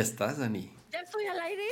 Ya 0.00 0.04
estás, 0.04 0.38
Dani. 0.38 0.72
¿Ya 0.90 1.00
estoy 1.00 1.26
al 1.26 1.38
aire? 1.40 1.62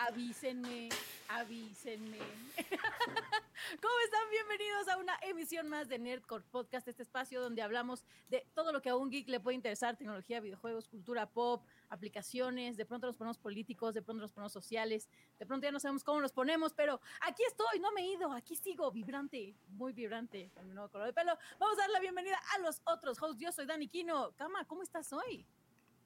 Avísenme, 0.00 0.90
avísenme. 1.26 2.18
¿Cómo 3.80 3.94
están? 4.04 4.30
Bienvenidos 4.30 4.88
a 4.88 4.98
una 4.98 5.16
emisión 5.22 5.70
más 5.70 5.88
de 5.88 5.98
Nerdcore 5.98 6.44
Podcast, 6.50 6.86
este 6.86 7.02
espacio 7.02 7.40
donde 7.40 7.62
hablamos 7.62 8.04
de 8.28 8.46
todo 8.52 8.74
lo 8.74 8.82
que 8.82 8.90
a 8.90 8.96
un 8.96 9.08
geek 9.08 9.26
le 9.30 9.40
puede 9.40 9.54
interesar, 9.54 9.96
tecnología, 9.96 10.40
videojuegos, 10.40 10.86
cultura 10.86 11.30
pop, 11.30 11.64
aplicaciones, 11.88 12.76
de 12.76 12.84
pronto 12.84 13.06
nos 13.06 13.16
ponemos 13.16 13.38
políticos, 13.38 13.94
de 13.94 14.02
pronto 14.02 14.20
nos 14.20 14.32
ponemos 14.32 14.52
sociales, 14.52 15.08
de 15.38 15.46
pronto 15.46 15.64
ya 15.64 15.72
no 15.72 15.80
sabemos 15.80 16.04
cómo 16.04 16.20
nos 16.20 16.32
ponemos, 16.32 16.74
pero 16.74 17.00
aquí 17.22 17.42
estoy, 17.48 17.80
no 17.80 17.90
me 17.92 18.02
he 18.02 18.12
ido, 18.12 18.32
aquí 18.32 18.54
sigo, 18.54 18.92
vibrante, 18.92 19.54
muy 19.68 19.94
vibrante, 19.94 20.50
con 20.52 20.68
mi 20.68 20.74
nuevo 20.74 20.90
color 20.90 21.06
de 21.06 21.14
pelo. 21.14 21.38
Vamos 21.58 21.78
a 21.78 21.80
dar 21.80 21.90
la 21.90 22.00
bienvenida 22.00 22.38
a 22.54 22.58
los 22.58 22.82
otros 22.84 23.16
hosts. 23.22 23.40
Yo 23.40 23.50
soy 23.50 23.64
Dani 23.64 23.88
Kino. 23.88 24.32
Cama, 24.36 24.66
¿cómo 24.66 24.82
estás 24.82 25.10
hoy? 25.14 25.46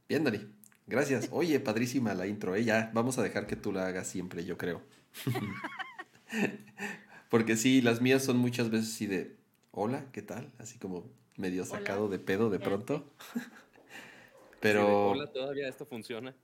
Bien, 0.09 0.23
Dani. 0.23 0.48
Gracias. 0.86 1.28
Oye, 1.32 1.58
padrísima 1.58 2.14
la 2.14 2.28
intro, 2.28 2.54
¿eh? 2.54 2.64
Ya, 2.64 2.92
vamos 2.95 3.18
a 3.18 3.22
dejar 3.22 3.48
que 3.48 3.56
tú 3.56 3.72
la 3.72 3.86
hagas 3.86 4.06
siempre, 4.06 4.45
yo 4.45 4.56
creo. 4.56 4.82
Porque 7.28 7.56
sí, 7.56 7.82
las 7.82 8.00
mías 8.00 8.22
son 8.22 8.38
muchas 8.38 8.70
veces 8.70 8.95
así 8.95 9.07
de, 9.07 9.34
hola, 9.73 10.04
¿qué 10.12 10.23
tal? 10.23 10.52
Así 10.59 10.79
como 10.79 11.04
medio 11.37 11.64
sacado 11.64 12.09
de 12.09 12.20
pedo 12.20 12.51
de 12.51 12.60
pronto. 12.60 13.04
Pero... 14.60 15.10
hola, 15.10 15.26
todavía 15.32 15.68
esto 15.68 15.84
funciona. 15.84 16.34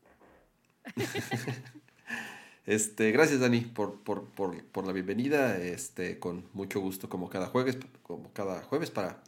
este, 2.67 3.13
gracias, 3.13 3.39
Dani, 3.39 3.61
por, 3.61 4.03
por, 4.03 4.25
por, 4.25 4.61
por, 4.65 4.85
la 4.85 4.93
bienvenida. 4.93 5.57
Este, 5.59 6.19
con 6.19 6.45
mucho 6.53 6.81
gusto, 6.81 7.09
como 7.09 7.31
cada 7.31 7.47
jueves, 7.47 7.79
como 8.03 8.33
cada 8.33 8.65
jueves, 8.65 8.91
para 8.91 9.23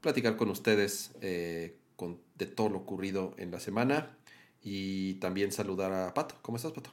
platicar 0.00 0.36
con 0.36 0.50
ustedes 0.50 1.12
eh, 1.20 1.76
con, 1.94 2.18
de 2.34 2.46
todo 2.46 2.68
lo 2.68 2.78
ocurrido 2.78 3.32
en 3.38 3.52
la 3.52 3.60
semana. 3.60 4.16
Y 4.68 5.14
también 5.20 5.52
saludar 5.52 5.92
a 5.92 6.12
Pato. 6.12 6.34
¿Cómo 6.42 6.56
estás, 6.56 6.72
Pato? 6.72 6.90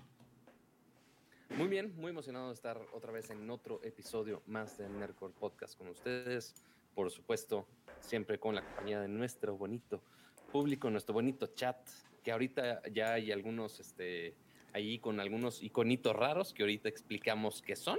Muy 1.58 1.68
bien, 1.68 1.92
muy 1.98 2.12
emocionado 2.12 2.50
de 2.50 2.54
estar 2.54 2.80
otra 2.94 3.12
vez 3.12 3.32
en 3.32 3.50
otro 3.50 3.82
episodio 3.84 4.44
más 4.46 4.78
de 4.78 4.88
Nerdcore 4.88 5.34
Podcast 5.34 5.76
con 5.76 5.88
ustedes. 5.88 6.54
Por 6.94 7.10
supuesto, 7.10 7.66
siempre 8.00 8.38
con 8.38 8.54
la 8.54 8.64
compañía 8.64 9.02
de 9.02 9.08
nuestro 9.08 9.58
bonito 9.58 10.04
público, 10.52 10.92
nuestro 10.92 11.16
bonito 11.16 11.48
chat, 11.48 11.78
que 12.24 12.32
ahorita 12.32 12.84
ya 12.92 13.14
hay 13.14 13.32
algunos, 13.32 13.80
este, 13.80 14.36
ahí 14.72 15.00
con 15.00 15.20
algunos 15.20 15.64
iconitos 15.64 16.16
raros 16.16 16.54
que 16.54 16.62
ahorita 16.62 16.90
explicamos 16.90 17.64
qué 17.64 17.76
son. 17.76 17.98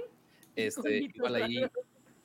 Este, 0.55 0.99
igual 0.99 1.35
ahí 1.35 1.65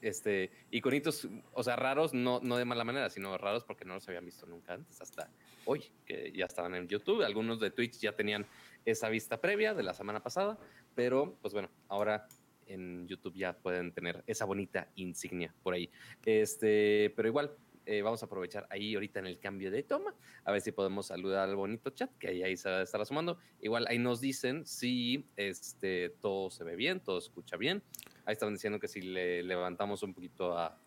este, 0.03 0.51
iconitos, 0.71 1.29
o 1.53 1.63
sea, 1.63 1.77
raros, 1.77 2.15
no, 2.15 2.41
no 2.43 2.57
de 2.57 2.65
mala 2.65 2.85
manera, 2.85 3.11
sino 3.11 3.37
raros 3.37 3.65
porque 3.65 3.85
no 3.85 3.95
los 3.95 4.09
habían 4.09 4.25
visto 4.25 4.47
nunca 4.47 4.75
antes, 4.75 5.01
hasta 5.01 5.31
hoy, 5.65 5.85
que 6.07 6.33
ya 6.33 6.47
estaban 6.47 6.75
en 6.75 6.89
YouTube. 6.89 7.23
Algunos 7.23 7.61
de 7.61 7.71
Twitch 7.71 7.99
ya 7.99 8.13
tenían 8.13 8.47
esa 8.85 9.09
vista 9.09 9.41
previa 9.41 9.75
de 9.75 9.83
la 9.83 9.95
semana 9.95 10.23
pasada, 10.23 10.59
pero 10.95 11.37
pues 11.41 11.53
bueno, 11.53 11.71
ahora 11.89 12.27
en 12.67 13.07
YouTube 13.07 13.35
ya 13.35 13.53
pueden 13.53 13.93
tener 13.93 14.23
esa 14.27 14.45
bonita 14.45 14.89
insignia 14.97 15.55
por 15.63 15.75
ahí. 15.75 15.91
Este, 16.25 17.13
pero 17.17 17.29
igual, 17.29 17.57
eh, 17.87 18.03
vamos 18.03 18.23
a 18.23 18.27
aprovechar 18.27 18.67
ahí 18.71 18.95
ahorita 18.95 19.19
en 19.19 19.27
el 19.27 19.39
cambio 19.39 19.71
de 19.71 19.83
toma, 19.83 20.15
a 20.45 20.53
ver 20.53 20.61
si 20.61 20.71
podemos 20.71 21.07
saludar 21.07 21.49
al 21.49 21.57
bonito 21.57 21.91
chat, 21.91 22.11
que 22.19 22.29
ahí, 22.29 22.43
ahí 22.43 22.57
se 22.57 22.83
estará 22.83 23.05
sumando. 23.05 23.39
Igual 23.61 23.87
ahí 23.89 23.99
nos 23.99 24.21
dicen 24.21 24.67
si 24.67 25.27
este, 25.37 26.11
todo 26.21 26.51
se 26.51 26.63
ve 26.65 26.77
bien, 26.77 27.01
todo 27.01 27.19
escucha 27.19 27.57
bien. 27.57 27.83
Ahí 28.25 28.35
estaban 28.35 28.55
diciendo 28.55 28.79
que 28.79 28.87
si 28.87 29.01
le 29.01 29.43
levantamos 29.43 30.03
un 30.03 30.15
poquito 30.15 30.57
a, 30.57 30.79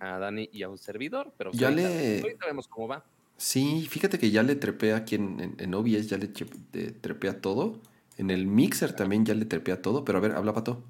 a 0.00 0.18
Dani 0.18 0.50
y 0.52 0.62
a 0.62 0.68
un 0.68 0.78
servidor, 0.78 1.32
pero 1.38 1.50
ya 1.52 1.70
le... 1.70 2.20
ahorita 2.20 2.46
vemos 2.46 2.68
cómo 2.68 2.88
va. 2.88 3.04
Sí, 3.40 3.86
fíjate 3.88 4.18
que 4.18 4.30
ya 4.30 4.42
le 4.42 4.54
trepé 4.54 4.92
aquí 4.92 5.14
en, 5.14 5.56
en, 5.56 5.74
OBS, 5.74 6.08
ya 6.08 6.18
le 6.18 6.28
trepea 6.28 7.40
todo. 7.40 7.80
En 8.18 8.28
el 8.30 8.46
mixer 8.46 8.94
también 8.94 9.24
ya 9.24 9.32
le 9.32 9.46
trepea 9.46 9.80
todo, 9.80 10.04
pero 10.04 10.18
a 10.18 10.20
ver, 10.20 10.32
habla 10.32 10.52
pato. 10.52 10.84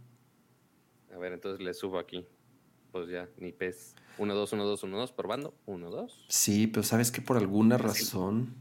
A 1.15 1.19
ver, 1.19 1.33
entonces 1.33 1.65
le 1.65 1.73
subo 1.75 2.01
aquí. 2.01 2.27
Pues 2.91 3.09
ya, 3.09 3.29
ni 3.39 3.53
pez. 3.53 3.95
1, 4.19 4.35
2, 4.35 4.53
1, 4.53 4.65
2, 4.65 4.83
1, 4.83 4.99
2, 4.99 5.13
probando. 5.13 5.55
1, 5.67 5.91
2. 5.91 6.25
Sí, 6.27 6.67
pero 6.67 6.83
sabes 6.83 7.13
que 7.13 7.23
por 7.23 7.37
alguna 7.37 7.79
razón. 7.79 8.53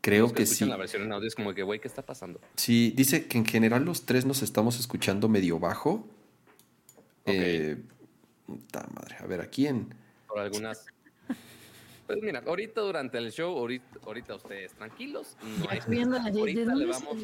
Creo 0.00 0.28
que, 0.28 0.34
que 0.34 0.46
sí. 0.46 0.64
la 0.64 0.78
versión 0.78 1.02
en 1.02 1.12
audio 1.12 1.28
es 1.28 1.34
como 1.34 1.52
que, 1.52 1.64
güey, 1.64 1.80
¿qué 1.80 1.88
está 1.88 2.00
pasando? 2.00 2.40
Sí, 2.56 2.94
dice 2.96 3.26
que 3.26 3.36
en 3.36 3.44
general 3.44 3.84
los 3.84 4.06
tres 4.06 4.24
nos 4.24 4.40
estamos 4.40 4.80
escuchando 4.80 5.28
medio 5.28 5.58
bajo. 5.60 6.08
Eh, 7.26 7.76
madre, 8.72 9.16
a 9.20 9.26
ver, 9.26 9.42
¿a 9.42 9.50
quién? 9.50 9.94
Por 10.28 10.38
algunas. 10.38 10.86
Pues 12.06 12.22
mira, 12.22 12.42
ahorita 12.46 12.80
durante 12.80 13.18
el 13.18 13.32
show, 13.32 13.56
ahorita, 13.56 13.98
ahorita 14.04 14.34
ustedes 14.36 14.74
tranquilos. 14.74 15.36
No 15.58 15.68
hay 15.68 15.80
viendo 15.88 16.16
la 16.16 16.28
ahorita 16.28 16.74
le 16.74 16.86
vamos. 16.86 17.16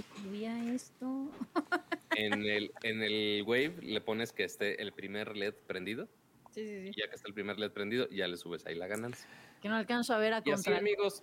esto? 0.75 1.31
En 2.15 2.45
el, 2.45 2.71
en 2.83 3.03
el 3.03 3.43
Wave 3.47 3.77
le 3.81 4.03
pones 4.03 4.35
que 4.35 4.45
esté 4.45 4.83
el 4.83 4.93
primer 4.93 5.35
LED 5.35 5.55
prendido. 5.67 6.11
Sí, 6.51 6.63
sí, 6.63 6.83
sí. 6.83 6.89
Y 6.95 7.01
ya 7.01 7.09
que 7.09 7.17
está 7.17 7.27
el 7.27 7.33
primer 7.33 7.59
LED 7.59 7.71
prendido, 7.71 8.07
ya 8.11 8.29
le 8.29 8.37
subes 8.37 8.67
ahí 8.67 8.75
la 8.75 8.87
ganancia. 8.87 9.27
Que 9.63 9.71
no 9.71 9.77
alcanzo 9.77 10.13
a 10.13 10.19
ver 10.19 10.35
a 10.35 10.43
Y 10.45 10.51
así, 10.51 10.75
amigos, 10.75 11.23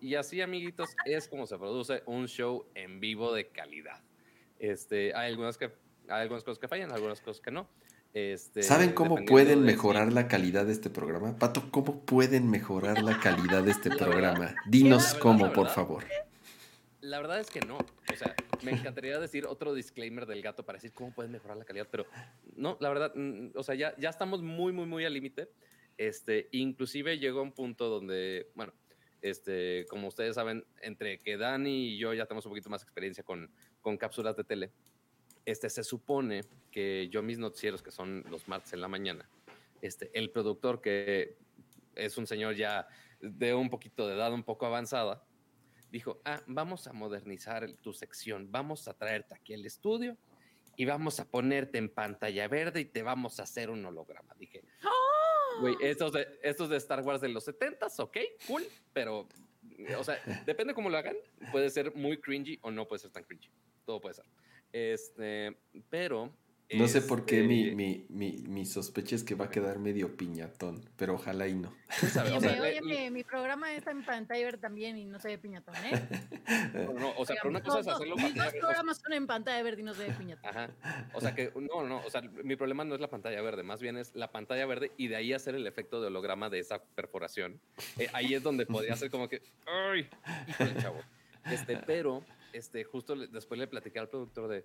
y 0.00 0.14
así, 0.14 0.40
amiguitos, 0.40 0.96
es 1.04 1.28
como 1.28 1.46
se 1.46 1.58
produce 1.58 2.02
un 2.06 2.26
show 2.26 2.66
en 2.74 3.00
vivo 3.00 3.34
de 3.34 3.48
calidad. 3.48 4.02
Este, 4.58 5.14
hay 5.14 5.30
algunas 5.30 5.58
que 5.58 5.72
hay 6.08 6.22
algunas 6.22 6.44
cosas 6.44 6.58
que 6.58 6.68
fallan, 6.68 6.92
algunas 6.92 7.20
cosas 7.20 7.42
que 7.42 7.50
no. 7.50 7.68
Este, 8.14 8.62
¿Saben 8.62 8.92
cómo 8.92 9.24
pueden 9.24 9.62
mejorar 9.62 10.12
la 10.12 10.28
calidad 10.28 10.66
de 10.66 10.72
este 10.72 10.88
programa? 10.88 11.36
Pato, 11.36 11.68
¿cómo 11.72 12.00
pueden 12.04 12.48
mejorar 12.48 13.02
la 13.02 13.18
calidad 13.18 13.64
de 13.64 13.72
este 13.72 13.90
programa? 13.98 14.54
Dinos 14.68 15.14
cómo, 15.14 15.52
por 15.52 15.68
favor. 15.68 16.04
La 17.00 17.18
verdad 17.18 17.40
es 17.40 17.50
que 17.50 17.60
no. 17.60 17.76
O 17.76 18.16
sea, 18.16 18.36
me 18.62 18.70
encantaría 18.70 19.18
decir 19.18 19.46
otro 19.46 19.74
disclaimer 19.74 20.26
del 20.26 20.42
gato 20.42 20.64
para 20.64 20.76
decir 20.76 20.92
cómo 20.92 21.12
pueden 21.12 21.32
mejorar 21.32 21.56
la 21.56 21.64
calidad, 21.64 21.88
pero 21.90 22.06
no, 22.54 22.76
la 22.80 22.88
verdad, 22.88 23.12
mm, 23.16 23.48
o 23.56 23.64
sea, 23.64 23.74
ya, 23.74 23.96
ya 23.98 24.10
estamos 24.10 24.42
muy, 24.42 24.72
muy, 24.72 24.86
muy 24.86 25.04
al 25.04 25.12
límite. 25.12 25.50
Este, 25.98 26.48
inclusive 26.52 27.18
llegó 27.18 27.42
un 27.42 27.52
punto 27.52 27.88
donde, 27.88 28.48
bueno, 28.54 28.72
este, 29.22 29.86
como 29.88 30.06
ustedes 30.06 30.36
saben, 30.36 30.64
entre 30.82 31.18
que 31.20 31.36
Dani 31.36 31.88
y 31.88 31.98
yo 31.98 32.14
ya 32.14 32.26
tenemos 32.26 32.46
un 32.46 32.52
poquito 32.52 32.70
más 32.70 32.84
experiencia 32.84 33.24
con, 33.24 33.50
con 33.80 33.96
cápsulas 33.96 34.36
de 34.36 34.44
tele, 34.44 34.70
este, 35.44 35.70
se 35.70 35.84
supone 35.84 36.42
que 36.70 37.08
yo 37.08 37.22
mis 37.22 37.38
noticieros, 37.38 37.82
que 37.82 37.90
son 37.90 38.24
los 38.30 38.48
martes 38.48 38.72
en 38.72 38.80
la 38.80 38.88
mañana, 38.88 39.28
este, 39.82 40.10
el 40.14 40.30
productor, 40.30 40.80
que 40.80 41.36
es 41.94 42.16
un 42.18 42.26
señor 42.26 42.54
ya 42.54 42.88
de 43.20 43.54
un 43.54 43.70
poquito 43.70 44.06
de 44.06 44.14
edad 44.14 44.32
un 44.32 44.42
poco 44.42 44.66
avanzada, 44.66 45.24
dijo, 45.90 46.20
ah, 46.24 46.40
vamos 46.46 46.86
a 46.86 46.92
modernizar 46.92 47.70
tu 47.74 47.92
sección, 47.92 48.50
vamos 48.50 48.88
a 48.88 48.94
traerte 48.94 49.34
aquí 49.34 49.54
al 49.54 49.64
estudio 49.64 50.16
y 50.76 50.84
vamos 50.84 51.20
a 51.20 51.28
ponerte 51.28 51.78
en 51.78 51.88
pantalla 51.88 52.48
verde 52.48 52.80
y 52.80 52.84
te 52.84 53.02
vamos 53.02 53.38
a 53.38 53.44
hacer 53.44 53.70
un 53.70 53.84
holograma. 53.84 54.34
Dije, 54.36 54.64
güey, 55.60 55.76
estos 55.80 56.12
de, 56.12 56.26
estos 56.42 56.68
de 56.68 56.78
Star 56.78 57.00
Wars 57.02 57.20
de 57.20 57.28
los 57.28 57.46
70s, 57.46 58.00
ok, 58.00 58.16
cool, 58.46 58.64
pero, 58.92 59.28
o 59.96 60.04
sea, 60.04 60.20
depende 60.44 60.74
cómo 60.74 60.90
lo 60.90 60.98
hagan, 60.98 61.16
puede 61.52 61.70
ser 61.70 61.94
muy 61.94 62.20
cringy 62.20 62.58
o 62.62 62.70
no 62.70 62.88
puede 62.88 63.00
ser 63.00 63.12
tan 63.12 63.22
cringy, 63.22 63.48
todo 63.84 64.00
puede 64.00 64.14
ser. 64.14 64.24
Este, 64.74 65.56
pero. 65.88 66.32
No 66.72 66.88
sé 66.88 67.00
por 67.02 67.24
qué 67.24 67.44
mi, 67.44 67.62
este 67.62 67.76
mi, 67.76 68.06
mi, 68.08 68.32
mi, 68.48 68.66
sospecha 68.66 69.14
es 69.14 69.22
que 69.22 69.36
va 69.36 69.44
a 69.44 69.50
quedar 69.50 69.78
medio 69.78 70.16
piñatón, 70.16 70.82
pero 70.96 71.14
ojalá 71.14 71.46
y 71.46 71.54
no. 71.54 71.72
Oye, 72.60 72.80
mi, 72.82 73.10
mi, 73.10 73.22
programa 73.22 73.72
está 73.72 73.92
en 73.92 74.04
pantalla 74.04 74.44
verde 74.44 74.58
también 74.58 74.96
y 74.96 75.04
no 75.04 75.20
se 75.20 75.28
ve 75.28 75.38
piñatón, 75.38 75.76
¿eh? 75.76 76.08
No, 76.98 77.12
o 77.16 77.24
sea, 77.24 77.36
pero 77.36 77.50
una 77.50 77.62
cosa 77.62 77.80
es 77.80 77.86
hacerlo 77.86 78.16
Mis 78.16 78.34
dos 78.34 78.52
programas 78.54 78.98
son 78.98 79.12
en 79.12 79.26
pantalla 79.28 79.62
verde 79.62 79.82
y 79.82 79.84
no 79.84 79.94
se 79.94 80.08
ve 80.08 80.14
piñatón. 80.18 80.50
Ajá. 80.50 80.70
O 81.12 81.20
sea 81.20 81.34
que, 81.36 81.52
no, 81.54 81.84
no, 81.84 81.98
o 82.04 82.10
sea, 82.10 82.22
mi 82.22 82.56
problema 82.56 82.84
no 82.84 82.96
es 82.96 83.00
la 83.00 83.08
pantalla 83.08 83.40
verde, 83.42 83.62
más 83.62 83.80
bien 83.80 83.96
es 83.96 84.16
la 84.16 84.32
pantalla 84.32 84.66
verde 84.66 84.90
y 84.96 85.06
de 85.06 85.14
ahí 85.14 85.32
hacer 85.32 85.54
el 85.54 85.68
efecto 85.68 86.00
de 86.00 86.08
holograma 86.08 86.50
de 86.50 86.58
esa 86.58 86.82
perforación. 86.82 87.60
Eh, 87.98 88.08
ahí 88.12 88.34
es 88.34 88.42
donde 88.42 88.66
podría 88.66 88.96
ser 88.96 89.10
como 89.10 89.28
que, 89.28 89.42
¡ay! 89.66 90.08
Híjole, 90.48 90.74
chavo. 90.82 91.00
Este, 91.44 91.76
pero 91.76 92.24
este, 92.54 92.84
justo 92.84 93.16
después 93.16 93.58
le 93.58 93.66
platicé 93.66 93.98
al 93.98 94.08
productor 94.08 94.48
de, 94.48 94.64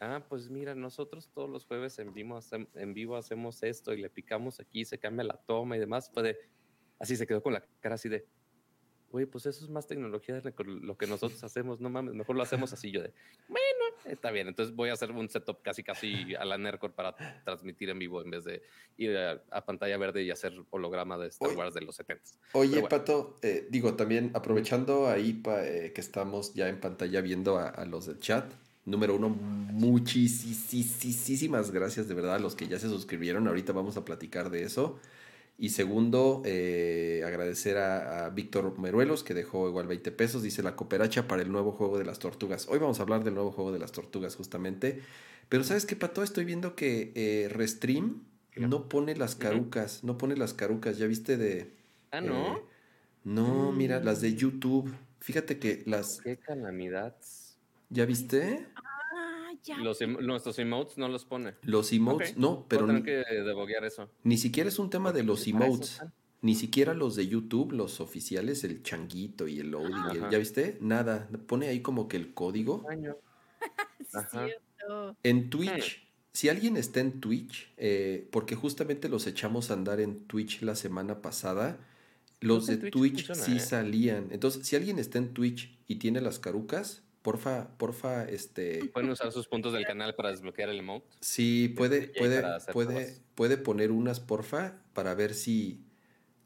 ah, 0.00 0.24
pues 0.28 0.50
mira, 0.50 0.74
nosotros 0.74 1.30
todos 1.32 1.48
los 1.48 1.64
jueves 1.64 1.98
en 1.98 2.12
vivo, 2.12 2.38
en 2.74 2.94
vivo 2.94 3.16
hacemos 3.16 3.62
esto 3.62 3.92
y 3.92 4.00
le 4.00 4.10
picamos 4.10 4.60
aquí, 4.60 4.84
se 4.84 4.98
cambia 4.98 5.24
la 5.24 5.36
toma 5.36 5.76
y 5.76 5.80
demás. 5.80 6.10
Puede, 6.10 6.38
así 6.98 7.16
se 7.16 7.26
quedó 7.26 7.42
con 7.42 7.54
la 7.54 7.64
cara 7.80 7.94
así 7.94 8.08
de, 8.08 8.26
güey, 9.12 9.26
pues 9.26 9.46
eso 9.46 9.64
es 9.64 9.70
más 9.70 9.86
tecnología 9.86 10.40
de 10.40 10.52
lo 10.64 10.96
que 10.96 11.06
nosotros 11.06 11.44
hacemos, 11.44 11.80
no 11.80 11.90
mames, 11.90 12.14
mejor 12.14 12.34
lo 12.34 12.42
hacemos 12.42 12.72
así. 12.72 12.90
Yo 12.90 13.02
de, 13.02 13.12
bueno, 13.48 13.96
está 14.06 14.30
bien, 14.30 14.48
entonces 14.48 14.74
voy 14.74 14.88
a 14.88 14.94
hacer 14.94 15.12
un 15.12 15.28
setup 15.28 15.62
casi 15.62 15.84
casi 15.84 16.34
a 16.34 16.44
la 16.44 16.58
NERCOR 16.58 16.92
para 16.92 17.14
transmitir 17.44 17.90
en 17.90 17.98
vivo 17.98 18.22
en 18.22 18.30
vez 18.30 18.44
de 18.44 18.62
ir 18.96 19.16
a, 19.16 19.64
pantalla 19.64 19.96
verde 19.98 20.22
y 20.22 20.30
hacer 20.30 20.52
holograma 20.70 21.16
de 21.18 21.28
Star 21.28 21.56
Wars 21.56 21.74
de 21.74 21.82
los 21.82 21.94
70. 21.96 22.22
Oye, 22.54 22.82
Pato, 22.88 23.36
eh, 23.42 23.68
digo, 23.70 23.94
también 23.94 24.30
aprovechando 24.34 25.08
ahí 25.08 25.40
eh, 25.46 25.92
que 25.94 26.00
estamos 26.00 26.54
ya 26.54 26.68
en 26.68 26.80
pantalla 26.80 27.20
viendo 27.20 27.58
a, 27.58 27.68
a 27.68 27.84
los 27.84 28.06
del 28.06 28.18
chat. 28.18 28.50
Número 28.84 29.14
uno, 29.14 29.28
muchísimas 29.28 30.10
gracias 31.70 32.08
de 32.08 32.14
verdad 32.14 32.34
a 32.34 32.38
los 32.40 32.56
que 32.56 32.66
ya 32.66 32.80
se 32.80 32.88
suscribieron. 32.88 33.46
Ahorita 33.46 33.72
vamos 33.72 33.96
a 33.96 34.04
platicar 34.04 34.50
de 34.50 34.64
eso. 34.64 34.98
Y 35.62 35.68
segundo, 35.68 36.42
eh, 36.44 37.22
agradecer 37.24 37.76
a, 37.78 38.24
a 38.26 38.30
Víctor 38.30 38.80
Meruelos, 38.80 39.22
que 39.22 39.32
dejó 39.32 39.68
igual 39.68 39.86
20 39.86 40.10
pesos. 40.10 40.42
Dice 40.42 40.60
la 40.60 40.74
cooperacha 40.74 41.28
para 41.28 41.40
el 41.42 41.52
nuevo 41.52 41.70
juego 41.70 41.98
de 41.98 42.04
las 42.04 42.18
tortugas. 42.18 42.66
Hoy 42.68 42.80
vamos 42.80 42.98
a 42.98 43.02
hablar 43.04 43.22
del 43.22 43.34
nuevo 43.34 43.52
juego 43.52 43.70
de 43.70 43.78
las 43.78 43.92
tortugas, 43.92 44.34
justamente. 44.34 45.02
Pero 45.48 45.62
¿sabes 45.62 45.86
qué, 45.86 45.94
Pato? 45.94 46.24
Estoy 46.24 46.44
viendo 46.46 46.74
que 46.74 47.12
eh, 47.14 47.48
Restream 47.48 48.24
no 48.56 48.88
pone 48.88 49.14
las 49.14 49.36
carucas. 49.36 50.02
No 50.02 50.18
pone 50.18 50.36
las 50.36 50.52
carucas. 50.52 50.98
¿Ya 50.98 51.06
viste 51.06 51.36
de...? 51.36 51.76
Ah, 52.10 52.20
¿no? 52.20 52.56
eh, 52.56 52.62
no, 53.22 53.70
mira, 53.70 54.00
las 54.00 54.18
Mm. 54.18 54.22
de 54.22 54.34
YouTube. 54.34 54.94
Fíjate 55.20 55.60
que 55.60 55.84
las... 55.86 56.22
Qué 56.24 56.38
calamidad. 56.38 57.14
¿Ya 57.88 58.04
viste? 58.04 58.66
Ya. 59.64 59.78
Los 59.78 60.00
em- 60.00 60.18
nuestros 60.20 60.58
emotes 60.58 60.98
no 60.98 61.08
los 61.08 61.24
pone. 61.24 61.54
Los 61.62 61.92
emotes, 61.92 62.36
no, 62.36 62.66
pero 62.68 62.86
ni, 62.86 63.02
que 63.02 63.22
deboguear 63.44 63.84
eso. 63.84 64.10
ni 64.24 64.36
siquiera 64.36 64.68
es 64.68 64.78
un 64.78 64.90
tema 64.90 65.12
de 65.12 65.22
los 65.22 65.46
emotes. 65.46 66.00
Ni 66.40 66.56
siquiera 66.56 66.92
los 66.92 67.14
de 67.14 67.28
YouTube, 67.28 67.70
los 67.70 68.00
oficiales, 68.00 68.64
el 68.64 68.82
changuito 68.82 69.46
y 69.46 69.60
el 69.60 69.70
loading. 69.70 70.24
el-. 70.24 70.30
¿Ya 70.30 70.38
viste? 70.38 70.76
Nada. 70.80 71.28
Pone 71.46 71.68
ahí 71.68 71.80
como 71.80 72.08
que 72.08 72.16
el 72.16 72.34
código. 72.34 72.84
Ajá. 74.12 74.48
En 75.22 75.50
Twitch, 75.50 76.08
si 76.32 76.48
alguien 76.48 76.76
está 76.76 76.98
en 76.98 77.20
Twitch, 77.20 77.72
eh, 77.76 78.28
porque 78.32 78.56
justamente 78.56 79.08
los 79.08 79.28
echamos 79.28 79.70
a 79.70 79.74
andar 79.74 80.00
en 80.00 80.24
Twitch 80.24 80.62
la 80.62 80.74
semana 80.74 81.22
pasada, 81.22 81.78
los 82.40 82.66
de 82.66 82.76
Twitch 82.76 82.92
Twitch 82.92 83.26
funciona, 83.28 83.42
sí 83.44 83.56
¿eh? 83.56 83.60
salían. 83.60 84.28
Entonces, 84.32 84.66
si 84.66 84.74
alguien 84.74 84.98
está 84.98 85.18
en 85.18 85.34
Twitch 85.34 85.78
y 85.86 85.96
tiene 85.96 86.20
las 86.20 86.40
carucas, 86.40 87.02
porfa, 87.22 87.68
porfa, 87.78 88.24
este, 88.24 88.90
Pueden 88.92 89.10
usar 89.10 89.32
sus 89.32 89.46
puntos 89.46 89.72
del 89.72 89.86
canal 89.86 90.14
para 90.14 90.30
desbloquear 90.30 90.68
el 90.68 90.80
emote. 90.80 91.06
sí, 91.20 91.68
puede, 91.76 92.08
puede, 92.08 92.42
puede, 92.72 93.16
puede 93.34 93.56
poner 93.56 93.90
unas, 93.90 94.20
porfa, 94.20 94.82
para 94.92 95.14
ver 95.14 95.34
si, 95.34 95.84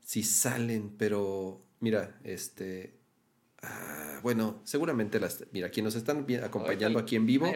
si 0.00 0.22
salen, 0.22 0.94
pero 0.96 1.62
mira, 1.80 2.18
este, 2.24 2.98
ah, 3.62 4.20
bueno, 4.22 4.60
seguramente 4.64 5.20
las, 5.20 5.44
mira, 5.52 5.70
quienes 5.70 5.94
nos 5.94 6.02
están 6.02 6.26
acompañando 6.42 6.98
aquí 6.98 7.16
en 7.16 7.26
vivo, 7.26 7.50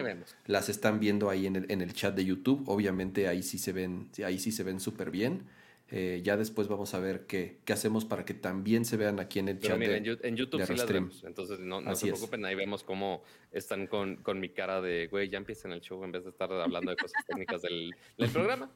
las 0.45 0.69
están 0.69 0.99
viendo 0.99 1.29
ahí 1.29 1.45
en 1.45 1.55
el, 1.55 1.71
en 1.71 1.81
el 1.81 1.93
chat 1.93 2.15
de 2.15 2.25
YouTube. 2.25 2.63
Obviamente 2.67 3.27
ahí 3.27 3.43
sí 3.43 3.57
se 3.57 3.71
ven, 3.71 4.09
ahí 4.25 4.39
sí 4.39 4.51
se 4.51 4.63
ven 4.63 4.79
súper 4.79 5.11
bien. 5.11 5.47
Eh, 5.93 6.21
ya 6.23 6.37
después 6.37 6.69
vamos 6.69 6.93
a 6.93 6.99
ver 6.99 7.25
qué, 7.27 7.59
qué 7.65 7.73
hacemos 7.73 8.05
para 8.05 8.23
que 8.23 8.33
también 8.33 8.85
se 8.85 8.95
vean 8.95 9.19
aquí 9.19 9.39
en 9.39 9.49
el 9.49 9.57
Pero 9.57 9.71
chat. 9.73 9.77
mira, 9.77 9.91
de- 9.91 10.19
en, 10.27 10.37
YouTube 10.37 10.61
de 10.61 10.65
sí 10.65 10.75
las 10.75 10.87
vemos. 10.89 11.21
Entonces 11.25 11.59
no, 11.59 11.81
no 11.81 11.93
se 11.95 12.07
es. 12.07 12.13
preocupen, 12.13 12.45
ahí 12.45 12.55
vemos 12.55 12.81
cómo 12.83 13.23
están 13.51 13.87
con, 13.87 14.15
con 14.23 14.39
mi 14.39 14.47
cara 14.49 14.79
de, 14.79 15.07
güey, 15.07 15.27
ya 15.29 15.37
empiezan 15.37 15.73
el 15.73 15.81
show 15.81 16.01
en 16.05 16.13
vez 16.13 16.23
de 16.23 16.29
estar 16.29 16.49
hablando 16.51 16.91
de 16.91 16.95
cosas 16.97 17.21
técnicas 17.27 17.61
del, 17.61 17.91
del 18.17 18.29
programa. 18.31 18.71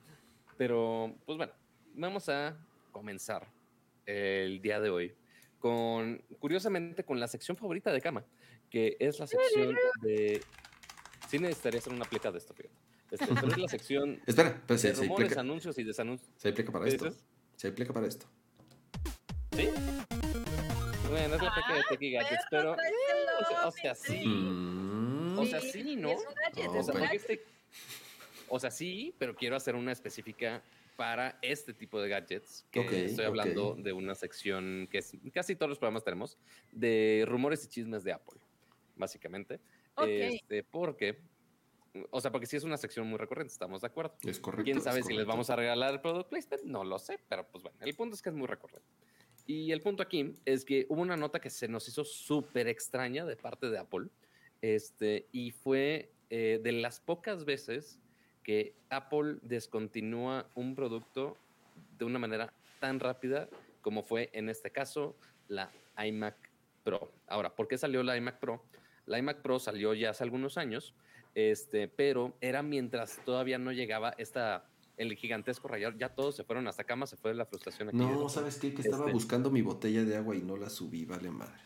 Pero, 0.57 1.15
pues 1.25 1.38
bueno, 1.38 1.53
vamos 1.94 2.27
a 2.27 2.57
comenzar 2.91 3.47
el 4.06 4.62
día 4.62 4.81
de 4.81 4.89
hoy 4.89 5.15
con, 5.57 6.21
curiosamente, 6.39 7.06
con 7.06 7.19
la 7.19 7.27
sección 7.29 7.56
favorita 7.56 7.94
de 7.94 8.01
cama, 8.01 8.25
que 8.69 8.97
es 9.00 9.19
la 9.19 9.27
sección 9.27 9.73
de... 10.01 10.41
Sí 11.29 11.39
necesitaría 11.39 11.79
hacer 11.79 11.94
una 11.94 12.06
pleca 12.06 12.31
de 12.31 12.38
esto, 12.38 12.53
fíjate. 12.53 12.75
Este, 13.11 13.27
pero 13.27 13.47
es 13.47 13.57
la 13.57 13.67
sección 13.67 14.21
Espera, 14.27 14.61
pero 14.65 14.77
se, 14.79 14.89
de 14.89 14.95
se 14.95 15.01
hay 15.01 15.07
rumores, 15.07 15.27
pleca, 15.27 15.41
anuncios 15.41 15.77
y 15.77 15.83
desanuncios. 15.83 16.29
se 16.37 16.47
hay 16.47 16.53
pleca 16.53 16.71
para 16.71 16.85
¿Qué 16.85 16.91
esto. 16.91 17.05
dices? 17.05 17.25
Se 17.55 17.67
hay 17.67 17.73
pleca 17.73 17.93
para 17.93 18.07
esto. 18.07 18.25
¿Sí? 19.55 19.69
Bueno, 21.09 21.35
es 21.35 21.41
la 21.41 21.53
pleca 21.53 21.73
de 21.75 21.83
Techie 21.89 22.11
Gadgets, 22.11 22.43
pero... 22.49 22.75
traes 22.75 22.91
eh, 22.91 22.95
el 23.39 23.43
o 23.45 23.47
sea, 23.47 23.61
o 23.61 23.65
lote, 23.65 23.81
sea, 23.81 23.95
sí. 23.95 24.25
Mm, 24.25 25.39
O 25.39 25.45
sea, 25.45 25.61
sí, 25.61 25.95
¿no? 25.95 26.09
Gadget, 26.09 26.57
es 26.57 26.67
O 26.67 26.83
sea, 26.83 26.93
pero- 26.93 26.99
porque 26.99 27.15
este- 27.17 27.45
o 28.47 28.59
sea, 28.59 28.71
sí, 28.71 29.13
pero 29.17 29.35
quiero 29.35 29.55
hacer 29.55 29.75
una 29.75 29.91
específica 29.91 30.61
para 30.95 31.37
este 31.41 31.73
tipo 31.73 32.01
de 32.01 32.09
gadgets. 32.09 32.65
Que 32.71 32.79
Ok, 32.79 32.91
estoy 32.91 33.25
hablando 33.25 33.69
ok. 33.69 33.77
de 33.79 33.93
una 33.93 34.15
sección 34.15 34.87
que 34.91 34.99
es, 34.99 35.13
casi 35.33 35.55
todos 35.55 35.69
los 35.69 35.77
programas 35.79 36.03
tenemos, 36.03 36.37
de 36.71 37.23
rumores 37.27 37.63
y 37.65 37.67
chismes 37.67 38.03
de 38.03 38.13
Apple, 38.13 38.39
básicamente. 38.95 39.59
Ok. 39.95 40.07
Este, 40.07 40.63
porque, 40.63 41.19
o 42.12 42.21
sea, 42.21 42.31
porque 42.31 42.45
sí 42.45 42.57
es 42.57 42.63
una 42.63 42.77
sección 42.77 43.07
muy 43.07 43.18
recurrente, 43.18 43.51
estamos 43.51 43.81
de 43.81 43.88
acuerdo. 43.88 44.15
es 44.24 44.39
correcto. 44.39 44.63
¿Quién 44.63 44.81
sabe 44.81 45.03
si 45.03 45.09
les 45.09 45.18
correcto. 45.18 45.30
vamos 45.30 45.50
a 45.50 45.56
regalar 45.56 45.94
el 45.94 46.01
product 46.01 46.30
placement? 46.30 46.63
No 46.63 46.83
lo 46.83 47.00
sé, 47.00 47.19
pero 47.27 47.47
pues 47.47 47.63
bueno, 47.63 47.77
el 47.81 47.95
punto 47.95 48.15
es 48.15 48.21
que 48.21 48.30
es 48.30 48.36
muy 48.36 48.47
recurrente. 48.47 48.88
Y 49.47 49.71
el 49.71 49.81
punto 49.81 50.01
aquí 50.01 50.33
es 50.45 50.65
que 50.65 50.86
hubo 50.89 51.01
una 51.01 51.15
nota 51.15 51.39
que 51.39 51.50
se 51.50 51.68
nos 51.68 51.88
hizo 51.88 52.03
súper 52.03 52.68
extraña 52.68 53.25
de 53.25 53.36
parte 53.36 53.69
de 53.69 53.77
Apple, 53.77 54.07
este, 54.62 55.27
y 55.31 55.51
fue 55.51 56.12
eh, 56.30 56.59
de 56.63 56.71
las 56.71 57.00
pocas 57.00 57.45
veces 57.45 58.00
que 58.41 58.75
Apple 58.89 59.38
descontinúa 59.41 60.50
un 60.56 60.75
producto 60.75 61.38
de 61.98 62.06
una 62.06 62.19
manera 62.19 62.53
tan 62.80 63.00
rápida 63.00 63.50
como 63.86 64.01
fue 64.01 64.31
en 64.33 64.50
este 64.50 64.71
caso 64.71 65.15
la 65.48 65.71
iMac 66.03 66.36
Pro. 66.83 67.12
Ahora, 67.27 67.56
¿por 67.56 67.68
qué 67.68 67.77
salió 67.77 68.01
la 68.01 68.18
iMac 68.18 68.39
Pro? 68.39 68.63
La 69.06 69.19
iMac 69.19 69.44
Pro 69.44 69.59
salió 69.59 69.94
ya 69.94 70.09
hace 70.09 70.24
algunos 70.24 70.57
años, 70.57 70.95
este, 71.35 71.87
pero 71.87 72.33
era 72.41 72.63
mientras 72.63 73.19
todavía 73.25 73.57
no 73.59 73.71
llegaba 73.71 74.15
esta, 74.17 74.65
el 74.97 75.15
gigantesco 75.15 75.67
rayador. 75.67 75.97
Ya 75.97 76.09
todos 76.09 76.35
se 76.35 76.43
fueron 76.43 76.67
hasta 76.67 76.83
cama, 76.85 77.05
se 77.05 77.17
fue 77.17 77.33
la 77.33 77.45
frustración 77.45 77.89
aquí. 77.89 77.97
No, 77.97 78.27
¿sabes 78.29 78.57
qué? 78.57 78.73
Que 78.73 78.81
estaba 78.81 79.03
Este- 79.03 79.13
buscando 79.13 79.51
mi 79.51 79.61
botella 79.61 80.03
de 80.03 80.15
agua 80.15 80.35
y 80.35 80.41
no 80.41 80.57
la 80.57 80.69
subí, 80.69 81.05
vale 81.05 81.29
madre. 81.29 81.61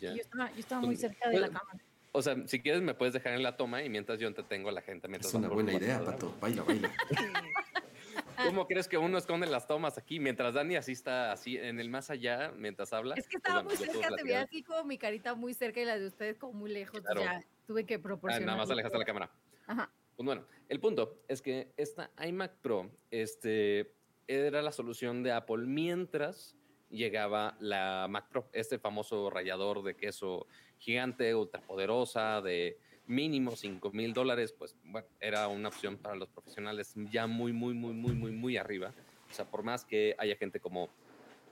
Yo 0.00 0.10
estaba, 0.10 0.50
yo 0.52 0.58
estaba 0.60 0.80
Pues, 0.82 0.88
muy 0.88 0.96
cerca 0.96 1.30
de 1.30 1.38
la 1.40 1.46
pues, 1.46 1.58
cámara. 1.58 1.84
O 2.12 2.22
sea, 2.22 2.36
si 2.46 2.60
quieres 2.60 2.82
me 2.82 2.94
puedes 2.94 3.14
dejar 3.14 3.34
en 3.34 3.42
la 3.42 3.56
toma 3.56 3.82
y 3.82 3.88
mientras 3.88 4.18
yo 4.18 4.26
entretengo 4.26 4.68
a 4.68 4.72
la 4.72 4.82
gente. 4.82 5.06
Mientras 5.08 5.32
Es 5.32 5.38
una 5.38 5.48
buena 5.48 5.72
idea. 5.72 6.02
Pato. 6.04 6.34
Baila, 6.40 6.62
baila. 6.64 6.90
¿Cómo 8.36 8.66
crees 8.66 8.88
que 8.88 8.98
uno 8.98 9.16
esconde 9.18 9.46
las 9.46 9.66
tomas 9.66 9.96
aquí 9.98 10.20
mientras 10.20 10.54
Dani 10.54 10.76
así 10.76 10.92
está 10.92 11.32
así 11.32 11.56
en 11.56 11.80
el 11.80 11.88
más 11.88 12.10
allá 12.10 12.52
mientras 12.56 12.92
habla? 12.92 13.14
Es 13.16 13.26
que 13.28 13.38
Pues 13.38 13.44
estaba 13.44 13.62
muy 13.62 13.76
cerca, 13.76 14.16
te 14.16 14.22
veía 14.22 14.42
así 14.42 14.62
como 14.62 14.84
mi 14.84 14.98
carita 14.98 15.34
muy 15.34 15.54
cerca 15.54 15.80
y 15.80 15.84
la 15.84 15.98
de 15.98 16.06
ustedes 16.06 16.36
como 16.38 16.52
muy 16.54 16.70
lejos. 16.70 17.00
Claro. 17.00 17.20
Ya 17.22 17.42
tuve 17.66 17.84
que 17.84 17.94
Ah, 17.96 18.02
proporcionar. 18.02 18.46
nada 18.46 18.58
más 18.58 18.70
alejaste 18.70 18.98
la 18.98 19.04
cámara. 19.04 19.30
Ajá. 19.66 19.90
Pues 20.16 20.24
bueno, 20.24 20.46
el 20.68 20.80
punto 20.80 21.18
es 21.28 21.42
que 21.42 21.72
esta 21.76 22.10
iMac 22.26 22.56
Pro 22.62 22.90
este, 23.10 23.92
era 24.26 24.62
la 24.62 24.72
solución 24.72 25.22
de 25.22 25.32
Apple 25.32 25.66
mientras 25.66 26.56
llegaba 26.88 27.56
la 27.60 28.06
Mac 28.08 28.28
Pro, 28.28 28.48
este 28.52 28.78
famoso 28.78 29.28
rallador 29.28 29.82
de 29.82 29.96
queso 29.96 30.46
gigante, 30.78 31.34
ultrapoderosa, 31.34 32.40
de 32.40 32.78
mínimo 33.06 33.54
5 33.56 33.90
mil 33.90 34.12
dólares, 34.14 34.52
pues 34.52 34.74
bueno, 34.84 35.06
era 35.20 35.48
una 35.48 35.68
opción 35.68 35.96
para 35.98 36.14
los 36.16 36.28
profesionales 36.28 36.94
ya 37.10 37.26
muy, 37.26 37.52
muy, 37.52 37.74
muy, 37.74 37.92
muy, 37.92 38.12
muy, 38.14 38.30
muy 38.30 38.56
arriba. 38.56 38.92
O 39.30 39.34
sea, 39.34 39.44
por 39.44 39.62
más 39.62 39.84
que 39.84 40.14
haya 40.18 40.36
gente 40.36 40.60
como 40.60 40.88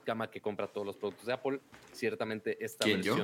Gama 0.05 0.29
que 0.31 0.39
compra 0.41 0.67
todos 0.67 0.85
los 0.87 0.97
productos 0.97 1.25
de 1.25 1.33
Apple, 1.33 1.59
ciertamente 1.91 2.63
esta 2.63 2.85
¿Quién, 2.85 3.01
yo? 3.01 3.15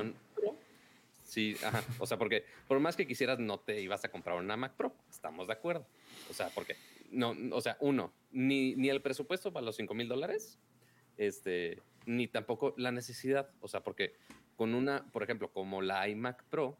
Sí, 1.22 1.56
ajá. 1.64 1.82
O 1.98 2.06
sea, 2.06 2.18
porque 2.18 2.44
por 2.68 2.78
más 2.80 2.96
que 2.96 3.06
quisieras, 3.06 3.38
no 3.38 3.58
te 3.60 3.80
ibas 3.80 4.04
a 4.04 4.10
comprar 4.10 4.36
una 4.36 4.56
Mac 4.56 4.74
Pro. 4.76 4.94
Estamos 5.10 5.46
de 5.46 5.52
acuerdo. 5.54 5.86
O 6.30 6.34
sea, 6.34 6.50
porque 6.54 6.76
no, 7.10 7.34
o 7.52 7.60
sea, 7.60 7.76
uno, 7.80 8.12
ni, 8.30 8.74
ni 8.74 8.88
el 8.90 9.00
presupuesto 9.00 9.52
para 9.52 9.64
los 9.64 9.76
5 9.76 9.94
mil 9.94 10.08
dólares, 10.08 10.58
este, 11.16 11.80
ni 12.06 12.28
tampoco 12.28 12.74
la 12.76 12.92
necesidad. 12.92 13.50
O 13.60 13.68
sea, 13.68 13.82
porque 13.82 14.14
con 14.56 14.74
una, 14.74 15.04
por 15.12 15.22
ejemplo, 15.22 15.52
como 15.52 15.80
la 15.82 16.08
iMac 16.08 16.44
Pro, 16.44 16.76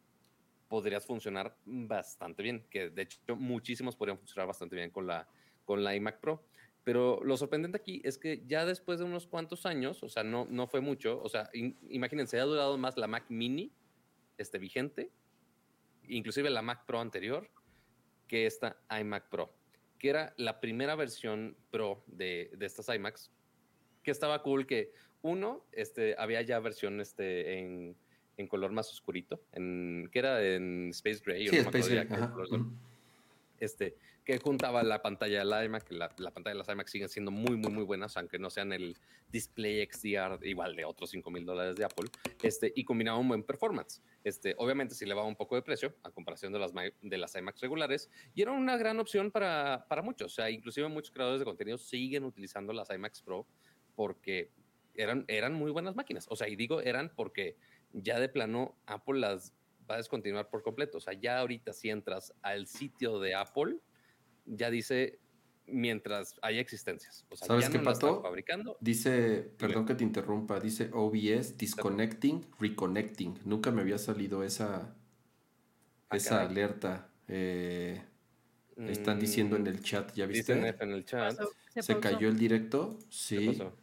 podrías 0.68 1.06
funcionar 1.06 1.56
bastante 1.64 2.42
bien. 2.42 2.66
Que 2.70 2.90
de 2.90 3.02
hecho, 3.02 3.18
muchísimos 3.36 3.96
podrían 3.96 4.18
funcionar 4.18 4.46
bastante 4.46 4.76
bien 4.76 4.90
con 4.90 5.06
la, 5.06 5.28
con 5.64 5.84
la 5.84 5.94
iMac 5.94 6.18
Pro. 6.20 6.44
Pero 6.84 7.20
lo 7.22 7.36
sorprendente 7.36 7.76
aquí 7.76 8.02
es 8.04 8.18
que 8.18 8.42
ya 8.46 8.66
después 8.66 8.98
de 8.98 9.04
unos 9.04 9.26
cuantos 9.28 9.66
años, 9.66 10.02
o 10.02 10.08
sea, 10.08 10.24
no, 10.24 10.46
no 10.50 10.66
fue 10.66 10.80
mucho, 10.80 11.22
o 11.22 11.28
sea, 11.28 11.48
in- 11.52 11.78
imagínense, 11.88 12.40
ha 12.40 12.44
durado 12.44 12.76
más 12.76 12.96
la 12.98 13.06
Mac 13.06 13.26
Mini 13.28 13.70
este, 14.38 14.58
vigente, 14.58 15.10
inclusive 16.08 16.50
la 16.50 16.62
Mac 16.62 16.84
Pro 16.86 17.00
anterior, 17.00 17.50
que 18.26 18.46
esta 18.46 18.76
iMac 19.00 19.28
Pro, 19.28 19.54
que 19.98 20.08
era 20.08 20.34
la 20.36 20.60
primera 20.60 20.94
versión 20.94 21.56
Pro 21.70 22.02
de, 22.06 22.50
de 22.56 22.66
estas 22.66 22.88
iMacs, 22.94 23.30
que 24.02 24.10
estaba 24.10 24.42
cool 24.42 24.66
que 24.66 24.92
uno, 25.22 25.64
este, 25.72 26.16
había 26.18 26.42
ya 26.42 26.58
versión 26.58 27.00
este, 27.00 27.58
en, 27.58 27.96
en 28.36 28.48
color 28.48 28.72
más 28.72 28.90
oscurito, 28.90 29.40
en, 29.52 30.08
que 30.10 30.18
era 30.18 30.44
en 30.44 30.90
Space 30.90 31.22
Gray. 31.24 31.48
o 31.48 31.50
Sí, 31.50 31.56
no 31.56 31.68
acuerdo 31.68 31.78
Space 31.78 32.04
Gray, 32.04 32.30
color 32.30 32.66
este, 33.62 33.96
que 34.24 34.38
juntaba 34.38 34.82
la 34.82 35.02
pantalla 35.02 35.40
de 35.40 35.44
la 35.44 35.64
iMac, 35.64 35.90
la, 35.90 36.14
la 36.18 36.30
pantalla 36.30 36.54
de 36.54 36.58
las 36.58 36.68
iMac 36.68 36.86
siguen 36.86 37.08
siendo 37.08 37.30
muy, 37.30 37.56
muy, 37.56 37.72
muy 37.72 37.84
buenas, 37.84 38.16
aunque 38.16 38.38
no 38.38 38.50
sean 38.50 38.72
el 38.72 38.96
display 39.28 39.84
XDR 39.90 40.46
igual 40.46 40.76
de 40.76 40.84
otros 40.84 41.10
5 41.10 41.30
mil 41.30 41.44
dólares 41.44 41.76
de 41.76 41.84
Apple, 41.84 42.08
este, 42.42 42.72
y 42.76 42.84
combinaba 42.84 43.18
un 43.18 43.28
buen 43.28 43.42
performance. 43.42 44.00
Este, 44.22 44.54
obviamente 44.58 44.94
sí 44.94 45.04
elevaba 45.04 45.26
un 45.26 45.34
poco 45.34 45.56
de 45.56 45.62
precio 45.62 45.96
a 46.04 46.10
comparación 46.10 46.52
de 46.52 46.58
las, 46.60 46.72
de 46.72 47.18
las 47.18 47.34
iMacs 47.34 47.60
regulares, 47.60 48.10
y 48.34 48.42
era 48.42 48.52
una 48.52 48.76
gran 48.76 49.00
opción 49.00 49.30
para, 49.30 49.86
para 49.88 50.02
muchos. 50.02 50.32
O 50.32 50.34
sea, 50.34 50.50
inclusive 50.50 50.88
muchos 50.88 51.10
creadores 51.10 51.40
de 51.40 51.44
contenido 51.44 51.78
siguen 51.78 52.24
utilizando 52.24 52.72
las 52.72 52.90
iMacs 52.90 53.22
Pro 53.22 53.46
porque 53.96 54.52
eran, 54.94 55.24
eran 55.28 55.52
muy 55.54 55.70
buenas 55.70 55.96
máquinas. 55.96 56.26
O 56.28 56.36
sea, 56.36 56.48
y 56.48 56.56
digo 56.56 56.80
eran 56.80 57.12
porque 57.14 57.56
ya 57.92 58.20
de 58.20 58.28
plano 58.28 58.76
Apple 58.86 59.20
las 59.20 59.52
va 59.90 59.96
a 59.96 59.98
descontinuar 59.98 60.48
por 60.48 60.62
completo. 60.62 60.98
O 60.98 61.00
sea, 61.00 61.14
ya 61.14 61.38
ahorita 61.38 61.72
si 61.72 61.90
entras 61.90 62.32
al 62.42 62.66
sitio 62.66 63.18
de 63.18 63.34
Apple, 63.34 63.78
ya 64.44 64.70
dice 64.70 65.20
mientras 65.66 66.34
haya 66.42 66.60
existencias. 66.60 67.24
O 67.30 67.36
sea, 67.36 67.48
¿Sabes 67.48 67.66
ya 67.66 67.70
qué, 67.72 67.78
no 67.78 67.84
Pato? 67.84 68.22
fabricando. 68.22 68.76
Dice, 68.80 69.52
perdón 69.58 69.86
que 69.86 69.94
te 69.94 70.04
interrumpa, 70.04 70.58
dice 70.60 70.90
OBS 70.92 71.56
disconnecting, 71.56 72.46
reconnecting. 72.58 73.38
Nunca 73.44 73.70
me 73.70 73.80
había 73.82 73.98
salido 73.98 74.42
esa, 74.42 74.94
Ah, 76.10 76.16
esa 76.16 76.30
caray. 76.30 76.46
alerta. 76.48 77.08
Eh, 77.28 78.02
están 78.76 79.18
diciendo 79.20 79.56
en 79.56 79.66
el 79.66 79.82
chat, 79.82 80.12
¿ya 80.14 80.26
Dicen 80.26 80.58
viste? 80.58 80.68
F 80.70 80.84
en 80.84 80.90
el 80.92 81.04
chat. 81.04 81.38
¿Se 81.80 82.00
cayó 82.00 82.28
el 82.28 82.38
directo? 82.38 82.98
¿Qué 82.98 83.06
Sí. 83.10 83.46
pasó? 83.46 83.76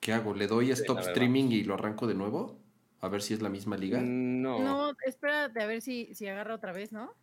¿Qué 0.00 0.12
hago? 0.12 0.34
¿Le 0.34 0.46
doy 0.46 0.66
Sí, 0.66 0.72
stop 0.72 0.98
streaming 1.00 1.50
y 1.50 1.62
lo 1.64 1.74
arranco 1.74 2.06
de 2.06 2.14
nuevo? 2.14 2.58
A 3.00 3.08
ver 3.08 3.22
si 3.22 3.34
es 3.34 3.40
la 3.42 3.48
misma 3.48 3.76
liga. 3.76 4.00
No. 4.00 4.58
No, 4.62 4.92
espérate 5.06 5.62
a 5.62 5.66
ver 5.66 5.80
si, 5.80 6.14
si 6.14 6.26
agarra 6.26 6.54
otra 6.54 6.72
vez, 6.72 6.92
¿no? 6.92 7.14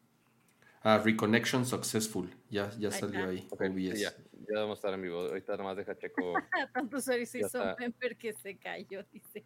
Ah, 0.90 1.00
reconnection 1.04 1.66
successful. 1.66 2.30
Ya, 2.50 2.70
ya 2.80 2.90
salió 2.92 3.28
ahí. 3.28 3.46
Ok, 3.52 3.62
OBS. 3.62 3.98
sí, 3.98 4.04
ya, 4.04 4.14
ya 4.50 4.60
vamos 4.62 4.78
a 4.78 4.80
estar 4.80 4.94
en 4.94 5.02
vivo. 5.02 5.20
Ahorita 5.20 5.52
nada 5.52 5.66
más 5.66 5.76
deja 5.76 5.98
checo. 5.98 6.34
Tanto 6.74 7.02
se 7.02 7.20
hizo 7.20 7.76
member 7.78 8.16
que 8.16 8.32
se 8.32 8.56
cayó, 8.58 9.04
dice. 9.12 9.44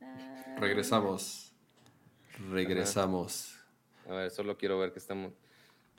Ah, 0.00 0.56
Regresamos. 0.58 1.52
Regresamos. 2.50 3.54
A 4.08 4.14
ver, 4.14 4.30
solo 4.30 4.56
quiero 4.56 4.78
ver 4.78 4.92
que 4.94 4.98
estamos. 4.98 5.34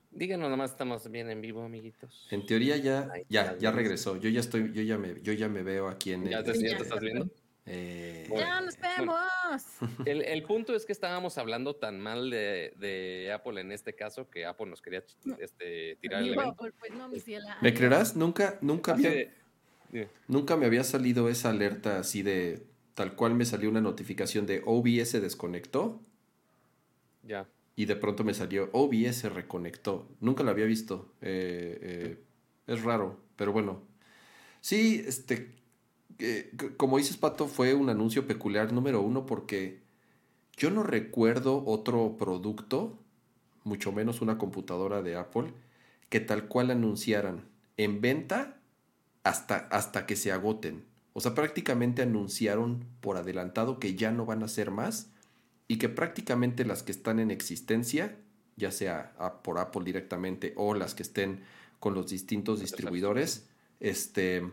Díganos 0.10 0.46
nada 0.46 0.58
más, 0.58 0.72
estamos 0.72 1.08
bien 1.12 1.30
en 1.30 1.40
vivo, 1.40 1.62
amiguitos. 1.62 2.28
En 2.32 2.44
teoría 2.48 2.78
ya, 2.78 3.14
ya, 3.30 3.56
ya 3.60 3.70
regresó. 3.70 4.18
Yo 4.18 4.28
ya 4.32 4.40
estoy, 4.40 4.74
yo 4.74 4.82
ya 4.82 4.98
me, 4.98 5.22
yo 5.22 5.34
ya 5.34 5.50
me 5.50 5.62
veo 5.62 5.88
aquí 5.88 6.14
en 6.14 6.26
¿Ya 6.32 6.40
el- 6.40 6.46
te, 6.46 6.54
ya. 6.68 6.78
te 6.78 6.82
estás 6.84 7.00
viendo? 7.00 7.30
Eh, 7.68 8.30
¡Ya 8.36 8.62
nos 8.62 8.78
vemos! 8.80 9.64
El, 10.06 10.22
el 10.24 10.44
punto 10.44 10.76
es 10.76 10.86
que 10.86 10.92
estábamos 10.94 11.38
hablando 11.38 11.76
tan 11.76 12.00
mal 12.00 12.30
de, 12.30 12.74
de 12.78 13.32
Apple 13.34 13.60
en 13.62 13.72
este 13.72 13.94
caso 13.94 14.30
que 14.30 14.46
Apple 14.46 14.68
nos 14.68 14.82
quería 14.82 15.04
este, 15.40 15.98
tirar 16.02 16.24
el 16.24 16.36
pues 16.58 16.74
no, 16.94 17.10
mi 17.10 17.20
ciela. 17.20 17.58
¿Me 17.62 17.74
creerás? 17.74 18.16
Nunca, 18.16 18.58
nunca 18.62 18.94
había, 18.94 19.10
de- 19.12 20.10
nunca 20.28 20.56
me 20.58 20.66
había 20.66 20.84
salido 20.84 21.30
esa 21.30 21.50
alerta 21.50 22.00
así 22.00 22.22
de 22.24 22.64
tal 22.94 23.16
cual 23.16 23.36
me 23.36 23.46
salió 23.46 23.70
una 23.70 23.82
notificación 23.82 24.46
de 24.46 24.62
OBS 24.66 25.14
desconectó 25.22 26.02
ya. 27.24 27.48
y 27.76 27.86
de 27.86 27.96
pronto 27.96 28.24
me 28.24 28.34
salió 28.34 28.70
OBS 28.74 29.24
reconectó. 29.34 30.08
Nunca 30.20 30.44
lo 30.44 30.52
había 30.52 30.66
visto. 30.66 31.14
Eh, 31.22 31.78
eh, 31.82 32.18
es 32.68 32.84
raro, 32.84 33.20
pero 33.36 33.52
bueno. 33.52 33.84
Sí, 34.62 35.04
este, 35.06 35.52
eh, 36.20 36.52
como 36.78 36.98
dices 36.98 37.18
Pato, 37.18 37.48
fue 37.48 37.74
un 37.74 37.90
anuncio 37.90 38.26
peculiar 38.26 38.74
número 38.74 39.02
uno 39.02 39.26
porque 39.26 39.82
yo 40.56 40.72
no 40.72 40.84
recuerdo 40.84 41.64
otro 41.66 42.18
producto, 42.18 42.98
mucho 43.64 43.92
menos 43.92 44.22
una 44.22 44.38
computadora 44.38 45.02
de 45.02 45.16
Apple, 45.16 45.54
que 46.10 46.20
tal 46.20 46.48
cual 46.48 46.72
anunciaran 46.72 47.44
en 47.78 48.02
venta 48.02 48.58
hasta, 49.24 49.58
hasta 49.58 50.06
que 50.06 50.16
se 50.16 50.32
agoten. 50.32 50.86
O 51.14 51.22
sea, 51.22 51.36
prácticamente 51.36 52.02
anunciaron 52.02 52.86
por 53.02 53.18
adelantado 53.18 53.80
que 53.80 53.96
ya 53.96 54.12
no 54.12 54.26
van 54.26 54.44
a 54.44 54.48
ser 54.48 54.72
más 54.72 55.12
y 55.68 55.78
que 55.78 55.90
prácticamente 55.90 56.66
las 56.66 56.84
que 56.84 56.92
están 56.92 57.20
en 57.20 57.32
existencia, 57.32 58.18
ya 58.56 58.72
sea 58.72 59.14
por 59.44 59.60
Apple 59.60 59.84
directamente 59.84 60.54
o 60.56 60.74
las 60.74 60.96
que 60.96 61.04
estén 61.04 61.42
con 61.80 61.94
los 61.94 62.10
distintos 62.10 62.60
distribuidores, 62.60 63.48
este, 63.80 64.50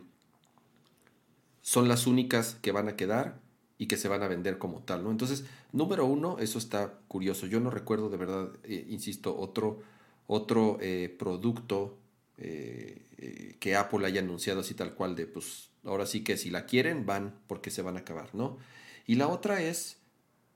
son 1.65 1.89
las 1.89 2.07
únicas 2.07 2.59
que 2.61 2.73
van 2.73 2.89
a 2.89 2.95
quedar 2.95 3.41
y 3.79 3.87
que 3.87 3.97
se 3.97 4.07
van 4.07 4.23
a 4.23 4.29
vender 4.29 4.59
como 4.59 4.83
tal, 4.83 5.03
¿no? 5.03 5.11
Entonces, 5.11 5.47
número 5.73 6.05
uno, 6.05 6.39
eso 6.39 6.59
está 6.59 6.99
curioso. 7.09 7.47
Yo 7.47 7.59
no 7.59 7.71
recuerdo 7.71 8.11
de 8.11 8.19
verdad, 8.19 8.51
eh, 8.65 8.87
insisto, 8.91 9.35
otro, 9.35 9.81
otro 10.27 10.77
eh, 10.83 11.17
producto 11.19 11.97
eh, 12.37 13.57
que 13.61 13.77
Apple 13.77 14.07
haya 14.07 14.21
anunciado 14.21 14.61
así 14.61 14.75
tal 14.75 14.95
cual 14.95 15.17
de, 15.17 15.27
pues, 15.27 15.71
ahora 15.85 16.05
sí 16.05 16.23
que 16.23 16.37
si 16.37 16.51
la 16.51 16.67
quieren, 16.67 17.07
van 17.07 17.35
porque 17.47 17.71
se 17.71 17.81
van 17.81 17.97
a 17.97 18.01
acabar, 18.01 18.35
¿no? 18.35 18.59
Y 19.07 19.15
la 19.15 19.29
otra 19.29 19.63
es, 19.63 19.97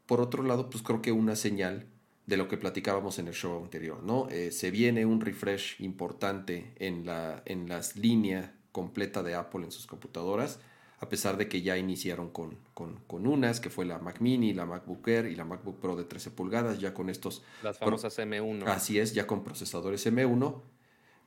por 0.05 0.21
otro 0.21 0.43
lado, 0.43 0.69
pues 0.69 0.83
creo 0.83 1.01
que 1.01 1.11
una 1.11 1.37
señal 1.37 1.87
de 2.27 2.37
lo 2.37 2.49
que 2.49 2.59
platicábamos 2.59 3.19
en 3.19 3.29
el 3.29 3.35
show 3.35 3.65
anterior, 3.65 4.03
¿no? 4.03 4.29
Se 4.51 4.71
viene 4.71 5.07
un 5.07 5.23
refresh 5.23 5.81
importante 5.83 6.75
en 6.77 7.07
la 7.07 7.43
en 7.47 7.67
las 7.71 7.97
líneas 7.97 8.51
completa 8.73 9.23
de 9.23 9.35
Apple 9.35 9.65
en 9.65 9.73
sus 9.73 9.87
computadoras, 9.87 10.61
a 11.01 11.09
pesar 11.09 11.37
de 11.37 11.49
que 11.49 11.63
ya 11.63 11.77
iniciaron 11.77 12.31
con, 12.31 12.59
con, 12.75 12.97
con 13.07 13.27
unas, 13.27 13.61
que 13.61 13.71
fue 13.71 13.85
la 13.85 13.99
Mac 13.99 14.21
Mini, 14.21 14.53
la 14.53 14.67
MacBook 14.67 15.07
Air 15.09 15.27
y 15.27 15.37
la 15.37 15.45
MacBook 15.45 15.79
Pro 15.79 15.97
de 15.97 16.05
13 16.05 16.33
pulgadas, 16.33 16.81
ya 16.81 16.93
con 16.93 17.09
estos 17.09 17.43
Las 17.63 17.79
famosas 17.79 18.19
M1. 18.19 18.65
Así 18.67 18.99
es, 18.99 19.15
ya 19.15 19.27
con 19.27 19.45
procesadores 19.45 20.07
M1, 20.07 20.61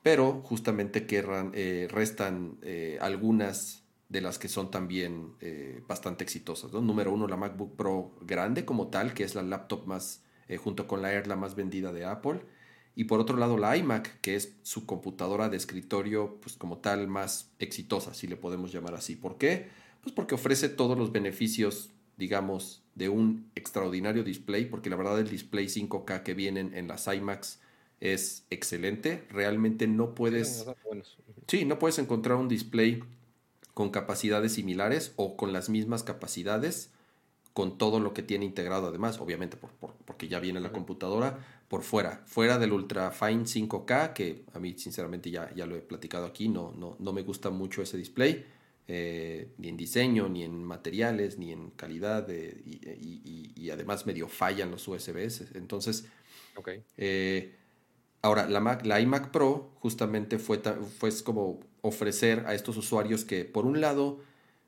pero 0.03 0.41
justamente 0.43 1.05
querrán, 1.05 1.51
eh, 1.53 1.87
restan 1.89 2.57
eh, 2.61 2.97
algunas 3.01 3.81
de 4.11 4.19
las 4.19 4.37
que 4.37 4.49
son 4.49 4.69
también 4.69 5.35
eh, 5.39 5.81
bastante 5.87 6.25
exitosas. 6.25 6.73
¿no? 6.73 6.81
Número 6.81 7.13
uno, 7.13 7.27
la 7.27 7.37
MacBook 7.37 7.77
Pro 7.77 8.11
grande 8.19 8.65
como 8.65 8.89
tal, 8.89 9.13
que 9.13 9.23
es 9.23 9.35
la 9.35 9.41
laptop 9.41 9.87
más, 9.87 10.21
eh, 10.49 10.57
junto 10.57 10.85
con 10.85 11.01
la 11.01 11.13
Air, 11.13 11.27
la 11.27 11.37
más 11.37 11.55
vendida 11.55 11.93
de 11.93 12.03
Apple. 12.03 12.41
Y 12.95 13.05
por 13.05 13.19
otro 13.19 13.37
lado, 13.37 13.57
la 13.57 13.77
iMac, 13.77 14.19
que 14.21 14.35
es 14.35 14.53
su 14.63 14.85
computadora 14.85 15.49
de 15.49 15.57
escritorio, 15.57 16.37
pues 16.41 16.55
como 16.57 16.77
tal, 16.79 17.07
más 17.07 17.49
exitosa, 17.59 18.13
si 18.13 18.27
le 18.27 18.35
podemos 18.35 18.71
llamar 18.71 18.95
así. 18.95 19.15
¿Por 19.15 19.37
qué? 19.37 19.69
Pues 20.01 20.13
porque 20.13 20.35
ofrece 20.35 20.67
todos 20.69 20.97
los 20.97 21.11
beneficios, 21.11 21.91
digamos, 22.17 22.83
de 22.95 23.09
un 23.09 23.49
extraordinario 23.55 24.23
display, 24.23 24.65
porque 24.65 24.89
la 24.89 24.97
verdad 24.97 25.19
el 25.19 25.29
display 25.29 25.67
5K 25.69 26.23
que 26.23 26.33
vienen 26.33 26.73
en 26.75 26.87
las 26.87 27.07
iMacs 27.07 27.59
es 28.01 28.45
excelente. 28.49 29.25
Realmente 29.29 29.87
no 29.87 30.13
puedes... 30.15 30.65
Sí, 31.47 31.65
no 31.65 31.79
puedes 31.79 31.99
encontrar 31.99 32.37
un 32.37 32.47
display 32.49 33.03
con 33.73 33.89
capacidades 33.89 34.53
similares 34.53 35.13
o 35.15 35.37
con 35.37 35.53
las 35.53 35.69
mismas 35.69 36.03
capacidades, 36.03 36.91
con 37.53 37.77
todo 37.77 37.99
lo 37.99 38.13
que 38.13 38.23
tiene 38.23 38.45
integrado 38.45 38.87
además, 38.87 39.19
obviamente 39.19 39.57
por, 39.57 39.71
por- 39.71 39.93
porque 40.05 40.27
ya 40.27 40.39
viene 40.39 40.59
la 40.59 40.71
computadora 40.71 41.39
por 41.71 41.83
fuera, 41.83 42.21
fuera 42.25 42.59
del 42.59 42.73
Ultra 42.73 43.11
Fine 43.11 43.45
5K, 43.45 44.11
que 44.11 44.43
a 44.53 44.59
mí 44.59 44.73
sinceramente 44.77 45.31
ya, 45.31 45.49
ya 45.55 45.65
lo 45.65 45.77
he 45.77 45.79
platicado 45.81 46.25
aquí, 46.25 46.49
no, 46.49 46.73
no, 46.77 46.97
no 46.99 47.13
me 47.13 47.23
gusta 47.23 47.49
mucho 47.49 47.81
ese 47.81 47.95
display, 47.97 48.45
eh, 48.89 49.47
ni 49.57 49.69
en 49.69 49.77
diseño, 49.77 50.27
ni 50.27 50.43
en 50.43 50.61
materiales, 50.65 51.37
ni 51.37 51.53
en 51.53 51.69
calidad, 51.71 52.29
eh, 52.29 52.61
y, 52.65 52.75
y- 53.23 53.53
y- 53.55 53.69
además 53.69 54.05
medio 54.05 54.27
fallan 54.27 54.69
los 54.69 54.85
USBs, 54.85 55.55
entonces... 55.55 56.05
Eh, 56.97 57.55
ahora, 58.21 58.47
la, 58.49 58.59
Mac, 58.59 58.85
la 58.85 58.99
iMac 58.99 59.31
Pro 59.31 59.71
justamente 59.79 60.39
fue, 60.39 60.59
fue 60.99 61.09
como 61.23 61.61
ofrecer 61.81 62.43
a 62.47 62.53
estos 62.53 62.75
usuarios 62.75 63.23
que, 63.23 63.45
por 63.45 63.65
un 63.65 63.79
lado, 63.79 64.19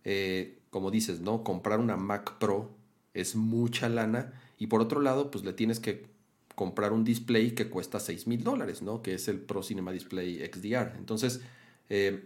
eh, 0.05 0.57
como 0.69 0.89
dices, 0.89 1.19
¿no? 1.19 1.43
Comprar 1.43 1.79
una 1.81 1.98
Mac 1.98 2.38
Pro 2.39 2.72
es 3.13 3.36
mucha 3.36 3.89
lana 3.89 4.33
y 4.57 4.67
por 4.67 4.79
otro 4.79 5.01
lado, 5.01 5.29
pues 5.31 5.43
le 5.43 5.51
tienes 5.51 5.81
que 5.81 6.12
comprar 6.55 6.91
un 6.93 7.03
display 7.03 7.51
que 7.51 7.69
cuesta 7.69 8.00
6 8.00 8.27
mil 8.27 8.43
dólares, 8.43 8.81
¿no? 8.81 9.01
Que 9.01 9.13
es 9.15 9.27
el 9.27 9.39
Pro 9.39 9.63
Cinema 9.63 9.91
Display 9.91 10.39
XDR. 10.51 10.95
Entonces, 10.98 11.41
eh, 11.89 12.25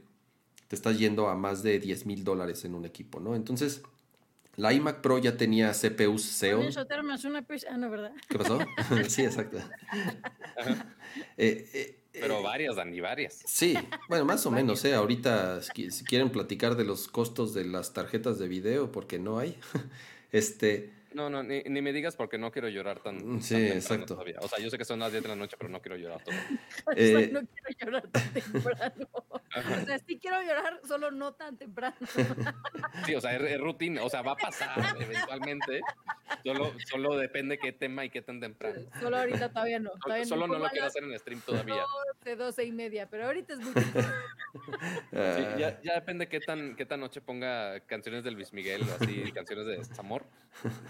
te 0.67 0.75
estás 0.75 0.97
yendo 0.99 1.29
a 1.29 1.35
más 1.35 1.63
de 1.63 1.79
10 1.79 2.05
mil 2.05 2.23
dólares 2.23 2.65
en 2.65 2.75
un 2.75 2.85
equipo, 2.85 3.19
¿no? 3.19 3.35
Entonces, 3.35 3.81
la 4.55 4.73
iMac 4.73 5.01
Pro 5.01 5.17
ya 5.19 5.37
tenía 5.37 5.71
CPUs 5.73 6.23
Xeon. 6.23 6.63
Pers- 6.67 7.65
Ah, 7.69 7.77
no, 7.77 7.89
¿verdad? 7.89 8.11
¿Qué 8.27 8.37
pasó? 8.37 8.59
sí, 9.07 9.23
exacto. 9.23 9.59
Eh, 11.37 11.69
eh, 11.73 11.99
Pero 12.11 12.41
varias, 12.41 12.75
Dani, 12.75 12.99
varias. 12.99 13.43
Sí, 13.45 13.75
bueno, 14.09 14.25
más 14.25 14.45
o 14.45 14.51
menos, 14.51 14.83
¿eh? 14.85 14.93
Ahorita, 14.95 15.61
si 15.61 16.03
quieren 16.03 16.31
platicar 16.31 16.75
de 16.75 16.83
los 16.83 17.07
costos 17.07 17.53
de 17.53 17.65
las 17.65 17.93
tarjetas 17.93 18.39
de 18.39 18.47
video, 18.47 18.91
porque 18.91 19.19
no 19.19 19.37
hay, 19.39 19.57
este, 20.31 20.91
No, 21.17 21.31
no, 21.31 21.41
ni, 21.41 21.63
ni 21.63 21.81
me 21.81 21.91
digas 21.93 22.15
porque 22.15 22.37
no 22.37 22.51
quiero 22.51 22.69
llorar 22.69 22.99
tan. 22.99 23.15
Mm, 23.15 23.31
tan 23.31 23.41
sí, 23.41 23.55
exacto. 23.55 24.05
todavía. 24.05 24.35
O 24.39 24.47
sea, 24.47 24.59
yo 24.59 24.69
sé 24.69 24.77
que 24.77 24.85
son 24.85 24.99
las 24.99 25.11
10 25.11 25.23
de 25.23 25.29
la 25.29 25.35
noche, 25.35 25.55
pero 25.57 25.67
no 25.67 25.81
quiero 25.81 25.97
llorar 25.97 26.23
todo. 26.23 26.35
Eh, 26.95 27.29
no 27.33 27.41
quiero 27.41 27.79
llorar 27.79 28.07
tan 28.07 28.33
temprano. 28.33 29.07
O 29.13 29.85
sea, 29.85 29.99
sí 29.99 30.19
quiero 30.19 30.41
llorar, 30.43 30.79
solo 30.87 31.09
no 31.09 31.33
tan 31.33 31.57
temprano. 31.57 31.95
Sí, 33.05 33.15
o 33.15 33.21
sea, 33.21 33.35
es, 33.35 33.41
es 33.41 33.59
rutina, 33.59 34.03
o 34.03 34.09
sea, 34.09 34.21
va 34.21 34.33
a 34.33 34.35
pasar 34.35 34.95
eventualmente. 34.99 35.81
Solo, 36.43 36.73
solo 36.89 37.17
depende 37.17 37.57
qué 37.57 37.71
tema 37.71 38.05
y 38.05 38.09
qué 38.09 38.21
tan 38.21 38.39
temprano. 38.39 38.81
Solo 38.99 39.17
ahorita 39.17 39.49
todavía 39.49 39.79
no. 39.79 39.89
Solo, 39.91 40.01
Todavía 40.03 40.25
solo 40.25 40.47
no 40.47 40.59
lo 40.59 40.69
quiero 40.69 40.85
hacer 40.85 41.03
en 41.03 41.17
stream 41.17 41.41
todavía. 41.41 41.83
12, 42.23 42.35
12 42.35 42.65
y 42.65 42.71
media, 42.71 43.09
pero 43.09 43.25
ahorita 43.25 43.53
es 43.53 43.59
muy 43.59 43.73
Sí, 43.73 43.83
ah, 45.13 45.55
ya, 45.57 45.81
ya 45.81 45.93
depende 45.95 46.27
qué 46.27 46.39
tan, 46.39 46.75
qué 46.75 46.85
tan 46.85 46.99
noche 46.99 47.21
ponga 47.21 47.79
canciones 47.81 48.23
de 48.23 48.31
Luis 48.31 48.53
Miguel 48.53 48.81
o 48.83 49.03
así, 49.03 49.31
canciones 49.31 49.65
de 49.65 49.83
Zamor. 49.95 50.25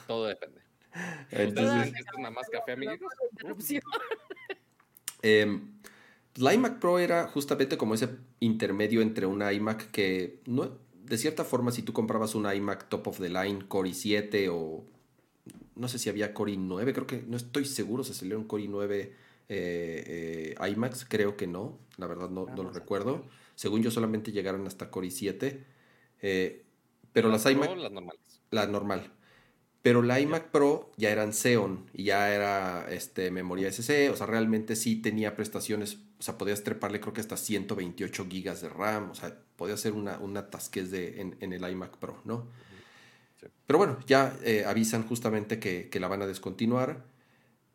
Todo 0.07 0.16
depende. 0.25 0.61
¿Ustedes 0.93 1.49
entonces, 1.49 1.87
esto 1.87 2.11
es 2.13 2.19
nada 2.19 2.31
más 2.31 2.49
café, 2.49 2.71
amiguitos? 2.73 3.07
em, 5.21 5.79
la 6.35 6.53
iMac 6.53 6.79
Pro 6.79 6.99
era 6.99 7.27
justamente 7.27 7.77
como 7.77 7.93
ese 7.93 8.09
intermedio 8.39 9.01
entre 9.01 9.25
una 9.25 9.51
iMac 9.53 9.91
que, 9.91 10.41
no, 10.45 10.77
de 11.03 11.17
cierta 11.17 11.43
forma, 11.43 11.71
si 11.71 11.81
tú 11.83 11.93
comprabas 11.93 12.35
una 12.35 12.53
iMac 12.55 12.89
top 12.89 13.07
of 13.07 13.19
the 13.19 13.29
line, 13.29 13.67
Core 13.67 13.89
i7 13.89 14.49
o 14.51 14.83
no 15.75 15.87
sé 15.87 15.99
si 15.99 16.09
había 16.09 16.33
Core 16.33 16.53
i9, 16.53 16.93
creo 16.93 17.07
que 17.07 17.23
no 17.27 17.37
estoy 17.37 17.65
seguro 17.65 18.03
si 18.03 18.13
salieron 18.13 18.45
Core 18.45 18.63
i9 18.63 18.91
eh, 19.49 20.55
eh, 20.59 20.69
iMacs, 20.69 21.05
creo 21.07 21.37
que 21.37 21.47
no. 21.47 21.77
la 21.97 22.07
verdad 22.07 22.29
no, 22.29 22.45
Ah, 22.49 22.53
no 22.55 22.63
lo 22.63 22.71
recuerdo. 22.71 23.25
Según 23.55 23.81
yo 23.81 23.91
solamente 23.91 24.31
llegaron 24.31 24.67
hasta 24.67 24.89
Core 24.91 25.07
i7, 25.07 25.63
eh, 26.21 26.65
pero 27.13 27.29
las 27.29 27.43
Pro, 27.43 27.51
iMac, 27.51 27.77
las 27.77 27.91
normales. 27.91 28.41
la 28.51 28.67
normal. 28.67 29.11
Pero 29.81 30.01
la 30.01 30.19
iMac 30.19 30.49
Pro 30.51 30.91
ya 30.97 31.11
eran 31.11 31.33
Xeon 31.33 31.89
y 31.93 32.05
ya 32.05 32.33
era 32.33 32.87
este, 32.89 33.31
memoria 33.31 33.71
SSD, 33.71 34.11
o 34.11 34.15
sea, 34.15 34.25
realmente 34.27 34.75
sí 34.75 34.97
tenía 34.97 35.35
prestaciones, 35.35 35.99
o 36.19 36.23
sea, 36.23 36.37
podías 36.37 36.63
treparle 36.63 36.99
creo 36.99 37.13
que 37.13 37.21
hasta 37.21 37.37
128 37.37 38.27
gigas 38.29 38.61
de 38.61 38.69
RAM, 38.69 39.11
o 39.11 39.15
sea, 39.15 39.37
podía 39.55 39.75
hacer 39.75 39.93
una, 39.93 40.17
una 40.19 40.49
tasquez 40.49 40.91
de, 40.91 41.21
en, 41.21 41.37
en 41.39 41.53
el 41.53 41.69
iMac 41.69 41.97
Pro, 41.97 42.21
¿no? 42.25 42.47
Sí. 43.39 43.47
Pero 43.65 43.77
bueno, 43.77 43.99
ya 44.07 44.35
eh, 44.43 44.65
avisan 44.65 45.07
justamente 45.07 45.59
que, 45.59 45.89
que 45.89 45.99
la 45.99 46.07
van 46.07 46.21
a 46.21 46.27
descontinuar, 46.27 47.05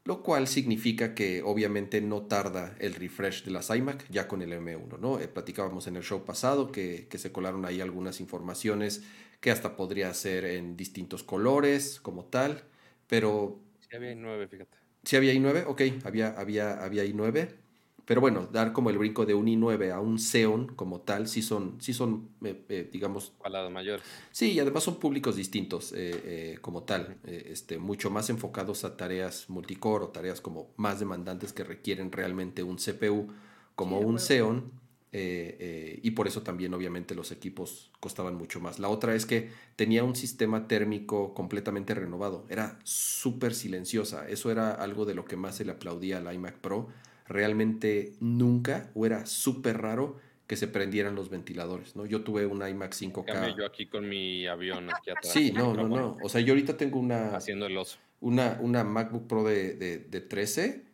lo 0.05 0.23
cual 0.23 0.49
significa 0.49 1.15
que 1.15 1.43
obviamente 1.43 2.01
no 2.01 2.23
tarda 2.23 2.75
el 2.81 2.95
refresh 2.95 3.45
de 3.45 3.53
las 3.53 3.71
iMac 3.71 4.09
ya 4.11 4.27
con 4.27 4.43
el 4.43 4.53
M1, 4.53 4.99
¿no? 4.99 5.21
Eh, 5.21 5.29
platicábamos 5.29 5.87
en 5.87 5.97
el 5.97 6.03
show 6.03 6.25
pasado 6.25 6.73
que, 6.73 7.07
que 7.09 7.19
se 7.19 7.31
colaron 7.31 7.65
ahí 7.65 7.81
algunas 7.81 8.21
informaciones 8.21 9.03
que 9.43 9.53
hasta 9.53 9.77
podría 9.77 10.15
ser 10.15 10.47
en 10.47 10.79
distintos 10.79 11.25
colores 11.25 12.01
como 12.01 12.27
tal, 12.27 12.65
pero 13.09 13.61
Sí, 13.81 13.97
había 13.97 14.15
nueve, 14.15 14.49
fíjate. 14.49 14.79
sí 15.05 15.17
había 15.17 15.33
i9, 15.33 15.65
ok, 15.67 15.83
había, 16.05 16.29
había, 16.39 16.83
había 16.85 17.05
i9, 17.05 17.57
pero 18.05 18.21
bueno, 18.21 18.47
dar 18.47 18.73
como 18.73 18.91
el 18.91 18.99
brinco 18.99 19.27
de 19.27 19.35
un 19.35 19.49
i9 19.49 19.91
a 19.91 20.01
un 20.01 20.19
Xeon 20.19 20.75
como 20.75 21.01
tal, 21.03 21.29
sí 21.29 21.43
son, 21.43 21.81
sí 21.81 21.93
son 21.95 22.31
eh, 22.45 22.65
eh, 22.69 22.89
digamos, 22.93 23.33
mayores. 23.71 24.23
Sí, 24.33 24.53
y 24.53 24.61
además 24.61 24.85
son 24.85 24.97
públicos 24.99 25.37
distintos 25.37 25.93
eh, 25.93 26.55
eh, 26.55 26.59
como 26.61 26.85
tal, 26.85 27.19
eh, 27.25 27.49
este, 27.51 27.79
mucho 27.79 28.11
más 28.11 28.31
enfocados 28.31 28.85
a 28.85 28.97
tareas 28.97 29.49
multicore 29.51 30.05
o 30.05 30.09
tareas 30.09 30.41
como 30.41 30.73
más 30.77 30.99
demandantes 31.01 31.53
que 31.53 31.65
requieren 31.65 32.11
realmente 32.13 32.63
un 32.63 32.79
CPU 32.79 33.29
como 33.75 34.01
Sí, 34.01 34.03
un 34.03 34.19
acuerdo. 34.19 34.19
Xeon 34.19 34.73
eh, 35.15 35.57
eh, 35.61 36.01
y 36.03 36.13
por 36.13 36.27
eso 36.27 36.43
también 36.43 36.73
obviamente 36.73 37.15
los 37.15 37.33
equipos 37.33 37.91
costaban 38.01 38.35
mucho 38.35 38.61
más. 38.61 38.79
La 38.79 38.89
otra 38.89 39.15
es 39.15 39.27
que 39.27 39.51
tenía 39.77 40.05
un 40.05 40.17
sistema 40.17 40.67
térmico 40.69 41.35
completamente 41.35 41.95
renovado, 41.95 42.47
era 42.49 42.79
súper 42.83 43.55
silenciosa, 43.55 44.27
eso 44.29 44.51
era 44.51 44.73
algo 44.73 45.05
de 45.05 45.15
lo 45.15 45.27
que 45.27 45.37
más 45.37 45.57
se 45.57 45.67
le 45.67 45.73
aplaudía 45.73 46.17
al 46.19 46.35
iMac 46.35 46.59
Pro, 46.61 46.89
realmente 47.27 48.15
nunca 48.21 48.91
o 48.95 49.05
era 49.07 49.27
súper 49.27 49.83
raro 49.83 50.19
que 50.47 50.57
se 50.57 50.67
prendieran 50.69 51.15
los 51.15 51.31
ventiladores, 51.31 51.95
¿no? 51.97 52.05
Yo 52.07 52.23
tuve 52.23 52.47
un 52.47 52.67
iMac 52.67 52.95
En 53.01 53.13
5K. 53.13 53.25
cambio, 53.25 53.57
yo 53.57 53.67
aquí 53.67 53.87
con 53.87 54.09
mi 54.09 54.47
avión 54.47 54.91
aquí 54.91 55.11
atrás. 55.11 55.33
Sí, 55.33 55.53
no, 55.53 55.75
no, 55.75 55.89
no. 55.89 56.17
O 56.23 56.29
sea, 56.29 56.41
yo 56.41 56.53
ahorita 56.53 56.77
tengo 56.77 56.99
una, 56.99 57.37
Haciendo 57.37 57.67
el 57.67 57.77
oso. 57.77 57.99
una, 58.21 58.59
una 58.61 58.85
MacBook 58.85 59.27
Pro 59.27 59.45
de, 59.45 59.75
de, 59.75 59.99
de 59.99 60.21
13 60.21 60.85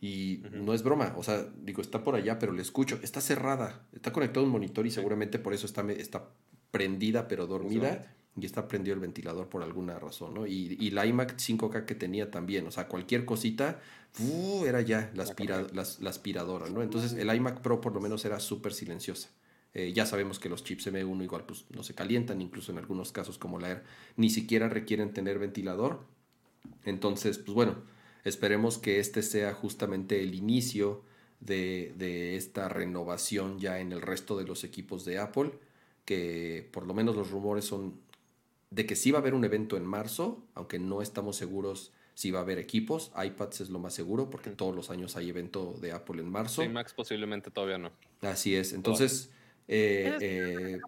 y 0.00 0.42
no 0.52 0.74
es 0.74 0.82
broma. 0.82 1.14
O 1.16 1.22
sea, 1.22 1.46
digo, 1.62 1.80
está 1.82 2.04
por 2.04 2.14
allá, 2.14 2.38
pero 2.38 2.52
le 2.52 2.62
escucho. 2.62 2.98
Está 3.02 3.20
cerrada. 3.20 3.86
Está 3.92 4.12
conectado 4.12 4.40
a 4.40 4.46
un 4.46 4.52
monitor 4.52 4.86
y 4.86 4.90
Sí. 4.90 4.96
seguramente 4.96 5.38
por 5.38 5.54
eso 5.54 5.66
está, 5.66 5.82
está 5.92 6.28
prendida, 6.70 7.28
pero 7.28 7.46
dormida. 7.46 8.12
Y 8.38 8.44
está 8.44 8.68
prendido 8.68 8.92
el 8.92 9.00
ventilador 9.00 9.48
por 9.48 9.62
alguna 9.62 9.98
razón, 9.98 10.34
¿no? 10.34 10.46
Y, 10.46 10.76
y 10.78 10.90
la 10.90 11.06
iMac 11.06 11.36
5K 11.38 11.86
que 11.86 11.94
tenía 11.94 12.30
también. 12.30 12.66
O 12.66 12.70
sea, 12.70 12.86
cualquier 12.86 13.24
cosita, 13.24 13.80
era 14.66 14.82
ya 14.82 15.10
aspira- 15.16 15.66
la 15.72 16.10
aspiradora, 16.10 16.68
¿no? 16.68 16.82
Entonces, 16.82 17.14
el 17.14 17.34
iMac 17.34 17.62
Pro 17.62 17.80
por 17.80 17.94
lo 17.94 18.00
menos 18.02 18.26
era 18.26 18.38
súper 18.38 18.74
silenciosa. 18.74 19.30
Eh, 19.72 19.94
ya 19.94 20.04
sabemos 20.04 20.38
que 20.38 20.50
los 20.50 20.64
chips 20.64 20.86
M1 20.88 21.22
igual 21.24 21.44
pues, 21.46 21.64
no 21.74 21.82
se 21.82 21.94
calientan, 21.94 22.42
incluso 22.42 22.72
en 22.72 22.78
algunos 22.78 23.10
casos 23.10 23.38
como 23.38 23.58
la 23.58 23.70
Air, 23.70 23.82
ni 24.16 24.28
siquiera 24.28 24.68
requieren 24.68 25.14
tener 25.14 25.38
ventilador. 25.38 26.00
Entonces, 26.84 27.38
pues 27.38 27.54
bueno, 27.54 27.76
esperemos 28.28 28.78
que 28.78 28.98
este 28.98 29.22
sea 29.22 29.54
justamente 29.54 30.22
el 30.22 30.34
inicio 30.34 31.02
de, 31.40 31.94
de 31.96 32.36
esta 32.36 32.68
renovación 32.68 33.58
ya 33.58 33.78
en 33.78 33.92
el 33.92 34.02
resto 34.02 34.36
de 34.36 34.44
los 34.44 34.64
equipos 34.64 35.04
de 35.04 35.18
Apple, 35.18 35.52
que 36.04 36.68
por 36.72 36.86
lo 36.86 36.94
menos 36.94 37.16
los 37.16 37.30
rumores 37.30 37.64
son 37.64 38.00
de 38.70 38.84
que 38.84 38.96
sí 38.96 39.10
va 39.10 39.18
a 39.18 39.20
haber 39.20 39.34
un 39.34 39.44
evento 39.44 39.76
en 39.76 39.84
marzo, 39.84 40.42
aunque 40.54 40.78
no 40.78 41.02
estamos 41.02 41.36
seguros 41.36 41.92
si 42.14 42.30
va 42.30 42.40
a 42.40 42.42
haber 42.42 42.58
equipos. 42.58 43.12
iPads 43.16 43.60
es 43.60 43.70
lo 43.70 43.78
más 43.78 43.94
seguro, 43.94 44.30
porque 44.30 44.50
todos 44.50 44.74
los 44.74 44.90
años 44.90 45.16
hay 45.16 45.28
evento 45.28 45.74
de 45.80 45.92
Apple 45.92 46.20
en 46.20 46.30
marzo. 46.30 46.62
Sí, 46.62 46.68
Max 46.68 46.94
posiblemente 46.94 47.50
todavía 47.50 47.78
no. 47.78 47.92
Así 48.22 48.56
es. 48.56 48.72
Entonces, 48.72 49.30
eh, 49.68 50.16
eh, 50.20 50.78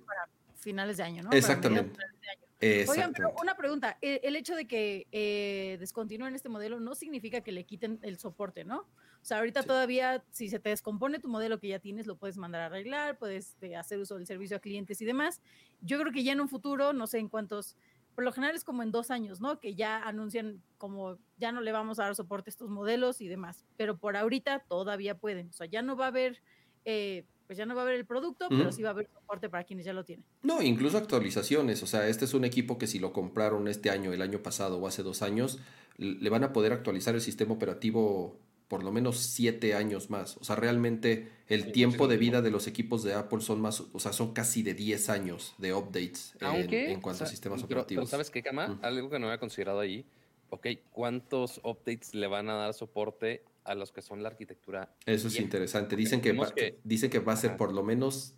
finales 0.57 0.97
de 0.97 1.03
año, 1.03 1.23
¿no? 1.23 1.29
Para 1.29 1.39
Exactamente. 1.39 1.91
finales 1.91 2.21
de 2.21 2.31
año. 2.31 2.48
Oigan, 2.61 3.13
pero 3.13 3.33
una 3.41 3.57
pregunta, 3.57 3.99
el, 4.01 4.21
el 4.23 4.35
hecho 4.35 4.57
de 4.57 4.67
que 4.67 5.07
eh, 5.13 5.77
descontinúen 5.79 6.35
este 6.35 6.49
modelo 6.49 6.81
no 6.81 6.95
significa 6.97 7.41
que 7.41 7.53
le 7.53 7.65
quiten 7.65 8.01
el 8.03 8.19
soporte, 8.19 8.65
¿no? 8.65 8.81
O 8.81 9.25
sea, 9.25 9.39
ahorita 9.39 9.63
Sí. 9.63 9.69
todavía, 9.69 10.25
si 10.31 10.49
se 10.49 10.59
te 10.59 10.71
descompone 10.71 11.21
tu 11.21 11.29
modelo 11.29 11.61
que 11.61 11.69
ya 11.69 11.79
tienes, 11.79 12.07
lo 12.07 12.17
puedes 12.17 12.37
mandar 12.37 12.63
a 12.63 12.67
arreglar, 12.67 13.17
puedes 13.19 13.57
eh, 13.61 13.77
hacer 13.77 13.99
uso 14.01 14.17
del 14.17 14.27
servicio 14.27 14.57
a 14.57 14.61
clientes 14.61 15.01
y 15.01 15.05
demás. 15.05 15.41
Yo 15.81 16.01
creo 16.01 16.13
que 16.13 16.25
ya 16.25 16.33
en 16.33 16.41
un 16.41 16.49
futuro, 16.49 16.93
no 16.93 17.07
sé 17.07 17.19
en 17.19 17.29
cuántos, 17.29 17.77
por 18.17 18.25
lo 18.25 18.33
general 18.33 18.57
es 18.57 18.65
como 18.65 18.83
en 18.83 18.91
dos 18.91 19.13
años, 19.13 19.41
¿no? 19.41 19.61
Que 19.61 19.77
ya 19.77 20.03
anuncian 20.03 20.61
como 20.79 21.19
ya 21.37 21.53
no 21.53 21.61
le 21.61 21.71
vamos 21.71 22.01
a 22.01 22.05
dar 22.05 22.17
soporte 22.17 22.51
a 22.51 22.53
estos 22.53 22.71
modelos 22.71 23.21
y 23.21 23.29
demás. 23.29 23.65
Pero 23.77 23.99
por 23.99 24.17
ahorita 24.17 24.65
todavía 24.69 25.17
pueden. 25.17 25.51
O 25.51 25.53
sea, 25.53 25.67
ya 25.67 25.83
no 25.83 25.97
va 25.97 26.07
a 26.07 26.09
haber, 26.09 26.43
eh, 26.85 27.25
pues 27.49 27.57
ya 27.57 27.67
no 27.67 27.75
va 27.75 27.81
a 27.81 27.85
haber 27.85 27.97
el 27.97 28.05
producto, 28.07 28.47
pero 28.51 28.71
sí 28.71 28.83
va 28.83 28.91
a 28.91 28.93
haber 28.93 29.09
soporte 29.13 29.49
para 29.49 29.65
quienes 29.65 29.85
ya 29.87 29.93
lo 29.95 30.05
tienen. 30.05 30.25
No, 30.43 30.63
incluso 30.63 30.99
actualizaciones. 30.99 31.83
O 31.83 31.87
sea, 31.87 32.07
este 32.07 32.27
es 32.27 32.35
un 32.35 32.45
equipo 32.45 32.79
que 32.79 32.87
si 32.87 32.99
lo 33.01 33.13
compraron 33.13 33.67
este 33.69 33.89
año, 33.91 34.13
el 34.13 34.23
año 34.23 34.43
pasado 34.43 34.79
o 34.79 34.87
hace 34.87 35.03
dos 35.03 35.23
años, 35.23 35.59
le 35.97 36.29
van 36.31 36.45
a 36.45 36.53
poder 36.53 36.73
actualizar 36.73 37.15
el 37.17 37.21
sistema 37.23 37.55
operativo 37.55 38.39
por 38.69 38.85
lo 38.85 38.93
menos 38.93 39.17
siete 39.17 39.75
años 39.75 40.11
más. 40.11 40.37
O 40.37 40.45
sea, 40.45 40.55
realmente 40.57 41.33
el 41.49 41.65
Sí, 41.65 41.73
tiempo 41.73 42.07
de 42.07 42.19
vida 42.19 42.43
de 42.43 42.51
los 42.51 42.67
equipos 42.67 43.03
de 43.03 43.15
Apple 43.15 43.41
son 43.41 43.63
más, 43.63 43.81
o 43.81 43.99
sea, 43.99 44.13
son 44.13 44.35
casi 44.35 44.63
de 44.63 44.75
10 44.75 45.09
años 45.09 45.55
de 45.57 45.73
updates 45.73 46.35
en, 46.39 46.47
Aunque, 46.47 46.93
en 46.93 47.01
cuanto 47.01 47.25
o 47.25 47.27
a 47.27 47.31
sistemas 47.31 47.61
pero- 47.63 47.69
pero 47.69 47.81
operativos. 47.81 48.11
¿Sabes 48.11 48.31
qué, 48.31 48.43
Cama? 48.43 48.69
Mm. 48.69 48.79
Algo 48.85 49.09
que 49.09 49.19
no 49.19 49.27
había 49.29 49.41
considerado 49.41 49.81
ahí. 49.81 50.05
Ok, 50.51 50.67
¿cuántos 50.91 51.63
updates 51.65 52.13
le 52.15 52.27
van 52.27 52.51
a 52.51 52.55
dar 52.57 52.75
soporte 52.75 53.43
a 53.69 53.75
los 53.75 53.93
que 53.93 54.03
son 54.03 54.23
la 54.23 54.29
arquitectura? 54.31 54.95
Eso 55.07 55.29
es 55.29 55.39
interesante. 55.39 55.97
Dicen 55.97 56.21
que, 56.21 56.33
va, 56.33 56.53
que- 56.55 56.79
dicen 56.85 57.11
que 57.11 57.19
va 57.21 57.35
a 57.35 57.37
ser 57.37 57.57
por 57.57 57.73
lo 57.73 57.83
menos 57.83 58.35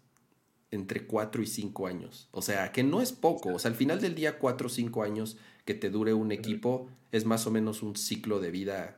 entre 0.70 1.06
4 1.06 1.42
y 1.42 1.46
5 1.46 1.86
años. 1.86 2.28
O 2.32 2.42
sea, 2.42 2.72
que 2.72 2.82
no 2.82 3.00
es 3.00 3.12
poco. 3.12 3.54
O 3.54 3.58
sea, 3.58 3.70
al 3.70 3.76
final 3.76 4.00
del 4.00 4.14
día, 4.14 4.38
4 4.38 4.66
o 4.66 4.70
5 4.70 5.02
años 5.02 5.36
que 5.64 5.74
te 5.74 5.90
dure 5.90 6.14
un 6.14 6.32
equipo 6.32 6.88
es 7.12 7.24
más 7.24 7.46
o 7.46 7.50
menos 7.50 7.82
un 7.82 7.96
ciclo 7.96 8.40
de 8.40 8.50
vida 8.50 8.96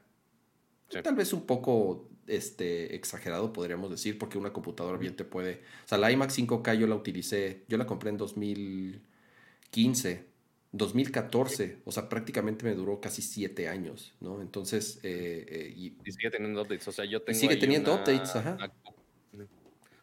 Sí. 0.91 0.99
tal 1.03 1.15
vez 1.15 1.33
un 1.33 1.47
poco 1.47 2.11
este, 2.27 2.95
exagerado, 2.95 3.55
podríamos 3.55 3.91
decir, 3.91 4.19
porque 4.19 4.37
una 4.37 4.53
computadora 4.53 4.99
bien 4.99 5.17
te 5.17 5.25
puede... 5.25 5.63
O 5.85 5.89
sea, 5.89 5.97
la 5.97 6.13
iMac 6.13 6.31
5K 6.31 6.75
yo 6.79 6.87
la 6.87 6.95
utilicé, 6.95 7.65
yo 7.69 7.79
la 7.79 7.87
compré 7.87 8.11
en 8.11 8.19
2015, 8.19 10.27
2014, 10.73 11.79
o 11.85 11.93
sea, 11.93 12.09
prácticamente 12.09 12.65
me 12.65 12.75
duró 12.75 13.01
casi 13.01 13.21
7 13.23 13.69
años, 13.69 14.15
¿no? 14.21 14.41
Entonces, 14.41 14.99
eh, 15.03 15.45
eh, 15.49 15.73
y 15.77 15.97
Y 16.05 16.13
sigue 16.13 16.31
teniendo 16.31 16.63
updates. 16.63 16.89
O 16.89 16.93
sea, 16.93 17.05
yo 17.05 17.21
tengo. 17.23 17.39
sigue 17.39 17.57
teniendo 17.57 17.93
una 17.93 18.03
updates, 18.03 18.35
ajá. 18.37 18.57
MacBook- 18.59 19.49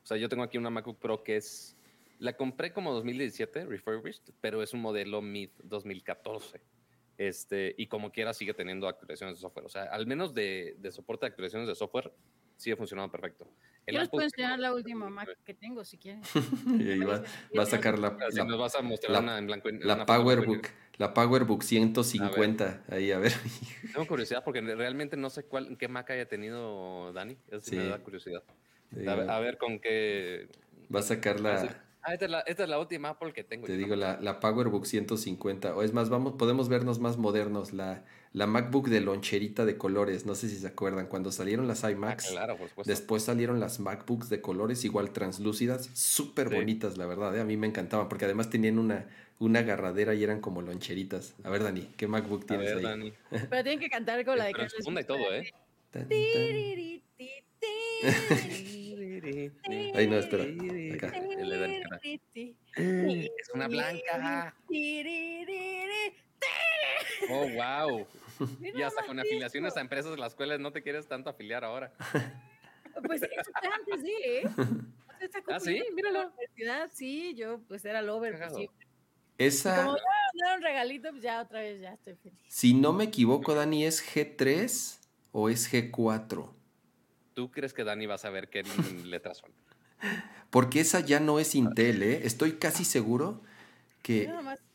O 0.04 0.06
sea, 0.10 0.18
yo 0.18 0.30
tengo 0.30 0.44
aquí 0.44 0.58
una 0.58 0.70
MacBook 0.70 0.98
Pro 1.00 1.24
que 1.24 1.38
es. 1.38 1.76
La 2.20 2.36
compré 2.36 2.74
como 2.74 2.94
2017, 2.94 3.66
refurbished, 3.66 4.22
pero 4.42 4.62
es 4.62 4.74
un 4.74 4.82
modelo 4.82 5.22
mid 5.22 5.50
2014. 5.64 6.60
Este, 7.18 7.74
y 7.78 7.88
como 7.88 8.12
quiera 8.12 8.34
sigue 8.34 8.54
teniendo 8.54 8.88
actualizaciones 8.88 9.38
de 9.38 9.42
software. 9.42 9.66
O 9.66 9.70
sea, 9.70 9.84
al 9.84 10.06
menos 10.06 10.34
de, 10.34 10.76
de 10.80 10.92
soporte 10.92 11.26
de 11.26 11.30
actualizaciones 11.30 11.68
de 11.68 11.76
software, 11.76 12.12
sigue 12.60 12.76
funcionando 12.76 13.12
perfecto. 13.12 13.48
El 13.86 13.96
Yo 13.96 14.02
les 14.02 14.10
puedo 14.10 14.24
enseñar 14.24 14.60
la 14.60 14.74
última 14.74 15.10
Mac 15.10 15.30
que 15.46 15.54
tengo, 15.54 15.84
si 15.84 15.98
quieren. 15.98 16.22
y 16.80 16.92
ahí 16.92 17.00
va, 17.00 17.24
va 17.58 17.64
a 17.64 17.66
sacar 17.66 17.98
la, 17.98 18.16
Si 18.30 18.38
la- 18.38 18.44
nos 18.46 18.60
vas 18.60 18.76
a 18.76 18.82
mostrar 18.82 19.12
la- 19.14 19.20
una 19.20 19.38
en 19.40 19.48
blanco 19.48 19.70
la 19.70 19.96
una 19.96 20.06
PowerBook, 20.06 20.68
la 20.98 21.14
PowerBook 21.14 21.64
150, 21.64 22.84
ahí 22.90 23.12
a 23.12 23.18
ver. 23.20 23.32
Tengo 23.94 24.06
curiosidad 24.08 24.44
porque 24.44 24.62
realmente 24.62 25.18
no 25.18 25.30
sé 25.30 25.44
cuál, 25.46 25.78
qué 25.78 25.88
Mac 25.88 26.10
haya 26.12 26.28
tenido 26.28 27.12
Dani. 27.14 27.38
Eso 27.48 27.62
sí 27.62 27.76
me 27.76 27.86
da 27.86 28.00
curiosidad. 28.00 28.44
A 29.08 29.16
ver, 29.16 29.30
a 29.30 29.40
ver 29.40 29.58
con 29.58 29.80
qué. 29.80 30.50
va 30.94 31.00
a 31.00 31.04
sacar 31.04 31.38
Ah, 31.38 31.42
la. 31.42 31.84
Ah, 32.02 32.14
esta 32.14 32.26
es 32.26 32.32
la, 32.32 32.40
esta 32.42 32.64
es 32.64 32.70
la 32.70 32.80
última 32.80 33.10
Apple 33.10 33.34
que 33.34 33.44
tengo. 33.44 33.66
Te 33.66 33.76
digo, 33.78 33.90
no- 33.96 33.96
la, 34.02 34.20
la 34.22 34.40
PowerBook 34.40 34.86
150. 34.86 35.76
O 35.76 35.84
es 35.84 35.94
más, 35.94 36.10
vamos, 36.10 36.34
podemos 36.34 36.70
vernos 36.70 37.00
más 37.00 37.18
modernos. 37.18 37.74
La, 37.74 38.06
la 38.34 38.46
MacBook 38.48 38.90
de 38.90 39.02
loncherita 39.02 39.66
de 39.66 39.78
colores. 39.78 40.26
No 40.26 40.36
sé 40.36 40.50
si 40.50 40.58
se 40.58 40.68
acuerdan. 40.68 41.08
Cuando 41.08 41.32
salieron 41.32 41.68
las 41.68 41.84
Ah, 41.84 41.92
iMacs, 41.92 42.32
claro, 42.32 42.58
por 42.58 42.86
después 42.86 43.24
salieron 43.24 43.60
las 43.60 43.80
MacBooks 43.80 44.30
de 44.30 44.42
colores, 44.42 44.86
igual 44.86 45.12
translúcidas. 45.12 45.90
Súper 45.94 46.50
Sí. 46.50 46.56
bonitas, 46.56 46.98
la 46.98 47.06
verdad. 47.06 47.36
¿eh? 47.36 47.42
A 47.42 47.46
mí 47.46 47.58
me 47.58 47.68
encantaban. 47.68 48.08
Porque 48.10 48.26
además 48.26 48.50
tenían 48.50 48.78
una, 48.78 49.08
una 49.40 49.60
agarradera 49.60 50.14
y 50.14 50.24
eran 50.24 50.42
como 50.42 50.62
loncheritas. 50.62 51.34
A 51.44 51.50
ver, 51.50 51.64
Dani, 51.64 51.90
¿qué 51.98 52.08
MacBook 52.08 52.44
A 52.44 52.48
tienes 52.48 52.68
ver, 52.68 52.78
ahí? 52.78 52.84
Dani. 52.84 53.14
Pero 53.50 53.64
tienen 53.64 53.80
que 53.80 53.90
cantar 53.90 54.24
con 54.26 54.38
la 54.38 54.46
de 54.46 54.52
Carlos 54.54 54.74
funda 54.84 55.02
y 55.02 55.06
todo, 55.06 55.34
¿eh? 55.34 55.52
Ahí 59.96 60.08
no, 60.08 60.18
espera, 60.18 60.44
acá. 60.94 61.14
Es 62.76 63.50
una 63.54 63.68
blanca. 63.68 64.56
Oh, 67.30 67.48
wow. 67.50 68.08
Y 68.62 68.82
hasta 68.82 69.06
con 69.06 69.20
afiliaciones 69.20 69.76
a 69.78 69.82
empresas 69.82 70.12
de 70.12 70.18
las 70.18 70.34
cuales 70.36 70.60
no 70.60 70.72
te 70.72 70.82
quieres 70.82 71.08
tanto 71.08 71.30
afiliar 71.30 71.64
ahora. 71.64 71.92
Pues 73.06 73.22
eso 73.22 73.52
fue 73.60 73.70
antes 73.74 74.04
de, 74.04 74.40
¿eh? 74.40 74.44
O 75.20 75.20
sea, 75.20 75.28
esa 75.28 75.40
Ah, 75.50 75.60
¿sí? 75.60 75.76
en 75.78 75.84
la 75.84 75.92
Míralo. 75.96 76.28
universidad, 76.30 76.90
sí, 76.94 77.36
yo 77.36 77.60
pues 77.68 77.84
era 77.84 78.00
el 78.00 78.10
over. 78.10 78.34
Cagado. 78.34 78.56
Pues, 78.56 78.70
sí. 78.70 78.86
Esa, 79.38 79.84
Como 79.84 79.98
ya 79.98 80.04
me 80.04 80.40
mandaron 80.42 80.64
regalito, 80.64 81.10
pues 81.12 81.22
ya 81.24 81.42
otra 81.42 81.60
vez 81.62 81.82
ya 81.82 81.94
estoy 81.94 82.16
feliz. 82.16 82.40
si 82.48 82.74
no 82.74 82.94
me 82.94 83.06
equivoco, 83.06 83.54
Dani, 83.54 83.86
¿es 83.86 84.02
G3 84.16 84.98
o 85.34 85.50
es 85.50 85.72
G4? 85.74 86.52
¿Tú 87.34 87.52
crees 87.52 87.74
que 87.74 87.84
Dani 87.84 88.06
va 88.06 88.16
a 88.16 88.18
saber 88.18 88.50
qué 88.50 88.64
letras 89.06 89.38
son? 89.40 89.52
Porque 90.50 90.80
esa 90.80 91.02
ya 91.02 91.20
no 91.20 91.40
es 91.40 91.54
Intel, 91.56 92.02
¿eh? 92.04 92.22
Estoy 92.26 92.54
casi 92.54 92.84
seguro 92.86 93.42
que... 94.02 94.28
Nada 94.28 94.42
más 94.42 94.60
esto. 94.60 94.69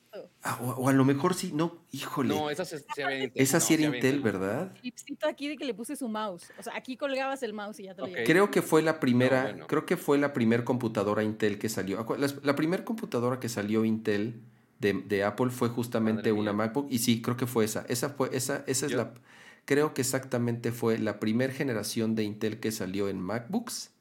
Ah, 0.44 0.58
o, 0.62 0.70
o 0.70 0.88
a 0.88 0.92
lo 0.92 1.04
mejor 1.04 1.34
sí, 1.34 1.50
no, 1.52 1.78
híjole. 1.92 2.34
No, 2.34 2.50
esa 2.50 2.64
sí, 2.64 2.76
sí 2.94 3.02
había 3.02 3.24
Intel. 3.24 3.42
esa 3.42 3.58
no, 3.58 3.64
sí 3.64 3.74
era 3.74 3.82
Intel, 3.84 4.20
¿verdad? 4.20 4.72
Clipcito 4.80 5.26
aquí 5.26 5.48
de 5.48 5.56
que 5.56 5.64
le 5.64 5.74
puse 5.74 5.96
su 5.96 6.08
mouse. 6.08 6.52
O 6.58 6.62
sea, 6.62 6.76
aquí 6.76 6.96
colgabas 6.96 7.42
el 7.42 7.52
mouse 7.52 7.80
y 7.80 7.84
ya 7.84 7.94
te 7.94 8.02
lo. 8.02 8.08
Creo 8.24 8.50
que 8.50 8.62
fue 8.62 8.82
la 8.82 9.00
primera, 9.00 9.42
No, 9.44 9.48
bueno. 9.50 9.66
creo 9.66 9.86
que 9.86 9.96
fue 9.96 10.18
la 10.18 10.32
primera 10.32 10.64
computadora 10.64 11.22
Intel 11.22 11.58
que 11.58 11.68
salió. 11.68 12.04
La, 12.18 12.28
la 12.42 12.54
primera 12.56 12.84
computadora 12.84 13.40
que 13.40 13.48
salió 13.48 13.84
Intel 13.84 14.40
de, 14.80 14.92
de 14.92 15.24
Apple 15.24 15.50
fue 15.50 15.68
justamente 15.70 16.30
Madre 16.30 16.32
una 16.32 16.52
mía. 16.52 16.66
MacBook 16.66 16.88
y 16.90 16.98
sí, 16.98 17.22
creo 17.22 17.36
que 17.36 17.46
fue 17.46 17.64
esa. 17.64 17.84
Esa 17.88 18.10
fue 18.10 18.28
esa 18.36 18.64
esa 18.66 18.86
es 18.86 18.92
Yo- 18.92 18.98
la 18.98 19.14
creo 19.66 19.94
que 19.94 20.02
exactamente 20.02 20.72
fue 20.72 20.98
la 20.98 21.18
primera 21.20 21.50
generación 21.50 22.14
de 22.14 22.24
Intel 22.24 22.60
que 22.60 22.70
salió 22.70 23.08
en 23.08 23.18
MacBooks 23.18 23.92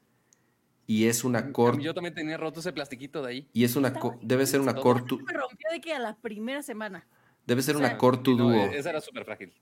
y 0.85 1.07
es 1.07 1.23
una 1.23 1.51
Core 1.51 1.81
Yo 1.81 1.93
también 1.93 2.13
tenía 2.13 2.37
roto 2.37 2.59
ese 2.59 2.73
plastiquito 2.73 3.21
de 3.21 3.29
ahí. 3.31 3.49
y 3.53 3.63
es 3.63 3.75
una 3.75 3.93
co- 3.93 4.17
debe 4.21 4.45
ser 4.45 4.59
una 4.61 4.73
Todo. 4.73 4.83
Core 4.83 5.01
tu- 5.03 5.19
Me 5.19 5.33
rompió 5.33 5.69
de 5.71 5.79
que 5.81 5.93
a 5.93 5.99
la 5.99 6.15
primera 6.17 6.61
semana. 6.61 7.07
debe 7.45 7.61
ser 7.61 7.75
o 7.75 7.79
una 7.79 7.89
sea, 7.89 7.97
to 7.97 8.31
Sí, 8.31 8.37
no, 8.37 8.43
Duo. 8.49 8.53
e- 8.53 8.77
esa 8.77 8.89
era 8.89 9.01
súper 9.01 9.25
frágil. 9.25 9.53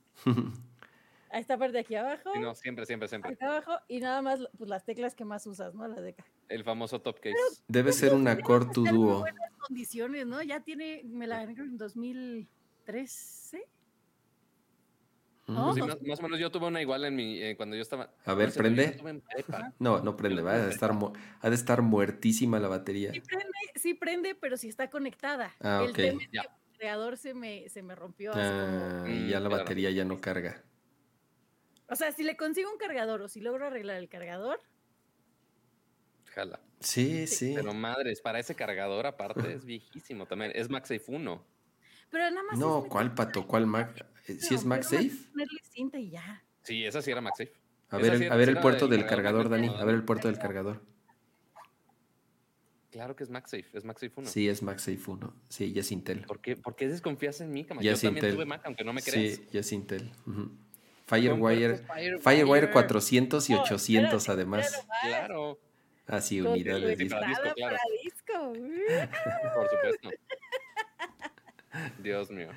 A 1.30 1.38
esta 1.38 1.56
parte 1.56 1.72
de 1.72 1.78
aquí 1.78 1.94
abajo, 1.94 2.30
Sí, 2.34 2.40
no, 2.40 2.54
siempre, 2.54 2.84
siempre, 2.84 3.08
siempre. 3.08 3.36
abajo 3.40 3.72
y 3.88 4.00
nada 4.00 4.20
más 4.20 4.40
pues, 4.58 4.68
las 4.68 4.84
teclas 4.84 5.14
que 5.14 5.24
más 5.24 5.46
usas, 5.46 5.74
¿no? 5.74 5.88
Las 5.88 6.02
de 6.02 6.10
acá. 6.10 6.26
El 6.50 6.62
famoso 6.62 7.00
top 7.00 7.20
case. 7.20 7.34
Debe 7.68 7.92
ser 7.92 8.12
una 8.12 8.36
muy 8.82 8.90
Duo. 8.90 9.20
buenas 9.20 9.50
condiciones, 9.66 10.26
¿no? 10.26 10.42
Ya 10.42 10.60
tiene, 10.60 11.02
me 11.06 11.26
la 11.26 11.38
gané 11.46 11.52
en 11.58 11.78
2013. 11.78 13.62
Sí, 15.46 15.54
dos- 15.54 15.78
más, 15.80 16.02
más 16.02 16.20
o 16.20 16.22
menos 16.22 16.38
yo 16.38 16.50
tuve 16.50 16.66
una 16.66 16.80
igual 16.80 17.04
en 17.04 17.16
mi, 17.16 17.40
eh, 17.42 17.56
cuando 17.56 17.76
yo 17.76 17.82
estaba... 17.82 18.10
A 18.24 18.34
ver, 18.34 18.52
prende. 18.52 18.96
No, 19.80 20.00
no 20.00 20.16
prende, 20.16 20.42
va 20.42 20.52
a 20.52 20.68
estar 20.68 20.92
ha 21.40 21.48
de 21.50 21.54
estar 21.54 21.82
muertísima 21.82 22.60
la 22.60 22.68
batería. 22.68 23.12
Sí 23.12 23.20
prende, 23.20 23.52
sí 23.74 23.94
prende, 23.94 24.34
pero 24.34 24.56
sí 24.56 24.68
está 24.68 24.88
conectada. 24.90 25.52
Ah, 25.60 25.82
el 25.82 25.90
ok. 25.90 25.96
tema 25.96 26.20
es 26.22 26.28
que 26.30 26.38
el 26.38 26.78
creador 26.78 27.16
se 27.16 27.34
me, 27.34 27.68
se 27.68 27.82
me 27.82 27.94
rompió 27.94 28.32
Ah, 28.34 29.04
y 29.08 29.28
ya 29.30 29.40
la 29.40 29.48
Mm, 29.48 29.50
claro. 29.50 29.64
batería 29.64 29.90
ya 29.90 30.04
no 30.04 30.20
carga. 30.20 30.62
O 31.88 31.94
sea, 31.96 32.10
si 32.12 32.22
le 32.24 32.36
consigo 32.36 32.70
un 32.72 32.78
cargador 32.78 33.22
o 33.22 33.28
si 33.28 33.40
logro 33.40 33.66
arreglar 33.66 33.96
el 33.98 34.08
cargador, 34.08 34.60
Jala. 36.34 36.60
Sí, 36.80 37.26
sí. 37.26 37.52
Pero 37.54 37.74
madres, 37.74 38.20
para 38.20 38.38
ese 38.40 38.54
cargador 38.56 39.06
aparte 39.06 39.52
es 39.52 39.64
viejísimo 39.64 40.26
también. 40.26 40.52
Es 40.54 40.68
MagSafe 40.70 41.04
1. 41.08 41.44
pero 42.10 42.30
nada 42.30 42.42
más 42.44 42.58
No, 42.58 42.84
¿cuál 42.88 43.14
pato? 43.14 43.46
¿Cuál 43.46 43.66
Mac? 43.66 44.06
Eh, 44.28 44.36
¿Sí 44.40 44.54
es 44.54 44.62
No, 44.62 44.70
MagSafe? 44.70 45.06
es 45.06 45.14
ponerle 45.30 45.60
cinta 45.70 45.98
y 45.98 46.10
ya. 46.10 46.42
Sí, 46.62 46.84
esa 46.84 47.02
sí 47.02 47.10
era 47.10 47.20
MagSafe. 47.20 47.52
A 47.90 47.96
ver, 47.98 48.18
sí 48.18 48.24
era- 48.24 48.34
a 48.34 48.36
ver 48.38 48.48
el 48.48 48.58
puerto 48.58 48.88
del 48.88 49.04
cargador 49.06 49.44
cargador, 49.48 49.48
Dani. 49.50 49.80
A 49.80 49.84
ver 49.84 49.94
el 49.96 50.04
puerto 50.04 50.28
del 50.28 50.38
cargador. 50.38 50.82
Claro 52.90 53.16
que 53.16 53.24
es 53.24 53.30
MagSafe, 53.30 53.64
es 53.72 53.84
MagSafe 53.84 54.12
1. 54.16 54.28
Sí, 54.28 54.48
es 54.48 54.62
MagSafe 54.62 55.00
1. 55.10 55.34
Sí, 55.48 55.72
ya 55.72 55.80
es 55.80 55.90
Intel. 55.92 56.22
¿Por 56.26 56.40
qué, 56.40 56.56
por 56.56 56.76
qué 56.76 56.88
desconfías 56.88 57.40
en 57.40 57.50
mí, 57.50 57.66
Yo 57.80 57.92
es 57.92 58.00
también 58.02 58.16
Intel. 58.24 58.34
tuve 58.34 58.44
Mac, 58.44 58.60
aunque 58.64 58.84
no 58.84 58.92
me 58.92 59.00
creas. 59.02 59.36
Sí, 59.36 59.46
ya 59.50 59.60
es 59.60 59.72
Intel. 59.72 60.12
Ujú. 60.26 60.42
Con 60.42 60.58
Firewire, 61.06 61.78
Firewire. 61.78 62.20
Firewire 62.20 62.70
400 62.70 63.48
y 63.50 63.54
No, 63.54 63.62
800 63.62 64.14
espérate, 64.22 64.32
además. 64.32 64.86
Claro, 65.02 65.58
Así, 66.06 66.40
Todo 66.40 66.52
unidades. 66.52 66.98
sí, 66.98 67.04
disco. 67.04 67.18
para 67.18 67.28
disco, 67.28 67.54
claro. 67.54 67.76
para 67.76 68.02
disco. 68.02 68.50
Uh. 68.50 68.76
por 69.54 69.68
supuesto. 69.70 70.10
Dios 72.02 72.30
mío. 72.30 72.48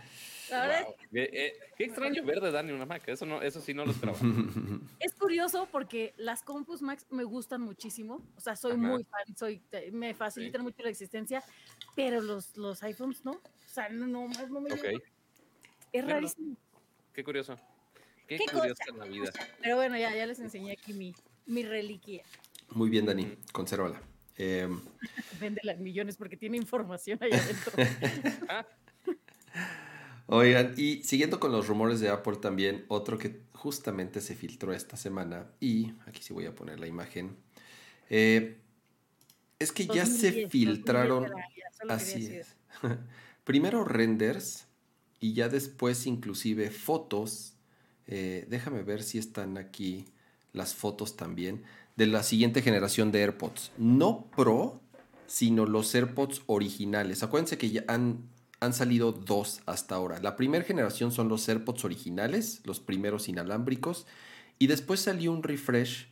Wow. 0.50 0.96
Eh, 1.14 1.30
eh, 1.34 1.54
qué 1.78 1.86
extraño 1.86 2.24
ver 2.24 2.40
de 2.40 2.52
Dani 2.52 2.72
una 2.72 2.86
Mac. 2.86 3.08
Eso, 3.08 3.26
no, 3.26 3.42
eso 3.42 3.62
sí 3.62 3.74
no 3.74 3.86
lo 3.86 3.92
esperaba. 3.92 4.18
es 5.00 5.14
curioso 5.16 5.68
porque 5.72 6.14
las 6.18 6.44
compus 6.44 6.82
Max 6.82 7.06
me 7.10 7.24
gustan 7.24 7.62
muchísimo. 7.62 8.22
O 8.36 8.40
sea, 8.40 8.56
soy 8.56 8.74
Ajá. 8.74 8.82
muy 8.82 9.04
fan, 9.04 9.36
soy, 9.38 9.62
me 9.92 10.14
facilitan 10.14 10.62
mucho 10.62 10.84
la 10.84 10.90
existencia, 10.90 11.44
pero 11.96 12.22
los, 12.22 12.56
los 12.58 12.84
iPhones 12.84 13.24
no. 13.26 13.32
O 13.32 13.42
sea, 13.68 13.90
no, 13.90 14.08
no, 14.08 14.28
más 14.28 14.50
no 14.50 14.62
me 14.62 14.72
Ok, 14.72 14.82
llevan. 14.82 15.02
Es 15.92 16.06
rarísimo. 16.06 16.58
qué 17.14 17.24
curioso. 17.24 17.58
Qué, 18.28 18.38
¿Qué 18.38 18.46
curiosa 18.52 18.84
cosa? 18.90 18.98
la 18.98 19.06
vida. 19.06 19.32
Pero 19.62 19.76
bueno, 19.76 19.98
ya, 19.98 20.16
ya 20.16 20.26
les 20.26 20.40
enseñé 20.40 20.72
aquí 20.74 20.94
mi, 20.94 21.14
mi 21.46 21.64
reliquia. 21.64 22.24
Muy 22.70 22.90
bien, 22.90 23.06
Dani. 23.06 23.38
Consérvala. 23.52 24.02
Eh, 24.38 24.68
Véndela 25.40 25.72
en 25.72 25.82
millones 25.82 26.18
porque 26.18 26.36
tiene 26.36 26.58
información 26.58 27.18
ahí 27.22 27.32
adentro. 27.32 27.72
Oigan, 30.28 30.74
y 30.78 31.04
siguiendo 31.04 31.40
con 31.40 31.52
los 31.52 31.68
rumores 31.68 32.00
de 32.00 32.10
Apple 32.10 32.38
también, 32.38 32.86
otro 32.88 33.18
que 33.18 33.42
justamente 33.54 34.22
se 34.22 34.36
filtró 34.36 34.74
esta 34.74 34.98
semana, 34.98 35.52
y 35.60 35.94
aquí 36.08 36.24
sí 36.24 36.34
voy 36.34 36.46
a 36.46 36.56
poner 36.56 36.80
la 36.80 36.88
imagen, 36.88 37.36
eh, 38.10 38.58
es 39.60 39.72
que 39.72 39.86
ya 39.86 40.06
se 40.06 40.28
2010, 40.28 40.52
filtraron, 40.52 41.24
2010 41.24 41.32
era, 41.32 41.48
ya, 41.56 41.78
solo 41.78 41.98
quería 41.98 42.28
así 42.28 42.36
es, 42.36 42.56
primero 43.44 43.84
renders 43.84 44.68
y 45.20 45.34
ya 45.34 45.48
después 45.50 46.06
inclusive 46.08 46.70
fotos, 46.72 47.54
eh, 48.08 48.46
déjame 48.50 48.84
ver 48.84 49.04
si 49.04 49.18
están 49.18 49.58
aquí 49.58 50.06
las 50.54 50.74
fotos 50.74 51.16
también, 51.16 51.64
de 51.96 52.08
la 52.08 52.24
siguiente 52.24 52.62
generación 52.62 53.12
de 53.12 53.22
AirPods, 53.22 53.72
no 53.78 54.30
Pro, 54.36 54.82
sino 55.28 55.66
los 55.66 55.94
AirPods 55.94 56.44
originales. 56.46 57.24
Acuérdense 57.24 57.58
que 57.58 57.72
ya 57.72 57.84
han, 57.88 58.30
han 58.66 58.74
salido 58.74 59.12
dos 59.12 59.62
hasta 59.66 59.96
ahora. 59.96 60.20
La 60.20 60.36
primera 60.36 60.64
generación 60.64 61.12
son 61.12 61.30
los 61.30 61.48
AirPods 61.48 61.86
originales, 61.86 62.62
los 62.66 62.80
primeros 62.80 63.30
inalámbricos, 63.30 64.06
y 64.60 64.68
después 64.68 65.00
salió 65.00 65.32
un 65.32 65.44
refresh 65.44 66.08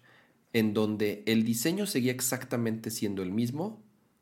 en 0.53 0.73
donde 0.73 1.23
el 1.25 1.43
diseño 1.43 1.85
seguía 1.85 2.11
exactamente 2.11 2.91
siendo 2.91 3.23
el 3.23 3.31
mismo, 3.31 3.81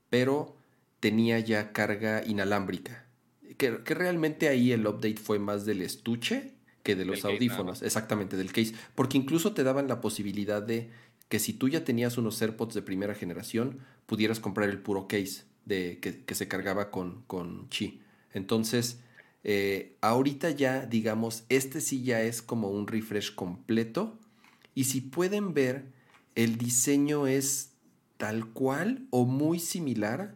pero 0.10 0.56
tenía 1.00 1.40
ya 1.40 1.74
carga 1.74 2.24
inalámbrica. 2.26 3.06
Que, 3.58 3.84
que 3.84 3.94
realmente 3.94 4.48
ahí 4.48 4.72
el 4.72 4.88
update 4.88 5.18
fue 5.18 5.40
más 5.40 5.66
del 5.66 5.82
estuche 5.82 6.54
que 6.84 6.96
de 6.96 7.06
los 7.06 7.16
Del 7.16 7.22
case 7.22 7.28
nada 7.28 7.36
audífonos, 7.36 7.82
exactamente, 7.84 8.38
del 8.38 8.52
case, 8.52 8.74
porque 8.96 9.18
incluso 9.18 9.54
te 9.54 9.64
daban 9.64 9.88
la 9.88 10.02
posibilidad 10.02 10.62
de 10.62 10.90
que 11.30 11.40
si 11.40 11.54
tú 11.54 11.70
ya 11.70 11.84
tenías 11.84 12.18
unos 12.18 12.42
AirPods 12.42 12.74
de 12.74 12.82
primera 12.82 13.14
generación, 13.14 13.80
pudieras 14.06 14.40
comprar 14.40 14.70
el 14.70 14.80
puro 14.80 15.08
case 15.08 15.44
de, 15.66 16.00
que, 16.02 16.24
que 16.24 16.36
se 16.36 16.48
cargaba 16.48 16.92
con, 16.92 17.24
con 17.28 17.68
Qi. 17.70 18.01
Entonces, 18.34 19.00
eh, 19.44 19.98
ahorita 20.02 20.52
ya, 20.52 20.86
digamos, 20.86 21.44
este 21.50 21.82
sí 21.82 22.04
ya 22.04 22.22
es 22.22 22.42
como 22.42 22.70
un 22.70 22.88
refresh 22.88 23.34
completo. 23.36 24.18
Y 24.76 24.86
si 24.86 25.02
pueden 25.02 25.54
ver, 25.54 25.86
el 26.36 26.58
diseño 26.58 27.28
es 27.28 27.74
tal 28.18 28.48
cual 28.48 29.08
o 29.10 29.26
muy 29.26 29.60
similar 29.60 30.36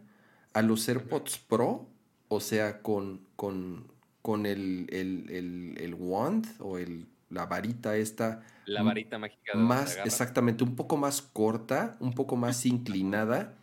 a 0.52 0.62
los 0.62 0.88
AirPods 0.88 1.38
Pro, 1.38 1.88
o 2.28 2.40
sea, 2.40 2.82
con, 2.82 3.20
con, 3.36 3.92
con 4.22 4.46
el, 4.46 4.86
el, 4.90 5.30
el, 5.30 5.74
el 5.78 5.94
wand 5.94 6.46
o 6.58 6.78
el, 6.78 7.06
la 7.30 7.46
varita 7.46 7.96
esta 7.96 8.42
la 8.66 8.82
varita 8.82 9.18
mágica. 9.18 9.52
de 9.52 9.58
más, 9.58 9.98
exactamente, 10.04 10.64
un 10.64 10.74
poco 10.74 10.96
más 10.96 11.22
corta, 11.22 11.96
un 12.00 12.12
poco 12.12 12.36
más 12.36 12.66
inclinada, 12.66 13.54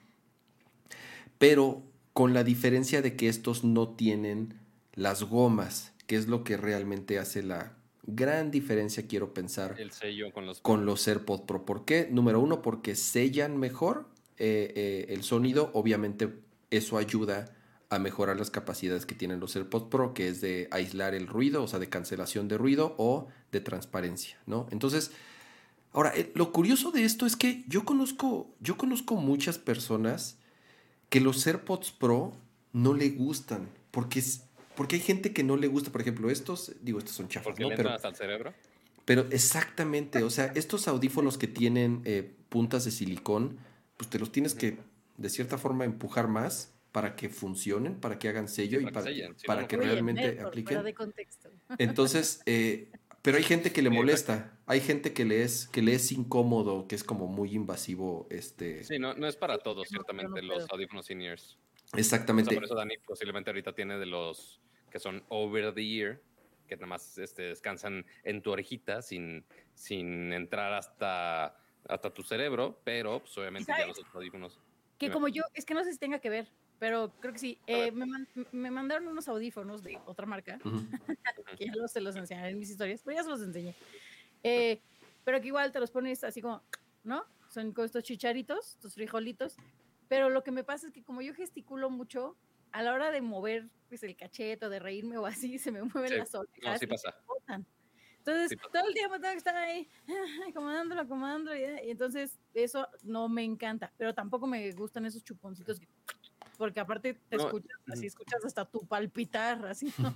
pero 1.37 1.83
con 2.13 2.33
la 2.33 2.43
diferencia 2.43 3.01
de 3.01 3.15
que 3.15 3.27
estos 3.27 3.63
no 3.63 3.89
tienen 3.89 4.53
las 4.93 5.23
gomas, 5.23 5.93
que 6.07 6.15
es 6.15 6.27
lo 6.27 6.43
que 6.43 6.57
realmente 6.57 7.19
hace 7.19 7.43
la 7.43 7.75
gran 8.05 8.51
diferencia, 8.51 9.07
quiero 9.07 9.33
pensar, 9.33 9.75
El 9.79 9.91
sello 9.91 10.31
con 10.31 10.45
los... 10.45 10.61
con 10.61 10.85
los 10.85 11.07
AirPods 11.07 11.43
Pro. 11.43 11.65
¿Por 11.65 11.85
qué? 11.85 12.07
Número 12.11 12.39
uno, 12.39 12.61
porque 12.61 12.95
sellan 12.95 13.57
mejor 13.57 14.07
eh, 14.37 14.73
eh, 14.75 15.05
el 15.09 15.23
sonido. 15.23 15.71
Obviamente 15.73 16.29
eso 16.69 16.97
ayuda 16.97 17.55
a 17.89 17.99
mejorar 17.99 18.37
las 18.37 18.49
capacidades 18.49 19.05
que 19.05 19.15
tienen 19.15 19.39
los 19.39 19.55
AirPods 19.55 19.87
Pro, 19.89 20.13
que 20.13 20.27
es 20.27 20.41
de 20.41 20.67
aislar 20.71 21.15
el 21.15 21.27
ruido, 21.27 21.63
o 21.63 21.67
sea, 21.67 21.79
de 21.79 21.89
cancelación 21.89 22.47
de 22.47 22.57
ruido 22.57 22.95
o 22.97 23.27
de 23.51 23.61
transparencia, 23.61 24.37
¿no? 24.45 24.67
Entonces, 24.71 25.11
ahora, 25.93 26.11
eh, 26.15 26.31
lo 26.35 26.51
curioso 26.51 26.91
de 26.91 27.05
esto 27.05 27.25
es 27.25 27.35
que 27.35 27.63
yo 27.67 27.85
conozco, 27.85 28.53
yo 28.59 28.77
conozco 28.77 29.15
muchas 29.15 29.57
personas 29.57 30.37
que 31.13 31.19
los 31.21 31.45
AirPods 31.45 31.91
Pro 31.91 32.33
no 32.71 32.95
le 32.95 33.11
gustan, 33.11 33.69
porque, 33.91 34.17
es, 34.17 34.45
porque 34.75 34.95
hay 34.95 35.01
gente 35.03 35.31
que 35.31 35.43
no 35.43 35.57
le 35.57 35.67
gusta, 35.67 35.91
por 35.91 36.01
ejemplo, 36.01 36.31
estos, 36.31 36.73
digo, 36.81 36.97
estos 36.97 37.13
son 37.13 37.27
chafas, 37.27 37.43
Porque 37.43 37.61
¿no? 37.61 37.69
le 37.69 37.75
Pero, 37.75 37.95
el 38.03 38.15
cerebro. 38.15 38.55
pero 39.05 39.27
exactamente, 39.29 40.23
o 40.23 40.31
sea, 40.31 40.45
estos 40.55 40.87
audífonos 40.87 41.37
que 41.37 41.47
tienen 41.47 42.01
eh, 42.05 42.35
puntas 42.49 42.83
de 42.85 42.89
silicón, 42.89 43.59
pues 43.95 44.09
te 44.09 44.17
los 44.17 44.31
tienes 44.31 44.55
que, 44.55 44.79
de 45.17 45.29
cierta 45.29 45.59
forma, 45.59 45.85
empujar 45.85 46.27
más 46.29 46.73
para 46.91 47.15
que 47.15 47.29
funcionen, 47.29 47.99
para 47.99 48.17
que 48.17 48.27
hagan 48.29 48.47
sello 48.47 48.79
Sí, 48.79 48.85
y 48.87 48.87
para 48.87 49.03
para, 49.03 49.13
que 49.13 49.13
sellen, 49.13 49.35
si 49.37 49.47
no, 49.47 49.47
para 49.47 49.61
no 49.61 49.67
que 49.67 49.77
Oye, 49.77 49.85
realmente 49.85 50.41
apliquen. 50.41 50.65
fuera 50.77 50.81
de 50.81 50.95
contexto. 50.95 51.51
Entonces, 51.77 52.41
eh, 52.47 52.89
Pero 53.23 53.37
hay 53.37 53.43
gente 53.43 53.71
que 53.71 53.81
le 53.81 53.89
molesta, 53.89 54.59
hay 54.65 54.81
gente 54.81 55.13
que 55.13 55.23
le 55.23 55.43
es, 55.43 55.69
que 55.69 55.81
le 55.81 55.93
es 55.93 56.11
incómodo, 56.11 56.89
que 56.89 56.95
es 56.95 57.05
como 57.05 57.25
muy 57.25 57.55
invasivo, 57.55 58.27
este. 58.29 58.83
Sí, 58.83 58.99
no, 58.99 59.13
no 59.13 59.27
es 59.27 59.37
para 59.37 59.59
todos, 59.59 59.87
ciertamente, 59.87 60.41
los 60.41 60.69
audífonos 60.69 61.09
in-ears. 61.09 61.57
Exactamente. 61.95 62.53
por 62.53 62.65
eso 62.65 62.75
Dani 62.75 62.97
posiblemente 62.97 63.49
ahorita 63.49 63.73
tiene 63.73 63.97
de 63.97 64.07
los 64.07 64.59
que 64.91 64.99
son 64.99 65.23
over 65.29 65.73
the 65.73 65.81
ear, 65.81 66.21
que 66.67 66.75
nada 66.75 66.87
más 66.87 67.17
este, 67.17 67.43
descansan 67.43 68.05
en 68.25 68.41
tu 68.41 68.51
orejita 68.51 69.01
sin, 69.01 69.45
sin 69.73 70.33
entrar 70.33 70.73
hasta, 70.73 71.57
hasta 71.87 72.13
tu 72.13 72.23
cerebro, 72.23 72.81
pero 72.83 73.21
pues, 73.21 73.37
obviamente 73.37 73.71
ya 73.77 73.87
los 73.87 74.01
audífonos. 74.13 74.59
Que 74.97 75.09
como 75.09 75.29
yo, 75.29 75.43
es 75.53 75.63
que 75.63 75.73
no 75.73 75.83
sé 75.85 75.93
si 75.93 75.97
tenga 75.97 76.19
que 76.19 76.29
ver, 76.29 76.51
pero 76.83 77.13
creo 77.21 77.31
que 77.31 77.39
sí. 77.39 77.57
Eh, 77.65 77.93
me, 77.93 78.05
me, 78.51 78.69
mandaron 78.69 79.07
unos 79.07 79.29
audífonos 79.29 79.83
de 79.83 80.01
otra 80.05 80.25
marca, 80.25 80.59
que 81.57 81.67
ya 81.67 81.75
los, 81.77 81.93
se 81.93 82.01
los 82.01 82.13
enseñaré 82.13 82.49
en 82.49 82.59
mis 82.59 82.69
historias, 82.69 83.01
pero 83.05 83.15
ya 83.15 83.23
se 83.23 83.29
los 83.29 83.41
enseñé. 83.41 83.73
Eh, 84.43 84.81
pero 85.23 85.39
que 85.39 85.47
igual 85.47 85.71
te 85.71 85.79
los 85.79 85.91
pones 85.91 86.25
así 86.25 86.41
como, 86.41 86.61
¿no? 87.05 87.23
Son 87.47 87.71
con 87.71 87.85
estos 87.85 88.03
chicharitos, 88.03 88.71
estos 88.71 88.95
frijolitos. 88.95 89.55
Pero 90.09 90.29
lo 90.29 90.43
que 90.43 90.51
me 90.51 90.65
pasa 90.65 90.87
es 90.87 90.91
que 90.91 91.03
como 91.03 91.21
yo 91.21 91.33
gesticulo 91.33 91.89
mucho, 91.89 92.35
a 92.73 92.83
la 92.83 92.93
hora 92.93 93.11
de 93.11 93.21
mover 93.21 93.69
pues, 93.87 94.03
el 94.03 94.17
cachete 94.17 94.65
o 94.65 94.69
de 94.69 94.79
reírme 94.79 95.17
o 95.17 95.25
así, 95.25 95.59
se 95.59 95.71
me 95.71 95.83
mueven 95.83 96.17
las 96.17 96.35
orejas. 96.35 96.73
No, 96.73 96.77
sí 96.79 96.87
pasa. 96.87 97.15
Entonces, 98.25 98.57
todo 98.73 98.87
el 98.87 98.93
tiempo 98.93 99.21
tengo 99.21 99.31
que 99.31 99.37
estar 99.37 99.55
ahí 99.55 99.87
acomodándolo, 100.49 100.99
acomodándolo. 100.99 101.57
Y, 101.57 101.89
entonces, 101.89 102.37
eso 102.53 102.89
no 103.03 103.29
me 103.29 103.45
encanta. 103.45 103.93
Pero 103.95 104.13
tampoco 104.13 104.47
me 104.47 104.69
gustan 104.73 105.05
esos 105.05 105.23
chuponcitos. 105.23 105.79
Porque 106.57 106.79
aparte 106.79 107.13
te 107.29 107.35
escuchas, 107.35 107.79
así 107.91 108.05
escuchas 108.07 108.45
hasta 108.45 108.65
tu 108.65 108.85
palpitar, 108.85 109.65
así. 109.65 109.93
¿no? 109.97 110.13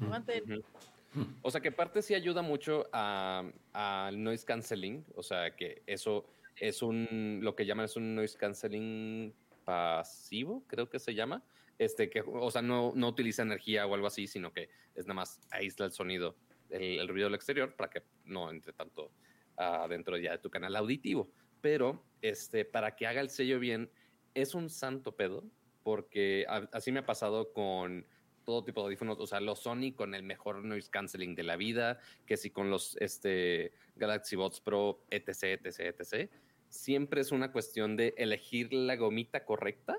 O 1.41 1.49
sea, 1.49 1.61
que 1.61 1.71
parte 1.71 2.01
sí 2.01 2.13
ayuda 2.13 2.41
mucho 2.41 2.85
al 2.91 4.23
noise 4.23 4.45
canceling. 4.45 5.05
O 5.15 5.23
sea, 5.23 5.55
que 5.55 5.81
eso 5.87 6.25
es 6.55 6.81
un, 6.81 7.39
lo 7.41 7.55
que 7.55 7.65
llaman 7.65 7.85
es 7.85 7.95
un 7.95 8.15
noise 8.15 8.37
canceling 8.37 9.33
pasivo, 9.63 10.63
creo 10.67 10.89
que 10.89 10.99
se 10.99 11.13
llama 11.13 11.43
este, 11.77 12.09
que, 12.09 12.21
o 12.21 12.49
sea, 12.51 12.61
no, 12.61 12.91
no 12.95 13.07
utiliza 13.07 13.43
energía 13.43 13.85
o 13.85 13.93
algo 13.93 14.07
así, 14.07 14.27
sino 14.27 14.51
que 14.51 14.69
es 14.95 15.05
nada 15.05 15.15
más 15.15 15.39
aísla 15.51 15.85
el 15.85 15.91
sonido, 15.91 16.35
el, 16.69 17.07
ruido 17.07 17.27
del 17.27 17.35
exterior 17.35 17.75
para 17.75 17.89
que 17.89 18.03
no 18.25 18.49
entre 18.49 18.73
tanto 18.73 19.11
adentro 19.55 20.17
ya 20.17 20.31
de 20.31 20.37
tu 20.39 20.49
canal 20.49 20.75
auditivo. 20.75 21.29
Pero 21.61 22.03
este, 22.21 22.65
para 22.65 22.95
que 22.95 23.07
haga 23.07 23.21
el 23.21 23.29
sello 23.29 23.59
bien, 23.59 23.89
es 24.33 24.55
un 24.55 24.69
santo 24.69 25.15
pedo, 25.15 25.43
porque 25.87 26.45
así 26.73 26.91
me 26.91 26.99
ha 26.99 27.05
pasado 27.05 27.53
con 27.53 28.05
todo 28.43 28.61
tipo 28.65 28.81
de 28.81 28.87
audífonos, 28.87 29.17
o 29.21 29.25
sea, 29.25 29.39
los 29.39 29.59
Sony 29.59 29.93
con 29.95 30.15
el 30.15 30.21
mejor 30.21 30.65
noise 30.65 30.89
canceling 30.89 31.33
de 31.33 31.43
la 31.43 31.55
vida, 31.55 32.01
que 32.25 32.35
si 32.35 32.49
con 32.49 32.69
los 32.69 32.97
este, 32.97 33.71
Galaxy 33.95 34.35
Bots 34.35 34.59
Pro, 34.59 34.99
etc, 35.11 35.61
etc, 35.63 35.95
etc. 35.97 36.29
Siempre 36.67 37.21
es 37.21 37.31
una 37.31 37.53
cuestión 37.53 37.95
de 37.95 38.13
elegir 38.17 38.73
la 38.73 38.97
gomita 38.97 39.45
correcta 39.45 39.97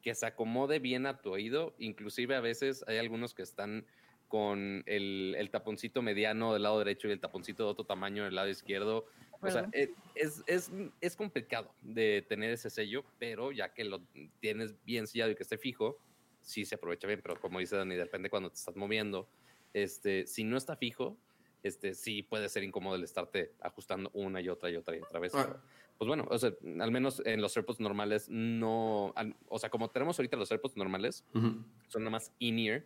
que 0.00 0.14
se 0.14 0.26
acomode 0.26 0.78
bien 0.78 1.06
a 1.06 1.20
tu 1.20 1.32
oído. 1.32 1.74
Inclusive 1.80 2.36
a 2.36 2.40
veces 2.40 2.84
hay 2.86 2.98
algunos 2.98 3.34
que 3.34 3.42
están 3.42 3.86
con 4.28 4.84
el, 4.86 5.34
el, 5.36 5.50
taponcito 5.50 6.02
mediano 6.02 6.52
del 6.52 6.62
lado 6.62 6.78
derecho 6.78 7.08
y 7.08 7.10
el 7.10 7.18
taponcito 7.18 7.64
de 7.64 7.70
otro 7.70 7.84
tamaño 7.84 8.22
del 8.22 8.36
lado 8.36 8.48
izquierdo. 8.48 9.06
O 9.42 9.50
sea, 9.50 9.68
eh, 9.72 9.92
es, 10.14 10.42
es, 10.46 10.70
es, 11.00 11.16
complicado 11.16 11.72
de 11.82 12.24
tener 12.28 12.50
ese 12.50 12.68
sello, 12.68 13.04
pero 13.18 13.52
ya 13.52 13.72
que 13.72 13.84
lo 13.84 14.02
tienes 14.40 14.74
bien 14.84 15.06
sellado 15.06 15.30
y 15.30 15.34
que 15.34 15.42
esté 15.42 15.56
fijo, 15.56 15.98
sí 16.42 16.64
se 16.64 16.74
aprovecha 16.74 17.06
bien. 17.06 17.20
Pero 17.22 17.40
como 17.40 17.58
dice 17.58 17.76
Dani, 17.76 17.94
depende 17.94 18.28
cuando 18.28 18.50
te 18.50 18.56
estás 18.56 18.76
moviendo. 18.76 19.28
Este, 19.72 20.26
si 20.26 20.44
no 20.44 20.58
está 20.58 20.76
fijo, 20.76 21.16
este, 21.62 21.94
sí 21.94 22.22
puede 22.22 22.48
ser 22.48 22.64
incómodo 22.64 22.96
el 22.96 23.04
estarte 23.04 23.52
ajustando 23.60 24.10
una 24.14 24.40
y 24.40 24.48
otra 24.48 24.70
y 24.70 24.76
otra 24.76 24.96
y 24.96 25.00
otra 25.00 25.20
vez. 25.20 25.34
Ah, 25.34 25.56
pues 25.98 26.08
bueno, 26.08 26.26
o 26.30 26.38
sea, 26.38 26.52
al 26.80 26.90
menos 26.90 27.22
en 27.26 27.42
los 27.42 27.56
AirPods 27.56 27.80
normales 27.80 28.28
no, 28.30 29.14
o 29.48 29.58
sea, 29.58 29.68
como 29.68 29.90
tenemos 29.90 30.18
ahorita 30.18 30.36
los 30.36 30.50
AirPods 30.50 30.76
normales, 30.76 31.24
son 31.32 32.02
nada 32.02 32.10
más 32.10 32.32
in-ear, 32.38 32.84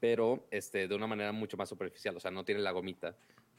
pero 0.00 0.46
este, 0.50 0.88
de 0.88 0.94
una 0.94 1.06
manera 1.06 1.32
mucho 1.32 1.58
más 1.58 1.68
superficial, 1.68 2.16
o 2.16 2.20
sea, 2.20 2.30
no 2.30 2.46
tiene 2.46 2.62
la 2.62 2.70
gomita 2.70 3.14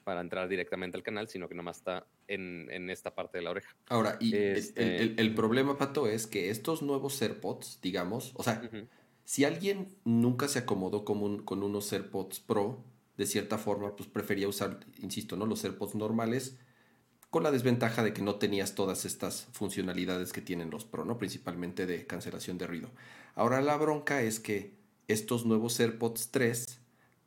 para 0.10 0.22
entrar 0.22 0.50
directamente 0.50 0.98
al 0.98 1.04
canal, 1.04 1.28
sino 1.28 1.48
que 1.48 1.54
nomás 1.54 1.78
está 1.78 2.08
en, 2.28 2.68
en 2.72 2.90
esta 2.90 3.14
parte 3.14 3.38
de 3.38 3.44
la 3.44 3.52
oreja. 3.52 3.76
Ahora, 3.90 4.18
y 4.20 4.36
este 4.36 5.04
el, 5.04 5.20
el, 5.20 5.36
problema, 5.36 5.78
Pato, 5.78 6.08
es 6.08 6.26
que 6.26 6.50
estos 6.50 6.82
nuevos 6.82 7.22
AirPods, 7.22 7.78
digamos, 7.80 8.32
o 8.34 8.42
sea, 8.42 8.68
si 9.24 9.46
alguien 9.46 9.96
nunca 10.06 10.48
se 10.48 10.58
acomodó 10.58 11.06
con, 11.06 11.22
un, 11.22 11.44
con 11.44 11.62
unos 11.62 11.94
AirPods 11.94 12.40
Pro, 12.40 12.84
de 13.18 13.28
cierta 13.28 13.60
forma, 13.60 13.96
pues 13.96 14.10
prefería 14.10 14.48
usar, 14.48 14.80
insisto, 14.98 15.38
¿no? 15.38 15.46
Los 15.46 15.64
AirPods 15.64 15.94
normales, 15.94 16.58
con 17.30 17.44
la 17.44 17.52
desventaja 17.52 18.02
de 18.02 18.12
que 18.12 18.24
no 18.24 18.38
tenías 18.38 18.74
todas 18.74 19.06
estas 19.06 19.48
funcionalidades 19.52 20.34
que 20.34 20.42
tienen 20.42 20.72
los 20.72 20.86
Pro, 20.86 21.06
¿no? 21.06 21.20
Principalmente 21.20 21.86
de 21.86 22.08
cancelación 22.08 22.58
de 22.58 22.66
ruido. 22.66 22.90
Ahora 23.36 23.62
la 23.62 23.78
bronca 23.78 24.24
es 24.24 24.40
que 24.40 24.74
estos 25.08 25.46
nuevos 25.46 25.80
AirPods 25.80 26.32
3 26.32 26.79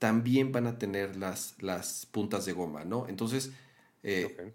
también 0.02 0.50
van 0.50 0.66
a 0.66 0.78
tener 0.78 1.14
las, 1.14 1.54
las 1.60 2.06
puntas 2.06 2.44
de 2.44 2.52
goma, 2.52 2.84
¿no? 2.84 3.06
Entonces, 3.06 3.52
eh, 4.02 4.52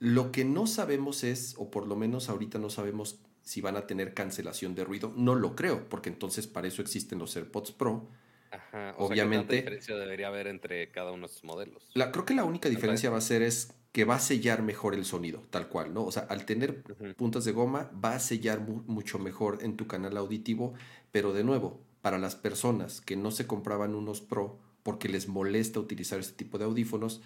lo 0.00 0.32
que 0.32 0.44
no 0.44 0.66
sabemos 0.66 1.22
es, 1.22 1.54
o 1.56 1.70
por 1.70 1.86
lo 1.86 1.94
menos 1.94 2.28
ahorita 2.28 2.58
no 2.58 2.68
sabemos 2.68 3.20
si 3.44 3.60
van 3.60 3.76
a 3.76 3.86
tener 3.86 4.12
cancelación 4.12 4.74
de 4.74 4.82
ruido. 4.82 5.12
No 5.14 5.36
lo 5.36 5.54
creo, 5.54 5.88
porque 5.88 6.08
entonces 6.08 6.48
para 6.48 6.66
eso 6.66 6.82
existen 6.82 7.20
los 7.20 7.36
AirPods 7.36 7.70
Pro. 7.70 8.08
Ajá, 8.50 8.96
Obviamente. 8.98 9.50
¿qué 9.50 9.56
diferencia 9.58 9.94
debería 9.94 10.26
haber 10.26 10.48
entre 10.48 10.90
cada 10.90 11.12
uno 11.12 11.28
de 11.28 11.32
estos 11.32 11.44
modelos? 11.44 11.88
La, 11.94 12.10
creo 12.10 12.24
que 12.24 12.34
la 12.34 12.42
única 12.42 12.68
diferencia 12.68 13.08
va 13.08 13.18
a 13.18 13.20
ser 13.20 13.42
es 13.42 13.72
que 13.92 14.04
va 14.04 14.16
a 14.16 14.20
sellar 14.20 14.62
mejor 14.62 14.96
el 14.96 15.04
sonido, 15.04 15.44
tal 15.50 15.68
cual, 15.68 15.94
¿no? 15.94 16.04
O 16.04 16.10
sea, 16.10 16.24
al 16.24 16.44
tener 16.44 16.82
puntas 17.14 17.44
de 17.44 17.52
goma, 17.52 17.88
va 18.04 18.16
a 18.16 18.18
sellar 18.18 18.58
mucho 18.58 19.20
mejor 19.20 19.58
en 19.62 19.76
tu 19.76 19.86
canal 19.86 20.16
auditivo, 20.16 20.74
pero 21.12 21.32
de 21.32 21.44
nuevo, 21.44 21.80
para 22.02 22.18
las 22.18 22.36
personas 22.36 23.00
que 23.00 23.16
no 23.16 23.30
se 23.30 23.46
compraban 23.46 23.94
unos 23.94 24.20
Pro 24.20 24.58
porque 24.82 25.08
les 25.08 25.28
molesta 25.28 25.80
utilizar 25.80 26.20
este 26.20 26.32
tipo 26.32 26.58
de 26.58 26.64
audífonos, 26.64 27.20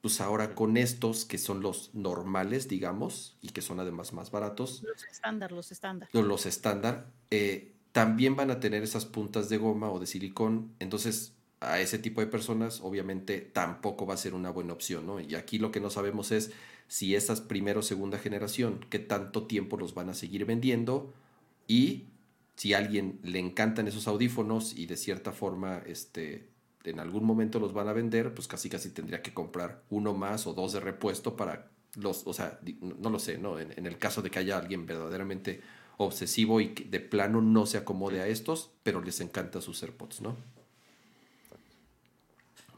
pues 0.00 0.20
ahora 0.20 0.54
con 0.54 0.76
estos 0.76 1.24
que 1.24 1.38
son 1.38 1.60
los 1.60 1.94
normales, 1.94 2.68
digamos, 2.68 3.36
y 3.42 3.50
que 3.50 3.62
son 3.62 3.80
además 3.80 4.12
más 4.12 4.30
baratos. 4.30 4.82
Los 4.82 5.04
estándar, 5.04 5.52
los 5.52 5.72
estándar. 5.72 6.08
Los 6.12 6.46
estándar, 6.46 7.10
eh, 7.30 7.74
también 7.92 8.36
van 8.36 8.50
a 8.50 8.60
tener 8.60 8.82
esas 8.82 9.04
puntas 9.04 9.48
de 9.48 9.58
goma 9.58 9.90
o 9.90 9.98
de 9.98 10.06
silicón, 10.06 10.74
entonces 10.78 11.32
a 11.60 11.80
ese 11.80 11.98
tipo 11.98 12.20
de 12.20 12.26
personas, 12.26 12.80
obviamente 12.82 13.40
tampoco 13.40 14.06
va 14.06 14.14
a 14.14 14.18
ser 14.18 14.34
una 14.34 14.50
buena 14.50 14.74
opción, 14.74 15.06
¿no? 15.06 15.20
Y 15.20 15.34
aquí 15.34 15.58
lo 15.58 15.70
que 15.70 15.80
no 15.80 15.90
sabemos 15.90 16.30
es 16.30 16.52
si 16.88 17.14
esas 17.14 17.40
primera 17.40 17.80
o 17.80 17.82
segunda 17.82 18.18
generación, 18.18 18.84
qué 18.90 18.98
tanto 18.98 19.46
tiempo 19.46 19.76
los 19.76 19.94
van 19.94 20.10
a 20.10 20.14
seguir 20.14 20.44
vendiendo 20.44 21.12
y 21.66 22.04
si 22.56 22.74
a 22.74 22.78
alguien 22.78 23.20
le 23.22 23.38
encantan 23.38 23.86
esos 23.86 24.08
audífonos 24.08 24.76
y 24.76 24.86
de 24.86 24.96
cierta 24.96 25.32
forma, 25.32 25.82
este, 25.86 26.48
en 26.84 27.00
algún 27.00 27.24
momento 27.24 27.60
los 27.60 27.72
van 27.72 27.88
a 27.88 27.92
vender, 27.92 28.34
pues 28.34 28.48
casi 28.48 28.68
casi 28.68 28.90
tendría 28.90 29.22
que 29.22 29.34
comprar 29.34 29.82
uno 29.90 30.14
más 30.14 30.46
o 30.46 30.54
dos 30.54 30.72
de 30.72 30.80
repuesto 30.80 31.36
para 31.36 31.70
los, 31.94 32.26
o 32.26 32.32
sea, 32.32 32.58
no 32.80 33.10
lo 33.10 33.18
sé, 33.18 33.38
¿no? 33.38 33.58
En, 33.58 33.72
en 33.76 33.86
el 33.86 33.98
caso 33.98 34.22
de 34.22 34.30
que 34.30 34.38
haya 34.38 34.58
alguien 34.58 34.86
verdaderamente 34.86 35.60
obsesivo 35.98 36.60
y 36.60 36.74
que 36.74 36.84
de 36.84 37.00
plano 37.00 37.40
no 37.40 37.66
se 37.66 37.78
acomode 37.78 38.20
a 38.20 38.26
estos, 38.26 38.70
pero 38.82 39.02
les 39.02 39.20
encanta 39.20 39.60
sus 39.60 39.82
AirPods, 39.82 40.20
¿no? 40.20 40.36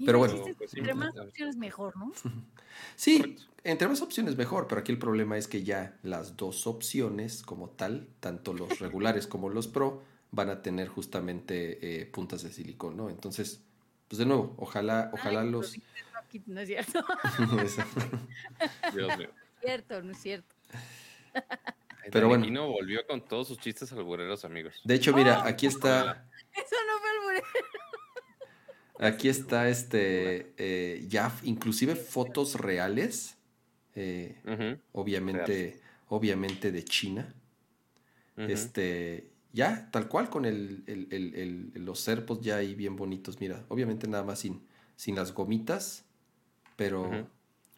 Pero 0.04 0.18
bueno. 0.18 0.44
Entre 0.72 0.94
más 0.94 1.16
opciones 1.16 1.56
mejor, 1.56 1.96
¿no? 1.96 2.12
Sí, 2.94 3.36
entre 3.64 3.88
más 3.88 4.02
opciones 4.02 4.36
mejor, 4.36 4.68
pero 4.68 4.80
aquí 4.80 4.92
el 4.92 4.98
problema 4.98 5.36
es 5.36 5.48
que 5.48 5.64
ya 5.64 5.98
las 6.02 6.36
dos 6.36 6.66
opciones 6.66 7.42
como 7.42 7.70
tal, 7.70 8.08
tanto 8.20 8.52
los 8.52 8.78
regulares 8.78 9.26
como 9.26 9.48
los 9.48 9.66
Pro, 9.66 10.02
van 10.30 10.48
a 10.50 10.62
tener 10.62 10.88
justamente 10.88 12.00
eh, 12.00 12.06
puntas 12.06 12.42
de 12.42 12.52
silicón, 12.52 12.96
¿no? 12.96 13.10
Entonces, 13.10 13.62
pues 14.06 14.18
de 14.18 14.26
nuevo, 14.26 14.54
ojalá, 14.58 15.10
ojalá 15.12 15.42
los... 15.42 15.76
No 16.46 16.60
es 16.60 16.68
cierto. 16.68 17.04
Dios 18.94 19.18
mío. 19.18 19.28
No 19.28 19.34
es 19.34 19.60
cierto, 19.60 20.02
no 20.02 20.12
es 20.12 20.18
cierto. 20.18 20.54
Pero 22.10 22.28
bueno. 22.28 22.46
no 22.50 22.68
volvió 22.68 23.06
con 23.06 23.24
todos 23.24 23.48
sus 23.48 23.58
chistes 23.58 23.92
albureros, 23.92 24.44
amigos. 24.44 24.80
De 24.84 24.94
hecho, 24.94 25.12
mira, 25.14 25.46
aquí 25.46 25.66
está. 25.66 26.26
Eso 26.54 26.76
no 26.86 26.98
fue 27.00 27.10
alburero. 27.10 27.46
Aquí 28.98 29.28
está 29.28 29.68
este, 29.68 30.52
eh, 30.56 31.06
ya 31.08 31.32
inclusive 31.44 31.94
fotos 31.94 32.56
reales, 32.56 33.36
eh, 33.94 34.40
obviamente, 34.92 35.80
obviamente 36.08 36.72
de 36.72 36.84
China. 36.84 37.34
Este, 38.36 39.30
ya, 39.52 39.90
tal 39.90 40.08
cual 40.08 40.30
con 40.30 40.44
el, 40.44 41.72
los 41.74 42.00
serpos 42.00 42.40
ya 42.40 42.56
ahí 42.56 42.74
bien 42.74 42.96
bonitos, 42.96 43.40
mira, 43.40 43.64
obviamente 43.68 44.06
nada 44.06 44.24
más 44.24 44.40
sin, 44.40 44.62
sin 44.96 45.16
las 45.16 45.32
gomitas, 45.32 46.04
pero, 46.76 47.28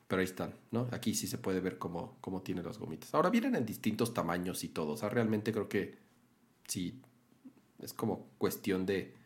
pero 0.07 0.21
ahí 0.21 0.25
están, 0.27 0.55
¿no? 0.71 0.89
Aquí 0.91 1.15
sí 1.15 1.27
se 1.27 1.39
puede 1.39 1.61
ver 1.61 1.79
cómo, 1.79 2.19
cómo 2.21 2.43
tiene 2.43 2.63
las 2.63 2.79
gomitas. 2.79 3.15
Ahora 3.15 3.31
vienen 3.31 3.57
en 3.57 3.65
distintos 3.65 4.13
tamaños 4.13 4.65
y 4.65 4.69
todo, 4.69 4.93
o 4.93 4.97
sea, 4.97 5.09
realmente 5.09 5.53
creo 5.53 5.69
que 5.69 5.97
sí, 6.67 7.01
es 7.79 7.95
como 7.95 8.27
cuestión 8.37 8.85
de 8.85 9.20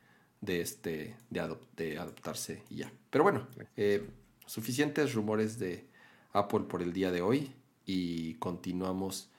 de, 0.45 0.61
este, 0.61 1.17
de, 1.31 1.99
adoptarse 1.99 2.63
y 2.71 2.77
ya. 2.77 2.93
Pero 3.11 3.25
bueno, 3.25 3.47
eh, 3.77 4.07
suficientes 4.47 5.15
rumores 5.15 5.59
de 5.59 5.87
Apple 6.33 6.61
por 6.69 6.83
el 6.83 6.93
día 6.93 7.11
de 7.11 7.23
hoy 7.23 7.53
y 7.87 8.35
continuamos 8.35 9.31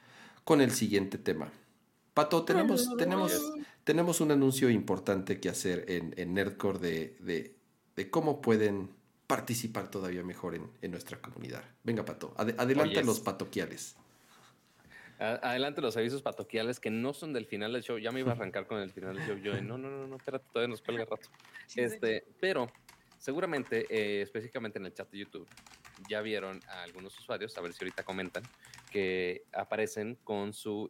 con 0.44 0.62
el 0.62 0.72
siguiente 0.72 1.18
tema. 1.18 1.52
Pato, 2.14 2.46
tenemos, 2.46 2.96
tenemos, 2.98 3.54
tenemos 3.84 4.22
un 4.22 4.32
anuncio 4.32 4.70
importante 4.70 5.40
que 5.40 5.50
hacer 5.50 5.86
en, 5.90 6.14
en 6.18 6.34
Nerdcore 6.34 6.80
de, 6.80 7.56
de, 7.96 8.10
cómo 8.10 8.42
pueden 8.42 8.90
participar 9.28 9.90
todavía 9.92 10.24
mejor 10.24 10.56
en, 10.56 10.92
nuestra 10.92 11.20
comunidad. 11.20 11.64
Venga, 11.84 12.06
Pato, 12.06 12.34
adelante 12.38 13.04
los 13.04 13.20
patoquiales. 13.20 13.96
Adelante 15.18 15.82
los 15.82 15.96
avisos 15.96 16.22
patoquiales 16.22 16.80
que 16.80 16.90
no 16.90 17.14
son 17.14 17.32
del 17.32 17.46
final 17.46 17.72
del 17.72 17.84
show. 17.84 17.98
Ya 17.98 18.12
me 18.12 18.20
iba 18.20 18.32
a 18.32 18.36
arrancar 18.36 18.68
con 18.68 18.80
el 18.80 18.92
final 18.92 19.16
del 19.16 19.26
show. 19.26 19.38
Yo, 19.38 19.62
no, 19.62 19.78
no, 19.78 19.90
no, 19.90 20.08
no, 20.08 20.16
espérate, 20.18 20.46
todavía 20.52 20.70
nos 20.70 20.82
cuelga 20.82 21.06
rato. 21.06 21.30
Este, 21.76 22.26
pero 22.40 22.70
seguramente, 23.18 23.88
eh, 23.90 24.22
específicamente 24.22 24.78
en 24.78 24.86
el 24.86 24.94
chat 24.94 25.10
de 25.10 25.20
YouTube, 25.20 25.48
ya 26.10 26.22
vieron 26.22 26.60
a 26.68 26.84
algunos 26.84 27.18
usuarios, 27.18 27.58
a 27.58 27.62
ver 27.62 27.74
si 27.74 27.84
ahorita 27.84 28.04
comentan, 28.04 28.44
que 28.92 29.46
aparecen 29.52 30.16
con 30.24 30.54
su 30.54 30.90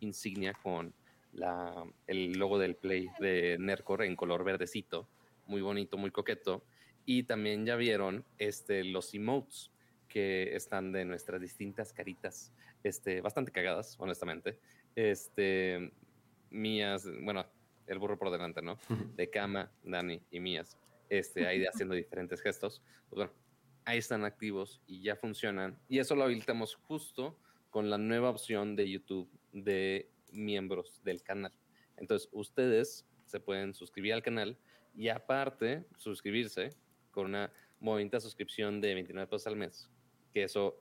insignia 0.00 0.52
con 0.52 0.94
la, 1.32 1.84
el 2.06 2.32
logo 2.34 2.58
del 2.58 2.76
Play 2.76 3.08
de 3.18 3.56
Nercor 3.58 4.04
en 4.04 4.16
color 4.16 4.44
verdecito, 4.44 5.08
muy 5.46 5.60
bonito, 5.60 5.96
muy 5.96 6.10
coqueto. 6.10 6.62
Y 7.04 7.24
también 7.24 7.66
ya 7.66 7.74
vieron 7.74 8.24
este, 8.38 8.84
los 8.84 9.12
emotes 9.12 9.71
que 10.12 10.54
están 10.54 10.92
de 10.92 11.06
nuestras 11.06 11.40
distintas 11.40 11.94
caritas, 11.94 12.52
este, 12.82 13.22
bastante 13.22 13.50
cagadas, 13.50 13.96
honestamente. 13.98 14.58
Este, 14.94 15.90
mías, 16.50 17.08
bueno, 17.22 17.46
el 17.86 17.98
burro 17.98 18.18
por 18.18 18.30
delante, 18.30 18.60
¿no? 18.60 18.78
De 19.16 19.30
Cama, 19.30 19.72
Dani 19.82 20.20
y 20.30 20.38
mías, 20.38 20.76
este, 21.08 21.46
ahí 21.46 21.64
haciendo 21.64 21.94
diferentes 21.94 22.42
gestos. 22.42 22.82
Pues 23.08 23.16
bueno, 23.16 23.32
ahí 23.86 23.96
están 23.96 24.26
activos 24.26 24.82
y 24.86 25.02
ya 25.02 25.16
funcionan. 25.16 25.78
Y 25.88 25.98
eso 25.98 26.14
lo 26.14 26.24
habilitamos 26.24 26.74
justo 26.74 27.38
con 27.70 27.88
la 27.88 27.96
nueva 27.96 28.28
opción 28.28 28.76
de 28.76 28.90
YouTube 28.90 29.30
de 29.52 30.10
miembros 30.30 31.00
del 31.04 31.22
canal. 31.22 31.54
Entonces, 31.96 32.28
ustedes 32.32 33.06
se 33.24 33.40
pueden 33.40 33.72
suscribir 33.72 34.12
al 34.12 34.22
canal 34.22 34.58
y 34.94 35.08
aparte 35.08 35.86
suscribirse 35.96 36.76
con 37.10 37.24
una 37.24 37.50
bonita 37.80 38.20
suscripción 38.20 38.82
de 38.82 38.92
29 38.92 39.26
pesos 39.26 39.46
al 39.46 39.56
mes. 39.56 39.88
Que 40.32 40.44
eso, 40.44 40.80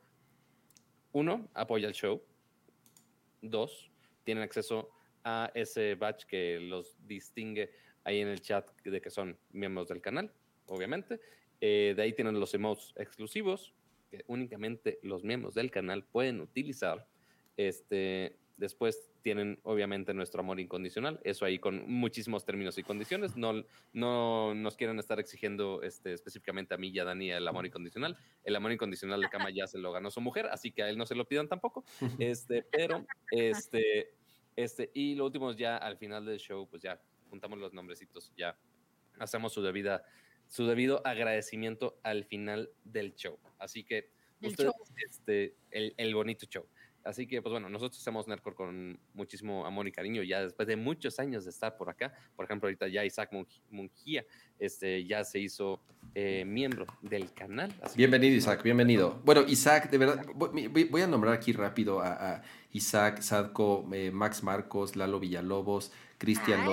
uno, 1.12 1.50
apoya 1.54 1.88
el 1.88 1.94
show. 1.94 2.22
Dos, 3.42 3.92
tienen 4.24 4.44
acceso 4.44 4.90
a 5.24 5.52
ese 5.54 5.96
batch 5.96 6.26
que 6.26 6.60
los 6.60 6.96
distingue 7.06 7.72
ahí 8.04 8.20
en 8.20 8.28
el 8.28 8.42
chat 8.42 8.70
de 8.84 9.02
que 9.02 9.10
son 9.10 9.38
miembros 9.52 9.88
del 9.88 10.02
canal, 10.02 10.34
obviamente. 10.66 11.20
Eh, 11.60 11.94
de 11.96 12.02
ahí 12.02 12.14
tienen 12.14 12.40
los 12.40 12.54
emotes 12.54 12.94
exclusivos 12.96 13.74
que 14.10 14.24
únicamente 14.28 15.00
los 15.04 15.24
miembros 15.24 15.54
del 15.54 15.72
canal 15.72 16.04
pueden 16.04 16.42
utilizar. 16.42 17.08
Este, 17.56 18.38
después 18.62 19.12
tienen 19.24 19.60
obviamente 19.64 20.14
nuestro 20.14 20.42
amor 20.42 20.60
incondicional, 20.60 21.20
eso 21.24 21.46
ahí 21.46 21.58
con 21.58 21.84
muchísimos 21.92 22.46
términos 22.46 22.78
y 22.78 22.84
condiciones. 22.84 23.36
No, 23.36 23.66
no 23.92 24.54
nos 24.54 24.78
quieren 24.78 25.00
estar 25.00 25.20
exigiendo 25.20 25.82
este, 25.82 26.14
específicamente 26.14 26.76
a 26.76 26.78
mí 26.78 26.90
y 26.90 27.00
a 27.00 27.04
Dani 27.04 27.32
el 27.32 27.48
amor 27.48 27.66
incondicional. 27.66 28.16
El 28.44 28.56
amor 28.56 28.72
incondicional 28.72 29.20
de 29.20 29.30
Cama 29.30 29.50
ya 29.50 29.66
se 29.66 29.80
lo 29.80 29.92
ganó 29.92 30.12
su 30.12 30.22
mujer, 30.22 30.46
así 30.52 30.72
que 30.72 30.84
a 30.84 30.90
él 30.90 30.98
no 30.98 31.08
se 31.08 31.16
lo 31.16 31.28
pidan 31.28 31.48
tampoco. 31.48 31.84
Este, 32.20 32.64
pero, 32.72 33.04
este, 33.32 34.14
este, 34.56 34.92
y 34.94 35.16
lo 35.16 35.26
último 35.26 35.52
ya 35.54 35.78
al 35.78 35.98
final 35.98 36.24
del 36.24 36.38
show, 36.38 36.68
pues 36.70 36.84
ya 36.84 37.02
juntamos 37.30 37.58
los 37.58 37.74
nombrecitos, 37.74 38.32
ya 38.38 38.56
hacemos 39.18 39.54
su 39.54 39.64
debida 39.64 40.06
su 40.48 40.68
debido 40.68 41.02
agradecimiento 41.08 41.98
al 42.04 42.26
final 42.26 42.70
del 42.84 43.16
show. 43.16 43.40
Así 43.58 43.86
que 43.86 44.12
ustedes, 44.42 44.74
este, 45.10 45.56
el, 45.72 45.94
el, 45.98 46.14
bonito 46.14 46.46
show. 46.46 46.68
Así 47.04 47.28
que, 47.28 47.42
pues 47.42 47.52
bueno, 47.52 47.70
nosotros 47.70 48.00
hacemos 48.00 48.28
Nerdcore 48.28 48.56
con 48.56 49.00
muchísimo 49.14 49.66
amor 49.66 49.88
y 49.88 49.92
cariño, 49.92 50.24
ya 50.24 50.42
después 50.42 50.68
de 50.68 50.76
muchos 50.76 51.20
años 51.20 51.44
de 51.46 51.52
estar 51.52 51.78
por 51.78 51.90
acá. 51.90 52.14
Por 52.36 52.46
ejemplo, 52.46 52.68
ahorita 52.68 52.88
ya 52.88 53.04
Isaac 53.06 53.32
Mungía 53.70 54.26
este, 54.60 55.06
ya 55.06 55.24
se 55.24 55.40
hizo 55.40 55.82
eh, 56.16 56.44
miembro 56.46 56.86
del 57.02 57.34
canal. 57.34 57.74
bienvenido, 57.96 58.36
Isaac, 58.36 58.64
bienvenido. 58.64 59.22
Bueno, 59.24 59.42
Isaac, 59.48 59.90
de 59.90 59.98
verdad, 59.98 60.26
voy, 60.36 61.02
a 61.02 61.08
nombrar 61.08 61.34
aquí 61.34 61.54
rápido 61.54 62.02
a, 62.02 62.42
Isaac, 62.74 63.22
Sadko, 63.22 63.90
eh, 63.94 64.12
Max 64.12 64.44
Marcos, 64.44 64.96
Lalo 64.96 65.20
Villalobos, 65.20 65.92
Cristian, 66.18 66.66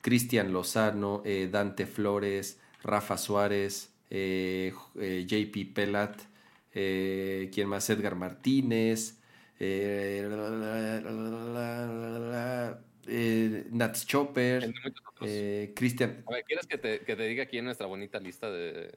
Cristian 0.00 0.52
Lozano, 0.52 1.22
eh, 1.24 1.48
Dante 1.50 1.86
Flores, 1.86 2.60
Rafa 2.82 3.16
Suárez, 3.18 3.92
eh, 4.10 4.72
eh, 4.98 5.24
JP 5.26 5.72
Pelat, 5.72 6.20
eh, 6.74 7.48
¿quién 7.54 7.68
más? 7.68 7.88
Edgar 7.90 8.16
Martínez, 8.16 9.19
Nats 13.70 14.06
Chopper, 14.06 14.72
Cristian. 15.74 16.24
¿quieres 16.46 16.66
que 16.66 16.78
te, 16.78 17.00
que 17.00 17.16
te, 17.16 17.22
diga 17.24 17.42
aquí 17.42 17.58
en 17.58 17.66
nuestra 17.66 17.86
bonita 17.86 18.18
lista 18.20 18.50
de, 18.50 18.96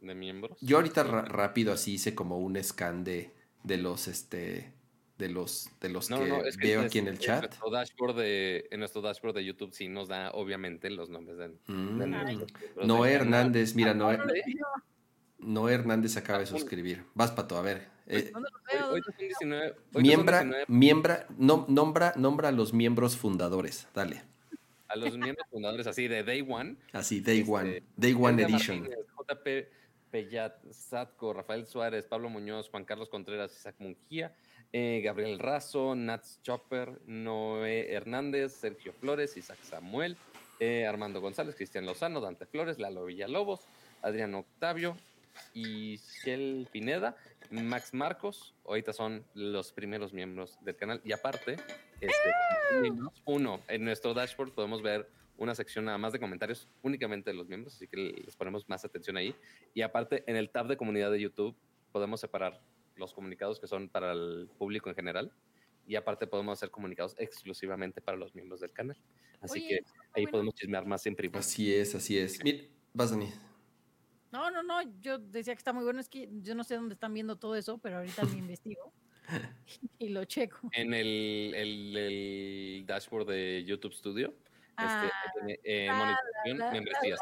de 0.00 0.14
miembros? 0.14 0.56
Yo 0.60 0.76
ahorita 0.76 1.02
rápido 1.02 1.72
así 1.72 1.94
hice 1.94 2.14
como 2.14 2.38
un 2.38 2.62
scan 2.62 3.02
de, 3.02 3.32
de 3.64 3.78
los 3.78 4.06
este 4.06 4.72
de 5.18 5.28
los, 5.28 5.70
de 5.80 5.88
los 5.90 6.08
que, 6.08 6.44
veo 6.60 6.80
aquí 6.82 6.98
en 6.98 7.08
el 7.08 7.18
chat. 7.18 7.44
En 7.44 7.50
nuestro, 7.50 7.70
dashboard 7.70 8.16
de, 8.16 8.66
en 8.70 8.80
nuestro 8.80 9.00
dashboard 9.00 9.34
de 9.36 9.44
YouTube 9.44 9.72
sí 9.72 9.88
nos 9.88 10.08
da 10.08 10.30
obviamente 10.32 10.90
los 10.90 11.08
nombres 11.08 11.38
de, 11.38 11.48
mm. 11.66 12.86
Noé 12.86 13.12
Hernández, 13.12 13.74
mira, 13.76 13.94
Noé, 13.94 14.18
Noé 15.44 15.74
Hernández 15.74 16.16
acaba 16.16 16.40
de 16.40 16.46
suscribir. 16.46 17.04
Vas, 17.14 17.30
Pato, 17.30 17.56
a 17.56 17.62
ver. 17.62 17.88
Eh, 18.06 18.32
miembra, 19.92 20.44
miembra, 20.68 21.26
no, 21.38 21.64
nombra, 21.68 22.12
nombra 22.16 22.48
a 22.48 22.52
los 22.52 22.74
miembros 22.74 23.16
fundadores, 23.16 23.88
dale. 23.94 24.22
A 24.88 24.96
los 24.96 25.16
miembros 25.16 25.46
fundadores 25.50 25.86
así 25.86 26.06
de 26.06 26.22
Day 26.22 26.46
One. 26.46 26.76
Así, 26.92 27.20
Day 27.20 27.40
este, 27.40 27.50
One. 27.50 27.82
Day 27.96 28.14
One 28.18 28.42
Edition. 28.42 28.84
JP 28.84 29.68
Pellat, 30.10 30.54
Satco, 30.70 31.32
Rafael 31.32 31.66
Suárez, 31.66 32.04
Pablo 32.04 32.28
Muñoz, 32.28 32.68
Juan 32.68 32.84
Carlos 32.84 33.08
Contreras, 33.08 33.56
Isaac 33.56 33.76
Mungía, 33.78 34.32
eh, 34.72 35.00
Gabriel 35.02 35.38
Razo, 35.38 35.94
Nats 35.94 36.40
Chopper, 36.42 37.00
Noé 37.06 37.92
Hernández, 37.92 38.52
Sergio 38.52 38.92
Flores, 38.92 39.36
Isaac 39.36 39.58
Samuel, 39.62 40.16
eh, 40.60 40.86
Armando 40.86 41.20
González, 41.20 41.56
Cristian 41.56 41.86
Lozano, 41.86 42.20
Dante 42.20 42.46
Flores, 42.46 42.78
Lalo 42.78 43.06
Villalobos, 43.06 43.62
Adriano 44.02 44.40
Octavio, 44.40 44.96
y 45.52 45.96
Shell 45.96 46.68
Pineda, 46.70 47.16
Max 47.50 47.94
Marcos, 47.94 48.54
ahorita 48.64 48.92
son 48.92 49.24
los 49.34 49.72
primeros 49.72 50.12
miembros 50.12 50.58
del 50.62 50.76
canal. 50.76 51.00
Y 51.04 51.12
aparte, 51.12 51.56
este, 52.00 52.92
uno, 53.24 53.60
en 53.68 53.84
nuestro 53.84 54.14
dashboard 54.14 54.52
podemos 54.52 54.82
ver 54.82 55.08
una 55.36 55.54
sección 55.54 55.84
nada 55.84 55.98
más 55.98 56.12
de 56.12 56.20
comentarios 56.20 56.68
únicamente 56.82 57.30
de 57.30 57.36
los 57.36 57.48
miembros, 57.48 57.74
así 57.74 57.88
que 57.88 58.22
les 58.24 58.36
ponemos 58.36 58.68
más 58.68 58.84
atención 58.84 59.16
ahí. 59.16 59.34
Y 59.74 59.82
aparte, 59.82 60.24
en 60.26 60.36
el 60.36 60.50
tab 60.50 60.66
de 60.68 60.76
comunidad 60.76 61.10
de 61.10 61.20
YouTube 61.20 61.56
podemos 61.92 62.20
separar 62.20 62.60
los 62.96 63.12
comunicados 63.12 63.58
que 63.58 63.66
son 63.66 63.88
para 63.88 64.12
el 64.12 64.48
público 64.58 64.88
en 64.88 64.94
general 64.94 65.32
y 65.86 65.96
aparte 65.96 66.26
podemos 66.26 66.58
hacer 66.58 66.70
comunicados 66.70 67.14
exclusivamente 67.18 68.00
para 68.00 68.16
los 68.16 68.34
miembros 68.34 68.60
del 68.60 68.72
canal. 68.72 68.96
Así 69.40 69.66
que 69.66 69.80
ahí 70.12 70.26
podemos 70.26 70.54
chismear 70.54 70.86
más 70.86 71.04
en 71.06 71.14
privado. 71.14 71.40
Así 71.40 71.74
es, 71.74 71.94
así 71.94 72.16
es. 72.18 72.42
Mira, 72.42 72.64
vas, 72.94 73.10
Dani. 73.10 73.28
No, 74.34 74.50
no, 74.50 74.64
no, 74.64 74.82
yo 75.00 75.18
decía 75.18 75.54
que 75.54 75.58
está 75.58 75.72
muy 75.72 75.84
bueno, 75.84 76.00
es 76.00 76.08
que 76.08 76.28
yo 76.42 76.56
no 76.56 76.64
sé 76.64 76.74
dónde 76.74 76.94
están 76.94 77.14
viendo 77.14 77.36
todo 77.36 77.54
eso, 77.54 77.78
pero 77.78 77.98
ahorita 77.98 78.24
lo 78.24 78.32
investigo 78.50 78.92
y 79.98 80.08
lo 80.08 80.24
checo. 80.24 80.68
En 80.72 80.92
el, 80.92 81.54
el 81.54 82.84
dashboard 82.84 83.28
de 83.28 83.64
YouTube 83.64 83.94
Studio 83.94 84.34
este, 84.76 85.90
ah, 85.90 86.16
membresías. 86.72 87.20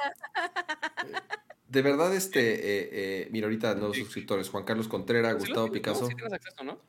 De 1.68 1.82
verdad, 1.82 2.14
este, 2.14 2.54
eh, 2.54 2.88
eh, 2.92 3.28
mira, 3.30 3.46
ahorita 3.46 3.74
los 3.74 3.96
suscriptores, 3.96 4.48
Juan 4.48 4.64
Carlos 4.64 4.88
Contreras, 4.88 5.36
Gustavo 5.36 5.70
Picasso. 5.70 6.02
No, 6.02 6.08
tienes 6.08 6.32
acceso, 6.32 6.64
¿no? 6.64 6.80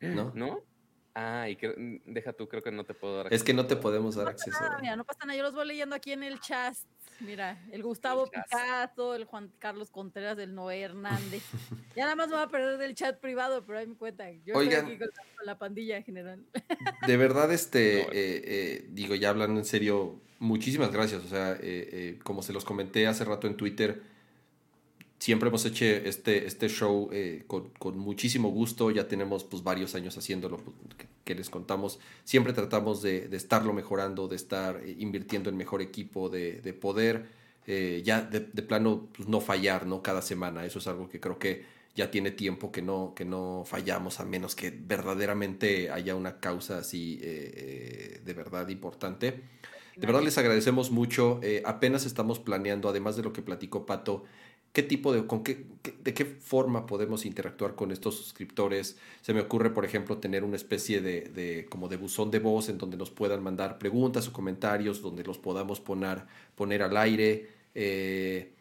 ¿No? 0.00 0.32
¿No? 0.34 0.60
Ah, 1.14 1.48
y 1.48 1.56
deja 2.06 2.32
tú, 2.32 2.48
creo 2.48 2.62
que 2.62 2.72
no 2.72 2.84
te 2.84 2.94
puedo 2.94 3.16
dar 3.16 3.26
acceso. 3.26 3.36
Es 3.40 3.44
que 3.44 3.54
no 3.54 3.66
te 3.66 3.76
podemos 3.76 4.16
dar 4.16 4.28
acceso. 4.28 4.58
mira, 4.80 4.96
no 4.96 5.04
pasa 5.04 5.24
nada, 5.24 5.36
yo 5.36 5.44
los 5.44 5.54
voy 5.54 5.68
leyendo 5.68 5.94
aquí 5.94 6.12
en 6.12 6.24
el 6.24 6.40
chat. 6.40 6.74
Mira, 7.24 7.58
el 7.70 7.82
Gustavo 7.82 8.28
Picasso, 8.30 9.14
el 9.14 9.24
Juan 9.24 9.50
Carlos 9.58 9.90
Contreras, 9.90 10.38
el 10.38 10.54
Noé 10.54 10.80
Hernández. 10.80 11.42
ya 11.96 12.04
nada 12.04 12.16
más 12.16 12.28
me 12.28 12.34
voy 12.34 12.44
a 12.44 12.48
perder 12.48 12.78
del 12.78 12.94
chat 12.94 13.18
privado, 13.20 13.64
pero 13.64 13.78
ahí 13.78 13.86
me 13.86 13.94
cuenta. 13.94 14.30
Yo 14.44 14.56
Oigan, 14.56 14.90
estoy 14.90 14.94
aquí 14.94 15.14
con 15.36 15.46
la 15.46 15.58
pandilla 15.58 15.96
en 15.96 16.04
general. 16.04 16.44
de 17.06 17.16
verdad, 17.16 17.52
este, 17.52 18.00
eh, 18.00 18.06
eh, 18.12 18.86
digo, 18.90 19.14
ya 19.14 19.30
hablando 19.30 19.58
en 19.60 19.64
serio, 19.64 20.20
muchísimas 20.38 20.92
gracias. 20.92 21.24
O 21.24 21.28
sea, 21.28 21.56
eh, 21.60 22.18
como 22.24 22.42
se 22.42 22.52
los 22.52 22.64
comenté 22.64 23.06
hace 23.06 23.24
rato 23.24 23.46
en 23.46 23.56
Twitter, 23.56 24.02
siempre 25.22 25.48
hemos 25.48 25.64
hecho 25.64 25.84
este, 25.84 26.46
este 26.46 26.68
show 26.68 27.10
con, 27.46 27.70
con, 27.78 27.98
muchísimo 27.98 28.50
gusto. 28.50 28.90
Ya 28.90 29.06
tenemos 29.06 29.44
pues 29.44 29.62
varios 29.62 29.94
años 29.94 30.16
haciéndolo, 30.18 30.56
pues, 30.58 30.76
que, 31.24 31.34
les 31.34 31.48
contamos. 31.48 32.00
Siempre 32.24 32.52
tratamos 32.52 33.02
de, 33.02 33.28
de 33.28 33.36
estarlo 33.36 33.72
mejorando, 33.72 34.26
de 34.26 34.36
estar 34.36 34.80
invirtiendo 34.98 35.48
en 35.48 35.56
mejor 35.56 35.80
equipo, 35.80 36.28
de, 36.28 36.60
de 36.60 36.72
poder 36.74 37.42
eh, 37.66 38.02
ya 38.04 38.22
de, 38.22 38.40
plano 38.40 39.08
pues, 39.16 39.28
no 39.28 39.40
fallar, 39.40 39.86
¿no? 39.86 40.02
Cada 40.02 40.22
semana. 40.22 40.64
Eso 40.64 40.78
es 40.78 40.86
algo 40.86 41.08
que 41.08 41.20
creo 41.20 41.38
que 41.38 41.64
ya 41.94 42.10
tiene 42.10 42.30
tiempo 42.30 42.72
que 42.72 42.82
no, 42.82 43.12
que 43.14 43.24
no 43.24 43.64
fallamos, 43.66 44.18
a 44.18 44.24
menos 44.24 44.56
que 44.56 44.70
verdaderamente 44.70 45.90
haya 45.90 46.14
una 46.16 46.40
causa 46.40 46.78
así 46.78 47.20
eh, 47.22 48.20
de 48.24 48.34
verdad 48.34 48.68
importante. 48.68 49.42
De 49.94 50.06
verdad 50.06 50.22
les 50.22 50.38
agradecemos 50.38 50.90
mucho. 50.90 51.40
apenas 51.64 52.06
estamos 52.06 52.40
planeando, 52.40 52.88
además 52.88 53.14
de 53.16 53.22
lo 53.22 53.32
que 53.34 53.42
platicó 53.42 53.84
Pato, 53.84 54.24
qué 54.72 54.82
tipo 54.82 55.12
de, 55.12 55.26
con 55.26 55.44
qué, 55.44 55.66
de 56.00 56.14
qué 56.14 56.24
forma 56.24 56.86
podemos 56.86 57.26
interactuar 57.26 57.74
con 57.74 57.92
estos 57.92 58.16
suscriptores. 58.16 58.98
Se 59.20 59.34
me 59.34 59.40
ocurre, 59.40 59.70
por 59.70 59.84
ejemplo, 59.84 60.18
tener 60.18 60.44
una 60.44 60.56
especie 60.56 61.00
de, 61.00 61.22
de, 61.22 61.66
como 61.66 61.88
de 61.88 61.96
buzón 61.96 62.30
de 62.30 62.38
voz 62.38 62.68
en 62.68 62.78
donde 62.78 62.96
nos 62.96 63.10
puedan 63.10 63.42
mandar 63.42 63.78
preguntas 63.78 64.28
o 64.28 64.32
comentarios, 64.32 65.02
donde 65.02 65.24
los 65.24 65.38
podamos 65.38 65.80
poner, 65.80 66.24
poner 66.54 66.82
al 66.82 66.96
aire. 66.96 67.48
Eh, 67.74 68.54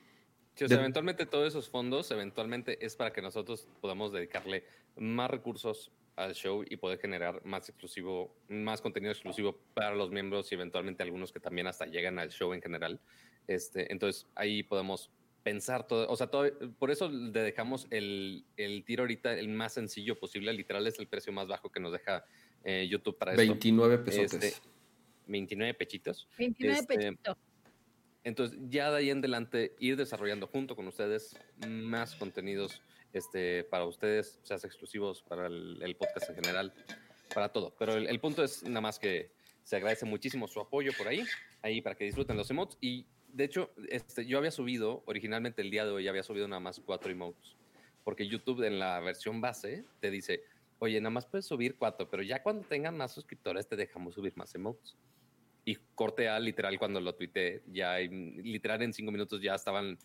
eventualmente 0.58 1.26
todos 1.26 1.48
esos 1.48 1.70
fondos, 1.70 2.12
eventualmente 2.12 2.86
es 2.86 2.96
para 2.96 3.14
que 3.14 3.22
nosotros 3.22 3.68
podamos 3.80 4.12
dedicarle 4.12 4.66
más 4.98 5.32
recursos 5.32 5.92
al 6.18 6.34
show 6.34 6.64
y 6.68 6.76
poder 6.76 7.00
generar 7.00 7.44
más 7.46 7.70
exclusivo, 7.70 8.36
más 8.50 8.82
contenido 8.82 9.14
exclusivo 9.14 9.58
para 9.74 9.96
los 9.96 10.12
miembros 10.12 10.52
y 10.52 10.56
eventualmente 10.56 11.04
algunos 11.04 11.32
que 11.32 11.40
también 11.40 11.68
hasta 11.68 11.86
llegan 11.86 12.20
al 12.20 12.30
show 12.30 12.54
en 12.54 12.62
general. 12.62 13.00
Este, 13.48 13.92
entonces 13.92 14.28
ahí 14.36 14.62
podemos 14.62 15.10
pensar 15.44 15.88
todo, 15.88 16.08
o 16.10 16.16
sea, 16.16 16.28
todo, 16.28 16.50
por 16.78 16.92
eso 16.92 17.10
le 17.10 17.42
dejamos 17.42 17.88
el, 17.90 18.46
el, 18.58 18.84
tiro 18.86 19.04
ahorita 19.04 19.34
el 19.34 19.50
más 19.50 19.74
sencillo 19.74 20.20
posible, 20.20 20.54
literal 20.54 20.86
es 20.88 21.00
el 21.00 21.08
precio 21.08 21.34
más 21.34 21.48
bajo 21.48 21.72
que 21.72 21.80
nos 21.80 21.92
deja 21.92 22.26
eh, 22.64 22.88
YouTube 22.90 23.18
para 23.18 23.36
29 23.36 23.98
pesos. 24.00 24.40
29 25.28 25.72
este, 25.72 25.78
pechitos. 25.78 26.28
29 26.38 26.80
este, 26.80 26.96
pechitos. 26.96 27.38
Entonces, 28.24 28.60
ya 28.70 28.92
de 28.92 28.98
ahí 28.98 29.10
en 29.10 29.18
adelante, 29.20 29.76
ir 29.80 29.98
desarrollando 29.98 30.46
junto 30.46 30.76
con 30.76 30.88
ustedes 30.88 31.36
más 31.68 32.16
contenidos 32.16 32.82
este, 33.14 33.64
para 33.64 33.86
ustedes, 33.86 34.40
o 34.44 34.46
sea, 34.46 34.58
exclusivos 34.58 35.24
para 35.24 35.48
el, 35.48 35.96
podcast 35.98 36.30
en 36.30 36.36
general, 36.36 36.74
para 37.34 37.50
todo. 37.50 37.74
Pero 37.80 37.96
el, 37.96 38.08
el 38.08 38.20
punto 38.20 38.44
es 38.44 38.64
nada 38.64 38.82
más 38.82 39.00
que 39.00 39.32
se 39.64 39.76
agradece 39.76 40.06
muchísimo 40.06 40.48
su 40.48 40.60
apoyo 40.60 40.92
por 40.98 41.08
ahí, 41.08 41.24
ahí 41.62 41.82
para 41.82 41.96
que 41.96 42.06
disfruten 42.06 42.38
los 42.38 42.50
emotes 42.52 42.78
y 42.82 43.06
de 43.34 43.44
hecho, 43.44 43.72
este, 43.90 44.26
yo 44.26 44.38
había 44.38 44.52
subido, 44.52 45.04
originalmente 45.06 45.62
el 45.62 45.72
día 45.72 45.86
de 45.86 45.92
hoy 45.92 46.08
había 46.08 46.24
subido 46.24 46.48
nada 46.48 46.60
más 46.60 46.80
cuatro 46.80 47.12
emotes, 47.12 47.56
porque 48.04 48.28
YouTube 48.28 48.64
en 48.64 48.80
la 48.80 49.00
versión 49.00 49.42
base 49.42 49.86
te 50.00 50.12
dice, 50.12 50.44
oye, 50.80 51.00
nada 51.00 51.12
más 51.12 51.26
puedes 51.26 51.46
subir 51.46 51.76
cuatro, 51.76 52.10
pero 52.10 52.24
ya 52.24 52.42
cuando 52.42 52.68
tengan 52.68 52.98
más 52.98 53.14
suscriptores 53.14 53.68
te 53.68 53.76
dejamos 53.76 54.16
subir 54.16 54.34
más 54.36 54.54
emotes. 54.56 54.98
Y 55.64 55.76
corte 55.94 56.28
a 56.28 56.40
literal 56.40 56.80
cuando 56.80 57.00
lo 57.00 57.14
tuiteé, 57.14 57.62
ya 57.68 57.98
literal 58.00 58.82
en 58.82 58.94
cinco 58.94 59.12
minutos 59.12 59.40
ya 59.42 59.54
estaban 59.54 59.98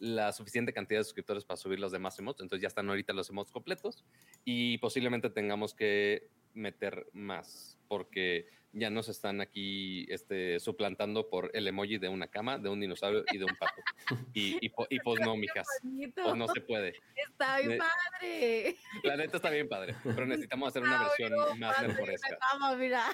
la 0.00 0.32
suficiente 0.32 0.72
cantidad 0.72 1.00
de 1.00 1.04
suscriptores 1.04 1.44
para 1.44 1.56
subir 1.56 1.78
los 1.78 1.92
demás 1.92 2.18
emotes, 2.18 2.42
entonces 2.42 2.62
ya 2.62 2.68
están 2.68 2.88
ahorita 2.88 3.12
los 3.12 3.30
emotes 3.30 3.52
completos 3.52 4.04
y 4.44 4.78
posiblemente 4.78 5.30
tengamos 5.30 5.72
que 5.72 6.28
meter 6.52 7.06
más, 7.12 7.73
porque 7.88 8.46
ya 8.74 8.90
nos 8.90 9.08
están 9.08 9.40
aquí 9.40 10.04
este, 10.10 10.58
suplantando 10.58 11.28
por 11.30 11.50
el 11.54 11.66
emoji 11.68 11.98
de 11.98 12.08
una 12.08 12.26
cama, 12.26 12.58
de 12.58 12.68
un 12.68 12.80
dinosaurio 12.80 13.24
y 13.32 13.38
de 13.38 13.44
un 13.44 13.56
pato. 13.56 13.82
Y, 14.34 14.58
y, 14.60 15.00
pues 15.00 15.20
no, 15.20 15.36
mijas. 15.36 15.66
Pues 16.14 16.36
no 16.36 16.48
se 16.48 16.60
puede. 16.60 16.94
Está 17.14 17.60
bien 17.60 17.78
padre. 17.78 18.76
La 19.02 19.16
neta 19.16 19.36
está 19.36 19.50
bien 19.50 19.68
padre, 19.68 19.94
pero 20.02 20.26
necesitamos 20.26 20.68
hacer 20.68 20.82
una 20.82 21.04
versión 21.04 21.58
más 21.58 21.80
nerforesca. 21.80 22.36
Vamos, 22.40 22.78
mira. 22.78 23.04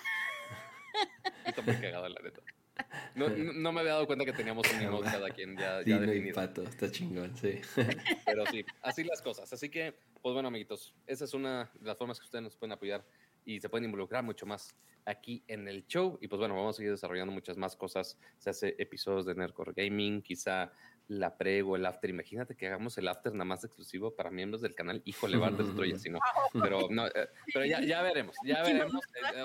Está 1.45 1.63
muy 1.63 1.77
cagado, 1.77 2.09
la 2.09 2.21
neta. 2.21 2.41
No, 3.15 3.29
no, 3.29 3.73
me 3.73 3.81
había 3.81 3.93
dado 3.93 4.07
cuenta 4.07 4.25
que 4.25 4.33
teníamos 4.33 4.67
un 4.73 4.81
emoji 4.81 5.11
cada 5.11 5.31
quien 5.31 5.57
ya, 5.57 5.83
ya 5.85 5.99
definido. 5.99 6.35
pato, 6.35 6.63
está 6.63 6.91
chingón, 6.91 7.37
sí. 7.37 7.61
Pero 8.25 8.47
sí, 8.47 8.65
así 8.83 9.05
las 9.05 9.21
cosas. 9.21 9.53
Así 9.53 9.69
que, 9.69 9.95
pues 10.23 10.33
bueno, 10.33 10.49
amiguitos, 10.49 10.95
esa 11.07 11.27
es 11.27 11.35
una 11.35 11.71
de 11.75 11.87
las 11.87 11.99
formas 11.99 12.19
que 12.19 12.25
ustedes 12.25 12.43
nos 12.43 12.57
pueden 12.57 12.73
apoyar 12.73 13.05
y 13.51 13.61
se 13.61 13.69
pueden 13.69 13.87
involucrar 13.87 14.23
mucho 14.23 14.47
más 14.47 14.75
aquí 15.05 15.43
en 15.49 15.67
el 15.69 15.87
show. 15.87 16.19
Y 16.21 16.29
pues 16.29 16.39
bueno, 16.39 16.55
vamos 16.55 16.77
a 16.77 16.79
seguir 16.79 16.93
desarrollando 16.93 17.33
muchas 17.33 17.57
más 17.57 17.77
cosas. 17.77 18.19
Se 18.39 18.51
hace 18.51 18.77
episodios 18.79 19.27
de 19.27 19.35
Nerdcore 19.35 19.73
Gaming, 19.75 20.23
quizá 20.23 20.73
la 21.09 21.37
pre 21.37 21.63
o 21.63 21.75
el 21.75 21.85
after. 21.85 22.09
Imagínate 22.09 22.55
que 22.55 22.69
hagamos 22.69 22.97
el 22.99 23.09
after 23.09 23.33
nada 23.33 23.45
más 23.45 23.65
exclusivo 23.65 24.15
para 24.15 24.31
miembros 24.31 24.63
del 24.63 24.75
canal. 24.75 25.03
Híjole, 25.05 25.37
va 25.37 25.49
a 25.49 25.99
si 25.99 26.11
no. 26.11 26.21
Pero, 26.53 26.87
no, 26.91 27.07
eh, 27.09 27.29
pero 27.53 27.67
ya, 27.67 27.81
ya 27.81 28.03
veremos, 28.03 28.37
ya 28.45 28.63
veremos. 28.63 29.03
Eh, 29.35 29.43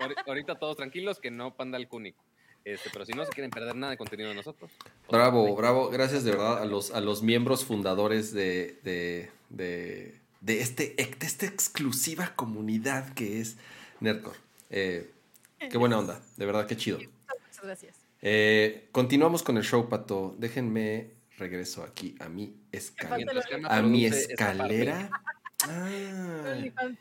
eh, 0.00 0.14
ahorita 0.26 0.58
todos 0.58 0.76
tranquilos 0.76 1.18
que 1.18 1.30
no 1.30 1.56
panda 1.56 1.76
el 1.76 1.88
cúnico. 1.88 2.24
Este, 2.64 2.90
pero 2.92 3.04
si 3.06 3.12
no 3.12 3.24
se 3.24 3.32
quieren 3.32 3.50
perder 3.50 3.74
nada 3.74 3.92
de 3.92 3.96
contenido 3.96 4.28
de 4.28 4.34
nosotros. 4.34 4.70
Bravo, 5.10 5.56
bravo. 5.56 5.88
Gracias 5.88 6.22
de 6.24 6.32
verdad 6.32 6.60
a 6.60 6.66
los, 6.66 6.92
a 6.92 7.00
los 7.00 7.22
miembros 7.22 7.64
fundadores 7.64 8.32
de, 8.32 8.78
de, 8.82 9.30
de, 9.48 10.17
de 10.40 10.60
este, 10.60 10.94
de 10.96 11.26
esta 11.26 11.46
exclusiva 11.46 12.34
comunidad 12.34 13.12
que 13.14 13.40
es 13.40 13.56
Nerdcore. 14.00 14.38
Eh, 14.70 15.10
qué 15.58 15.78
buena 15.78 15.98
onda, 15.98 16.20
de 16.36 16.46
verdad, 16.46 16.66
qué 16.66 16.76
chido. 16.76 16.98
Muchas 16.98 17.64
gracias. 17.64 17.96
Eh, 18.22 18.88
continuamos 18.92 19.42
con 19.42 19.56
el 19.56 19.64
show, 19.64 19.88
Pato. 19.88 20.34
Déjenme 20.38 21.12
regreso 21.36 21.82
aquí 21.82 22.16
a 22.20 22.28
mi 22.28 22.56
escalera. 22.72 23.32
A 23.68 23.82
mi 23.82 24.06
escalera. 24.06 25.10
Ah, 25.60 25.90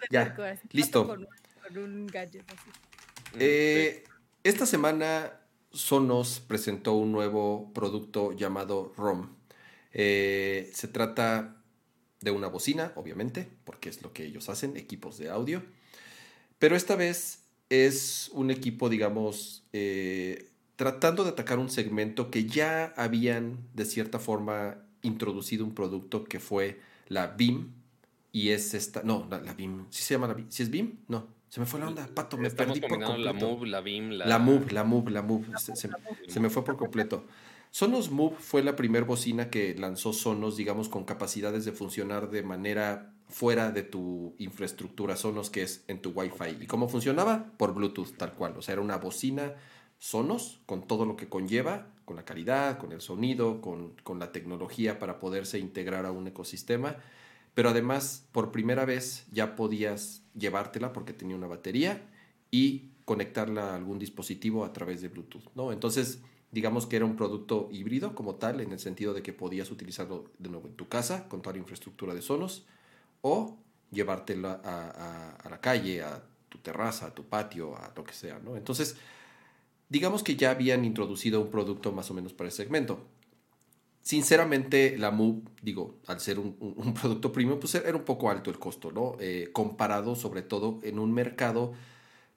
ya, 0.09 0.35
listo. 0.71 1.15
Eh, 3.37 4.03
esta 4.43 4.65
semana 4.65 5.31
Sonos 5.71 6.39
presentó 6.39 6.93
un 6.93 7.11
nuevo 7.11 7.71
producto 7.71 8.31
llamado 8.31 8.93
ROM. 8.97 9.29
se 9.93 10.89
trata 10.91 11.56
de 12.21 12.31
una 12.31 12.47
bocina, 12.47 12.91
obviamente, 12.95 13.49
porque 13.63 13.89
es 13.89 14.01
lo 14.01 14.13
que 14.13 14.25
ellos 14.25 14.49
hacen, 14.49 14.77
equipos 14.77 15.17
de 15.17 15.29
audio. 15.29 15.63
Pero 16.59 16.75
esta 16.75 16.95
vez 16.95 17.43
es 17.69 18.29
un 18.33 18.51
equipo, 18.51 18.89
digamos, 18.89 19.63
eh, 19.73 20.49
tratando 20.75 21.23
de 21.23 21.31
atacar 21.31 21.59
un 21.59 21.69
segmento 21.69 22.31
que 22.31 22.45
ya 22.45 22.93
habían, 22.95 23.57
de 23.73 23.85
cierta 23.85 24.19
forma, 24.19 24.77
introducido 25.01 25.65
un 25.65 25.73
producto 25.73 26.23
que 26.23 26.39
fue 26.39 26.79
la 27.07 27.27
BIM. 27.27 27.73
Y 28.31 28.49
es 28.49 28.73
esta, 28.73 29.01
no, 29.03 29.27
la, 29.29 29.39
BIM, 29.53 29.85
¿sí 29.89 30.03
se 30.03 30.13
llama 30.13 30.27
la 30.27 30.33
BIM? 30.33 30.45
¿Sí 30.49 30.61
es 30.63 30.69
BIM? 30.69 30.99
No, 31.07 31.27
se 31.49 31.59
me 31.59 31.65
fue 31.65 31.79
la 31.79 31.87
onda, 31.87 32.07
pato, 32.13 32.37
me 32.37 32.49
perdí 32.51 32.81
por 32.81 33.01
completo. 33.01 33.17
La 33.17 33.33
Move, 33.33 33.67
la 33.67 33.81
BIM, 33.81 34.09
la... 34.11 34.25
La 34.25 34.37
Move, 34.37 34.71
la 34.71 34.83
Move, 34.83 35.11
la 35.11 35.21
Move, 35.21 35.45
se, 35.57 36.39
me 36.39 36.49
fue 36.49 36.63
por 36.63 36.77
completo. 36.77 37.25
Sonos 37.71 38.11
Move 38.11 38.35
fue 38.39 38.63
la 38.63 38.75
primera 38.75 39.05
bocina 39.05 39.49
que 39.49 39.75
lanzó 39.75 40.13
Sonos, 40.13 40.57
digamos, 40.57 40.89
con 40.89 41.03
capacidades 41.03 41.65
de 41.65 41.71
funcionar 41.71 42.29
de 42.29 42.43
manera 42.43 43.13
fuera 43.29 43.71
de 43.71 43.83
tu 43.83 44.35
infraestructura 44.37 45.15
Sonos, 45.15 45.49
que 45.49 45.63
es 45.63 45.83
en 45.87 46.01
tu 46.01 46.11
Wi-Fi. 46.11 46.63
¿Y 46.63 46.67
cómo 46.67 46.87
funcionaba? 46.87 47.51
Por 47.57 47.73
Bluetooth, 47.73 48.15
tal 48.17 48.33
cual. 48.33 48.55
O 48.57 48.61
sea, 48.61 48.73
era 48.73 48.81
una 48.81 48.97
bocina 48.97 49.55
Sonos 49.99 50.61
con 50.65 50.87
todo 50.87 51.05
lo 51.05 51.15
que 51.15 51.27
conlleva, 51.27 51.87
con 52.05 52.15
la 52.15 52.25
calidad, 52.25 52.77
con 52.77 52.91
el 52.93 53.01
sonido, 53.01 53.61
con, 53.61 53.93
con 54.03 54.19
la 54.19 54.31
tecnología 54.31 54.97
para 54.99 55.19
poderse 55.19 55.59
integrar 55.59 56.05
a 56.05 56.11
un 56.11 56.27
ecosistema. 56.27 56.97
Pero 57.53 57.69
además, 57.69 58.27
por 58.31 58.51
primera 58.51 58.85
vez 58.85 59.25
ya 59.31 59.55
podías 59.55 60.23
llevártela 60.35 60.93
porque 60.93 61.13
tenía 61.13 61.35
una 61.35 61.47
batería 61.47 62.07
y 62.51 62.91
conectarla 63.03 63.71
a 63.71 63.75
algún 63.75 63.99
dispositivo 63.99 64.63
a 64.63 64.73
través 64.73 65.01
de 65.01 65.07
Bluetooth, 65.07 65.49
¿no? 65.55 65.71
Entonces, 65.71 66.21
digamos 66.51 66.85
que 66.85 66.95
era 66.95 67.05
un 67.05 67.15
producto 67.15 67.69
híbrido 67.71 68.15
como 68.15 68.35
tal, 68.35 68.61
en 68.61 68.71
el 68.71 68.79
sentido 68.79 69.13
de 69.13 69.21
que 69.21 69.33
podías 69.33 69.71
utilizarlo 69.71 70.31
de 70.39 70.49
nuevo 70.49 70.67
en 70.67 70.75
tu 70.75 70.87
casa 70.87 71.27
con 71.27 71.41
toda 71.41 71.53
la 71.53 71.59
infraestructura 71.59 72.13
de 72.13 72.21
Sonos 72.21 72.65
o 73.21 73.57
llevártela 73.91 74.61
a, 74.63 75.49
la 75.49 75.61
calle, 75.61 76.03
a 76.03 76.23
tu 76.49 76.57
terraza, 76.59 77.07
a 77.07 77.13
tu 77.13 77.25
patio, 77.25 77.75
a 77.75 77.91
lo 77.95 78.03
que 78.03 78.13
sea, 78.13 78.39
¿no? 78.39 78.55
Entonces, 78.55 78.97
digamos 79.89 80.23
que 80.23 80.35
ya 80.35 80.51
habían 80.51 80.85
introducido 80.85 81.41
un 81.41 81.49
producto 81.49 81.91
más 81.91 82.09
o 82.11 82.13
menos 82.13 82.33
para 82.33 82.47
el 82.49 82.53
segmento. 82.53 83.05
Sinceramente, 84.01 84.97
la 84.97 85.11
Move, 85.11 85.41
digo, 85.61 85.97
al 86.07 86.21
ser 86.21 86.39
un, 86.39 86.55
producto 87.01 87.31
premium, 87.31 87.59
pues 87.59 87.75
era 87.75 87.95
un 87.95 88.05
poco 88.05 88.29
alto 88.29 88.49
el 88.49 88.59
costo, 88.59 88.91
¿no? 88.91 89.17
Eh, 89.19 89.49
comparado 89.51 90.15
sobre 90.15 90.41
todo 90.41 90.79
en 90.83 90.99
un 90.99 91.13
mercado 91.13 91.73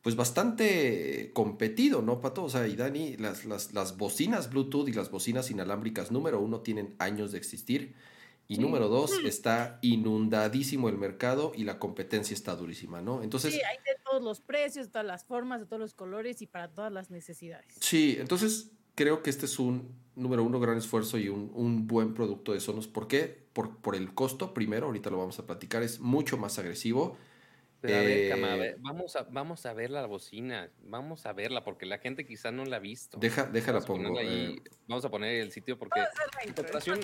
pues 0.02 0.16
bastante 0.16 1.30
competido, 1.34 2.00
¿no, 2.00 2.20
Pato? 2.20 2.44
O 2.44 2.48
sea, 2.48 2.66
y 2.66 2.74
Dani, 2.74 3.16
las, 3.16 3.44
las, 3.44 3.74
las 3.74 3.96
bocinas 3.98 4.48
Bluetooth 4.50 4.88
y 4.88 4.92
las 4.92 5.10
bocinas 5.10 5.50
inalámbricas 5.50 6.10
número 6.10 6.40
uno 6.40 6.60
tienen 6.60 6.94
años 6.98 7.32
de 7.32 7.38
existir. 7.38 7.94
Y 8.48 8.58
número 8.58 8.88
dos, 8.88 9.12
mm. 9.22 9.26
está 9.26 9.78
inundadísimo 9.80 10.88
el 10.88 10.98
mercado 10.98 11.52
y 11.54 11.62
la 11.62 11.78
competencia 11.78 12.34
está 12.34 12.56
durísima, 12.56 13.00
¿no? 13.00 13.22
Entonces. 13.22 13.54
Sí, 13.54 13.60
hay 13.60 13.76
de 13.76 14.02
todos 14.04 14.24
los 14.24 14.40
precios, 14.40 14.86
de 14.86 14.92
todas 14.92 15.06
las 15.06 15.24
formas, 15.24 15.60
de 15.60 15.66
todos 15.66 15.78
los 15.78 15.94
colores 15.94 16.42
y 16.42 16.48
para 16.48 16.66
todas 16.66 16.90
las 16.90 17.12
necesidades. 17.12 17.72
Sí, 17.78 18.16
entonces 18.18 18.72
creo 18.96 19.22
que 19.22 19.30
este 19.30 19.46
es 19.46 19.60
un, 19.60 19.94
número 20.16 20.42
uno, 20.42 20.58
gran 20.58 20.76
esfuerzo 20.76 21.16
y 21.16 21.28
un, 21.28 21.52
un 21.54 21.86
buen 21.86 22.12
producto 22.12 22.52
de 22.52 22.58
Sonos. 22.58 22.88
¿Por 22.88 23.06
qué? 23.06 23.46
Por, 23.52 23.76
por 23.76 23.94
el 23.94 24.14
costo, 24.14 24.52
primero, 24.52 24.86
ahorita 24.86 25.10
lo 25.10 25.18
vamos 25.18 25.38
a 25.38 25.46
platicar, 25.46 25.84
es 25.84 26.00
mucho 26.00 26.36
más 26.36 26.58
agresivo 26.58 27.16
Pero 27.80 27.96
a 27.98 28.02
ver, 28.02 28.28
Cama, 28.28 28.52
a 28.52 28.56
Eh, 28.56 28.58
ver, 28.58 28.76
vamos 28.80 29.16
a, 29.16 29.22
vamos 29.22 29.64
a 29.64 29.72
ver 29.72 29.90
la 29.90 30.04
bocina, 30.06 30.70
vamos 30.80 31.24
a 31.24 31.32
verla, 31.32 31.64
porque 31.64 31.86
la 31.86 31.98
gente 31.98 32.26
quizá 32.26 32.50
no 32.50 32.64
la 32.66 32.76
ha 32.76 32.80
visto. 32.80 33.18
Deja, 33.18 33.44
déjala 33.44 33.80
pongo. 33.80 33.94
ponerla 34.08 34.20
ahí, 34.20 34.56
eh, 34.64 34.70
vamos 34.86 35.04
a 35.04 35.10
poner 35.10 35.40
el 35.40 35.50
sitio 35.50 35.78
porque 35.78 36.00
a 36.00 36.54
comparación, 36.54 37.00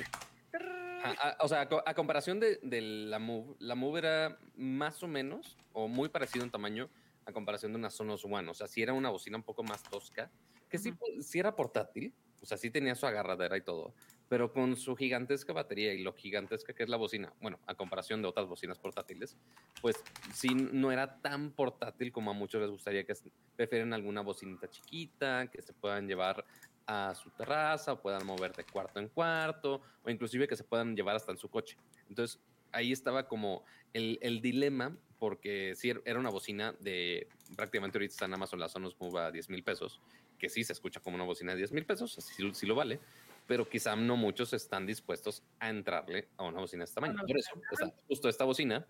a- 1.02 1.10
a- 1.30 1.36
o 1.40 1.48
sea, 1.48 1.62
a, 1.62 1.68
co- 1.68 1.82
a 1.84 1.94
comparación 1.94 2.40
de, 2.40 2.58
de 2.62 2.80
la 2.82 3.18
Move, 3.18 3.56
la 3.58 3.74
Move 3.74 3.98
era 4.00 4.38
más 4.54 5.02
o 5.02 5.08
menos, 5.08 5.56
o 5.72 5.88
muy 5.88 6.10
parecido 6.10 6.44
en 6.44 6.50
tamaño, 6.50 6.90
a 7.24 7.32
comparación 7.32 7.72
de 7.72 7.78
una 7.78 7.90
Sonos 7.90 8.24
One. 8.24 8.48
O 8.50 8.54
sea, 8.54 8.66
sí 8.66 8.82
era 8.82 8.92
una 8.92 9.08
bocina 9.10 9.36
un 9.38 9.44
poco 9.44 9.62
más 9.62 9.82
tosca, 9.82 10.30
que 10.68 10.78
sí, 10.78 10.90
Ujú. 10.90 10.98
pu- 10.98 11.22
sí 11.22 11.38
era 11.38 11.56
portátil, 11.56 12.14
o 12.42 12.44
sea, 12.46 12.58
sí 12.58 12.70
tenía 12.70 12.94
su 12.94 13.06
agarradera 13.06 13.56
y 13.56 13.62
todo, 13.62 13.94
pero 14.28 14.52
con 14.52 14.76
su 14.76 14.96
gigantesca 14.96 15.52
batería 15.52 15.92
y 15.94 16.02
lo 16.02 16.12
gigantesca 16.12 16.72
que 16.72 16.82
es 16.82 16.88
la 16.88 16.96
bocina, 16.96 17.32
bueno, 17.40 17.58
a 17.66 17.74
comparación 17.74 18.22
de 18.22 18.28
otras 18.28 18.46
bocinas 18.46 18.78
portátiles, 18.78 19.36
pues 19.80 19.96
sí 20.34 20.48
no 20.54 20.90
era 20.90 21.20
tan 21.20 21.52
portátil 21.52 22.10
como 22.12 22.30
a 22.30 22.34
muchos 22.34 22.60
les 22.60 22.70
gustaría 22.70 23.04
que 23.04 23.14
prefieren 23.54 23.92
alguna 23.92 24.22
bocinita 24.22 24.68
chiquita, 24.68 25.48
que 25.50 25.62
se 25.62 25.72
puedan 25.72 26.08
llevar 26.08 26.44
a 26.86 27.14
su 27.14 27.30
terraza, 27.30 27.92
o 27.94 28.00
puedan 28.02 28.24
mover 28.26 28.52
de 28.54 28.64
cuarto 28.64 29.00
en 29.00 29.08
cuarto, 29.08 29.80
o 30.04 30.10
inclusive 30.10 30.46
que 30.48 30.56
se 30.56 30.64
puedan 30.64 30.94
llevar 30.96 31.16
hasta 31.16 31.32
en 31.32 31.38
su 31.38 31.48
coche. 31.48 31.76
Entonces, 32.08 32.40
ahí 32.72 32.92
estaba 32.92 33.26
como 33.28 33.64
el, 33.92 34.18
el 34.22 34.40
dilema, 34.40 34.96
porque 35.18 35.74
sí 35.74 35.88
er- 35.90 36.02
era 36.04 36.18
una 36.20 36.30
bocina 36.30 36.74
de, 36.80 37.28
prácticamente 37.56 37.98
ahorita 37.98 38.12
está 38.12 38.24
en 38.26 38.34
Amazon 38.34 38.60
la 38.60 38.68
Sonos 38.68 38.96
Move 39.00 39.18
a 39.20 39.30
10 39.32 39.48
mil 39.50 39.64
pesos, 39.64 40.00
que 40.38 40.48
sí 40.48 40.62
se 40.62 40.74
escucha 40.74 41.00
como 41.00 41.16
una 41.16 41.24
bocina 41.24 41.52
de 41.52 41.58
10 41.58 41.72
mil 41.72 41.86
pesos, 41.86 42.16
así 42.18 42.34
sí 42.52 42.66
lo 42.66 42.74
vale, 42.74 43.00
pero 43.46 43.68
quizá 43.68 43.94
no 43.96 44.16
muchos 44.16 44.52
están 44.52 44.86
dispuestos 44.86 45.42
a 45.58 45.70
entrarle 45.70 46.28
a 46.36 46.44
una 46.44 46.60
bocina 46.60 46.80
de 46.80 46.84
este 46.84 46.94
tamaño. 46.96 47.14
Una 47.14 47.24
Por 47.24 47.38
eso 47.38 47.50
está 47.70 47.92
justo 48.08 48.28
esta 48.28 48.44
bocina, 48.44 48.86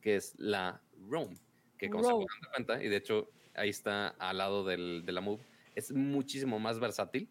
que 0.00 0.16
es 0.16 0.34
la 0.38 0.80
Roam, 1.08 1.34
que 1.76 1.90
como 1.90 2.04
se 2.04 2.10
Roam. 2.10 2.22
podrán 2.22 2.40
dar 2.40 2.50
cuenta, 2.52 2.84
y 2.84 2.88
de 2.88 2.96
hecho 2.96 3.30
ahí 3.54 3.68
está 3.70 4.08
al 4.08 4.38
lado 4.38 4.64
del, 4.64 5.04
de 5.04 5.12
la 5.12 5.20
Move, 5.20 5.42
es 5.74 5.92
muchísimo 5.92 6.58
más 6.58 6.78
versátil. 6.80 7.28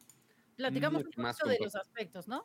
Platicamos 0.55 1.01
un 1.01 1.05
mucho 1.07 1.21
más 1.21 1.38
de 1.38 1.57
los 1.59 1.75
aspectos, 1.75 2.28
¿no? 2.28 2.43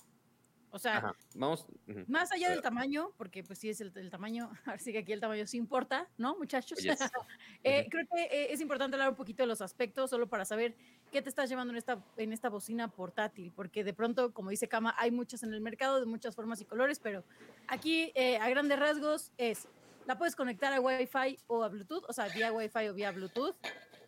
O 0.75 0.79
sea, 0.79 0.97
Ajá, 0.97 1.17
vamos. 1.35 1.67
más 2.09 2.33
allá 2.33 2.49
del 2.49 2.63
tamaño, 2.63 3.13
porque 3.19 3.45
pues 3.45 3.59
sí 3.59 3.69
es 3.69 3.83
el, 3.83 3.93
el 3.95 4.09
tamaño, 4.09 4.51
ahora 4.65 4.79
sí 4.79 4.91
que 4.91 4.99
aquí 5.01 5.13
el 5.13 5.21
tamaño 5.21 5.47
sí 5.47 5.59
importa, 5.59 6.09
¿no, 6.17 6.37
muchachos? 6.37 6.79
Yes. 6.79 6.99
Eh. 7.65 7.87
Creo 7.91 8.05
que 8.13 8.23
eh, 8.25 8.53
es 8.53 8.61
importante 8.61 8.97
hablar 8.97 9.11
un 9.11 9.15
poquito 9.15 9.45
de 9.45 9.47
los 9.47 9.61
aspectos, 9.61 10.11
solo 10.11 10.29
para 10.29 10.45
saber 10.45 10.75
qué 11.13 11.23
te 11.23 11.29
estás 11.29 11.49
llevando 11.49 11.73
en 11.73 11.77
esta, 11.77 12.03
en 12.17 12.33
esta 12.33 12.49
bocina 12.49 12.89
portátil, 12.89 13.53
porque 13.55 13.85
de 13.85 13.93
pronto, 13.93 14.33
como 14.33 14.51
dice 14.51 14.67
Kama, 14.67 14.97
hay 14.99 15.13
muchas 15.13 15.45
en 15.45 15.55
el 15.55 15.61
mercado 15.61 16.01
de 16.01 16.07
muchas 16.07 16.35
formas 16.35 16.61
y 16.61 16.65
colores, 16.65 16.99
pero 16.99 17.23
aquí 17.69 18.11
eh, 18.17 18.39
a 18.39 18.49
grandes 18.49 18.81
rasgos 18.81 19.31
es, 19.37 19.69
la 20.07 20.19
puedes 20.19 20.35
conectar 20.35 20.73
a 20.73 20.81
Wi-Fi 20.81 21.39
o 21.47 21.63
a 21.63 21.69
Bluetooth, 21.69 22.05
o 22.09 22.13
sea, 22.13 22.27
vía 22.29 22.53
Wi-Fi 22.53 22.89
o 22.89 22.95
vía 22.95 23.13
Bluetooth. 23.13 23.55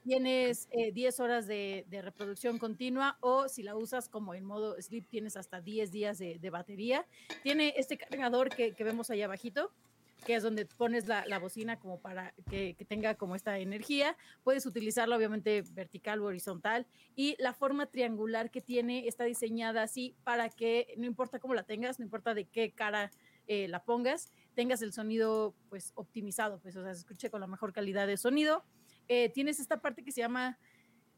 Tienes 0.05 0.69
eh, 0.71 0.93
10 0.93 1.21
horas 1.21 1.47
de, 1.47 1.87
de 1.89 2.03
reproducción 2.03 2.59
continua 2.59 3.17
o 3.21 3.49
si 3.49 3.63
la 3.63 3.75
usas 3.75 4.11
como 4.11 4.35
en 4.35 4.45
modo 4.45 4.77
sleep 4.79 5.09
tienes 5.09 5.35
hasta 5.35 5.63
10 5.63 5.91
días 5.91 6.19
de, 6.19 6.39
de 6.39 6.51
batería. 6.51 7.07
Tiene 7.43 7.73
este 7.79 7.97
cargador 7.97 8.51
que, 8.51 8.75
que 8.75 8.85
vemos 8.85 9.09
ahí 9.09 9.23
abajito, 9.23 9.73
que 10.27 10.35
es 10.35 10.43
donde 10.43 10.67
pones 10.67 11.07
la, 11.07 11.25
la 11.25 11.39
bocina 11.39 11.79
como 11.81 12.01
para 12.01 12.35
que, 12.51 12.75
que 12.75 12.85
tenga 12.85 13.15
como 13.15 13.35
esta 13.35 13.59
energía. 13.59 14.15
Puedes 14.43 14.67
utilizarla 14.67 15.17
obviamente 15.17 15.63
vertical 15.73 16.21
o 16.21 16.27
horizontal 16.27 16.87
y 17.17 17.35
la 17.39 17.55
forma 17.55 17.87
triangular 17.87 18.51
que 18.51 18.61
tiene 18.61 19.09
está 19.09 19.25
diseñada 19.25 19.83
así 19.83 20.15
para 20.23 20.51
que 20.51 20.93
no 20.99 21.07
importa 21.07 21.39
cómo 21.39 21.55
la 21.55 21.63
tengas, 21.63 21.99
no 21.99 22.05
importa 22.05 22.35
de 22.35 22.45
qué 22.45 22.73
cara 22.73 23.11
eh, 23.47 23.69
la 23.69 23.83
pongas, 23.83 24.31
tengas 24.55 24.83
el 24.83 24.93
sonido 24.93 25.55
pues 25.71 25.93
optimizado, 25.95 26.59
pues 26.61 26.77
o 26.77 26.83
sea, 26.83 26.93
se 26.93 27.01
escuche 27.01 27.31
con 27.31 27.41
la 27.41 27.47
mejor 27.47 27.73
calidad 27.73 28.07
de 28.07 28.19
sonido. 28.19 28.65
Eh, 29.09 29.29
tienes 29.31 29.61
esta 29.61 29.81
parte 29.81 30.03
que 30.03 30.13
se 30.13 30.21
llama 30.21 30.59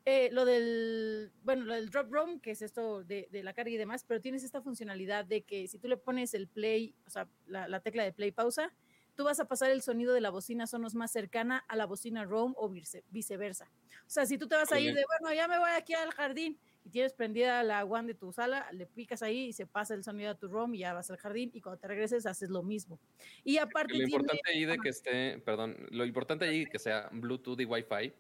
eh, 0.05 0.28
lo 0.32 0.45
del, 0.45 1.32
bueno, 1.43 1.64
lo 1.64 1.74
del 1.74 1.91
drop 1.91 2.12
room, 2.12 2.41
que 2.41 2.53
es 2.53 2.62
esto 2.62 3.03
de, 3.05 3.28
de 3.30 3.43
la 3.43 3.53
carga 3.55 3.70
y 3.70 3.76
demás, 3.76 4.05
pero 4.07 4.20
tienes 4.20 4.45
esta 4.45 4.62
funcionalidad 4.62 5.24
de 5.24 5.43
que 5.43 5.66
si 5.68 5.78
tú 5.78 5.89
le 5.89 5.97
pones 5.97 6.34
el 6.34 6.47
play, 6.49 6.95
o 7.07 7.11
sea, 7.11 7.28
la, 7.47 7.66
la 7.68 7.80
tecla 7.80 8.05
de 8.05 8.12
play 8.12 8.30
pausa, 8.30 8.72
tú 9.16 9.24
vas 9.24 9.41
a 9.41 9.47
pasar 9.49 9.70
el 9.70 9.82
sonido 9.82 10.12
de 10.14 10.20
la 10.20 10.30
bocina 10.30 10.66
Sonos 10.66 10.95
más 10.95 11.11
cercana 11.11 11.64
a 11.68 11.74
la 11.76 11.87
bocina 11.87 12.24
Roam 12.24 12.55
o 12.57 12.68
vice- 12.68 13.03
viceversa. 13.11 13.70
O 14.07 14.11
sea, 14.11 14.26
si 14.26 14.39
tú 14.39 14.47
te 14.47 14.55
vas 14.57 14.70
a 14.70 14.78
ir 14.78 14.95
de, 14.95 15.05
bueno, 15.20 15.34
ya 15.34 15.49
me 15.49 15.59
voy 15.59 15.70
aquí 15.70 15.95
al 15.95 16.12
jardín 16.12 16.59
y 16.87 16.91
tienes 16.91 17.12
prendida 17.12 17.62
la 17.64 17.84
One 17.84 18.07
de 18.07 18.14
tu 18.14 18.32
sala, 18.32 18.68
le 18.72 18.87
picas 18.87 19.20
ahí 19.22 19.47
y 19.47 19.53
se 19.53 19.66
pasa 19.66 19.95
el 19.95 20.05
sonido 20.05 20.30
a 20.30 20.34
tu 20.37 20.47
Roam 20.47 20.72
y 20.74 20.78
ya 20.78 20.95
vas 20.95 21.11
al 21.11 21.16
jardín 21.16 21.51
y 21.53 21.61
cuando 21.61 21.80
te 21.80 21.89
regreses 21.89 22.26
haces 22.26 22.49
lo 22.49 22.62
mismo. 22.62 23.01
Y 23.43 23.59
aparte 23.59 23.95
Lo 23.95 23.99
tiene- 24.05 24.12
importante 24.12 24.51
ahí 24.51 24.64
de 24.64 24.78
que 24.78 24.89
esté, 24.89 25.39
perdón, 25.41 25.76
lo 25.91 26.05
importante 26.05 26.45
ahí 26.45 26.64
que 26.66 26.78
sea 26.78 27.09
Bluetooth 27.12 27.61
y 27.61 27.64
Wi-Fi. 27.64 28.12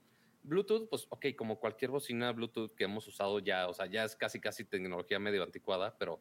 Bluetooth, 0.42 0.88
pues, 0.88 1.06
ok, 1.10 1.26
como 1.36 1.58
cualquier 1.60 1.90
bocina 1.92 2.32
Bluetooth 2.32 2.74
que 2.74 2.84
hemos 2.84 3.06
usado 3.06 3.38
ya, 3.38 3.68
o 3.68 3.72
sea, 3.74 3.86
ya 3.86 4.04
es 4.04 4.16
casi, 4.16 4.40
casi 4.40 4.64
tecnología 4.64 5.18
medio 5.20 5.42
anticuada, 5.44 5.96
pero 5.98 6.20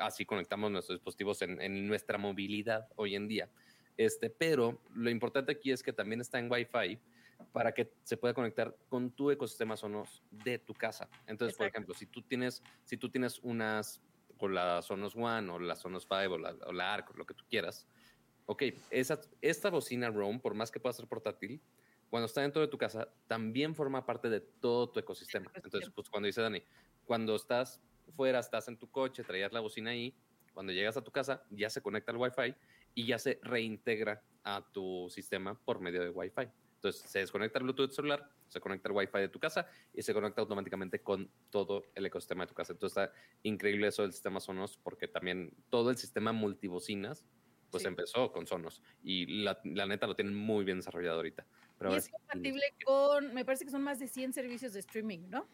así 0.00 0.24
conectamos 0.24 0.70
nuestros 0.70 0.98
dispositivos 0.98 1.42
en, 1.42 1.60
en 1.60 1.86
nuestra 1.86 2.16
movilidad 2.16 2.88
hoy 2.96 3.14
en 3.16 3.28
día. 3.28 3.50
Este, 3.98 4.30
pero 4.30 4.80
lo 4.94 5.10
importante 5.10 5.52
aquí 5.52 5.70
es 5.70 5.82
que 5.82 5.92
también 5.92 6.20
está 6.22 6.38
en 6.38 6.50
Wi-Fi 6.50 6.98
para 7.52 7.72
que 7.72 7.92
se 8.02 8.16
pueda 8.16 8.34
conectar 8.34 8.76
con 8.88 9.10
tu 9.10 9.30
ecosistema 9.30 9.76
Sonos 9.76 10.22
de 10.30 10.58
tu 10.58 10.74
casa. 10.74 11.08
Entonces, 11.26 11.56
por 11.56 11.66
ejemplo, 11.66 11.94
si 11.94 12.06
tú 12.06 12.22
tienes, 12.22 12.62
si 12.84 12.96
tú 12.96 13.10
tienes 13.10 13.38
unas, 13.40 14.02
con 14.36 14.54
la 14.54 14.82
Sonos 14.82 15.14
One 15.16 15.50
o 15.50 15.58
la 15.58 15.76
Sonos 15.76 16.04
5 16.04 16.34
o 16.34 16.38
la, 16.38 16.56
o 16.66 16.72
la 16.72 16.94
Arc, 16.94 17.10
o 17.10 17.14
lo 17.14 17.26
que 17.26 17.34
tú 17.34 17.44
quieras, 17.48 17.86
ok, 18.46 18.62
esa, 18.90 19.20
esta 19.40 19.70
bocina 19.70 20.10
Roam, 20.10 20.40
por 20.40 20.54
más 20.54 20.70
que 20.70 20.80
pueda 20.80 20.92
ser 20.92 21.06
portátil, 21.06 21.60
cuando 22.10 22.26
está 22.26 22.42
dentro 22.42 22.60
de 22.60 22.68
tu 22.68 22.76
casa, 22.76 23.08
también 23.26 23.74
forma 23.74 24.04
parte 24.04 24.28
de 24.28 24.40
todo 24.40 24.90
tu 24.90 25.00
ecosistema. 25.00 25.44
Ecosistema. 25.44 25.64
Entonces, 25.64 25.90
pues 25.94 26.10
cuando 26.10 26.26
dice 26.26 26.42
Dani, 26.42 26.62
cuando 27.04 27.34
estás 27.34 27.80
fuera, 28.14 28.38
estás 28.38 28.68
en 28.68 28.76
tu 28.76 28.90
coche, 28.90 29.24
traías 29.24 29.52
la 29.52 29.60
bocina 29.60 29.92
ahí, 29.92 30.14
cuando 30.52 30.72
llegas 30.72 30.96
a 30.96 31.02
tu 31.02 31.10
casa, 31.10 31.42
ya 31.50 31.70
se 31.70 31.80
conecta 31.80 32.12
al 32.12 32.18
Wi-Fi 32.18 32.54
y 32.94 33.06
ya 33.06 33.18
se 33.18 33.40
reintegra 33.42 34.22
a 34.44 34.62
tu 34.72 35.08
sistema 35.08 35.58
por 35.64 35.80
medio 35.80 36.02
de 36.02 36.10
Wi-Fi. 36.10 36.48
Entonces, 36.82 37.08
se 37.08 37.20
desconecta 37.20 37.60
el 37.60 37.62
Bluetooth 37.62 37.92
celular, 37.92 38.28
se 38.48 38.58
conecta 38.60 38.88
el 38.88 38.96
Wi-Fi 38.96 39.18
de 39.20 39.28
tu 39.28 39.38
casa 39.38 39.68
y 39.94 40.02
se 40.02 40.12
conecta 40.12 40.40
automáticamente 40.40 41.00
con 41.00 41.30
todo 41.50 41.84
el 41.94 42.04
ecosistema 42.06 42.42
de 42.42 42.48
tu 42.48 42.54
casa. 42.54 42.72
Entonces, 42.72 43.04
está 43.04 43.14
increíble 43.44 43.86
eso 43.86 44.02
del 44.02 44.12
sistema 44.12 44.40
Sonos 44.40 44.78
porque 44.82 45.06
también 45.06 45.54
todo 45.70 45.90
el 45.90 45.96
sistema 45.96 46.32
multibocinas 46.32 47.24
pues 47.70 47.84
Sí. 47.84 47.88
empezó 47.88 48.32
con 48.32 48.46
Sonos 48.46 48.82
y 49.02 49.44
la, 49.44 49.58
la 49.64 49.86
neta 49.86 50.06
lo 50.06 50.14
tienen 50.14 50.34
muy 50.34 50.64
bien 50.64 50.78
desarrollado 50.78 51.16
ahorita. 51.16 51.46
Pero 51.78 51.92
y 51.94 51.96
es 51.96 52.08
compatible 52.10 52.74
con, 52.84 53.32
me 53.32 53.44
parece 53.44 53.64
que 53.64 53.70
son 53.70 53.82
más 53.82 53.98
de 53.98 54.08
100 54.08 54.32
servicios 54.32 54.72
de 54.72 54.80
streaming, 54.80 55.30
¿no? 55.30 55.46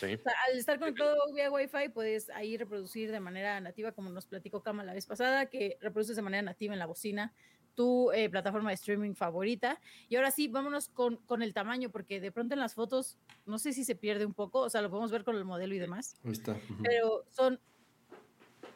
sí. 0.00 0.14
O 0.14 0.18
sea, 0.18 0.32
al 0.48 0.58
estar 0.58 0.78
conectado 0.80 1.14
vía 1.32 1.50
Wi-Fi, 1.50 1.90
puedes 1.90 2.30
ahí 2.30 2.56
reproducir 2.56 3.12
de 3.12 3.20
manera 3.20 3.60
nativa, 3.60 3.92
como 3.92 4.10
nos 4.10 4.26
platicó 4.26 4.62
Kama 4.62 4.82
la 4.82 4.94
vez 4.94 5.06
pasada, 5.06 5.46
que 5.46 5.76
reproduces 5.80 6.16
de 6.16 6.22
manera 6.22 6.42
nativa 6.42 6.72
en 6.72 6.80
la 6.80 6.86
bocina 6.86 7.34
tu 7.74 8.10
eh, 8.12 8.28
plataforma 8.28 8.70
de 8.70 8.74
streaming 8.74 9.14
favorita. 9.14 9.80
Y 10.08 10.16
ahora 10.16 10.30
sí, 10.30 10.48
vámonos 10.48 10.88
con, 10.88 11.16
con 11.16 11.42
el 11.42 11.54
tamaño, 11.54 11.90
porque 11.90 12.20
de 12.20 12.32
pronto 12.32 12.54
en 12.54 12.60
las 12.60 12.74
fotos, 12.74 13.18
no 13.46 13.58
sé 13.58 13.72
si 13.72 13.84
se 13.84 13.94
pierde 13.94 14.26
un 14.26 14.34
poco, 14.34 14.60
o 14.60 14.70
sea, 14.70 14.82
lo 14.82 14.90
podemos 14.90 15.10
ver 15.10 15.24
con 15.24 15.36
el 15.36 15.44
modelo 15.44 15.74
y 15.74 15.78
demás, 15.78 16.16
Ahí 16.24 16.32
está. 16.32 16.56
pero 16.82 17.24
son... 17.30 17.60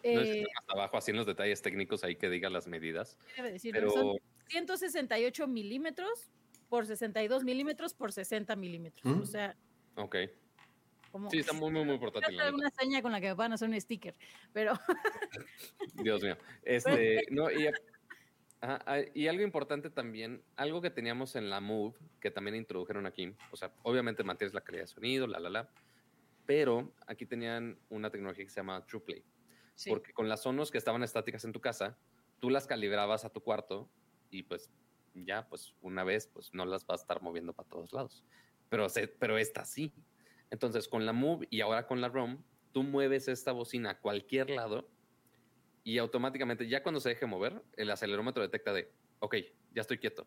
No 0.04 0.20
es 0.20 0.28
eh, 0.28 0.44
hasta 0.58 0.72
abajo, 0.74 0.98
así 0.98 1.12
en 1.12 1.16
los 1.16 1.26
detalles 1.26 1.62
técnicos 1.62 2.04
ahí 2.04 2.16
que 2.16 2.28
diga 2.28 2.50
las 2.50 2.66
medidas. 2.66 3.16
¿qué 3.34 3.42
debe 3.42 3.52
decir? 3.54 3.72
Pero 3.72 3.90
Son 3.90 4.16
168 4.48 5.46
milímetros 5.46 6.30
por 6.68 6.86
62 6.86 7.42
milímetros 7.44 7.94
por 7.94 8.12
60 8.12 8.54
milímetros. 8.56 9.16
¿Mm? 9.16 9.22
O 9.22 9.26
sea, 9.26 9.56
Ok. 9.96 10.16
como... 11.10 11.30
Sí, 11.30 11.38
está 11.38 11.52
muy, 11.52 11.70
muy, 11.70 11.84
muy 11.84 11.98
portátil. 11.98 12.36
Neta. 12.36 12.48
alguna 12.48 12.70
seña 12.70 13.00
con 13.00 13.12
la 13.12 13.20
que 13.20 13.28
me 13.28 13.34
van 13.34 13.52
a 13.52 13.54
hacer 13.54 13.68
un 13.68 13.80
sticker, 13.80 14.14
pero 14.52 14.74
Dios 15.94 16.22
mío. 16.22 16.36
Este, 16.62 17.22
no, 17.30 17.50
y, 17.50 17.68
ajá, 18.64 18.82
ah, 18.86 19.00
y 19.12 19.28
algo 19.28 19.42
importante 19.42 19.90
también, 19.90 20.42
algo 20.56 20.80
que 20.80 20.90
teníamos 20.90 21.36
en 21.36 21.50
la 21.50 21.60
Move, 21.60 21.94
que 22.20 22.30
también 22.30 22.56
introdujeron 22.56 23.04
aquí, 23.06 23.34
o 23.52 23.56
sea, 23.56 23.74
obviamente 23.82 24.24
mantienes 24.24 24.54
la 24.54 24.62
calidad 24.62 24.84
de 24.84 24.88
sonido, 24.88 25.26
la, 25.26 25.38
la, 25.38 25.50
la, 25.50 25.70
pero 26.46 26.92
aquí 27.06 27.26
tenían 27.26 27.78
una 27.90 28.10
tecnología 28.10 28.44
que 28.44 28.50
se 28.50 28.56
llama 28.56 28.84
TruePlay. 28.86 29.22
sí. 29.74 29.90
Porque 29.90 30.12
con 30.12 30.28
las 30.28 30.42
Sonos 30.42 30.70
que 30.70 30.78
estaban 30.78 31.02
estáticas 31.02 31.44
en 31.44 31.52
tu 31.52 31.60
casa, 31.60 31.98
tú 32.40 32.48
las 32.48 32.66
calibrabas 32.66 33.24
a 33.24 33.30
tu 33.30 33.42
cuarto 33.42 33.90
y 34.30 34.42
pues 34.44 34.70
ya, 35.14 35.46
pues 35.48 35.74
una 35.82 36.02
vez, 36.02 36.26
pues 36.26 36.52
no 36.54 36.64
las 36.64 36.86
vas 36.86 37.00
a 37.00 37.04
estar 37.04 37.22
moviendo 37.22 37.52
para 37.52 37.68
todos 37.68 37.92
lados. 37.92 38.24
Pero, 38.68 38.88
se, 38.88 39.08
pero 39.08 39.38
esta 39.38 39.64
sí. 39.64 39.92
Entonces, 40.50 40.88
con 40.88 41.06
la 41.06 41.12
Move 41.12 41.46
y 41.50 41.60
ahora 41.60 41.86
con 41.86 42.00
la 42.00 42.08
ROM, 42.08 42.42
tú 42.72 42.82
mueves 42.82 43.28
esta 43.28 43.52
bocina 43.52 43.90
a 43.90 44.00
cualquier 44.00 44.50
lado 44.50 44.90
y 45.84 45.98
automáticamente, 45.98 46.66
ya 46.66 46.82
cuando 46.82 47.00
se 47.00 47.10
deje 47.10 47.26
mover, 47.26 47.62
el 47.76 47.90
acelerómetro 47.90 48.42
detecta 48.42 48.72
de, 48.72 48.90
ok, 49.20 49.36
ya 49.74 49.82
estoy 49.82 49.98
quieto. 49.98 50.26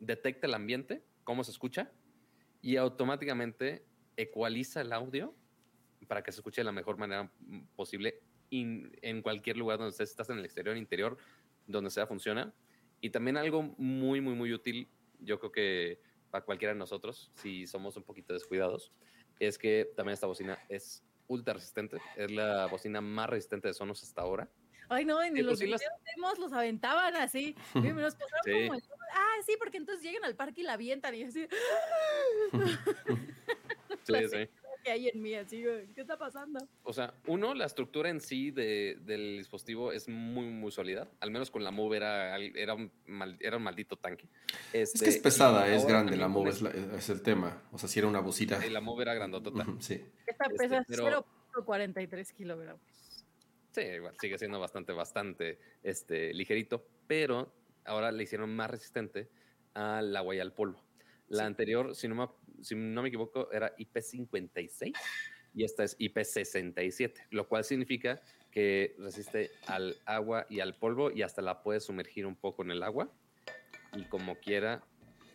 Detecta 0.00 0.46
el 0.46 0.54
ambiente, 0.54 1.04
cómo 1.24 1.44
se 1.44 1.52
escucha 1.52 1.92
y 2.60 2.76
automáticamente 2.76 3.86
ecualiza 4.16 4.80
el 4.80 4.92
audio 4.92 5.34
para 6.08 6.22
que 6.22 6.32
se 6.32 6.40
escuche 6.40 6.60
de 6.60 6.64
la 6.64 6.72
mejor 6.72 6.96
manera 6.98 7.30
posible 7.76 8.20
in- 8.50 8.90
en 9.02 9.22
cualquier 9.22 9.56
lugar 9.56 9.78
donde 9.78 9.90
estés, 9.90 10.10
estás 10.10 10.28
en 10.30 10.38
el 10.38 10.44
exterior, 10.44 10.76
interior, 10.76 11.16
donde 11.66 11.90
sea 11.90 12.06
funciona. 12.06 12.52
Y 13.00 13.10
también 13.10 13.36
algo 13.36 13.62
muy, 13.62 14.20
muy, 14.20 14.34
muy 14.34 14.52
útil 14.52 14.90
yo 15.20 15.38
creo 15.38 15.52
que 15.52 16.00
para 16.30 16.44
cualquiera 16.44 16.72
de 16.72 16.78
nosotros, 16.78 17.30
si 17.34 17.66
somos 17.66 17.96
un 17.96 18.02
poquito 18.02 18.32
descuidados, 18.32 18.92
es 19.38 19.56
que 19.56 19.90
también 19.96 20.14
esta 20.14 20.26
bocina 20.26 20.58
es 20.68 21.04
ultra 21.28 21.54
resistente. 21.54 21.98
Es 22.16 22.30
la 22.30 22.66
bocina 22.66 23.00
más 23.00 23.28
resistente 23.30 23.68
de 23.68 23.74
Sonos 23.74 24.02
hasta 24.02 24.22
ahora. 24.22 24.50
Ay, 24.90 25.04
no, 25.06 25.22
en 25.22 25.34
Sí, 25.34 25.40
los 25.42 25.52
pues 25.52 25.60
videos 25.60 25.80
vemos, 26.16 26.38
los 26.38 26.52
aventaban 26.52 27.16
así. 27.16 27.54
y 27.74 27.80
me 27.80 28.02
los 28.02 28.14
pasaron 28.14 28.40
Sí. 28.44 28.52
como 28.66 28.74
el- 28.74 28.82
Ah, 29.12 29.36
sí, 29.46 29.54
porque 29.58 29.76
entonces 29.78 30.04
llegan 30.04 30.24
al 30.24 30.36
parque 30.36 30.60
y 30.60 30.64
la 30.64 30.74
avientan 30.74 31.14
y 31.14 31.20
yo 31.20 31.28
así. 31.28 31.46
Sí, 34.04 34.14
sí. 34.28 34.48
que 34.82 34.90
hay 34.90 35.08
en 35.08 35.20
mí, 35.22 35.34
así, 35.34 35.62
¿qué 35.94 36.00
está 36.00 36.16
pasando? 36.16 36.58
O 36.84 36.92
sea, 36.92 37.12
uno, 37.26 37.54
la 37.54 37.66
estructura 37.66 38.08
en 38.08 38.20
sí 38.20 38.50
de- 38.50 38.96
del 39.02 39.36
dispositivo 39.38 39.92
es 39.92 40.08
muy, 40.08 40.46
muy 40.46 40.70
sólida. 40.72 41.06
Al 41.20 41.30
menos 41.30 41.50
con 41.50 41.62
la 41.62 41.70
Move 41.70 41.98
era, 41.98 42.38
era, 42.38 42.74
un, 42.74 42.90
mal- 43.06 43.36
era 43.40 43.58
un 43.58 43.62
maldito 43.62 43.96
tanque. 43.96 44.26
Es 44.72 44.94
Este, 44.94 45.04
que 45.04 45.10
es 45.10 45.18
pesada, 45.18 45.70
y 45.70 45.74
es 45.76 45.86
grande, 45.86 46.16
la 46.16 46.28
Move 46.28 46.48
es, 46.50 46.62
la- 46.62 46.70
es 46.70 47.10
el 47.10 47.20
tema. 47.22 47.62
O 47.72 47.78
sea, 47.78 47.88
si 47.90 47.98
era 47.98 48.08
una 48.08 48.20
bocina. 48.20 48.56
este- 48.56 48.70
La 48.70 48.80
Move 48.80 49.02
era 49.02 49.12
grandotota. 49.14 49.66
Sí. 49.80 50.02
Esta 50.26 50.44
Este, 50.46 50.56
pesa 50.56 50.84
pero- 50.88 51.26
0.43 51.52 52.32
kilogramos. 52.32 52.80
Sí, 53.72 53.82
igual 53.82 54.14
sigue 54.20 54.36
siendo 54.38 54.58
bastante, 54.58 54.92
bastante 54.92 55.58
este, 55.82 56.34
ligerito, 56.34 56.86
pero 57.06 57.52
ahora 57.84 58.10
le 58.10 58.22
hicieron 58.24 58.54
más 58.54 58.70
resistente 58.70 59.28
al 59.74 60.14
agua 60.16 60.34
y 60.34 60.40
al 60.40 60.52
polvo. 60.52 60.82
La 61.28 61.40
Sí. 61.42 61.46
anterior, 61.46 61.94
si 61.94 62.08
no, 62.08 62.14
me, 62.16 62.28
si 62.64 62.74
no 62.74 63.02
me 63.02 63.08
equivoco, 63.08 63.50
era 63.52 63.74
IP56 63.76 64.92
y 65.54 65.64
esta 65.64 65.84
es 65.84 65.96
IP67, 65.98 67.26
lo 67.30 67.46
cual 67.48 67.64
significa 67.64 68.20
que 68.50 68.96
resiste 68.98 69.50
al 69.66 69.96
agua 70.06 70.46
y 70.50 70.58
al 70.60 70.74
polvo 70.76 71.10
y 71.12 71.22
hasta 71.22 71.40
la 71.40 71.62
puedes 71.62 71.84
sumergir 71.84 72.26
un 72.26 72.34
poco 72.34 72.62
en 72.62 72.72
el 72.72 72.82
agua 72.82 73.08
y 73.96 74.04
como 74.04 74.36
quiera 74.40 74.82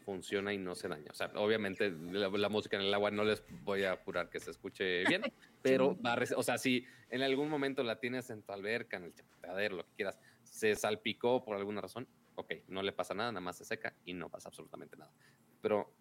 funciona 0.05 0.53
y 0.53 0.57
no 0.57 0.75
se 0.75 0.87
daña. 0.87 1.09
O 1.11 1.13
sea, 1.13 1.31
obviamente 1.35 1.89
la, 1.91 2.29
la 2.29 2.49
música 2.49 2.77
en 2.77 2.83
el 2.83 2.93
agua 2.93 3.11
no 3.11 3.23
les 3.23 3.43
voy 3.63 3.83
a 3.83 3.93
apurar 3.93 4.29
que 4.29 4.39
se 4.39 4.51
escuche 4.51 5.03
bien, 5.05 5.23
pero 5.61 5.99
va 6.01 6.13
a 6.13 6.19
o 6.37 6.43
sea, 6.43 6.57
si 6.57 6.85
en 7.09 7.21
algún 7.23 7.49
momento 7.49 7.83
la 7.83 7.99
tienes 7.99 8.29
en 8.29 8.43
tu 8.43 8.51
alberca, 8.53 8.97
en 8.97 9.05
el 9.05 9.13
chapeadero, 9.13 9.77
lo 9.77 9.83
que 9.85 9.91
quieras, 9.97 10.17
se 10.43 10.75
salpicó 10.75 11.43
por 11.43 11.57
alguna 11.57 11.81
razón, 11.81 12.07
ok, 12.35 12.53
no 12.67 12.81
le 12.83 12.93
pasa 12.93 13.13
nada, 13.13 13.31
nada 13.31 13.41
más 13.41 13.57
se 13.57 13.65
seca 13.65 13.93
y 14.05 14.13
no 14.13 14.29
pasa 14.29 14.49
absolutamente 14.49 14.95
nada. 14.95 15.11
Pero, 15.61 15.91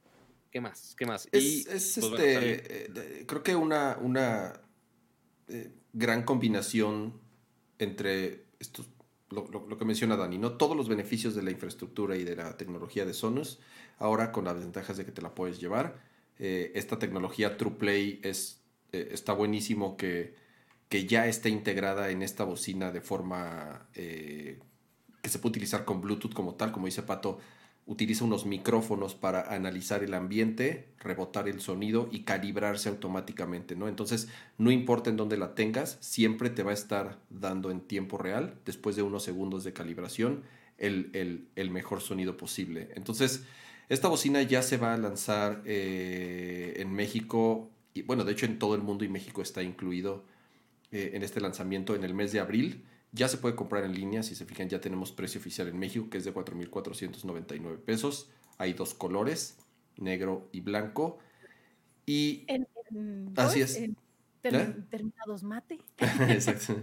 ¿qué 0.51 0.61
más? 0.61 0.95
¿Qué 0.97 1.07
más? 1.07 1.29
Es, 1.33 1.43
Y, 1.45 1.61
es, 1.69 1.97
pues, 2.01 2.13
este, 2.13 2.85
eh, 2.85 2.89
de- 2.91 3.27
creo 3.27 3.43
que 3.43 3.57
una, 3.57 3.97
una 4.01 4.61
eh, 5.49 5.73
gran 5.93 6.23
combinación 6.25 7.21
entre 7.79 8.45
estos, 8.59 8.89
lo, 9.35 9.79
que 9.79 9.85
menciona 9.85 10.17
Dani, 10.17 10.39
¿no? 10.39 10.53
Todos 10.53 10.77
los 10.77 10.89
beneficios 10.89 11.35
de 11.35 11.43
la 11.43 11.51
infraestructura 11.51 12.17
y 12.17 12.25
de 12.25 12.37
la 12.37 12.57
tecnología 12.57 13.05
de 13.05 13.13
Sonos, 13.13 13.61
ahora 13.99 14.33
con 14.33 14.45
las 14.45 14.59
ventajas 14.59 14.97
de 14.97 15.05
que 15.05 15.13
te 15.13 15.23
la 15.23 15.35
puedes 15.35 15.61
llevar. 15.61 16.01
Eh, 16.39 16.73
esta 16.75 16.99
tecnología 16.99 17.57
TruePlay 17.57 18.21
es, 18.23 18.61
eh, 18.93 19.09
está 19.13 19.33
buenísimo 19.33 19.97
que, 19.97 20.35
que 20.89 21.07
ya 21.07 21.27
esté 21.27 21.49
integrada 21.49 22.11
en 22.11 22.23
esta 22.23 22.45
bocina 22.45 22.91
de 22.93 23.01
forma 23.01 23.89
eh, 23.95 24.61
que 25.23 25.29
se 25.29 25.39
puede 25.39 25.53
utilizar 25.53 25.85
con 25.85 26.01
Bluetooth 26.01 26.35
como 26.35 26.55
tal, 26.55 26.73
como 26.73 26.87
dice 26.87 27.03
Pato, 27.03 27.39
utiliza 27.87 28.25
unos 28.25 28.47
micrófonos 28.47 29.15
para 29.15 29.55
analizar 29.55 30.03
el 30.03 30.15
ambiente, 30.15 30.89
rebotar 31.01 31.49
el 31.49 31.61
sonido 31.61 32.09
y 32.11 32.21
calibrarse 32.21 32.89
automáticamente, 32.89 33.77
¿no? 33.77 33.89
Entonces, 33.89 34.29
no 34.57 34.71
importa 34.71 35.11
en 35.11 35.17
dónde 35.19 35.37
la 35.37 35.55
tengas, 35.55 35.99
siempre 36.01 36.49
te 36.51 36.63
va 36.63 36.71
a 36.71 36.75
estar 36.75 37.19
dando 37.29 37.71
en 37.71 37.81
tiempo 37.81 38.17
real, 38.17 38.55
después 38.65 38.97
de 38.97 39.03
unos 39.03 39.23
segundos 39.23 39.65
de 39.65 39.73
calibración, 39.75 40.43
el, 40.79 41.11
el- 41.57 41.71
mejor 41.71 42.01
sonido 42.01 42.37
posible. 42.37 42.89
Entonces, 42.95 43.45
esta 43.89 44.09
bocina 44.09 44.43
ya 44.43 44.63
se 44.63 44.77
va 44.79 44.95
a 44.95 44.97
lanzar 44.97 45.63
eh, 45.67 46.75
en 46.79 46.93
México, 46.93 47.71
y 47.93 48.03
bueno, 48.03 48.25
de 48.25 48.33
hecho 48.33 48.47
en 48.47 48.59
todo 48.59 48.75
el 48.75 48.83
mundo 48.83 49.05
y 49.05 49.09
México 49.09 49.43
está 49.43 49.63
incluido 49.63 50.25
eh, 50.93 51.13
en 51.15 51.23
este 51.23 51.41
lanzamiento 51.41 51.95
en 51.95 52.05
el 52.05 52.15
mes 52.15 52.33
de 52.33 52.41
abril. 52.41 52.85
Ya 53.15 53.29
se 53.29 53.39
puede 53.39 53.55
comprar 53.55 53.85
en 53.85 53.95
línea, 53.95 54.23
si 54.25 54.35
se 54.35 54.45
fijan 54.45 54.69
ya 54.69 54.81
tenemos 54.81 55.13
precio 55.13 55.41
oficial 55.41 55.69
en 55.69 55.79
México 55.79 56.11
que 56.11 56.19
es 56.19 56.25
de 56.25 56.35
4.499 56.35 57.79
pesos. 57.79 58.29
Hay 58.59 58.73
dos 58.73 58.93
colores, 58.95 59.57
negro 59.97 60.49
y 60.53 60.61
blanco. 60.61 61.19
Y 62.07 62.45
En, 62.49 62.67
en- 62.91 63.33
Así 63.37 63.61
¿cómo 63.61 63.65
es. 63.65 63.77
En 63.77 63.97
ter- 64.43 64.55
¿Eh? 64.55 64.75
terminados 64.91 65.43
mate. 65.45 65.79
Exacto. 66.29 66.75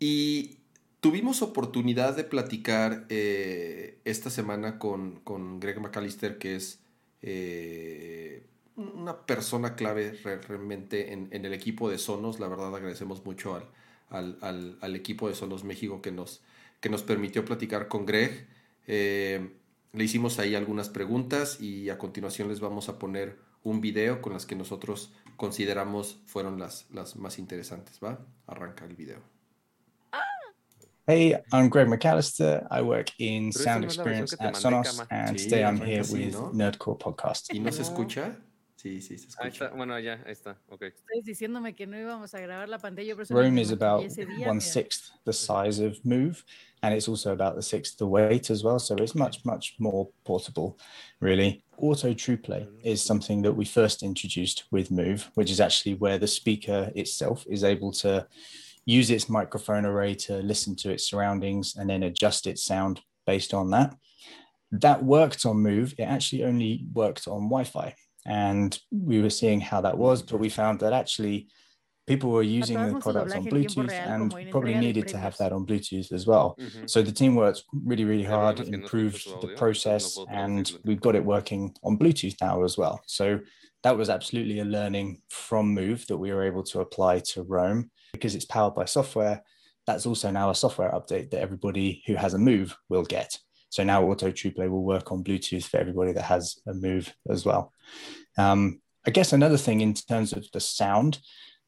Y 0.00 0.58
tuvimos 1.00 1.40
oportunidad 1.42 2.16
de 2.16 2.24
platicar 2.24 3.06
eh, 3.08 3.98
esta 4.04 4.30
semana 4.30 4.78
con, 4.78 5.20
con 5.20 5.60
Greg 5.60 5.80
McAllister, 5.80 6.36
que 6.38 6.56
es 6.56 6.80
eh, 7.22 8.44
una 8.76 9.24
persona 9.24 9.76
clave 9.76 10.12
re- 10.24 10.40
realmente 10.42 11.12
en, 11.12 11.28
en 11.30 11.44
el 11.44 11.52
equipo 11.54 11.88
de 11.88 11.98
Sonos. 11.98 12.40
La 12.40 12.48
verdad 12.48 12.74
agradecemos 12.74 13.24
mucho 13.24 13.54
al, 13.54 13.64
al, 14.10 14.38
al- 14.40 14.78
al 14.80 14.96
equipo 14.96 15.28
de 15.28 15.34
Sonos 15.34 15.64
México 15.64 16.00
que 16.02 16.12
nos, 16.12 16.42
que 16.80 16.88
nos 16.88 17.02
permitió 17.02 17.44
platicar 17.44 17.88
con 17.88 18.06
Greg. 18.06 18.46
Eh, 18.86 19.54
le 19.92 20.04
hicimos 20.04 20.38
ahí 20.38 20.54
algunas 20.54 20.88
preguntas 20.88 21.60
y 21.60 21.88
a 21.90 21.98
continuación 21.98 22.48
les 22.48 22.60
vamos 22.60 22.88
a 22.88 22.98
poner 22.98 23.38
un 23.62 23.80
video 23.80 24.20
con 24.20 24.32
las 24.32 24.44
que 24.46 24.56
nosotros 24.56 25.12
consideramos 25.36 26.18
fueron 26.26 26.58
las, 26.58 26.86
las 26.90 27.16
más 27.16 27.38
interesantes, 27.38 27.98
¿va? 28.02 28.18
Arranca 28.46 28.84
el 28.84 28.94
video. 28.94 29.18
Hey, 31.06 31.34
I'm 31.52 31.68
Greg 31.68 31.86
McAllister. 31.88 32.66
I 32.70 32.80
work 32.80 33.10
in 33.18 33.52
sound 33.52 33.84
experience 33.84 34.34
at 34.40 34.54
Sonos, 34.54 35.04
and 35.10 35.36
today 35.36 35.62
I'm 35.62 35.78
here 35.78 36.00
with. 36.00 36.34
Nerdcore 36.54 36.98
Podcast. 36.98 37.52
¿Y 37.52 37.60
no 37.60 37.70
se 37.72 37.82
No. 37.82 37.88
escucha? 37.88 38.36
Sí, 38.84 39.00
sí, 39.00 39.16
se 39.16 39.28
Ahí 39.38 39.48
está, 39.48 39.70
bueno, 39.70 39.98
ya, 39.98 40.22
ahí 40.26 40.32
está, 40.32 40.60
ok. 40.68 40.82
Ustedes 40.94 41.24
diciéndome 41.24 41.74
que 41.74 41.86
no 41.86 41.98
íbamos 41.98 42.34
a 42.34 42.40
grabar 42.40 42.68
la 42.68 42.78
pantalla. 42.78 43.14
por 43.14 43.22
eso 43.22 43.32
me 43.32 43.40
Roam 43.40 43.56
is 43.56 43.72
about 43.72 44.04
ese 44.04 44.26
día, 44.26 44.46
one 44.46 44.60
the 45.24 45.32
size 45.32 45.80
of 45.80 45.98
Move, 46.04 46.44
and 46.82 46.94
it's 46.94 47.08
also 47.08 47.32
about 47.32 47.56
the 47.56 47.62
sixth 47.62 47.96
the 47.96 48.06
weight 48.06 48.50
as 48.50 48.62
well. 48.62 48.78
So 48.78 48.94
it's 48.96 49.14
much, 49.14 49.42
much 49.42 49.76
more 49.78 50.10
portable, 50.26 50.76
really. 51.18 51.64
Auto 51.78 52.12
True 52.12 52.36
Play 52.36 52.68
mm. 52.70 52.84
is 52.84 53.02
something 53.02 53.40
that 53.40 53.54
we 53.54 53.64
first 53.64 54.02
introduced 54.02 54.64
with 54.70 54.90
Move, 54.90 55.30
which 55.34 55.50
is 55.50 55.60
actually 55.60 55.94
where 55.94 56.18
the 56.18 56.28
speaker 56.28 56.92
itself 56.94 57.46
is 57.48 57.64
able 57.64 57.90
to 57.92 58.26
use 58.84 59.10
its 59.10 59.30
microphone 59.30 59.86
array 59.86 60.14
to 60.14 60.42
listen 60.42 60.76
to 60.76 60.90
its 60.90 61.08
surroundings 61.08 61.74
and 61.74 61.88
then 61.88 62.02
adjust 62.02 62.46
its 62.46 62.62
sound 62.62 63.00
based 63.24 63.54
on 63.54 63.70
that. 63.70 63.96
That 64.72 65.02
worked 65.02 65.46
on 65.46 65.56
Move. 65.62 65.94
It 65.96 66.02
actually 66.02 66.44
only 66.44 66.84
worked 66.92 67.26
on 67.26 67.48
Wi 67.48 67.64
Fi. 67.64 67.94
And 68.26 68.78
we 68.90 69.20
were 69.20 69.30
seeing 69.30 69.60
how 69.60 69.80
that 69.82 69.98
was, 69.98 70.22
but 70.22 70.40
we 70.40 70.48
found 70.48 70.80
that 70.80 70.92
actually 70.92 71.48
people 72.06 72.30
were 72.30 72.42
using 72.42 72.76
the 72.76 72.84
Pato, 72.84 72.92
haznos 72.92 73.02
su 73.02 73.12
products 73.12 73.34
on 73.34 73.44
doblaje 73.44 73.54
en 73.54 73.68
tiempo 73.68 73.82
Bluetooth 73.84 74.06
and 74.06 74.50
probably 74.50 74.74
needed 74.74 75.08
to 75.08 75.18
have 75.18 75.36
that 75.38 75.52
on 75.52 75.66
Bluetooth 75.66 76.12
as 76.12 76.26
well. 76.26 76.56
Ujú. 76.58 76.88
So 76.88 77.02
the 77.02 77.12
team 77.12 77.34
worked 77.34 77.64
really, 77.84 78.04
really 78.04 78.24
hard, 78.24 78.56
problema 78.56 78.60
es 78.60 78.70
que 78.70 78.70
no 78.70 78.78
escucho 78.78 78.82
improved 78.82 79.24
the 79.24 79.30
audio, 79.30 79.48
entonces 79.48 79.50
no 79.50 79.56
process, 79.56 80.18
and 80.30 80.72
we've 80.84 81.00
got 81.00 81.14
it 81.14 81.24
working 81.24 81.74
on 81.82 81.98
Bluetooth 81.98 82.36
now 82.40 82.62
as 82.64 82.76
well. 82.76 83.02
So 83.06 83.40
that 83.82 83.96
was 83.96 84.08
absolutely 84.08 84.60
a 84.60 84.64
learning 84.64 85.20
from 85.28 85.74
Move 85.74 86.06
that 86.06 86.16
we 86.16 86.32
were 86.32 86.44
able 86.44 86.62
to 86.64 86.80
apply 86.80 87.20
to 87.20 87.42
Roam 87.42 87.90
because 88.12 88.34
it's 88.34 88.46
powered 88.46 88.74
by 88.74 88.86
software. 88.86 89.42
That's 89.86 90.06
also 90.06 90.30
now 90.30 90.48
a 90.50 90.54
software 90.54 90.90
update 90.92 91.30
that 91.30 91.40
everybody 91.40 92.02
who 92.06 92.14
has 92.14 92.32
a 92.32 92.38
Move 92.38 92.74
will 92.88 93.04
get. 93.04 93.38
So 93.74 93.82
now 93.82 94.04
Auto 94.04 94.30
TruePlay 94.30 94.70
will 94.70 94.84
work 94.84 95.10
on 95.10 95.24
Bluetooth 95.24 95.64
for 95.64 95.78
everybody 95.78 96.12
that 96.12 96.22
has 96.22 96.60
a 96.64 96.72
Move 96.72 97.12
as 97.28 97.44
well. 97.44 97.72
Um, 98.38 98.80
I 99.04 99.10
guess 99.10 99.32
another 99.32 99.56
thing 99.56 99.80
in 99.80 99.94
terms 99.94 100.32
of 100.32 100.46
the 100.52 100.60
sound, 100.60 101.18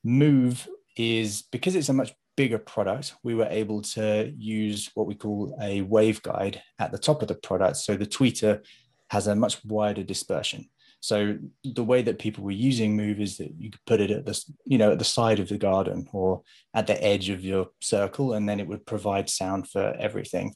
Move 0.04 0.68
is 0.96 1.42
because 1.50 1.74
it's 1.74 1.88
a 1.88 1.92
much 1.92 2.12
bigger 2.36 2.58
product, 2.58 3.16
we 3.24 3.34
were 3.34 3.48
able 3.50 3.82
to 3.82 4.32
use 4.38 4.88
what 4.94 5.08
we 5.08 5.16
call 5.16 5.58
a 5.60 5.82
waveguide 5.82 6.60
at 6.78 6.92
the 6.92 6.98
top 6.98 7.22
of 7.22 7.28
the 7.28 7.34
product. 7.34 7.78
So 7.78 7.96
the 7.96 8.06
tweeter 8.06 8.64
has 9.10 9.26
a 9.26 9.34
much 9.34 9.64
wider 9.64 10.04
dispersion. 10.04 10.70
So 11.00 11.36
the 11.64 11.82
way 11.82 12.02
that 12.02 12.20
people 12.20 12.44
were 12.44 12.52
using 12.52 12.94
Move 12.94 13.18
is 13.20 13.36
that 13.38 13.52
you 13.58 13.72
could 13.72 13.84
put 13.84 14.00
it 14.00 14.12
at 14.12 14.26
the 14.26 14.40
you 14.64 14.78
know 14.78 14.92
at 14.92 15.00
the 15.00 15.04
side 15.04 15.40
of 15.40 15.48
the 15.48 15.58
garden 15.58 16.06
or 16.12 16.42
at 16.72 16.86
the 16.86 17.02
edge 17.02 17.30
of 17.30 17.44
your 17.44 17.70
circle, 17.80 18.34
and 18.34 18.48
then 18.48 18.60
it 18.60 18.68
would 18.68 18.86
provide 18.86 19.28
sound 19.28 19.68
for 19.68 19.92
everything. 19.98 20.54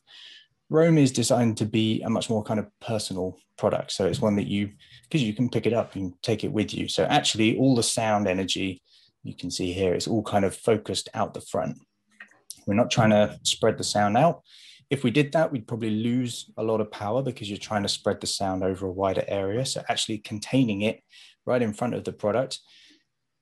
Roam 0.71 0.99
is 0.99 1.11
designed 1.11 1.57
to 1.59 1.67
be 1.67 2.01
a 2.03 2.09
much 2.09 2.31
more 2.31 2.45
kind 2.45 2.61
of 2.61 2.69
personal 2.81 3.37
product. 3.59 3.91
So 3.91 4.07
it's 4.07 4.21
one 4.21 4.37
that 4.37 4.47
you 4.47 4.71
because 5.03 5.23
you 5.23 5.35
can 5.35 5.51
pick 5.51 5.67
it 5.67 5.73
up 5.73 5.97
and 5.97 6.15
take 6.23 6.45
it 6.45 6.53
with 6.53 6.73
you. 6.73 6.89
So 6.89 7.05
actually, 7.05 7.59
all 7.59 7.75
the 7.75 7.83
sound 7.83 8.29
energy 8.29 8.81
you 9.25 9.35
can 9.35 9.51
see 9.51 9.73
here, 9.73 9.93
it's 9.93 10.07
all 10.09 10.23
kind 10.23 10.45
of 10.45 10.57
focused 10.57 11.09
out 11.13 11.35
the 11.35 11.41
front. 11.41 11.77
We're 12.67 12.75
not 12.75 12.91
trying 12.91 13.11
to 13.11 13.39
spread 13.43 13.79
the 13.79 13.85
sound 13.85 14.17
out. 14.17 14.43
If 14.91 15.05
we 15.05 15.11
did 15.11 15.33
that, 15.33 15.51
we'd 15.51 15.69
probably 15.69 15.91
lose 15.91 16.51
a 16.57 16.63
lot 16.63 16.81
of 16.81 16.91
power 16.91 17.23
because 17.23 17.49
you're 17.49 17.59
trying 17.59 17.83
to 17.83 17.89
spread 17.89 18.21
the 18.21 18.27
sound 18.27 18.63
over 18.63 18.87
a 18.87 18.93
wider 18.93 19.25
area. 19.27 19.67
So 19.67 19.83
actually 19.89 20.19
containing 20.19 20.83
it 20.83 21.01
right 21.45 21.63
in 21.63 21.75
front 21.75 21.95
of 21.95 22.05
the 22.05 22.13
product. 22.13 22.61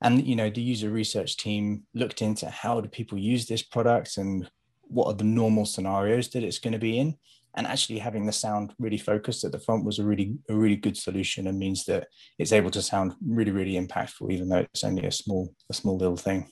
And 0.00 0.26
you 0.26 0.36
know, 0.36 0.48
the 0.48 0.62
user 0.62 0.90
research 0.90 1.36
team 1.36 1.84
looked 1.94 2.22
into 2.22 2.48
how 2.48 2.80
do 2.80 2.88
people 2.88 3.18
use 3.18 3.46
this 3.46 3.62
product 3.62 4.16
and 4.16 4.48
what 4.88 5.06
are 5.06 5.14
the 5.14 5.24
normal 5.24 5.66
scenarios 5.66 6.28
that 6.30 6.42
it's 6.42 6.58
going 6.58 6.72
to 6.72 6.78
be 6.78 6.98
in. 6.98 7.16
and 7.56 7.66
actually 7.66 7.98
having 7.98 8.26
the 8.26 8.32
sound 8.32 8.74
really 8.78 8.98
focused 8.98 9.42
at 9.42 9.52
the 9.52 9.58
front 9.58 9.84
was 9.84 9.98
a 9.98 10.04
really 10.04 10.36
a 10.48 10.54
really 10.54 10.76
good 10.76 10.96
solution 10.96 11.46
and 11.46 11.58
means 11.58 11.84
that 11.84 12.06
it's 12.38 12.52
able 12.52 12.70
to 12.70 12.82
sound 12.82 13.14
really 13.26 13.50
really 13.50 13.74
impactful 13.74 14.30
even 14.30 14.48
though 14.48 14.58
it's 14.58 14.84
only 14.84 15.04
a 15.06 15.12
small 15.12 15.54
a 15.70 15.74
small 15.74 15.96
little 15.96 16.16
thing. 16.16 16.50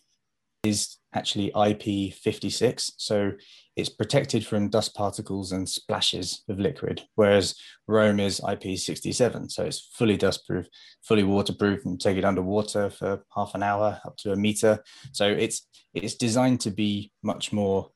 Is 0.64 0.98
actually 1.14 1.52
IP56 1.52 2.92
so 2.96 3.32
it's 3.76 3.88
protected 3.88 4.44
from 4.44 4.68
dust 4.68 4.94
particles 4.96 5.52
and 5.52 5.68
splashes 5.68 6.42
of 6.48 6.58
liquid 6.58 7.02
whereas 7.14 7.54
Rome 7.86 8.18
is 8.18 8.40
IP67 8.40 9.50
so 9.52 9.64
it's 9.64 9.90
fully 9.94 10.18
dustproof 10.18 10.66
fully 11.06 11.22
waterproof 11.22 11.84
and 11.84 12.00
take 12.00 12.16
it 12.16 12.24
underwater 12.24 12.90
for 12.90 13.22
half 13.36 13.54
an 13.54 13.62
hour 13.62 14.00
up 14.04 14.16
to 14.18 14.32
a 14.32 14.36
meter. 14.36 14.82
So 15.12 15.26
it's 15.28 15.68
it's 15.94 16.16
designed 16.16 16.60
to 16.62 16.70
be 16.70 17.12
much 17.22 17.52
more 17.52 17.90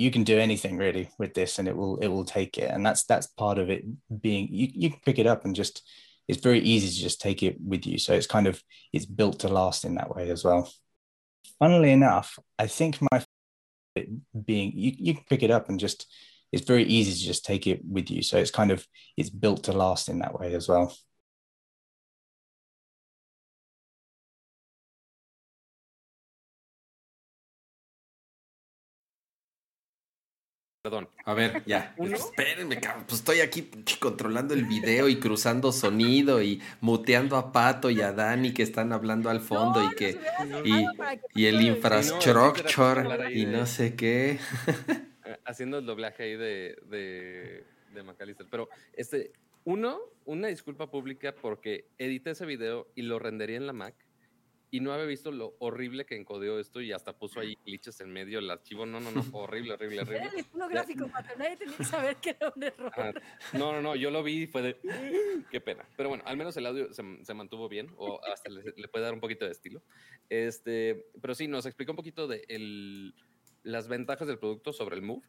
you 0.00 0.10
can 0.10 0.24
do 0.24 0.38
anything 0.38 0.76
really 0.76 1.10
with 1.18 1.34
this 1.34 1.58
and 1.58 1.68
it 1.68 1.76
will 1.76 1.96
it 1.98 2.08
will 2.08 2.24
take 2.24 2.58
it. 2.58 2.70
And 2.70 2.84
that's 2.84 3.04
that's 3.04 3.26
part 3.26 3.58
of 3.58 3.70
it 3.70 3.84
being 4.20 4.48
you, 4.50 4.68
you 4.72 4.90
can 4.90 5.00
pick 5.04 5.18
it 5.18 5.26
up 5.26 5.44
and 5.44 5.54
just 5.54 5.82
it's 6.28 6.42
very 6.42 6.60
easy 6.60 6.88
to 6.88 7.02
just 7.02 7.20
take 7.20 7.42
it 7.42 7.56
with 7.60 7.86
you. 7.86 7.98
So 7.98 8.14
it's 8.14 8.26
kind 8.26 8.46
of 8.46 8.62
it's 8.92 9.06
built 9.06 9.40
to 9.40 9.48
last 9.48 9.84
in 9.84 9.96
that 9.96 10.14
way 10.14 10.30
as 10.30 10.44
well. 10.44 10.72
Funnily 11.58 11.90
enough 11.92 12.38
i 12.58 12.66
think 12.66 12.98
my 13.12 13.22
being 14.44 14.72
you, 14.74 14.92
you 14.96 15.14
can 15.14 15.24
pick 15.28 15.42
it 15.42 15.50
up 15.50 15.68
and 15.68 15.78
just 15.78 16.06
it's 16.52 16.66
very 16.66 16.84
easy 16.84 17.12
to 17.12 17.26
just 17.26 17.44
take 17.44 17.66
it 17.66 17.80
with 17.84 18.10
you. 18.10 18.22
So 18.22 18.38
it's 18.38 18.50
kind 18.50 18.70
of 18.70 18.86
it's 19.16 19.30
built 19.30 19.64
to 19.64 19.72
last 19.72 20.08
in 20.08 20.18
that 20.20 20.38
way 20.38 20.54
as 20.54 20.68
well 20.68 20.94
Perdón. 30.82 31.10
A 31.26 31.34
ver, 31.34 31.62
ya. 31.66 31.94
Espérenme, 31.98 32.80
cabrón. 32.80 33.04
Pues 33.06 33.20
estoy 33.20 33.40
aquí 33.40 33.70
controlando 34.00 34.54
el 34.54 34.64
video 34.64 35.10
y 35.10 35.20
cruzando 35.20 35.72
sonido 35.72 36.42
y 36.42 36.62
muteando 36.80 37.36
a 37.36 37.52
Pato 37.52 37.90
y 37.90 38.00
a 38.00 38.12
Dani 38.12 38.54
que 38.54 38.62
están 38.62 38.94
hablando 38.94 39.28
al 39.28 39.40
fondo 39.40 39.84
y 39.84 39.94
que. 39.94 40.18
Y, 40.64 40.86
y 41.34 41.46
el 41.46 41.60
infrastructure 41.60 43.30
y 43.34 43.44
no 43.44 43.66
sé 43.66 43.94
qué. 43.94 44.38
Haciendo 45.44 45.78
el 45.78 45.86
doblaje 45.86 46.22
ahí 46.22 46.36
de, 46.36 46.78
de, 46.88 47.64
de 47.92 48.02
McAllister. 48.02 48.46
Pero, 48.50 48.70
este, 48.94 49.32
uno, 49.64 50.00
una 50.24 50.48
disculpa 50.48 50.90
pública 50.90 51.34
porque 51.34 51.84
edité 51.98 52.30
ese 52.30 52.46
video 52.46 52.88
y 52.94 53.02
lo 53.02 53.18
rendería 53.18 53.58
en 53.58 53.66
la 53.66 53.74
Mac 53.74 53.94
y 54.72 54.80
no 54.80 54.92
había 54.92 55.06
visto 55.06 55.32
lo 55.32 55.56
horrible 55.58 56.06
que 56.06 56.14
encodeó 56.14 56.60
esto 56.60 56.80
y 56.80 56.92
hasta 56.92 57.18
puso 57.18 57.40
ahí 57.40 57.58
glitches 57.66 58.00
en 58.00 58.12
medio 58.12 58.38
del 58.38 58.50
archivo. 58.50 58.86
No, 58.86 59.00
no, 59.00 59.10
no, 59.10 59.24
horrible, 59.32 59.72
horrible, 59.72 60.00
horrible. 60.02 60.18
Era 60.18 60.30
el 60.30 60.38
estilo 60.38 60.68
gráfico, 60.68 61.08
Pato. 61.08 61.36
Nadie 61.36 61.56
tenía 61.56 61.76
que 61.76 61.84
saber 61.84 62.16
que 62.16 62.30
era 62.30 62.52
un 62.54 62.62
error. 62.62 62.92
Ah, 62.96 63.12
no, 63.52 63.72
no, 63.72 63.82
no, 63.82 63.96
yo 63.96 64.10
lo 64.12 64.22
vi 64.22 64.42
y 64.42 64.46
fue 64.46 64.62
de. 64.62 65.44
Qué 65.50 65.60
pena. 65.60 65.88
Pero 65.96 66.08
bueno, 66.08 66.22
al 66.24 66.36
menos 66.36 66.56
el 66.56 66.66
audio 66.66 66.92
se, 66.92 67.02
se 67.24 67.34
mantuvo 67.34 67.68
bien 67.68 67.92
o 67.96 68.20
hasta 68.24 68.48
le, 68.48 68.62
le, 68.76 68.88
puede 68.88 69.04
dar 69.04 69.14
un 69.14 69.20
poquito 69.20 69.44
de 69.44 69.50
estilo. 69.50 69.82
Este, 70.28 71.06
pero 71.20 71.34
sí, 71.34 71.48
nos 71.48 71.66
explicó 71.66 71.90
un 71.90 71.96
poquito 71.96 72.28
de 72.28 72.44
el, 72.48 73.14
las 73.64 73.88
ventajas 73.88 74.28
del 74.28 74.38
producto 74.38 74.72
sobre 74.72 74.94
el 74.94 75.02
Move. 75.02 75.26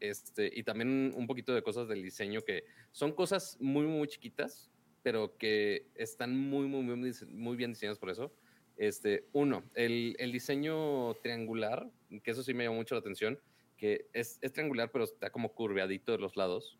Este, 0.00 0.50
y 0.52 0.64
también 0.64 1.12
un 1.16 1.26
poquito 1.28 1.54
de 1.54 1.62
cosas 1.62 1.88
del 1.88 2.02
diseño 2.02 2.42
que 2.42 2.64
son 2.90 3.12
cosas 3.12 3.56
muy, 3.60 3.86
muy 3.86 4.08
chiquitas, 4.08 4.72
pero 5.02 5.38
que 5.38 5.86
están 5.94 6.36
muy, 6.36 6.66
muy, 6.66 6.82
muy, 6.82 7.12
muy 7.28 7.56
bien 7.56 7.70
diseñadas 7.70 7.98
por 7.98 8.10
eso 8.10 8.34
este, 8.76 9.28
uno, 9.32 9.64
el, 9.74 10.16
el, 10.18 10.32
diseño 10.32 11.14
triangular, 11.22 11.88
que 12.22 12.30
eso 12.30 12.42
sí 12.42 12.54
me 12.54 12.64
llamó 12.64 12.76
mucho 12.76 12.94
la 12.94 13.00
atención, 13.00 13.38
que 13.76 14.08
es, 14.12 14.38
es, 14.42 14.52
triangular, 14.52 14.90
pero 14.90 15.04
está 15.04 15.30
como 15.30 15.54
curveadito 15.54 16.12
de 16.12 16.18
los 16.18 16.36
lados, 16.36 16.78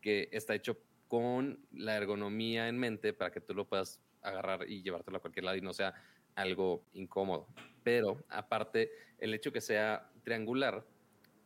que 0.00 0.28
está 0.32 0.54
hecho 0.54 0.78
con 1.08 1.60
la 1.72 1.96
ergonomía 1.96 2.68
en 2.68 2.78
mente 2.78 3.12
para 3.12 3.30
que 3.30 3.40
tú 3.40 3.54
lo 3.54 3.68
puedas 3.68 4.00
agarrar 4.22 4.68
y 4.68 4.82
llevártelo 4.82 5.18
a 5.18 5.20
cualquier 5.20 5.44
lado 5.44 5.56
y 5.56 5.60
no 5.60 5.72
sea 5.72 5.94
algo 6.34 6.84
incómodo. 6.92 7.46
Pero 7.82 8.24
aparte, 8.28 8.90
el 9.18 9.32
hecho 9.34 9.52
que 9.52 9.60
sea 9.60 10.10
triangular 10.24 10.84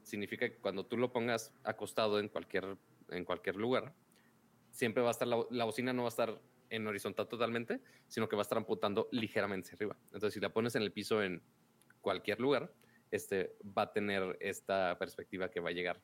significa 0.03 0.49
que 0.49 0.57
cuando 0.57 0.87
tú 0.87 0.97
lo 0.97 1.13
pongas 1.13 1.53
acostado 1.63 2.19
en 2.19 2.29
cualquier, 2.29 2.77
en 3.11 3.25
cualquier 3.25 3.57
lugar, 3.57 3.93
siempre 4.71 5.03
va 5.03 5.09
a 5.09 5.13
estar, 5.13 5.29
la, 5.29 5.45
la 5.51 5.65
bocina 5.65 5.93
no 5.93 6.03
va 6.03 6.09
a 6.09 6.11
estar 6.11 6.41
en 6.71 6.87
horizontal 6.87 7.29
totalmente, 7.29 7.81
sino 8.09 8.29
que 8.29 8.37
va 8.37 8.43
a 8.43 8.45
estar 8.45 8.59
apuntando 8.59 9.09
ligeramente 9.13 9.67
hacia 9.67 9.77
arriba. 9.77 9.97
Entonces, 10.07 10.35
si 10.35 10.41
la 10.41 10.53
pones 10.53 10.75
en 10.77 10.83
el 10.83 10.93
piso 10.93 11.23
en 11.23 11.43
cualquier 12.01 12.41
lugar, 12.41 12.73
este, 13.11 13.57
va 13.77 13.83
a 13.83 13.93
tener 13.93 14.37
esta 14.41 14.97
perspectiva 14.99 15.51
que 15.51 15.61
va 15.61 15.71
a 15.71 15.73
llegar 15.73 16.01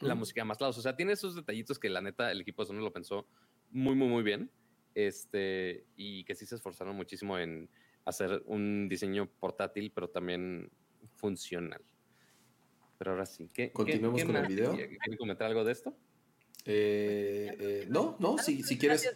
la 0.00 0.14
música 0.14 0.42
a 0.42 0.44
más 0.44 0.60
lados. 0.60 0.78
O 0.78 0.82
sea, 0.82 0.94
tiene 0.94 1.12
esos 1.12 1.34
detallitos 1.34 1.78
que 1.78 1.88
la 1.88 2.00
neta 2.00 2.30
el 2.30 2.40
equipo 2.40 2.62
de 2.62 2.66
Sony 2.68 2.80
lo 2.80 2.92
pensó 2.92 3.26
muy, 3.70 3.94
muy, 3.94 4.08
muy 4.08 4.22
bien. 4.22 4.50
Este, 4.94 5.84
y 5.96 6.24
que 6.24 6.34
sí 6.34 6.46
se 6.46 6.54
esforzaron 6.54 6.96
muchísimo 6.96 7.38
en 7.38 7.68
hacer 8.04 8.42
un 8.46 8.88
diseño 8.88 9.28
portátil, 9.40 9.92
pero 9.94 10.08
también 10.08 10.70
funcional. 11.16 11.82
Pero 12.98 13.10
ahora 13.10 13.26
sí, 13.26 13.50
¿qué, 13.52 13.72
Continuemos 13.72 14.24
con 14.24 14.36
el 14.36 14.46
video. 14.46 14.74
¿Quieren 14.74 15.16
comentar 15.18 15.48
algo 15.48 15.64
de 15.64 15.72
esto? 15.72 15.94
Eh, 16.64 17.56
eh, 17.58 17.86
no, 17.88 18.16
no, 18.18 18.38
si, 18.38 18.62
si 18.62 18.78
quieres, 18.78 19.14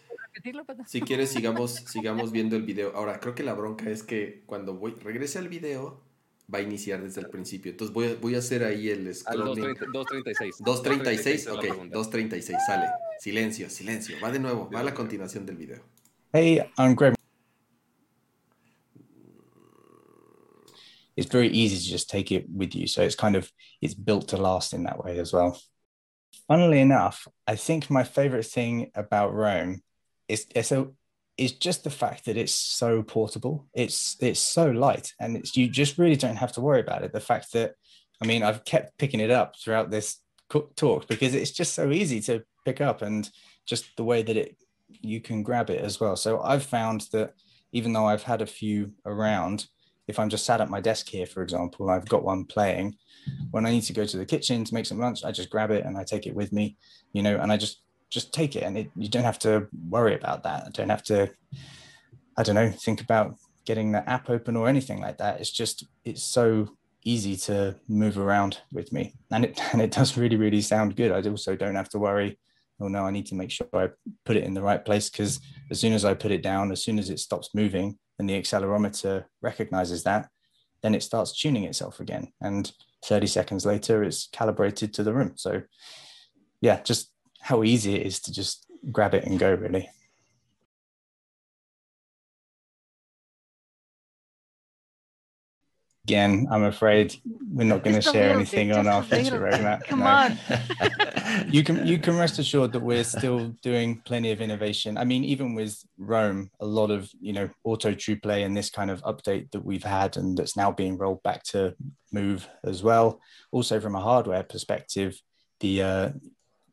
si 0.87 1.01
quieres 1.01 1.31
sigamos, 1.33 1.74
sigamos 1.74 2.33
viendo 2.33 2.57
el 2.57 2.62
video. 2.62 2.93
Ahora, 2.95 3.20
creo 3.20 3.35
que 3.35 3.43
la 3.43 3.55
bronca 3.55 3.89
es 3.91 4.03
que 4.03 4.43
cuando 4.47 4.74
voy, 4.74 4.93
regrese 4.93 5.39
al 5.39 5.49
video, 5.49 6.03
va 6.53 6.59
a 6.59 6.62
iniciar 6.62 7.03
desde 7.03 7.20
el 7.20 7.28
principio. 7.28 7.72
Entonces 7.72 7.95
voy 7.95 8.09
a, 8.09 8.14
voy 8.16 8.35
a 8.35 8.39
hacer 8.39 8.64
ahí 8.64 8.89
el 8.91 9.14
scrolling. 9.14 9.74
236. 9.93 10.57
236, 10.61 11.47
ok, 11.49 11.64
236, 11.91 12.59
sale. 12.66 12.87
Silencio, 13.18 13.70
silencio. 13.70 14.16
Va 14.22 14.31
de 14.31 14.39
nuevo, 14.39 14.70
va 14.70 14.81
a 14.81 14.85
la 14.85 14.95
continuación 14.95 15.47
del 15.47 15.57
video. 15.57 15.83
Hey, 16.33 16.61
I'm 16.78 16.95
Greg. 16.95 17.14
It's 21.16 21.31
very 21.31 21.49
easy 21.49 21.76
to 21.76 21.93
just 21.93 22.09
take 22.09 22.35
it 22.35 22.47
with 22.49 22.74
you. 22.74 22.87
So 22.87 23.03
it's 23.03 23.16
kind 23.16 23.37
of, 23.37 23.53
it's 23.83 23.95
built 23.95 24.28
to 24.28 24.37
last 24.37 24.72
in 24.72 24.85
that 24.85 25.05
way 25.05 25.18
as 25.18 25.33
well. 25.33 25.61
funnily 26.51 26.81
enough, 26.81 27.28
I 27.47 27.55
think 27.55 27.89
my 27.89 28.03
favorite 28.03 28.45
thing 28.45 28.91
about 28.97 29.33
Is 30.31 30.47
so 30.66 30.95
is 31.37 31.53
just 31.53 31.85
the 31.85 31.91
fact 31.91 32.26
that 32.26 32.37
it's 32.37 32.53
so 32.53 33.03
portable. 33.03 33.66
It's 33.74 34.16
it's 34.20 34.41
so 34.41 34.70
light, 34.70 35.12
and 35.20 35.37
it's 35.37 35.57
you 35.57 35.68
just 35.68 35.99
really 35.99 36.16
don't 36.16 36.37
have 36.37 36.53
to 36.53 36.61
worry 36.61 36.81
about 36.81 37.03
it. 37.03 37.12
The 37.12 37.20
fact 37.20 37.53
that 37.53 37.74
I 38.22 38.26
mean, 38.26 38.43
I've 38.43 38.64
kept 38.64 38.99
picking 38.99 39.20
it 39.20 39.31
up 39.31 39.55
throughout 39.59 39.91
this 39.91 40.18
talk 40.76 41.09
because 41.09 41.35
it's 41.35 41.53
just 41.53 41.74
so 41.74 41.91
easy 41.91 42.20
to 42.22 42.43
pick 42.64 42.81
up, 42.81 43.03
and 43.03 43.28
just 43.66 43.97
the 43.97 44.05
way 44.05 44.22
that 44.22 44.37
it 44.37 44.57
you 45.01 45.20
can 45.20 45.43
grab 45.43 45.70
it 45.70 45.81
as 45.81 46.01
well. 46.01 46.16
So 46.16 46.41
I've 46.41 46.64
found 46.64 47.07
that 47.12 47.35
even 47.72 47.93
though 47.93 48.07
I've 48.07 48.24
had 48.24 48.43
a 48.43 48.47
few 48.47 48.93
around, 49.07 49.66
if 50.09 50.18
I'm 50.18 50.28
just 50.28 50.45
sat 50.45 50.61
at 50.61 50.68
my 50.68 50.81
desk 50.81 51.09
here, 51.09 51.26
for 51.26 51.43
example, 51.43 51.89
I've 51.89 52.09
got 52.09 52.24
one 52.24 52.45
playing, 52.45 52.97
when 53.51 53.64
I 53.64 53.70
need 53.70 53.83
to 53.83 53.93
go 53.93 54.05
to 54.05 54.16
the 54.16 54.26
kitchen 54.26 54.64
to 54.64 54.74
make 54.74 54.87
some 54.87 54.99
lunch, 54.99 55.24
I 55.24 55.31
just 55.31 55.51
grab 55.51 55.70
it 55.70 55.85
and 55.85 55.97
I 55.97 56.05
take 56.05 56.26
it 56.26 56.35
with 56.35 56.53
me, 56.53 56.76
you 57.12 57.22
know, 57.22 57.37
and 57.37 57.53
I 57.53 57.57
just 57.57 57.83
just 58.11 58.33
take 58.33 58.57
it 58.57 58.63
and 58.63 58.77
it, 58.77 58.91
you 58.97 59.09
don't 59.09 59.25
have 59.25 59.39
to 59.41 59.69
worry 59.89 60.15
about 60.15 60.43
that. 60.43 60.65
I 60.67 60.71
don't 60.71 60.89
have 60.89 61.03
to, 61.05 61.31
I 62.37 62.43
don't 62.43 62.55
know, 62.55 62.71
think 62.71 63.01
about 63.01 63.37
getting 63.65 63.93
the 63.93 64.09
app 64.09 64.29
open 64.29 64.57
or 64.57 64.69
anything 64.69 65.01
like 65.01 65.19
that. 65.19 65.41
It's 65.41 65.51
just 65.51 65.87
it's 66.05 66.23
so 66.23 66.69
easy 67.05 67.37
to 67.37 67.77
move 67.89 68.19
around 68.19 68.61
with 68.73 68.93
me, 68.93 69.15
and 69.31 69.45
it 69.45 69.61
and 69.73 69.81
it 69.81 69.93
does 69.93 70.17
really 70.17 70.37
really 70.37 70.61
sound 70.61 70.97
good. 70.97 71.13
I 71.13 71.29
also 71.29 71.57
don't 71.57 71.77
have 71.77 71.91
to 71.91 71.99
worry. 71.99 72.39
Oh 72.81 72.89
no, 72.89 73.05
I 73.05 73.11
need 73.11 73.27
to 73.27 73.35
make 73.35 73.51
sure 73.51 73.69
I 73.75 73.91
put 74.25 74.37
it 74.37 74.45
in 74.45 74.55
the 74.55 74.63
right 74.63 74.85
place 74.85 75.11
because 75.11 75.41
as 75.71 75.79
soon 75.79 75.93
as 75.93 76.05
I 76.05 76.15
put 76.15 76.31
it 76.31 76.43
down, 76.43 76.73
as 76.73 76.83
soon 76.83 76.99
as 76.99 77.11
it 77.11 77.21
stops 77.21 77.51
moving, 77.55 77.99
and 78.19 78.29
the 78.29 78.41
accelerometer 78.41 79.27
recognizes 79.43 80.03
that, 80.05 80.29
then 80.83 80.95
it 80.95 81.03
starts 81.03 81.39
tuning 81.39 81.65
itself 81.65 82.01
again. 82.01 82.33
And 82.41 82.73
30 83.05 83.27
seconds 83.27 83.67
later 83.67 84.03
it's 84.03 84.29
calibrated 84.33 84.93
to 84.95 85.03
the 85.03 85.13
room 85.13 85.33
so 85.37 85.63
yeah 86.61 86.83
just 86.83 87.11
how 87.41 87.64
easy 87.64 87.95
it 87.95 88.07
is 88.07 88.20
to 88.20 88.32
just 88.32 88.66
grab 88.91 89.14
it 89.14 89.24
and 89.24 89.38
go 89.38 89.53
really 89.55 89.88
again, 96.11 96.49
I'm 96.51 96.64
afraid 96.64 97.14
we're 97.53 97.62
not 97.62 97.84
going 97.84 97.95
to 97.95 98.03
share 98.03 98.34
anything 98.34 98.72
on 98.72 98.88
our 98.88 99.01
future 99.01 99.38
roadmap. 99.38 99.84
Come 99.84 100.01
no. 100.01 100.07
on. 100.07 101.49
you 101.53 101.62
can 101.62 101.86
you 101.86 101.99
can 101.99 102.16
rest 102.16 102.41
assured 102.41 102.72
that 102.72 102.80
we're 102.80 103.05
still 103.05 103.51
doing 103.62 104.03
plenty 104.05 104.32
of 104.32 104.41
innovation. 104.41 104.99
I 104.99 105.05
mean, 105.05 105.22
even 105.22 105.55
with 105.55 105.80
Rome, 105.99 106.51
a 106.59 106.66
lot 106.66 106.91
of 106.91 107.09
you 107.20 107.32
know 107.32 107.49
auto 107.62 107.95
true 107.95 108.18
play 108.18 108.43
and 108.43 108.57
this 108.57 108.70
kind 108.70 108.91
of 108.91 109.01
update 109.03 109.53
that 109.53 109.64
we've 109.64 109.84
had 109.84 110.16
and 110.16 110.36
that's 110.36 110.57
now 110.57 110.72
being 110.72 110.99
rolled 110.99 111.22
back 111.22 111.45
to 111.45 111.76
Move 112.11 112.49
as 112.64 112.82
well. 112.82 113.20
Also, 113.53 113.78
from 113.78 113.95
a 113.95 114.01
hardware 114.01 114.43
perspective, 114.43 115.20
the 115.61 115.82
uh, 115.82 116.09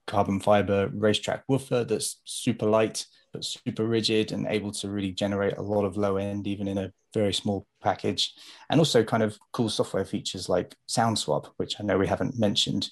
carbon 0.07 0.39
fiber 0.39 0.89
racetrack 0.93 1.43
woofer 1.47 1.83
that's 1.83 2.21
super 2.25 2.65
light 2.65 3.05
but 3.33 3.43
super 3.43 3.85
rigid 3.85 4.31
and 4.31 4.47
able 4.47 4.71
to 4.71 4.89
really 4.89 5.11
generate 5.11 5.57
a 5.57 5.61
lot 5.61 5.85
of 5.85 5.97
low 5.97 6.17
end 6.17 6.47
even 6.47 6.67
in 6.67 6.77
a 6.77 6.91
very 7.13 7.33
small 7.33 7.67
package 7.81 8.33
and 8.69 8.79
also 8.79 9.03
kind 9.03 9.21
of 9.21 9.37
cool 9.53 9.69
software 9.69 10.05
features 10.05 10.49
like 10.49 10.75
sound 10.87 11.19
swap 11.19 11.53
which 11.57 11.75
i 11.79 11.83
know 11.83 11.97
we 11.97 12.07
haven't 12.07 12.39
mentioned 12.39 12.89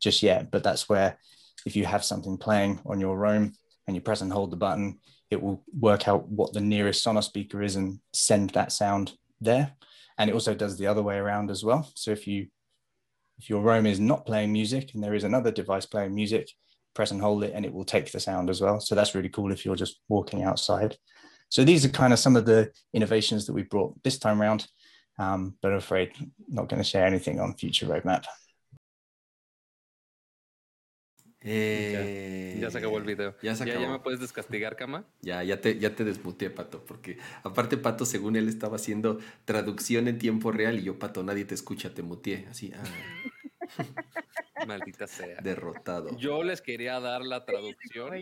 just 0.00 0.22
yet. 0.22 0.50
But 0.50 0.62
that's 0.62 0.88
where 0.88 1.18
if 1.66 1.76
you 1.76 1.84
have 1.86 2.04
something 2.04 2.36
playing 2.36 2.80
on 2.86 3.00
your 3.00 3.16
Roam 3.16 3.52
and 3.86 3.96
you 3.96 4.00
press 4.00 4.20
and 4.20 4.32
hold 4.32 4.50
the 4.50 4.56
button, 4.56 5.00
it 5.30 5.40
will 5.40 5.62
work 5.78 6.08
out 6.08 6.28
what 6.28 6.52
the 6.52 6.60
nearest 6.60 7.04
Sonos 7.04 7.24
speaker 7.24 7.62
is 7.62 7.76
and 7.76 8.00
send 8.12 8.50
that 8.50 8.72
sound 8.72 9.12
there. 9.40 9.72
And 10.16 10.30
it 10.30 10.32
also 10.32 10.54
does 10.54 10.78
the 10.78 10.86
other 10.86 11.02
way 11.02 11.16
around 11.16 11.50
as 11.50 11.64
well. 11.64 11.90
So 11.94 12.10
if 12.10 12.26
you 12.26 12.48
if 13.38 13.48
your 13.48 13.62
Roam 13.62 13.86
is 13.86 14.00
not 14.00 14.26
playing 14.26 14.52
music 14.52 14.94
and 14.94 15.02
there 15.02 15.14
is 15.14 15.24
another 15.24 15.50
device 15.50 15.86
playing 15.86 16.14
music, 16.14 16.50
press 16.94 17.10
and 17.12 17.20
hold 17.20 17.44
it 17.44 17.52
and 17.54 17.64
it 17.64 17.72
will 17.72 17.84
take 17.84 18.10
the 18.10 18.20
sound 18.20 18.50
as 18.50 18.60
well. 18.60 18.80
So 18.80 18.94
that's 18.94 19.14
really 19.14 19.28
cool 19.28 19.52
if 19.52 19.64
you're 19.64 19.76
just 19.76 20.00
walking 20.08 20.42
outside. 20.42 20.96
So 21.48 21.64
these 21.64 21.84
are 21.84 21.90
kind 21.90 22.12
of 22.12 22.18
some 22.18 22.36
of 22.36 22.44
the 22.44 22.70
innovations 22.92 23.46
that 23.46 23.52
we 23.52 23.62
brought 23.62 24.02
this 24.02 24.18
time 24.18 24.42
around, 24.42 24.66
um, 25.18 25.54
but 25.62 25.72
I'm 25.72 25.78
afraid 25.78 26.12
not 26.48 26.68
going 26.68 26.82
to 26.82 26.88
share 26.88 27.06
anything 27.06 27.40
on 27.40 27.54
future 27.54 27.86
roadmap. 27.86 28.24
Eh, 31.50 32.52
ya, 32.56 32.62
ya, 32.62 32.70
se 32.70 32.78
acabó 32.78 32.98
el 32.98 33.04
video. 33.04 33.34
Ya 33.42 33.54
se 33.54 33.64
acabó. 33.64 33.80
¿Ya, 33.80 33.86
ya 33.86 33.92
me 33.92 33.98
puedes 34.00 34.20
descastigar, 34.20 34.76
Cama? 34.76 35.04
Ya, 35.22 35.42
ya 35.42 35.60
te, 35.60 35.78
ya 35.78 35.94
te 35.94 36.04
desmuteé, 36.04 36.50
Pato, 36.50 36.84
porque 36.84 37.18
aparte 37.42 37.78
Pato, 37.78 38.04
según 38.04 38.36
él, 38.36 38.48
estaba 38.48 38.76
haciendo 38.76 39.18
traducción 39.44 40.08
en 40.08 40.18
tiempo 40.18 40.52
real 40.52 40.78
y 40.78 40.82
yo, 40.82 40.98
Pato, 40.98 41.22
nadie 41.22 41.44
te 41.44 41.54
escucha, 41.54 41.94
te 41.94 42.02
muteé. 42.02 42.46
Así, 42.50 42.72
ah. 42.74 42.84
Maldita 44.66 45.06
sea. 45.06 45.40
Derrotado. 45.40 46.16
Yo 46.18 46.42
les 46.42 46.60
quería 46.60 47.00
dar 47.00 47.22
la 47.22 47.44
traducción 47.46 48.14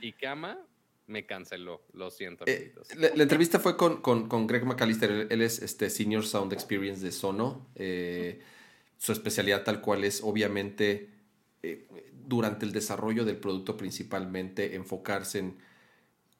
y 0.00 0.12
Cama 0.14 0.58
me 1.06 1.26
canceló. 1.26 1.82
Lo 1.92 2.10
siento. 2.10 2.44
Eh, 2.46 2.74
la, 2.96 3.10
la, 3.14 3.22
entrevista 3.22 3.58
fue 3.58 3.76
con, 3.76 4.00
con, 4.00 4.28
con 4.28 4.46
Greg 4.46 4.64
McAllister. 4.64 5.10
Él, 5.10 5.26
él, 5.30 5.42
es 5.42 5.62
este 5.62 5.90
Senior 5.90 6.24
Sound 6.24 6.52
Experience 6.52 7.04
de 7.04 7.12
Sono. 7.12 7.66
Eh, 7.74 8.40
su 8.98 9.12
especialidad 9.12 9.62
tal 9.62 9.80
cual 9.80 10.04
es, 10.04 10.22
obviamente, 10.22 11.10
eh, 11.72 12.12
durante 12.26 12.66
el 12.66 12.72
desarrollo 12.72 13.24
del 13.24 13.36
producto 13.36 13.76
principalmente, 13.76 14.74
enfocarse 14.74 15.38
en 15.38 15.56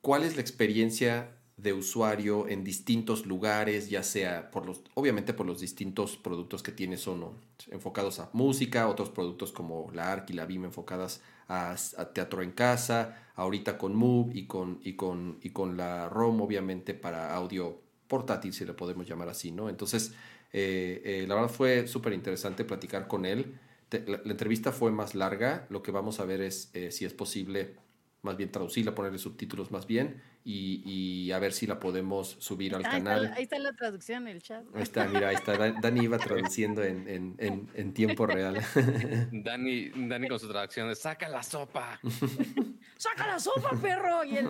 cuál 0.01 0.25
es 0.25 0.37
la 0.37 0.43
experiencia 0.43 1.37
de 1.57 1.73
usuario 1.73 2.49
en 2.49 2.65
distintos 2.65 3.25
lugares, 3.25 3.89
ya 3.89 4.03
sea 4.03 4.51
por 4.51 4.67
los, 4.67 4.83
obviamente 4.95 5.33
por 5.33 5.47
los 5.47 5.61
distintos 5.61 6.17
productos 6.17 6.63
que 6.63 6.71
tiene 6.71 6.99
Sono, 6.99 7.33
enfocados 7.71 8.21
a 8.21 8.29
música, 8.35 8.89
otros 8.89 9.09
productos 9.09 9.53
como 9.53 9.91
la 9.95 10.13
ARC 10.13 10.31
y 10.31 10.33
la 10.35 10.45
BIM 10.45 10.67
enfocadas 10.67 11.23
a, 11.49 11.75
a, 11.97 12.13
teatro 12.13 12.43
en 12.43 12.53
casa, 12.53 13.31
ahorita 13.37 13.79
con 13.79 13.95
Move 13.95 14.33
y 14.35 14.47
con, 14.47 14.81
y 14.83 14.95
con, 14.95 15.39
y 15.41 15.51
con 15.51 15.79
la 15.79 16.11
ROM, 16.11 16.43
obviamente 16.43 16.93
para 16.93 17.35
audio 17.35 17.81
portátil, 18.07 18.53
si 18.53 18.65
le 18.65 18.75
podemos 18.75 19.09
llamar 19.09 19.31
así, 19.31 19.51
¿no? 19.51 19.69
Entonces, 19.71 20.13
eh, 20.53 21.03
eh, 21.05 21.25
la 21.27 21.35
verdad 21.35 21.51
fue 21.51 21.87
súper 21.87 22.13
interesante 22.13 22.65
platicar 22.65 23.09
con 23.09 23.25
él. 23.27 23.59
Te, 23.89 24.05
la, 24.07 24.21
la, 24.25 24.33
entrevista 24.33 24.73
fue 24.73 24.91
más 24.91 25.15
larga, 25.15 25.67
lo 25.71 25.83
que 25.83 25.93
vamos 25.93 26.19
a 26.21 26.25
ver 26.25 26.41
es 26.41 26.71
eh, 26.75 26.91
si 26.91 27.05
es 27.05 27.15
posible 27.15 27.77
más 28.23 28.37
bien 28.37 28.51
traducirla, 28.51 28.95
ponerle 28.95 29.19
subtítulos 29.19 29.71
más 29.71 29.87
bien 29.87 30.21
y, 30.45 30.83
y, 30.85 31.33
a 31.33 31.39
ver 31.39 31.53
si 31.53 31.67
la 31.67 31.81
podemos 31.81 32.37
subir 32.39 32.75
al 32.75 32.85
ahí 32.85 32.91
canal. 32.91 33.25
Está, 33.25 33.37
ahí 33.37 33.43
está 33.45 33.59
la 33.59 33.73
traducción 33.73 34.29
en 34.29 34.37
el 34.37 34.43
chat. 34.43 34.65
Ahí 34.75 34.83
está, 34.83 35.09
mira, 35.09 35.29
ahí 35.31 35.35
está. 35.35 35.57
Dani 35.57 36.05
iba 36.05 36.19
traduciendo 36.19 36.85
en, 36.85 37.09
en, 37.09 37.35
en, 37.39 37.69
en 37.75 37.93
tiempo 37.93 38.27
real. 38.27 38.63
Dani, 39.33 39.91
Dani 40.09 40.29
con 40.29 40.39
su 40.39 40.49
traducción 40.49 40.89
de 40.89 40.95
saca 40.95 41.29
la 41.29 41.43
sopa. 41.43 41.99
¡Saca 42.97 43.27
la 43.27 43.41
sopa, 43.41 43.71
perro! 43.81 44.25
Y 44.25 44.37
él, 44.37 44.47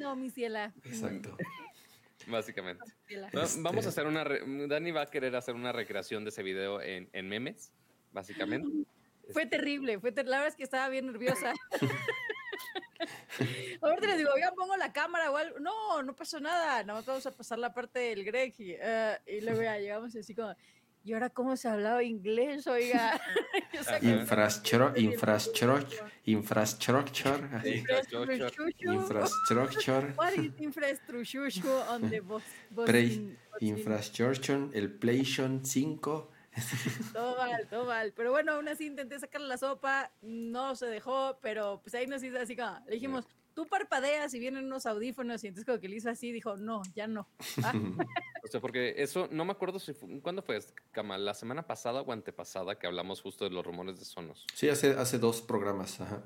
no, 0.00 0.16
mi 0.16 0.30
ciela. 0.30 0.72
Exacto. 0.84 1.36
Básicamente. 2.26 2.84
Este... 3.08 3.60
Vamos 3.60 3.86
a 3.86 3.90
hacer 3.90 4.06
una. 4.06 4.24
Dani 4.24 4.90
va 4.90 5.02
a 5.02 5.06
querer 5.06 5.36
hacer 5.36 5.54
una 5.54 5.70
recreación 5.70 6.24
de 6.24 6.30
ese 6.30 6.42
video 6.42 6.80
en, 6.80 7.08
en 7.12 7.28
memes, 7.28 7.72
básicamente. 8.16 8.68
Fue 9.30 9.42
este... 9.42 9.58
terrible, 9.58 10.00
fue 10.00 10.10
ter 10.10 10.26
la 10.26 10.38
verdad 10.38 10.48
es 10.48 10.56
que 10.56 10.64
estaba 10.64 10.88
bien 10.88 11.06
nerviosa. 11.06 11.52
Ahorita 13.82 14.06
les 14.06 14.18
digo, 14.18 14.30
ya 14.38 14.52
pongo 14.52 14.76
la 14.76 14.92
cámara 14.92 15.30
o 15.30 15.36
algo. 15.36 15.58
No, 15.60 16.02
no 16.02 16.14
pasó 16.14 16.40
nada. 16.40 16.82
Nada 16.82 16.98
más 16.98 17.06
vamos 17.06 17.26
a 17.26 17.30
pasar 17.30 17.58
la 17.58 17.72
parte 17.72 17.98
del 17.98 18.24
Greg. 18.24 18.54
Y, 18.58 18.74
uh, 18.74 19.16
y 19.26 19.40
luego 19.42 19.62
ya 19.62 19.78
llegamos 19.78 20.16
así 20.16 20.34
como. 20.34 20.54
¿Y 21.04 21.12
ahora 21.12 21.30
cómo 21.30 21.56
se 21.56 21.68
hablaba 21.68 22.02
inglés, 22.02 22.66
oiga? 22.66 23.20
Infrastructure, 24.02 24.92
infrastructure, 25.00 25.86
infrastructure, 26.24 27.48
infrastructure. 28.80 30.14
What 30.16 30.32
is 30.32 30.50
infrastructure 30.58 31.84
on 31.88 32.10
the 32.10 32.20
bus? 32.20 32.42
infrastructure, 33.60 34.68
el 34.74 34.98
PlayStation 34.98 35.64
5. 35.64 36.32
todo 37.12 37.36
mal, 37.36 37.68
todo 37.68 37.84
mal. 37.84 38.12
Pero 38.14 38.30
bueno, 38.30 38.52
aún 38.52 38.68
así 38.68 38.86
intenté 38.86 39.18
sacarle 39.18 39.48
la 39.48 39.58
sopa, 39.58 40.10
no 40.22 40.74
se 40.74 40.86
dejó, 40.86 41.38
pero 41.42 41.80
pues 41.82 41.94
ahí 41.94 42.06
nos 42.06 42.22
hizo 42.22 42.38
así 42.38 42.56
como, 42.56 42.78
le 42.86 42.94
dijimos, 42.94 43.26
tú 43.54 43.66
parpadeas 43.66 44.34
y 44.34 44.38
vienen 44.38 44.66
unos 44.66 44.86
audífonos 44.86 45.42
y 45.42 45.48
entonces 45.48 45.64
como 45.64 45.80
que 45.80 45.88
le 45.88 45.96
hizo 45.96 46.10
así, 46.10 46.30
dijo, 46.32 46.56
no, 46.56 46.82
ya 46.94 47.06
no. 47.06 47.28
Ah. 47.64 47.72
o 48.44 48.48
sea, 48.48 48.60
porque 48.60 48.94
eso, 48.98 49.28
no 49.30 49.44
me 49.44 49.52
acuerdo 49.52 49.78
si 49.78 49.94
fue, 49.94 50.20
¿cuándo 50.20 50.42
fue, 50.42 50.58
Cama? 50.92 51.18
¿La 51.18 51.34
semana 51.34 51.66
pasada 51.66 52.02
o 52.02 52.12
antepasada 52.12 52.78
que 52.78 52.86
hablamos 52.86 53.22
justo 53.22 53.44
de 53.44 53.50
los 53.50 53.64
rumores 53.64 53.98
de 53.98 54.04
Sonos? 54.04 54.46
Sí, 54.54 54.68
hace, 54.68 54.92
hace 54.92 55.18
dos 55.18 55.40
programas, 55.40 56.00
ajá. 56.00 56.22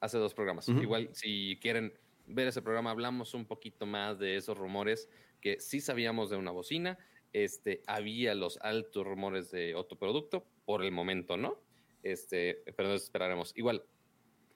Hace 0.00 0.18
dos 0.18 0.32
programas. 0.32 0.68
Uh 0.68 0.74
-huh. 0.74 0.82
Igual, 0.82 1.10
si 1.12 1.58
quieren 1.60 1.92
ver 2.26 2.46
ese 2.46 2.62
programa, 2.62 2.90
hablamos 2.90 3.34
un 3.34 3.44
poquito 3.44 3.84
más 3.84 4.18
de 4.18 4.36
esos 4.36 4.56
rumores 4.56 5.08
que 5.40 5.60
sí 5.60 5.80
sabíamos 5.80 6.30
de 6.30 6.36
una 6.36 6.50
bocina, 6.50 6.98
este, 7.32 7.82
había 7.86 8.34
los 8.34 8.58
altos 8.62 9.06
rumores 9.06 9.50
de 9.50 9.74
otro 9.74 9.98
producto, 9.98 10.44
por 10.64 10.84
el 10.84 10.92
momento 10.92 11.36
no, 11.36 11.58
este, 12.02 12.62
pero 12.76 12.88
nos 12.88 13.04
esperaremos. 13.04 13.52
Igual, 13.56 13.84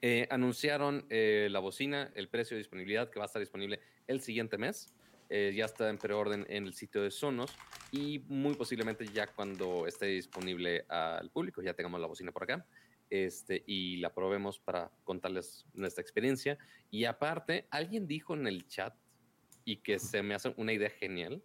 eh, 0.03 0.27
anunciaron 0.31 1.07
eh, 1.09 1.49
la 1.51 1.61
bocina, 1.61 2.13
el 2.15 2.29
precio 2.29 2.57
de 2.57 2.59
disponibilidad 2.59 3.11
que 3.11 3.19
va 3.19 3.25
a 3.25 3.27
estar 3.27 3.41
disponible 3.41 3.81
el 4.07 4.21
siguiente 4.21 4.59
mes. 4.59 4.93
Eh, 5.31 5.53
ya 5.57 5.65
está 5.65 5.89
en 5.89 5.97
preorden 5.97 6.45
en 6.51 6.67
el 6.67 6.75
sitio 6.75 7.03
de 7.03 7.11
Sonos 7.11 7.51
y 7.91 8.19
muy 8.29 8.55
posiblemente 8.55 9.07
ya 9.07 9.27
cuando 9.27 9.87
esté 9.87 10.07
disponible 10.07 10.85
al 10.89 11.31
público, 11.31 11.63
ya 11.63 11.73
tengamos 11.73 11.99
la 12.01 12.07
bocina 12.07 12.31
por 12.31 12.43
acá 12.43 12.67
este, 13.09 13.63
y 13.67 13.97
la 13.97 14.13
probemos 14.13 14.59
para 14.59 14.91
contarles 15.05 15.67
nuestra 15.73 16.03
experiencia. 16.03 16.59
Y 16.91 17.05
aparte, 17.05 17.67
alguien 17.71 18.07
dijo 18.07 18.35
en 18.35 18.47
el 18.47 18.67
chat 18.67 18.95
y 19.65 19.77
que 19.77 19.99
se 19.99 20.23
me 20.23 20.35
hace 20.35 20.53
una 20.57 20.73
idea 20.73 20.91
genial, 20.91 21.43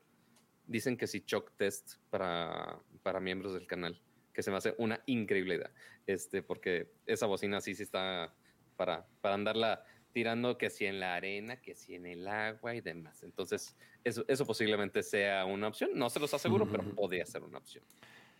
dicen 0.69 0.95
que 0.95 1.07
si 1.07 1.23
shock 1.25 1.51
test 1.57 1.95
para, 2.09 2.79
para 3.03 3.19
miembros 3.19 3.53
del 3.53 3.67
canal, 3.67 3.99
que 4.33 4.43
se 4.43 4.51
me 4.51 4.57
hace 4.57 4.75
una 4.77 5.01
increíble 5.07 5.55
idea, 5.55 5.71
este, 6.07 6.41
porque 6.41 6.91
esa 7.05 7.25
bocina 7.25 7.59
sí 7.59 7.75
sí 7.75 7.83
está 7.83 8.33
para, 8.77 9.05
para 9.21 9.35
andarla 9.35 9.83
tirando 10.13 10.57
que 10.57 10.69
si 10.69 10.85
en 10.85 10.99
la 10.99 11.15
arena, 11.15 11.57
que 11.61 11.75
si 11.75 11.95
en 11.95 12.05
el 12.05 12.27
agua 12.27 12.75
y 12.75 12.81
demás. 12.81 13.23
Entonces, 13.23 13.75
eso, 14.03 14.23
eso 14.27 14.45
posiblemente 14.45 15.03
sea 15.03 15.45
una 15.45 15.67
opción. 15.67 15.91
No 15.93 16.09
se 16.09 16.19
los 16.19 16.33
aseguro, 16.33 16.65
uh 16.65 16.67
-huh. 16.67 16.71
pero 16.71 16.95
podría 16.95 17.25
ser 17.25 17.43
una 17.43 17.57
opción. 17.57 17.83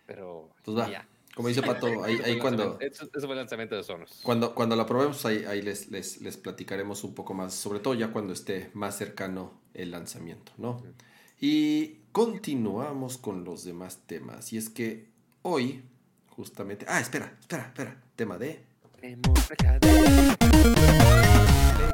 Pero 0.06 0.50
pues 0.64 0.78
va. 0.78 0.90
ya. 0.90 1.08
Como 1.36 1.48
dice 1.48 1.62
Pato, 1.62 2.04
ahí, 2.04 2.20
ahí 2.24 2.40
cuando... 2.40 2.80
Eso, 2.80 3.08
eso, 3.14 3.28
fue 3.28 3.32
el 3.32 3.38
lanzamiento 3.38 3.76
de 3.76 3.84
Sonos. 3.84 4.20
Cuando, 4.24 4.56
cuando 4.56 4.76
la 4.76 4.86
probemos, 4.86 5.24
ahí, 5.26 5.46
ahí 5.46 5.62
les, 5.62 5.90
les, 5.92 6.22
les, 6.22 6.38
platicaremos 6.38 7.04
un 7.04 7.14
poco 7.14 7.34
más, 7.34 7.54
sobre 7.54 7.80
todo 7.80 7.94
ya 7.94 8.12
cuando 8.12 8.34
esté 8.34 8.72
más 8.74 8.98
cercano 8.98 9.62
el 9.74 9.92
lanzamiento, 9.92 10.52
¿no? 10.58 10.72
Uh 10.72 10.82
-huh. 10.82 10.94
Y 11.40 11.99
continuamos 12.26 13.18
con 13.18 13.46
los 13.46 13.64
demás 13.64 14.00
temas. 14.06 14.52
Y 14.52 14.58
es 14.58 14.70
que 14.70 15.08
hoy, 15.42 15.82
justamente... 16.28 16.86
Ah, 16.90 17.00
espera, 17.00 17.38
espera, 17.40 17.68
espera. 17.68 17.96
Tema 18.18 18.38
de... 18.38 18.60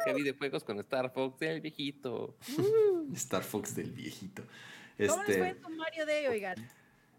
De 0.04 0.14
videojuegos 0.14 0.64
con 0.64 0.80
Star 0.80 1.12
Fox 1.12 1.38
del 1.38 1.60
viejito. 1.60 2.34
Star 3.14 3.44
Fox 3.44 3.76
del 3.76 3.92
viejito. 3.92 4.42
Este... 4.98 5.14
¿Cómo 5.14 5.22
les 5.28 5.38
fue 5.38 5.56
con 5.60 5.76
Mario 5.76 6.04
Day, 6.04 6.26
oigan? 6.26 6.56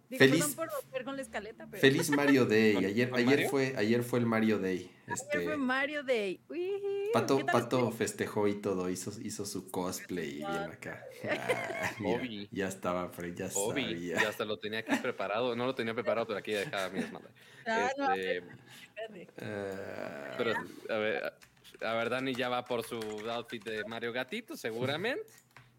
Digo, 0.10 0.20
feliz, 0.20 0.56
por 0.56 0.70
romper 0.70 1.04
con 1.04 1.18
la 1.18 1.22
escaleta, 1.22 1.68
pero... 1.70 1.82
feliz 1.82 2.10
Mario 2.16 2.46
Day. 2.46 2.78
Ayer, 2.78 3.12
ayer, 3.14 3.50
fue, 3.50 3.74
ayer 3.76 4.04
fue 4.04 4.20
el 4.20 4.26
Mario 4.26 4.58
Day. 4.58 4.90
Este... 5.06 5.38
Ayer 5.38 5.50
fue 5.50 5.58
Mario 5.58 6.04
Day. 6.04 6.40
Uy, 6.48 6.82
Pato, 7.12 7.46
Pato 7.46 7.92
festejó 7.92 8.48
y 8.48 8.56
todo, 8.56 8.90
hizo, 8.90 9.12
hizo 9.22 9.46
su 9.46 9.70
cosplay 9.70 10.30
y 10.30 10.38
bien 10.38 10.72
acá. 10.72 11.04
Ah, 11.30 11.92
mira, 12.00 12.48
ya 12.52 12.68
estaba, 12.68 13.12
ya 13.36 13.50
Obi, 13.56 13.84
sabía. 13.84 14.22
Ya 14.22 14.30
hasta 14.30 14.46
lo 14.46 14.58
tenía 14.58 14.80
aquí 14.80 14.96
preparado. 14.96 15.56
No 15.56 15.66
lo 15.66 15.76
tenía 15.76 15.94
preparado, 15.94 16.26
pero 16.26 16.40
aquí 16.40 16.52
ya 16.52 16.60
dejaba 16.60 16.90
mi 16.90 17.02
desmadre. 17.02 17.30
Ah, 17.70 17.92
este, 18.16 18.40
no, 18.40 18.48
uh, 18.48 20.38
pero, 20.38 20.54
a 20.88 20.98
ver, 21.00 21.34
a 21.82 21.94
ver, 21.96 22.10
Dani 22.10 22.34
ya 22.34 22.48
va 22.48 22.64
por 22.64 22.86
su 22.86 22.98
outfit 23.30 23.62
de 23.62 23.84
Mario 23.84 24.14
Gatito, 24.14 24.56
seguramente. 24.56 25.30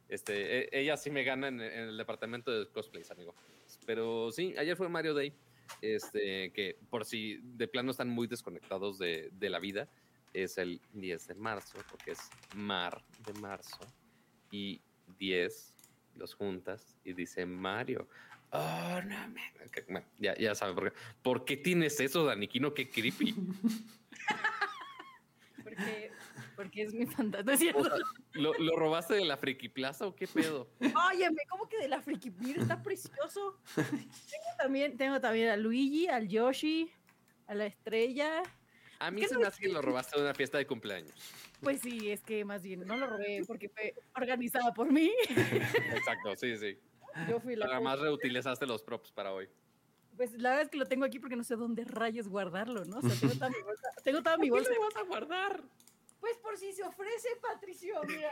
Este, 0.06 0.64
e, 0.64 0.80
ella 0.82 0.98
sí 0.98 1.10
me 1.10 1.24
gana 1.24 1.48
en, 1.48 1.62
en 1.62 1.88
el 1.88 1.96
departamento 1.96 2.50
de 2.50 2.68
cosplays, 2.70 3.10
amigo. 3.10 3.34
Pero 3.88 4.30
sí, 4.30 4.54
ayer 4.58 4.76
fue 4.76 4.90
Mario 4.90 5.14
Day, 5.14 5.32
este, 5.80 6.52
que 6.52 6.76
por 6.90 7.06
si 7.06 7.40
de 7.42 7.66
plano 7.66 7.90
están 7.90 8.10
muy 8.10 8.26
desconectados 8.26 8.98
de, 8.98 9.30
de, 9.32 9.48
la 9.48 9.58
vida, 9.58 9.88
es 10.34 10.58
el 10.58 10.82
10 10.92 11.28
de 11.28 11.34
marzo, 11.34 11.78
porque 11.90 12.10
es 12.10 12.18
mar 12.54 13.02
de 13.24 13.32
marzo, 13.40 13.78
y 14.50 14.82
10 15.18 15.72
los 16.16 16.34
juntas 16.34 16.98
y 17.02 17.14
dice 17.14 17.46
Mario. 17.46 18.06
Oh, 18.50 19.00
no, 19.06 19.28
man. 19.28 19.38
Ok, 19.66 19.78
bueno, 19.88 20.06
ya, 20.18 20.36
ya 20.36 20.54
sabe 20.54 20.74
por 20.74 20.92
qué. 20.92 20.98
¿Por 21.22 21.46
qué 21.46 21.56
tienes 21.56 21.98
eso, 21.98 22.26
Daniquino? 22.26 22.74
Qué 22.74 22.90
creepy. 22.90 23.34
Porque, 25.64 26.12
porque 26.58 26.82
es 26.82 26.92
mi 26.92 27.06
fantasma. 27.06 27.52
¿es 27.52 27.60
cierto? 27.60 27.80
O 27.82 27.84
sea, 27.84 27.94
¿lo, 28.32 28.52
lo 28.54 28.74
robaste 28.74 29.14
de 29.14 29.24
la 29.24 29.36
Friki 29.36 29.68
Plaza 29.68 30.08
o 30.08 30.16
qué 30.16 30.26
pedo? 30.26 30.68
Óyeme, 31.12 31.42
¿cómo 31.48 31.68
que 31.68 31.78
de 31.78 31.86
la 31.86 32.02
friki? 32.02 32.32
Mira, 32.32 32.60
está 32.62 32.82
precioso. 32.82 33.60
Tengo 33.76 34.50
también, 34.58 34.96
tengo 34.96 35.20
también 35.20 35.50
a 35.50 35.56
Luigi, 35.56 36.08
al 36.08 36.26
Yoshi, 36.26 36.90
a 37.46 37.54
la 37.54 37.66
estrella. 37.66 38.42
A 38.98 39.12
mí 39.12 39.20
¿Qué 39.20 39.28
se 39.28 39.34
no 39.34 39.40
me 39.40 39.46
hace 39.46 39.62
que 39.62 39.68
lo 39.68 39.80
robaste 39.80 40.18
de 40.18 40.24
una 40.24 40.34
fiesta 40.34 40.58
de 40.58 40.66
cumpleaños. 40.66 41.14
Pues 41.60 41.80
sí, 41.80 42.10
es 42.10 42.22
que 42.22 42.44
más 42.44 42.60
bien 42.64 42.80
no 42.80 42.96
lo 42.96 43.06
robé 43.06 43.44
porque 43.46 43.68
fue 43.68 43.94
organizada 44.16 44.74
por 44.74 44.92
mí. 44.92 45.12
Exacto, 45.28 46.34
sí, 46.34 46.56
sí. 46.56 46.76
Yo 47.28 47.38
fui 47.38 47.54
la. 47.54 47.66
Nada 47.66 47.80
más 47.80 48.00
reutilizaste 48.00 48.66
los 48.66 48.82
props 48.82 49.12
para 49.12 49.32
hoy. 49.32 49.48
Pues 50.16 50.32
la 50.32 50.50
verdad 50.50 50.64
es 50.64 50.70
que 50.70 50.78
lo 50.78 50.86
tengo 50.86 51.04
aquí 51.04 51.20
porque 51.20 51.36
no 51.36 51.44
sé 51.44 51.54
dónde 51.54 51.84
rayos 51.84 52.26
guardarlo, 52.26 52.84
¿no? 52.84 52.98
O 52.98 53.02
sea, 53.02 53.14
tengo 53.20 53.34
toda 53.34 53.50
mi 53.50 53.62
bolsa. 53.62 53.88
Tengo 54.02 54.22
toda 54.24 54.36
mi 54.38 54.48
¿Por 54.50 54.58
bolsa. 54.58 54.72
qué 54.72 54.76
lo 54.80 54.84
vas 54.86 54.96
a 54.96 55.02
guardar? 55.02 55.62
Pues 56.20 56.36
por 56.38 56.56
si 56.58 56.72
se 56.72 56.82
ofrece, 56.82 57.28
Patricio, 57.40 57.94
mira. 58.06 58.30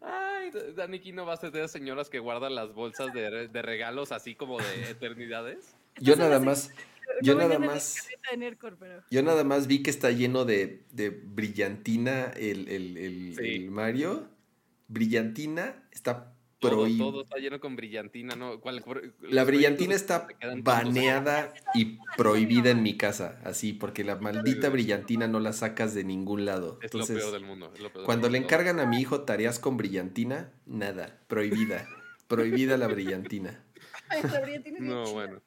Ay, 0.00 0.50
D- 0.50 0.72
Daniquino 0.72 1.24
va 1.24 1.34
a 1.34 1.36
ser 1.36 1.52
de 1.52 1.60
esas 1.60 1.70
señoras 1.72 2.08
que 2.10 2.18
guardan 2.18 2.54
las 2.54 2.72
bolsas 2.72 3.12
de, 3.12 3.48
de 3.48 3.62
regalos 3.62 4.10
así 4.12 4.34
como 4.34 4.58
de 4.58 4.90
eternidades. 4.90 5.74
Yo 6.00 6.16
nada 6.16 6.40
más, 6.40 6.70
No 6.70 6.74
yo 7.22 7.34
nada 7.36 7.58
más, 7.58 8.08
yo 9.10 9.22
nada 9.22 9.44
más 9.44 9.66
vi 9.66 9.82
que 9.82 9.90
está 9.90 10.10
lleno 10.10 10.44
de, 10.44 10.84
de 10.90 11.10
brillantina 11.10 12.32
el, 12.36 12.68
el, 12.68 12.96
el- 12.96 13.36
Sí. 13.36 13.54
el 13.56 13.70
Mario. 13.70 14.28
Brillantina 14.88 15.86
está 15.92 16.31
Todo, 16.62 16.70
prohibida. 16.78 17.04
todo 17.04 17.22
está 17.22 17.38
lleno 17.38 17.58
con 17.60 17.74
brillantina, 17.74 18.36
¿no? 18.36 18.60
¿Cuál- 18.60 18.82
por- 18.82 19.02
La 19.20 19.42
brillantina 19.42 19.94
está 19.96 20.28
baneada 20.62 21.52
y 21.74 21.98
prohibida 22.16 22.70
en 22.70 22.82
mi 22.84 22.96
casa, 22.96 23.40
así, 23.44 23.72
porque 23.72 24.04
la 24.04 24.16
maldita 24.16 24.68
brillantina 24.68 25.26
no 25.26 25.40
la 25.40 25.52
sacas 25.52 25.92
de 25.92 26.04
ningún 26.04 26.44
lado. 26.44 26.78
Es 26.80 26.94
lo 26.94 27.00
Entonces, 27.00 27.18
peor 27.18 27.32
del 27.32 27.44
mundo. 27.44 27.72
es 27.74 27.80
lo 27.80 27.88
peor 27.88 28.02
del 28.02 28.06
cuando 28.06 28.28
le 28.30 28.38
encargan 28.38 28.78
a 28.78 28.86
mi 28.86 29.00
hijo 29.00 29.22
tareas 29.22 29.58
con 29.58 29.76
brillantina, 29.76 30.52
nada, 30.64 31.18
prohibida. 31.26 31.86
Prohibida 32.28 32.76
la 32.76 32.86
brillantina. 32.86 33.62
Ay, 34.08 34.22
la 34.22 34.40
brillantina 34.40 34.78
No, 34.80 35.12
bueno. 35.12 35.42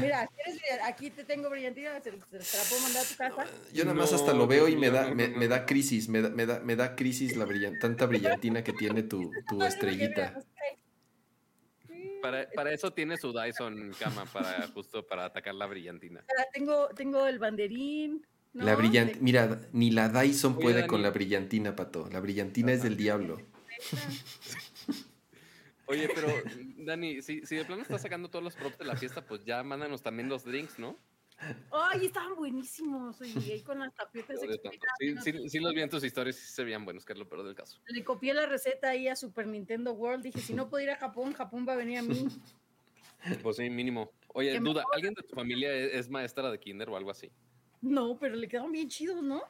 Mira, 0.00 0.28
¿quieres 0.28 0.54
brillant- 0.62 0.80
aquí 0.84 1.10
te 1.10 1.24
tengo 1.24 1.50
brillantina, 1.50 2.00
se, 2.00 2.12
se- 2.12 2.42
se 2.42 2.56
la 2.56 2.62
puedo 2.64 2.82
mandar 2.82 3.04
a 3.04 3.08
tu 3.08 3.16
casa. 3.16 3.46
Yo 3.72 3.84
nada 3.84 3.94
más 3.96 4.12
hasta 4.12 4.32
lo 4.32 4.46
veo 4.46 4.68
y 4.68 4.74
no, 4.74 4.80
me 4.80 4.90
da, 4.90 5.12
me, 5.14 5.28
me 5.28 5.48
da 5.48 5.66
crisis, 5.66 6.08
me 6.08 6.22
da, 6.22 6.28
me 6.30 6.46
da, 6.46 6.60
me 6.60 6.76
da 6.76 6.94
crisis 6.94 7.36
la 7.36 7.44
brillan- 7.44 7.78
tanta 7.80 8.06
brillantina 8.06 8.62
que 8.62 8.72
tiene 8.72 9.02
tu, 9.02 9.32
estrellita. 9.66 10.34
Para, 12.22 12.48
para 12.50 12.72
eso 12.72 12.92
tiene 12.92 13.16
su 13.16 13.32
Dyson 13.32 13.92
cama, 13.98 14.24
para 14.26 14.66
justo 14.68 15.06
para 15.06 15.24
atacar 15.24 15.54
la 15.54 15.66
brillantina. 15.66 16.24
Tengo, 16.52 16.88
tengo 16.88 17.26
el 17.26 17.38
banderín. 17.38 18.24
¿no? 18.54 18.64
La 18.64 18.74
brillant, 18.74 19.16
mira, 19.20 19.60
ni 19.72 19.90
la 19.92 20.08
Dyson 20.08 20.56
puede 20.58 20.86
con 20.86 21.02
la 21.02 21.10
brillantina, 21.10 21.76
pato. 21.76 22.08
La 22.12 22.18
brillantina 22.20 22.72
es 22.72 22.82
del 22.82 22.96
diablo. 22.96 23.40
Oye, 25.88 26.08
pero 26.14 26.28
Dani, 26.76 27.22
si, 27.22 27.44
si 27.46 27.56
de 27.56 27.64
plano 27.64 27.82
estás 27.82 28.02
sacando 28.02 28.28
todos 28.28 28.44
los 28.44 28.54
props 28.54 28.78
de 28.78 28.84
la 28.84 28.96
fiesta, 28.96 29.24
pues 29.24 29.44
ya 29.44 29.62
mándanos 29.62 30.02
también 30.02 30.28
los 30.28 30.44
drinks, 30.44 30.78
¿no? 30.78 30.98
Ay, 31.70 32.06
estaban 32.06 32.34
buenísimos. 32.34 33.20
Y 33.22 33.52
ahí 33.52 33.62
con 33.62 33.78
las 33.78 33.92
express, 34.14 34.40
Sí, 34.98 35.14
sí, 35.22 35.48
sí 35.48 35.58
los 35.60 35.72
vi 35.72 35.82
en 35.82 35.88
tus 35.88 36.04
historias 36.04 36.36
y 36.36 36.40
sí 36.40 36.52
se 36.52 36.64
veían 36.64 36.84
buenos, 36.84 37.04
que 37.04 37.12
es 37.12 37.18
lo 37.18 37.28
peor 37.28 37.44
del 37.44 37.54
caso. 37.54 37.80
Le 37.86 38.04
copié 38.04 38.34
la 38.34 38.46
receta 38.46 38.90
ahí 38.90 39.08
a 39.08 39.16
Super 39.16 39.46
Nintendo 39.46 39.92
World. 39.92 40.24
Dije, 40.24 40.40
si 40.40 40.52
no 40.52 40.68
puedo 40.68 40.84
ir 40.84 40.90
a 40.90 40.96
Japón, 40.96 41.32
Japón 41.32 41.64
va 41.66 41.72
a 41.72 41.76
venir 41.76 41.98
a 41.98 42.02
mí. 42.02 42.26
Pues 43.42 43.56
sí, 43.56 43.68
mínimo. 43.68 44.12
Oye, 44.28 44.60
duda, 44.60 44.84
¿alguien 44.92 45.12
de 45.14 45.22
tu 45.22 45.34
familia 45.34 45.72
es, 45.72 45.92
es 45.94 46.08
maestra 46.08 46.50
de 46.50 46.60
kinder 46.60 46.88
o 46.88 46.96
algo 46.96 47.10
así? 47.10 47.32
No, 47.80 48.18
pero 48.18 48.34
le 48.34 48.48
quedaron 48.48 48.72
bien 48.72 48.88
chidos, 48.88 49.22
¿no? 49.22 49.42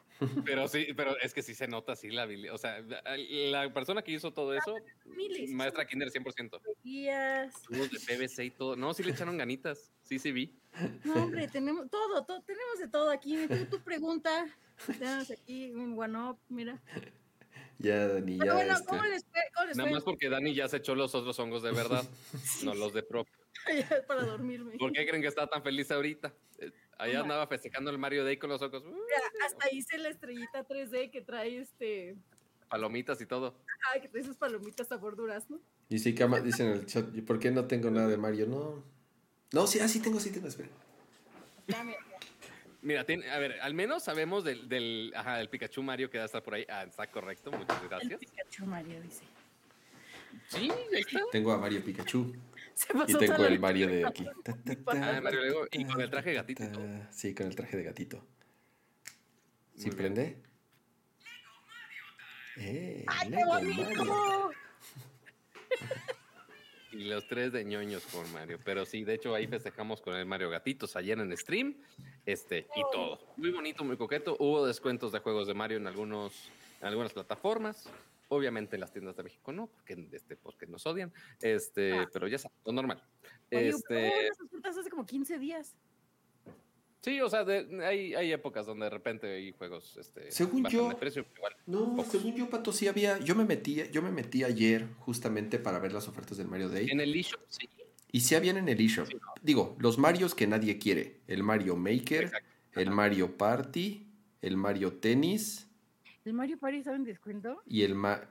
Pero 0.45 0.67
sí, 0.67 0.87
pero 0.95 1.17
es 1.19 1.33
que 1.33 1.41
sí 1.41 1.55
se 1.55 1.67
nota 1.67 1.93
así 1.93 2.09
la 2.09 2.23
habilidad. 2.23 2.53
O 2.53 2.57
sea, 2.57 2.79
la, 2.81 3.73
persona 3.73 4.01
que 4.03 4.11
hizo 4.11 4.31
todo 4.31 4.53
eso, 4.53 4.75
Miles. 5.05 5.49
maestra 5.51 5.85
kinder 5.85 6.09
100%. 6.11 6.59
Guías. 6.83 7.53
Tubos 7.63 7.89
de 7.89 7.99
PVC 7.99 8.45
y 8.45 8.51
todo. 8.51 8.75
No, 8.75 8.93
sí 8.93 9.03
le 9.03 9.11
echaron 9.11 9.37
ganitas. 9.37 9.91
Sí, 10.03 10.19
sí 10.19 10.31
vi. 10.31 10.59
No, 11.03 11.23
hombre, 11.23 11.47
tenemos 11.47 11.89
todo, 11.89 12.23
todo, 12.25 12.41
tenemos 12.41 12.79
de 12.79 12.87
todo 12.87 13.09
aquí. 13.09 13.47
Tú, 13.47 13.65
tu 13.77 13.83
pregunta. 13.83 14.45
Tenemos 14.85 15.31
aquí 15.31 15.71
un 15.71 15.97
one-up, 15.97 16.37
mira. 16.49 16.79
Ya, 17.79 18.07
Dani, 18.07 18.37
Pero 18.37 18.45
ya. 18.45 18.53
bueno, 18.55 18.73
este, 18.73 18.85
¿cómo 18.85 19.03
les 19.03 19.23
fue? 19.23 19.41
¿Cómo 19.55 19.67
les 19.67 19.77
Nada 19.77 19.89
fue? 19.89 19.95
más 19.95 20.03
porque 20.03 20.29
Dani 20.29 20.53
ya 20.53 20.67
se 20.67 20.77
echó 20.77 20.95
los 20.95 21.15
otros 21.15 21.39
hongos 21.39 21.63
de 21.63 21.71
verdad, 21.71 22.03
no 22.63 22.75
los 22.75 22.93
de 22.93 23.03
prop. 23.03 23.27
Para 24.07 24.23
dormirme. 24.23 24.77
¿Por 24.77 24.91
qué 24.91 25.05
creen 25.07 25.21
que 25.21 25.27
está 25.27 25.47
tan 25.47 25.63
feliz 25.63 25.89
ahorita? 25.91 26.33
Eh, 26.59 26.71
Ajá. 26.97 27.19
andaba 27.21 27.47
festejando 27.47 27.89
el 27.91 27.97
Mario 27.97 28.23
Day 28.25 28.37
con 28.37 28.49
los 28.49 28.61
ojos, 28.61 28.83
Mira, 28.85 28.97
hasta 29.45 29.71
hice 29.73 29.97
la 29.97 30.09
estrellita 30.09 30.67
3D 30.67 31.11
que 31.11 31.21
trae 31.21 31.59
este. 31.59 32.15
palomitas 32.69 33.19
y 33.21 33.25
todo. 33.25 33.55
Ay, 33.93 34.01
que 34.01 34.09
trae 34.09 34.23
sus 34.23 34.35
palomitas 34.37 34.87
sabor 34.87 35.15
durazno. 35.15 35.59
Dice 35.87 36.13
Kama, 36.13 36.39
dice 36.41 36.63
en 36.65 36.71
el 36.73 36.85
chat, 36.85 37.05
¿y 37.15 37.21
por 37.21 37.39
qué 37.39 37.51
no 37.51 37.65
tengo 37.65 37.89
nada 37.89 38.07
de 38.07 38.17
Mario? 38.17 38.45
No. 38.47 38.83
No, 39.51 39.65
sí, 39.65 39.79
ah, 39.79 39.87
sí 39.87 40.01
tengo, 40.01 40.19
sí 40.19 40.31
tengo, 40.31 40.47
espera. 40.47 40.69
Mira, 42.81 43.03
tiene- 43.05 43.29
a 43.29 43.39
ver, 43.39 43.59
al 43.61 43.73
menos 43.73 44.03
sabemos 44.03 44.43
del, 44.43 44.69
del, 44.69 45.11
ajá, 45.15 45.37
del 45.37 45.49
Pikachu 45.49 45.83
Mario 45.83 46.09
que 46.09 46.23
estar 46.23 46.41
por 46.43 46.53
ahí. 46.53 46.65
Ah, 46.69 46.83
está 46.83 47.07
correcto, 47.07 47.51
muchas 47.51 47.81
El 47.81 47.89
gracias. 47.89 48.19
Pikachu 48.19 48.65
Mario 48.65 49.01
dice. 49.01 49.23
Sí, 50.47 50.71
ahí 50.71 51.01
está. 51.01 51.19
Tengo 51.31 51.51
a 51.51 51.57
Mario 51.57 51.83
Pikachu 51.83 52.33
Se 52.79 52.93
y 53.11 53.15
tengo 53.17 53.45
el 53.45 53.59
Mario 53.59 53.87
de 53.87 54.05
aquí. 54.07 54.23
Ta, 54.43 54.53
ta, 54.53 54.75
ta, 54.85 55.17
Ah, 55.17 55.21
Mario 55.21 55.41
Lego, 55.41 55.67
y 55.69 55.83
con 55.83 55.99
el 55.99 56.09
traje 56.09 56.29
de 56.29 56.35
gatito. 56.37 56.63
Sí, 57.11 57.35
con 57.35 57.47
el 57.47 57.55
traje 57.55 57.75
de 57.75 57.83
gatito. 57.83 58.25
¿Sí 59.75 59.87
Muy 59.87 59.95
bien. 59.95 59.97
prende? 59.97 60.37
¡Eh! 62.57 63.03
¡Ay, 63.07 63.29
qué 63.29 63.45
Mario. 63.45 63.69
bonito! 63.75 64.51
Y 66.91 67.03
los 67.03 67.27
tres 67.27 67.53
de 67.53 67.63
ñoños 67.63 68.03
con 68.07 68.29
Mario. 68.33 68.59
Pero 68.65 68.83
sí, 68.83 69.03
de 69.03 69.13
hecho 69.13 69.35
ahí 69.35 69.45
festejamos 69.45 70.01
con 70.01 70.15
el 70.15 70.25
Mario 70.25 70.49
Gatitos 70.49 70.95
ayer 70.95 71.19
en 71.19 71.37
stream. 71.37 71.75
Este, 72.25 72.67
y 72.75 72.81
todo. 72.91 73.19
Muy 73.37 73.51
bonito, 73.51 73.83
muy 73.83 73.95
coqueto. 73.95 74.35
Hubo 74.39 74.65
descuentos 74.65 75.11
de 75.11 75.19
juegos 75.19 75.47
de 75.47 75.53
Mario 75.53 75.77
en 75.77 75.85
algunos, 75.85 76.49
en 76.81 76.87
algunas 76.87 77.13
plataformas. 77.13 77.87
Obviamente 78.29 78.75
en 78.75 78.81
las 78.81 78.91
tiendas 78.93 79.15
de 79.17 79.23
México 79.23 79.51
no, 79.51 79.67
porque 79.67 80.07
este, 80.11 80.35
pues 80.37 80.55
que 80.55 80.67
nos 80.67 80.85
odian. 80.85 81.11
Este, 81.41 81.93
Ah. 81.93 82.09
pero 82.13 82.27
ya 82.27 82.35
está, 82.37 82.51
lo 82.65 82.71
normal. 82.71 83.03
Oye, 83.51 83.69
Este, 83.69 83.83
pero 83.89 84.07
hubo 84.07 84.19
unas 84.21 84.41
ofertas 84.41 84.77
hace 84.77 84.89
como 84.89 85.05
15 85.05 85.39
días. 85.39 85.75
sí, 87.01 87.19
o 87.21 87.29
sea, 87.29 87.43
de- 87.43 87.83
hay, 87.85 88.13
hay 88.13 88.31
épocas 88.31 88.65
donde 88.65 88.85
de 88.85 88.89
repente 88.91 89.27
hay 89.27 89.51
juegos 89.53 89.97
este, 89.97 90.31
Según 90.31 90.65
yo- 90.67 90.89
de 90.89 90.95
precio, 90.95 91.25
igual. 91.35 91.55
No, 91.65 91.95
Pocos. 91.95 92.07
según 92.11 92.35
yo, 92.35 92.49
Pato, 92.49 92.71
sí 92.71 92.87
había. 92.87 93.17
Yo 93.19 93.35
me 93.35 93.45
metí, 93.45 93.81
yo 93.91 94.01
me 94.01 94.11
metí 94.11 94.43
ayer 94.43 94.85
justamente 94.99 95.57
para 95.59 95.79
ver 95.79 95.93
las 95.93 96.07
ofertas 96.07 96.37
del 96.37 96.47
Mario 96.47 96.69
Day. 96.69 96.87
En 96.89 96.99
el 96.99 97.15
eShop, 97.15 97.41
sí. 97.47 97.67
Y 98.11 98.21
sí 98.21 98.35
habían 98.35 98.57
en 98.57 98.67
el 98.69 98.79
eShop. 98.81 99.07
Sí. 99.07 99.17
Digo, 99.41 99.75
los 99.79 99.97
Marios 99.97 100.35
que 100.35 100.45
nadie 100.47 100.77
quiere. 100.77 101.21
El 101.27 101.41
Mario 101.43 101.75
Maker, 101.75 102.25
Exacto. 102.25 102.79
el 102.79 102.91
Mario 102.91 103.37
Party, 103.37 104.07
el 104.41 104.57
Mario 104.57 104.93
Tennis 104.93 105.68
¿El 106.29 106.35
Mario 106.35 106.59
Party 106.59 106.77
estaba 106.77 106.95
en 106.95 107.05
descuento? 107.05 107.63
y 107.65 107.81
el 107.81 107.95
Ma- 107.95 108.21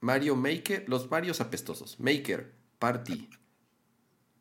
Mario 0.00 0.34
Maker. 0.34 0.88
Los 0.88 1.10
Marios 1.10 1.42
apestosos. 1.42 2.00
Maker, 2.00 2.54
Party. 2.78 3.28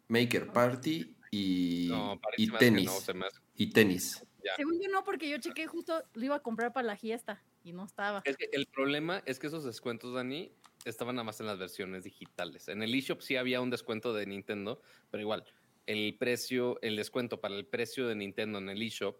Maker, 0.08 0.48
Party 0.54 1.14
y, 1.30 1.88
No, 1.90 2.18
y 2.38 2.50
tenis. 2.52 2.86
no, 2.86 2.92
se 3.02 3.14
me 3.14 3.26
hace- 3.26 3.40
Y 3.56 3.68
tenis. 3.72 4.26
Ya. 4.42 4.56
Según 4.56 4.80
yo 4.82 4.90
no, 4.90 5.04
porque 5.04 5.30
yo 5.30 5.38
chequé 5.38 5.68
justo, 5.68 6.02
lo 6.14 6.24
iba 6.24 6.36
a 6.38 6.40
comprar 6.42 6.72
para 6.72 6.88
la 6.88 6.96
fiesta 6.96 7.44
y 7.66 7.74
no 7.74 7.84
estaba. 7.84 8.22
Es 8.24 8.38
que 8.38 8.48
el 8.54 8.68
problema 8.68 9.22
es 9.26 9.38
que 9.38 9.48
esos 9.48 9.66
descuentos, 9.66 10.14
Dani, 10.14 10.54
estaban 10.86 11.16
nada 11.16 11.26
más 11.26 11.42
en 11.42 11.48
las 11.48 11.60
versiones 11.60 12.06
digitales. 12.06 12.70
En 12.70 12.84
el 12.84 12.96
eShop 12.96 13.20
sí 13.20 13.36
había 13.36 13.60
un 13.60 13.70
descuento 13.70 14.14
de 14.14 14.26
Nintendo, 14.28 14.82
pero 15.12 15.20
igual, 15.22 15.44
el 15.88 16.16
precio, 16.18 16.80
el 16.82 16.96
descuento 16.96 17.42
para 17.42 17.54
el 17.56 17.66
precio 17.66 18.08
de 18.08 18.16
Nintendo 18.16 18.60
en 18.60 18.70
el 18.70 18.82
eShop, 18.82 19.18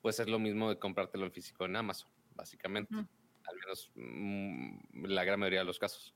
pues 0.00 0.20
es 0.20 0.28
lo 0.28 0.38
mismo 0.38 0.68
de 0.68 0.78
comprártelo 0.78 1.26
en 1.26 1.32
físico 1.32 1.64
en 1.64 1.74
Amazon, 1.74 2.08
básicamente. 2.36 2.94
Al 3.48 3.56
menos 3.56 3.90
mm, 3.94 5.04
la 5.06 5.24
gran 5.24 5.38
mayoría 5.40 5.60
de 5.60 5.64
los 5.66 5.78
casos. 5.78 6.14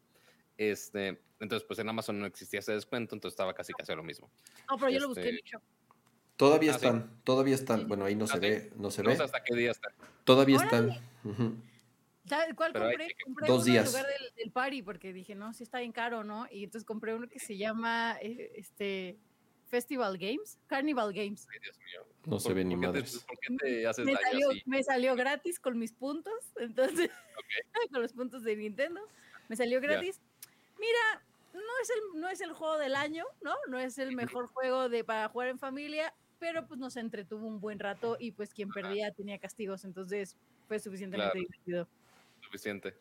Este, 0.57 1.21
entonces, 1.41 1.67
pues 1.67 1.79
en 1.79 1.89
Amazon 1.89 2.19
no 2.19 2.27
existía 2.27 2.61
ese 2.61 2.73
descuento, 2.73 3.15
entonces 3.15 3.35
estaba 3.35 3.55
casi 3.55 3.73
casi 3.73 3.95
lo 3.95 4.03
mismo. 4.03 4.31
No, 4.69 4.77
pero 4.77 4.91
yo 4.91 5.01
lo 5.01 5.09
busqué 5.09 5.29
en 5.31 5.37
este, 5.37 5.41
el 5.47 5.51
shop. 5.53 5.63
Todavía 6.37 6.71
Ah, 6.75 6.79
sí. 6.79 6.87
están, 6.87 7.21
todavía 7.25 7.55
están. 7.55 7.81
Sí. 7.81 7.85
Bueno, 7.87 8.05
ahí 8.05 8.15
no 8.15 8.27
se 8.27 8.33
Ah, 8.35 8.37
sí. 8.37 8.41
ve, 8.41 8.73
no 8.77 8.91
se 8.91 9.03
No 9.03 9.11
ve. 9.11 9.17
sé 9.17 9.23
hasta 9.23 9.43
qué 9.43 9.55
día 9.55 9.71
está. 9.71 9.89
Todavía 10.25 10.57
Órale. 10.59 10.89
están. 10.93 11.31
Ujú. 11.31 11.57
¿Sabes 12.27 12.55
cuál 12.55 12.73
pero 12.73 12.87
compré? 12.87 13.09
Compré 13.25 13.47
Dos 13.49 13.63
uno 13.65 13.73
días. 13.73 13.87
en 13.87 13.91
lugar 13.93 14.07
del, 14.07 14.35
del 14.37 14.51
party 14.53 14.83
porque 14.83 15.13
dije, 15.13 15.35
no, 15.35 15.53
si 15.55 15.63
está 15.65 15.81
bien 15.81 15.93
caro, 15.93 16.23
¿no? 16.25 16.47
Y 16.51 16.65
entonces 16.65 16.87
compré 16.87 17.15
uno 17.15 17.29
que 17.29 17.39
se 17.41 17.57
llama 17.57 18.17
eh, 18.21 18.53
este 18.57 19.19
Festival 19.69 20.17
Games, 20.19 20.59
Carnival 20.67 21.13
Games. 21.13 21.47
Ay, 21.53 21.59
Dios 21.63 21.79
mío. 21.79 22.07
No 22.27 22.39
se 22.39 22.49
¿Por- 22.49 22.57
ve 22.57 22.65
ni 22.65 22.77
madres. 22.77 23.25
¿Por 23.27 23.39
qué 23.39 23.57
te 23.57 23.87
haces 23.87 24.05
Me 24.05 24.15
salió, 24.15 24.49
me 24.67 24.83
salió 24.83 25.17
gratis 25.17 25.59
con 25.59 25.79
mis 25.79 25.93
puntos, 25.93 26.35
entonces, 26.57 27.11
con 27.91 28.03
los 28.03 28.13
puntos 28.13 28.43
de 28.43 28.57
Nintendo, 28.57 29.01
me 29.49 29.57
salió 29.57 29.81
gratis. 29.81 30.21
Mira, 30.79 31.23
no 31.55 31.61
es 31.83 31.91
el, 31.91 32.21
no 32.21 32.29
es 32.29 32.41
el 32.41 32.53
juego 32.53 32.79
del 32.79 32.95
año, 32.95 33.25
¿no? 33.43 33.55
No 33.69 33.79
es 33.79 33.99
el 33.99 34.15
mejor 34.15 34.49
juego 34.49 34.89
de, 34.89 35.03
para 35.05 35.29
jugar 35.29 35.49
en 35.49 35.59
familia, 35.59 36.15
pero 36.39 36.67
pues 36.67 36.79
nos 36.79 36.97
entretuvo 36.97 37.47
un 37.47 37.61
buen 37.61 37.79
rato 37.79 38.17
y 38.21 38.33
pues 38.33 38.55
quien 38.55 38.71
perdía 38.71 39.13
tenía 39.13 39.39
castigos, 39.39 39.85
entonces 39.85 40.37
fue 40.69 40.79
suficientemente 40.79 41.33
Claro. 41.33 41.47
divertido. 41.49 41.89
Suficiente. 42.41 42.95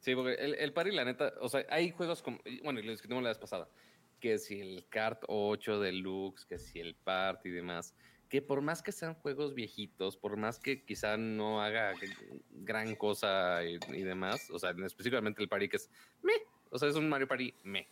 Sí, 0.00 0.14
porque 0.14 0.34
el, 0.34 0.54
el 0.54 0.72
party, 0.72 0.90
la 0.92 1.04
neta, 1.04 1.32
o 1.40 1.48
sea, 1.48 1.64
hay 1.70 1.90
juegos 1.90 2.22
como, 2.22 2.38
bueno, 2.62 2.80
lo 2.80 2.90
discutimos 2.90 3.22
la 3.22 3.30
vez 3.30 3.38
pasada, 3.38 3.68
que 4.20 4.38
si 4.38 4.60
el 4.60 4.86
Kart 4.88 5.22
8 5.28 5.80
Deluxe, 5.80 6.44
que 6.46 6.58
si 6.58 6.80
el 6.80 6.94
Party 6.94 7.48
y 7.48 7.52
demás, 7.52 7.94
que 8.28 8.42
por 8.42 8.60
más 8.60 8.82
que 8.82 8.92
sean 8.92 9.14
juegos 9.14 9.54
viejitos, 9.54 10.16
por 10.16 10.36
más 10.36 10.58
que 10.58 10.84
quizá 10.84 11.16
no 11.16 11.62
haga 11.62 11.92
gran 12.50 12.96
cosa 12.96 13.64
y, 13.64 13.78
y 13.94 14.02
demás, 14.02 14.50
o 14.50 14.58
sea, 14.58 14.70
específicamente 14.70 15.42
el 15.42 15.48
Party 15.48 15.68
que 15.68 15.76
es 15.76 15.90
me, 16.22 16.32
o 16.70 16.78
sea, 16.78 16.88
es 16.88 16.96
un 16.96 17.08
Mario 17.08 17.28
Party 17.28 17.54
me, 17.62 17.88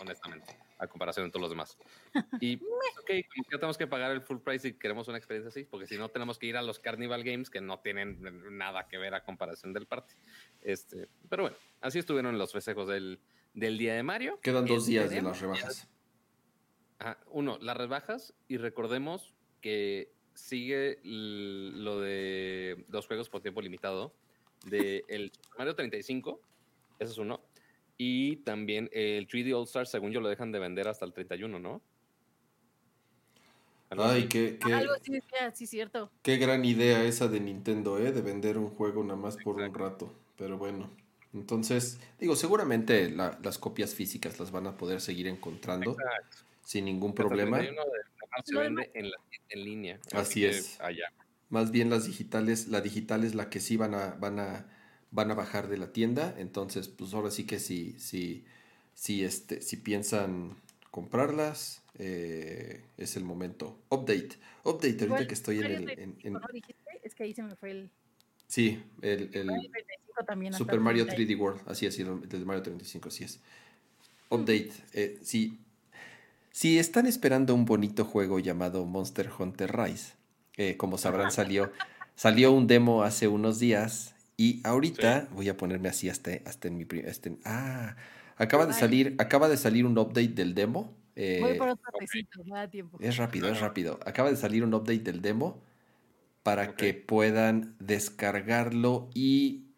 honestamente, 0.00 0.56
a 0.78 0.86
comparación 0.86 1.26
de 1.26 1.30
todos 1.30 1.42
los 1.42 1.50
demás. 1.50 1.78
Y 2.40 2.56
ok, 2.56 2.62
como 3.04 3.44
que 3.44 3.52
ya 3.52 3.58
tenemos 3.58 3.78
que 3.78 3.86
pagar 3.86 4.10
el 4.12 4.22
full 4.22 4.38
price 4.38 4.68
si 4.68 4.74
queremos 4.78 5.08
una 5.08 5.18
experiencia 5.18 5.48
así, 5.48 5.64
porque 5.64 5.86
si 5.86 5.98
no 5.98 6.08
tenemos 6.08 6.38
que 6.38 6.46
ir 6.46 6.56
a 6.56 6.62
los 6.62 6.78
Carnival 6.78 7.22
Games 7.22 7.50
que 7.50 7.60
no 7.60 7.80
tienen 7.80 8.18
nada 8.56 8.88
que 8.88 8.98
ver 8.98 9.14
a 9.14 9.22
comparación 9.22 9.72
del 9.72 9.86
Party. 9.86 10.14
Este, 10.62 11.08
pero 11.28 11.44
bueno, 11.44 11.56
así 11.80 11.98
estuvieron 11.98 12.38
los 12.38 12.52
festejos 12.52 12.88
del, 12.88 13.20
del 13.52 13.78
día 13.78 13.94
de 13.94 14.02
Mario. 14.02 14.40
Quedan 14.40 14.66
dos 14.66 14.86
días 14.86 15.10
de 15.10 15.22
las 15.22 15.40
rebajas. 15.40 15.88
Ajá, 16.98 17.18
uno, 17.28 17.58
las 17.60 17.76
rebajas 17.76 18.34
y 18.48 18.58
recordemos 18.58 19.34
que 19.60 20.10
sigue 20.34 20.98
lo 21.02 22.00
de 22.00 22.84
los 22.88 23.06
juegos 23.06 23.28
por 23.28 23.42
tiempo 23.42 23.60
limitado 23.60 24.12
de 24.66 25.04
el 25.08 25.32
Mario 25.58 25.74
35, 25.74 26.40
ese 26.98 27.12
es 27.12 27.18
uno, 27.18 27.40
y 27.98 28.36
también 28.36 28.88
el 28.92 29.26
3D 29.28 29.54
All 29.54 29.64
Stars, 29.64 29.90
según 29.90 30.12
yo, 30.12 30.20
lo 30.20 30.28
dejan 30.28 30.52
de 30.52 30.58
vender 30.58 30.88
hasta 30.88 31.04
el 31.04 31.12
31, 31.12 31.58
¿no? 31.58 31.80
Algo 33.90 34.04
Ay, 34.04 34.28
qué, 34.28 34.56
qué, 34.64 34.72
Algo 34.72 34.92
así 34.94 35.10
decía, 35.12 35.50
sí, 35.52 35.66
cierto. 35.66 36.10
qué 36.22 36.36
gran 36.36 36.64
idea 36.64 37.02
esa 37.04 37.26
de 37.26 37.40
Nintendo, 37.40 37.98
¿eh? 37.98 38.12
De 38.12 38.22
vender 38.22 38.56
un 38.56 38.68
juego 38.68 39.02
nada 39.02 39.16
más 39.18 39.36
por 39.36 39.56
un 39.56 39.74
rato. 39.74 40.14
Pero 40.36 40.56
bueno. 40.58 40.90
Entonces, 41.34 41.98
digo, 42.18 42.34
seguramente 42.36 43.10
la- 43.10 43.38
las 43.42 43.58
copias 43.58 43.94
físicas 43.94 44.38
las 44.40 44.50
van 44.52 44.66
a 44.66 44.76
poder 44.76 45.00
seguir 45.00 45.26
encontrando 45.28 45.92
Exacto. 45.92 46.38
sin 46.64 46.84
ningún 46.84 47.10
Hasta 47.10 47.22
el 47.22 47.28
problema. 47.28 47.58
31 47.58 47.84
de 47.84 48.09
se 48.44 48.56
vende 48.56 48.90
en, 48.94 49.10
la, 49.10 49.16
en 49.48 49.64
línea. 49.64 50.00
Así 50.12 50.44
es. 50.44 50.80
Allá. 50.80 51.12
Más 51.48 51.70
bien 51.72 51.90
las 51.90 52.06
digitales, 52.06 52.68
la 52.68 52.80
digital 52.80 53.24
es 53.24 53.34
la 53.34 53.50
que 53.50 53.60
sí 53.60 53.76
van 53.76 53.94
a, 53.94 54.14
van 54.14 54.38
a, 54.38 54.66
van 55.10 55.30
a 55.30 55.34
bajar 55.34 55.68
de 55.68 55.78
la 55.78 55.92
tienda. 55.92 56.34
Entonces, 56.38 56.88
pues 56.88 57.12
ahora 57.14 57.30
sí 57.30 57.44
que 57.44 57.58
si, 57.58 57.98
si, 57.98 58.44
si, 58.94 59.24
este, 59.24 59.60
si 59.60 59.76
piensan 59.76 60.56
comprarlas, 60.90 61.82
eh, 61.98 62.82
es 62.96 63.16
el 63.16 63.24
momento. 63.24 63.76
Update. 63.88 64.30
Update, 64.64 64.88
ahorita 64.90 65.04
Igual, 65.04 65.26
que 65.26 65.34
estoy 65.34 65.58
en 65.58 65.64
el. 65.66 65.84
35, 65.86 66.02
en- 66.20 66.26
en- 66.26 66.32
¿no? 66.34 66.40
Dijiste, 66.52 66.82
es 67.02 67.14
que 67.14 67.24
ahí 67.24 67.34
se 67.34 67.42
me 67.42 67.56
fue 67.56 67.70
el, 67.72 67.90
sí, 68.46 68.82
el, 69.02 69.30
el 69.32 69.46
Mario 69.46 69.70
35 69.70 70.24
también. 70.24 70.52
hasta 70.52 70.58
Super 70.64 70.74
el 70.76 70.80
Mario 70.82 71.06
30. 71.06 71.34
3D 71.34 71.36
World. 71.40 71.62
Así 71.66 71.86
es, 71.86 71.98
el 71.98 72.28
del 72.28 72.46
Mario 72.46 72.62
35, 72.62 73.08
así 73.08 73.24
es. 73.24 73.40
Update. 74.28 74.70
eh, 74.92 75.18
si, 75.22 75.58
si 76.50 76.78
están 76.78 77.06
esperando 77.06 77.54
un 77.54 77.64
bonito 77.64 78.04
juego 78.04 78.38
llamado 78.38 78.84
Monster 78.84 79.30
Hunter 79.38 79.76
Rise, 79.76 80.14
eh, 80.56 80.76
como 80.76 80.98
sabrán, 80.98 81.30
salió, 81.30 81.72
salió 82.16 82.52
un 82.52 82.66
demo 82.66 83.02
hace 83.02 83.28
unos 83.28 83.58
días. 83.58 84.14
Y 84.36 84.60
ahorita 84.64 85.28
voy 85.34 85.48
a 85.48 85.56
ponerme 85.56 85.88
así 85.88 86.08
hasta, 86.08 86.30
hasta 86.46 86.68
en 86.68 86.78
mi 86.78 86.86
hasta 87.08 87.28
en- 87.28 87.40
ah, 87.44 87.96
acaba 88.36 88.64
de 88.66 88.72
salir, 88.72 89.14
acaba 89.18 89.48
de 89.48 89.56
salir 89.56 89.84
un 89.86 89.98
update 89.98 90.28
del 90.28 90.54
demo. 90.54 90.94
eh, 91.16 91.38
Voy 91.40 91.58
por 91.58 91.68
otro 91.68 91.92
tecito, 91.98 92.42
da 92.44 92.68
tiempo. 92.68 92.98
es 93.00 93.16
rápido, 93.18 93.48
es 93.48 93.60
rápido. 93.60 94.00
Acaba 94.06 94.30
de 94.30 94.36
salir 94.36 94.64
un 94.64 94.72
update 94.74 95.00
del 95.00 95.20
demo 95.20 95.62
para 96.42 96.74
que 96.74 96.94
puedan 96.94 97.76
descargarlo 97.80 99.10
y 99.14 99.66
eh, 99.66 99.69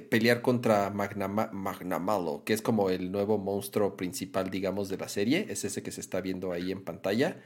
pelear 0.00 0.40
contra 0.40 0.88
Magnama- 0.90 1.50
Magnamalo, 1.52 2.44
que 2.44 2.52
es 2.52 2.62
como 2.62 2.90
el 2.90 3.10
nuevo 3.10 3.38
monstruo 3.38 3.96
principal, 3.96 4.48
digamos, 4.50 4.88
de 4.88 4.96
la 4.96 5.08
serie. 5.08 5.46
Es 5.48 5.64
ese 5.64 5.82
que 5.82 5.90
se 5.90 6.00
está 6.00 6.20
viendo 6.20 6.52
ahí 6.52 6.70
en 6.70 6.84
pantalla. 6.84 7.42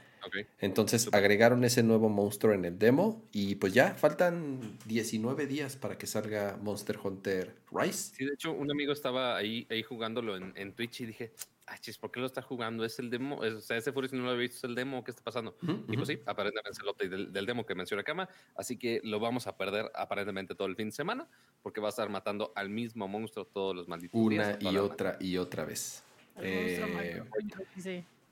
Entonces 0.59 1.09
agregaron 1.11 1.63
ese 1.63 1.83
nuevo 1.83 2.09
monstruo 2.09 2.53
en 2.53 2.65
el 2.65 2.79
demo 2.79 3.23
y 3.31 3.55
pues 3.55 3.73
ya 3.73 3.93
faltan 3.93 4.77
19 4.85 5.45
días 5.45 5.75
para 5.75 5.97
que 5.99 6.07
salga 6.07 6.57
Monster 6.61 6.97
Hunter 7.03 7.55
Rise. 7.71 8.15
Sí, 8.15 8.25
de 8.25 8.33
hecho, 8.33 8.51
un 8.51 8.71
amigo 8.71 8.91
estaba 8.91 9.37
ahí, 9.37 9.67
ahí 9.69 9.83
jugándolo 9.83 10.35
en, 10.35 10.51
en 10.55 10.73
Twitch 10.73 11.01
y 11.01 11.05
dije, 11.05 11.31
ah, 11.67 11.77
chis, 11.79 11.97
¿por 11.97 12.11
qué 12.11 12.19
lo 12.19 12.25
está 12.25 12.41
jugando? 12.41 12.85
¿Es 12.85 12.99
el 12.99 13.09
demo? 13.09 13.43
Es- 13.43 13.53
o 13.53 13.61
sea, 13.61 13.77
ese 13.77 13.91
Furious 13.91 14.13
no 14.13 14.23
lo 14.23 14.29
había 14.29 14.41
visto, 14.41 14.57
¿es 14.57 14.63
el 14.63 14.75
demo? 14.75 15.03
¿Qué 15.03 15.11
está 15.11 15.23
pasando? 15.23 15.55
Ujú, 15.63 15.85
Y 15.89 15.95
pues 15.97 16.07
sí, 16.07 16.19
aparentemente 16.25 16.69
es 16.71 16.79
el 16.79 16.87
update 16.87 17.09
del, 17.09 17.31
del 17.33 17.45
demo 17.45 17.65
que 17.65 17.75
menciona 17.75 18.03
Kama, 18.03 18.29
así 18.55 18.77
que 18.77 19.01
lo 19.03 19.19
vamos 19.19 19.47
a 19.47 19.57
perder 19.57 19.91
aparentemente 19.95 20.55
todo 20.55 20.67
el 20.67 20.75
fin 20.75 20.87
de 20.89 20.91
semana, 20.95 21.27
porque 21.63 21.81
va 21.81 21.87
a 21.87 21.89
estar 21.89 22.09
matando 22.09 22.51
al 22.55 22.69
mismo 22.69 23.07
monstruo 23.07 23.45
todos 23.45 23.75
los 23.75 23.87
malditos 23.87 24.19
días. 24.29 24.57
Una 24.61 24.71
y 24.71 24.77
otra 24.77 25.17
y 25.19 25.37
otra 25.37 25.65
vez. 25.65 26.03
Eh, 26.37 27.23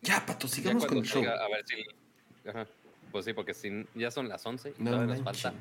ya, 0.02 0.26
Pato, 0.26 0.48
Ya 0.48 0.54
sigamos 0.54 0.86
con 0.86 0.98
el 0.98 1.04
show. 1.06 1.24
a 1.24 1.48
ver 1.48 1.64
si... 1.66 2.50
Ajá. 2.50 2.68
Pues 3.12 3.26
sí, 3.26 3.34
porque 3.34 3.54
ya 3.96 4.10
son 4.12 4.28
las 4.28 4.46
11 4.46 4.74
y 4.78 4.84
No 4.84 4.92
todavía 4.92 5.16
nos 5.16 5.24
falta. 5.24 5.54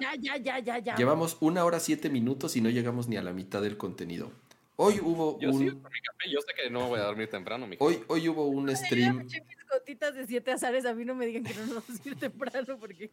Ya, 0.00 0.14
ya, 0.18 0.36
ya, 0.38 0.58
ya, 0.58 0.78
ya. 0.78 0.96
Llevamos 0.96 1.36
una 1.40 1.64
hora 1.64 1.78
siete 1.78 2.08
minutos 2.08 2.56
y 2.56 2.60
no 2.62 2.70
llegamos 2.70 3.08
ni 3.08 3.16
a 3.16 3.22
la 3.22 3.32
mitad 3.32 3.60
del 3.62 3.76
contenido. 3.76 4.32
Hoy 4.80 5.00
hubo 5.00 5.40
Yo 5.40 5.50
sí, 5.52 5.56
un, 5.70 5.74
mi 5.74 6.00
café, 6.00 6.30
yo 6.30 6.38
sé 6.40 6.52
que 6.54 6.70
no 6.70 6.86
voy 6.88 7.00
a 7.00 7.02
dormir 7.02 7.28
temprano, 7.28 7.66
mijo. 7.66 7.84
hoy, 7.84 8.00
hoy 8.06 8.28
hubo 8.28 8.46
un 8.46 8.74
stream. 8.76 9.16
me 9.16 9.22
eché 9.24 9.40
mis 9.44 9.56
gotitas 9.68 10.14
de 10.14 10.24
siete 10.24 10.52
azares. 10.52 10.86
A 10.86 10.94
mí 10.94 11.04
no 11.04 11.16
me 11.16 11.26
digan 11.26 11.42
que 11.42 11.52
no 11.54 11.66
nos 11.66 11.74
vamos 11.86 12.00
a 12.04 12.08
ir 12.08 12.16
temprano 12.16 12.78
porque 12.78 13.10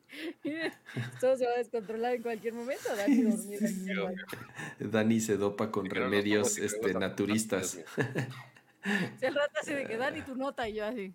todo 1.20 1.36
se 1.36 1.46
va 1.46 1.54
a 1.54 1.58
descontrolar 1.58 2.14
en 2.14 2.22
cualquier 2.22 2.54
momento. 2.54 2.96
Dani 2.96 3.22
dormir 3.24 3.64
aquí 3.66 3.82
en 3.82 3.90
el 3.90 4.00
baño. 4.00 4.26
Dani 4.80 5.20
se 5.20 5.38
dopa 5.38 5.72
con 5.72 5.86
no 5.86 5.90
nos 5.90 5.98
remedios 5.98 6.56
que 6.56 6.66
este, 6.66 6.94
naturistas. 6.94 7.80
El 9.20 9.34
rato 9.34 9.60
así 9.60 9.74
de 9.74 9.86
que 9.88 9.98
Dani 9.98 10.22
tu 10.22 10.36
nota 10.36 10.70
y 10.70 10.76
yo 10.76 10.86
así. 10.86 11.14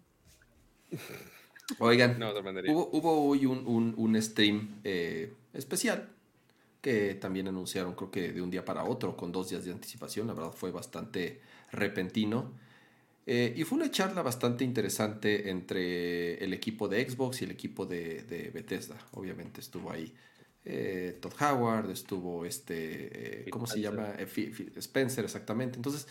Oigan, 1.79 2.19
No, 2.19 2.31
hubo, 2.33 2.91
hubo 2.93 3.29
hoy 3.29 3.47
un, 3.47 3.65
un- 3.69 3.95
un 3.97 4.21
stream 4.21 4.81
eh, 4.83 5.33
especial 5.55 6.09
que 6.81 7.15
también 7.15 7.49
anunciaron, 7.49 7.95
creo 7.95 8.11
que 8.11 8.33
de 8.33 8.43
un 8.43 8.51
día 8.51 8.65
para 8.65 8.85
otro, 8.85 9.17
con 9.17 9.33
dos 9.33 9.51
días 9.51 9.65
de 9.65 9.73
anticipación. 9.73 10.27
La 10.27 10.35
verdad 10.35 10.53
fue 10.53 10.71
bastante 10.71 11.41
repentino. 11.73 12.53
Eh, 13.27 13.55
y 13.57 13.65
fue 13.65 13.79
una 13.79 13.91
charla 13.91 14.23
bastante 14.23 14.65
interesante 14.65 15.51
entre 15.51 16.43
el 16.43 16.53
equipo 16.53 16.89
de 16.89 17.09
Xbox 17.09 17.43
y 17.43 17.45
el 17.45 17.51
equipo 17.53 17.87
de, 17.87 18.23
de 18.23 18.51
Bethesda. 18.51 18.97
Obviamente 19.13 19.61
estuvo 19.61 19.91
ahí 19.91 20.13
eh, 20.65 21.19
Todd 21.21 21.33
Howard, 21.41 21.91
estuvo 21.91 22.45
este, 22.45 23.47
eh, 23.47 23.51
¿cómo 23.51 23.67
se 23.67 23.81
llama? 23.81 24.15
Eh, 24.19 24.27
Phil 24.27 24.73
Spencer, 24.77 25.25
exactamente. 25.25 25.77
Entonces, 25.77 26.07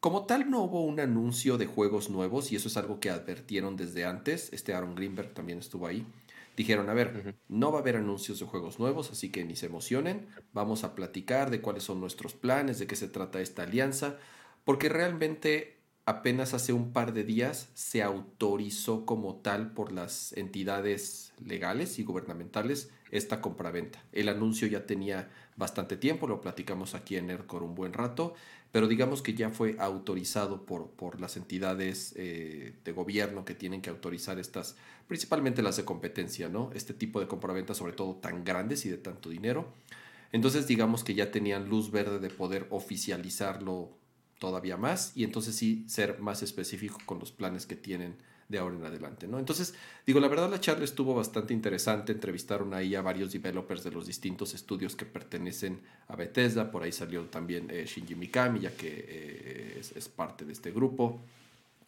como 0.00 0.26
tal, 0.26 0.50
no 0.50 0.62
hubo 0.62 0.84
un 0.84 1.00
anuncio 1.00 1.58
de 1.58 1.66
juegos 1.66 2.10
nuevos 2.10 2.52
y 2.52 2.56
eso 2.56 2.68
es 2.68 2.76
algo 2.76 3.00
que 3.00 3.10
advirtieron 3.10 3.76
desde 3.76 4.04
antes. 4.04 4.52
Este 4.52 4.74
Aaron 4.74 4.94
Greenberg 4.94 5.32
también 5.32 5.58
estuvo 5.58 5.86
ahí. 5.86 6.06
Dijeron, 6.58 6.90
a 6.90 6.92
ver, 6.92 7.36
no 7.46 7.70
va 7.70 7.78
a 7.78 7.82
haber 7.82 7.94
anuncios 7.94 8.40
de 8.40 8.46
juegos 8.46 8.80
nuevos, 8.80 9.12
así 9.12 9.30
que 9.30 9.44
ni 9.44 9.54
se 9.54 9.66
emocionen. 9.66 10.26
Vamos 10.52 10.82
a 10.82 10.96
platicar 10.96 11.52
de 11.52 11.60
cuáles 11.60 11.84
son 11.84 12.00
nuestros 12.00 12.34
planes, 12.34 12.80
de 12.80 12.88
qué 12.88 12.96
se 12.96 13.06
trata 13.06 13.40
esta 13.40 13.62
alianza, 13.62 14.16
porque 14.64 14.88
realmente 14.88 15.78
apenas 16.04 16.54
hace 16.54 16.72
un 16.72 16.92
par 16.92 17.12
de 17.12 17.22
días 17.22 17.70
se 17.74 18.02
autorizó 18.02 19.06
como 19.06 19.36
tal 19.36 19.72
por 19.72 19.92
las 19.92 20.32
entidades 20.32 21.32
legales 21.38 22.00
y 22.00 22.02
gubernamentales 22.02 22.90
esta 23.12 23.40
compraventa. 23.40 24.02
El 24.10 24.28
anuncio 24.28 24.66
ya 24.66 24.84
tenía 24.84 25.30
bastante 25.54 25.96
tiempo, 25.96 26.26
lo 26.26 26.40
platicamos 26.40 26.96
aquí 26.96 27.16
en 27.16 27.28
Nerdcore 27.28 27.66
un 27.66 27.76
buen 27.76 27.92
rato, 27.92 28.34
pero 28.72 28.86
digamos 28.86 29.22
que 29.22 29.34
ya 29.34 29.50
fue 29.50 29.76
autorizado 29.78 30.66
por, 30.66 30.90
por 30.90 31.20
las 31.20 31.36
entidades 31.36 32.12
eh, 32.16 32.74
de 32.84 32.92
gobierno 32.92 33.44
que 33.44 33.54
tienen 33.54 33.80
que 33.80 33.90
autorizar 33.90 34.38
estas, 34.38 34.76
principalmente 35.06 35.62
las 35.62 35.76
de 35.76 35.84
competencia, 35.84 36.48
¿no? 36.48 36.70
Este 36.74 36.92
tipo 36.92 37.20
de 37.20 37.26
compraventas, 37.26 37.78
sobre 37.78 37.94
todo 37.94 38.16
tan 38.16 38.44
grandes 38.44 38.84
y 38.84 38.90
de 38.90 38.98
tanto 38.98 39.30
dinero. 39.30 39.72
Entonces 40.32 40.66
digamos 40.66 41.04
que 41.04 41.14
ya 41.14 41.30
tenían 41.30 41.68
luz 41.68 41.90
verde 41.90 42.18
de 42.18 42.28
poder 42.28 42.66
oficializarlo 42.70 43.96
todavía 44.38 44.76
más 44.76 45.12
y 45.16 45.24
entonces 45.24 45.56
sí 45.56 45.84
ser 45.88 46.20
más 46.20 46.42
específico 46.42 46.98
con 47.06 47.18
los 47.18 47.32
planes 47.32 47.66
que 47.66 47.76
tienen 47.76 48.16
de 48.48 48.58
ahora 48.58 48.76
en 48.76 48.84
adelante, 48.84 49.28
¿no? 49.28 49.38
Entonces, 49.38 49.74
digo, 50.06 50.20
la 50.20 50.28
verdad 50.28 50.50
la 50.50 50.60
charla 50.60 50.84
estuvo 50.84 51.14
bastante 51.14 51.52
interesante, 51.52 52.12
entrevistaron 52.12 52.72
ahí 52.72 52.94
a 52.94 53.02
varios 53.02 53.30
developers 53.30 53.84
de 53.84 53.90
los 53.90 54.06
distintos 54.06 54.54
estudios 54.54 54.96
que 54.96 55.04
pertenecen 55.04 55.80
a 56.08 56.16
Bethesda, 56.16 56.70
por 56.70 56.82
ahí 56.82 56.92
salió 56.92 57.24
también 57.26 57.68
eh, 57.70 57.84
Shinji 57.86 58.14
Mikami, 58.14 58.60
ya 58.60 58.70
que 58.70 59.04
eh, 59.06 59.82
es, 59.94 60.08
parte 60.08 60.46
de 60.46 60.52
este 60.52 60.70
grupo. 60.70 61.20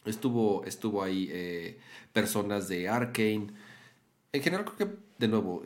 Estuvo, 0.05 0.63
estuvo 0.65 1.03
ahí 1.03 1.29
eh, 1.31 1.79
personas 2.13 2.67
de 2.67 2.87
Arkane. 2.87 3.47
En 4.31 4.41
general 4.41 4.65
creo 4.65 4.77
que, 4.77 4.95
de 5.17 5.27
nuevo, 5.27 5.63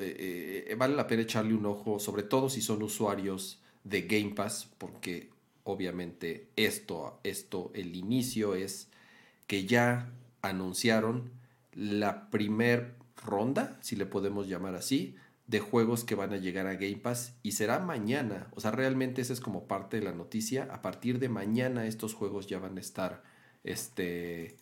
vale 0.77 0.95
la 0.95 1.07
pena 1.07 1.23
echarle 1.23 1.53
un 1.53 1.65
ojo, 1.65 1.99
sobre 1.99 2.23
todo 2.23 2.49
si 2.49 2.61
son 2.61 2.81
usuarios 2.83 3.59
de 3.83 4.01
Game 4.01 4.33
Pass, 4.33 4.67
porque 4.77 5.29
obviamente 5.63 6.47
esto, 6.55 7.19
esto, 7.23 7.71
el 7.73 7.95
inicio 7.95 8.55
es 8.55 8.87
que 9.47 9.65
ya 9.65 10.11
anunciaron 10.45 11.31
la 11.73 12.29
primer 12.29 12.95
ronda, 13.23 13.77
si 13.81 13.95
le 13.95 14.05
podemos 14.05 14.47
llamar 14.47 14.75
así, 14.75 15.15
de 15.47 15.59
juegos 15.59 16.03
que 16.03 16.15
van 16.15 16.33
a 16.33 16.37
llegar 16.37 16.67
a 16.67 16.75
Game 16.75 16.97
Pass 16.97 17.35
y 17.43 17.51
será 17.51 17.79
mañana. 17.79 18.47
O 18.55 18.61
sea, 18.61 18.71
realmente 18.71 19.21
esa 19.21 19.33
es 19.33 19.41
como 19.41 19.67
parte 19.67 19.99
de 19.99 20.05
la 20.05 20.13
noticia. 20.13 20.67
A 20.71 20.81
partir 20.81 21.19
de 21.19 21.29
mañana 21.29 21.85
estos 21.85 22.13
juegos 22.13 22.47
ya 22.47 22.59
van 22.59 22.77
a 22.77 22.81
estar 22.81 23.23
este, 23.63 24.57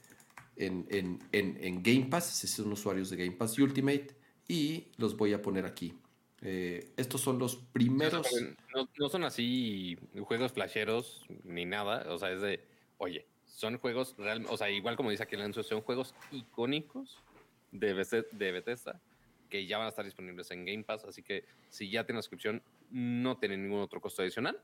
en, 0.58 0.88
en 1.32 1.84
Game 1.84 2.08
Pass, 2.10 2.26
si 2.26 2.48
son 2.48 2.72
usuarios 2.72 3.10
de 3.10 3.18
Game 3.18 3.38
Pass 3.38 3.58
Ultimate, 3.60 4.16
y 4.48 4.88
los 4.98 5.16
voy 5.16 5.34
a 5.34 5.42
poner 5.42 5.66
aquí. 5.66 5.94
Eh, 6.46 6.92
estos 6.98 7.22
son 7.22 7.40
los 7.40 7.56
primeros. 7.56 8.28
No, 8.98 9.10
son 9.10 9.24
así 9.24 9.98
juegos 10.26 10.52
flasheros 10.52 11.26
ni 11.46 11.66
nada. 11.66 12.06
O 12.14 12.18
sea, 12.18 12.32
es 12.32 12.42
de, 12.42 12.60
oye, 12.98 13.26
son 13.54 13.78
juegos 13.78 14.16
realmente, 14.18 14.52
o 14.52 14.58
sea, 14.58 14.70
igual 14.70 14.96
como 14.96 15.12
dice 15.12 15.24
aquí 15.24 15.36
anuncio, 15.36 15.64
son 15.64 15.82
juegos 15.82 16.16
icónicos 16.32 17.22
de, 17.72 17.94
de 18.32 18.52
Bethesda 18.52 19.00
que 19.50 19.68
ya 19.68 19.78
van 19.78 19.86
a 19.86 19.90
estar 19.90 20.04
disponibles 20.04 20.50
en 20.50 20.66
Game 20.66 20.84
Pass. 20.84 21.06
Así 21.06 21.22
que 21.22 21.46
si 21.70 21.88
ya 21.88 22.06
tienen 22.06 22.24
suscripción, 22.24 22.64
no 22.90 23.38
tienen 23.38 23.62
ningún 23.62 23.82
otro 23.82 24.02
costo 24.02 24.24
adicional 24.24 24.60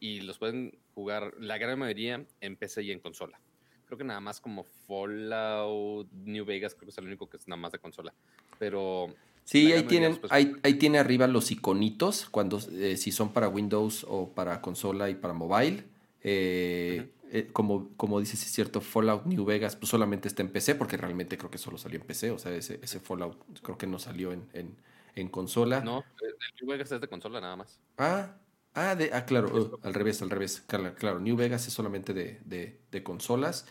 y 0.00 0.22
los 0.22 0.38
pueden 0.38 0.76
jugar 0.94 1.34
la 1.38 1.58
gran 1.58 1.78
mayoría 1.78 2.26
en 2.40 2.56
PC 2.56 2.82
y 2.82 2.90
en 2.90 2.98
consola. 2.98 3.40
Creo 3.86 3.98
que 3.98 4.04
nada 4.04 4.18
más 4.20 4.40
como 4.40 4.64
Fallout, 4.64 6.10
New 6.12 6.44
Vegas, 6.44 6.74
creo 6.74 6.86
que 6.86 6.90
es 6.90 6.98
el 6.98 7.06
único 7.06 7.30
que 7.30 7.36
es 7.36 7.46
nada 7.46 7.60
más 7.60 7.70
de 7.70 7.78
consola. 7.78 8.12
Pero 8.58 9.14
Sí, 9.44 9.72
ahí 9.72 9.84
tienen, 9.84 10.20
ahí, 10.30 10.56
ahí, 10.62 10.74
tiene 10.74 10.98
arriba 10.98 11.26
los 11.26 11.50
iconitos, 11.50 12.28
cuando 12.30 12.60
eh, 12.72 12.96
si 12.96 13.10
son 13.10 13.32
para 13.32 13.48
Windows 13.48 14.04
o 14.08 14.28
para 14.28 14.60
consola 14.60 15.08
y 15.10 15.14
para 15.14 15.34
mobile. 15.34 15.84
Eh, 16.22 17.10
eh, 17.32 17.48
como, 17.52 17.96
como 17.96 18.20
dices, 18.20 18.42
es 18.42 18.52
cierto, 18.52 18.80
Fallout 18.80 19.24
New 19.26 19.44
Vegas 19.44 19.76
pues 19.76 19.90
solamente 19.90 20.28
está 20.28 20.42
en 20.42 20.50
PC, 20.50 20.74
porque 20.74 20.96
realmente 20.96 21.38
creo 21.38 21.50
que 21.50 21.58
solo 21.58 21.78
salió 21.78 22.00
en 22.00 22.06
PC. 22.06 22.30
O 22.30 22.38
sea, 22.38 22.54
ese, 22.54 22.80
ese 22.82 23.00
Fallout 23.00 23.60
creo 23.62 23.78
que 23.78 23.86
no 23.86 23.98
salió 23.98 24.32
en, 24.32 24.48
en, 24.52 24.76
en 25.14 25.28
consola. 25.28 25.80
No, 25.80 26.04
el 26.20 26.34
New 26.60 26.70
Vegas 26.70 26.92
es 26.92 27.00
de 27.00 27.08
consola 27.08 27.40
nada 27.40 27.56
más. 27.56 27.80
Ah, 27.98 28.36
ah, 28.74 28.94
de, 28.94 29.10
ah 29.12 29.24
claro, 29.24 29.48
uh, 29.54 29.86
al 29.86 29.94
revés, 29.94 30.22
al 30.22 30.30
revés. 30.30 30.62
Claro, 30.66 30.94
claro, 30.94 31.20
New 31.20 31.36
Vegas 31.36 31.66
es 31.66 31.72
solamente 31.72 32.12
de, 32.12 32.40
de, 32.44 32.80
de 32.90 33.02
consolas. 33.02 33.66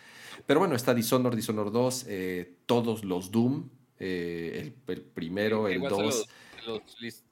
Pero 0.46 0.60
bueno, 0.60 0.76
está 0.76 0.94
Dishonored, 0.94 1.36
Dishonored 1.36 1.72
2, 1.72 2.06
todos 2.66 3.04
los 3.04 3.32
Doom, 3.32 3.70
eh, 4.00 4.74
el, 4.88 5.02
primero, 5.02 5.68
el 5.68 5.82
2. 5.82 6.26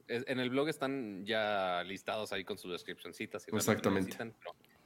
en 0.07 0.39
el 0.39 0.49
blog 0.49 0.67
están 0.67 1.25
ya 1.25 1.83
listados 1.85 2.33
ahí 2.33 2.43
con 2.43 2.57
sus 2.57 2.71
descripcioncitas. 2.71 3.47
Exactamente. 3.47 4.17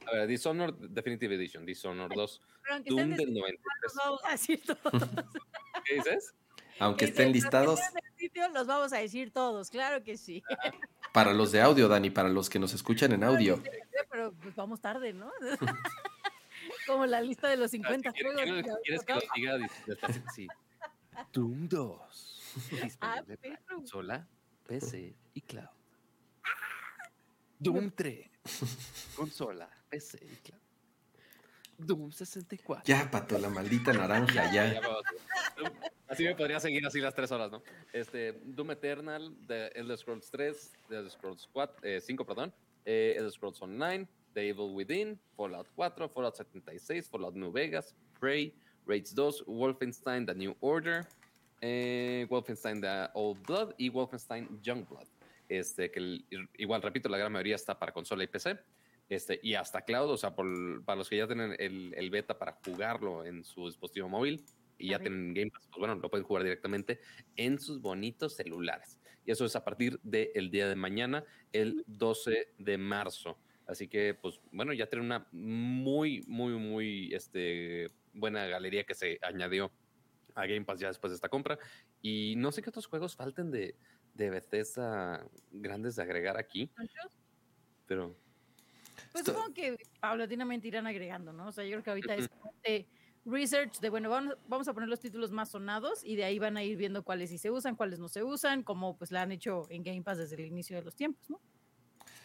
A 0.06 0.12
ver, 0.12 0.26
Dishonored 0.26 0.74
Definitive 0.74 1.34
Edition, 1.34 1.64
Dishonored 1.64 2.14
2, 2.14 2.40
Doom 2.86 3.10
del 3.16 3.34
93. 3.34 3.60
Vamos 3.96 4.20
a 4.24 4.32
decir 4.32 4.62
todos. 4.64 4.80
¿Qué 5.84 5.94
dices? 5.94 6.34
Aunque 6.78 7.06
estén 7.06 7.32
listados. 7.32 7.80
los 8.52 8.66
vamos 8.66 8.92
a 8.92 8.98
decir 8.98 9.32
todos, 9.32 9.70
claro 9.70 10.02
que 10.02 10.16
sí. 10.16 10.42
Para 11.12 11.32
los 11.32 11.52
de 11.52 11.60
audio, 11.60 11.88
Dani, 11.88 12.10
para 12.10 12.28
los 12.28 12.48
que 12.48 12.58
nos 12.58 12.72
escuchan 12.72 13.12
en 13.12 13.24
audio. 13.24 13.62
Pero 14.10 14.32
pues 14.32 14.54
vamos 14.56 14.80
tarde, 14.80 15.12
¿no? 15.12 15.30
Como 16.86 17.06
la 17.06 17.20
lista 17.20 17.48
de 17.48 17.56
los 17.56 17.70
50 17.70 18.10
juegos. 18.10 18.34
¿Quieres, 18.82 19.04
que 19.04 19.14
lo 19.14 19.20
diga? 19.34 19.58
Sí. 20.34 20.48
Doom 21.32 21.68
2. 21.68 22.42
Ah, 23.00 23.22
consola, 23.68 24.28
PC 24.66 25.14
y 25.34 25.40
cloud. 25.42 25.68
Doom 27.58 27.90
3. 27.90 28.30
Consola, 29.14 29.70
PC 29.92 30.18
cloud. 30.42 30.60
Doom 31.76 32.12
64. 32.12 32.84
Ya, 32.86 33.10
pato, 33.10 33.38
la 33.38 33.50
maldita 33.50 33.92
naranja, 33.92 34.50
ya. 34.52 34.80
así 36.08 36.24
me 36.24 36.34
podría 36.34 36.60
seguir 36.60 36.86
así 36.86 37.00
las 37.00 37.14
tres 37.14 37.30
horas, 37.30 37.50
¿no? 37.50 37.62
Este, 37.92 38.32
Doom 38.44 38.70
Eternal, 38.70 39.34
The 39.46 39.68
Elder 39.78 39.98
Scrolls 39.98 40.30
3, 40.30 40.72
The 40.88 40.96
Elder 40.96 41.10
Scrolls 41.10 41.48
4, 41.52 41.76
eh, 41.82 42.00
5, 42.00 42.24
perdón, 42.24 42.54
eh, 42.84 43.14
Elder 43.16 43.32
Scrolls 43.32 43.60
Online, 43.60 44.08
The 44.32 44.48
Evil 44.48 44.74
Within, 44.74 45.20
Fallout 45.36 45.68
4, 45.74 46.08
Fallout 46.08 46.36
76, 46.36 47.08
Fallout 47.08 47.34
New 47.34 47.52
Vegas, 47.52 47.94
Prey, 48.18 48.54
Raids 48.86 49.14
2, 49.14 49.44
Wolfenstein 49.46 50.24
The 50.24 50.34
New 50.34 50.56
Order, 50.60 51.06
eh, 51.60 52.26
Wolfenstein 52.30 52.80
The 52.80 53.10
Old 53.14 53.42
Blood 53.46 53.74
y 53.76 53.90
Wolfenstein 53.90 54.60
Youngblood. 54.62 55.08
Este, 55.48 55.90
que 55.90 56.24
igual, 56.56 56.80
repito, 56.80 57.10
la 57.10 57.18
gran 57.18 57.30
mayoría 57.30 57.56
está 57.56 57.78
para 57.78 57.92
consola 57.92 58.24
y 58.24 58.26
PC. 58.26 58.58
Este, 59.12 59.38
y 59.42 59.56
hasta 59.56 59.82
cloud, 59.82 60.10
o 60.10 60.16
sea, 60.16 60.34
para 60.34 60.96
los 60.96 61.10
que 61.10 61.18
ya 61.18 61.26
tienen 61.26 61.54
el, 61.58 62.08
beta 62.10 62.38
para 62.38 62.58
jugarlo 62.64 63.26
en 63.26 63.44
su 63.44 63.66
dispositivo 63.66 64.08
móvil 64.08 64.42
y 64.78 64.88
ya 64.88 65.00
tienen 65.00 65.34
Game 65.34 65.50
Pass, 65.50 65.68
pues 65.68 65.80
bueno, 65.80 65.96
lo 65.96 66.08
pueden 66.08 66.24
jugar 66.24 66.44
directamente 66.44 66.98
en 67.36 67.60
sus 67.60 67.82
bonitos 67.82 68.36
celulares. 68.36 68.98
Y 69.26 69.30
eso 69.30 69.44
es 69.44 69.54
a 69.54 69.64
partir 69.64 70.00
del 70.02 70.50
día 70.50 70.66
de 70.66 70.76
mañana, 70.76 71.26
el 71.52 71.84
12 71.88 72.54
de 72.56 72.78
marzo. 72.78 73.36
Así 73.66 73.86
que, 73.86 74.14
pues 74.14 74.40
bueno, 74.50 74.72
ya 74.72 74.86
tienen 74.86 75.04
una 75.04 75.28
muy, 75.30 76.24
muy, 76.26 76.54
muy 76.54 77.12
este, 77.12 77.90
buena 78.14 78.46
galería 78.46 78.84
que 78.84 78.94
se 78.94 79.18
añadió 79.20 79.70
a 80.34 80.46
Game 80.46 80.64
Pass 80.64 80.80
ya 80.80 80.88
después 80.88 81.10
de 81.10 81.16
esta 81.16 81.28
compra. 81.28 81.58
Y 82.00 82.32
no 82.38 82.50
sé 82.50 82.62
qué 82.62 82.70
otros 82.70 82.86
juegos 82.86 83.14
falten 83.14 83.50
de, 83.50 83.76
de 84.14 84.30
Bethesda 84.30 85.22
grandes 85.50 85.96
de 85.96 86.02
agregar 86.02 86.38
aquí. 86.38 86.70
Pero. 87.86 88.16
Pues 89.12 89.24
supongo 89.24 89.52
que 89.52 89.76
paulatinamente 90.00 90.68
irán 90.68 90.86
agregando, 90.86 91.32
¿no? 91.32 91.48
O 91.48 91.52
sea, 91.52 91.64
yo 91.64 91.72
creo 91.72 91.82
que 91.82 91.90
ahorita 91.90 92.14
es 92.16 92.30
de 92.64 92.86
research 93.24 93.78
de, 93.80 93.90
bueno, 93.90 94.10
vamos, 94.10 94.36
vamos 94.48 94.68
a 94.68 94.72
poner 94.72 94.88
los 94.88 95.00
títulos 95.00 95.30
más 95.30 95.50
sonados 95.50 96.02
y 96.04 96.16
de 96.16 96.24
ahí 96.24 96.38
van 96.38 96.56
a 96.56 96.62
ir 96.62 96.76
viendo 96.76 97.04
cuáles 97.04 97.30
sí 97.30 97.38
se 97.38 97.50
usan, 97.50 97.76
cuáles 97.76 97.98
no 97.98 98.08
se 98.08 98.22
usan, 98.22 98.62
como 98.62 98.96
pues 98.96 99.12
la 99.12 99.22
han 99.22 99.32
hecho 99.32 99.66
en 99.70 99.82
Game 99.82 100.02
Pass 100.02 100.18
desde 100.18 100.36
el 100.36 100.46
inicio 100.46 100.76
de 100.76 100.82
los 100.82 100.94
tiempos, 100.94 101.28
¿no? 101.30 101.40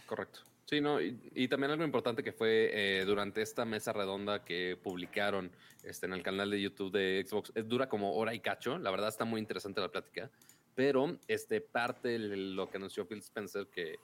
Correcto. 0.06 0.42
Sí, 0.66 0.82
no, 0.82 1.00
y, 1.00 1.48
también 1.48 1.72
algo 1.72 1.86
importante 1.86 2.22
que 2.22 2.34
fue 2.34 2.72
eh, 2.74 3.06
durante 3.06 3.42
esta 3.42 3.64
mesa 3.64 3.94
redonda 3.94 4.44
que 4.44 4.78
publicaron 4.82 5.50
este, 5.82 6.08
en 6.08 6.14
el 6.14 6.22
canal 6.22 6.50
de 6.52 6.62
YouTube 6.62 6.92
de 6.92 7.26
Xbox, 7.26 7.54
es, 7.56 7.70
dura 7.70 7.88
como 7.88 8.14
hora 8.16 8.34
y 8.34 8.42
cacho, 8.42 8.78
la 8.78 8.92
verdad 8.92 9.08
está 9.08 9.24
muy 9.24 9.40
interesante 9.40 9.80
la 9.80 9.90
plática, 9.90 10.30
pero 10.76 11.20
este, 11.30 11.62
parte 11.62 12.20
de 12.20 12.36
lo 12.36 12.70
que 12.70 12.78
anunció 12.78 13.08
Phil 13.08 13.20
Spencer, 13.20 13.68
que 13.68 13.96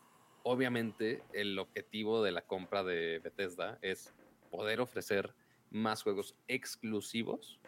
obviamente 0.43 1.23
el 1.33 1.57
objetivo 1.57 2.23
de 2.23 2.31
la 2.31 2.41
compra 2.41 2.83
de 2.83 3.19
Bethesda 3.19 3.79
es 3.81 4.13
poder 4.51 4.81
ofrecer 4.81 5.33
más 5.69 6.03
juegos 6.03 6.35
exclusivos 6.47 7.59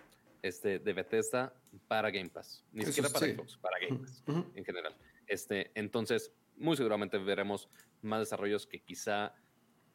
este, 0.41 0.79
de 0.79 0.93
Bethesda 0.93 1.53
para 1.87 2.11
Game 2.11 2.29
Pass, 2.29 2.63
ni 2.71 2.85
siquiera 2.85 3.09
para 3.09 3.27
Xbox, 3.27 3.57
para 3.57 3.79
Game 3.79 3.99
Pass 3.99 4.23
en 4.27 4.63
general. 4.63 4.95
Este, 5.25 5.71
entonces, 5.73 6.31
muy 6.55 6.77
seguramente 6.77 7.17
veremos 7.17 7.67
más 8.01 8.19
desarrollos 8.19 8.67
que 8.67 8.81
quizá 8.81 9.33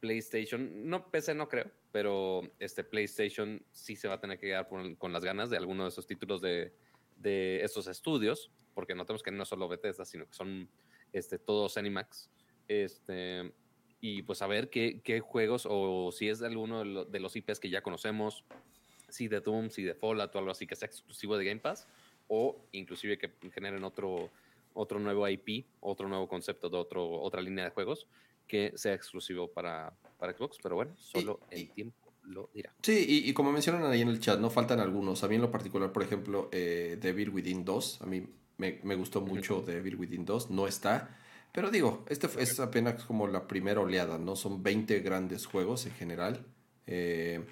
PlayStation, 0.00 0.88
no 0.88 1.10
PC 1.10 1.34
no 1.34 1.48
creo, 1.48 1.70
pero 1.92 2.42
este 2.58 2.82
PlayStation 2.82 3.64
sí 3.70 3.94
se 3.94 4.08
va 4.08 4.14
a 4.14 4.20
tener 4.20 4.38
que 4.38 4.48
quedar 4.48 4.68
con 4.68 5.12
las 5.12 5.24
ganas 5.24 5.50
de 5.50 5.58
alguno 5.58 5.84
de 5.84 5.90
esos 5.90 6.06
títulos 6.06 6.40
de, 6.40 6.72
de 7.20 7.62
estos 7.62 7.86
estudios, 7.86 8.50
porque 8.74 8.94
notamos 8.94 9.22
que 9.22 9.30
no 9.30 9.44
solo 9.44 9.68
Bethesda, 9.68 10.04
sino 10.04 10.26
que 10.26 10.32
son 10.34 10.68
este, 11.12 11.38
todos 11.38 11.76
Animax. 11.76 12.30
Este, 12.70 13.52
y 14.00 14.22
pues 14.22 14.42
a 14.42 14.46
ver 14.46 14.70
qué, 14.70 15.00
qué 15.02 15.18
juegos 15.18 15.66
o 15.68 16.12
si 16.12 16.28
es 16.28 16.38
de 16.38 16.46
alguno 16.46 17.04
de, 17.04 17.18
los 17.18 17.34
IPs 17.34 17.58
que 17.58 17.68
ya 17.68 17.82
conocemos, 17.82 18.44
si 19.08 19.26
de 19.26 19.40
Doom, 19.40 19.70
si 19.70 19.82
de 19.82 19.96
Fallout 19.96 20.32
o 20.36 20.38
algo 20.38 20.52
así 20.52 20.68
que 20.68 20.76
sea 20.76 20.86
exclusivo 20.86 21.36
de 21.36 21.46
Game 21.46 21.58
Pass, 21.58 21.88
o 22.28 22.64
inclusive 22.70 23.18
que 23.18 23.32
generen 23.52 23.82
otro 23.82 24.30
otro 24.72 25.00
nuevo 25.00 25.28
IP, 25.28 25.66
otro 25.80 26.08
nuevo 26.08 26.28
concepto 26.28 26.68
de 26.68 26.76
otro, 26.76 27.10
otra 27.10 27.42
línea 27.42 27.64
de 27.64 27.70
juegos 27.70 28.06
que 28.46 28.72
sea 28.76 28.94
exclusivo 28.94 29.48
para, 29.48 29.92
para 30.16 30.32
Xbox, 30.32 30.58
pero 30.62 30.76
bueno, 30.76 30.92
solo 30.96 31.40
el 31.50 31.70
tiempo 31.70 32.12
lo 32.22 32.50
dirá. 32.54 32.72
Sí, 32.82 33.04
y, 33.26 33.32
como 33.32 33.50
mencionan 33.50 33.82
ahí 33.82 34.02
en 34.02 34.08
el 34.08 34.20
chat, 34.20 34.38
no 34.38 34.48
faltan 34.48 34.78
algunos. 34.78 35.24
A 35.24 35.28
mí 35.28 35.34
en 35.34 35.40
lo 35.40 35.50
particular, 35.50 35.92
por 35.92 36.04
ejemplo, 36.04 36.48
eh, 36.52 36.98
Devil 37.00 37.30
Within 37.30 37.64
2, 37.64 38.02
a 38.02 38.06
mí 38.06 38.24
me, 38.58 38.78
me 38.84 38.94
gustó 38.94 39.22
mucho 39.22 39.60
Devil 39.60 39.96
Within 39.96 40.24
2, 40.24 40.50
no 40.50 40.68
está. 40.68 41.16
Pero 41.52 41.70
digo, 41.70 42.04
este 42.08 42.28
es 42.38 42.60
apenas 42.60 43.04
como 43.04 43.26
la 43.26 43.46
primera 43.46 43.80
oleada, 43.80 44.18
¿no? 44.18 44.36
Son 44.36 44.62
20 44.62 45.00
grandes 45.00 45.46
juegos 45.46 45.86
en 45.86 45.92
general. 45.92 46.46
Eh, 46.86 47.44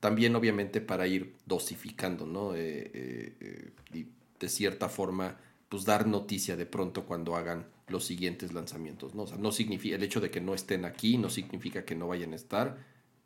también 0.00 0.36
obviamente 0.36 0.80
para 0.80 1.06
ir 1.06 1.34
dosificando, 1.46 2.26
¿no? 2.26 2.54
Eh, 2.54 2.90
eh, 2.94 3.70
y 3.92 4.06
de 4.38 4.48
cierta 4.48 4.88
forma 4.88 5.38
pues 5.68 5.84
dar 5.84 6.06
noticia 6.06 6.56
de 6.56 6.66
pronto 6.66 7.04
cuando 7.04 7.36
hagan 7.36 7.66
los 7.88 8.04
siguientes 8.04 8.52
lanzamientos, 8.52 9.14
¿no? 9.14 9.24
No 9.38 9.50
significa, 9.50 9.96
el 9.96 10.02
hecho 10.02 10.20
de 10.20 10.30
que 10.30 10.40
no 10.40 10.54
estén 10.54 10.84
aquí 10.84 11.18
no 11.18 11.30
significa 11.30 11.84
que 11.84 11.94
no 11.94 12.06
vayan 12.08 12.32
a 12.32 12.36
estar, 12.36 12.78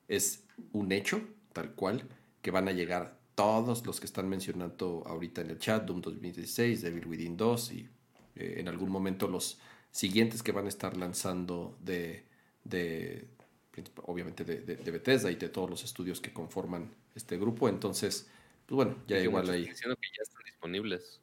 es 0.08 0.44
un 0.72 0.92
hecho, 0.92 1.20
tal 1.52 1.74
cual, 1.74 2.08
que 2.42 2.50
van 2.50 2.68
a 2.68 2.72
llegar 2.72 3.18
todos 3.34 3.86
los 3.86 4.00
que 4.00 4.06
están 4.06 4.28
mencionando 4.28 5.04
ahorita 5.06 5.42
en 5.42 5.50
el 5.50 5.58
chat, 5.58 5.84
Doom 5.84 6.00
2016, 6.00 6.82
Devil 6.82 7.06
Within 7.06 7.36
2 7.36 7.72
y 7.72 7.88
eh, 8.34 8.54
en 8.58 8.68
algún 8.68 8.90
momento 8.90 9.28
los 9.28 9.58
siguientes 9.90 10.42
que 10.42 10.52
van 10.52 10.66
a 10.66 10.68
estar 10.68 10.96
lanzando 10.96 11.76
de, 11.80 12.24
de 12.64 13.26
obviamente 14.04 14.44
de, 14.44 14.60
de, 14.60 14.76
de, 14.76 14.90
Bethesda 14.90 15.30
y 15.30 15.36
de 15.36 15.48
todos 15.48 15.70
los 15.70 15.84
estudios 15.84 16.20
que 16.20 16.32
conforman 16.32 16.90
este 17.14 17.36
grupo. 17.36 17.68
Entonces, 17.68 18.28
pues 18.66 18.76
bueno, 18.76 18.96
ya 19.06 19.18
igual 19.18 19.48
ahí. 19.50 19.66
Diciendo 19.66 19.96
que 19.96 20.08
ya 20.16 20.22
están 20.22 20.42
disponibles. 20.44 21.20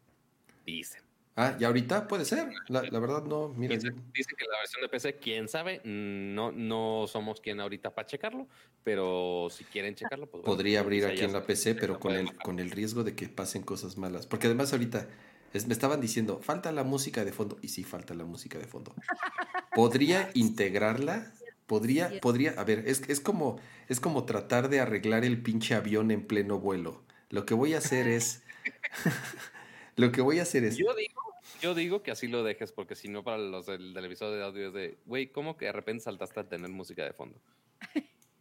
Dicen. 0.66 1.06
Ah, 1.38 1.58
y 1.60 1.66
ahorita 1.66 2.08
puede 2.08 2.24
ser. 2.24 2.50
La, 2.70 2.82
la 2.84 3.00
verdad 3.00 3.24
no, 3.26 3.50
mira. 3.50 3.76
Dice, 3.76 3.92
dice, 4.14 4.36
que 4.38 4.46
la 4.46 4.58
versión 4.60 4.82
de 4.82 4.88
PC, 4.88 5.18
quién 5.18 5.50
sabe, 5.50 5.82
no, 5.84 6.54
no 6.54 7.06
somos 7.08 7.42
quien 7.42 7.60
ahorita 7.60 7.94
para 7.94 8.08
checarlo, 8.08 8.48
pero 8.84 9.50
si 9.52 9.66
quieren 9.66 9.96
checarlo, 9.96 10.28
pues 10.28 10.44
bueno, 10.44 10.56
Podría 10.56 10.80
abrir 10.80 11.06
aquí 11.06 11.24
en 11.24 11.34
la 11.34 11.46
PC, 11.46 11.76
pero 11.76 12.00
con 12.00 12.14
el, 12.14 12.34
con 12.38 12.60
el 12.60 12.72
riesgo 12.72 13.04
de 13.04 13.16
que 13.16 13.28
pasen 13.28 13.64
cosas 13.64 13.98
malas. 13.98 14.28
Porque 14.28 14.48
además 14.48 14.72
ahorita 14.72 15.10
me 15.66 15.74
estaban 15.74 16.02
diciendo, 16.02 16.40
falta 16.42 16.72
la 16.72 16.84
música 16.84 17.24
de 17.24 17.32
fondo. 17.32 17.58
Y 17.62 17.70
sí, 17.70 17.84
falta 17.84 18.14
la 18.14 18.26
música 18.26 18.58
de 18.58 18.68
fondo. 18.68 18.94
¿Podría 19.74 20.30
integrarla? 20.34 21.32
Podría, 21.66 22.20
podría, 22.22 22.52
a 22.58 22.64
ver, 22.64 22.84
es, 22.88 23.02
es, 23.08 23.20
como, 23.20 23.60
es 23.88 24.00
como 24.00 24.26
tratar 24.26 24.70
de 24.70 24.80
arreglar 24.82 25.26
el 25.26 25.42
pinche 25.42 25.74
avión 25.74 26.12
en 26.12 26.28
pleno 26.28 26.60
vuelo. 26.60 27.04
Lo 27.30 27.46
que 27.46 27.54
voy 27.54 27.74
a 27.74 27.80
hacer 27.80 28.08
es... 28.08 28.44
Lo 29.96 30.12
que 30.12 30.22
voy 30.22 30.40
a 30.40 30.44
hacer 30.44 30.64
es... 30.66 30.78
Yo 30.78 30.94
digo, 30.94 31.22
yo 31.62 31.74
digo 31.74 32.04
que 32.04 32.12
así 32.12 32.28
lo 32.28 32.44
dejes, 32.44 32.72
porque 32.72 32.96
si 32.96 33.08
no, 33.08 33.24
para 33.24 33.38
los 33.38 33.66
del, 33.66 33.94
del 33.94 34.06
episodio 34.06 34.36
de 34.36 34.44
audio 34.44 34.68
es 34.68 34.74
de, 34.74 34.98
güey, 35.06 35.28
¿cómo 35.28 35.58
que 35.58 35.66
de 35.66 35.72
repente 35.72 36.04
saltaste 36.04 36.42
a 36.42 36.50
tener 36.50 36.70
música 36.70 37.06
de 37.06 37.14
fondo? 37.14 37.40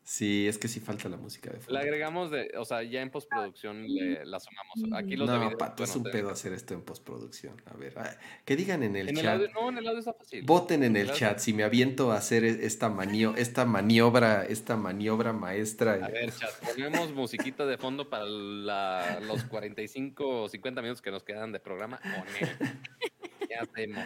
Sí, 0.06 0.46
es 0.46 0.58
que 0.58 0.68
sí 0.68 0.80
falta 0.80 1.08
la 1.08 1.16
música 1.16 1.48
de 1.50 1.56
fondo. 1.60 1.72
La 1.72 1.80
agregamos 1.80 2.30
de, 2.30 2.52
o 2.58 2.64
sea, 2.66 2.82
ya 2.82 3.00
en 3.00 3.10
postproducción 3.10 3.86
le, 3.88 4.26
la 4.26 4.38
sumamos. 4.38 4.92
Aquí 5.02 5.16
los 5.16 5.26
no, 5.26 5.32
de 5.32 5.38
video, 5.46 5.56
Pato, 5.56 5.76
bueno, 5.82 5.90
es 5.90 5.96
un 5.96 6.02
pedo 6.04 6.28
hacer 6.30 6.52
esto 6.52 6.74
en 6.74 6.82
postproducción. 6.82 7.56
A 7.64 7.74
ver, 7.74 7.94
ah, 7.98 8.10
que 8.44 8.54
digan 8.54 8.82
en 8.82 8.96
el 8.96 9.08
En 9.08 9.16
el 9.16 9.22
chat. 9.24 9.34
audio, 9.36 9.48
no, 9.54 9.70
en 9.70 9.78
el 9.78 9.86
audio 9.88 10.00
está 10.00 10.12
fácil. 10.12 10.44
Voten 10.44 10.84
en 10.84 10.96
el 10.96 11.10
chat 11.12 11.38
si 11.38 11.54
me 11.54 11.64
aviento 11.64 12.12
a 12.12 12.18
hacer 12.18 12.44
e- 12.44 12.66
esta 12.66 12.90
manio, 12.90 13.34
esta 13.34 13.64
maniobra, 13.64 14.44
esta 14.44 14.76
maniobra 14.76 15.32
maestra. 15.32 15.94
A 15.94 16.08
ver, 16.08 16.30
chat, 16.32 16.50
ponemos 16.62 17.10
musiquita 17.14 17.64
de 17.64 17.78
fondo 17.78 18.10
para 18.10 18.26
la- 18.26 19.20
los 19.20 19.42
45 19.44 20.42
o 20.42 20.48
50 20.50 20.82
minutos 20.82 21.00
que 21.00 21.10
nos 21.12 21.22
quedan 21.24 21.50
de 21.50 21.60
programa. 21.60 21.98
o 22.04 22.08
no. 22.08 22.24
¿Qué 23.48 23.54
hacemos? 23.56 24.04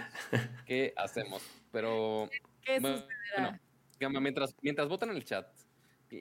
¿Qué 0.64 0.94
hacemos? 0.96 1.42
Pero 1.72 2.28
¿Qué 2.62 2.78
Bueno, 2.78 2.98
sucederá? 2.98 3.60
Gama, 3.98 4.20
mientras, 4.20 4.54
mientras 4.62 4.88
votan 4.88 5.10
en 5.10 5.16
el 5.16 5.24
chat, 5.24 5.48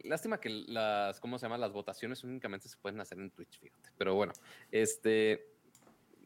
lástima 0.03 0.39
que 0.39 0.49
las, 0.49 1.19
¿cómo 1.19 1.37
se 1.37 1.45
llama? 1.45 1.57
Las 1.57 1.71
votaciones 1.71 2.23
únicamente 2.23 2.67
se 2.67 2.77
pueden 2.77 2.99
hacer 2.99 3.19
en 3.19 3.31
Twitch, 3.31 3.59
fíjate. 3.59 3.91
Pero 3.97 4.15
bueno, 4.15 4.33
este, 4.71 5.47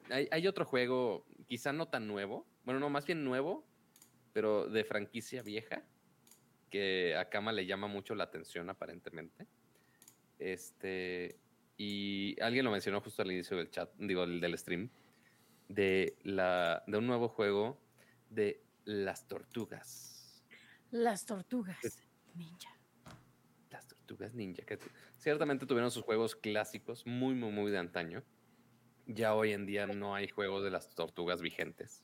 hay, 0.10 0.28
hay 0.32 0.48
otro 0.48 0.66
juego, 0.66 1.26
quizá 1.48 1.74
no 1.74 1.88
tan 1.88 2.08
nuevo, 2.08 2.46
bueno, 2.64 2.80
no, 2.80 2.90
más 2.90 3.06
bien 3.06 3.24
nuevo, 3.24 3.66
pero 4.34 4.68
de 4.68 4.84
franquicia 4.84 5.42
vieja, 5.42 5.84
que 6.70 7.16
a 7.16 7.30
Kama 7.30 7.52
le 7.52 7.66
llama 7.66 7.88
mucho 7.88 8.16
la 8.16 8.24
atención 8.24 8.70
aparentemente. 8.70 9.48
Este, 10.40 11.38
y 11.78 12.40
alguien 12.42 12.66
lo 12.66 12.72
mencionó 12.72 13.02
justo 13.02 13.22
al 13.22 13.32
inicio 13.32 13.58
del 13.58 13.70
chat, 13.70 13.92
digo, 13.98 14.22
del, 14.22 14.40
del 14.40 14.58
stream, 14.58 14.90
de, 15.68 16.18
la, 16.24 16.84
de 16.88 16.98
un 16.98 17.08
nuevo 17.08 17.28
juego 17.28 17.78
de 18.30 18.64
las 18.86 19.28
tortugas. 19.28 20.44
Las 20.92 21.26
tortugas 21.26 21.78
ninja. 22.36 22.81
Tortugas 24.12 24.34
ninja, 24.34 24.64
que 24.66 24.78
ciertamente 25.18 25.66
tuvieron 25.66 25.90
sus 25.90 26.04
juegos 26.04 26.36
clásicos, 26.36 27.06
muy, 27.08 27.34
muy, 27.34 27.52
muy 27.52 27.72
de 27.72 27.78
antaño. 27.78 28.24
Ya 29.08 29.34
hoy 29.34 29.54
en 29.54 29.66
día 29.66 29.88
no 29.88 30.16
hay 30.16 30.28
juegos 30.28 30.66
de 30.66 30.70
las 30.70 30.94
tortugas 30.94 31.42
vigentes. 31.42 32.04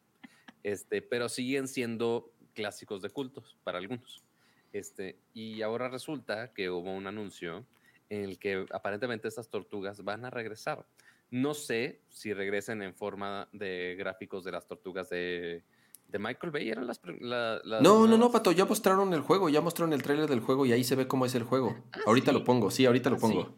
Este, 0.64 1.02
pero 1.02 1.28
siguen 1.28 1.68
siendo 1.68 2.34
clásicos 2.54 3.02
de 3.02 3.10
cultos 3.10 3.58
para 3.66 3.78
algunos. 3.78 4.24
Este, 4.72 5.20
y 5.34 5.62
ahora 5.64 5.90
resulta 5.90 6.54
que 6.54 6.70
hubo 6.70 6.94
un 6.94 7.08
anuncio 7.08 7.66
en 8.10 8.24
el 8.24 8.40
que 8.40 8.66
aparentemente 8.72 9.28
estas 9.28 9.50
tortugas 9.50 10.04
van 10.04 10.24
a 10.24 10.30
regresar. 10.30 10.86
No 11.30 11.54
sé 11.54 12.00
si 12.08 12.34
regresen 12.34 12.82
en 12.84 12.96
forma 12.96 13.50
de 13.52 13.96
gráficos 14.00 14.46
de 14.46 14.54
las 14.54 14.66
tortugas 14.66 15.10
de, 15.10 15.66
de 16.08 16.20
Michael 16.20 16.52
Bay. 16.52 16.70
¿Eran 16.70 16.88
las, 16.88 17.00
prim- 17.00 17.20
la- 17.22 17.60
las 17.64 17.82
No, 17.82 18.08
no, 18.08 18.18
no? 18.18 18.32
Pato, 18.32 18.52
ya 18.52 18.66
mostraron 18.66 19.14
el 19.14 19.22
juego, 19.22 19.50
ya 19.50 19.62
mostraron 19.62 19.94
el 19.94 20.02
tráiler 20.04 20.28
del 20.30 20.40
juego 20.40 20.66
y 20.66 20.72
ahí 20.72 20.84
se 20.84 20.96
ve 20.96 21.08
cómo 21.08 21.26
es 21.26 21.36
el 21.36 21.44
juego. 21.44 21.76
ahorita 22.06 22.32
¿sí? 22.32 22.38
lo 22.38 22.44
pongo, 22.44 22.72
sí, 22.72 22.86
ahorita 22.86 23.10
lo 23.10 23.18
Ah, 23.18 23.20
pongo. 23.20 23.44
¿sí? 23.44 23.50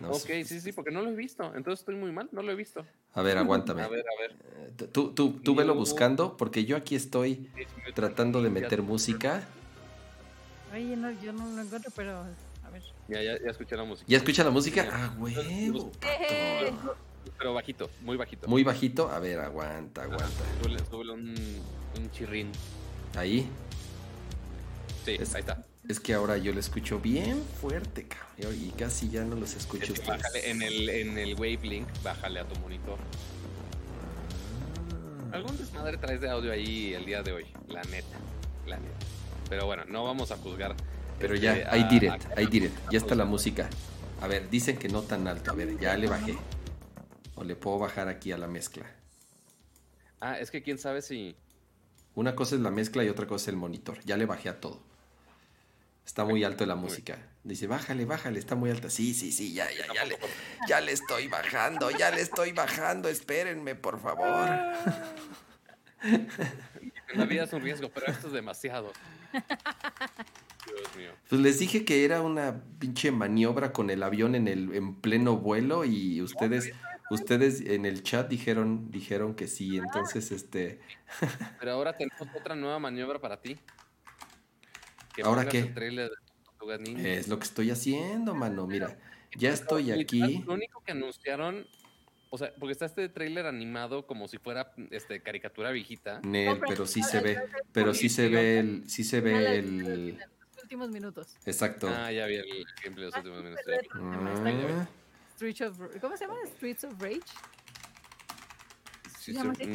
No 0.00 0.08
ok, 0.12 0.16
sé. 0.26 0.44
sí, 0.44 0.60
sí, 0.60 0.72
porque 0.72 0.90
no 0.90 1.02
lo 1.02 1.10
he 1.10 1.14
visto. 1.14 1.44
Entonces 1.54 1.80
estoy 1.80 1.94
muy 1.94 2.10
mal, 2.12 2.28
no 2.32 2.42
lo 2.42 2.50
he 2.52 2.54
visto. 2.56 2.84
A 3.12 3.22
ver, 3.22 3.38
aguántame. 3.38 3.82
A 3.84 3.88
ver, 3.88 4.04
a 4.08 4.20
ver. 4.20 4.32
Eh, 4.32 4.88
Tú, 4.92 5.12
tú, 5.14 5.32
tú 5.42 5.54
velo 5.54 5.74
buscando 5.74 6.36
porque 6.36 6.64
yo 6.64 6.76
aquí 6.76 6.96
estoy 6.96 7.50
tratando 7.94 8.42
de 8.42 8.50
meter 8.50 8.82
música. 8.82 9.46
Oye, 10.72 10.96
no, 10.96 11.10
yo 11.22 11.32
no 11.32 11.46
lo 11.54 11.62
encuentro, 11.62 11.92
pero 11.94 12.18
a 12.18 12.70
ver. 12.70 12.82
Ya, 13.06 13.22
ya, 13.22 13.38
ya 13.38 13.50
escuché 13.50 13.76
la 13.76 13.84
música. 13.84 14.06
¿Ya 14.10 14.16
escucha 14.16 14.42
la 14.42 14.50
música? 14.50 14.88
Ah, 14.90 15.14
huevo, 15.18 15.92
Pato. 16.00 16.96
Pero 17.38 17.54
bajito, 17.54 17.90
muy 18.02 18.16
bajito. 18.16 18.48
Muy 18.48 18.62
bajito. 18.64 19.10
A 19.10 19.18
ver, 19.18 19.40
aguanta, 19.40 20.02
aguanta. 20.02 20.28
Súbele, 20.62 20.78
súbele 20.90 21.12
un, 21.12 21.34
un 21.98 22.10
chirrín. 22.12 22.50
Ahí. 23.16 23.48
Sí, 25.04 25.16
Es- 25.20 25.34
ahí 25.34 25.40
está. 25.40 25.64
Es 25.86 26.00
que 26.00 26.14
ahora 26.14 26.38
yo 26.38 26.52
lo 26.54 26.60
escucho 26.60 26.98
bien 26.98 27.42
fuerte, 27.60 28.06
cabrón. 28.08 28.54
Y 28.58 28.70
casi 28.70 29.10
ya 29.10 29.22
no 29.24 29.36
los 29.36 29.54
escucho 29.54 29.84
Es 29.84 29.88
que 29.92 30.00
ustedes. 30.00 30.22
bájale 30.22 30.50
en 30.50 30.62
el, 30.62 30.88
en 30.88 31.18
el 31.18 31.34
Wavelink, 31.34 31.86
bájale 32.02 32.40
a 32.40 32.44
tu 32.48 32.58
monitor. 32.60 32.96
Ah. 35.30 35.36
Algún 35.36 35.56
desmadre 35.58 35.98
traes 35.98 36.20
de 36.20 36.30
audio 36.30 36.52
ahí 36.52 36.94
el 36.94 37.04
día 37.04 37.22
de 37.22 37.32
hoy, 37.32 37.44
la 37.68 37.82
neta, 37.82 38.16
la 38.66 38.76
neta. 38.78 38.94
Pero 39.50 39.66
bueno, 39.66 39.84
no 39.88 40.04
vamos 40.04 40.30
a 40.30 40.36
juzgar. 40.36 40.74
Pero 41.18 41.34
este, 41.34 41.44
ya, 41.46 41.70
a- 41.70 41.76
I 41.76 41.84
did 42.46 42.62
it. 42.64 42.72
Ya 42.90 42.98
está 42.98 43.14
la 43.14 43.24
música. 43.26 43.68
A 44.22 44.26
ver, 44.26 44.48
dicen 44.48 44.78
que 44.78 44.88
no 44.88 45.02
tan 45.02 45.26
alto. 45.28 45.50
A 45.50 45.54
ver, 45.54 45.78
ya 45.78 45.96
le 45.96 46.06
bajé. 46.08 46.34
O 47.36 47.44
le 47.44 47.56
puedo 47.56 47.78
bajar 47.78 48.08
aquí 48.08 48.32
a 48.32 48.38
la 48.38 48.46
mezcla. 48.46 48.86
Ah, 50.20 50.38
es 50.38 50.50
que 50.50 50.62
quién 50.62 50.78
sabe 50.78 51.02
si. 51.02 51.36
Una 52.14 52.34
cosa 52.34 52.54
es 52.54 52.60
la 52.60 52.70
mezcla 52.70 53.04
y 53.04 53.08
otra 53.08 53.26
cosa 53.26 53.44
es 53.44 53.48
el 53.48 53.56
monitor. 53.56 53.98
Ya 54.04 54.16
le 54.16 54.26
bajé 54.26 54.48
a 54.48 54.60
todo. 54.60 54.80
Está 56.06 56.24
muy 56.24 56.44
alto 56.44 56.64
la 56.66 56.76
música. 56.76 57.18
Dice, 57.42 57.66
bájale, 57.66 58.04
bájale, 58.04 58.38
está 58.38 58.54
muy 58.54 58.70
alta. 58.70 58.88
Sí, 58.90 59.14
sí, 59.14 59.32
sí, 59.32 59.52
ya, 59.52 59.66
ya, 59.70 59.92
ya 59.92 60.04
le, 60.04 60.16
ya 60.68 60.80
le 60.80 60.92
estoy 60.92 61.28
bajando, 61.28 61.90
ya 61.90 62.10
le 62.10 62.20
estoy 62.20 62.52
bajando. 62.52 63.08
Espérenme, 63.08 63.74
por 63.74 64.00
favor. 64.00 64.48
La 67.14 67.24
vida 67.26 67.44
es 67.44 67.52
un 67.52 67.62
riesgo, 67.62 67.90
pero 67.92 68.06
esto 68.08 68.28
es 68.28 68.32
demasiado. 68.32 68.92
Dios 69.32 70.96
mío. 70.96 71.10
Pues 71.28 71.40
les 71.40 71.58
dije 71.58 71.84
que 71.84 72.04
era 72.04 72.22
una 72.22 72.62
pinche 72.78 73.10
maniobra 73.10 73.72
con 73.72 73.90
el 73.90 74.02
avión 74.02 74.34
en 74.34 74.48
el 74.48 74.74
en 74.74 74.94
pleno 74.94 75.36
vuelo 75.36 75.84
y 75.84 76.20
ustedes 76.22 76.72
ustedes 77.14 77.60
en 77.60 77.86
el 77.86 78.02
chat 78.02 78.28
dijeron 78.28 78.90
dijeron 78.90 79.34
que 79.34 79.48
sí, 79.48 79.76
entonces 79.76 80.30
este 80.32 80.80
Pero 81.60 81.72
ahora 81.72 81.96
tenemos 81.96 82.28
otra 82.36 82.54
nueva 82.54 82.78
maniobra 82.78 83.20
para 83.20 83.40
ti. 83.40 83.58
Que 85.14 85.22
¿Ahora 85.22 85.46
qué? 85.48 85.60
el 85.60 85.74
trailer 85.74 86.10
de 86.10 86.16
es 86.96 87.28
lo 87.28 87.38
que 87.38 87.44
estoy 87.44 87.70
haciendo, 87.70 88.34
mano. 88.34 88.66
Mira, 88.66 88.96
ya 89.36 89.50
estoy 89.52 89.92
aquí. 89.92 90.42
Lo 90.46 90.54
único 90.54 90.82
que 90.82 90.92
anunciaron, 90.92 91.66
o 92.30 92.38
sea, 92.38 92.52
porque 92.58 92.72
está 92.72 92.86
este 92.86 93.08
tráiler 93.08 93.46
animado 93.46 94.06
como 94.06 94.28
si 94.28 94.38
fuera 94.38 94.72
este 94.90 95.20
caricatura 95.20 95.70
viejita. 95.70 96.20
Nel, 96.22 96.60
pero 96.66 96.86
sí 96.86 97.02
se 97.02 97.20
ve, 97.20 97.38
pero 97.72 97.94
sí 97.94 98.08
se 98.08 98.28
ve 98.28 98.58
el, 98.58 98.88
sí 98.88 99.04
se 99.04 99.20
ve 99.20 99.58
el, 99.58 100.16
Los 100.16 100.62
últimos 100.62 100.90
minutos. 100.90 101.36
exacto. 101.44 101.88
Ah, 101.88 102.10
ya 102.10 102.26
vi 102.26 102.36
el 102.36 102.64
gameplay 102.82 103.06
de 103.06 103.10
los 103.10 103.16
últimos 103.16 103.44
minutos. 103.44 103.64
ya 103.66 103.80
vi. 103.80 103.88
Ah, 104.72 104.88
Streets 105.36 105.60
of, 105.62 105.78
¿Cómo 106.00 106.16
se 106.16 106.26
llama? 106.26 106.38
Streets 106.56 106.84
of 106.84 107.00
Rage. 107.00 107.20
Sí, 109.20 109.32
Se 109.32 109.32
llama 109.32 109.54
sí, 109.54 109.62
así. 109.62 109.70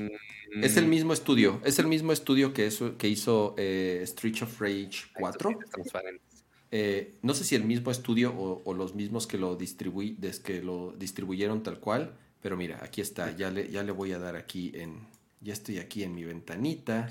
mm, 0.56 0.64
Es 0.64 0.77
el 0.77 0.88
mismo 0.88 1.14
estudio, 1.14 1.60
es 1.64 1.80
el 1.80 1.88
mismo 1.88 2.11
estudio 2.11 2.53
que, 2.53 2.68
eso, 2.68 2.98
que 2.98 3.07
hizo 3.07 3.56
eh, 3.57 3.99
Street 4.03 4.41
of 4.44 4.60
Rage 4.61 5.06
4. 5.14 5.49
es 5.64 5.69
transparente. 5.72 6.23
Eh, 6.72 7.15
no 7.23 7.34
sé 7.34 7.44
si 7.44 7.56
el 7.56 7.64
mismo 7.64 7.90
estudio 7.90 8.31
o, 8.31 8.61
o 8.64 8.73
los 8.76 8.94
mismos 8.94 9.26
que 9.26 9.40
lo, 9.40 9.57
que 9.57 10.61
lo 10.61 10.94
distribuyeron 10.98 11.64
tal 11.64 11.80
cual, 11.80 12.15
pero 12.41 12.56
mira, 12.57 12.80
aquí 12.84 13.02
está, 13.02 13.36
ya 13.36 13.49
le, 13.49 13.69
ya 13.72 13.81
le 13.81 13.91
voy 13.91 14.11
a 14.11 14.19
dar 14.19 14.36
aquí 14.36 14.72
en, 14.76 15.07
ya 15.41 15.53
estoy 15.53 15.80
aquí 15.80 16.03
en 16.03 16.14
mi 16.14 16.26
ventanita. 16.26 17.10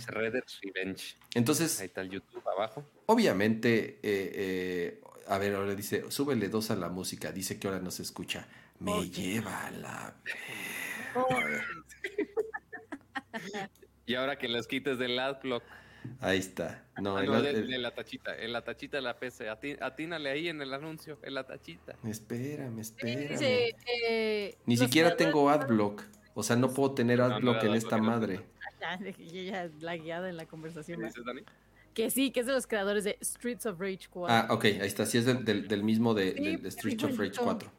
Entonces, 1.34 1.80
Ahí 1.80 1.86
está 1.86 2.02
el 2.02 2.10
YouTube 2.10 2.46
abajo. 2.46 2.84
obviamente, 3.06 3.98
eh, 4.00 4.00
eh, 4.02 5.00
a 5.28 5.38
ver, 5.38 5.54
ahora 5.54 5.74
dice, 5.74 6.10
súbele 6.10 6.48
dos 6.48 6.70
a 6.70 6.76
la 6.76 6.88
música, 6.88 7.30
dice 7.32 7.58
que 7.58 7.68
ahora 7.68 7.80
no 7.80 7.90
se 7.90 8.02
escucha. 8.02 8.46
Me 8.80 9.08
lleva 9.10 9.66
a 9.66 9.70
la... 9.70 10.14
Y 14.06 14.14
ahora 14.14 14.38
que 14.38 14.48
les 14.48 14.66
quites 14.66 14.98
del 14.98 15.18
adblock. 15.18 15.62
Ahí 16.20 16.38
está. 16.38 16.84
No, 17.00 17.16
Ah, 17.18 17.20
el- 17.24 17.26
no, 17.30 17.42
de, 17.42 17.50
el- 17.50 17.68
de 17.68 17.78
la 17.78 17.90
tachita, 17.94 18.34
en 18.36 18.52
la 18.52 18.62
tachita 18.62 18.96
de 18.96 19.02
la 19.02 19.18
PC. 19.18 19.50
Ati- 19.50 19.76
Atínale 19.80 20.30
ahí 20.30 20.48
en 20.48 20.62
el 20.62 20.72
anuncio, 20.72 21.18
en 21.22 21.34
la 21.34 21.44
tachita. 21.44 21.96
Espérame, 22.04 22.82
Sí, 22.84 22.92
espérame. 22.94 23.28
dice, 23.28 23.76
eh, 24.08 24.58
Ni 24.64 24.76
siquiera 24.76 25.16
tengo 25.16 25.50
adblock. 25.50 26.02
O 26.34 26.42
sea, 26.42 26.56
no 26.56 26.72
puedo 26.72 26.92
tener 26.94 27.18
No, 27.18 27.28
no 27.28 27.34
adblock 27.36 27.56
era 27.56 27.62
en 27.64 27.68
adblock, 27.72 27.82
esta 27.84 27.98
madre. 27.98 28.40
Ya, 28.80 28.96
ya 29.52 29.70
la 29.80 29.96
guiada 29.96 30.28
en 30.30 30.36
la 30.36 30.46
conversación. 30.46 30.98
¿Qué 30.98 31.02
¿no? 31.02 31.08
dices, 31.08 31.24
Dani? 31.24 31.42
Que 31.98 32.10
sí, 32.12 32.30
que 32.30 32.38
es 32.40 32.46
de 32.46 32.52
los 32.52 32.68
creadores 32.68 33.02
de 33.02 33.18
Streets 33.20 33.66
of 33.66 33.80
Rage 33.80 34.06
4. 34.08 34.32
Ah, 34.32 34.46
ok, 34.54 34.64
ahí 34.66 34.78
está. 34.82 35.04
Sí, 35.04 35.18
es 35.18 35.24
del, 35.24 35.44
del- 35.44 35.66
del 35.66 35.82
mismo 35.82 36.14
de, 36.14 36.32
Sí, 36.32 36.44
del 36.44 36.62
de 36.62 36.70
Streets 36.70 37.02
of 37.02 37.10
Rage 37.10 37.32
igualito. 37.32 37.42
4. 37.42 37.70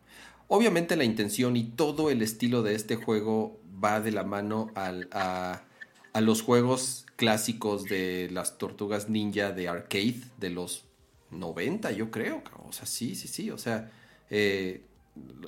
Obviamente 0.49 0.97
la 0.97 1.05
intención 1.05 1.55
y 1.55 1.63
todo 1.63 2.09
el 2.09 2.21
estilo 2.21 2.61
de 2.61 2.75
este 2.75 2.97
juego 2.97 3.57
va 3.81 4.01
de 4.01 4.11
la 4.11 4.25
mano 4.25 4.71
al- 4.75 5.07
a, 5.13 5.63
a 6.11 6.19
los 6.21 6.41
juegos 6.41 7.05
clásicos 7.15 7.85
de 7.85 8.27
las 8.31 8.57
tortugas 8.57 9.07
ninja 9.09 9.53
de 9.53 9.69
arcade 9.69 10.19
de 10.37 10.49
los 10.49 10.83
90, 11.31 11.91
yo 11.93 12.11
creo. 12.11 12.43
O 12.67 12.73
sea, 12.73 12.85
sí, 12.85 13.15
sí, 13.15 13.29
sí. 13.29 13.51
O 13.51 13.57
sea, 13.57 13.89
eh, 14.29 14.81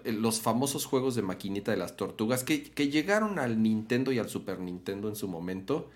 los 0.06 0.40
famosos 0.40 0.86
juegos 0.86 1.16
de 1.16 1.24
maquinita 1.24 1.72
de 1.72 1.78
las 1.78 1.98
tortugas 1.98 2.46
que, 2.46 2.64
que 2.64 2.88
llegaron 2.88 3.38
al 3.38 3.62
Nintendo 3.62 4.14
y 4.14 4.20
al 4.20 4.30
Super 4.30 4.60
Nintendo 4.60 5.10
en 5.10 5.18
su 5.18 5.28
momento. 5.28 5.90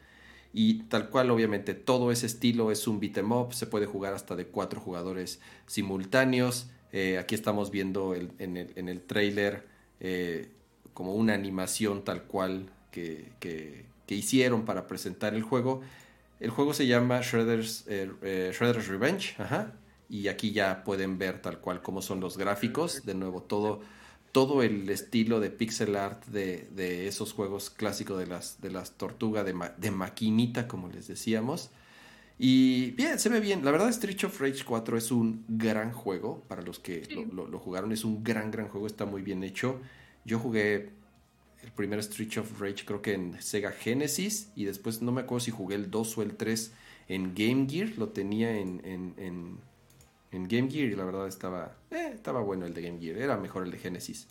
Y 0.57 0.83
tal 0.83 1.09
cual, 1.09 1.29
obviamente, 1.31 1.73
todo 1.73 2.11
ese 2.13 2.27
estilo 2.27 2.71
es 2.71 2.87
un 2.87 3.01
beat 3.01 3.17
'em 3.17 3.31
up. 3.33 3.53
Se 3.53 3.67
puede 3.67 3.85
jugar 3.87 4.13
hasta 4.13 4.35
de 4.37 4.47
cuatro 4.47 4.79
jugadores 4.79 5.41
simultáneos. 5.67 6.67
Eh, 6.93 7.17
aquí 7.17 7.35
estamos 7.35 7.71
viendo 7.71 8.15
en, 8.15 8.31
el, 8.57 8.71
en 8.77 8.87
el 8.87 9.01
trailer 9.01 9.67
eh, 9.99 10.49
como 10.93 11.13
una 11.13 11.33
animación 11.33 12.03
tal 12.05 12.23
cual 12.23 12.69
que, 12.91 13.33
que- 13.39 13.85
hicieron 14.07 14.63
para 14.65 14.87
presentar 14.87 15.33
el 15.33 15.41
juego. 15.41 15.81
El 16.39 16.51
juego 16.51 16.73
se 16.73 16.87
llama 16.87 17.19
Shredder's, 17.21 17.83
eh, 17.87 18.51
Shredder's 18.53 18.87
Revenge. 18.87 19.35
Ajá. 19.39 19.73
Y 20.09 20.27
aquí 20.29 20.51
ya 20.51 20.83
pueden 20.85 21.17
ver 21.17 21.41
tal 21.41 21.59
cual 21.59 21.81
cómo 21.81 22.01
son 22.01 22.19
los 22.21 22.37
gráficos. 22.37 23.05
De 23.05 23.13
nuevo, 23.15 23.41
todo, 23.41 23.81
todo 24.35 24.63
el 24.63 24.89
estilo 24.89 25.39
de 25.39 25.49
pixel 25.49 25.95
art 25.95 26.25
de, 26.25 26.67
de 26.75 27.07
esos 27.07 27.31
juegos 27.31 27.69
clásicos 27.69 28.19
de 28.19 28.27
las, 28.27 28.59
de 28.59 28.69
las 28.69 28.91
tortugas 28.97 29.45
de, 29.45 29.53
ma- 29.53 29.69
de 29.77 29.91
maquinita, 29.91 30.67
como 30.67 30.89
les 30.89 31.07
decíamos. 31.07 31.69
Y 32.37 32.91
bien, 32.91 33.17
se 33.17 33.29
ve 33.29 33.39
bien. 33.39 33.63
La 33.63 33.71
verdad, 33.71 33.87
Street 33.91 34.21
of 34.25 34.41
Rage 34.41 34.65
4 34.65 34.97
es 34.97 35.09
un 35.09 35.45
gran 35.47 35.93
juego. 35.93 36.43
Para 36.49 36.63
los 36.63 36.79
que 36.79 37.05
Sí. 37.05 37.15
lo, 37.15 37.23
lo- 37.33 37.47
lo 37.47 37.59
jugaron, 37.59 37.93
es 37.93 38.03
un 38.03 38.25
gran, 38.25 38.51
gran 38.51 38.67
juego. 38.67 38.87
Está 38.87 39.05
muy 39.05 39.21
bien 39.21 39.41
hecho. 39.41 39.79
Yo 40.25 40.37
jugué 40.37 40.89
el 41.63 41.71
primer 41.71 41.99
Street 41.99 42.37
of 42.37 42.59
Rage, 42.59 42.83
creo 42.85 43.01
que 43.01 43.13
en 43.13 43.41
Sega 43.41 43.71
Genesis. 43.71 44.49
Y 44.53 44.65
después 44.65 45.01
no 45.01 45.13
me 45.13 45.21
acuerdo 45.21 45.45
si 45.45 45.51
jugué 45.51 45.75
el 45.75 45.89
2 45.89 46.17
o 46.17 46.21
el 46.23 46.35
3 46.35 46.73
en 47.07 47.33
Game 47.35 47.67
Gear. 47.69 47.91
Lo 47.97 48.09
tenía 48.09 48.57
en, 48.59 48.81
en, 48.83 49.13
en, 49.15 49.57
en 50.31 50.47
Game 50.47 50.69
Gear 50.69 50.87
y 50.87 50.95
la 50.95 51.05
verdad 51.05 51.27
estaba, 51.27 51.75
eh, 51.91 52.11
estaba 52.13 52.41
bueno 52.41 52.65
el 52.65 52.73
de 52.73 52.81
Game 52.81 52.99
Gear. 52.99 53.17
Era 53.17 53.37
mejor 53.37 53.63
el 53.63 53.71
de 53.71 53.77
Genesis. 53.77 54.27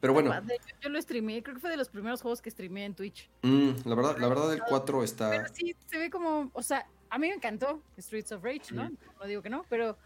Pero 0.00 0.14
bueno, 0.14 0.32
Yo, 0.48 0.54
yo 0.80 0.88
lo 0.88 1.00
streameé, 1.00 1.42
creo 1.42 1.54
que 1.54 1.60
fue 1.60 1.70
de 1.70 1.76
los 1.76 1.90
primeros 1.90 2.22
juegos 2.22 2.40
que 2.40 2.50
streameé 2.50 2.86
en 2.86 2.94
Twitch. 2.94 3.28
mm, 3.42 3.70
la 3.84 3.94
verdad, 3.94 4.16
la 4.18 4.28
verdad 4.28 4.52
el 4.54 4.62
4 4.62 5.04
está... 5.04 5.30
Pero 5.30 5.44
sí, 5.52 5.76
se 5.86 5.98
ve 5.98 6.08
como, 6.08 6.50
o 6.54 6.62
sea, 6.62 6.86
a 7.10 7.18
mí 7.18 7.28
me 7.28 7.34
encantó 7.34 7.82
Streets 7.98 8.32
of 8.32 8.42
Rage, 8.42 8.72
¿no? 8.72 8.84
Mm. 8.88 8.96
No 9.20 9.26
digo 9.26 9.42
que 9.42 9.50
no, 9.50 9.64
pero 9.68 9.98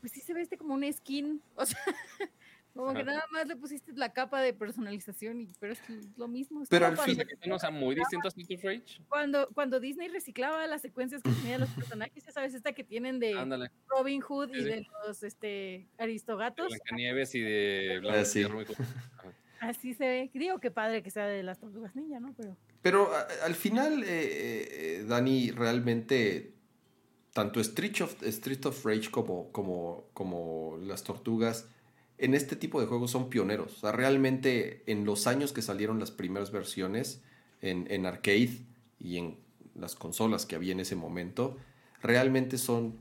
pues 0.00 0.12
sí 0.12 0.20
se 0.20 0.32
ve 0.32 0.42
este 0.42 0.56
como 0.56 0.74
una 0.74 0.90
skin, 0.92 1.42
o 1.56 1.66
sea, 1.66 1.78
como 2.74 2.94
que 2.94 3.04
nada 3.04 3.24
más 3.32 3.46
le 3.46 3.56
pusiste 3.56 3.92
la 3.94 4.12
capa 4.12 4.40
de 4.40 4.52
personalización, 4.54 5.40
y, 5.40 5.48
pero 5.58 5.72
es 5.72 5.80
lo 6.16 6.28
mismo. 6.28 6.62
es 6.62 6.68
Pero 6.68 6.86
al 6.86 6.96
fin- 6.96 7.20
O 7.52 7.58
sea, 7.58 7.70
muy 7.70 7.94
distintos 7.94 8.34
a 8.36 8.40
Street 8.40 8.58
of 8.58 8.64
Rage. 8.64 9.02
cuando, 9.08 9.48
cuando 9.54 9.80
Disney 9.80 10.08
reciclaba 10.08 10.66
las 10.66 10.82
secuencias 10.82 11.22
que 11.22 11.30
tenía 11.30 11.52
de 11.52 11.58
los 11.58 11.68
personajes, 12.08 12.24
ya 12.24 12.32
sabes, 12.32 12.54
esta 12.54 12.72
que 12.72 12.84
tienen 12.84 13.18
de 13.20 13.38
Ándale, 13.38 13.70
Robin 13.88 14.20
Hood 14.20 14.50
y 14.50 14.54
Sí, 14.54 14.60
sí. 14.60 14.64
de 14.64 14.86
los 15.06 15.22
este, 15.22 15.46
de 15.46 15.88
Aristogatos, 15.98 16.68
Blancanieves 16.68 17.34
y 17.34 17.40
de 17.40 17.94
Ah, 17.96 18.00
Blanca 18.00 18.24
sí. 18.24 18.44
así 19.60 19.94
se 19.94 20.06
ve. 20.06 20.30
Digo 20.32 20.58
que 20.58 20.70
padre 20.70 21.02
que 21.02 21.10
sea 21.10 21.26
de 21.26 21.42
las 21.42 21.58
tortugas 21.58 21.94
ninja, 21.96 22.18
¿no? 22.20 22.32
Pero 22.36 22.56
Pero 22.82 23.14
a- 23.14 23.26
al 23.44 23.54
final, 23.54 24.02
eh, 24.04 24.06
eh, 25.00 25.04
Dani, 25.06 25.50
realmente 25.50 26.54
tanto 27.32 27.60
Street 27.60 28.00
of, 28.02 28.22
Street 28.22 28.64
of 28.66 28.84
Rage 28.84 29.10
como, 29.10 29.52
como, 29.52 30.08
como 30.14 30.78
las 30.82 31.04
tortugas 31.04 31.68
en 32.20 32.34
este 32.34 32.54
tipo 32.54 32.80
de 32.80 32.86
juegos 32.86 33.10
son 33.10 33.30
pioneros. 33.30 33.78
O 33.78 33.80
sea, 33.80 33.92
realmente 33.92 34.82
en 34.86 35.04
los 35.04 35.26
años 35.26 35.52
que 35.52 35.62
salieron 35.62 35.98
las 35.98 36.10
primeras 36.10 36.52
versiones 36.52 37.22
en, 37.62 37.86
en 37.90 38.06
arcade 38.06 38.58
y 38.98 39.16
en 39.16 39.38
las 39.74 39.94
consolas 39.94 40.46
que 40.46 40.56
había 40.56 40.72
en 40.72 40.80
ese 40.80 40.96
momento, 40.96 41.56
realmente 42.02 42.58
son 42.58 42.98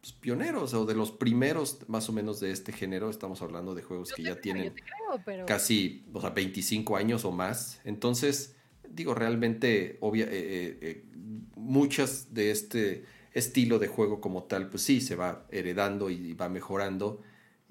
pues, 0.00 0.12
pioneros 0.12 0.74
o 0.74 0.86
de 0.86 0.94
los 0.94 1.12
primeros 1.12 1.88
más 1.88 2.08
o 2.08 2.12
menos 2.12 2.40
de 2.40 2.50
este 2.50 2.72
género. 2.72 3.10
Estamos 3.10 3.42
hablando 3.42 3.74
de 3.74 3.82
juegos 3.82 4.08
yo 4.10 4.16
que 4.16 4.22
ya 4.22 4.30
creo, 4.32 4.40
tienen 4.40 4.74
creo, 4.74 5.22
pero 5.24 5.46
casi, 5.46 6.04
o 6.12 6.20
sea, 6.20 6.30
25 6.30 6.96
años 6.96 7.24
o 7.24 7.32
más. 7.32 7.80
Entonces, 7.84 8.56
digo, 8.88 9.14
realmente, 9.14 9.98
obvia, 10.00 10.24
eh, 10.24 10.28
eh, 10.32 10.78
eh, 10.80 11.04
muchas 11.56 12.34
de 12.34 12.50
este 12.50 13.04
estilo 13.32 13.78
de 13.78 13.88
juego 13.88 14.20
como 14.20 14.44
tal, 14.44 14.68
pues 14.68 14.82
sí, 14.82 15.00
se 15.00 15.14
va 15.14 15.46
heredando 15.50 16.10
y 16.10 16.34
va 16.34 16.48
mejorando. 16.48 17.22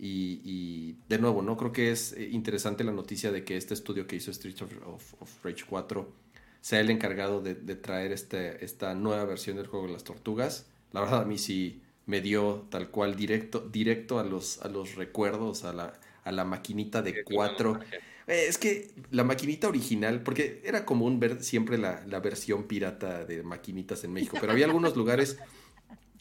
Y, 0.04 0.42
y, 0.44 0.98
de 1.10 1.20
nuevo, 1.20 1.44
¿no? 1.44 1.58
Creo 1.58 1.72
que 1.72 1.92
es 1.92 2.14
eh, 2.14 2.28
interesante 2.32 2.84
la 2.84 2.92
noticia 2.92 3.32
de 3.32 3.44
que 3.46 3.56
este 3.56 3.76
estudio 3.76 4.08
que 4.08 4.16
hizo 4.16 4.32
Street 4.32 4.56
of, 4.64 4.72
of- 4.88 5.22
of 5.22 5.46
Rage 5.46 5.64
4 5.70 6.12
sea 6.60 6.80
el 6.80 6.90
encargado 6.90 7.42
de, 7.42 7.54
de 7.56 7.76
traer 7.76 8.12
este, 8.12 8.64
esta 8.66 8.96
nueva 8.96 9.26
versión 9.26 9.58
del 9.58 9.68
juego 9.68 9.86
de 9.88 9.94
las 9.94 10.04
tortugas. 10.04 10.68
La 10.92 11.02
verdad, 11.02 11.22
a 11.22 11.26
mí 11.26 11.38
sí 11.38 11.82
me 12.08 12.20
dio 12.22 12.68
tal 12.72 12.90
cual 12.90 13.16
directo, 13.16 13.60
directo 13.62 14.20
a 14.20 14.24
los, 14.24 14.62
a 14.64 14.70
los 14.70 14.96
recuerdos, 14.96 15.64
a 15.66 15.74
la, 15.74 15.94
a 16.24 16.32
la 16.32 16.46
maquinita 16.46 17.02
de 17.04 17.24
cuatro. 17.24 17.80
Eh, 18.28 18.46
Es 18.50 18.58
que 18.58 18.92
la 19.12 19.24
maquinita 19.24 19.68
original, 19.68 20.24
porque 20.24 20.62
era 20.66 20.84
común 20.86 21.20
ver 21.20 21.44
siempre 21.44 21.78
la, 21.78 22.04
la 22.08 22.20
versión 22.20 22.64
pirata 22.68 23.24
de 23.26 23.44
maquinitas 23.44 24.04
en 24.04 24.14
México, 24.14 24.38
pero 24.40 24.52
había 24.52 24.66
algunos 24.66 24.96
lugares, 24.96 25.38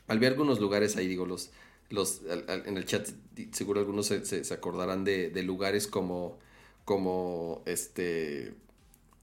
había 0.08 0.28
algunos 0.28 0.60
lugares 0.60 0.96
ahí, 0.96 1.06
digo, 1.06 1.26
los, 1.26 1.50
los 1.90 2.22
al- 2.30 2.44
al- 2.48 2.66
en 2.66 2.76
el 2.76 2.84
chat 2.86 3.06
seguro 3.52 3.80
algunos 3.80 4.06
se, 4.06 4.24
se- 4.24 4.44
se 4.44 4.54
acordarán 4.54 5.04
de, 5.04 5.28
de 5.30 5.42
lugares 5.42 5.86
como, 5.86 6.38
como 6.84 7.62
este, 7.66 8.54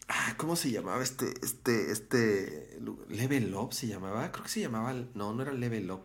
ah, 0.08 0.36
¿cómo 0.38 0.56
se 0.56 0.72
llamaba 0.72 1.02
este, 1.04 1.34
este, 1.44 1.92
este, 1.92 2.80
Level 3.10 3.54
Up 3.56 3.74
se 3.74 3.88
llamaba? 3.88 4.32
Creo 4.32 4.44
que 4.44 4.50
se 4.50 4.60
llamaba, 4.62 4.94
no, 5.16 5.34
no 5.34 5.42
era 5.42 5.52
Level 5.54 5.90
Up. 5.92 6.02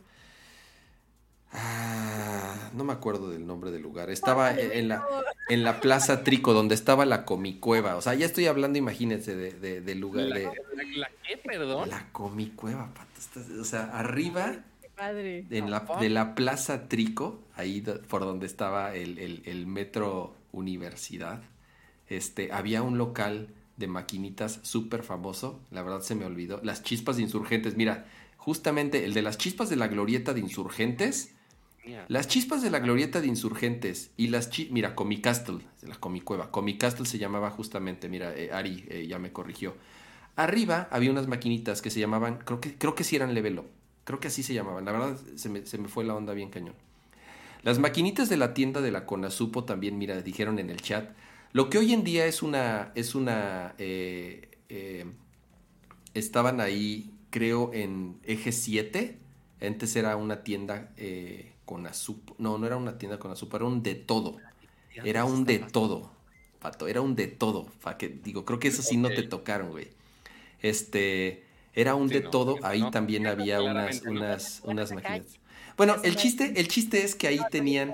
Ah, 1.54 2.70
no 2.74 2.84
me 2.84 2.94
acuerdo 2.94 3.28
del 3.30 3.46
nombre 3.46 3.70
del 3.70 3.82
lugar. 3.82 4.08
Estaba 4.08 4.52
en, 4.58 4.72
en 4.72 4.88
la, 4.88 5.04
en 5.50 5.64
la 5.64 5.80
Plaza 5.82 6.24
Trico, 6.24 6.54
donde 6.54 6.74
estaba 6.74 7.04
la 7.04 7.26
comicueva. 7.26 7.96
O 7.96 8.00
sea, 8.00 8.14
ya 8.14 8.24
estoy 8.24 8.46
hablando, 8.46 8.78
imagínense, 8.78 9.36
de, 9.36 9.52
de, 9.52 9.80
de 9.82 9.94
lugar 9.94 10.26
¿La, 10.28 10.36
de 10.38 10.44
la- 10.44 10.52
la 10.96 11.10
qué, 11.26 11.36
perdón? 11.36 11.90
la 11.90 12.10
comicueva, 12.12 12.92
pato. 12.94 13.10
O 13.60 13.64
sea, 13.64 13.84
arriba 13.98 14.64
padre. 14.96 15.46
en 15.50 15.70
la, 15.70 15.80
de 16.00 16.08
la 16.08 16.34
Plaza 16.34 16.88
Trico, 16.88 17.42
ahí 17.54 17.80
por 18.08 18.22
donde 18.22 18.46
estaba 18.46 18.94
el, 18.94 19.18
el- 19.18 19.42
el 19.44 19.66
metro 19.66 20.34
Universidad, 20.52 21.42
este, 22.08 22.52
había 22.52 22.82
un 22.82 22.98
local 22.98 23.48
de 23.76 23.86
maquinitas 23.86 24.60
súper 24.62 25.02
famoso. 25.02 25.60
La 25.70 25.82
verdad 25.82 26.00
se 26.02 26.14
me 26.14 26.24
olvidó. 26.26 26.60
Las 26.62 26.82
chispas 26.82 27.16
de 27.16 27.22
insurgentes. 27.22 27.76
Mira, 27.76 28.06
justamente 28.36 29.04
el 29.04 29.14
de 29.14 29.22
las 29.22 29.38
chispas 29.38 29.70
de 29.70 29.76
la 29.76 29.88
glorieta 29.88 30.34
de 30.34 30.40
insurgentes. 30.40 31.34
Mira, 31.84 32.04
Las 32.08 32.28
chispas 32.28 32.62
de 32.62 32.70
la 32.70 32.78
glorieta 32.78 33.20
de 33.20 33.26
insurgentes 33.26 34.12
y 34.16 34.28
las 34.28 34.50
chi 34.50 34.68
mira, 34.70 34.94
Comicastle, 34.94 35.58
la 35.82 35.96
Comicueva, 35.96 36.50
Comicastle 36.52 37.06
se 37.06 37.18
llamaba 37.18 37.50
justamente, 37.50 38.08
mira, 38.08 38.36
eh, 38.36 38.52
Ari 38.52 38.84
eh, 38.88 39.06
ya 39.08 39.18
me 39.18 39.32
corrigió. 39.32 39.74
Arriba 40.36 40.88
había 40.92 41.10
unas 41.10 41.26
maquinitas 41.26 41.82
que 41.82 41.90
se 41.90 41.98
llamaban, 42.00 42.38
creo 42.44 42.60
que, 42.60 42.78
creo 42.78 42.94
que 42.94 43.02
sí 43.04 43.16
eran 43.16 43.34
Level 43.34 43.58
Up, 43.58 43.66
creo 44.04 44.20
que 44.20 44.28
así 44.28 44.42
se 44.42 44.54
llamaban, 44.54 44.84
la 44.84 44.92
verdad 44.92 45.16
se 45.36 45.48
me, 45.48 45.66
se 45.66 45.78
me 45.78 45.88
fue 45.88 46.04
la 46.04 46.14
onda 46.14 46.32
bien 46.34 46.50
cañón. 46.50 46.74
Las 47.62 47.78
maquinitas 47.78 48.28
de 48.28 48.36
la 48.36 48.54
tienda 48.54 48.80
de 48.80 48.90
la 48.90 49.06
Conasupo 49.06 49.64
también, 49.64 49.96
mira, 49.96 50.20
dijeron 50.20 50.58
en 50.58 50.68
el 50.68 50.82
chat, 50.82 51.10
lo 51.52 51.68
que 51.68 51.78
hoy 51.78 51.92
en 51.92 52.02
día 52.02 52.26
es 52.26 52.42
una, 52.42 52.92
es 52.94 53.14
una, 53.14 53.74
eh, 53.78 54.48
eh, 54.70 55.04
estaban 56.14 56.60
ahí, 56.60 57.10
creo, 57.30 57.72
en 57.74 58.18
eje 58.24 58.52
7. 58.52 59.18
Antes 59.60 59.94
era 59.94 60.16
una 60.16 60.42
tienda 60.42 60.90
eh, 60.96 61.52
con. 61.66 61.86
No, 62.38 62.58
no 62.58 62.66
era 62.66 62.76
una 62.76 62.96
tienda 62.96 63.18
con 63.18 63.30
azúcar, 63.30 63.60
era 63.60 63.68
un 63.68 63.82
de 63.82 63.94
todo. 63.94 64.38
Era 65.04 65.24
un 65.24 65.44
de 65.44 65.58
todo, 65.58 66.10
pato. 66.58 66.88
Era 66.88 67.02
un 67.02 67.14
de 67.16 67.26
todo. 67.26 67.66
Que, 67.98 68.08
digo, 68.08 68.44
creo 68.46 68.58
que 68.58 68.68
eso 68.68 68.82
sí 68.82 68.96
no 68.96 69.10
te 69.10 69.22
tocaron, 69.22 69.70
güey. 69.70 69.88
Este, 70.60 71.44
era 71.74 71.94
un 71.94 72.08
Sí, 72.08 72.14
de 72.14 72.20
no, 72.20 72.30
todo. 72.30 72.58
Ahí 72.62 72.80
no. 72.80 72.90
también 72.90 73.26
había 73.26 73.62
unas, 73.62 74.02
unas, 74.02 74.60
unas 74.64 74.92
máquinas. 74.92 75.26
Bueno, 75.76 75.96
el 76.02 76.16
chiste, 76.16 76.52
el 76.60 76.68
chiste 76.68 77.02
es 77.04 77.14
que 77.14 77.28
ahí 77.28 77.40
tenían. 77.50 77.92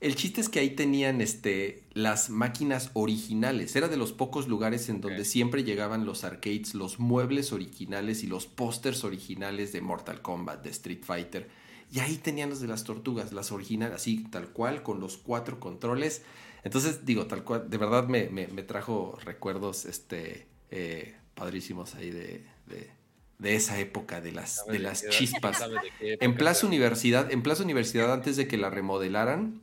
El 0.00 0.14
chiste 0.16 0.40
es 0.40 0.48
que 0.48 0.60
ahí 0.60 0.70
tenían 0.70 1.20
este, 1.20 1.82
las 1.92 2.30
máquinas 2.30 2.90
originales. 2.94 3.74
Era 3.76 3.88
de 3.88 3.96
los 3.96 4.12
pocos 4.12 4.48
lugares 4.48 4.88
en 4.88 5.00
donde 5.00 5.24
siempre 5.24 5.64
llegaban 5.64 6.06
los 6.06 6.24
arcades, 6.24 6.74
los 6.74 6.98
muebles 6.98 7.52
originales 7.52 8.22
y 8.22 8.26
los 8.26 8.46
pósters 8.46 9.04
originales 9.04 9.72
de 9.72 9.80
Mortal 9.80 10.22
Kombat, 10.22 10.62
de 10.64 10.70
Street 10.70 11.02
Fighter. 11.02 11.48
Y 11.92 11.98
ahí 12.00 12.16
tenían 12.16 12.50
los 12.50 12.60
de 12.60 12.68
las 12.68 12.84
tortugas, 12.84 13.32
las 13.32 13.52
originales, 13.52 13.96
así, 13.96 14.24
tal 14.30 14.48
cual, 14.48 14.82
con 14.82 15.00
los 15.00 15.18
cuatro 15.18 15.60
controles. 15.60 16.22
Entonces, 16.64 17.04
digo, 17.04 17.26
tal 17.26 17.44
cual, 17.44 17.68
de 17.68 17.76
verdad 17.78 18.08
me, 18.08 18.28
me- 18.30 18.46
me 18.48 18.62
trajo 18.62 19.18
recuerdos 19.24 19.84
este, 19.84 20.46
eh, 20.70 21.14
padrísimos 21.34 21.94
ahí 21.96 22.10
de, 22.10 22.44
de- 22.72 22.90
de 23.38 23.54
esa 23.56 23.78
época, 23.80 24.20
de 24.20 24.30
las, 24.32 24.56
¿Sabe 24.56 24.72
de 24.72 24.78
de 24.78 24.84
las 24.84 25.08
chispas. 25.08 25.58
de 26.00 26.16
En 26.20 26.34
Plaza? 26.36 26.66
Universidad, 26.66 27.30
en 27.32 27.42
Plaza 27.42 27.62
Universidad, 27.64 28.12
antes 28.12 28.36
de 28.36 28.46
que 28.46 28.56
la 28.56 28.70
remodelaran, 28.70 29.60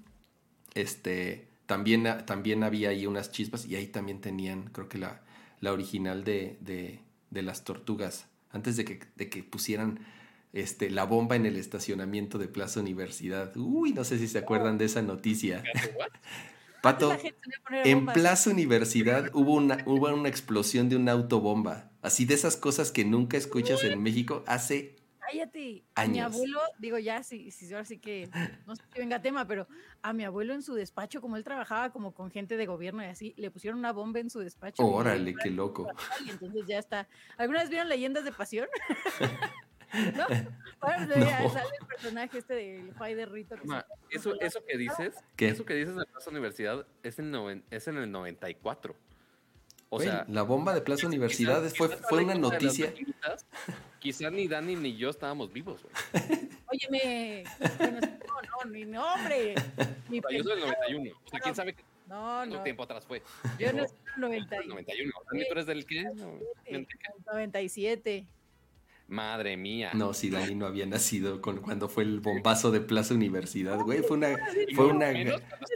este, 0.74 1.48
también, 1.66 2.04
también 2.26 2.64
había 2.64 2.90
ahí 2.90 3.06
unas 3.06 3.32
chispas 3.32 3.66
y 3.66 3.76
ahí 3.76 3.88
también 3.88 4.20
tenían, 4.22 4.70
creo 4.74 4.90
que 4.90 4.98
la, 4.98 5.22
la 5.62 5.72
original 5.72 6.24
de, 6.24 6.58
de, 6.62 7.00
de 7.30 7.42
las 7.42 7.64
tortugas, 7.64 8.26
antes 8.52 8.76
de 8.76 8.84
que, 8.86 9.00
de 9.16 9.30
que 9.30 9.44
pusieran 9.44 10.00
este, 10.52 10.90
la 10.90 11.06
bomba 11.06 11.36
en 11.38 11.46
el 11.46 11.56
estacionamiento 11.56 12.38
de 12.38 12.48
Plaza 12.48 12.80
Universidad. 12.82 13.56
Uy, 13.56 13.94
no 13.94 14.04
sé 14.04 14.18
si 14.18 14.28
se 14.28 14.40
acuerdan 14.40 14.78
de 14.78 14.86
esa 14.86 15.02
noticia. 15.02 15.64
Pato, 16.82 17.16
en. 17.84 18.06
Plaza 18.08 18.50
Universidad 18.50 19.30
hubo 19.34 19.54
una, 19.56 19.84
hubo 19.86 20.08
una 20.14 20.30
explosión 20.30 20.90
de 20.90 20.96
una 20.96 21.12
autobomba. 21.12 21.89
Así 22.02 22.26
de 22.26 22.34
esas 22.36 22.56
cosas 22.58 22.92
que 22.92 23.04
nunca 23.06 23.38
escuchas 23.38 23.84
en 23.84 24.02
México 24.02 24.44
hace 24.48 24.96
Cállate. 25.20 25.84
A 25.94 26.08
mi 26.08 26.20
Años. 26.20 26.34
abuelo, 26.34 26.60
digo 26.80 26.98
ya, 26.98 27.22
sí, 27.22 27.52
sí, 27.52 27.72
ahora 27.72 27.86
sí 27.86 28.00
que 28.00 28.28
no 28.66 28.76
sé 28.76 28.82
si 28.92 29.00
venga 29.00 29.22
tema, 29.22 29.46
pero 29.46 29.68
a 30.02 30.12
mi 30.12 30.24
abuelo 30.24 30.56
en 30.56 30.64
su 30.64 30.74
despacho, 30.74 31.22
como 31.22 31.36
él 31.38 31.44
trabajaba 31.44 31.92
como 31.92 32.16
con 32.16 32.32
gente 32.32 32.58
de 32.58 32.66
gobierno 32.66 33.04
y 33.04 33.08
así, 33.08 33.36
le 33.38 33.52
pusieron 33.52 33.78
una 33.78 33.92
bomba 33.94 34.20
en 34.22 34.32
su 34.32 34.40
despacho. 34.40 34.84
Órale, 34.84 35.36
qué 35.36 35.52
loco. 35.52 35.88
Y 36.26 36.32
entonces 36.32 36.64
ya 36.68 36.80
está. 36.80 37.08
¿Alguna 37.38 37.60
vez 37.60 37.70
vieron 37.70 37.90
Leyendas 37.90 38.24
de 38.24 38.32
Pasión? 38.32 38.68
¿No? 40.16 40.26
Bueno, 40.82 41.16
No. 41.16 41.26
ya 41.26 41.50
sale 41.50 41.70
el 41.80 41.88
personaje 41.88 42.38
este 42.38 42.54
del 42.54 42.94
Juay 42.94 43.14
de 43.16 43.26
Rito. 43.26 43.56
que 43.56 43.66
Ma, 43.68 43.86
eso, 44.10 44.40
eso 44.40 44.64
que 44.66 44.78
dices, 44.78 45.16
¿Qué? 45.36 45.50
eso 45.50 45.66
que 45.66 45.74
dices 45.76 45.96
de 45.96 46.06
Plaza 46.06 46.30
Universidad 46.32 46.88
es 47.04 47.20
en, 47.20 47.32
noven- 47.32 47.64
es 47.70 47.88
en 47.88 47.98
el 47.98 48.12
94. 48.12 48.96
O 49.92 49.98
Güey, 49.98 50.08
sea, 50.08 50.26
la 50.30 50.44
bomba 50.44 50.74
de 50.76 50.82
Plaza 50.82 51.08
Universidad 51.08 51.64
fue, 51.76 51.90
fue 51.90 52.24
una 52.24 52.36
noticia. 52.36 52.94
Quizás 54.00 54.32
ni 54.32 54.48
Dani 54.48 54.76
ni 54.76 54.96
yo 54.96 55.10
estábamos 55.10 55.52
vivos, 55.52 55.82
güey. 55.82 56.50
Óyeme, 56.72 57.44
bueno, 57.80 58.00
no, 58.02 58.66
no, 58.66 58.72
ni 58.72 58.86
nombre. 58.86 59.56
Ni 60.10 60.20
O 60.20 60.22
sea, 60.22 60.38
yo 60.38 60.44
soy 60.44 60.56
del 60.62 60.64
pensado. 60.64 60.84
91. 60.94 61.12
O 61.26 61.30
sea, 61.30 61.40
quién 61.40 61.56
sabe 61.56 61.74
qué 61.74 61.84
No, 62.08 62.46
no. 62.46 62.64
tiempo 62.64 62.84
atrás 62.84 63.04
fue. 63.06 63.24
Yo 63.58 63.74
no 63.74 63.88
soy 63.88 63.98
del 63.98 64.20
90 64.22 64.64
y- 64.64 64.68
91. 64.68 65.12
Dani, 65.32 65.46
¿tú 65.46 65.52
eres 65.54 65.66
¿del 65.66 65.86
qué? 65.86 66.06
97. 67.32 68.26
Madre 69.10 69.58
mía. 69.58 69.90
No, 69.94 70.14
si 70.14 70.30
Dani 70.30 70.54
no 70.56 70.68
había 70.68 70.86
nacido 70.86 71.42
con, 71.42 71.58
cuando 71.58 71.90
fue 71.90 72.04
el 72.04 72.20
bombazo 72.20 72.70
de 72.72 72.80
Plaza 72.80 73.14
Universidad, 73.16 73.80
güey. 73.82 74.04
Fue 74.04 74.18
una, 74.18 74.38
fue 74.76 74.86
una, 74.88 75.08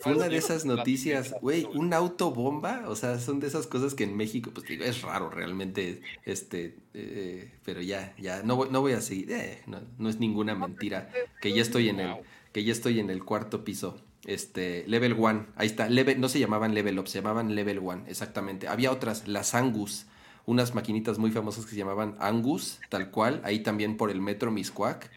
fue 0.03 0.15
una 0.15 0.29
de 0.29 0.37
esas 0.37 0.65
noticias, 0.65 1.33
güey, 1.41 1.65
un 1.73 1.93
autobomba. 1.93 2.83
O 2.87 2.95
sea, 2.95 3.17
son 3.19 3.39
de 3.39 3.47
esas 3.47 3.65
cosas 3.67 3.95
que 3.95 4.03
en 4.03 4.15
México, 4.15 4.51
pues 4.53 4.67
digo, 4.67 4.83
es 4.83 5.01
raro 5.01 5.29
realmente, 5.31 6.01
este, 6.25 6.77
eh, 6.93 7.51
pero 7.65 7.81
ya, 7.81 8.13
ya, 8.19 8.43
no, 8.43 8.55
voy- 8.55 8.69
no 8.71 8.81
voy 8.81 8.93
a 8.93 9.01
seguir, 9.01 9.31
eh, 9.31 9.61
no, 9.65 9.81
no 9.97 10.09
es 10.09 10.19
ninguna 10.19 10.53
mentira, 10.55 11.09
que 11.41 11.51
ya 11.53 11.61
estoy 11.63 11.89
en 11.89 11.99
el, 11.99 12.15
que 12.51 12.63
ya 12.63 12.71
estoy 12.71 12.99
en 12.99 13.09
el 13.09 13.23
cuarto 13.25 13.63
piso. 13.63 13.99
Este, 14.25 14.85
level 14.87 15.17
one, 15.19 15.47
ahí 15.57 15.67
está, 15.67 15.89
level, 15.89 16.21
no 16.21 16.29
se 16.29 16.39
llamaban 16.39 16.73
level 16.73 16.97
up, 16.99 17.07
se 17.09 17.17
llamaban 17.19 17.55
level 17.55 17.79
one, 17.79 18.03
exactamente. 18.07 18.67
Había 18.69 18.91
otras, 18.91 19.27
las 19.27 19.53
Angus, 19.53 20.05
unas 20.45 20.75
maquinitas 20.75 21.17
muy 21.17 21.31
famosas 21.31 21.65
que 21.65 21.71
se 21.71 21.77
llamaban 21.77 22.15
Angus, 22.19 22.79
tal 22.89 23.11
cual, 23.11 23.41
ahí 23.43 23.59
también 23.59 23.97
por 23.97 24.09
el 24.09 24.21
metro 24.21 24.51
Miscuac. 24.51 25.09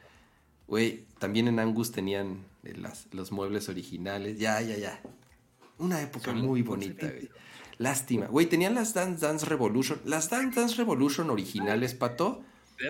Güey, 0.68 1.04
también 1.18 1.48
en 1.48 1.58
Angus 1.58 1.92
tenían 1.92 2.44
eh, 2.64 2.74
las, 2.76 3.06
los 3.12 3.32
muebles 3.32 3.68
originales, 3.68 4.38
ya, 4.38 4.60
ya, 4.60 4.76
ya. 4.76 5.00
Una 5.78 6.00
época 6.00 6.26
Son 6.26 6.40
muy 6.40 6.62
bonita, 6.62 7.06
güey. 7.06 7.28
Lástima. 7.78 8.26
Güey, 8.26 8.46
tenían 8.46 8.74
las 8.74 8.94
Dance 8.94 9.24
Dance 9.24 9.44
Revolution, 9.46 10.00
las 10.04 10.30
Dance 10.30 10.58
Dance 10.58 10.76
Revolution 10.76 11.28
originales, 11.30 11.94
Pato. 11.94 12.42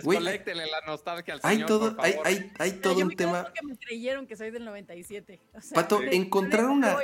Güey, 0.02 0.18
Desconéctenle 0.18 0.66
la 0.66 0.80
nostalgia 0.86 1.34
al 1.34 1.40
Hay 1.42 1.54
señor, 1.56 1.68
todo, 1.68 1.96
por 1.96 2.04
hay, 2.04 2.12
favor. 2.12 2.26
hay, 2.26 2.52
hay 2.58 2.72
todo 2.72 2.94
yo 2.94 3.02
un 3.02 3.08
me 3.08 3.16
tema. 3.16 3.42
porque 3.44 3.60
me 3.64 3.76
creyeron 3.76 4.26
que 4.26 4.36
soy 4.36 4.50
del 4.50 4.64
97. 4.64 5.40
O 5.54 5.60
sea, 5.60 5.74
Pato, 5.74 6.02
encontrar 6.02 6.66
una-. 6.66 6.96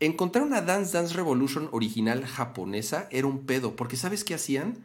Encontrar 0.00 0.44
una 0.44 0.60
Dance 0.62 0.92
Dance 0.96 1.14
Revolution 1.14 1.68
original 1.72 2.24
japonesa 2.24 3.08
era 3.10 3.26
un 3.26 3.46
pedo, 3.46 3.76
porque 3.76 3.96
¿sabes 3.96 4.24
qué 4.24 4.34
hacían? 4.34 4.84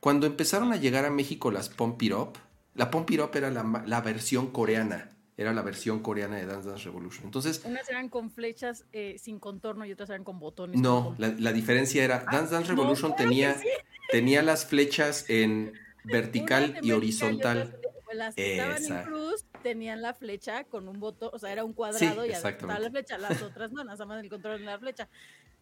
Cuando 0.00 0.26
empezaron 0.26 0.72
a 0.72 0.76
llegar 0.76 1.04
a 1.04 1.10
México 1.10 1.50
las 1.50 1.68
Pump 1.68 2.00
It 2.02 2.12
Up, 2.12 2.38
la 2.74 2.90
Pump 2.90 3.10
It 3.10 3.20
Up 3.20 3.30
era 3.34 3.50
la, 3.50 4.00
versión 4.02 4.48
coreana, 4.48 5.10
era 5.36 5.52
la 5.52 5.62
versión 5.62 6.00
coreana 6.00 6.36
de 6.36 6.46
Dance 6.46 6.68
Dance 6.68 6.84
Revolution. 6.84 7.24
Entonces, 7.24 7.62
Unas 7.64 7.88
eran 7.88 8.08
con 8.08 8.30
flechas 8.30 8.84
eh, 8.92 9.16
sin 9.18 9.38
contorno 9.40 9.84
y 9.86 9.92
otras 9.92 10.10
eran 10.10 10.24
con 10.24 10.38
botones. 10.38 10.78
no, 10.80 11.06
con 11.06 11.14
la, 11.18 11.28
la 11.38 11.52
diferencia 11.52 12.04
era, 12.04 12.24
Dance 12.30 12.52
Dance 12.54 12.70
no, 12.72 12.76
Revolution 12.76 13.12
claro 13.12 13.16
que 13.16 13.22
tenía, 13.24 13.54
sí. 13.54 13.68
tenía 14.10 14.42
las 14.42 14.66
flechas 14.66 15.24
en 15.28 15.72
vertical 16.06 16.78
y 16.82 16.92
horizontal. 16.92 17.78
Las 18.12 18.34
que 18.34 18.56
estaban 18.56 18.84
en 18.84 19.04
cruz 19.04 19.44
tenían 19.62 20.00
la 20.00 20.14
flecha 20.14 20.64
con 20.64 20.88
un 20.88 21.00
botón, 21.00 21.30
o 21.32 21.38
sea, 21.38 21.52
era 21.52 21.64
un 21.64 21.72
cuadrado 21.72 22.22
Sí, 22.22 22.30
y 22.30 22.32
estaba 22.32 22.78
la 22.78 22.90
flecha. 22.90 23.18
Las 23.18 23.42
otras 23.42 23.72
no, 23.72 23.84
nada 23.84 24.06
más 24.06 24.22
el 24.22 24.30
control 24.30 24.60
de 24.60 24.64
la 24.64 24.78
flecha. 24.78 25.08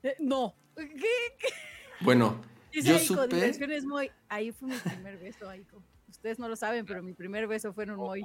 Eh, 0.03 0.15
no. 0.21 0.55
¿Qué? 0.77 0.85
Bueno, 2.01 2.43
Dice 2.71 2.89
yo 2.89 2.97
Aiko, 2.97 3.15
supe... 3.23 3.83
Moy. 3.83 4.11
Ahí 4.29 4.53
fue 4.53 4.69
mi 4.69 4.77
primer 4.77 5.17
beso, 5.19 5.49
Aiko. 5.49 5.83
Ustedes 6.09 6.39
no 6.39 6.49
lo 6.49 6.57
saben, 6.57 6.85
pero 6.85 7.03
mi 7.03 7.15
primer 7.15 7.47
beso 7.47 7.73
fue 7.73 7.85
en 7.85 7.93
un 7.93 7.97
Moy. 7.99 8.23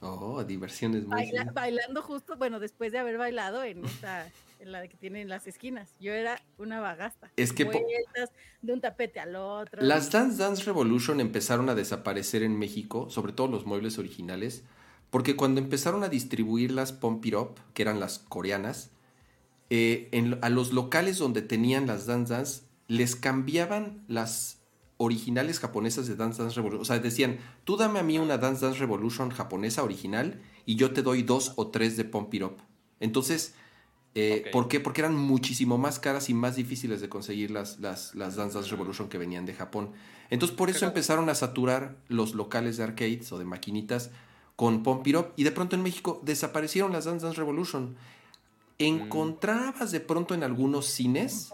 Oh, 0.00 0.42
diversiones 0.44 1.04
muy... 1.06 1.14
Baila- 1.16 1.52
bailando 1.52 2.02
justo, 2.02 2.36
bueno, 2.36 2.58
después 2.58 2.90
de 2.92 2.98
haber 2.98 3.18
bailado 3.18 3.62
en 3.64 3.84
esta, 3.84 4.30
en 4.58 4.72
la 4.72 4.86
que 4.88 4.96
tienen 4.96 5.28
las 5.28 5.46
esquinas. 5.46 5.94
Yo 6.00 6.12
era 6.12 6.40
una 6.58 6.80
bagasta. 6.80 7.30
Es 7.36 7.52
que 7.52 7.64
Vueltas 7.64 8.30
de 8.62 8.72
un 8.72 8.80
tapete 8.80 9.20
al 9.20 9.36
otro. 9.36 9.82
Las 9.82 10.10
Dance 10.10 10.38
Dance 10.38 10.64
Revolution 10.64 11.20
empezaron 11.20 11.68
a 11.68 11.74
desaparecer 11.74 12.42
en 12.42 12.58
México, 12.58 13.10
sobre 13.10 13.32
todo 13.32 13.48
los 13.48 13.66
muebles 13.66 13.98
originales, 13.98 14.64
porque 15.10 15.36
cuando 15.36 15.60
empezaron 15.60 16.02
a 16.02 16.08
distribuir 16.08 16.70
las 16.70 16.92
Pump 16.92 17.26
It 17.26 17.34
Up, 17.34 17.60
que 17.74 17.82
eran 17.82 18.00
las 18.00 18.20
coreanas, 18.20 18.90
eh, 19.68 20.08
en- 20.12 20.38
a 20.40 20.48
los 20.48 20.72
locales 20.72 21.18
donde 21.18 21.42
tenían 21.42 21.86
las 21.86 22.06
Dance 22.06 22.32
Dance, 22.32 22.62
les 22.88 23.16
cambiaban 23.16 24.02
las 24.08 24.59
originales 25.02 25.58
japonesas 25.60 26.06
de 26.06 26.14
Dance 26.14 26.42
Dance 26.42 26.56
Revolution. 26.56 26.82
O 26.82 26.84
sea, 26.84 26.98
decían, 26.98 27.38
tú 27.64 27.78
dame 27.78 28.00
a 28.00 28.02
mí 28.02 28.18
una 28.18 28.36
Dance 28.36 28.66
Dance 28.66 28.78
Revolution 28.78 29.30
japonesa 29.30 29.82
original 29.82 30.42
y 30.66 30.76
yo 30.76 30.92
te 30.92 31.00
doy 31.00 31.22
dos 31.22 31.54
o 31.56 31.68
tres 31.68 31.96
de 31.96 32.04
Pump 32.04 32.34
It 32.34 32.42
Up. 32.42 32.58
Entonces, 33.00 33.54
eh. 34.14 34.50
¿por 34.52 34.68
qué? 34.68 34.78
Porque 34.78 35.00
eran 35.00 35.16
muchísimo 35.16 35.78
más 35.78 35.98
caras 35.98 36.28
y 36.28 36.34
más 36.34 36.54
difíciles 36.54 37.00
de 37.00 37.08
conseguir 37.08 37.50
las, 37.50 37.80
las, 37.80 38.14
las 38.14 38.36
Dance 38.36 38.54
Dance 38.54 38.70
Revolution 38.70 39.08
que 39.08 39.16
venían 39.16 39.46
de 39.46 39.54
Japón. 39.54 39.92
Entonces, 40.28 40.54
por 40.54 40.68
eso 40.68 40.84
empezaron 40.84 41.30
a 41.30 41.34
saturar 41.34 41.96
los 42.08 42.34
locales 42.34 42.76
de 42.76 42.84
arcades 42.84 43.32
o 43.32 43.38
de 43.38 43.46
maquinitas 43.46 44.10
con 44.54 44.82
Pump 44.82 45.06
It 45.06 45.16
Up 45.16 45.28
y 45.34 45.44
de 45.44 45.52
pronto 45.52 45.76
en 45.76 45.82
México 45.82 46.20
desaparecieron 46.26 46.92
las 46.92 47.06
Dance 47.06 47.24
Dance 47.24 47.38
Revolution. 47.38 47.96
Encontrabas 48.80 49.92
de 49.92 50.00
pronto 50.00 50.34
en 50.34 50.42
algunos 50.42 50.86
cines, 50.86 51.52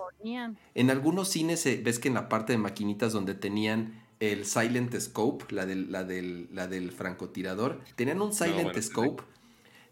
en 0.75 0.91
algunos 0.91 1.29
cines 1.29 1.67
eh, 1.67 1.81
ves 1.85 1.99
que 1.99 2.09
en 2.09 2.15
la 2.15 2.29
parte 2.29 2.53
de 2.53 2.59
maquinitas 2.59 3.13
donde 3.13 3.35
tenían 3.35 4.01
el 4.21 4.47
Silent 4.47 4.99
Scope, 4.99 5.53
la 5.53 5.67
del, 5.67 5.93
la 5.93 6.05
del, 6.05 6.49
la 6.53 6.69
del 6.69 6.93
francotirador, 6.93 7.81
tenían 7.97 8.23
un 8.23 8.33
Silent 8.33 8.73
bueno. 8.73 8.83
Scope, 8.83 9.23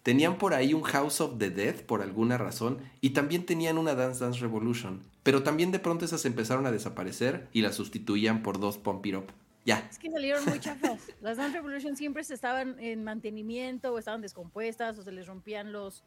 tenían 0.02 0.38
por 0.38 0.54
ahí 0.54 0.74
un 0.74 0.82
House 0.82 1.20
of 1.20 1.38
the 1.38 1.50
Dead 1.50 1.74
por 1.82 2.02
alguna 2.02 2.38
razón 2.38 2.78
y 3.00 3.10
también 3.10 3.44
tenían 3.46 3.78
una 3.78 3.94
Dance 3.94 4.24
Dance 4.24 4.40
Revolution, 4.40 5.02
pero 5.22 5.42
también 5.42 5.72
de 5.72 5.78
pronto 5.78 6.04
esas 6.04 6.24
empezaron 6.24 6.66
a 6.66 6.70
desaparecer 6.70 7.48
y 7.52 7.62
las 7.62 7.74
sustituían 7.74 8.42
por 8.42 8.60
dos 8.60 8.78
Pump 8.78 9.04
It 9.06 9.16
Up. 9.16 9.26
Ya, 9.66 9.78
Es 9.90 9.98
que 9.98 10.10
salieron 10.10 10.44
muy 10.44 10.60
chafas. 10.60 11.00
Las 11.22 11.38
Dance 11.38 11.56
Revolution 11.56 11.96
siempre 11.96 12.22
se 12.22 12.34
estaban 12.34 12.78
en 12.80 13.02
mantenimiento 13.02 13.94
o 13.94 13.98
estaban 13.98 14.20
descompuestas 14.20 14.98
o 14.98 15.02
se 15.02 15.10
les 15.10 15.26
rompían 15.26 15.72
los, 15.72 16.04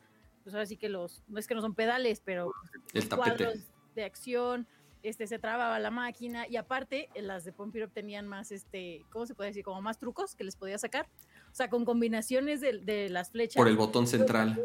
pues 0.47 0.55
ahora 0.55 0.65
sí 0.65 0.77
que 0.77 0.87
los, 0.87 1.21
no 1.27 1.39
es 1.39 1.45
que 1.45 1.55
no 1.55 1.59
son 1.61 1.75
pedales, 1.75 2.21
pero 2.23 2.53
el 2.93 3.09
tapete. 3.09 3.35
cuadros 3.35 3.57
de 3.95 4.05
acción, 4.05 4.65
este, 5.03 5.27
se 5.27 5.39
trababa 5.39 5.77
la 5.77 5.91
máquina 5.91 6.47
y 6.47 6.55
aparte 6.55 7.09
eh, 7.15 7.21
las 7.21 7.43
de 7.43 7.51
Up 7.57 7.91
tenían 7.91 8.29
más, 8.29 8.53
este, 8.53 9.05
¿cómo 9.09 9.25
se 9.25 9.35
puede 9.35 9.49
decir? 9.49 9.65
Como 9.65 9.81
más 9.81 9.99
trucos 9.99 10.35
que 10.35 10.45
les 10.45 10.55
podía 10.55 10.77
sacar. 10.77 11.09
O 11.51 11.53
sea, 11.53 11.69
con 11.69 11.83
combinaciones 11.83 12.61
de, 12.61 12.79
de 12.79 13.09
las 13.09 13.31
flechas. 13.31 13.57
Por 13.57 13.67
el 13.67 13.75
botón 13.75 14.07
central. 14.07 14.57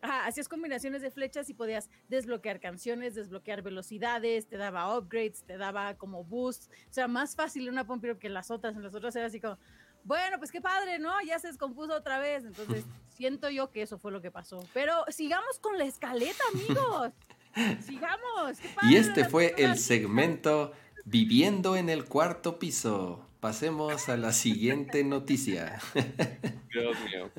Ajá, 0.00 0.26
hacías 0.26 0.48
combinaciones 0.48 1.02
de 1.02 1.10
flechas 1.10 1.50
y 1.50 1.54
podías 1.54 1.90
desbloquear 2.08 2.60
canciones, 2.60 3.16
desbloquear 3.16 3.62
velocidades, 3.62 4.46
te 4.46 4.58
daba 4.58 4.96
upgrades, 4.96 5.42
te 5.42 5.58
daba 5.58 5.94
como 5.96 6.22
boost. 6.22 6.70
O 6.88 6.92
sea, 6.92 7.08
más 7.08 7.34
fácil 7.34 7.68
una 7.68 7.84
Pump 7.84 8.04
It 8.04 8.12
Up 8.12 8.18
que 8.20 8.28
las 8.28 8.52
otras. 8.52 8.76
En 8.76 8.82
las 8.84 8.94
otras 8.94 9.16
era 9.16 9.26
así 9.26 9.40
como, 9.40 9.58
bueno, 10.04 10.38
pues 10.38 10.50
qué 10.52 10.60
padre, 10.60 10.98
¿no? 10.98 11.12
Ya 11.26 11.38
se 11.38 11.48
descompuso 11.48 11.94
otra 11.94 12.18
vez. 12.18 12.44
Entonces, 12.44 12.84
siento 13.16 13.50
yo 13.50 13.70
que 13.70 13.82
eso 13.82 13.98
fue 13.98 14.12
lo 14.12 14.20
que 14.20 14.30
pasó. 14.30 14.66
Pero 14.74 15.04
sigamos 15.08 15.58
con 15.60 15.78
la 15.78 15.84
escaleta, 15.84 16.42
amigos. 16.54 17.12
Sigamos. 17.84 18.58
qué 18.60 18.68
padre 18.68 18.88
Y 18.90 18.96
este 18.96 19.24
fue 19.24 19.54
el 19.58 19.76
segmento 19.78 20.72
Viviendo 21.04 21.76
en 21.76 21.88
el 21.88 22.04
cuarto 22.04 22.58
piso. 22.58 23.26
Pasemos 23.40 24.08
a 24.08 24.16
la 24.16 24.32
siguiente 24.32 25.02
noticia. 25.04 25.80
Dios 26.72 26.96
mío. 27.00 27.30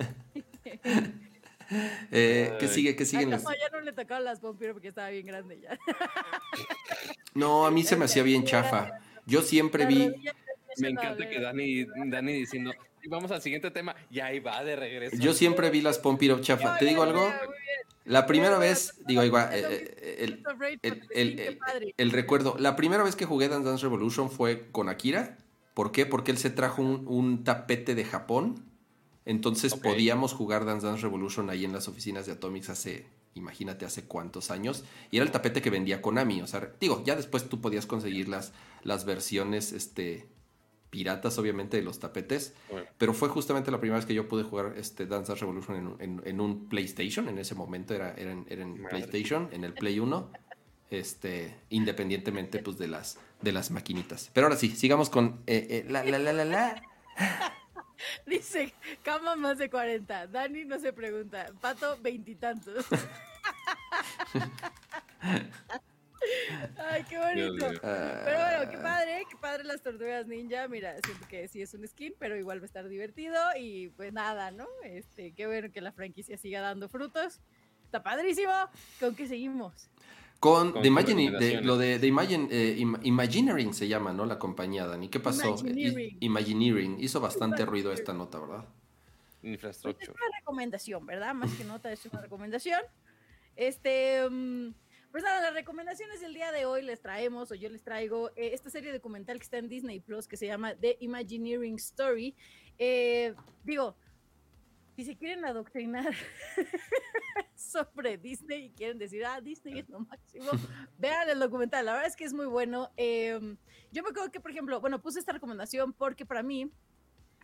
Eh, 2.11 2.57
¿Qué 2.59 2.67
sigue? 2.67 2.95
¿Qué 2.95 3.05
siguen 3.05 3.29
Ah, 3.29 3.31
las- 3.38 3.43
no, 3.43 3.51
ya 3.53 3.69
no 3.71 3.79
le 3.81 3.93
tocaba 3.93 4.19
las 4.19 4.43
Up 4.43 4.57
porque 4.59 4.89
estaba 4.89 5.09
bien 5.09 5.25
grande 5.25 5.61
ya. 5.61 5.77
No, 7.33 7.65
a 7.65 7.71
mí 7.71 7.83
se 7.83 7.95
me 7.95 8.05
hacía 8.05 8.23
bien 8.23 8.43
chafa. 8.43 8.91
Yo 9.25 9.41
siempre 9.41 9.85
vi, 9.85 10.11
Me 10.77 10.89
encanta 10.89 11.30
que 11.30 11.39
Dani, 11.39 11.85
Dani 12.07 12.34
diciendo, 12.34 12.72
vamos 13.07 13.31
al 13.31 13.41
siguiente 13.41 13.72
tema, 13.72 13.95
y 14.10 14.19
ahí 14.19 14.39
va 14.39 14.64
de 14.64 14.76
regreso. 14.76 15.18
Yo 15.18 15.34
siempre 15.34 15.69
vi 15.69 15.81
las 15.81 15.99
Pompiro 15.99 16.39
chafa. 16.41 16.77
¿Te 16.77 16.85
digo 16.85 17.03
algo? 17.03 17.31
La 18.06 18.26
primera 18.26 18.57
vez, 18.57 18.95
digo, 19.06 19.23
igual, 19.23 19.49
eh, 19.53 19.95
eh, 20.81 21.60
el, 21.98 22.11
recuerdo, 22.11 22.56
la 22.57 22.76
primera 22.76 23.03
vez 23.03 23.15
que 23.15 23.26
jugué 23.26 23.48
Dance 23.48 23.69
Dance 23.69 23.84
Revolution 23.84 24.31
fue 24.31 24.69
con 24.72 24.89
Akira. 24.89 25.38
¿Por 25.76 25.91
qué? 25.91 26.06
Porque 26.06 26.31
él 26.31 26.38
se 26.38 26.49
trajo 26.49 26.81
un, 26.81 27.43
tapete 27.43 27.93
de 27.95 28.03
Japón. 28.03 28.65
Entonces 29.26 29.76
podíamos 29.76 30.34
jugar 30.34 30.65
Dance 30.65 30.85
Dance 30.85 31.03
Revolution 31.03 31.49
ahí 31.52 31.64
en 31.64 31.73
las 31.73 31.88
oficinas 31.88 32.26
de 32.26 32.31
Atomics 32.31 32.69
hace, 32.69 33.06
imagínate, 33.35 33.85
hace 33.85 34.03
cuántos 34.06 34.49
años. 34.49 34.84
Y 35.11 35.18
era 35.18 35.26
el 35.26 35.31
tapete 35.31 35.61
que 35.61 35.69
vendía 35.69 36.02
Konami. 36.02 36.41
O 36.41 36.48
sea, 36.48 36.72
digo, 36.80 37.03
ya 37.06 37.15
después 37.15 37.48
tú 37.48 37.61
podías 37.61 37.85
conseguir 37.85 38.27
las, 38.27 38.52
las 38.84 39.06
versiones, 39.06 39.73
este, 39.73 40.26
piratas, 40.91 41.39
obviamente, 41.39 41.77
de 41.77 41.84
los 41.84 41.99
tapetes. 41.99 42.53
Pero 42.99 43.13
fue 43.13 43.30
justamente 43.30 43.72
la 43.72 43.80
primera 43.80 43.97
vez 43.97 44.05
que 44.05 44.13
yo 44.13 44.27
pude 44.27 44.43
jugar 44.43 44.73
este 44.77 45.07
Dance 45.07 45.34
Revolution 45.34 45.97
en, 45.99 46.41
un 46.41 46.69
PlayStation. 46.69 47.27
En 47.27 47.39
ese 47.39 47.55
momento 47.55 47.95
era, 47.95 48.13
en, 48.15 48.45
PlayStation, 48.89 49.49
en 49.51 49.63
el 49.63 49.73
Play 49.73 49.99
1. 49.99 50.31
Este, 50.91 51.55
independientemente 51.69 52.59
pues, 52.59 52.77
de, 52.77 52.89
las, 52.89 53.18
de 53.41 53.53
las 53.53 53.72
maquinitas. 53.72 54.30
Pero 54.34 54.47
ahora 54.47 54.57
sí, 54.57 54.69
sigamos 54.76 55.09
con 55.09 55.41
eh, 55.47 55.65
eh, 55.69 55.85
la, 55.89 56.03
la, 56.03 56.19
la, 56.19 56.34
la, 56.34 56.43
la. 56.43 56.84
Dice, 58.26 58.73
cama 59.01 59.38
más 59.38 59.57
de 59.57 59.69
40. 59.69 60.27
Dani 60.27 60.65
no 60.65 60.77
se 60.80 60.91
pregunta. 60.91 61.47
Pato, 61.61 61.97
veintitantos. 62.01 62.85
Ay, 66.77 67.03
qué 67.10 67.18
bonito. 67.18 67.68
Pero 67.81 68.38
bueno, 68.38 68.72
qué 68.72 68.77
padre, 68.77 69.26
qué 69.30 69.38
padre 69.38 69.64
las 69.64 69.81
tortugas 69.81 70.27
ninja. 70.27 70.68
Mira, 70.68 70.95
siento 71.03 71.27
que 71.27 71.48
sí 71.48 71.61
es 71.61 71.73
un 71.73 71.88
skin, 71.88 72.14
pero 72.19 72.38
igual 72.38 72.60
va 72.60 72.64
a 72.64 72.65
estar 72.65 72.88
divertido. 72.88 73.38
Y 73.57 73.89
pues 73.89 74.14
nada, 74.14 74.52
¿no? 74.52 74.68
Este, 74.84 75.34
qué 75.34 75.48
bueno 75.48 75.72
que 75.72 75.81
la 75.81 75.91
franquicia 75.91 76.38
siga 76.38 76.61
dando 76.61 76.89
frutos. 76.89 77.39
Está 77.85 78.03
padrísimo. 78.03 78.53
¿Con 78.99 79.15
qué 79.15 79.27
seguimos? 79.27 79.89
Con, 80.39 80.73
The 80.81 80.88
Imagine, 80.88 81.61
lo 81.61 81.77
de, 81.77 81.99
Imagine, 82.07 82.48
eh, 82.49 82.76
Imagineering 83.03 83.76
se 83.76 83.88
llama, 83.88 84.11
¿no? 84.11 84.26
La 84.26 84.39
compañía, 84.39 84.88
Dani. 84.88 85.07
¿Qué 85.07 85.19
pasó? 85.19 85.56
Imagineering. 86.19 86.98
Hizo 86.99 87.22
bastante 87.22 87.64
ruido 87.65 87.91
esta 87.91 88.14
nota, 88.14 88.39
¿verdad? 88.39 88.65
Infraestructura. 89.43 90.03
es 90.03 90.10
una 90.10 90.38
recomendación, 90.39 91.06
¿verdad? 91.06 91.34
Más 91.35 91.52
que 91.53 91.64
nota, 91.65 91.91
es 91.91 92.06
una 92.07 92.22
recomendación. 92.22 92.81
Este. 93.56 94.27
Mm, 94.30 94.69
pues 95.11 95.23
nada, 95.23 95.41
las 95.41 95.53
recomendaciones 95.53 96.21
del 96.21 96.33
día 96.33 96.51
de 96.51 96.65
hoy 96.65 96.81
les 96.83 97.01
traemos, 97.01 97.51
o 97.51 97.55
yo 97.55 97.69
les 97.69 97.83
traigo, 97.83 98.29
eh, 98.35 98.51
esta 98.53 98.69
serie 98.69 98.93
documental 98.93 99.38
que 99.38 99.43
está 99.43 99.57
en 99.57 99.67
Disney 99.67 99.99
Plus, 99.99 100.27
que 100.27 100.38
se 100.38 100.47
llama 100.47 100.73
The 100.75 100.97
Imagineering 101.01 101.75
Story. 101.75 102.35
Eh, 102.77 103.35
digo, 103.63 103.95
si 104.95 105.03
se 105.03 105.17
quieren 105.17 105.43
adoctrinar 105.43 106.13
sobre 107.55 108.17
Disney 108.17 108.65
y 108.65 108.71
quieren 108.71 108.97
decir, 108.97 109.25
ah, 109.25 109.41
Disney 109.41 109.79
es 109.79 109.89
lo 109.89 109.99
máximo, 109.99 110.49
vean 110.97 111.29
el 111.29 111.39
documental. 111.39 111.85
La 111.85 111.93
verdad 111.93 112.07
es 112.07 112.15
que 112.15 112.23
es 112.23 112.33
muy 112.33 112.45
bueno. 112.45 112.89
Em, 112.95 113.57
yo 113.91 114.03
me 114.03 114.09
acuerdo 114.09 114.31
que, 114.31 114.39
por 114.39 114.51
ejemplo, 114.51 114.79
bueno, 114.79 115.01
puse 115.01 115.19
esta 115.19 115.33
recomendación 115.33 115.91
porque 115.91 116.25
para 116.25 116.41
mí, 116.41 116.71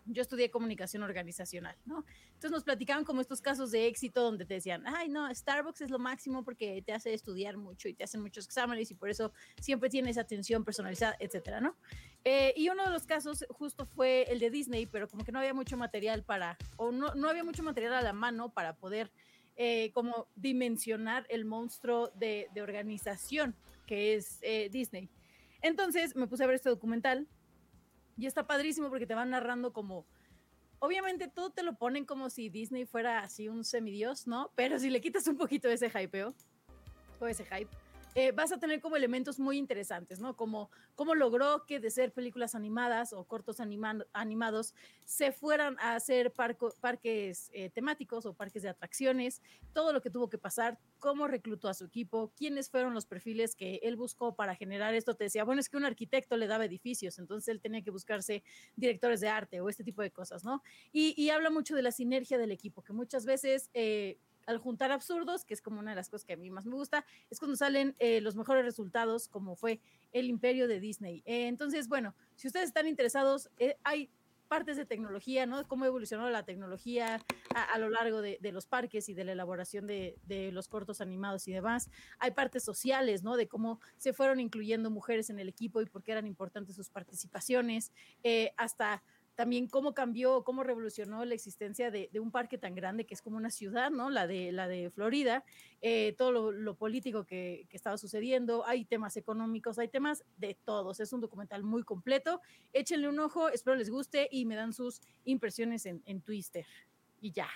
yo 0.07 0.21
estudié 0.21 0.49
comunicación 0.49 1.03
organizacional, 1.03 1.75
¿no? 1.85 2.05
Entonces 2.27 2.51
nos 2.51 2.63
platicaban 2.63 3.03
como 3.03 3.21
estos 3.21 3.41
casos 3.41 3.71
de 3.71 3.87
éxito 3.87 4.23
donde 4.23 4.45
te 4.45 4.55
decían, 4.55 4.83
ay, 4.87 5.09
no, 5.09 5.33
Starbucks 5.33 5.81
es 5.81 5.89
lo 5.89 5.99
máximo 5.99 6.43
porque 6.43 6.81
te 6.81 6.93
hace 6.93 7.13
estudiar 7.13 7.57
mucho 7.57 7.87
y 7.87 7.93
te 7.93 8.03
hacen 8.03 8.21
muchos 8.21 8.45
exámenes 8.45 8.89
y 8.91 8.95
por 8.95 9.09
eso 9.09 9.31
siempre 9.59 9.89
tienes 9.89 10.17
atención 10.17 10.63
personalizada, 10.63 11.15
etcétera, 11.19 11.61
¿no? 11.61 11.75
Eh, 12.23 12.53
y 12.57 12.69
uno 12.69 12.83
de 12.83 12.91
los 12.91 13.05
casos 13.05 13.45
justo 13.49 13.85
fue 13.85 14.23
el 14.29 14.39
de 14.39 14.49
Disney, 14.49 14.85
pero 14.85 15.07
como 15.07 15.23
que 15.23 15.31
no 15.31 15.39
había 15.39 15.53
mucho 15.53 15.77
material 15.77 16.23
para, 16.23 16.57
o 16.75 16.91
no, 16.91 17.13
no 17.15 17.29
había 17.29 17.43
mucho 17.43 17.63
material 17.63 17.93
a 17.93 18.01
la 18.01 18.13
mano 18.13 18.49
para 18.49 18.75
poder 18.75 19.11
eh, 19.59 19.91
como 19.93 20.27
dimensionar 20.35 21.25
el 21.29 21.43
monstruo 21.43 22.11
de, 22.13 22.47
organización 22.61 23.55
que 23.87 24.13
es 24.13 24.37
eh, 24.43 24.69
Disney. 24.69 25.09
Entonces 25.63 26.15
me 26.15 26.27
puse 26.27 26.43
a 26.43 26.47
ver 26.47 26.57
este 26.57 26.69
documental 26.69 27.27
y 28.17 28.25
está 28.25 28.47
padrísimo 28.47 28.89
porque 28.89 29.07
te 29.07 29.15
van 29.15 29.29
narrando 29.29 29.71
como, 29.73 30.05
obviamente 30.79 31.27
todo 31.27 31.51
te 31.51 31.63
lo 31.63 31.77
ponen 31.77 32.05
como 32.05 32.29
si 32.29 32.49
Disney 32.49 32.85
fuera 32.85 33.19
así 33.19 33.47
un 33.47 33.63
semidios, 33.63 34.27
¿no? 34.27 34.51
Pero 34.55 34.79
si 34.79 34.89
le 34.89 35.01
quitas 35.01 35.27
un 35.27 35.37
poquito 35.37 35.67
de 35.67 35.75
ese 35.75 35.89
hypeo, 35.89 36.33
o 37.19 37.27
ese 37.27 37.45
hype, 37.45 37.69
eh, 38.19 38.31
vas 38.31 38.51
a 38.51 38.57
tener 38.57 38.81
como 38.81 38.95
elementos 38.95 39.37
muy 39.37 39.59
interesantes, 39.59 40.19
¿no? 40.19 40.35
Como 40.35 40.71
cómo 40.95 41.13
logró 41.13 41.67
que 41.67 41.79
de 41.79 41.91
ser 41.91 42.11
películas 42.11 42.55
animadas 42.55 43.13
o 43.13 43.23
cortos 43.25 43.59
animados 43.59 44.73
se 45.05 45.31
fueran 45.31 45.77
a 45.79 45.93
hacer 45.93 46.33
parques 46.33 47.51
eh, 47.53 47.69
temáticos 47.69 48.25
o 48.25 48.33
parques 48.33 48.63
de 48.63 48.69
atracciones, 48.69 49.43
todo 49.71 49.93
lo 49.93 50.01
que 50.01 50.09
tuvo 50.09 50.31
que 50.31 50.39
pasar, 50.39 50.79
cómo 50.97 51.27
reclutó 51.27 51.69
a 51.69 51.75
su 51.75 51.85
equipo, 51.85 52.33
quiénes 52.35 52.71
fueron 52.71 52.95
los 52.95 53.05
perfiles 53.05 53.55
que 53.55 53.81
él 53.83 53.95
buscó 53.95 54.35
para 54.35 54.55
generar 54.55 54.95
esto. 54.95 55.13
Te 55.13 55.25
decía, 55.25 55.43
bueno, 55.43 55.61
es 55.61 55.69
que 55.69 55.77
un 55.77 55.85
arquitecto 55.85 56.37
le 56.37 56.47
daba 56.47 56.65
edificios, 56.65 57.19
entonces 57.19 57.49
él 57.49 57.61
tenía 57.61 57.83
que 57.83 57.91
buscarse 57.91 58.43
directores 58.75 59.21
de 59.21 59.27
arte 59.29 59.61
o 59.61 59.69
este 59.69 59.83
tipo 59.83 60.01
de 60.01 60.09
cosas, 60.09 60.43
¿no? 60.43 60.63
Y, 60.91 61.29
habla 61.29 61.51
mucho 61.51 61.75
de 61.75 61.83
la 61.83 61.91
sinergia 61.91 62.39
del 62.39 62.49
equipo, 62.49 62.83
que 62.83 62.93
muchas 62.93 63.27
veces... 63.27 63.69
Eh, 63.75 64.17
al 64.47 64.57
juntar 64.57 64.91
absurdos, 64.91 65.45
que 65.45 65.53
es 65.53 65.61
como 65.61 65.79
una 65.79 65.91
de 65.91 65.95
las 65.95 66.09
cosas 66.09 66.25
que 66.25 66.33
a 66.33 66.37
mí 66.37 66.49
más 66.49 66.65
me 66.65 66.73
gusta, 66.73 67.05
es 67.29 67.37
cuando 67.37 67.55
salen 67.55 67.95
eh, 67.99 68.21
los 68.21 68.35
mejores 68.35 68.65
resultados, 68.65 69.27
como 69.27 69.55
fue 69.55 69.79
el 70.13 70.29
imperio 70.29 70.67
de 70.67 70.79
Disney. 70.79 71.21
Eh, 71.25 71.47
entonces, 71.47 71.87
bueno, 71.87 72.15
si 72.35 72.47
ustedes 72.47 72.67
están 72.69 72.87
interesados, 72.87 73.51
eh, 73.59 73.77
hay 73.83 74.09
partes 74.47 74.77
de 74.77 74.85
tecnología, 74.85 75.45
¿no? 75.45 75.67
Cómo 75.67 75.83
evolucionó 75.83 76.29
la 76.29 76.43
tecnología 76.43 77.21
a, 77.53 77.77
lo 77.79 77.89
largo 77.89 78.21
de, 78.21 78.39
los 78.53 78.65
parques 78.65 79.09
y 79.09 79.13
de 79.13 79.25
la 79.25 79.33
elaboración 79.33 79.87
de, 79.87 80.15
de, 80.23 80.53
los 80.53 80.69
cortos 80.69 81.01
animados 81.01 81.49
y 81.49 81.51
demás. 81.51 81.89
Hay 82.17 82.31
partes 82.31 82.63
sociales, 82.63 83.23
¿no? 83.23 83.35
De 83.35 83.49
cómo 83.49 83.81
se 83.97 84.13
fueron 84.13 84.39
incluyendo 84.39 84.89
mujeres 84.89 85.29
en 85.29 85.39
el 85.39 85.49
equipo 85.49 85.81
y 85.81 85.85
por 85.85 86.01
qué 86.01 86.13
eran 86.13 86.27
importantes 86.27 86.77
sus 86.77 86.89
participaciones, 86.89 87.91
hasta 88.55 89.03
también 89.37 89.67
cómo 89.67 89.93
cambió, 89.93 90.43
cómo 90.43 90.63
revolucionó 90.63 91.23
la 91.23 91.35
existencia 91.35 91.91
de, 91.91 92.09
un 92.19 92.31
parque 92.31 92.57
tan 92.57 92.73
grande 92.73 93.05
que 93.05 93.13
es 93.13 93.21
como 93.21 93.37
una 93.37 93.51
ciudad, 93.51 93.91
¿no? 93.91 94.09
La 94.09 94.25
de, 94.25 94.51
la 94.51 94.67
de 94.67 94.89
Florida, 94.89 95.45
eh, 95.79 96.15
todo 96.17 96.51
lo, 96.51 96.75
político 96.75 97.23
que, 97.23 97.67
estaba 97.69 97.99
sucediendo, 97.99 98.65
hay 98.65 98.83
temas 98.83 99.15
económicos, 99.15 99.77
hay 99.77 99.89
temas 99.89 100.23
de 100.37 100.57
todos. 100.65 100.99
Es 100.99 101.13
un 101.13 101.21
documental 101.21 101.61
muy 101.63 101.83
completo. 101.83 102.41
Échenle 102.73 103.07
un 103.07 103.19
ojo, 103.19 103.49
espero 103.49 103.75
les 103.75 103.91
guste 103.91 104.27
y 104.31 104.45
me 104.45 104.55
dan 104.55 104.73
sus 104.73 105.01
impresiones 105.23 105.85
en, 105.85 106.21
Twitter. 106.21 106.65
Y 107.21 107.31
ya. 107.31 107.47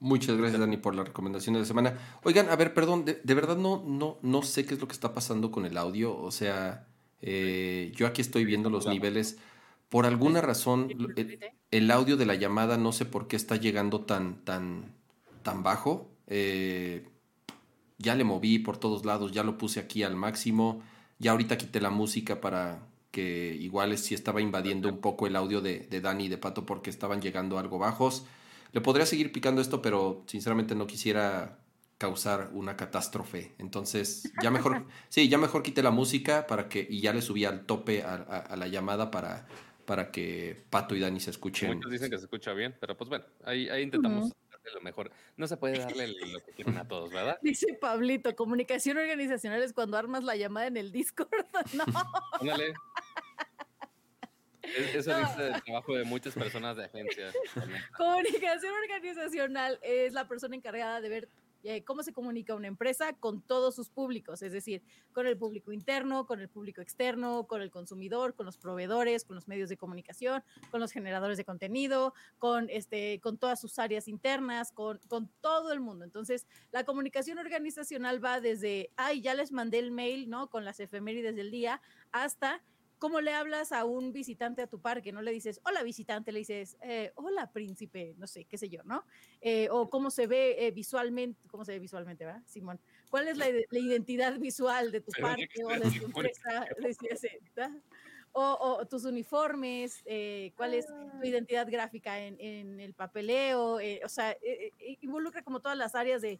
Muchas 0.00 0.36
gracias, 0.36 0.58
Dani, 0.58 0.78
por 0.78 0.96
la 0.96 1.04
recomendación 1.04 1.52
de 1.52 1.60
la 1.60 1.66
semana. 1.66 1.96
Oigan, 2.24 2.48
a 2.48 2.56
ver, 2.56 2.74
perdón, 2.74 3.04
de, 3.04 3.34
verdad 3.34 3.56
no, 3.56 3.84
no, 3.86 4.18
no 4.22 4.42
sé 4.42 4.66
qué 4.66 4.74
es 4.74 4.80
lo 4.80 4.88
que 4.88 4.94
está 4.94 5.14
pasando 5.14 5.52
con 5.52 5.64
el 5.64 5.76
audio. 5.76 6.18
O 6.18 6.32
sea, 6.32 6.88
eh, 7.22 7.92
yo 7.94 8.08
aquí 8.08 8.20
estoy 8.20 8.44
viendo 8.44 8.68
los 8.68 8.88
niveles. 8.88 9.38
Por 9.88 10.04
alguna 10.04 10.40
razón, 10.42 10.90
el, 11.70 11.90
audio 11.90 12.16
de 12.16 12.26
la 12.26 12.34
llamada 12.34 12.76
no 12.76 12.92
sé 12.92 13.06
por 13.06 13.26
qué 13.26 13.36
está 13.36 13.56
llegando 13.56 14.02
tan, 14.02 14.44
tan, 14.44 14.94
tan 15.42 15.62
bajo. 15.62 16.10
Eh, 16.26 17.08
ya 17.96 18.14
le 18.14 18.24
moví 18.24 18.58
por 18.58 18.76
todos 18.76 19.06
lados, 19.06 19.32
ya 19.32 19.42
lo 19.44 19.56
puse 19.56 19.80
aquí 19.80 20.02
al 20.02 20.14
máximo. 20.14 20.82
Ya 21.18 21.30
ahorita 21.30 21.56
quité 21.56 21.80
la 21.80 21.90
música 21.90 22.40
para 22.40 22.86
que 23.10 23.56
igual 23.58 23.96
si 23.96 24.14
estaba 24.14 24.42
invadiendo 24.42 24.90
un 24.90 25.00
poco 25.00 25.26
el 25.26 25.36
audio 25.36 25.62
de, 25.62 25.80
de 25.80 26.00
Dani 26.02 26.26
y 26.26 26.28
de 26.28 26.36
Pato 26.36 26.66
porque 26.66 26.90
estaban 26.90 27.22
llegando 27.22 27.58
algo 27.58 27.78
bajos. 27.78 28.26
Le 28.72 28.82
podría 28.82 29.06
seguir 29.06 29.32
picando 29.32 29.62
esto, 29.62 29.80
pero 29.80 30.22
sinceramente 30.26 30.74
no 30.74 30.86
quisiera 30.86 31.60
causar 31.96 32.50
una 32.52 32.76
catástrofe. 32.76 33.54
Entonces, 33.58 34.30
ya 34.42 34.50
mejor, 34.50 34.84
sí, 35.08 35.30
ya 35.30 35.38
mejor 35.38 35.62
quité 35.62 35.82
la 35.82 35.90
música 35.90 36.46
para 36.46 36.68
que, 36.68 36.86
y 36.88 37.00
ya 37.00 37.14
le 37.14 37.22
subí 37.22 37.46
al 37.46 37.64
tope 37.64 38.02
a 38.02 38.54
la 38.54 38.68
llamada 38.68 39.10
para 39.10 39.46
para 39.88 40.10
que 40.12 40.54
Pato 40.68 40.94
y 40.94 41.00
Dani 41.00 41.18
se 41.18 41.30
escuchen. 41.30 41.74
Muchos 41.74 41.90
dicen 41.90 42.10
que 42.10 42.18
se 42.18 42.24
escucha 42.24 42.52
bien, 42.52 42.76
pero 42.78 42.94
pues 42.94 43.08
bueno, 43.08 43.24
ahí, 43.42 43.70
intentamos 43.82 44.34
darle 44.50 44.74
lo 44.74 44.82
mejor. 44.82 45.10
No 45.38 45.48
se 45.48 45.56
puede 45.56 45.78
darle 45.78 46.08
lo 46.08 46.40
que 46.44 46.52
quieren 46.52 46.76
a 46.76 46.86
todos, 46.86 47.10
¿verdad? 47.10 47.38
Dice 47.42 47.72
Pablito, 47.80 48.36
comunicación 48.36 48.98
organizacional 48.98 49.62
es 49.62 49.72
cuando 49.72 49.96
armas 49.96 50.24
la 50.24 50.36
llamada 50.36 50.66
en 50.66 50.76
el 50.76 50.92
Discord. 50.92 51.30
No. 51.72 51.84
Ándale. 52.38 52.74
Eso 54.62 55.18
dice 55.18 55.48
el 55.54 55.62
trabajo 55.62 55.96
de 55.96 56.04
muchas 56.04 56.34
personas 56.34 56.76
de 56.76 56.84
agencia. 56.84 57.32
Comunicación 57.96 58.74
organizacional 58.82 59.78
es 59.80 60.12
la 60.12 60.28
persona 60.28 60.54
encargada 60.54 61.00
de 61.00 61.08
ver 61.08 61.28
eh, 61.64 61.82
cómo 61.84 62.02
se 62.02 62.12
comunica 62.12 62.54
una 62.54 62.68
empresa 62.68 63.12
con 63.14 63.42
todos 63.42 63.74
sus 63.74 63.90
públicos, 63.90 64.42
es 64.42 64.52
decir, 64.52 64.82
con 65.12 65.26
el 65.26 65.36
público 65.36 65.72
interno, 65.72 66.26
con 66.26 66.40
el 66.40 66.48
público 66.48 66.80
externo, 66.80 67.46
con 67.46 67.62
el 67.62 67.70
consumidor, 67.70 68.34
con 68.34 68.46
los 68.46 68.56
proveedores, 68.56 69.24
con 69.24 69.34
los 69.36 69.48
medios 69.48 69.68
de 69.68 69.76
comunicación, 69.76 70.42
con 70.70 70.80
los 70.80 70.92
generadores 70.92 71.36
de 71.36 71.44
contenido, 71.44 72.14
con, 72.38 72.68
este, 72.70 73.20
con 73.20 73.38
todas 73.38 73.60
sus 73.60 73.78
áreas 73.78 74.08
internas, 74.08 74.72
con, 74.72 74.98
con 75.08 75.28
todo 75.40 75.72
el 75.72 75.80
mundo. 75.80 76.04
Entonces, 76.04 76.46
la 76.70 76.84
comunicación 76.84 77.38
organizacional 77.38 78.24
va 78.24 78.40
desde, 78.40 78.90
ay, 78.96 79.20
ya 79.20 79.34
les 79.34 79.52
mandé 79.52 79.78
el 79.78 79.90
mail, 79.90 80.30
¿no? 80.30 80.48
Con 80.50 80.64
las 80.64 80.80
efemérides 80.80 81.34
del 81.34 81.50
día, 81.50 81.80
hasta 82.12 82.62
¿cómo 82.98 83.20
le 83.20 83.32
hablas 83.32 83.72
a 83.72 83.84
un 83.84 84.12
visitante 84.12 84.62
a 84.62 84.66
tu 84.66 84.80
parque? 84.80 85.12
No 85.12 85.22
le 85.22 85.32
dices, 85.32 85.60
hola 85.64 85.82
visitante, 85.82 86.32
le 86.32 86.40
dices, 86.40 86.76
eh, 86.82 87.12
hola 87.14 87.50
príncipe, 87.52 88.14
no 88.18 88.26
sé, 88.26 88.44
qué 88.44 88.58
sé 88.58 88.68
yo, 88.68 88.82
¿no? 88.84 89.04
Eh, 89.40 89.68
o 89.70 89.88
cómo 89.88 90.10
se 90.10 90.26
ve 90.26 90.66
eh, 90.66 90.70
visualmente, 90.70 91.40
cómo 91.48 91.64
se 91.64 91.72
ve 91.72 91.78
visualmente, 91.78 92.24
¿verdad, 92.24 92.42
Simón? 92.46 92.80
¿Cuál 93.10 93.28
es 93.28 93.36
la, 93.36 93.46
la 93.50 93.78
identidad 93.78 94.38
visual 94.38 94.90
de 94.92 95.00
tu 95.00 95.12
parque 95.20 95.64
o 95.64 95.68
de 95.68 95.90
tu 95.98 96.06
empresa? 96.06 96.66
O, 98.32 98.42
o, 98.60 98.86
tus 98.86 99.04
uniformes, 99.04 100.04
cuál 100.54 100.74
es 100.74 100.86
tu 100.86 100.92
Ah. 100.92 101.26
identidad 101.26 101.66
gráfica 101.68 102.20
en, 102.20 102.38
en 102.38 102.78
el 102.78 102.92
papeleo, 102.92 103.78
o 104.04 104.08
sea, 104.08 104.36
involucra 105.00 105.42
como 105.42 105.60
todas 105.60 105.78
las 105.78 105.94
áreas 105.94 106.20
de 106.20 106.38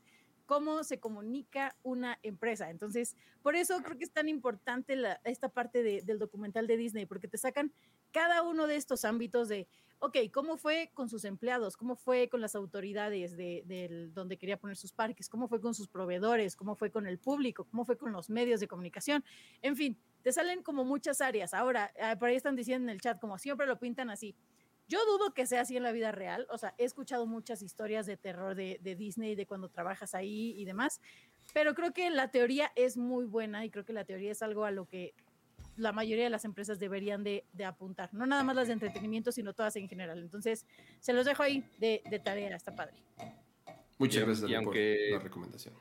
cómo 0.48 0.82
se 0.82 0.98
comunica 0.98 1.76
una 1.82 2.18
empresa. 2.22 2.70
Entonces, 2.70 3.14
por 3.42 3.54
eso 3.54 3.82
creo 3.82 3.98
que 3.98 4.04
es 4.04 4.12
tan 4.12 4.30
importante 4.30 4.96
la- 4.96 5.20
esta 5.24 5.50
parte 5.50 5.82
de- 5.82 6.00
del 6.00 6.18
documental 6.18 6.66
de 6.66 6.78
Disney, 6.78 7.04
porque 7.04 7.28
te 7.28 7.36
sacan 7.36 7.70
cada 8.12 8.40
uno 8.42 8.66
de 8.66 8.76
estos 8.76 9.04
ámbitos 9.04 9.50
de, 9.50 9.68
ok, 9.98 10.16
¿cómo 10.32 10.56
fue 10.56 10.90
con 10.94 11.10
sus 11.10 11.24
empleados? 11.26 11.76
¿Cómo 11.76 11.96
fue 11.96 12.30
con 12.30 12.40
las 12.40 12.54
autoridades 12.54 13.36
de, 13.36 13.62
del- 13.66 14.14
donde 14.14 14.38
quería 14.38 14.58
poner 14.58 14.78
sus 14.78 14.90
parques? 14.90 15.28
¿Cómo 15.28 15.48
fue 15.48 15.60
con 15.60 15.74
sus 15.74 15.86
proveedores? 15.86 16.56
¿Cómo 16.56 16.76
fue 16.76 16.90
con 16.90 17.06
el 17.06 17.18
público? 17.18 17.66
¿Cómo 17.66 17.84
fue 17.84 17.98
con 17.98 18.10
los 18.12 18.30
medios 18.30 18.58
de 18.60 18.68
comunicación? 18.68 19.22
En 19.60 19.76
fin, 19.76 20.00
te 20.22 20.32
salen 20.32 20.62
como 20.62 20.82
muchas 20.82 21.20
áreas. 21.20 21.52
Ahora, 21.52 21.92
ah, 22.00 22.16
por 22.18 22.30
ahí 22.30 22.36
están 22.36 22.56
diciendo 22.56 22.84
en 22.88 22.94
el 22.94 23.02
chat, 23.02 23.20
como 23.20 23.36
siempre 23.36 23.66
lo 23.66 23.78
pintan 23.78 24.08
así. 24.08 24.34
Yo 24.88 24.98
dudo 25.04 25.34
que 25.34 25.46
sea 25.46 25.60
así 25.60 25.76
en 25.76 25.82
la 25.82 25.92
vida 25.92 26.12
real. 26.12 26.46
O 26.50 26.56
sea, 26.58 26.74
he 26.78 26.84
escuchado 26.84 27.26
muchas 27.26 27.60
historias 27.62 28.06
de 28.06 28.16
terror 28.16 28.54
de, 28.54 28.78
de 28.82 28.96
Disney, 28.96 29.34
de 29.34 29.46
cuando 29.46 29.68
trabajas 29.68 30.14
ahí 30.14 30.54
y 30.56 30.64
demás. 30.64 31.00
Pero 31.52 31.74
creo 31.74 31.92
que 31.92 32.08
la 32.10 32.30
teoría 32.30 32.72
es 32.74 32.96
muy 32.96 33.24
buena 33.26 33.64
y 33.64 33.70
creo 33.70 33.84
que 33.84 33.92
la 33.92 34.04
teoría 34.04 34.32
es 34.32 34.42
algo 34.42 34.64
a 34.64 34.70
lo 34.70 34.86
que 34.86 35.14
la 35.76 35.92
mayoría 35.92 36.24
de 36.24 36.30
las 36.30 36.44
empresas 36.44 36.78
deberían 36.78 37.22
de, 37.22 37.44
de 37.52 37.64
apuntar. 37.64 38.12
No 38.12 38.26
nada 38.26 38.42
más 38.42 38.56
las 38.56 38.66
de 38.68 38.72
entretenimiento, 38.72 39.30
sino 39.30 39.52
todas 39.52 39.76
en 39.76 39.88
general. 39.88 40.18
Entonces, 40.20 40.66
se 41.00 41.12
los 41.12 41.24
dejo 41.26 41.42
ahí 41.42 41.62
de, 41.78 42.02
de 42.10 42.18
tarea. 42.18 42.56
Está 42.56 42.74
padre. 42.74 42.94
Muchas 43.98 44.22
Y- 44.22 44.26
gracias 44.26 44.50
y 44.50 44.54
aunque- 44.54 45.06
por 45.10 45.18
la 45.18 45.24
recomendación. 45.24 45.74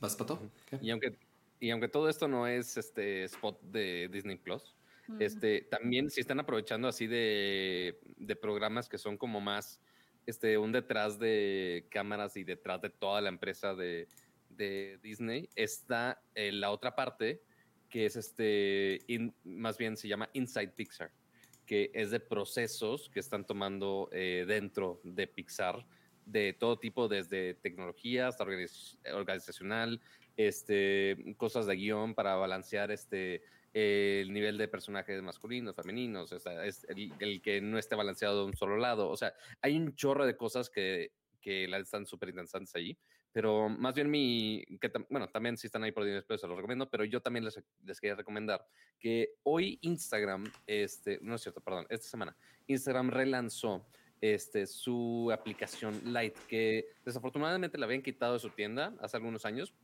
¿Vas, 0.00 0.16
Pato? 0.16 0.40
¿Qué? 0.66 0.78
Y 0.82 0.90
aunque, 0.90 1.16
y 1.60 1.70
aunque 1.70 1.88
todo 1.88 2.08
esto 2.08 2.26
no 2.26 2.46
es 2.46 2.76
este 2.76 3.24
spot 3.24 3.60
de 3.62 4.08
Disney 4.10 4.36
Plus, 4.36 4.74
Mm. 5.10 5.22
este, 5.22 5.62
también 5.62 6.10
si 6.10 6.20
están 6.20 6.40
aprovechando 6.40 6.88
así 6.88 7.06
de, 7.06 7.98
programas 8.40 8.88
que 8.88 8.98
son 8.98 9.16
como 9.16 9.40
más 9.40 9.80
este, 10.26 10.56
un 10.56 10.72
detrás 10.72 11.18
de 11.18 11.86
cámaras 11.90 12.36
y 12.36 12.44
detrás 12.44 12.80
de 12.80 12.90
toda 12.90 13.20
la 13.20 13.28
empresa 13.28 13.74
de, 13.74 14.08
Disney, 15.02 15.48
está 15.54 16.22
eh, 16.34 16.52
la 16.52 16.70
otra 16.70 16.94
parte 16.94 17.40
que 17.88 18.04
es 18.04 18.16
este, 18.16 18.98
más 19.42 19.78
bien 19.78 19.96
se 19.96 20.06
llama 20.06 20.28
Inside 20.34 20.72
Pixar, 20.72 21.10
que 21.64 21.90
es 21.94 22.10
de 22.10 22.20
procesos 22.20 23.08
que 23.08 23.20
están 23.20 23.46
tomando 23.46 24.10
eh, 24.12 24.44
dentro 24.46 25.00
de 25.02 25.26
Pixar 25.26 25.86
de 26.26 26.52
todo 26.52 26.78
tipo, 26.78 27.08
desde 27.08 27.54
tecnología 27.54 28.28
hasta 28.28 28.44
organiz- 28.44 28.98
organizacional, 29.14 29.98
este, 30.36 31.16
cosas 31.38 31.66
de 31.66 31.76
guion 31.76 32.14
para 32.14 32.34
balancear 32.34 32.90
este, 32.90 33.42
el 33.72 34.32
nivel 34.32 34.58
de 34.58 34.68
personajes 34.68 35.22
masculinos, 35.22 35.76
femeninos, 35.76 36.32
o 36.32 36.62
es 36.62 36.86
el, 36.88 37.40
que 37.40 37.60
no 37.60 37.78
esté 37.78 37.94
balanceado 37.94 38.40
de 38.40 38.46
un 38.46 38.56
solo 38.56 38.76
lado. 38.76 39.08
O 39.08 39.16
sea, 39.16 39.34
hay 39.62 39.76
un 39.76 39.94
chorro 39.94 40.26
de 40.26 40.36
cosas 40.36 40.70
que, 40.70 41.12
que 41.40 41.64
están 41.64 42.06
súper 42.06 42.30
interesantes 42.30 42.74
ahí. 42.74 42.96
Pero 43.32 43.68
más 43.68 43.94
bien 43.94 44.10
mi, 44.10 44.64
bueno, 45.08 45.28
también 45.28 45.56
si 45.56 45.68
están 45.68 45.84
ahí 45.84 45.92
por 45.92 46.04
dinero, 46.04 46.24
se 46.26 46.46
los 46.48 46.56
recomiendo, 46.56 46.90
pero 46.90 47.04
yo 47.04 47.22
también 47.22 47.44
les, 47.44 47.62
les 47.84 48.00
quería 48.00 48.16
recomendar 48.16 48.66
que 48.98 49.34
hoy 49.44 49.78
Instagram, 49.82 50.50
este, 50.66 51.20
no 51.22 51.36
es 51.36 51.42
cierto, 51.42 51.60
perdón, 51.60 51.86
esta 51.90 52.08
semana, 52.08 52.36
Instagram 52.66 53.10
relanzó 53.10 53.86
este, 54.20 54.66
su 54.66 55.30
aplicación 55.32 56.00
Lite, 56.06 56.40
que 56.48 56.88
desafortunadamente 57.04 57.78
la 57.78 57.86
habían 57.86 58.02
quitado 58.02 58.34
de 58.34 58.40
su 58.40 58.50
tienda 58.50 58.94
hace 59.00 59.16
algunos 59.16 59.44
años, 59.44 59.74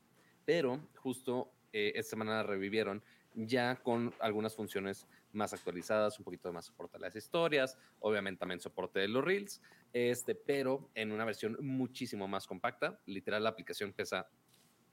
pero 0.45 0.81
justo 0.97 1.53
eh, 1.73 1.93
esta 1.95 2.11
semana 2.11 2.37
la 2.39 2.43
revivieron 2.43 3.03
ya 3.37 3.77
con 3.77 4.15
algunas 4.19 4.55
funciones 4.55 5.07
más 5.33 5.53
actualizadas, 5.53 6.19
un 6.19 6.25
poquito 6.25 6.53
más 6.53 6.65
soporte 6.65 6.97
a 6.97 7.01
las 7.01 7.15
historias, 7.15 7.77
obviamente 8.01 8.41
también 8.41 8.61
soporte 8.61 9.01
de 9.01 9.09
los 9.09 9.23
reels, 9.23 9.61
este, 9.93 10.35
pero 10.35 10.91
en 10.95 11.13
una 11.13 11.25
versión 11.25 11.57
muchísimo 11.61 12.27
más 12.27 12.47
compacta. 12.47 12.99
Literal, 13.07 13.45
la 13.45 13.51
aplicación 13.51 13.93
pesa 13.93 14.29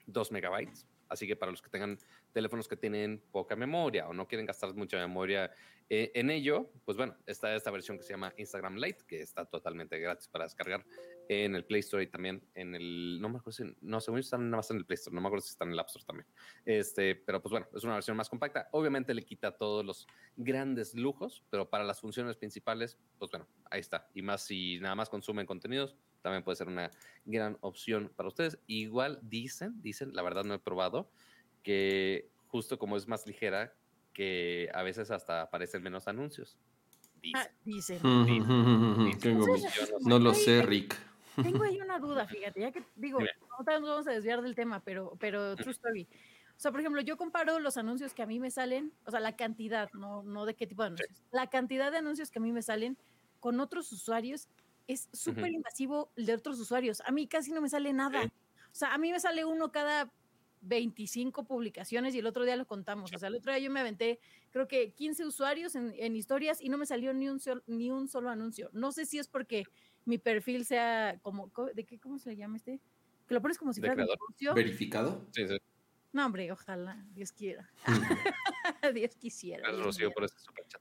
2 0.06 0.32
megabytes, 0.32 0.86
así 1.08 1.26
que 1.26 1.36
para 1.36 1.50
los 1.50 1.62
que 1.62 1.70
tengan 1.70 1.98
teléfonos 2.32 2.68
que 2.68 2.76
tienen 2.76 3.22
poca 3.32 3.56
memoria 3.56 4.06
o 4.08 4.12
no 4.12 4.28
quieren 4.28 4.46
gastar 4.46 4.74
mucha 4.74 4.98
memoria 4.98 5.50
eh, 5.88 6.12
en 6.14 6.30
ello, 6.30 6.70
pues 6.84 6.96
bueno, 6.96 7.16
está 7.26 7.54
esta 7.54 7.70
versión 7.70 7.96
que 7.96 8.04
se 8.04 8.12
llama 8.12 8.32
Instagram 8.36 8.76
Lite, 8.76 9.04
que 9.06 9.20
está 9.20 9.44
totalmente 9.46 9.98
gratis 9.98 10.28
para 10.28 10.44
descargar 10.44 10.84
en 11.28 11.54
el 11.54 11.64
Play 11.64 11.80
Store 11.80 12.02
y 12.02 12.06
también 12.06 12.42
en 12.54 12.74
el, 12.74 13.20
no 13.20 13.28
me 13.28 13.38
acuerdo 13.38 13.52
si, 13.52 13.76
no, 13.80 14.00
según 14.00 14.18
yo 14.18 14.24
están 14.24 14.50
nada 14.50 14.58
más 14.58 14.70
en 14.70 14.78
el 14.78 14.84
Play 14.84 14.96
Store, 14.96 15.14
no 15.14 15.20
me 15.20 15.28
acuerdo 15.28 15.44
si 15.44 15.50
están 15.50 15.68
en 15.68 15.74
el 15.74 15.80
App 15.80 15.88
Store 15.88 16.04
también. 16.04 16.26
Este, 16.64 17.14
pero 17.14 17.40
pues 17.40 17.50
bueno, 17.50 17.66
es 17.74 17.84
una 17.84 17.94
versión 17.94 18.16
más 18.16 18.28
compacta. 18.28 18.68
Obviamente 18.72 19.14
le 19.14 19.24
quita 19.24 19.56
todos 19.56 19.84
los 19.84 20.06
grandes 20.36 20.94
lujos, 20.94 21.44
pero 21.50 21.68
para 21.68 21.84
las 21.84 22.00
funciones 22.00 22.36
principales, 22.36 22.98
pues 23.18 23.30
bueno, 23.30 23.46
ahí 23.70 23.80
está. 23.80 24.08
Y 24.14 24.22
más 24.22 24.42
si 24.44 24.78
nada 24.80 24.94
más 24.94 25.08
consumen 25.08 25.46
contenidos, 25.46 25.96
también 26.22 26.42
puede 26.42 26.56
ser 26.56 26.68
una 26.68 26.90
gran 27.24 27.58
opción 27.60 28.10
para 28.16 28.28
ustedes. 28.28 28.58
Igual 28.66 29.18
dicen, 29.22 29.80
dicen, 29.82 30.14
la 30.14 30.22
verdad 30.22 30.44
no 30.44 30.54
he 30.54 30.58
probado, 30.58 31.10
que 31.62 32.30
justo 32.48 32.78
como 32.78 32.96
es 32.96 33.06
más 33.06 33.26
ligera, 33.26 33.74
que 34.12 34.70
a 34.72 34.82
veces 34.82 35.10
hasta 35.10 35.42
aparecen 35.42 35.82
menos 35.82 36.08
anuncios. 36.08 36.56
Ah, 37.34 37.48
Dicen. 37.64 37.98
dicen. 38.02 38.46
Entonces, 39.12 39.92
No 40.02 40.18
lo 40.18 40.34
sé, 40.34 40.62
Rick. 40.62 40.94
Tengo 41.42 41.62
ahí 41.64 41.80
una 41.80 41.98
duda, 41.98 42.26
fíjate, 42.26 42.60
ya 42.60 42.72
que 42.72 42.82
digo, 42.96 43.18
no 43.20 43.80
nos 43.80 43.88
vamos 43.88 44.06
a 44.06 44.12
desviar 44.12 44.42
del 44.42 44.54
tema, 44.54 44.80
pero, 44.80 45.16
pero 45.18 45.56
true 45.56 45.72
story. 45.72 46.08
O 46.56 46.60
sea, 46.60 46.70
por 46.70 46.80
ejemplo, 46.80 47.00
yo 47.00 47.16
comparo 47.16 47.58
los 47.58 47.76
anuncios 47.76 48.14
que 48.14 48.22
a 48.22 48.26
mí 48.26 48.38
me 48.38 48.50
salen, 48.50 48.92
o 49.04 49.10
sea, 49.10 49.18
la 49.20 49.34
cantidad, 49.36 49.90
no, 49.92 50.22
no 50.22 50.46
de 50.46 50.54
qué 50.54 50.66
tipo 50.66 50.82
de 50.82 50.86
anuncios, 50.88 51.22
la 51.32 51.48
cantidad 51.48 51.90
de 51.90 51.98
anuncios 51.98 52.30
que 52.30 52.38
a 52.38 52.42
mí 52.42 52.52
me 52.52 52.62
salen 52.62 52.96
con 53.40 53.58
otros 53.60 53.90
usuarios 53.92 54.48
es 54.86 55.08
súper 55.12 55.50
invasivo 55.50 56.10
el 56.16 56.26
de 56.26 56.34
otros 56.34 56.60
usuarios. 56.60 57.00
A 57.06 57.10
mí 57.10 57.26
casi 57.26 57.50
no 57.52 57.60
me 57.60 57.68
sale 57.68 57.92
nada. 57.92 58.22
Sí. 58.22 58.28
O 58.28 58.74
sea, 58.76 58.94
a 58.94 58.98
mí 58.98 59.10
me 59.10 59.18
sale 59.18 59.44
uno 59.44 59.72
cada 59.72 60.12
25 60.62 61.44
publicaciones 61.44 62.14
y 62.14 62.18
el 62.20 62.26
otro 62.26 62.44
día 62.44 62.56
lo 62.56 62.66
contamos. 62.66 63.12
O 63.14 63.18
sea, 63.18 63.28
el 63.28 63.36
otro 63.36 63.52
día 63.52 63.60
yo 63.60 63.70
me 63.70 63.80
aventé, 63.80 64.18
creo 64.50 64.66
que 64.68 64.92
15 64.92 65.26
usuarios 65.26 65.74
en, 65.74 65.92
en 65.96 66.16
historias 66.16 66.60
y 66.60 66.68
no 66.68 66.78
me 66.78 66.86
salió 66.86 67.12
ni 67.12 67.28
un, 67.28 67.38
sol- 67.40 67.62
ni 67.66 67.90
un 67.90 68.08
solo 68.08 68.30
anuncio. 68.30 68.70
No 68.72 68.92
sé 68.92 69.04
si 69.06 69.18
es 69.18 69.28
porque 69.28 69.64
mi 70.04 70.18
perfil 70.18 70.64
sea 70.64 71.18
como, 71.22 71.50
co- 71.52 71.70
¿de 71.72 71.84
qué, 71.84 71.98
cómo 71.98 72.18
se 72.18 72.30
le 72.30 72.36
llama 72.36 72.56
este? 72.56 72.80
Que 73.26 73.34
lo 73.34 73.40
pones 73.42 73.56
como 73.58 73.72
si 73.72 73.80
De 73.80 73.88
fuera 73.88 74.02
negocio. 74.02 74.54
¿Verificado? 74.54 75.26
Sí, 75.32 75.46
sí. 75.48 75.56
No, 76.12 76.26
hombre, 76.26 76.50
ojalá, 76.52 77.04
Dios 77.12 77.32
quiera. 77.32 77.70
Dios 78.94 79.16
quisiera. 79.16 79.68
Dios 79.70 79.82
Rocío, 79.82 80.10
por 80.12 80.24
ese 80.24 80.38
superchat. 80.38 80.80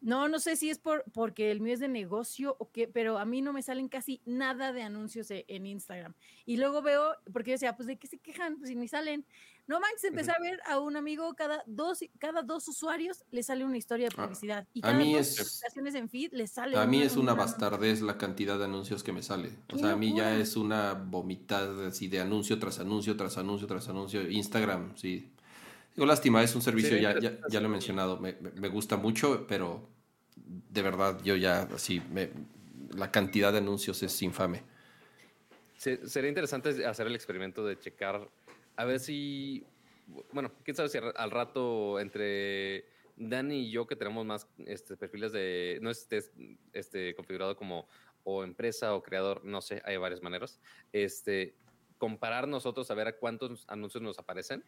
No, 0.00 0.26
no 0.28 0.40
sé 0.40 0.56
si 0.56 0.68
es 0.68 0.78
por, 0.80 1.04
porque 1.12 1.52
el 1.52 1.60
mío 1.60 1.74
es 1.74 1.80
de 1.80 1.86
negocio 1.88 2.56
o 2.58 2.70
qué, 2.72 2.88
pero 2.88 3.18
a 3.18 3.24
mí 3.24 3.40
no 3.40 3.52
me 3.52 3.62
salen 3.62 3.88
casi 3.88 4.20
nada 4.24 4.72
de 4.72 4.82
anuncios 4.82 5.30
e- 5.30 5.44
en 5.46 5.64
Instagram. 5.64 6.14
Y 6.44 6.56
luego 6.56 6.82
veo, 6.82 7.14
porque 7.32 7.50
yo 7.50 7.54
decía, 7.54 7.76
pues 7.76 7.86
de 7.86 7.96
qué 7.98 8.08
se 8.08 8.18
quejan, 8.18 8.56
pues 8.58 8.68
si 8.68 8.74
ni 8.74 8.88
salen. 8.88 9.24
No 9.68 9.78
manches, 9.80 10.04
empecé 10.04 10.32
a 10.32 10.36
ver 10.40 10.60
a 10.66 10.78
un 10.80 10.96
amigo 10.96 11.34
cada 11.34 11.62
dos, 11.66 12.00
cada 12.18 12.42
dos 12.42 12.66
usuarios 12.68 13.24
le 13.30 13.42
sale 13.42 13.64
una 13.64 13.76
historia 13.78 14.08
de 14.08 14.14
Ah, 14.18 14.24
publicidad. 14.24 14.66
y 14.74 14.80
a 14.80 14.82
cada 14.82 14.94
mí 14.98 15.12
dos 15.14 15.20
es- 15.28 15.36
publicaciones 15.38 15.94
en 15.94 16.08
feed 16.08 16.32
le 16.32 16.46
sale. 16.48 16.76
A 16.76 16.84
mí 16.84 16.96
una- 16.98 17.06
es 17.06 17.12
una 17.16 17.32
una- 17.32 17.42
bastardez 17.42 18.02
la 18.02 18.18
cantidad 18.18 18.58
de 18.58 18.64
anuncios 18.64 19.02
que 19.04 19.12
me 19.12 19.22
sale. 19.22 19.48
O 19.48 19.76
¡Qué 19.76 19.78
sea, 19.78 19.92
a 19.92 19.96
mí 19.96 20.14
ya 20.16 20.36
es 20.36 20.56
una 20.56 20.94
vomitada 20.94 21.88
así 21.88 22.08
de 22.08 22.20
anuncio 22.20 22.58
tras 22.58 22.80
anuncio, 22.80 23.16
tras 23.16 23.38
anuncio, 23.38 23.66
tras 23.68 23.88
anuncio. 23.88 24.28
Instagram, 24.28 24.96
sí. 24.96 25.30
Digo, 25.94 26.06
lástima, 26.06 26.42
es 26.42 26.54
un 26.56 26.62
servicio, 26.62 26.96
Sí, 26.96 27.02
ya, 27.02 27.18
ya, 27.20 27.60
lo 27.60 27.66
he 27.66 27.70
mencionado, 27.70 28.18
me, 28.18 28.32
gusta 28.68 28.96
mucho, 28.96 29.46
pero 29.46 29.88
de 30.36 30.82
verdad 30.82 31.20
yo 31.22 31.36
ya 31.36 31.62
así, 31.74 32.00
me, 32.10 32.30
la 32.96 33.10
cantidad 33.12 33.52
de 33.52 33.58
anuncios 33.58 34.02
es 34.02 34.20
infame. 34.22 34.62
Se- 35.76 36.08
sería 36.08 36.28
interesante 36.28 36.84
hacer 36.86 37.06
el 37.06 37.14
experimento 37.14 37.64
de 37.64 37.78
checar, 37.78 38.28
a 38.76 38.84
ver 38.84 39.00
si, 39.00 39.64
bueno, 40.32 40.52
quién 40.64 40.76
sabe 40.76 40.88
si 40.88 40.98
al 40.98 41.30
rato 41.30 42.00
entre 42.00 42.86
Dani 43.16 43.60
y 43.68 43.70
yo 43.70 43.86
que 43.86 43.96
tenemos 43.96 44.24
más 44.26 44.48
este, 44.66 44.96
perfiles 44.96 45.32
de, 45.32 45.78
no 45.82 45.90
esté 45.90 46.20
este, 46.72 47.14
configurado 47.14 47.56
como 47.56 47.88
o 48.24 48.44
empresa 48.44 48.94
o 48.94 49.02
creador, 49.02 49.44
no 49.44 49.60
sé, 49.60 49.82
hay 49.84 49.96
varias 49.96 50.22
maneras, 50.22 50.60
este, 50.92 51.56
comparar 51.98 52.48
nosotros 52.48 52.90
a 52.90 52.94
ver 52.94 53.08
a 53.08 53.16
cuántos 53.18 53.64
anuncios 53.68 54.02
nos 54.02 54.18
aparecen 54.18 54.64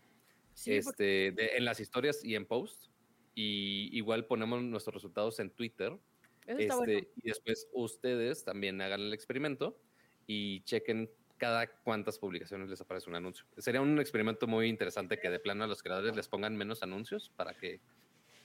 Sí, 0.54 0.72
este, 0.74 1.32
de- 1.32 1.56
en 1.56 1.64
las 1.64 1.80
historias 1.80 2.24
y 2.24 2.36
en 2.36 2.46
post. 2.46 2.90
Y 3.34 3.90
igual 3.96 4.26
ponemos 4.26 4.62
nuestros 4.62 4.94
resultados 4.94 5.40
en 5.40 5.50
Twitter 5.50 5.98
eso 6.46 6.60
está 6.60 6.76
bueno. 6.76 6.92
este, 6.92 7.10
Y 7.22 7.28
después 7.28 7.68
ustedes 7.72 8.44
también 8.44 8.80
hagan 8.80 9.00
el 9.00 9.12
experimento 9.12 9.80
y 10.28 10.62
chequen 10.62 11.10
cada 11.36 11.66
cuántas 11.66 12.18
publicaciones 12.18 12.68
les 12.68 12.80
aparece 12.80 13.10
un 13.10 13.16
anuncio. 13.16 13.44
Sería 13.58 13.80
un 13.80 13.98
experimento 13.98 14.46
muy 14.46 14.68
interesante 14.68 15.18
que 15.18 15.30
de 15.30 15.40
plano 15.40 15.64
a 15.64 15.66
los 15.66 15.82
creadores 15.82 16.14
les 16.14 16.28
pongan 16.28 16.56
menos 16.56 16.82
anuncios 16.82 17.30
para 17.36 17.54
que 17.54 17.80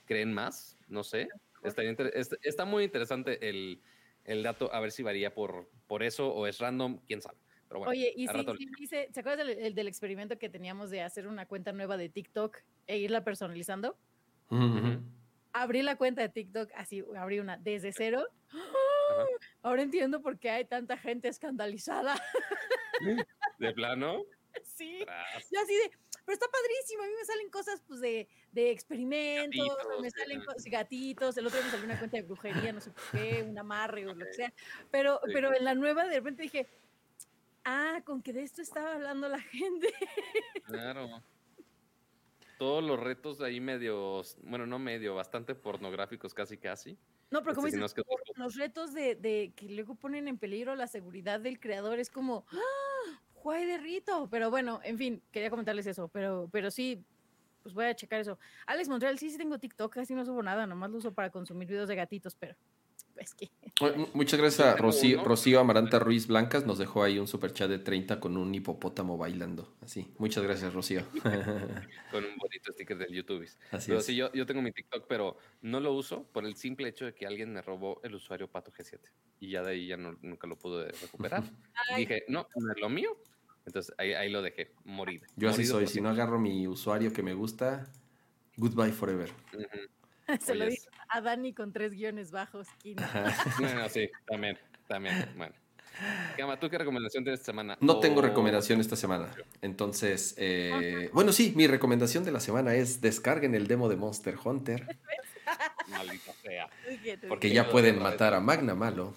creen 0.06 0.32
más, 0.32 0.76
no 0.88 1.04
sé. 1.04 1.28
Está, 1.62 1.82
está 2.42 2.64
muy 2.64 2.84
interesante 2.84 3.48
el, 3.48 3.80
el, 4.24 4.42
dato, 4.42 4.72
a 4.72 4.80
ver 4.80 4.92
si 4.92 5.02
varía 5.02 5.34
por, 5.34 5.68
por 5.86 6.02
eso 6.02 6.32
o 6.32 6.46
es 6.46 6.58
random, 6.58 7.00
quién 7.06 7.22
sabe. 7.22 7.38
Pero 7.68 7.80
bueno, 7.80 7.90
Oye, 7.90 8.12
y 8.16 8.26
si, 8.26 8.66
dice, 8.76 9.08
¿se 9.12 9.20
acuerdan 9.20 9.46
del, 9.46 9.74
del, 9.74 9.86
experimento 9.86 10.36
que 10.38 10.48
teníamos 10.48 10.90
de 10.90 11.02
hacer 11.02 11.28
una 11.28 11.46
cuenta 11.46 11.70
nueva 11.70 11.96
de 11.96 12.08
TikTok 12.08 12.56
e 12.88 12.98
irla 12.98 13.22
personalizando? 13.22 13.96
Abrí 15.52 15.82
la 15.82 15.96
cuenta 15.96 16.22
de 16.22 16.28
TikTok, 16.30 16.70
así, 16.74 17.04
abrí 17.16 17.38
una 17.38 17.56
desde 17.56 17.92
cero. 17.92 18.26
Ahora 19.62 19.82
entiendo 19.82 20.20
por 20.20 20.38
qué 20.38 20.50
hay 20.50 20.64
tanta 20.64 20.96
gente 20.96 21.28
escandalizada. 21.28 22.20
¿De 23.58 23.72
plano? 23.72 24.24
Sí. 24.62 25.04
Y 25.50 25.56
así 25.56 25.74
de, 25.74 25.90
pero 26.24 26.34
está 26.34 26.46
padrísimo. 26.48 27.02
A 27.02 27.06
mí 27.06 27.12
me 27.18 27.24
salen 27.24 27.50
cosas 27.50 27.82
pues 27.86 28.00
de, 28.00 28.28
de 28.52 28.70
experimentos, 28.70 29.76
me 30.00 30.10
salen 30.10 30.42
gatitos. 30.66 31.36
El 31.36 31.46
otro 31.46 31.58
día 31.58 31.66
me 31.66 31.70
salió 31.72 31.86
una 31.86 31.98
cuenta 31.98 32.16
de 32.16 32.22
brujería, 32.22 32.72
no 32.72 32.80
sé 32.80 32.90
por 32.90 33.02
qué, 33.12 33.42
un 33.42 33.58
amarre 33.58 34.06
o 34.06 34.14
lo 34.14 34.26
que 34.26 34.32
sea. 34.32 34.52
Pero, 34.90 35.20
pero 35.32 35.54
en 35.54 35.64
la 35.64 35.74
nueva 35.74 36.06
de 36.06 36.16
repente 36.16 36.42
dije, 36.42 36.68
ah, 37.64 38.00
con 38.04 38.22
que 38.22 38.32
de 38.32 38.42
esto 38.42 38.62
estaba 38.62 38.94
hablando 38.94 39.28
la 39.28 39.40
gente. 39.40 39.92
Claro. 40.64 41.22
Todos 42.58 42.84
los 42.84 43.00
retos 43.00 43.40
ahí 43.40 43.58
medios, 43.58 44.36
bueno, 44.42 44.66
no 44.66 44.78
medio, 44.78 45.14
bastante 45.14 45.54
pornográficos 45.54 46.34
casi 46.34 46.58
casi. 46.58 46.98
No, 47.30 47.42
pero 47.42 47.54
como 47.54 47.68
este, 47.68 47.80
dices, 47.80 47.94
los 48.36 48.56
retos 48.56 48.92
de, 48.92 49.14
de, 49.14 49.52
que 49.54 49.68
luego 49.68 49.94
ponen 49.94 50.26
en 50.26 50.38
peligro 50.38 50.74
la 50.74 50.88
seguridad 50.88 51.40
del 51.40 51.60
creador 51.60 51.98
es 51.98 52.10
como, 52.10 52.44
¡ah! 52.52 53.20
¡Juay 53.34 53.64
de 53.66 53.78
rito! 53.78 54.28
Pero 54.30 54.50
bueno, 54.50 54.80
en 54.82 54.98
fin, 54.98 55.22
quería 55.30 55.48
comentarles 55.48 55.86
eso, 55.86 56.08
pero, 56.08 56.48
pero 56.52 56.70
sí, 56.70 57.04
pues 57.62 57.74
voy 57.74 57.86
a 57.86 57.94
checar 57.94 58.20
eso. 58.20 58.38
Alex 58.66 58.88
Montreal, 58.88 59.18
sí, 59.18 59.30
sí 59.30 59.38
tengo 59.38 59.58
TikTok, 59.58 59.94
casi 59.94 60.14
no 60.14 60.24
subo 60.24 60.42
nada, 60.42 60.66
nomás 60.66 60.90
lo 60.90 60.98
uso 60.98 61.12
para 61.12 61.30
consumir 61.30 61.68
videos 61.68 61.88
de 61.88 61.94
gatitos, 61.94 62.34
pero 62.34 62.56
que... 63.36 63.50
Muchas 64.14 64.38
gracias 64.40 64.66
a 64.66 64.76
Rocío, 64.76 65.22
Rocío, 65.24 65.60
Amaranta 65.60 65.98
Ruiz 65.98 66.26
Blancas, 66.26 66.66
nos 66.66 66.78
dejó 66.78 67.02
ahí 67.02 67.18
un 67.18 67.26
super 67.26 67.52
chat 67.52 67.68
de 67.68 67.78
30 67.78 68.20
con 68.20 68.36
un 68.36 68.54
hipopótamo 68.54 69.16
bailando, 69.16 69.74
así. 69.80 70.12
Muchas 70.18 70.44
gracias, 70.44 70.72
Rocío. 70.72 71.02
con 72.10 72.24
un 72.24 72.36
bonito 72.36 72.72
sticker 72.72 72.98
del 72.98 73.12
YouTube. 73.12 73.48
Así 73.70 73.90
pero 73.90 74.00
sí, 74.00 74.16
yo, 74.16 74.32
yo 74.32 74.46
tengo 74.46 74.62
mi 74.62 74.72
TikTok, 74.72 75.06
pero 75.08 75.36
no 75.62 75.80
lo 75.80 75.92
uso 75.92 76.24
por 76.32 76.44
el 76.44 76.56
simple 76.56 76.88
hecho 76.88 77.04
de 77.04 77.14
que 77.14 77.26
alguien 77.26 77.52
me 77.52 77.62
robó 77.62 78.00
el 78.02 78.14
usuario 78.14 78.48
Pato 78.48 78.72
G7 78.72 78.98
y 79.40 79.50
ya 79.50 79.62
de 79.62 79.72
ahí 79.72 79.86
ya 79.86 79.96
no, 79.96 80.16
nunca 80.22 80.46
lo 80.46 80.56
pude 80.56 80.88
recuperar. 80.92 81.42
Dije, 81.96 82.24
no, 82.28 82.46
no 82.56 82.72
es 82.72 82.80
lo 82.80 82.88
mío, 82.88 83.16
entonces 83.66 83.94
ahí, 83.98 84.12
ahí 84.12 84.30
lo 84.30 84.42
dejé 84.42 84.72
morir. 84.84 85.22
Yo 85.36 85.50
así 85.50 85.64
soy, 85.64 85.86
si 85.86 86.00
no 86.00 86.08
agarro 86.10 86.38
mi 86.38 86.66
usuario 86.66 87.12
que 87.12 87.22
me 87.22 87.34
gusta, 87.34 87.90
goodbye 88.56 88.92
forever. 88.92 89.30
Se 90.40 90.54
lo 90.54 90.66
digo 90.66 90.84
a 91.08 91.20
Dani 91.20 91.52
con 91.52 91.72
tres 91.72 91.92
guiones 91.92 92.30
bajos. 92.30 92.68
no, 93.60 93.88
sí, 93.88 94.08
también, 94.26 94.58
también. 94.86 95.28
Bueno. 95.36 95.54
Gama, 96.38 96.58
¿tú 96.58 96.70
qué 96.70 96.78
recomendación 96.78 97.24
tienes 97.24 97.40
esta 97.40 97.52
semana? 97.52 97.76
No 97.80 98.00
tengo 98.00 98.22
recomendación 98.22 98.80
esta 98.80 98.96
semana. 98.96 99.34
Entonces, 99.60 100.34
eh, 100.38 101.10
bueno, 101.12 101.32
sí, 101.32 101.52
mi 101.56 101.66
recomendación 101.66 102.24
de 102.24 102.32
la 102.32 102.40
semana 102.40 102.74
es 102.74 103.00
descarguen 103.00 103.54
el 103.54 103.66
demo 103.66 103.88
de 103.88 103.96
Monster 103.96 104.36
Hunter. 104.42 104.96
Maldita 105.88 106.32
sea. 106.42 106.70
Porque 107.28 107.50
ya 107.50 107.68
pueden 107.68 107.98
matar 108.00 108.34
a 108.34 108.40
Magna 108.40 108.74
Malo 108.74 109.14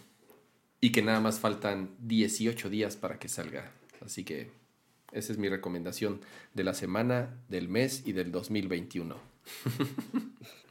y 0.82 0.92
que 0.92 1.02
nada 1.02 1.22
más 1.22 1.40
faltan 1.40 1.96
18 2.00 2.70
días 2.70 2.98
para 2.98 3.20
que 3.20 3.30
salga. 3.30 3.72
Así 4.04 4.26
que 4.26 4.52
esa 5.14 5.32
es 5.32 5.38
mi 5.38 5.48
recomendación 5.48 6.22
de 6.54 6.64
la 6.64 6.74
semana, 6.74 7.38
del 7.48 7.70
mes 7.70 8.02
y 8.06 8.14
del 8.14 8.32
2021. 8.32 9.16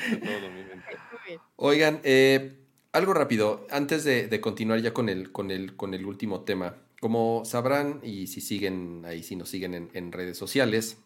Oigan, 1.56 2.00
eh, 2.04 2.56
algo 2.92 3.14
rápido, 3.14 3.66
antes 3.70 4.04
de, 4.04 4.40
continuar 4.40 4.80
ya 4.80 4.92
con 4.92 5.08
el, 5.08 5.32
con, 5.32 5.50
el, 5.50 5.76
con 5.76 5.94
el 5.94 6.04
último 6.04 6.42
tema. 6.42 6.76
Como 7.00 7.44
sabrán, 7.44 8.00
y 8.02 8.26
si 8.26 8.40
siguen 8.40 9.04
ahí, 9.06 9.22
si 9.22 9.36
nos 9.36 9.48
siguen 9.48 9.90
en, 9.92 10.12
redes 10.12 10.36
sociales, 10.36 10.98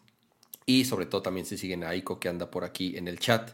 y 0.65 0.85
sobre 0.85 1.05
todo 1.05 1.21
también 1.21 1.45
si 1.45 1.57
siguen 1.57 1.83
a 1.83 1.89
Aiko 1.89 2.19
que 2.19 2.27
anda 2.27 2.49
por 2.51 2.63
aquí 2.63 2.97
en 2.97 3.07
el 3.07 3.19
chat. 3.19 3.51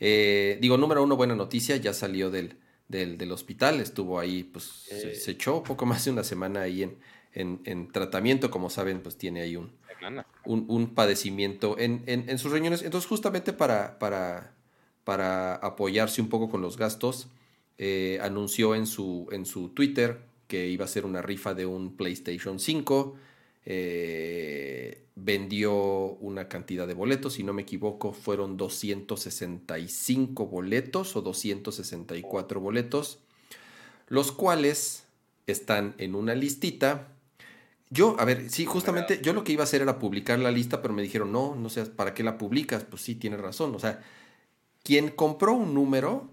Eh, 0.00 0.58
digo, 0.60 0.76
número 0.76 1.02
uno, 1.02 1.16
buena 1.16 1.36
noticia, 1.36 1.76
ya 1.76 1.92
salió 1.92 2.30
del, 2.30 2.56
del, 2.88 3.30
hospital, 3.32 3.80
estuvo 3.80 4.18
ahí, 4.18 4.44
pues 4.44 4.64
se, 4.64 5.30
echó 5.30 5.62
poco 5.62 5.86
más 5.86 6.04
de 6.04 6.10
una 6.10 6.24
semana 6.24 6.62
ahí 6.62 6.82
en, 6.82 7.60
en, 7.64 7.92
tratamiento, 7.92 8.50
como 8.50 8.70
saben, 8.70 9.00
pues 9.00 9.16
tiene 9.16 9.42
ahí 9.42 9.56
un, 9.56 9.72
un, 10.44 10.94
padecimiento 10.94 11.78
en, 11.78 12.02
en, 12.06 12.38
sus 12.38 12.50
riñones. 12.50 12.82
Entonces, 12.82 13.08
justamente 13.08 13.52
para, 13.52 13.98
para, 13.98 14.53
para 15.04 15.54
apoyarse 15.56 16.20
un 16.20 16.28
poco 16.28 16.50
con 16.50 16.60
los 16.60 16.76
gastos, 16.76 17.28
eh, 17.78 18.18
anunció 18.22 18.74
en 18.74 18.86
su, 18.86 19.28
en 19.30 19.46
su 19.46 19.68
Twitter 19.70 20.20
que 20.48 20.68
iba 20.68 20.84
a 20.84 20.88
ser 20.88 21.06
una 21.06 21.22
rifa 21.22 21.54
de 21.54 21.66
un 21.66 21.96
PlayStation 21.96 22.58
5. 22.58 23.16
Eh, 23.66 25.04
vendió 25.16 25.74
una 25.74 26.48
cantidad 26.48 26.86
de 26.86 26.94
boletos, 26.94 27.34
si 27.34 27.44
no 27.44 27.52
me 27.52 27.62
equivoco, 27.62 28.12
fueron 28.12 28.56
265 28.56 30.46
boletos 30.46 31.16
o 31.16 31.22
264 31.22 32.60
boletos, 32.60 33.20
los 34.08 34.32
cuales 34.32 35.04
están 35.46 35.94
en 35.98 36.14
una 36.14 36.34
listita. 36.34 37.08
Yo, 37.90 38.16
a 38.18 38.24
ver, 38.24 38.50
sí, 38.50 38.64
justamente 38.64 39.20
yo 39.22 39.32
lo 39.32 39.44
que 39.44 39.52
iba 39.52 39.62
a 39.62 39.64
hacer 39.64 39.82
era 39.82 39.98
publicar 39.98 40.38
la 40.38 40.50
lista, 40.50 40.82
pero 40.82 40.92
me 40.94 41.02
dijeron, 41.02 41.30
no, 41.30 41.54
no 41.54 41.68
sé, 41.68 41.86
¿para 41.86 42.12
qué 42.12 42.24
la 42.24 42.38
publicas? 42.38 42.84
Pues 42.84 43.02
sí, 43.02 43.14
tienes 43.14 43.40
razón, 43.40 43.74
o 43.74 43.78
sea, 43.78 44.02
quien 44.84 45.08
compró 45.08 45.54
un 45.54 45.74
número 45.74 46.30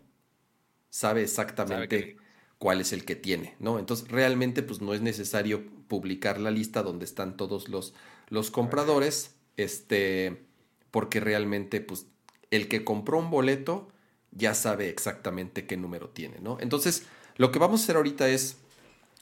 sabe 0.91 1.23
exactamente 1.23 2.17
cuál 2.59 2.81
es 2.81 2.93
el 2.93 3.05
que 3.05 3.15
tiene, 3.15 3.55
¿no? 3.59 3.79
Entonces, 3.79 4.07
realmente, 4.09 4.61
pues 4.61 4.81
no 4.81 4.93
es 4.93 5.01
necesario 5.01 5.63
publicar 5.87 6.39
la 6.39 6.51
lista 6.51 6.83
donde 6.83 7.05
están 7.05 7.37
todos 7.37 7.69
los, 7.69 7.95
los 8.29 8.51
compradores, 8.51 9.33
este, 9.57 10.43
porque 10.91 11.19
realmente, 11.19 11.81
pues, 11.81 12.05
el 12.51 12.67
que 12.67 12.83
compró 12.83 13.17
un 13.17 13.31
boleto 13.31 13.89
ya 14.31 14.53
sabe 14.53 14.89
exactamente 14.89 15.65
qué 15.65 15.77
número 15.77 16.09
tiene, 16.09 16.39
¿no? 16.39 16.57
Entonces, 16.59 17.07
lo 17.37 17.51
que 17.51 17.59
vamos 17.59 17.81
a 17.81 17.83
hacer 17.85 17.95
ahorita 17.95 18.29
es 18.29 18.57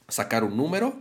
sacar 0.08 0.44
un 0.44 0.56
número 0.56 1.00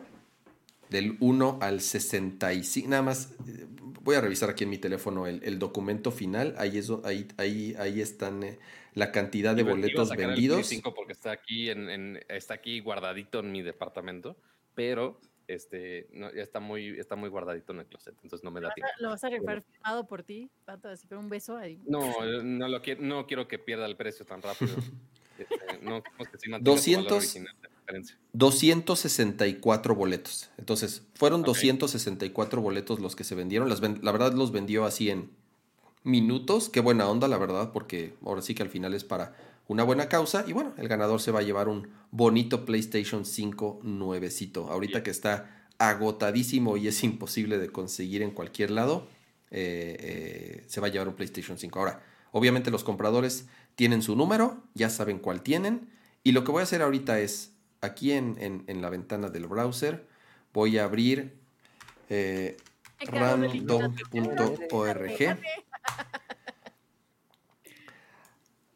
del 0.90 1.18
1 1.20 1.60
al 1.62 1.82
65, 1.82 2.90
nada 2.90 3.02
más 3.02 3.30
eh, 3.48 3.68
voy 4.10 4.16
a 4.16 4.22
revisar 4.22 4.50
aquí 4.50 4.64
en 4.64 4.72
mi 4.72 4.80
teléfono 4.80 5.28
el, 5.28 5.60
documento 5.60 6.10
final, 6.10 6.56
ahí, 6.58 6.80
es, 6.80 6.90
ahí, 7.04 7.28
ahí, 7.38 7.76
ahí 7.78 8.02
están 8.02 8.42
eh, 8.42 8.58
la 8.96 9.12
cantidad 9.12 9.56
de 9.56 9.62
boletos 9.62 10.10
vendidos. 10.10 10.72
El 10.72 10.82
porque 10.82 11.14
está 11.14 11.30
aquí, 11.32 11.70
en, 11.70 12.20
está 12.28 12.56
aquí 12.56 12.80
guardadito 12.80 13.38
en 13.42 13.52
mi 13.52 13.62
departamento, 13.62 14.36
pero 14.74 15.22
este, 15.46 16.08
no, 16.12 16.34
ya 16.34 16.42
está 16.42 16.60
muy, 16.60 16.98
está 17.00 17.16
muy 17.16 17.30
guardadito 17.30 17.72
en 17.72 17.82
el 17.82 17.86
closet, 17.86 18.16
entonces 18.24 18.44
no 18.44 18.50
me 18.50 18.62
da 18.62 18.74
tiempo. 18.74 18.92
¿Lo 18.98 19.10
vas 19.10 19.24
a 19.24 19.30
rifar 19.30 19.62
firmado 19.62 20.08
por 20.08 20.24
ti, 20.24 20.50
Pato, 20.66 20.90
así 20.90 21.08
con 21.08 21.20
un 21.20 21.30
beso 21.30 21.56
ahí? 21.56 21.80
No, 21.86 22.02
no, 22.42 22.68
lo 22.68 22.82
quiero, 22.82 23.04
no 23.04 23.28
quiero 23.28 23.48
que 23.48 23.60
pierda 23.60 23.86
el 23.86 23.96
precio 23.96 24.26
tan 24.26 24.42
rápido. 24.42 24.76
este, 25.38 25.78
no, 25.84 26.02
que 26.02 26.58
200, 26.62 27.38
264 28.34 29.96
boletos. 29.96 30.50
Entonces, 30.58 31.04
fueron 31.16 31.42
264 31.44 32.62
boletos 32.62 33.00
los 33.00 33.16
que 33.16 33.24
se 33.24 33.36
vendieron. 33.36 33.70
la 33.70 34.12
verdad 34.12 34.34
los 34.34 34.52
vendió 34.52 34.86
así 34.86 35.10
en 35.10 35.32
minutos. 36.04 36.70
Qué 36.70 36.80
buena 36.80 37.08
onda, 37.10 37.28
la 37.28 37.38
verdad, 37.38 37.72
porque 37.72 38.16
ahora 38.26 38.42
sí 38.42 38.56
que 38.56 38.64
al 38.64 38.70
final 38.70 38.94
es 38.94 39.04
para 39.04 39.36
una 39.68 39.84
buena 39.84 40.10
causa. 40.10 40.44
Y 40.48 40.54
bueno, 40.54 40.74
el 40.78 40.88
ganador 40.88 41.22
se 41.22 41.32
va 41.32 41.40
a 41.40 41.44
llevar 41.44 41.68
un 41.68 41.90
bonito 42.12 42.66
PlayStation 42.66 43.26
5 43.26 43.82
nuevecito. 43.84 44.70
Ahorita 44.70 45.04
que 45.04 45.12
está 45.12 45.68
agotadísimo 45.78 46.78
y 46.78 46.88
es 46.88 47.04
imposible 47.04 47.58
de 47.58 47.70
conseguir 47.70 48.22
en 48.22 48.32
cualquier 48.32 48.72
lado, 48.72 49.08
eh, 49.52 49.96
eh, 50.00 50.64
se 50.68 50.82
va 50.82 50.88
a 50.88 50.90
llevar 50.90 51.08
un 51.08 51.16
PlayStation 51.16 51.58
5. 51.58 51.80
Ahora, 51.80 52.04
obviamente 52.32 52.72
los 52.72 52.84
compradores 52.84 53.46
tienen 53.76 54.02
su 54.02 54.16
número, 54.16 54.62
ya 54.74 54.90
saben 54.90 55.20
cuál 55.20 55.42
tienen. 55.42 55.90
Y 56.24 56.34
lo 56.34 56.44
que 56.44 56.52
voy 56.52 56.60
a 56.60 56.64
hacer 56.64 56.82
ahorita 56.82 57.20
es 57.20 57.54
aquí 57.82 58.12
en, 58.12 58.66
la 58.68 58.90
ventana 58.90 59.30
del 59.30 59.48
browser 59.48 60.08
voy 60.54 60.78
a 60.78 60.84
abrir 60.84 61.40
eh, 62.10 62.58
random.org. 63.00 63.80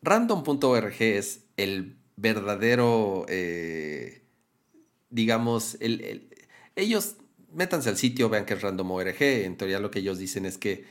Random.org 0.01 1.01
es 1.01 1.45
el 1.57 1.97
verdadero, 2.15 3.25
eh, 3.29 4.23
digamos, 5.09 5.77
el, 5.79 6.29
ellos 6.75 7.15
métanse 7.53 7.89
al 7.89 7.97
sitio, 7.97 8.29
vean 8.29 8.45
que 8.45 8.53
es 8.55 8.61
random.org. 8.61 9.21
En 9.21 9.57
teoría 9.57 9.79
lo 9.79 9.91
que 9.91 9.99
ellos 9.99 10.17
dicen 10.17 10.45
es 10.45 10.57
que 10.57 10.85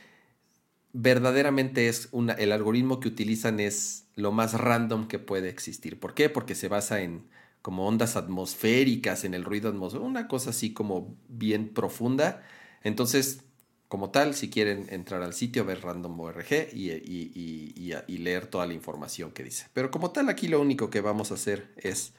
verdaderamente 0.93 1.87
es 1.87 2.07
una, 2.11 2.33
el 2.33 2.51
algoritmo 2.51 2.99
que 2.99 3.07
utilizan 3.07 3.59
es 3.59 4.05
lo 4.15 4.31
más 4.31 4.53
random 4.53 5.07
que 5.07 5.19
puede 5.19 5.49
existir. 5.49 5.99
¿Por 5.99 6.13
qué? 6.13 6.29
Porque 6.29 6.55
se 6.55 6.67
basa 6.67 7.01
en 7.01 7.27
como 7.63 7.87
ondas 7.87 8.17
atmosféricas 8.17 9.23
en 9.23 9.33
el 9.33 9.45
ruido 9.45 9.69
atmosférico, 9.69 10.05
una 10.05 10.27
cosa 10.27 10.49
así 10.49 10.73
como 10.73 11.15
bien 11.29 11.69
profunda. 11.73 12.43
Entonces, 12.83 13.45
como 13.87 14.09
tal, 14.11 14.35
si 14.35 14.49
quieren 14.49 14.87
entrar 14.89 15.23
al 15.23 15.33
sitio, 15.33 15.63
ver 15.63 15.81
random.org 15.81 16.51
y, 16.73 16.91
y, 16.91 17.31
y, 17.33 17.93
y, 18.05 18.17
leer 18.17 18.47
toda 18.47 18.67
la 18.67 18.73
información 18.73 19.31
que 19.31 19.45
dice. 19.45 19.67
Pero 19.71 19.91
como 19.91 20.11
tal, 20.11 20.27
aquí 20.27 20.49
lo 20.49 20.59
único 20.59 20.89
que 20.89 20.99
vamos 20.99 21.31
a 21.31 21.35
hacer 21.35 21.73
es 21.77 22.11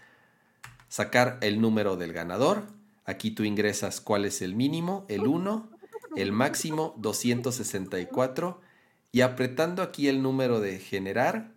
sacar 0.88 1.38
el 1.42 1.60
número 1.60 1.96
del 1.96 2.14
ganador. 2.14 2.62
Aquí 3.04 3.30
tú 3.30 3.44
ingresas 3.44 4.00
cuál 4.00 4.24
es 4.24 4.40
el 4.40 4.54
mínimo, 4.54 5.04
el 5.08 5.26
1, 5.26 5.70
el 6.16 6.32
máximo 6.32 6.94
264 6.96 8.62
y 9.12 9.20
apretando 9.20 9.82
aquí 9.82 10.08
el 10.08 10.22
número 10.22 10.60
de 10.60 10.78
generar 10.78 11.53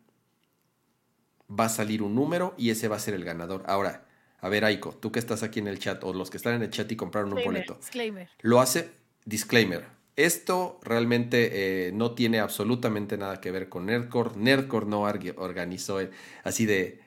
va 1.50 1.66
a 1.66 1.70
salir 1.70 2.02
un 2.02 2.16
número 2.16 2.54
y 2.58 2.70
ese 2.70 2.88
va 2.88 2.98
a 2.98 3.00
ser 3.00 3.14
el 3.14 3.24
ganador. 3.24 3.64
Ahora, 3.68 4.06
a 4.40 4.50
ver 4.50 4.66
Aiko, 4.66 4.92
tú 4.92 5.12
que 5.12 5.20
estás 5.20 5.44
aquí 5.44 5.60
en 5.60 5.68
el 5.68 5.80
chat 5.80 6.04
o 6.04 6.14
los 6.14 6.30
que 6.30 6.38
están 6.38 6.56
en 6.56 6.64
el 6.64 6.70
chat 6.70 6.92
y 6.92 6.96
compraron 6.96 7.34
un 7.34 7.44
boleto. 7.44 7.76
Disclaimer. 7.76 8.30
Lo 8.42 8.60
hace 8.60 8.90
disclaimer. 9.26 9.86
Esto 10.16 10.80
realmente 10.84 11.88
eh, 11.88 11.92
no 11.92 12.16
tiene 12.16 12.40
absolutamente 12.40 13.18
nada 13.18 13.40
que 13.40 13.52
ver 13.52 13.70
con 13.70 13.86
Nerdcore. 13.86 14.32
Nerdcore 14.36 14.88
no 14.88 15.02
organizó 15.02 16.00
así 16.44 16.66
de 16.66 17.07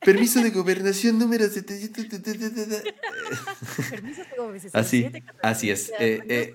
permiso 0.00 0.42
de 0.42 0.50
gobernación 0.50 1.18
número 1.18 1.48
700. 1.48 2.06
permiso 3.90 4.22
de 4.22 4.36
gobernación. 4.36 4.70
Así, 4.74 5.10
así 5.42 5.70
es. 5.70 5.92
Eh, 5.98 6.22
eh, 6.28 6.54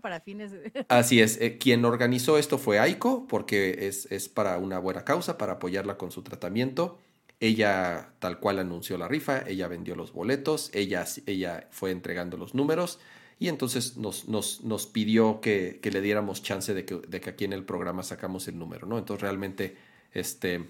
para 0.00 0.20
fines. 0.20 0.52
Así 0.88 1.20
es. 1.20 1.38
quien 1.60 1.84
organizó 1.84 2.38
esto 2.38 2.58
fue 2.58 2.78
Aiko, 2.78 3.26
porque 3.28 3.86
es, 3.88 4.10
es 4.10 4.28
para 4.28 4.58
una 4.58 4.78
buena 4.78 5.04
causa, 5.04 5.38
para 5.38 5.54
apoyarla 5.54 5.96
con 5.98 6.10
su 6.10 6.22
tratamiento. 6.22 6.98
Ella 7.40 8.12
tal 8.20 8.38
cual 8.38 8.60
anunció 8.60 8.96
la 8.98 9.08
rifa, 9.08 9.42
ella 9.48 9.66
vendió 9.66 9.96
los 9.96 10.12
boletos, 10.12 10.70
ella, 10.74 11.04
ella 11.26 11.66
fue 11.72 11.90
entregando 11.90 12.36
los 12.36 12.54
números 12.54 13.00
y 13.42 13.48
entonces 13.48 13.96
nos, 13.96 14.28
nos, 14.28 14.86
pidió 14.86 15.40
que, 15.40 15.80
le 15.82 16.00
diéramos 16.00 16.44
chance 16.44 16.72
de 16.72 16.84
que, 16.84 16.94
de 16.94 17.20
que, 17.20 17.30
aquí 17.30 17.44
en 17.44 17.52
el 17.52 17.64
programa 17.64 18.04
sacamos 18.04 18.46
el 18.46 18.56
número, 18.56 18.86
¿no? 18.86 18.98
Entonces 18.98 19.20
realmente, 19.20 19.76
este, 20.12 20.68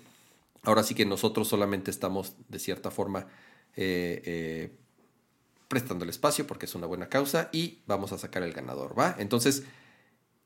ahora 0.63 0.83
sí 0.83 0.95
que 0.95 1.05
nosotros 1.05 1.49
solamente 1.49 1.91
estamos 1.91 2.37
de 2.49 2.59
cierta 2.59 2.91
forma 2.91 3.27
eh, 3.77 4.23
eh, 4.25 4.73
prestando 5.69 6.05
el 6.05 6.11
espacio 6.11 6.47
porque 6.47 6.67
es 6.67 6.75
una 6.75 6.87
buena 6.87 7.09
causa 7.09 7.49
y 7.53 7.81
vamos 7.87 8.13
a 8.13 8.19
sacar 8.19 8.43
el 8.43 8.53
ganador, 8.53 8.99
¿va? 8.99 9.17
Entonces, 9.19 9.65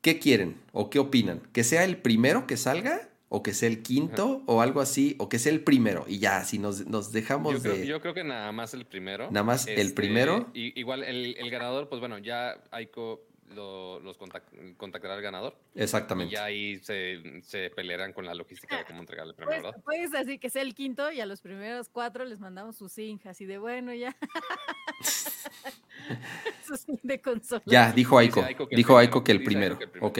¿qué 0.01 0.19
quieren 0.19 0.57
o 0.71 0.89
qué 0.89 0.99
opinan? 0.99 1.41
¿Que 1.53 1.63
sea 1.63 1.83
el 1.83 1.97
primero 1.97 2.47
que 2.47 2.57
salga? 2.57 3.09
o 3.29 3.43
que 3.43 3.53
sea 3.53 3.67
el 3.67 3.83
quinto 3.83 4.41
o 4.45 4.61
algo 4.61 4.79
así, 4.79 5.15
o 5.19 5.27
que 5.27 5.37
sea 5.37 5.51
el 5.51 5.61
primero. 5.61 6.05
Y 6.07 6.19
ya, 6.19 6.45
si 6.45 6.59
nos, 6.59 6.87
nos 6.87 7.11
dejamos 7.11 7.61
yo 7.61 7.73
de... 7.73 7.85
Yo 7.85 7.99
creo 7.99 8.13
que 8.13 8.23
nada 8.23 8.51
más 8.53 8.73
el 8.73 8.85
primero. 8.85 9.29
Nada 9.31 9.43
más 9.43 9.67
el 9.67 9.79
este, 9.79 9.93
primero. 9.93 10.49
Y, 10.53 10.79
igual 10.79 11.03
el, 11.03 11.35
el, 11.37 11.49
ganador, 11.49 11.89
pues 11.89 11.99
bueno, 11.99 12.17
ya 12.19 12.63
Aiko 12.71 13.26
lo, 13.53 13.99
los 13.99 14.17
contactará 14.17 15.13
al 15.13 15.21
ganador. 15.21 15.55
Exactamente. 15.75 16.35
Y 16.35 16.37
ahí 16.37 16.79
se, 16.79 17.41
se 17.43 17.69
pelearán 17.69 18.13
con 18.13 18.25
la 18.25 18.33
logística 18.33 18.77
de 18.77 18.85
cómo 18.85 18.99
entregar 18.99 19.27
el 19.27 19.33
premio, 19.33 19.53
pues, 19.53 19.63
¿verdad? 19.63 19.81
Puedes 19.83 20.13
así 20.13 20.39
que 20.39 20.49
sea 20.49 20.61
el 20.61 20.75
quinto 20.75 21.11
y 21.11 21.21
a 21.21 21.25
los 21.25 21.41
primeros 21.41 21.89
cuatro 21.89 22.25
les 22.25 22.39
mandamos 22.39 22.75
su 22.75 22.89
zinc, 22.89 23.25
así 23.25 23.45
de 23.45 23.57
bueno, 23.57 23.93
ya. 23.93 24.15
de 27.03 27.21
consola. 27.21 27.63
Ya, 27.65 27.91
dijo 27.91 28.17
Aiko. 28.17 28.45
dijo 28.71 28.97
Aiko 28.97 29.23
que 29.23 29.31
el 29.31 29.43
primero. 29.43 29.79
Ok, 30.01 30.19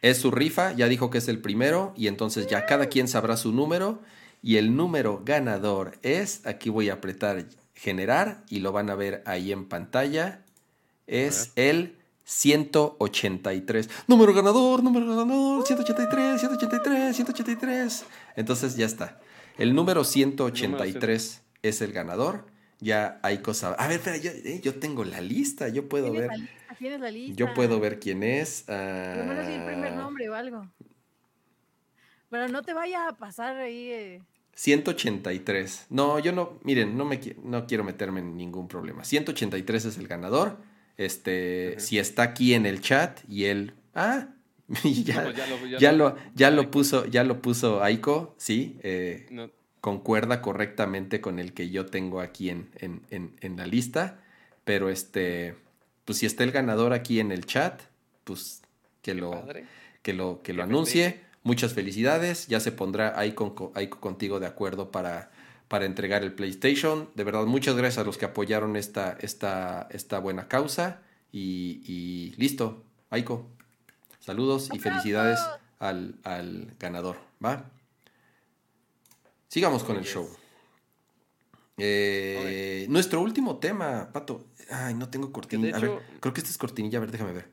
es, 0.00 0.18
su 0.18 0.30
rifa, 0.30 0.72
ya 0.72 0.88
dijo 0.88 1.10
que 1.10 1.18
es 1.18 1.28
el 1.28 1.40
primero 1.40 1.92
y 1.96 2.08
entonces 2.08 2.46
ya 2.46 2.66
cada 2.66 2.86
quien 2.86 3.08
sabrá 3.08 3.36
su 3.36 3.52
número 3.52 4.02
y 4.42 4.56
el 4.56 4.74
número 4.74 5.22
ganador 5.24 5.98
es, 6.02 6.46
aquí 6.46 6.68
voy 6.68 6.90
a 6.90 6.94
apretar 6.94 7.44
generar 7.74 8.44
y 8.48 8.60
lo 8.60 8.72
van 8.72 8.90
a 8.90 8.94
ver 8.94 9.22
ahí 9.26 9.52
en 9.52 9.68
pantalla, 9.68 10.42
es 11.06 11.52
el 11.56 11.96
183. 12.24 13.90
Número 14.06 14.32
ganador, 14.32 14.82
número 14.82 15.06
ganador, 15.06 15.66
183, 15.66 16.40
183, 16.40 17.16
183. 17.16 18.04
Entonces 18.36 18.76
ya 18.76 18.86
está. 18.86 19.20
El 19.58 19.74
número 19.74 20.04
183 20.04 21.42
es 21.62 21.82
el 21.82 21.92
ganador 21.92 22.52
ya 22.82 23.20
hay 23.22 23.38
cosas. 23.38 23.76
A 23.78 23.86
ver, 23.86 23.98
espera, 23.98 24.16
yo, 24.16 24.32
eh, 24.32 24.60
yo 24.62 24.74
tengo 24.74 25.04
la 25.04 25.20
lista, 25.20 25.68
yo 25.68 25.88
puedo 25.88 26.12
ver. 26.12 26.30
¿Tienes 26.78 27.00
la 27.00 27.12
lista? 27.12 27.36
Yo 27.36 27.54
puedo 27.54 27.78
ver 27.78 28.00
quién 28.00 28.24
es. 28.24 28.62
Por 28.62 28.74
lo 28.74 29.24
menos 29.24 29.46
el 29.46 29.64
primer 29.64 29.92
nombre 29.92 30.28
o 30.28 30.34
algo. 30.34 30.68
Pero 32.28 32.48
no 32.48 32.62
te 32.62 32.74
vaya 32.74 33.08
a 33.08 33.16
pasar 33.16 33.56
ahí. 33.56 34.20
183. 34.54 35.74
Eh. 35.80 35.86
No, 35.90 36.18
yo 36.18 36.32
no, 36.32 36.58
miren, 36.64 36.96
no 36.96 37.04
me 37.04 37.20
no 37.44 37.66
quiero 37.66 37.84
meterme 37.84 38.18
en 38.18 38.36
ningún 38.36 38.66
problema. 38.66 39.04
183 39.04 39.84
es 39.84 39.98
el 39.98 40.08
ganador. 40.08 40.58
Este, 41.04 41.78
si 41.78 41.98
está 41.98 42.22
aquí 42.22 42.54
en 42.54 42.66
el 42.66 42.80
chat 42.80 43.20
y 43.28 43.44
él, 43.44 43.74
ah, 43.94 44.28
ya, 44.84 45.32
ya, 45.32 45.92
lo, 45.92 46.16
ya, 46.34 46.50
lo, 46.50 46.70
puso, 46.70 47.06
ya 47.06 47.24
lo 47.24 47.42
puso 47.42 47.82
Aiko, 47.82 48.34
sí. 48.38 48.78
Eh, 48.82 49.50
concuerda 49.80 50.40
correctamente 50.40 51.20
con 51.20 51.38
el 51.38 51.52
que 51.52 51.70
yo 51.70 51.86
tengo 51.86 52.20
aquí 52.20 52.50
en, 52.50 52.70
en, 52.78 53.56
la 53.56 53.66
lista. 53.66 54.20
Pero 54.64 54.88
este, 54.88 55.56
pues 56.04 56.18
si 56.18 56.26
está 56.26 56.44
el 56.44 56.52
ganador 56.52 56.92
aquí 56.92 57.20
en 57.20 57.32
el 57.32 57.44
chat, 57.44 57.82
pues 58.24 58.62
que 59.02 59.14
lo, 59.14 59.44
que 60.02 60.12
lo, 60.12 60.42
que 60.42 60.52
lo 60.52 60.62
anuncie. 60.62 61.20
Muchas 61.42 61.74
felicidades. 61.74 62.46
Ya 62.46 62.60
se 62.60 62.70
pondrá 62.70 63.18
ahí, 63.18 63.32
con, 63.32 63.50
contigo 63.50 64.38
de 64.38 64.46
acuerdo 64.46 64.92
para, 64.92 65.32
para 65.72 65.86
entregar 65.86 66.22
el 66.22 66.34
PlayStation. 66.34 67.08
De 67.14 67.24
verdad, 67.24 67.46
muchas 67.46 67.74
gracias 67.74 67.96
a 67.96 68.04
los 68.04 68.18
que 68.18 68.26
apoyaron 68.26 68.76
esta, 68.76 69.16
esta, 69.22 69.88
esta 69.90 70.18
buena 70.18 70.46
causa. 70.46 71.00
Y, 71.32 71.80
y 71.86 72.34
listo, 72.36 72.84
Aiko. 73.08 73.48
Saludos 74.20 74.68
y 74.74 74.78
felicidades 74.80 75.40
al, 75.78 76.16
al 76.24 76.74
ganador. 76.78 77.16
¿Va? 77.42 77.70
Sigamos 79.48 79.82
con 79.82 79.96
el 79.96 80.04
show. 80.04 80.28
Eh, 81.78 82.84
nuestro 82.90 83.22
último 83.22 83.56
tema, 83.56 84.10
Pato. 84.12 84.48
Ay, 84.70 84.92
no 84.92 85.08
tengo 85.08 85.32
cortinilla. 85.32 85.74
a 85.74 85.80
ver, 85.80 86.02
creo 86.20 86.34
que 86.34 86.40
esta 86.40 86.50
es 86.50 86.58
cortinilla. 86.58 86.98
A 86.98 87.00
ver, 87.00 87.12
déjame 87.12 87.32
ver. 87.32 87.50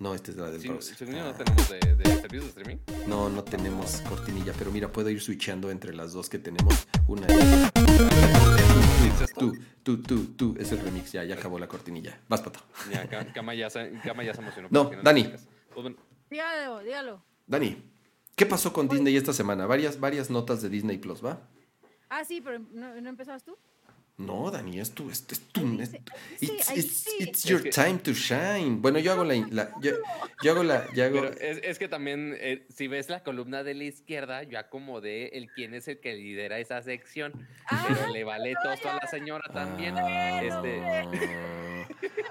No, 0.00 0.14
esta 0.14 0.30
es 0.30 0.38
la 0.38 0.50
del 0.50 0.62
browser. 0.62 1.08
no 1.08 1.34
tenemos 1.34 1.68
de, 1.68 2.04
servicio 2.04 2.40
de 2.40 2.48
streaming? 2.48 2.76
No, 3.06 3.28
no 3.28 3.44
tenemos 3.44 4.00
cortinilla, 4.08 4.54
pero 4.58 4.70
mira, 4.70 4.90
puedo 4.90 5.10
ir 5.10 5.20
switchando 5.20 5.70
entre 5.70 5.94
las 5.94 6.14
dos 6.14 6.30
que 6.30 6.38
tenemos. 6.38 6.86
Una 7.06 7.26
Tú, 9.38 9.54
tú, 9.82 10.02
tú, 10.02 10.24
tú, 10.36 10.56
es 10.58 10.72
el 10.72 10.80
remix, 10.80 11.12
ya, 11.12 11.24
ya 11.24 11.34
acabó 11.34 11.58
la 11.58 11.68
cortinilla. 11.68 12.18
Vas, 12.28 12.40
Pato. 12.40 12.60
Ya, 12.90 13.06
Kama 13.34 13.54
ya 13.54 13.68
se, 13.68 13.92
ya 14.02 14.34
se 14.34 14.40
emocionó. 14.40 14.68
No, 14.70 14.90
Dani. 15.02 15.32
Pues 15.74 15.94
dígalo, 16.30 16.80
dígalo. 16.80 17.22
Dani, 17.46 17.76
¿Qué 18.40 18.46
pasó 18.46 18.72
con 18.72 18.88
Disney 18.88 19.14
esta 19.18 19.34
semana? 19.34 19.66
Varias, 19.66 20.00
varias 20.00 20.30
notas 20.30 20.62
de 20.62 20.70
Disney 20.70 20.96
Plus, 20.96 21.22
¿va? 21.22 21.42
Ah, 22.08 22.24
sí, 22.24 22.40
pero 22.40 22.58
¿no, 22.58 22.98
¿no 22.98 23.10
empezabas 23.10 23.44
tú? 23.44 23.58
No, 24.16 24.50
Dani, 24.50 24.78
es 24.80 24.92
tu, 24.92 25.08
es, 25.08 25.26
tu, 25.26 25.80
it's, 26.40 27.44
your 27.44 27.62
time 27.70 27.98
to 28.00 28.12
shine. 28.12 28.76
Bueno, 28.80 28.98
yo 28.98 29.12
hago 29.12 29.24
la, 29.24 29.34
yo, 29.80 30.50
hago 30.50 30.62
la, 30.62 30.92
yo 30.92 31.04
hago... 31.06 31.20
Pero 31.22 31.32
es, 31.40 31.60
es, 31.62 31.78
que 31.78 31.88
también, 31.88 32.36
eh, 32.38 32.66
si 32.68 32.86
ves 32.86 33.08
la 33.08 33.22
columna 33.22 33.62
de 33.62 33.72
la 33.74 33.84
izquierda, 33.84 34.42
yo 34.42 34.58
acomodé 34.58 35.38
el 35.38 35.50
quién 35.50 35.72
es 35.72 35.88
el 35.88 36.00
que 36.00 36.14
lidera 36.14 36.58
esa 36.58 36.82
sección. 36.82 37.48
Ah, 37.70 37.86
pero 37.88 38.12
le 38.12 38.24
vale 38.24 38.54
todo 38.62 38.90
a 38.90 38.96
la 38.96 39.08
señora 39.08 39.50
también. 39.52 39.94
Ah, 39.96 40.42
este... 40.42 40.82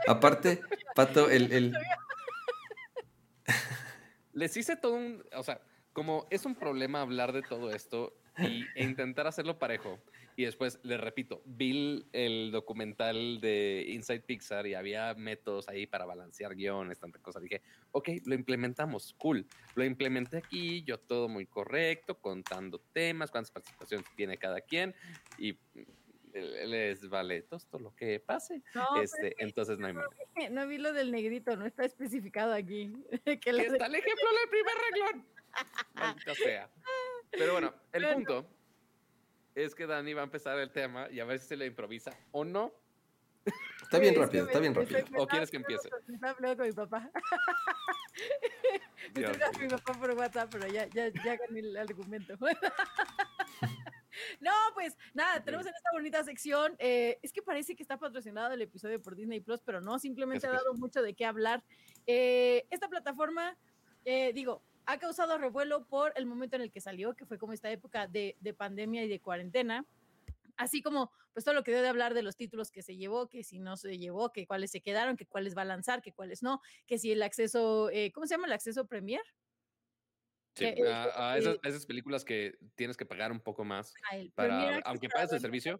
Aparte, 0.07 0.61
Pato, 0.95 1.29
el, 1.29 1.51
el... 1.51 1.73
Les 4.33 4.55
hice 4.55 4.75
todo 4.75 4.93
un, 4.93 5.23
o 5.33 5.43
sea, 5.43 5.61
como 5.93 6.27
es 6.29 6.45
un 6.45 6.55
problema 6.55 7.01
hablar 7.01 7.33
de 7.33 7.41
todo 7.41 7.71
esto 7.71 8.13
y, 8.37 8.65
e 8.75 8.83
intentar 8.83 9.27
hacerlo 9.27 9.59
parejo. 9.59 9.99
Y 10.39 10.45
después, 10.45 10.79
le 10.83 10.95
repito, 10.95 11.41
vi 11.43 12.07
el 12.13 12.51
documental 12.53 13.41
de 13.41 13.83
Inside 13.89 14.21
Pixar 14.21 14.65
y 14.67 14.73
había 14.73 15.13
métodos 15.13 15.67
ahí 15.67 15.85
para 15.85 16.05
balancear 16.05 16.55
guiones, 16.55 16.97
tanta 16.97 17.19
cosa. 17.19 17.41
Dije, 17.41 17.61
ok, 17.91 18.07
lo 18.23 18.35
implementamos, 18.35 19.13
cool. 19.17 19.45
Lo 19.75 19.83
implementé 19.83 20.37
aquí, 20.37 20.81
yo 20.83 20.97
todo 20.97 21.27
muy 21.27 21.45
correcto, 21.45 22.21
contando 22.21 22.79
temas, 22.93 23.31
cuántas 23.31 23.51
participaciones 23.51 24.05
tiene 24.15 24.37
cada 24.37 24.61
quien 24.61 24.95
y 25.37 25.57
les 26.33 27.09
vale 27.09 27.41
todo 27.41 27.79
lo 27.79 27.93
que 27.93 28.21
pase. 28.21 28.63
este, 29.03 29.35
entonces 29.39 29.77
no 29.77 29.87
hay 29.87 29.93
no, 29.93 30.03
no 30.51 30.67
vi 30.69 30.77
lo 30.77 30.93
del 30.93 31.11
negrito, 31.11 31.57
no 31.57 31.65
está 31.65 31.83
especificado 31.83 32.53
aquí. 32.53 32.93
que 33.25 33.49
está 33.49 33.87
el 33.87 33.95
ejemplo 33.95 34.29
del 34.39 34.49
primer 34.49 34.75
reglón. 34.89 35.25
sea. 36.41 36.69
Pero 37.29 37.51
bueno, 37.51 37.73
el 37.91 38.07
punto 38.13 38.58
es 39.55 39.75
que 39.75 39.87
Dani 39.87 40.13
va 40.13 40.21
a 40.21 40.25
empezar 40.25 40.57
el 40.59 40.71
tema 40.71 41.09
y 41.09 41.19
a 41.19 41.25
ver 41.25 41.39
si 41.39 41.47
se 41.47 41.57
le 41.57 41.65
improvisa 41.65 42.17
o 42.31 42.43
no. 42.45 42.73
Está 43.81 43.99
bien 43.99 44.15
rápido, 44.15 44.45
está 44.45 44.59
bien 44.59 44.75
rápido. 44.75 44.99
¿O 45.17 45.27
quieres 45.27 45.49
que 45.49 45.57
empiece? 45.57 45.89
Está 46.13 46.31
hablando 46.31 46.57
con 46.57 46.67
mi 46.67 46.73
papá. 46.73 47.09
Estoy 49.15 49.51
con 49.53 49.61
mi 49.61 49.67
papá 49.69 49.93
por 49.93 50.11
WhatsApp, 50.11 50.49
pero 50.51 50.67
ya, 50.67 50.85
ya, 50.87 51.07
ya 51.07 51.37
gané 51.37 51.59
el 51.59 51.77
argumento. 51.77 52.37
No, 54.41 54.51
pues 54.73 54.97
nada, 55.13 55.41
tenemos 55.43 55.65
en 55.65 55.73
esta 55.73 55.91
bonita 55.93 56.23
sección. 56.23 56.75
eh, 56.79 57.19
es 57.21 57.31
que 57.31 57.41
parece 57.41 57.75
que 57.75 57.83
está 57.83 57.97
patrocinado 57.97 58.53
el 58.53 58.61
episodio 58.61 59.01
por 59.01 59.15
Disney 59.15 59.39
Plus, 59.39 59.61
pero 59.61 59.79
no, 59.81 59.97
simplemente 59.99 60.47
ha 60.47 60.51
dado 60.51 60.73
mucho 60.73 61.01
de 61.01 61.13
qué 61.13 61.25
hablar. 61.25 61.63
Eh, 62.05 62.65
esta 62.69 62.89
plataforma, 62.89 63.57
eh, 64.05 64.33
digo, 64.33 64.61
ha 64.89 64.97
causado 64.97 65.37
revuelo 65.37 65.85
por 65.85 66.13
el 66.15 66.25
momento 66.25 66.55
en 66.55 66.63
el 66.63 66.71
que 66.71 66.81
salió, 66.81 67.15
que 67.15 67.27
fue 67.27 67.37
como 67.37 67.53
esta 67.53 67.69
época 67.69 68.07
de, 68.07 68.35
de 68.39 68.53
pandemia 68.55 69.03
y 69.03 69.07
de 69.07 69.19
cuarentena. 69.19 69.85
Así 70.57 70.81
como, 70.81 71.11
pues 71.31 71.45
todo 71.45 71.53
lo 71.53 71.63
que 71.63 71.71
dio 71.71 71.83
de 71.83 71.87
hablar 71.87 72.15
de 72.15 72.23
los 72.23 72.35
títulos 72.35 72.71
que 72.71 72.81
se 72.81 72.97
llevó, 72.97 73.29
que 73.29 73.43
si 73.43 73.59
no 73.59 73.77
se 73.77 73.99
llevó, 73.99 74.33
que 74.33 74.47
cuáles 74.47 74.71
se 74.71 74.81
quedaron, 74.81 75.15
que 75.15 75.27
cuáles 75.27 75.55
va 75.55 75.61
a 75.61 75.65
lanzar, 75.65 76.01
que 76.01 76.11
cuáles 76.11 76.41
no, 76.41 76.59
que 76.87 76.97
si 76.97 77.11
el 77.11 77.21
acceso, 77.21 77.91
eh, 77.91 78.11
¿cómo 78.11 78.25
se 78.25 78.33
llama 78.33 78.47
el 78.47 78.53
acceso 78.53 78.87
Premier? 78.87 79.21
Sí, 80.55 80.65
Eh, 80.65 80.75
eh, 80.77 80.91
a, 80.91 81.33
a 81.33 81.35
eh, 81.37 81.39
esas, 81.39 81.57
a 81.61 81.69
esas 81.69 81.85
películas 81.85 82.25
que 82.25 82.57
tienes 82.73 82.97
que 82.97 83.05
pagar 83.05 83.31
un 83.31 83.39
poco 83.39 83.63
más 83.63 83.93
para, 84.33 84.79
aunque 84.79 85.07
pagues 85.07 85.31
el 85.33 85.39
servicio. 85.39 85.79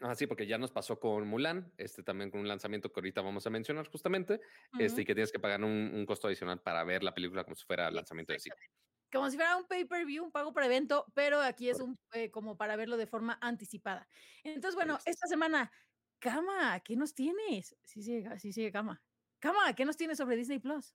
Ah, 0.00 0.14
sí, 0.14 0.26
porque 0.26 0.46
ya 0.46 0.58
nos 0.58 0.70
pasó 0.70 0.98
con 1.00 1.26
Mulan, 1.26 1.72
este 1.76 2.02
también 2.02 2.30
con 2.30 2.40
un 2.40 2.48
lanzamiento 2.48 2.92
que 2.92 3.00
ahorita 3.00 3.20
vamos 3.20 3.46
a 3.46 3.50
mencionar 3.50 3.88
justamente, 3.88 4.40
este, 4.78 5.02
y 5.02 5.04
que 5.04 5.14
tienes 5.14 5.32
que 5.32 5.40
pagar 5.40 5.62
un, 5.62 5.90
un 5.94 6.06
costo 6.06 6.28
adicional 6.28 6.60
para 6.60 6.84
ver 6.84 7.02
la 7.02 7.12
película 7.14 7.44
como 7.44 7.56
si 7.56 7.64
fuera 7.64 7.90
lanzamiento 7.90 8.32
de 8.32 8.38
cine. 8.40 8.56
como 9.12 9.30
si 9.30 9.36
fuera 9.36 9.56
un 9.56 9.66
pay-per-view, 9.66 10.22
un 10.24 10.30
pago 10.30 10.52
por 10.52 10.62
evento, 10.62 11.06
pero 11.14 11.40
aquí 11.40 11.68
es 11.68 11.80
un 11.80 11.98
eh, 12.12 12.30
como 12.30 12.56
para 12.56 12.76
verlo 12.76 12.96
de 12.96 13.06
forma 13.06 13.38
anticipada. 13.40 14.06
Entonces, 14.44 14.74
bueno, 14.74 14.98
esta 15.04 15.26
semana, 15.26 15.72
Cama, 16.18 16.78
¿qué 16.80 16.94
nos 16.96 17.14
tienes? 17.14 17.76
Sí, 17.84 18.02
sí, 18.02 18.22
sí, 18.38 18.52
sí, 18.52 18.70
Cama. 18.70 19.02
Cama, 19.40 19.72
¿qué 19.74 19.84
nos 19.84 19.96
tienes 19.96 20.18
sobre 20.18 20.36
Disney 20.36 20.58
Plus? 20.58 20.94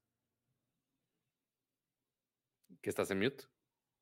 ¿Que 2.82 2.90
estás 2.90 3.10
en 3.12 3.20
mute? 3.20 3.46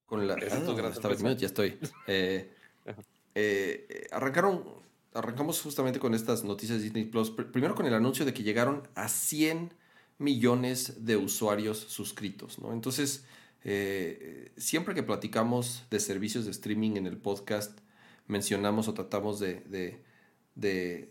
Con 0.05 0.27
la, 0.27 0.33
Ah, 0.33 0.37
gran 0.37 0.91
estaba 0.91 1.13
en 1.13 1.21
mute, 1.21 1.35
ya 1.41 1.47
estoy. 1.47 1.79
Eh, 2.07 2.53
eh, 3.35 4.07
arrancaron, 4.11 4.81
arrancamos 5.13 5.61
justamente 5.61 5.99
con 5.99 6.13
estas 6.13 6.43
noticias 6.43 6.77
de 6.79 6.83
Disney 6.85 7.05
Plus. 7.05 7.35
Pr- 7.35 7.51
Primero 7.51 7.75
con 7.75 7.85
el 7.85 7.93
anuncio 7.93 8.25
de 8.25 8.33
que 8.33 8.43
llegaron 8.43 8.87
a 8.95 9.07
100 9.09 9.73
millones 10.17 11.05
de 11.05 11.17
usuarios 11.17 11.77
suscritos, 11.79 12.59
¿no? 12.59 12.73
Entonces, 12.73 13.25
eh, 13.63 14.51
siempre 14.57 14.93
que 14.95 15.03
platicamos 15.03 15.85
de 15.89 15.99
servicios 15.99 16.45
de 16.45 16.51
streaming 16.51 16.95
en 16.97 17.07
el 17.07 17.17
podcast, 17.17 17.79
mencionamos 18.27 18.87
o 18.87 18.93
tratamos 18.93 19.39
de, 19.39 19.61
de- 19.65 20.01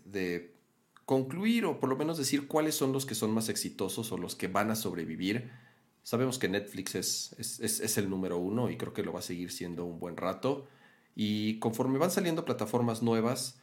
de- 0.05 0.55
concluir 1.05 1.65
o 1.65 1.77
por 1.79 1.89
lo 1.89 1.97
menos 1.97 2.17
decir 2.17 2.47
cuáles 2.47 2.75
son 2.75 2.93
los 2.93 3.05
que 3.05 3.15
son 3.15 3.31
más 3.33 3.49
exitosos 3.49 4.11
o 4.13 4.17
los 4.17 4.35
que 4.35 4.47
van 4.47 4.71
a 4.71 4.75
sobrevivir. 4.75 5.51
Sabemos 6.03 6.39
que 6.39 6.47
Netflix 6.47 6.95
es, 6.95 7.35
es- 7.37 7.79
es 7.81 7.97
el 7.97 8.09
número 8.09 8.37
uno 8.37 8.69
y 8.69 8.77
creo 8.77 8.93
que 8.93 9.03
lo 9.03 9.11
va 9.11 9.19
a 9.19 9.23
seguir 9.23 9.51
siendo 9.51 9.83
un 9.85 9.99
buen 9.99 10.15
rato. 10.15 10.67
Y 11.15 11.59
conforme 11.59 11.97
van 11.99 12.11
saliendo 12.11 12.45
plataformas 12.45 13.01
nuevas, 13.03 13.59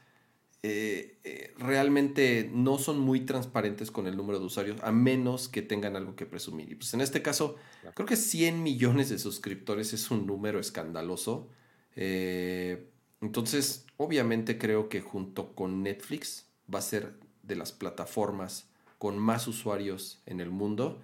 eh, 0.63 1.19
eh, 1.25 1.55
realmente 1.59 2.51
no 2.53 2.79
son 2.79 2.99
muy 2.99 3.21
transparentes 3.21 3.91
con 3.91 4.07
el 4.07 4.17
número 4.17 4.41
de 4.41 4.47
usuarios, 4.47 4.81
a 4.83 4.91
menos 4.93 5.49
que 5.49 5.63
tengan 5.63 5.95
algo 5.97 6.17
que 6.17 6.27
presumir. 6.27 6.71
Y 6.73 6.75
pues 6.75 6.93
en 6.95 7.01
este 7.01 7.23
caso, 7.23 7.57
Claro. 7.81 7.95
creo 7.95 8.07
que 8.07 8.17
100 8.17 8.63
millones 8.63 9.09
de 9.09 9.19
suscriptores 9.19 9.93
es 9.93 10.11
un 10.11 10.27
número 10.27 10.59
escandaloso. 10.59 11.49
Eh, 11.95 12.89
entonces, 13.21 13.87
obviamente 13.97 14.59
creo 14.59 14.89
que 14.89 15.01
junto 15.01 15.55
con 15.55 15.83
Netflix 15.83 16.47
va 16.73 16.79
a 16.81 16.83
ser 16.83 17.15
de 17.43 17.57
las 17.57 17.73
plataformas 17.73 18.69
con 18.99 19.19
más 19.19 19.47
usuarios 19.49 20.21
en 20.27 20.41
el 20.41 20.51
mundo. 20.51 21.01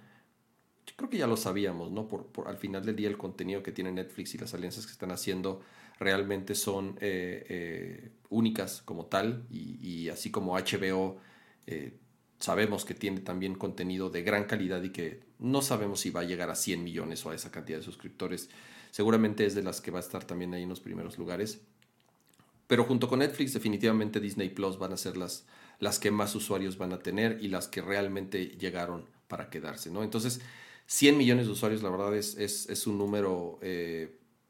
Yo 0.85 0.93
creo 0.97 1.09
que 1.09 1.17
ya 1.17 1.27
lo 1.27 1.37
sabíamos, 1.37 1.91
¿no? 1.91 2.07
Por, 2.07 2.27
por- 2.27 2.47
al 2.47 2.57
final 2.57 2.85
del 2.85 2.95
día 2.95 3.07
el 3.07 3.17
contenido 3.17 3.63
que 3.63 3.71
tiene 3.71 3.91
Netflix 3.91 4.35
y 4.35 4.37
las 4.37 4.53
alianzas 4.53 4.85
que 4.85 4.91
están 4.91 5.11
haciendo 5.11 5.61
realmente 5.99 6.55
son 6.55 6.97
eh, 7.01 7.45
eh, 7.49 8.11
únicas 8.29 8.81
como 8.81 9.05
tal 9.05 9.45
y, 9.49 10.09
así 10.09 10.29
como 10.29 10.57
HBO 10.57 11.17
eh, 11.67 11.97
sabemos 12.39 12.85
que 12.85 12.93
tiene 12.93 13.21
también 13.21 13.55
contenido 13.55 14.09
de 14.09 14.23
gran 14.23 14.45
calidad 14.45 14.83
y 14.83 14.89
que 14.89 15.21
no 15.39 15.61
sabemos 15.61 16.01
si 16.01 16.09
va 16.09 16.21
a 16.21 16.25
llegar 16.25 16.49
a 16.49 16.55
100 16.55 16.83
millones 16.83 17.25
o 17.25 17.31
a 17.31 17.35
esa 17.35 17.51
cantidad 17.51 17.77
de 17.77 17.83
suscriptores. 17.83 18.49
Seguramente 18.91 19.45
es 19.45 19.55
de 19.55 19.63
las 19.63 19.81
que 19.81 19.91
va 19.91 19.99
a 19.99 20.01
estar 20.01 20.23
también 20.25 20.53
ahí 20.53 20.63
en 20.63 20.69
los 20.69 20.79
primeros 20.79 21.17
lugares. 21.17 21.61
Pero 22.67 22.83
junto 22.83 23.07
con 23.07 23.19
Netflix, 23.19 23.53
definitivamente 23.53 24.19
Disney 24.19 24.49
Plus 24.49 24.77
van 24.77 24.93
a 24.93 24.97
ser 24.97 25.17
las, 25.17 25.45
las 25.79 25.99
que 25.99 26.11
más 26.11 26.35
usuarios 26.35 26.77
van 26.77 26.93
a 26.93 26.99
tener 26.99 27.37
y 27.41 27.47
las 27.47 27.67
que 27.67 27.81
realmente 27.81 28.47
llegaron 28.47 29.05
para 29.27 29.49
quedarse, 29.49 29.91
¿no? 29.91 30.03
Entonces, 30.03 30.41
100 30.87 31.17
millones 31.17 31.45
de 31.45 31.51
usuarios, 31.51 31.83
la 31.83 31.89
verdad, 31.89 32.15
es, 32.15 32.35
es, 32.37 32.87
un 32.87 32.97
número 32.97 33.59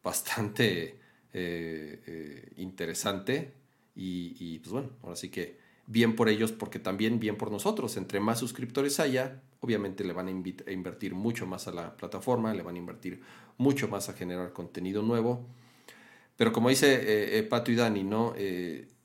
bastante 0.02 1.00
eh, 1.38 2.02
eh, 2.08 2.54
interesante. 2.56 3.52
Y, 3.94 4.60
pues 4.60 4.72
bueno, 4.72 4.90
ahora 5.04 5.16
sí 5.18 5.30
que 5.30 5.58
bien 5.88 6.16
por 6.16 6.30
ellos, 6.30 6.54
porque 6.54 6.80
también 6.80 7.20
bien 7.20 7.36
por 7.36 7.52
nosotros. 7.52 7.98
Entre 7.98 8.22
más 8.22 8.40
suscriptores 8.40 9.00
haya, 9.02 9.42
obviamente 9.60 10.06
le 10.06 10.14
van 10.14 10.28
a, 10.28 10.32
a 10.32 10.72
invertir 10.72 11.14
mucho 11.14 11.46
más 11.46 11.68
a 11.68 11.72
la 11.72 11.98
plataforma, 11.98 12.54
le 12.54 12.64
van 12.64 12.76
a 12.76 12.80
invertir 12.80 13.22
mucho 13.58 13.90
más 13.90 14.08
a 14.08 14.14
generar 14.14 14.54
contenido 14.54 15.02
nuevo. 15.02 15.46
Pero 16.38 16.54
como 16.54 16.70
dice 16.70 16.94
eh, 16.96 17.38
eh, 17.40 17.44
Pato 17.44 17.72
y 17.72 17.76
Dani, 17.76 18.04
¿no? 18.04 18.34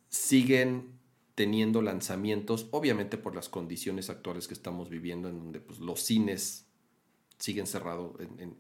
Siguen 0.08 1.00
teniendo 1.34 1.82
lanzamientos, 1.82 2.68
obviamente 2.70 3.16
por 3.16 3.34
las 3.34 3.48
condiciones 3.48 4.08
actuales 4.08 4.46
que 4.46 4.54
estamos 4.54 4.88
viviendo, 4.88 5.28
en 5.28 5.38
donde 5.38 5.60
pues, 5.60 5.80
los 5.80 6.00
cines 6.00 6.69
siguen 7.40 7.66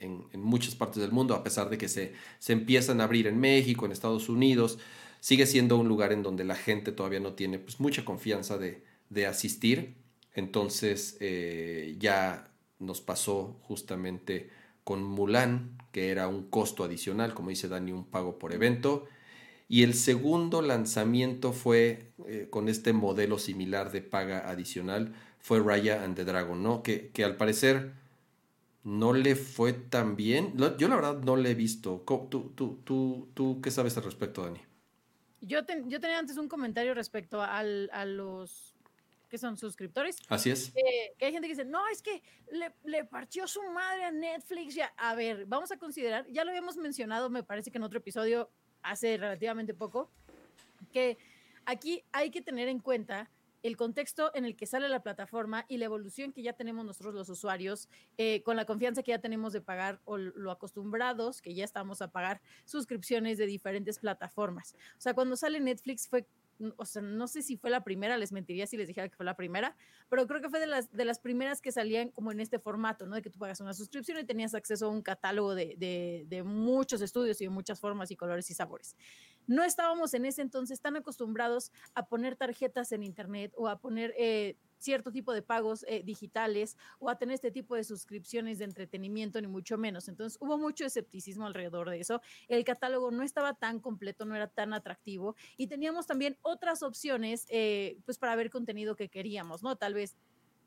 en- 0.00 0.24
en 0.32 0.40
muchas 0.42 0.74
partes 0.74 1.00
del 1.02 1.12
mundo, 1.12 1.34
a 1.34 1.44
pesar 1.44 1.70
de 1.70 1.78
que 1.78 1.88
se, 1.88 2.14
se 2.40 2.52
empiezan 2.52 3.00
a 3.00 3.04
abrir 3.04 3.26
en 3.28 3.38
México, 3.38 3.86
en 3.86 3.92
Estados 3.92 4.28
Unidos, 4.28 4.78
sigue 5.20 5.46
siendo 5.46 5.76
un 5.76 5.86
lugar 5.88 6.12
en 6.12 6.22
donde 6.24 6.44
la 6.44 6.56
gente 6.56 6.90
todavía 6.92 7.20
no 7.20 7.34
tiene 7.34 7.58
pues, 7.60 7.78
mucha 7.80 8.04
confianza 8.04 8.58
de, 8.58 8.82
de 9.10 9.26
asistir. 9.26 9.94
Entonces 10.34 11.16
eh, 11.20 11.96
ya 11.98 12.50
nos 12.78 13.00
pasó 13.00 13.58
justamente 13.62 14.50
con 14.84 15.04
Mulan, 15.04 15.76
que 15.92 16.08
era 16.10 16.26
un 16.28 16.48
costo 16.48 16.84
adicional, 16.84 17.34
como 17.34 17.50
dice 17.50 17.68
Dani, 17.68 17.92
un 17.92 18.04
pago 18.06 18.38
por 18.38 18.54
evento. 18.54 19.06
Y 19.68 19.82
el 19.84 19.94
segundo 19.94 20.62
lanzamiento 20.62 21.52
fue 21.52 22.12
eh, 22.26 22.48
con 22.50 22.68
este 22.68 22.92
modelo 22.92 23.38
similar 23.38 23.92
de 23.92 24.02
paga 24.02 24.48
adicional, 24.50 25.14
fue 25.38 25.60
Raya 25.60 26.02
and 26.04 26.16
the 26.16 26.24
Dragon, 26.24 26.62
¿no? 26.62 26.82
Que, 26.82 27.10
que 27.10 27.24
al 27.24 27.36
parecer 27.36 27.92
no 28.82 29.12
le 29.12 29.36
fue 29.36 29.72
tan 29.72 30.16
bien. 30.16 30.54
Yo 30.78 30.88
la 30.88 30.96
verdad 30.96 31.18
no 31.22 31.36
le 31.36 31.50
he 31.50 31.54
visto. 31.54 32.02
¿Tú, 32.06 32.52
tú, 32.54 32.80
tú, 32.84 33.28
tú 33.34 33.60
qué 33.62 33.70
sabes 33.70 33.96
al 33.96 34.04
respecto, 34.04 34.42
Dani? 34.42 34.60
Yo, 35.42 35.64
ten- 35.64 35.88
yo 35.90 36.00
tenía 36.00 36.18
antes 36.18 36.36
un 36.36 36.48
comentario 36.48 36.94
respecto 36.94 37.42
al- 37.42 37.90
a 37.92 38.04
los 38.04 38.74
que 39.28 39.38
son 39.38 39.56
suscriptores. 39.56 40.18
Así 40.28 40.50
es. 40.50 40.72
que, 40.72 41.14
que 41.16 41.26
hay 41.26 41.32
gente 41.32 41.46
que 41.46 41.54
dice, 41.54 41.64
no, 41.64 41.86
es 41.88 42.02
que 42.02 42.20
le, 42.50 42.72
le 42.84 43.04
partió 43.04 43.46
su 43.46 43.62
madre 43.70 44.04
a 44.04 44.10
Netflix. 44.10 44.74
Ya. 44.74 44.92
A 44.96 45.14
ver, 45.14 45.46
vamos 45.46 45.70
a 45.70 45.76
considerar, 45.76 46.26
ya 46.28 46.42
lo 46.44 46.50
habíamos 46.50 46.76
mencionado, 46.76 47.30
me 47.30 47.42
parece 47.44 47.70
que 47.70 47.78
en 47.78 47.84
otro 47.84 47.98
episodio 47.98 48.50
hace 48.82 49.16
relativamente 49.18 49.72
poco, 49.72 50.10
que 50.92 51.16
aquí 51.64 52.02
hay 52.12 52.30
que 52.30 52.42
tener 52.42 52.66
en 52.68 52.80
cuenta 52.80 53.30
el 53.62 53.76
contexto 53.76 54.30
en 54.34 54.44
el 54.44 54.56
que 54.56 54.66
sale 54.66 54.88
la 54.88 55.02
plataforma 55.02 55.64
y 55.68 55.78
la 55.78 55.86
evolución 55.86 56.32
que 56.32 56.42
ya 56.42 56.52
tenemos 56.52 56.84
nosotros 56.84 57.14
los 57.14 57.28
usuarios, 57.28 57.88
eh, 58.18 58.42
con 58.42 58.56
la 58.56 58.64
confianza 58.64 59.02
que 59.02 59.10
ya 59.10 59.20
tenemos 59.20 59.52
de 59.52 59.60
pagar 59.60 60.00
o 60.04 60.16
lo 60.16 60.50
acostumbrados 60.50 61.42
que 61.42 61.54
ya 61.54 61.64
estamos 61.64 62.02
a 62.02 62.10
pagar 62.10 62.40
suscripciones 62.64 63.38
de 63.38 63.46
diferentes 63.46 63.98
plataformas. 63.98 64.74
O 64.96 65.00
sea, 65.00 65.14
cuando 65.14 65.36
sale 65.36 65.60
Netflix 65.60 66.08
fue, 66.08 66.26
o 66.76 66.84
sea, 66.84 67.02
no 67.02 67.26
sé 67.26 67.42
si 67.42 67.56
fue 67.56 67.70
la 67.70 67.82
primera, 67.82 68.18
les 68.18 68.32
mentiría 68.32 68.66
si 68.66 68.76
les 68.76 68.88
dijera 68.88 69.08
que 69.08 69.16
fue 69.16 69.24
la 69.24 69.36
primera, 69.36 69.76
pero 70.08 70.26
creo 70.26 70.40
que 70.40 70.48
fue 70.48 70.60
de 70.60 70.66
las, 70.66 70.90
de 70.92 71.04
las 71.04 71.18
primeras 71.18 71.60
que 71.60 71.72
salían 71.72 72.10
como 72.10 72.32
en 72.32 72.40
este 72.40 72.58
formato, 72.58 73.06
¿no? 73.06 73.14
De 73.14 73.22
que 73.22 73.30
tú 73.30 73.38
pagas 73.38 73.60
una 73.60 73.74
suscripción 73.74 74.18
y 74.18 74.24
tenías 74.24 74.54
acceso 74.54 74.86
a 74.86 74.88
un 74.88 75.02
catálogo 75.02 75.54
de, 75.54 75.76
de, 76.26 76.42
muchos 76.42 77.02
estudios 77.02 77.40
y 77.40 77.44
de 77.44 77.50
muchas 77.50 77.80
formas 77.80 78.10
y 78.10 78.16
colores 78.16 78.50
y 78.50 78.54
sabores. 78.54 78.96
No 79.46 79.64
estábamos 79.64 80.14
en 80.14 80.24
ese 80.24 80.42
entonces 80.42 80.80
tan 80.80 80.96
acostumbrados 80.96 81.72
a 81.94 82.06
poner 82.06 82.36
tarjetas 82.36 82.92
en 82.92 83.02
internet 83.02 83.52
o 83.56 83.68
a 83.68 83.78
poner 83.78 84.14
eh, 84.18 84.56
cierto 84.80 85.12
tipo 85.12 85.32
de 85.32 85.42
pagos 85.42 85.84
eh, 85.86 86.02
digitales 86.02 86.76
o 86.98 87.08
a 87.08 87.18
tener 87.18 87.34
este 87.34 87.50
tipo 87.50 87.76
de 87.76 87.84
suscripciones 87.84 88.58
de 88.58 88.64
entretenimiento, 88.64 89.40
ni 89.40 89.46
mucho 89.46 89.78
menos. 89.78 90.08
Entonces 90.08 90.38
hubo 90.40 90.58
mucho 90.58 90.84
escepticismo 90.84 91.46
alrededor 91.46 91.90
de 91.90 92.00
eso. 92.00 92.20
El 92.48 92.64
catálogo 92.64 93.10
no 93.10 93.22
estaba 93.22 93.54
tan 93.54 93.80
completo, 93.80 94.24
no 94.24 94.34
era 94.34 94.48
tan 94.48 94.72
atractivo 94.72 95.36
y 95.56 95.66
teníamos 95.66 96.06
también 96.06 96.36
otras 96.42 96.82
opciones 96.82 97.46
eh, 97.50 97.98
pues 98.04 98.18
para 98.18 98.34
ver 98.36 98.50
contenido 98.50 98.96
que 98.96 99.08
queríamos, 99.08 99.62
¿no? 99.62 99.76
Tal 99.76 99.94
vez 99.94 100.16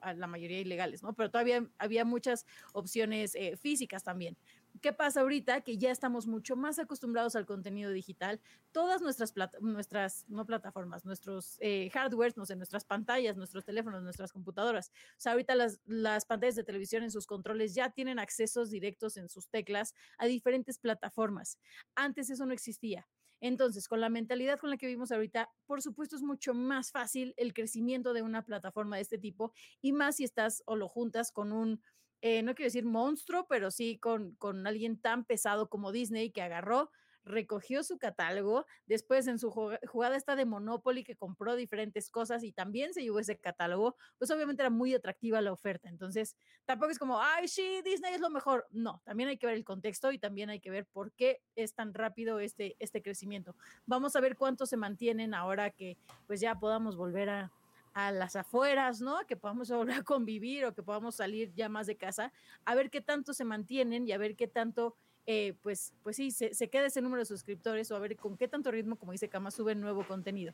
a 0.03 0.13
la 0.13 0.27
mayoría 0.27 0.59
ilegales, 0.59 1.01
¿no? 1.01 1.13
Pero 1.13 1.31
todavía 1.31 1.65
había 1.77 2.05
muchas 2.05 2.45
opciones 2.73 3.35
eh, 3.35 3.57
físicas 3.57 4.03
también. 4.03 4.37
¿Qué 4.81 4.91
pasa 4.91 5.21
ahorita? 5.21 5.61
Que 5.61 5.77
ya 5.77 5.91
estamos 5.91 6.25
mucho 6.25 6.55
más 6.55 6.79
acostumbrados 6.79 7.35
al 7.35 7.45
contenido 7.45 7.91
digital. 7.91 8.41
Todas 8.71 9.01
nuestras, 9.01 9.33
nuestras 9.61 10.25
no 10.27 10.45
plataformas, 10.45 11.05
nuestros 11.05 11.57
eh, 11.59 11.89
hardwares, 11.91 12.37
no 12.37 12.45
sé, 12.45 12.55
nuestras 12.55 12.83
pantallas, 12.83 13.37
nuestros 13.37 13.63
teléfonos, 13.63 14.01
nuestras 14.01 14.31
computadoras. 14.31 14.89
O 14.89 15.19
sea, 15.19 15.33
ahorita 15.33 15.55
las, 15.55 15.79
las 15.85 16.25
pantallas 16.25 16.55
de 16.55 16.63
televisión 16.63 17.03
en 17.03 17.11
sus 17.11 17.27
controles 17.27 17.75
ya 17.75 17.91
tienen 17.91 18.17
accesos 18.17 18.71
directos 18.71 19.15
en 19.17 19.29
sus 19.29 19.47
teclas 19.47 19.93
a 20.17 20.25
diferentes 20.25 20.79
plataformas. 20.79 21.59
Antes 21.95 22.29
eso 22.31 22.45
no 22.45 22.53
existía. 22.53 23.07
Entonces, 23.41 23.89
con 23.89 23.99
la 23.99 24.07
mentalidad 24.07 24.57
con 24.57 24.69
la 24.69 24.77
que 24.77 24.87
vivimos 24.87 25.11
ahorita, 25.11 25.51
por 25.65 25.81
supuesto 25.81 26.15
es 26.15 26.21
mucho 26.21 26.53
más 26.53 26.91
fácil 26.91 27.33
el 27.35 27.53
crecimiento 27.53 28.13
de 28.13 28.21
una 28.21 28.45
plataforma 28.45 28.95
de 28.95 29.01
este 29.01 29.17
tipo 29.17 29.51
y 29.81 29.91
más 29.91 30.15
si 30.15 30.23
estás 30.23 30.63
o 30.65 30.77
lo 30.77 30.87
juntas 30.87 31.33
con 31.33 31.51
un, 31.51 31.81
eh, 32.25 32.41
no 32.41 32.55
quiero 32.55 32.67
decir 32.67 32.85
monstruo, 32.85 33.47
pero 33.49 33.69
sí 33.69 33.97
con, 33.97 34.35
con 34.35 34.65
alguien 34.65 34.97
tan 34.97 35.25
pesado 35.25 35.67
como 35.67 35.91
Disney 35.91 36.31
que 36.31 36.41
agarró 36.41 36.89
recogió 37.25 37.83
su 37.83 37.97
catálogo, 37.97 38.65
después 38.85 39.27
en 39.27 39.39
su 39.39 39.51
jugada 39.51 40.15
está 40.15 40.35
de 40.35 40.45
Monopoly 40.45 41.03
que 41.03 41.15
compró 41.15 41.55
diferentes 41.55 42.09
cosas 42.09 42.43
y 42.43 42.51
también 42.51 42.93
se 42.93 43.01
llevó 43.01 43.19
ese 43.19 43.37
catálogo, 43.37 43.97
pues 44.17 44.31
obviamente 44.31 44.61
era 44.61 44.69
muy 44.69 44.93
atractiva 44.93 45.41
la 45.41 45.51
oferta. 45.51 45.89
Entonces, 45.89 46.37
tampoco 46.65 46.91
es 46.91 46.99
como, 46.99 47.21
ay, 47.21 47.47
sí, 47.47 47.81
Disney 47.83 48.13
es 48.13 48.21
lo 48.21 48.29
mejor. 48.29 48.67
No, 48.71 49.01
también 49.03 49.29
hay 49.29 49.37
que 49.37 49.47
ver 49.47 49.55
el 49.55 49.65
contexto 49.65 50.11
y 50.11 50.17
también 50.17 50.49
hay 50.49 50.59
que 50.59 50.71
ver 50.71 50.85
por 50.85 51.11
qué 51.13 51.41
es 51.55 51.73
tan 51.73 51.93
rápido 51.93 52.39
este, 52.39 52.75
este 52.79 53.01
crecimiento. 53.01 53.55
Vamos 53.85 54.15
a 54.15 54.21
ver 54.21 54.37
cuánto 54.37 54.65
se 54.65 54.77
mantienen 54.77 55.33
ahora 55.33 55.71
que 55.71 55.97
pues 56.27 56.39
ya 56.39 56.55
podamos 56.59 56.95
volver 56.95 57.29
a, 57.29 57.51
a 57.93 58.11
las 58.11 58.35
afueras, 58.35 59.01
¿no? 59.01 59.19
Que 59.27 59.35
podamos 59.35 59.69
volver 59.71 59.97
a 59.97 60.03
convivir 60.03 60.65
o 60.65 60.73
que 60.73 60.83
podamos 60.83 61.15
salir 61.15 61.53
ya 61.53 61.69
más 61.69 61.87
de 61.87 61.95
casa, 61.95 62.31
a 62.65 62.75
ver 62.75 62.89
qué 62.89 63.01
tanto 63.01 63.33
se 63.33 63.45
mantienen 63.45 64.07
y 64.07 64.11
a 64.11 64.17
ver 64.17 64.35
qué 64.35 64.47
tanto 64.47 64.95
eh, 65.25 65.53
pues, 65.61 65.93
pues 66.03 66.17
sí, 66.17 66.31
se, 66.31 66.51
queda 66.69 66.87
ese 66.87 67.01
número 67.01 67.21
de 67.21 67.25
suscriptores 67.25 67.89
o 67.91 67.95
a 67.95 67.99
ver 67.99 68.17
con 68.17 68.35
qué 68.35 68.49
tanto 68.49 68.71
ritmo, 68.71 68.97
como 68.97 69.13
dice 69.13 69.29
Kama, 69.29 69.51
sube 69.51 69.73
nuevo 69.73 70.05
contenido. 70.05 70.53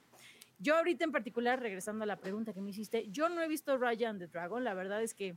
Yo 0.60 0.76
ahorita 0.78 1.04
en 1.04 1.12
particular, 1.12 1.60
regresando 1.60 2.04
a 2.04 2.06
la 2.06 2.18
pregunta 2.18 2.54
que 2.54 2.62
me 2.62 2.70
hiciste, 2.70 3.08
yo 3.10 3.30
no 3.30 3.42
he 3.42 3.48
visto 3.48 3.78
Raya 3.78 4.10
and 4.10 4.20
the 4.20 4.28
Dragon, 4.28 4.64
la 4.64 4.76
verdad 4.76 5.02
es 5.02 5.16
que 5.16 5.36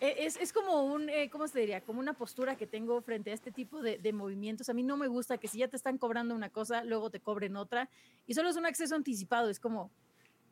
e, 0.00 0.24
es, 0.24 0.36
es 0.36 0.52
como 0.52 0.84
un, 0.84 1.10
eh, 1.10 1.28
¿cómo 1.30 1.48
se 1.48 1.58
diría? 1.58 1.80
Como 1.80 1.98
una 1.98 2.12
postura 2.12 2.56
que 2.56 2.66
tengo 2.66 3.00
frente 3.02 3.32
a 3.32 3.34
este 3.34 3.50
tipo 3.50 3.82
de, 3.82 3.98
de, 3.98 4.12
movimientos. 4.12 4.68
A 4.68 4.72
mí 4.72 4.82
no 4.82 4.96
me 4.96 5.08
gusta 5.08 5.38
que 5.38 5.48
si 5.48 5.58
ya 5.58 5.68
te 5.68 5.76
están 5.76 5.98
cobrando 5.98 6.34
una 6.34 6.48
cosa, 6.48 6.84
luego 6.84 7.10
te 7.10 7.20
cobren 7.20 7.56
otra. 7.56 7.90
Y 8.26 8.34
solo 8.34 8.48
es 8.48 8.56
un 8.56 8.64
acceso 8.64 8.94
anticipado. 8.94 9.50
Es 9.50 9.60
como, 9.60 9.90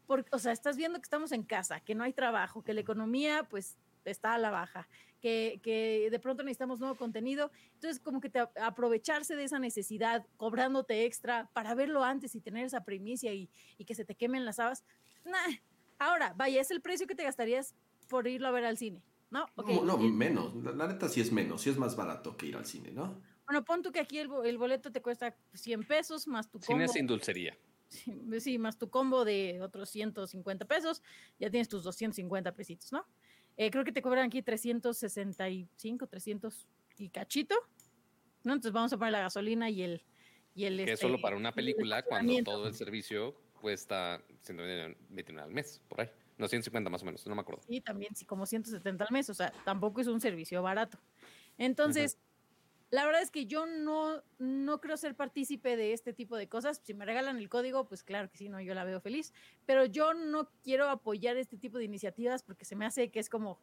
porque, 0.09 0.35
o 0.35 0.39
sea, 0.39 0.53
estás 0.53 0.79
viendo 0.79 0.99
que 0.99 1.05
estamos 1.05 1.33
en 1.33 1.43
casa, 1.43 1.81
que 1.81 1.95
no 1.95 2.03
hay 2.03 2.15
trabajo, 2.15 2.65
que 2.65 2.73
la 2.73 2.81
economía, 2.81 3.47
pues, 3.49 3.77
está 4.07 4.33
a 4.33 4.39
la 4.39 4.51
baja, 4.51 4.89
que, 5.21 5.61
que, 5.63 6.09
de 6.11 6.19
pronto 6.19 6.43
necesitamos 6.43 6.81
nuevo 6.81 6.95
contenido. 6.95 7.51
Entonces, 7.75 8.01
como 8.01 8.19
que 8.23 8.31
te, 8.31 8.41
aprovecharse 8.41 9.37
de 9.37 9.45
esa 9.45 9.59
necesidad, 9.59 10.27
cobrándote 10.39 11.05
extra 11.05 11.51
para 11.53 11.75
verlo 11.75 12.05
antes 12.05 12.35
y 12.35 12.41
tener 12.41 12.65
esa 12.65 12.85
primicia 12.85 13.35
y, 13.35 13.51
y 13.77 13.85
que 13.85 13.95
se 13.95 14.07
te 14.07 14.15
quemen 14.15 14.47
las 14.47 14.59
habas. 14.59 14.83
Nah. 15.27 15.57
Ahora, 15.99 16.33
vaya, 16.35 16.59
es 16.59 16.71
el 16.71 16.81
precio 16.81 17.07
que 17.07 17.15
te 17.15 17.25
gastarías 17.25 17.75
por 18.09 18.27
irlo 18.29 18.49
a 18.49 18.51
ver 18.51 18.65
al 18.65 18.79
cine, 18.79 19.03
¿no? 19.31 19.45
Okay. 19.57 19.77
No, 19.77 19.85
no, 19.85 19.99
menos. 19.99 20.55
La, 20.57 20.73
la, 20.73 20.87
neta 20.87 21.07
sí 21.11 21.21
es 21.21 21.31
menos, 21.33 21.61
sí 21.61 21.69
es 21.69 21.77
más 21.77 21.97
barato 21.97 22.35
que 22.35 22.47
ir 22.47 22.57
al 22.57 22.65
cine, 22.65 22.93
¿no? 22.93 23.21
Bueno, 23.45 23.63
pon 23.63 23.83
tú 23.83 23.93
que 23.93 24.01
aquí 24.01 24.19
el, 24.19 24.31
el 24.45 24.57
boleto 24.57 24.91
te 24.91 25.03
cuesta 25.03 25.37
100 25.53 25.85
pesos 25.85 26.27
más 26.27 26.49
tu 26.49 26.61
combo. 26.61 26.67
Cine 26.67 26.89
sin 26.89 27.07
dulcería. 27.07 27.59
Sí, 27.89 28.13
sí, 28.41 28.59
más 28.59 28.79
tu 28.79 28.91
combo 28.91 29.25
de 29.25 29.61
otros 29.63 29.89
150 29.91 30.67
pesos, 30.67 31.03
ya 31.39 31.51
tienes 31.51 31.69
tus 31.69 31.83
250 31.83 32.55
pesitos, 32.55 32.93
¿no? 32.93 33.07
Eh, 33.57 33.71
creo 33.71 33.85
que 33.85 33.93
te 33.93 34.03
cobran 34.03 34.27
aquí 34.27 34.43
365, 34.43 36.07
300 36.07 36.69
y 36.99 37.09
cachito, 37.09 37.57
¿no? 38.45 38.53
Entonces 38.53 38.73
vamos 38.73 38.93
a 38.93 38.99
poner 38.99 39.13
la 39.13 39.21
gasolina 39.21 39.69
y 39.71 39.83
el... 39.83 40.03
Y 40.55 40.65
el 40.65 40.77
que 40.77 40.83
este, 40.83 40.93
es 40.95 41.01
solo 41.01 41.21
para 41.21 41.37
una 41.37 41.53
película 41.53 42.03
cuando 42.03 42.43
todo 42.43 42.67
el 42.67 42.75
servicio 42.75 43.37
cuesta 43.61 44.21
129 44.43 45.41
al 45.41 45.51
mes, 45.53 45.81
por 45.89 46.01
ahí. 46.01 46.11
No, 46.37 46.49
150 46.49 46.91
más 46.91 47.03
o 47.03 47.05
menos, 47.05 47.25
no 47.27 47.35
me 47.35 47.41
acuerdo. 47.43 47.63
Sí, 47.69 47.81
también, 47.81 48.15
sí, 48.17 48.25
como 48.25 48.45
170 48.45 49.05
al 49.05 49.13
mes, 49.13 49.31
o 49.31 49.35
sea, 49.35 49.53
tampoco 49.65 50.01
es 50.01 50.09
un 50.09 50.21
servicio 50.21 50.63
barato. 50.63 50.99
Entonces. 51.59 52.19
La 52.91 53.05
verdad 53.05 53.21
es 53.21 53.31
que 53.31 53.47
yo 53.47 53.67
no, 53.67 54.23
no 54.39 54.81
creo 54.81 54.97
ser 54.97 55.15
partícipe 55.15 55.77
de 55.77 55.93
este 55.93 56.15
tipo 56.15 56.37
de 56.37 56.49
cosas. 56.49 56.81
Si 56.83 56.95
me 56.95 57.05
regalan 57.05 57.37
el 57.37 57.49
código, 57.51 57.87
pues 57.87 58.03
claro 58.03 58.31
que 58.31 58.39
sí, 58.39 58.49
no, 58.49 58.61
yo 58.61 58.75
la 58.75 58.85
veo 58.85 59.01
feliz. 59.01 59.35
Pero 59.67 59.85
yo 59.85 60.15
no 60.15 60.51
quiero 60.63 60.89
apoyar 60.89 61.37
este 61.37 61.59
tipo 61.59 61.77
de 61.77 61.85
iniciativas 61.85 62.43
porque 62.43 62.65
se 62.65 62.77
me 62.77 62.87
hace 62.87 63.11
que 63.11 63.21
es 63.21 63.29
como 63.29 63.61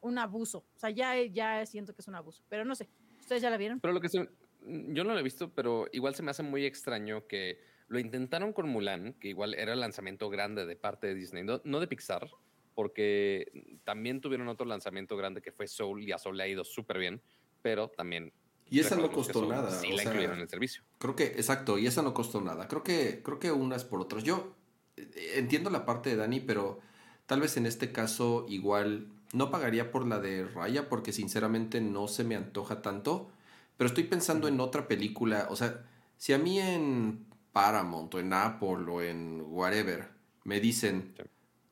un 0.00 0.18
abuso. 0.18 0.58
O 0.58 0.78
sea, 0.78 0.90
ya, 0.90 1.20
ya 1.22 1.64
siento 1.64 1.94
que 1.94 2.02
es 2.02 2.08
un 2.08 2.14
abuso. 2.14 2.44
Pero 2.50 2.66
no 2.66 2.74
sé, 2.74 2.88
¿ustedes 3.20 3.40
ya 3.40 3.48
la 3.48 3.56
vieron? 3.56 3.80
Pero 3.80 3.94
lo 3.94 4.00
que 4.00 4.10
se, 4.10 4.28
yo 4.66 5.04
no 5.04 5.14
lo 5.14 5.18
he 5.18 5.22
visto, 5.22 5.50
pero 5.54 5.86
igual 5.92 6.14
se 6.14 6.22
me 6.22 6.30
hace 6.30 6.42
muy 6.42 6.66
extraño 6.66 7.26
que 7.26 7.60
lo 7.88 7.98
intentaron 7.98 8.52
con 8.52 8.68
Mulan, 8.68 9.14
que 9.14 9.28
igual 9.28 9.54
era 9.54 9.72
el 9.72 9.80
lanzamiento 9.80 10.28
grande 10.28 10.66
de 10.66 10.76
parte 10.76 11.06
de 11.06 11.14
Disney, 11.14 11.42
no, 11.42 11.62
no 11.64 11.80
de 11.80 11.88
Pixar, 11.88 12.28
porque 12.74 13.80
también 13.84 14.20
tuvieron 14.20 14.48
otro 14.48 14.66
lanzamiento 14.66 15.16
grande 15.16 15.40
que 15.40 15.52
fue 15.52 15.66
Soul 15.66 16.02
y 16.02 16.12
a 16.12 16.18
Soul 16.18 16.36
le 16.36 16.44
ha 16.44 16.48
ido 16.48 16.64
súper 16.64 16.98
bien, 16.98 17.22
pero 17.62 17.88
también 17.88 18.32
y 18.70 18.80
esa 18.80 18.96
no 18.96 19.10
costó 19.10 19.46
nada. 19.46 19.70
Sí, 19.70 19.90
la 19.90 20.02
sea, 20.02 20.04
incluyeron 20.04 20.36
en 20.36 20.42
el 20.42 20.48
servicio. 20.48 20.82
Creo 20.98 21.16
que, 21.16 21.24
exacto, 21.24 21.78
y 21.78 21.86
esa 21.86 22.02
no 22.02 22.14
costó 22.14 22.40
nada. 22.40 22.68
Creo 22.68 22.82
que, 22.82 23.22
creo 23.22 23.38
que 23.38 23.52
unas 23.52 23.84
por 23.84 24.00
otras. 24.00 24.24
Yo 24.24 24.54
eh, 24.96 25.34
entiendo 25.36 25.70
la 25.70 25.84
parte 25.86 26.10
de 26.10 26.16
Dani, 26.16 26.40
pero 26.40 26.80
tal 27.26 27.40
vez 27.40 27.56
en 27.56 27.66
este 27.66 27.92
caso 27.92 28.46
igual 28.48 29.08
no 29.32 29.50
pagaría 29.50 29.90
por 29.90 30.06
la 30.06 30.18
de 30.18 30.46
Raya 30.46 30.88
porque 30.88 31.12
sinceramente 31.12 31.80
no 31.80 32.08
se 32.08 32.24
me 32.24 32.36
antoja 32.36 32.82
tanto. 32.82 33.30
Pero 33.76 33.88
estoy 33.88 34.04
pensando 34.04 34.48
en 34.48 34.60
otra 34.60 34.88
película. 34.88 35.46
O 35.50 35.56
sea, 35.56 35.84
si 36.16 36.32
a 36.32 36.38
mí 36.38 36.58
en 36.58 37.26
Paramount 37.52 38.14
o 38.14 38.20
en 38.20 38.32
Apple 38.32 38.90
o 38.90 39.02
en 39.02 39.42
whatever 39.46 40.08
me 40.44 40.60
dicen, 40.60 41.14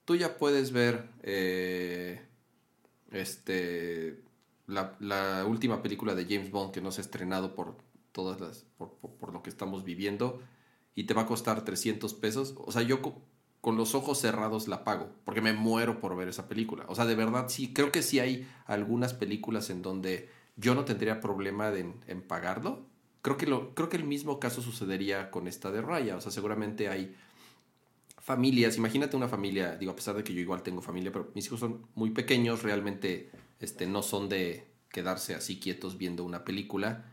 tú 0.05 0.17
ya 0.17 0.37
puedes 0.39 0.71
ver 0.71 1.09
eh, 1.23 2.23
este 3.11 4.21
la, 4.67 5.45
última 5.47 5.83
película 5.83 6.15
de 6.15 6.25
James 6.25 6.51
Bond 6.51 6.73
que 6.73 6.81
no 6.81 6.91
se 6.91 7.01
ha 7.01 7.05
estrenado 7.05 7.55
por 7.55 7.77
todas 8.13 8.41
las 8.41 8.67
por, 8.79 8.97
por, 8.97 9.33
lo 9.33 9.43
que 9.43 9.51
estamos 9.51 9.85
viviendo 9.85 10.41
y 10.95 11.05
te 11.05 11.15
va 11.15 11.23
a 11.23 11.27
costar 11.27 11.65
300 11.65 12.15
pesos 12.15 12.55
o 12.59 12.73
sea 12.73 12.83
yo 12.83 13.03
co 13.03 13.23
con 13.61 13.77
los 13.77 13.97
ojos 13.97 14.19
cerrados 14.19 14.69
la 14.69 14.85
pago 14.85 15.11
porque 15.25 15.41
me 15.41 15.53
muero 15.53 15.99
por 15.99 16.17
ver 16.17 16.29
esa 16.29 16.49
película. 16.49 16.85
O 16.89 16.95
sea 16.95 17.05
de 17.05 17.17
verdad 17.17 17.49
sí 17.49 17.73
creo 17.73 17.91
que 17.91 18.03
sí 18.03 18.21
hay 18.21 18.49
algunas 18.67 19.13
películas 19.13 19.71
en 19.71 19.83
donde 19.83 20.31
yo 20.57 20.75
no 20.75 20.85
tendría 20.85 21.21
problema 21.21 21.71
en, 21.71 21.97
en 22.07 22.23
pagarlo. 22.23 22.87
Creo 23.23 23.37
que 23.37 23.47
lo 23.47 23.75
creo 23.75 23.89
que 23.89 23.97
el 23.97 24.05
mismo 24.05 24.39
caso 24.39 24.63
sucedería 24.63 25.31
con 25.31 25.49
esta 25.49 25.73
de 25.73 25.83
Raya 25.83 26.17
o 26.17 26.21
sea 26.21 26.31
seguramente 26.31 26.89
hay 26.89 27.17
familias, 28.27 28.77
imagínate 28.77 29.17
una 29.17 29.29
familia, 29.29 29.77
digo, 29.77 29.93
a 29.93 29.95
pesar 29.95 30.17
de 30.17 30.25
que 30.25 30.35
yo 30.35 30.41
igual 30.41 30.61
tengo 30.65 30.83
familia, 30.83 31.13
pero 31.13 31.31
mis 31.37 31.47
hijos 31.47 31.61
son 31.61 31.87
muy 31.95 32.11
pequeños, 32.11 32.65
realmente 32.65 33.31
este, 33.61 33.87
no 33.87 34.03
son 34.03 34.29
de 34.29 34.67
quedarse 34.91 35.35
así 35.35 35.59
quietos 35.59 35.99
viendo 35.99 36.25
una 36.25 36.45
película. 36.45 37.05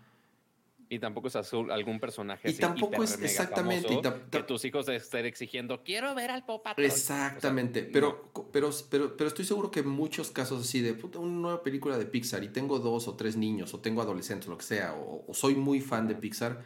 Y 0.90 1.00
tampoco 1.00 1.28
es 1.28 1.36
azul, 1.36 1.72
algún 1.72 2.00
personaje 2.00 2.52
y 2.52 2.54
tampoco 2.54 3.04
es 3.04 3.20
exactamente 3.20 4.00
que 4.30 4.44
tus 4.44 4.64
hijos 4.64 4.88
estén 4.90 5.26
exigiendo 5.26 5.82
quiero 5.82 6.14
ver 6.14 6.30
al 6.30 6.46
Pop 6.46 6.64
exactamente 6.78 7.80
o 7.80 7.84
sea, 7.84 7.92
pero, 7.92 8.32
no. 8.36 8.52
pero 8.52 8.70
pero 8.92 9.18
pero 9.18 9.28
estoy 9.28 9.44
seguro 9.44 9.72
que 9.72 9.80
en 9.80 9.88
muchos 9.88 10.30
casos 10.30 10.62
así 10.62 10.82
de 10.82 10.94
puta, 10.94 11.18
una 11.18 11.34
nueva 11.34 11.64
película 11.64 11.98
de 11.98 12.06
Pixar 12.06 12.44
y 12.44 12.50
tengo 12.50 12.78
dos 12.78 13.08
o 13.08 13.16
tres 13.16 13.38
niños 13.38 13.74
o 13.74 13.80
tengo 13.80 14.04
adolescentes 14.04 14.48
lo 14.48 14.58
que 14.58 14.66
sea 14.66 14.94
o, 14.94 15.26
o 15.28 15.34
soy 15.34 15.56
muy 15.56 15.82
fan 15.82 16.08
de 16.08 16.14
Pixar 16.14 16.62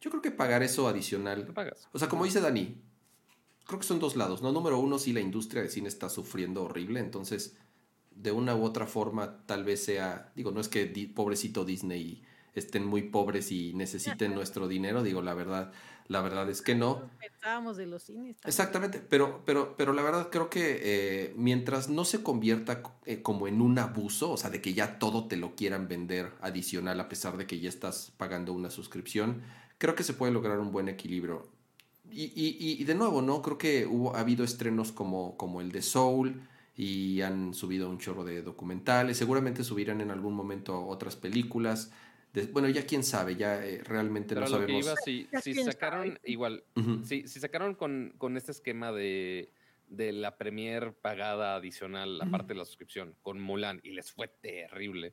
yo 0.00 0.10
creo 0.10 0.22
que 0.22 0.30
pagar 0.30 0.62
eso 0.62 0.86
adicional 0.86 1.52
o 1.90 1.98
sea 1.98 2.08
como 2.08 2.26
dice 2.26 2.40
Dani 2.40 2.80
creo 3.66 3.78
que 3.78 3.86
son 3.86 3.98
dos 3.98 4.16
lados, 4.16 4.42
¿no? 4.42 4.52
Número 4.52 4.78
uno, 4.78 4.98
sí, 4.98 5.12
la 5.12 5.20
industria 5.20 5.62
de 5.62 5.68
cine 5.68 5.88
está 5.88 6.08
sufriendo 6.08 6.64
horrible, 6.64 7.00
entonces, 7.00 7.56
de 8.16 8.32
una 8.32 8.54
u 8.54 8.64
otra 8.64 8.86
forma, 8.86 9.44
tal 9.46 9.64
vez 9.64 9.84
sea, 9.84 10.32
digo, 10.34 10.50
no 10.50 10.60
es 10.60 10.68
que 10.68 10.86
di, 10.86 11.06
pobrecito 11.06 11.64
Disney 11.64 12.22
estén 12.54 12.86
muy 12.86 13.02
pobres 13.02 13.50
y 13.50 13.74
necesiten 13.74 14.34
nuestro 14.34 14.68
dinero, 14.68 15.02
digo, 15.02 15.22
la 15.22 15.34
verdad, 15.34 15.72
la 16.06 16.20
verdad 16.20 16.48
es 16.48 16.62
que 16.62 16.74
no. 16.74 17.10
Pensábamos 17.18 17.76
de 17.76 17.86
los 17.86 18.02
cines. 18.04 18.36
También. 18.36 18.48
Exactamente, 18.48 19.00
pero, 19.00 19.42
pero, 19.44 19.74
pero 19.76 19.92
la 19.92 20.02
verdad 20.02 20.28
creo 20.30 20.50
que 20.50 20.80
eh, 20.82 21.34
mientras 21.36 21.88
no 21.88 22.04
se 22.04 22.22
convierta 22.22 22.82
eh, 23.06 23.22
como 23.22 23.48
en 23.48 23.60
un 23.60 23.78
abuso, 23.78 24.30
o 24.30 24.36
sea, 24.36 24.50
de 24.50 24.60
que 24.60 24.72
ya 24.72 24.98
todo 24.98 25.26
te 25.26 25.36
lo 25.36 25.56
quieran 25.56 25.88
vender 25.88 26.32
adicional 26.40 27.00
a 27.00 27.08
pesar 27.08 27.36
de 27.36 27.46
que 27.46 27.58
ya 27.58 27.68
estás 27.68 28.12
pagando 28.16 28.52
una 28.52 28.70
suscripción, 28.70 29.42
creo 29.78 29.96
que 29.96 30.04
se 30.04 30.14
puede 30.14 30.32
lograr 30.32 30.60
un 30.60 30.70
buen 30.70 30.88
equilibrio 30.88 31.54
y, 32.10 32.24
y, 32.34 32.80
y, 32.80 32.84
de 32.84 32.94
nuevo, 32.94 33.22
¿no? 33.22 33.42
Creo 33.42 33.58
que 33.58 33.86
hubo, 33.86 34.14
ha 34.14 34.20
habido 34.20 34.44
estrenos 34.44 34.92
como, 34.92 35.36
como 35.36 35.60
el 35.60 35.72
de 35.72 35.82
Soul 35.82 36.42
y 36.76 37.20
han 37.22 37.54
subido 37.54 37.88
un 37.88 37.98
chorro 37.98 38.24
de 38.24 38.42
documentales. 38.42 39.16
Seguramente 39.16 39.62
subirán 39.62 40.00
en 40.00 40.10
algún 40.10 40.34
momento 40.34 40.86
otras 40.86 41.16
películas. 41.16 41.92
De, 42.32 42.46
bueno, 42.46 42.68
ya 42.68 42.84
quién 42.84 43.04
sabe, 43.04 43.36
ya 43.36 43.64
eh, 43.64 43.80
realmente 43.84 44.34
Pero 44.34 44.46
no 44.46 44.52
sabemos. 44.52 44.84
Iba, 44.84 44.96
si, 45.04 45.28
si 45.40 45.54
sacaron 45.62 46.18
igual, 46.24 46.64
uh 46.74 46.80
-huh. 46.80 47.04
si, 47.04 47.28
si, 47.28 47.38
sacaron 47.38 47.76
con, 47.76 48.12
con 48.18 48.36
este 48.36 48.50
esquema 48.50 48.90
de, 48.90 49.52
de 49.86 50.12
la 50.12 50.36
premier 50.36 50.92
pagada 50.94 51.54
adicional, 51.54 52.18
la 52.18 52.24
uh 52.24 52.28
-huh. 52.28 52.30
parte 52.32 52.54
de 52.54 52.58
la 52.58 52.64
suscripción, 52.64 53.14
con 53.22 53.40
Mulan, 53.40 53.80
y 53.84 53.92
les 53.92 54.10
fue 54.10 54.26
terrible. 54.26 55.12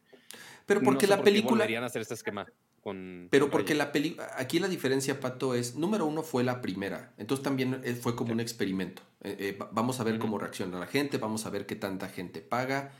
Pero 0.65 0.81
porque 0.81 1.05
no 1.05 1.07
sé 1.07 1.07
la 1.09 1.15
por 1.17 1.25
película. 1.25 1.67
Qué 1.67 1.77
a 1.77 1.85
hacer 1.85 2.01
este 2.01 2.15
esquema. 2.15 2.47
Con, 2.81 3.27
Pero 3.29 3.45
con 3.45 3.51
porque 3.51 3.75
la 3.75 3.91
película, 3.91 4.27
aquí 4.37 4.59
la 4.59 4.67
diferencia, 4.67 5.19
Pato, 5.19 5.53
es, 5.53 5.75
número 5.75 6.05
uno 6.05 6.23
fue 6.23 6.43
la 6.43 6.61
primera, 6.61 7.13
entonces 7.17 7.43
también 7.43 7.79
eh, 7.83 7.93
fue 7.93 8.15
como 8.15 8.29
sí. 8.29 8.33
un 8.33 8.39
experimento. 8.39 9.03
Eh, 9.23 9.35
eh, 9.39 9.59
vamos 9.71 9.99
a 9.99 10.03
ver 10.03 10.15
uh 10.15 10.17
-huh. 10.17 10.21
cómo 10.21 10.39
reacciona 10.39 10.79
la 10.79 10.87
gente, 10.87 11.17
vamos 11.17 11.45
a 11.45 11.51
ver 11.51 11.65
qué 11.67 11.75
tanta 11.75 12.09
gente 12.09 12.41
paga. 12.41 12.91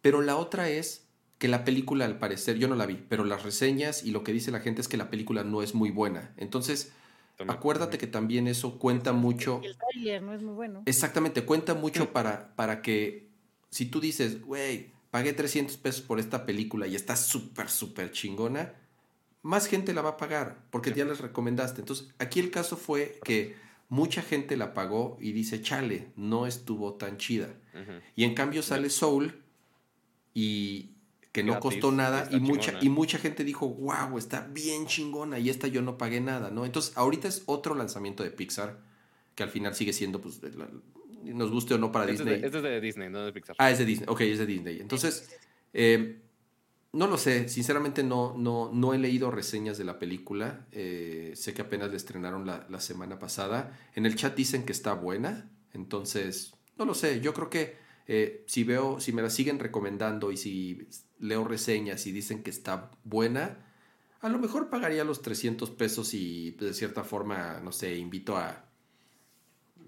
Pero 0.00 0.22
la 0.22 0.36
otra 0.36 0.70
es, 0.70 1.10
que 1.40 1.48
la 1.48 1.64
película 1.64 2.04
al 2.04 2.18
parecer, 2.18 2.58
yo 2.58 2.68
no 2.68 2.76
la 2.76 2.84
vi, 2.84 3.02
pero 3.08 3.24
las 3.24 3.42
reseñas 3.42 4.04
y 4.04 4.10
lo 4.10 4.22
que 4.22 4.30
dice 4.30 4.50
la 4.50 4.60
gente 4.60 4.82
es 4.82 4.88
que 4.88 4.98
la 4.98 5.08
película 5.08 5.42
no 5.42 5.62
es 5.62 5.74
muy 5.74 5.90
buena. 5.90 6.34
Entonces, 6.36 6.92
También. 7.38 7.56
acuérdate 7.56 7.96
que 7.96 8.06
también 8.06 8.46
eso 8.46 8.78
cuenta 8.78 9.14
mucho. 9.14 9.62
El 9.64 9.74
trailer 9.78 10.22
no 10.22 10.34
es 10.34 10.42
muy 10.42 10.52
bueno. 10.52 10.82
Exactamente, 10.84 11.46
cuenta 11.46 11.72
mucho 11.72 12.12
para, 12.12 12.54
para 12.56 12.82
que 12.82 13.30
si 13.70 13.86
tú 13.86 14.02
dices, 14.02 14.42
güey, 14.42 14.92
pagué 15.10 15.32
300 15.32 15.78
pesos 15.78 16.02
por 16.02 16.20
esta 16.20 16.44
película 16.44 16.86
y 16.86 16.94
está 16.94 17.16
súper, 17.16 17.70
súper 17.70 18.12
chingona, 18.12 18.74
más 19.42 19.66
gente 19.66 19.94
la 19.94 20.02
va 20.02 20.10
a 20.10 20.16
pagar 20.16 20.58
porque 20.70 20.92
ya 20.92 21.04
les 21.04 21.20
recomendaste. 21.20 21.80
Entonces, 21.80 22.08
aquí 22.18 22.40
el 22.40 22.50
caso 22.50 22.76
fue 22.76 23.18
que 23.24 23.54
mucha 23.88 24.22
gente 24.22 24.56
la 24.56 24.74
pagó 24.74 25.16
y 25.20 25.32
dice, 25.32 25.62
chale, 25.62 26.12
no 26.16 26.46
estuvo 26.46 26.94
tan 26.94 27.16
chida. 27.16 27.48
Y 28.16 28.24
en 28.24 28.34
cambio 28.34 28.62
sale 28.62 28.90
Soul 28.90 29.42
y 30.34 30.90
que 31.32 31.42
no 31.42 31.52
Gratis, 31.52 31.62
costó 31.62 31.92
nada 31.92 32.28
y 32.30 32.40
mucha, 32.40 32.60
chingona. 32.72 32.84
y 32.84 32.88
mucha 32.88 33.18
gente 33.18 33.44
dijo, 33.44 33.68
wow, 33.68 34.18
está 34.18 34.46
bien 34.52 34.86
chingona 34.86 35.38
y 35.38 35.48
esta 35.48 35.68
yo 35.68 35.80
no 35.80 35.96
pagué 35.96 36.20
nada, 36.20 36.50
¿no? 36.50 36.64
Entonces 36.64 36.96
ahorita 36.96 37.28
es 37.28 37.42
otro 37.46 37.74
lanzamiento 37.74 38.22
de 38.24 38.30
Pixar 38.30 38.80
que 39.36 39.42
al 39.44 39.48
final 39.50 39.74
sigue 39.74 39.92
siendo, 39.92 40.20
pues, 40.20 40.40
la- 40.42 40.68
nos 41.22 41.50
guste 41.50 41.74
o 41.74 41.78
no 41.78 41.92
para 41.92 42.04
Este 42.10 42.14
es, 42.14 42.18
Disney. 42.20 42.40
de, 42.40 42.46
este 42.46 42.56
es 42.58 42.62
de 42.64 42.80
Disney, 42.80 43.08
no 43.10 43.24
de 43.24 43.32
Pixar. 43.32 43.54
Ah, 43.58 43.70
es 43.70 43.78
de 43.78 43.84
Disney, 43.84 44.06
ok, 44.08 44.20
es 44.22 44.38
de 44.38 44.46
Disney. 44.46 44.80
Entonces, 44.80 45.30
eh, 45.72 46.20
no 46.92 47.06
lo 47.06 47.16
sé, 47.18 47.48
sinceramente 47.48 48.02
no, 48.02 48.34
no, 48.36 48.70
no 48.72 48.94
he 48.94 48.98
leído 48.98 49.30
reseñas 49.30 49.78
de 49.78 49.84
la 49.84 49.98
película, 49.98 50.66
eh, 50.72 51.32
sé 51.36 51.54
que 51.54 51.62
apenas 51.62 51.90
la 51.90 51.96
estrenaron 51.96 52.46
la, 52.46 52.66
la 52.68 52.80
semana 52.80 53.18
pasada, 53.18 53.78
en 53.94 54.06
el 54.06 54.16
chat 54.16 54.34
dicen 54.36 54.64
que 54.64 54.72
está 54.72 54.94
buena, 54.94 55.50
entonces, 55.72 56.54
no 56.76 56.84
lo 56.84 56.94
sé, 56.94 57.20
yo 57.20 57.32
creo 57.32 57.48
que 57.48 57.76
eh, 58.08 58.44
si 58.48 58.64
veo, 58.64 58.98
si 58.98 59.12
me 59.12 59.22
la 59.22 59.30
siguen 59.30 59.60
recomendando 59.60 60.32
y 60.32 60.36
si 60.36 60.88
leo 61.20 61.44
reseñas 61.44 62.06
y 62.06 62.12
dicen 62.12 62.42
que 62.42 62.50
está 62.50 62.90
buena, 63.04 63.66
a 64.20 64.28
lo 64.28 64.38
mejor 64.38 64.68
pagaría 64.68 65.04
los 65.04 65.22
300 65.22 65.70
pesos 65.70 66.12
y 66.14 66.52
de 66.52 66.74
cierta 66.74 67.04
forma, 67.04 67.60
no 67.62 67.70
sé, 67.72 67.96
invito 67.96 68.36
a, 68.36 68.64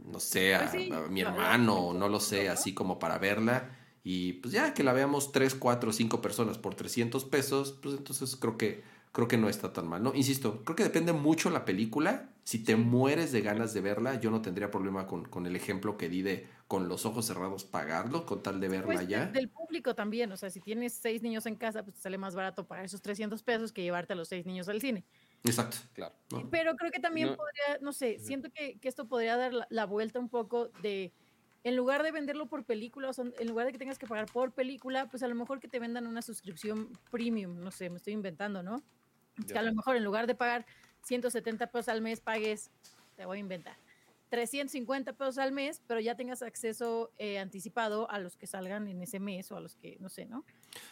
no 0.06 0.18
sé, 0.20 0.54
a, 0.54 0.60
Pues 0.60 0.70
sí, 0.70 0.90
a 0.92 1.00
mi 1.08 1.20
a- 1.22 1.28
hermano, 1.28 1.92
no 1.94 2.08
lo 2.08 2.20
sé, 2.20 2.48
así 2.48 2.74
como 2.74 2.98
para 2.98 3.18
verla. 3.18 3.78
Y 4.04 4.34
pues 4.34 4.52
ya 4.52 4.74
que 4.74 4.82
la 4.82 4.92
veamos 4.92 5.32
3, 5.32 5.54
4, 5.54 5.92
5 5.92 6.20
personas 6.20 6.58
por 6.58 6.74
300 6.74 7.24
pesos, 7.24 7.78
pues 7.82 7.96
entonces 7.96 8.34
creo 8.36 8.58
que, 8.58 8.82
creo 9.12 9.28
que 9.28 9.36
no 9.38 9.48
está 9.48 9.72
tan 9.72 9.86
mal, 9.86 10.02
¿no? 10.02 10.12
Insisto, 10.14 10.62
creo 10.64 10.74
que 10.76 10.82
depende 10.84 11.12
mucho 11.12 11.50
la 11.50 11.64
película. 11.64 12.28
Si 12.44 12.58
te 12.64 12.74
mueres 12.74 13.30
de 13.30 13.40
ganas 13.42 13.72
de 13.72 13.80
verla, 13.80 14.18
yo 14.20 14.32
no 14.32 14.42
tendría 14.42 14.72
problema 14.72 15.06
con, 15.06 15.24
con 15.26 15.46
el 15.46 15.54
ejemplo 15.54 15.96
que 15.96 16.08
di 16.08 16.22
de 16.22 16.48
con 16.66 16.88
los 16.88 17.04
ojos 17.06 17.26
cerrados 17.26 17.64
pagarlo, 17.64 18.24
con 18.26 18.42
tal 18.42 18.58
de 18.58 18.68
verla 18.68 18.94
Pues, 18.94 19.06
ya. 19.06 19.26
de- 19.26 19.32
del 19.32 19.48
público 19.50 19.94
también, 19.94 20.32
o 20.32 20.36
sea, 20.38 20.48
si 20.50 20.58
tienes 20.60 20.94
seis 20.94 21.22
niños 21.22 21.44
en 21.46 21.54
casa, 21.54 21.84
pues 21.84 21.96
te 21.96 22.00
sale 22.02 22.16
más 22.18 22.34
barato 22.34 22.66
pagar 22.66 22.86
esos 22.86 23.02
300 23.02 23.42
pesos 23.44 23.72
que 23.72 23.82
llevarte 23.82 24.14
a 24.14 24.16
los 24.16 24.26
seis 24.28 24.46
niños 24.46 24.68
al 24.68 24.80
cine. 24.80 25.04
Exacto. 25.44 25.76
Claro. 25.92 26.14
¿no? 26.30 26.48
Pero 26.50 26.74
creo 26.74 26.90
que 26.90 26.98
también 26.98 27.28
No. 27.28 27.36
podría, 27.36 27.78
no 27.82 27.92
sé, 27.92 28.18
siento 28.18 28.48
que, 28.50 28.78
que 28.80 28.88
esto 28.88 29.06
podría 29.06 29.36
dar 29.36 29.52
la, 29.52 29.66
la 29.70 29.84
vuelta 29.84 30.18
un 30.18 30.30
poco 30.30 30.68
de, 30.82 31.12
en 31.64 31.76
lugar 31.76 32.02
de 32.02 32.10
venderlo 32.10 32.47
por 32.47 32.64
película, 32.64 33.09
o 33.09 33.12
sea, 33.12 33.24
en 33.39 33.48
lugar 33.48 33.66
de 33.66 33.72
que 33.72 33.78
tengas 33.78 33.98
que 33.98 34.06
pagar 34.06 34.26
por 34.26 34.52
película, 34.52 35.09
pues 35.09 35.22
a 35.22 35.28
lo 35.28 35.34
mejor 35.34 35.60
que 35.60 35.68
te 35.68 35.78
vendan 35.78 36.06
una 36.06 36.22
suscripción 36.22 36.89
premium, 37.10 37.60
no 37.60 37.70
sé, 37.70 37.89
me 37.89 37.98
estoy 37.98 38.14
inventando, 38.14 38.62
¿no? 38.62 38.82
Que 39.47 39.59
a 39.59 39.62
lo 39.62 39.72
mejor 39.72 39.97
en 39.97 40.05
lugar 40.05 40.26
de 40.26 40.34
pagar 40.34 40.66
170 41.05 41.68
pesos 41.68 41.89
al 41.89 42.02
mes, 42.02 42.20
pagues, 42.20 42.70
te 43.16 43.24
voy 43.24 43.39
a 43.39 43.40
inventar, 43.40 43.76
350 44.30 45.12
pesos 45.12 45.39
al 45.39 45.52
mes, 45.52 45.80
pero 45.86 46.01
ya 46.01 46.16
tengas 46.16 46.43
acceso 46.43 47.12
eh, 47.18 47.39
anticipado 47.39 48.10
a 48.10 48.18
los 48.18 48.36
que 48.36 48.47
salgan 48.47 48.89
en 48.89 49.01
ese 49.02 49.20
mes 49.20 49.52
o 49.52 49.56
a 49.56 49.60
los 49.60 49.76
que, 49.76 49.98
no 50.01 50.09
sé, 50.09 50.26
¿no? 50.26 50.44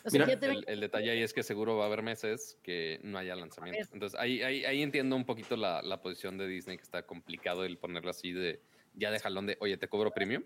O 0.04 0.10
sea, 0.10 0.24
Mira, 0.26 0.38
te 0.38 0.46
El, 0.46 0.64
el 0.68 0.80
detalle 0.80 1.10
ahí 1.10 1.22
es 1.22 1.32
que 1.32 1.42
seguro 1.42 1.76
va 1.76 1.84
a 1.84 1.86
haber 1.86 2.02
meses 2.02 2.58
que 2.62 3.00
no 3.02 3.18
haya 3.18 3.34
lanzamiento. 3.34 3.88
Entonces 3.92 4.18
ahí, 4.20 4.42
ahí, 4.42 4.64
ahí 4.64 4.82
entiendo 4.82 5.16
un 5.16 5.24
poquito 5.24 5.56
la, 5.56 5.82
la 5.82 6.00
posición 6.00 6.38
de 6.38 6.46
Disney, 6.46 6.76
que 6.76 6.82
está 6.82 7.06
complicado 7.06 7.64
el 7.64 7.78
ponerlo 7.78 8.10
así 8.10 8.32
de 8.32 8.60
ya 8.94 9.10
de 9.10 9.18
jalón 9.18 9.46
de, 9.46 9.56
oye, 9.60 9.76
te 9.76 9.88
cobro 9.88 10.10
premium. 10.12 10.44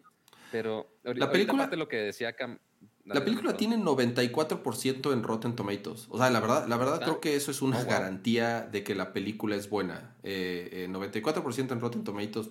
Pero 0.55 0.87
La 1.03 1.33
película- 1.33 1.65
aparte 1.65 1.77
lo 1.77 1.89
que 1.89 1.97
decía 1.97 2.37
Cam. 2.37 2.61
La 3.07 3.25
película 3.25 3.57
tiene 3.57 3.77
94% 3.77 5.13
en 5.13 5.25
Rotten 5.25 5.57
Tomatoes. 5.57 6.07
O 6.11 6.17
sea, 6.17 6.31
la 6.31 6.39
verdad, 6.39 6.69
la 6.69 6.77
verdad 6.77 6.95
¿Está? 6.95 7.07
creo 7.07 7.21
que 7.21 7.35
eso 7.35 7.51
es 7.51 7.61
una 7.61 7.77
Oh, 7.79 7.83
wow. 7.83 7.91
garantía 7.91 8.61
de 8.63 8.85
que 8.85 8.95
la 8.95 9.13
película 9.13 9.57
es 9.57 9.69
buena. 9.69 10.15
Eh, 10.23 10.85
eh, 10.85 10.89
94% 10.89 11.73
en 11.75 11.81
Rotten 11.81 12.05
Tomatoes 12.05 12.51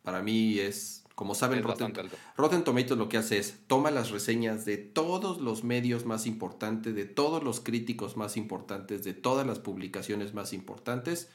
para 0.00 0.22
mí 0.22 0.58
es, 0.58 1.04
como 1.14 1.34
saben, 1.34 1.58
Es 1.58 1.64
Rotten. 1.66 1.92
Rotten 2.38 2.64
Tomatoes 2.64 2.98
lo 2.98 3.10
que 3.10 3.18
hace 3.18 3.36
es 3.36 3.58
toma 3.66 3.90
las 3.90 4.10
reseñas 4.10 4.64
de 4.64 4.78
todos 4.78 5.38
los 5.42 5.62
medios 5.62 6.06
más 6.06 6.26
importantes, 6.26 6.94
de 6.94 7.04
todos 7.04 7.44
los 7.44 7.60
críticos 7.60 8.16
más 8.16 8.38
importantes, 8.38 9.04
de 9.04 9.12
todas 9.12 9.46
las 9.46 9.58
publicaciones 9.58 10.32
más 10.32 10.54
importantes 10.54 11.28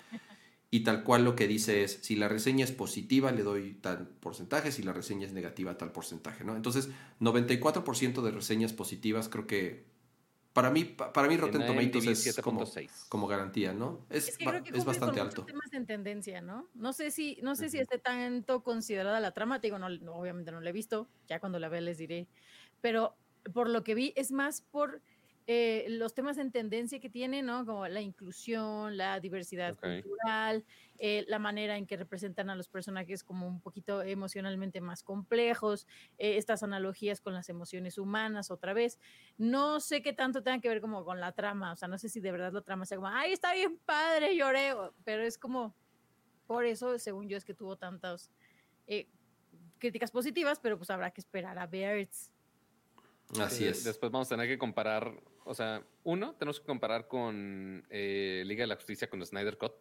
y 0.70 0.84
tal 0.84 1.04
cual 1.04 1.24
lo 1.24 1.36
que 1.36 1.48
dice 1.48 1.84
es 1.84 2.00
si 2.04 2.16
la 2.16 2.28
reseña 2.30 2.66
es 2.66 2.72
positiva 2.72 3.32
le 3.32 3.44
doy 3.44 3.76
tal 3.76 4.10
porcentaje, 4.10 4.72
si 4.72 4.84
la 4.84 4.94
reseña 4.94 5.26
es 5.28 5.34
negativa 5.34 5.78
tal 5.78 5.92
porcentaje, 5.94 6.44
¿no? 6.44 6.56
Entonces, 6.56 6.90
94% 7.20 8.22
de 8.22 8.32
reseñas 8.32 8.74
positivas 8.74 9.30
creo 9.30 9.48
que 9.48 9.86
para 10.54 10.72
mí 10.72 10.86
pa- 10.86 11.14
para 11.14 11.28
mí 11.30 11.38
Rotten 11.38 11.62
En 11.62 11.68
Tomatoes 11.68 12.08
es 12.08 12.40
como, 12.40 12.60
7.6. 12.60 13.06
como 13.10 13.28
garantía, 13.28 13.74
¿no? 13.74 14.06
Es, 14.10 14.28
Es 14.30 14.38
que 14.38 14.46
ba- 14.46 14.52
creo 14.52 14.64
que 14.64 14.70
es 14.72 14.76
cumple 14.76 14.86
bastante 14.86 15.20
con 15.20 15.30
alto. 15.30 15.46
temas 15.46 15.72
en 15.74 15.86
tendencia, 15.86 16.42
¿no? 16.42 16.70
No 16.74 16.94
sé 16.94 17.12
si, 17.12 17.40
no 17.44 17.56
sé 17.56 17.70
si 17.70 17.80
esté 17.80 17.98
tanto 18.00 18.64
considerada 18.64 19.20
la 19.20 19.32
trama, 19.34 19.62
te 19.62 19.68
digo, 19.68 19.80
no, 19.80 19.90
no, 19.90 20.16
obviamente 20.16 20.52
no 20.52 20.60
la 20.62 20.70
he 20.70 20.74
visto, 20.74 21.12
ya 21.28 21.40
cuando 21.40 21.60
la 21.60 21.70
vea 21.70 21.82
les 21.82 21.98
diré, 21.98 22.28
pero 22.82 23.18
por 23.54 23.70
lo 23.70 23.84
que 23.84 23.96
vi 23.96 24.14
es 24.18 24.32
más 24.32 24.62
por 24.62 25.02
eh, 25.50 25.86
los 25.90 26.14
temas 26.14 26.38
en 26.38 26.52
tendencia 26.52 27.00
que 27.00 27.10
tiene, 27.10 27.42
¿no? 27.42 27.66
Como 27.66 27.88
la 27.88 28.02
inclusión, 28.02 28.98
la 28.98 29.20
diversidad 29.22 29.74
Ok. 29.74 29.82
cultural, 29.82 30.66
eh, 30.98 31.24
la 31.28 31.40
manera 31.40 31.78
en 31.78 31.88
que 31.88 31.96
representan 31.98 32.50
a 32.50 32.56
los 32.56 32.68
personajes 32.68 33.24
como 33.24 33.48
un 33.48 33.62
poquito 33.62 34.04
emocionalmente 34.04 34.82
más 34.82 35.04
complejos, 35.04 35.88
eh, 36.18 36.38
estas 36.38 36.64
analogías 36.64 37.22
con 37.22 37.34
las 37.34 37.48
emociones 37.50 37.98
humanas 37.98 38.52
otra 38.52 38.74
vez. 38.74 39.00
No 39.38 39.80
sé 39.80 40.02
qué 40.02 40.12
tanto 40.14 40.44
tenga 40.44 40.60
que 40.60 40.70
ver 40.70 40.82
como 40.82 41.06
con 41.06 41.20
la 41.22 41.32
trama, 41.32 41.72
o 41.72 41.76
sea, 41.78 41.88
no 41.88 41.98
sé 41.98 42.10
si 42.10 42.20
de 42.20 42.32
verdad 42.32 42.52
la 42.52 42.62
trama 42.62 42.86
sea 42.86 42.98
como, 42.98 43.08
ay, 43.08 43.32
está 43.32 43.54
bien 43.54 43.80
padre, 43.86 44.36
lloré, 44.36 44.74
o- 44.74 44.94
pero 45.06 45.24
es 45.24 45.38
como, 45.38 45.74
por 46.46 46.66
eso, 46.66 47.00
según 47.00 47.30
yo, 47.30 47.38
es 47.38 47.46
que 47.46 47.54
tuvo 47.54 47.78
tantas 47.78 48.32
eh, 48.86 49.08
críticas 49.80 50.12
positivas, 50.12 50.60
pero 50.60 50.78
pues 50.78 50.90
habrá 50.90 51.12
que 51.12 51.22
esperar 51.22 51.58
a 51.60 51.68
ver. 51.68 52.10
Así 53.40 53.66
Eh, 53.66 53.70
es. 53.70 53.84
Después 53.84 54.12
vamos 54.12 54.28
a 54.32 54.36
tener 54.36 54.48
que 54.48 54.58
comparar, 54.58 55.22
o 55.48 55.54
sea, 55.56 55.84
uno, 56.04 56.36
tenemos 56.36 56.60
que 56.60 56.66
comparar 56.66 57.08
con 57.08 57.86
eh, 57.90 58.44
Liga 58.46 58.64
de 58.64 58.68
la 58.68 58.76
Justicia 58.76 59.10
con 59.10 59.26
Snyder 59.26 59.58
Cut, 59.58 59.74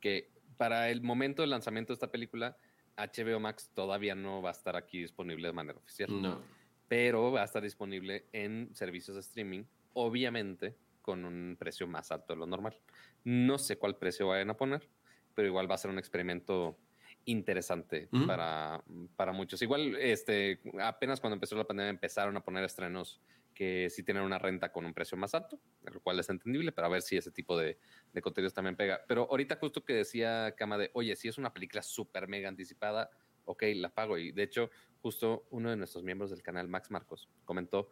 que 0.00 0.30
para 0.56 0.90
el 0.90 1.02
momento 1.02 1.42
del 1.42 1.50
lanzamiento 1.50 1.92
de 1.92 1.94
esta 1.94 2.10
película, 2.10 2.56
HBO 2.96 3.40
Max 3.40 3.70
todavía 3.74 4.14
no 4.14 4.42
va 4.42 4.50
a 4.50 4.52
estar 4.52 4.76
aquí 4.76 5.00
disponible 5.00 5.48
de 5.48 5.52
manera 5.52 5.78
oficial, 5.78 6.20
No. 6.22 6.42
pero 6.88 7.30
va 7.32 7.42
a 7.42 7.44
estar 7.44 7.62
disponible 7.62 8.26
en 8.32 8.74
servicios 8.74 9.14
de 9.16 9.20
streaming, 9.20 9.64
obviamente 9.92 10.76
con 11.02 11.24
un 11.24 11.56
precio 11.58 11.86
más 11.86 12.10
alto 12.10 12.32
de 12.32 12.38
lo 12.40 12.46
normal. 12.46 12.76
No 13.22 13.58
sé 13.58 13.78
cuál 13.78 13.96
precio 13.96 14.28
vayan 14.28 14.50
a 14.50 14.56
poner, 14.56 14.88
pero 15.34 15.46
igual 15.46 15.70
va 15.70 15.74
a 15.76 15.78
ser 15.78 15.90
un 15.90 15.98
experimento 15.98 16.78
interesante 17.26 18.08
para, 18.26 18.82
para 19.16 19.32
muchos. 19.32 19.60
Igual, 19.62 19.96
este, 19.96 20.60
apenas 20.80 21.20
cuando 21.20 21.34
empezó 21.34 21.56
la 21.56 21.64
pandemia 21.64 21.90
empezaron 21.90 22.36
a 22.36 22.40
poner 22.42 22.64
estrenos 22.64 23.20
que 23.56 23.88
sí 23.88 24.02
tienen 24.02 24.22
una 24.22 24.38
renta 24.38 24.70
con 24.70 24.84
un 24.84 24.92
precio 24.92 25.16
más 25.16 25.34
alto, 25.34 25.58
lo 25.82 26.00
cual 26.02 26.20
es 26.20 26.28
entendible, 26.28 26.72
pero 26.72 26.86
a 26.88 26.90
ver 26.90 27.00
si 27.00 27.16
ese 27.16 27.30
tipo 27.30 27.58
de, 27.58 27.78
de 28.12 28.22
contenidos 28.22 28.52
también 28.52 28.76
pega. 28.76 29.02
Pero 29.08 29.26
ahorita 29.30 29.56
justo 29.56 29.82
que 29.82 29.94
decía 29.94 30.54
Cama 30.56 30.76
de, 30.76 30.90
oye, 30.92 31.16
si 31.16 31.26
es 31.26 31.38
una 31.38 31.54
película 31.54 31.82
súper 31.82 32.28
mega 32.28 32.50
anticipada, 32.50 33.10
ok, 33.46 33.62
la 33.76 33.94
pago. 33.94 34.18
Y 34.18 34.30
de 34.30 34.42
hecho, 34.42 34.70
justo 35.00 35.46
uno 35.50 35.70
de 35.70 35.76
nuestros 35.76 36.04
miembros 36.04 36.30
del 36.30 36.42
canal, 36.42 36.68
Max 36.68 36.90
Marcos, 36.90 37.30
comentó, 37.46 37.88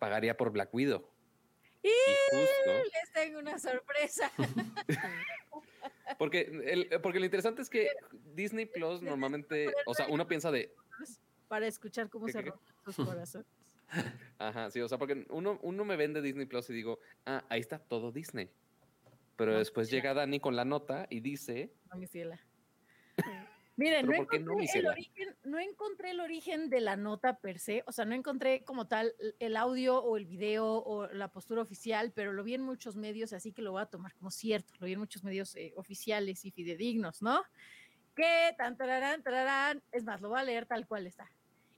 pagaría 0.00 0.36
por 0.36 0.50
Black 0.50 0.74
Widow. 0.74 1.08
Y 1.80 1.88
Y 1.88 1.92
justo, 2.30 2.72
les 2.92 3.12
tengo 3.12 3.38
una 3.38 3.56
sorpresa. 3.58 4.32
porque, 6.18 6.40
el, 6.64 7.00
porque 7.00 7.20
lo 7.20 7.24
interesante 7.24 7.62
es 7.62 7.70
que 7.70 7.88
Disney 8.34 8.66
Plus 8.66 9.00
normalmente, 9.00 9.72
o 9.86 9.94
sea, 9.94 10.08
uno 10.08 10.26
piensa 10.26 10.50
de, 10.50 10.74
para 11.46 11.68
escuchar 11.68 12.10
cómo 12.10 12.26
¿Qué, 12.26 12.32
se 12.32 12.38
qué, 12.38 12.44
qué? 12.44 12.50
rompen 12.50 12.74
sus 12.84 13.06
corazones. 13.06 13.46
Ajá, 14.38 14.70
sí, 14.70 14.80
o 14.80 14.88
sea, 14.88 14.98
porque 14.98 15.26
uno, 15.30 15.58
uno 15.62 15.84
me 15.84 15.96
vende 15.96 16.22
Disney 16.22 16.46
Plus 16.46 16.68
y 16.70 16.74
digo, 16.74 16.98
ah, 17.26 17.44
ahí 17.48 17.60
está 17.60 17.78
todo 17.78 18.12
Disney. 18.12 18.50
Pero 19.36 19.52
No, 19.52 19.58
después 19.58 19.90
llega 19.90 20.14
Dani 20.14 20.40
con 20.40 20.56
la 20.56 20.64
nota 20.64 21.06
y 21.10 21.20
dice, 21.20 21.72
No, 21.90 21.96
mi 21.96 22.06
ciela. 22.06 22.40
Miren, 23.76 24.06
¿Pero 24.06 24.22
no 24.22 24.28
no, 24.28 24.38
encontré, 24.38 24.56
mi 24.56 24.66
el 24.72 24.86
origen, 24.86 25.36
no 25.42 25.58
encontré 25.58 26.10
el 26.10 26.20
origen 26.20 26.70
de 26.70 26.80
la 26.80 26.96
nota 26.96 27.40
per 27.40 27.58
se, 27.58 27.82
o 27.86 27.92
sea, 27.92 28.04
no 28.04 28.14
encontré 28.14 28.62
como 28.62 28.86
tal 28.86 29.12
el 29.40 29.56
audio 29.56 29.98
o 29.98 30.16
el 30.16 30.26
video 30.26 30.64
o 30.64 31.08
la 31.08 31.32
postura 31.32 31.62
oficial, 31.62 32.12
pero 32.12 32.32
lo 32.32 32.44
vi 32.44 32.54
en 32.54 32.62
muchos 32.62 32.94
medios, 32.94 33.32
así 33.32 33.52
que 33.52 33.62
lo 33.62 33.72
voy 33.72 33.82
a 33.82 33.86
tomar 33.86 34.14
como 34.14 34.30
cierto, 34.30 34.74
lo 34.78 34.86
vi 34.86 34.92
en 34.92 35.00
muchos 35.00 35.24
medios 35.24 35.56
eh, 35.56 35.72
oficiales 35.76 36.44
y 36.44 36.52
fidedignos, 36.52 37.20
¿no? 37.20 37.42
Que 38.14 38.54
tan 38.56 38.76
tararán, 38.76 39.24
tararán, 39.24 39.82
es 39.90 40.04
más, 40.04 40.20
lo 40.20 40.28
voy 40.28 40.38
a 40.38 40.44
leer 40.44 40.66
tal 40.66 40.86
cual 40.86 41.08
está. 41.08 41.28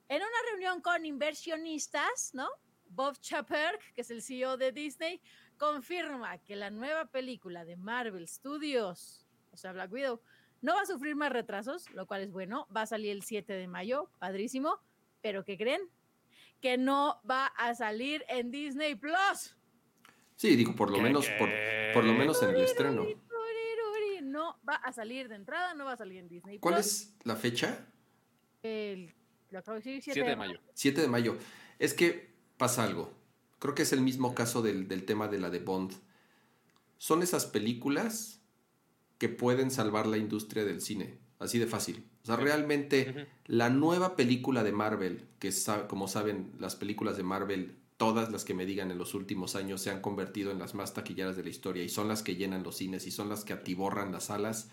En 0.08 0.18
una 0.18 0.50
reunión 0.50 0.80
con 0.80 1.04
inversionistas, 1.04 2.30
¿no? 2.32 2.48
Bob 2.88 3.18
Chapek, 3.20 3.94
que 3.94 4.02
es 4.02 4.10
el 4.10 4.22
CEO 4.22 4.56
de 4.56 4.72
Disney, 4.72 5.20
confirma 5.56 6.38
que 6.38 6.54
la 6.54 6.70
nueva 6.70 7.06
película 7.06 7.64
de 7.64 7.76
Marvel 7.76 8.28
Studios, 8.28 9.26
o 9.52 9.56
sea, 9.56 9.72
Black 9.72 9.92
Widow, 9.92 10.20
no 10.62 10.74
va 10.74 10.82
a 10.82 10.86
sufrir 10.86 11.16
más 11.16 11.32
retrasos, 11.32 11.90
lo 11.90 12.06
cual 12.06 12.22
es 12.22 12.30
bueno. 12.30 12.66
Va 12.74 12.82
a 12.82 12.86
salir 12.86 13.10
el 13.10 13.22
7 13.22 13.52
de 13.52 13.68
mayo, 13.68 14.10
padrísimo. 14.18 14.78
Pero 15.22 15.44
¿qué 15.44 15.58
creen? 15.58 15.82
Que 16.60 16.78
no 16.78 17.20
va 17.28 17.46
a 17.46 17.74
salir 17.74 18.24
en 18.28 18.50
Disney 18.50 18.94
Plus. 18.94 19.56
Sí, 20.36 20.54
digo, 20.56 20.74
por 20.74 20.90
lo 20.90 20.98
menos, 20.98 21.28
por, 21.38 21.50
por 21.94 22.04
lo 22.04 22.12
menos 22.12 22.42
en 22.42 22.50
el 22.50 22.62
estreno. 22.62 23.06
No 24.22 24.58
va 24.68 24.74
a 24.74 24.92
salir 24.92 25.28
de 25.28 25.36
entrada, 25.36 25.72
no 25.74 25.84
va 25.84 25.92
a 25.92 25.96
salir 25.96 26.18
en 26.18 26.28
Disney 26.28 26.58
¿Cuál 26.58 26.78
es 26.78 27.16
la 27.24 27.36
fecha? 27.36 27.86
El, 28.62 29.14
lo 29.56 29.60
acabo 29.60 29.78
de 29.78 29.80
decir, 29.80 30.02
7 30.02 30.28
de 30.28 30.36
mayo. 30.36 30.60
7 30.74 31.00
de 31.00 31.08
mayo. 31.08 31.38
Es 31.78 31.94
que 31.94 32.34
pasa 32.58 32.84
algo. 32.84 33.12
Creo 33.58 33.74
que 33.74 33.82
es 33.82 33.92
el 33.92 34.02
mismo 34.02 34.34
caso 34.34 34.60
del, 34.60 34.86
del 34.86 35.04
tema 35.04 35.28
de 35.28 35.38
la 35.38 35.48
de 35.48 35.60
Bond. 35.60 35.92
Son 36.98 37.22
esas 37.22 37.46
películas 37.46 38.42
que 39.18 39.28
pueden 39.28 39.70
salvar 39.70 40.06
la 40.06 40.18
industria 40.18 40.64
del 40.64 40.82
cine. 40.82 41.18
Así 41.38 41.58
de 41.58 41.66
fácil. 41.66 42.06
O 42.22 42.26
sea, 42.26 42.36
realmente 42.36 43.28
la 43.46 43.70
nueva 43.70 44.16
película 44.16 44.62
de 44.62 44.72
Marvel, 44.72 45.26
que 45.38 45.52
como 45.88 46.08
saben, 46.08 46.52
las 46.58 46.76
películas 46.76 47.16
de 47.16 47.22
Marvel, 47.22 47.76
todas 47.96 48.30
las 48.30 48.44
que 48.44 48.54
me 48.54 48.66
digan 48.66 48.90
en 48.90 48.98
los 48.98 49.14
últimos 49.14 49.56
años, 49.56 49.80
se 49.80 49.90
han 49.90 50.00
convertido 50.00 50.50
en 50.50 50.58
las 50.58 50.74
más 50.74 50.92
taquilleras 50.92 51.36
de 51.36 51.44
la 51.44 51.50
historia 51.50 51.82
y 51.82 51.88
son 51.88 52.08
las 52.08 52.22
que 52.22 52.36
llenan 52.36 52.62
los 52.62 52.76
cines 52.76 53.06
y 53.06 53.10
son 53.10 53.28
las 53.28 53.44
que 53.44 53.52
atiborran 53.52 54.12
las 54.12 54.24
salas. 54.24 54.70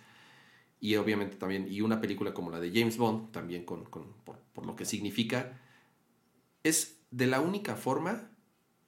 Y 0.83 0.97
obviamente 0.97 1.37
también, 1.37 1.71
y 1.71 1.79
una 1.79 2.01
película 2.01 2.33
como 2.33 2.51
la 2.51 2.59
de 2.59 2.69
James 2.69 2.97
Bond, 2.97 3.31
también 3.31 3.63
con, 3.63 3.85
con- 3.85 4.11
por, 4.25 4.65
lo 4.65 4.75
que 4.75 4.83
significa, 4.83 5.61
es 6.61 6.97
de 7.09 7.25
la 7.25 7.39
única 7.39 7.77
forma 7.77 8.29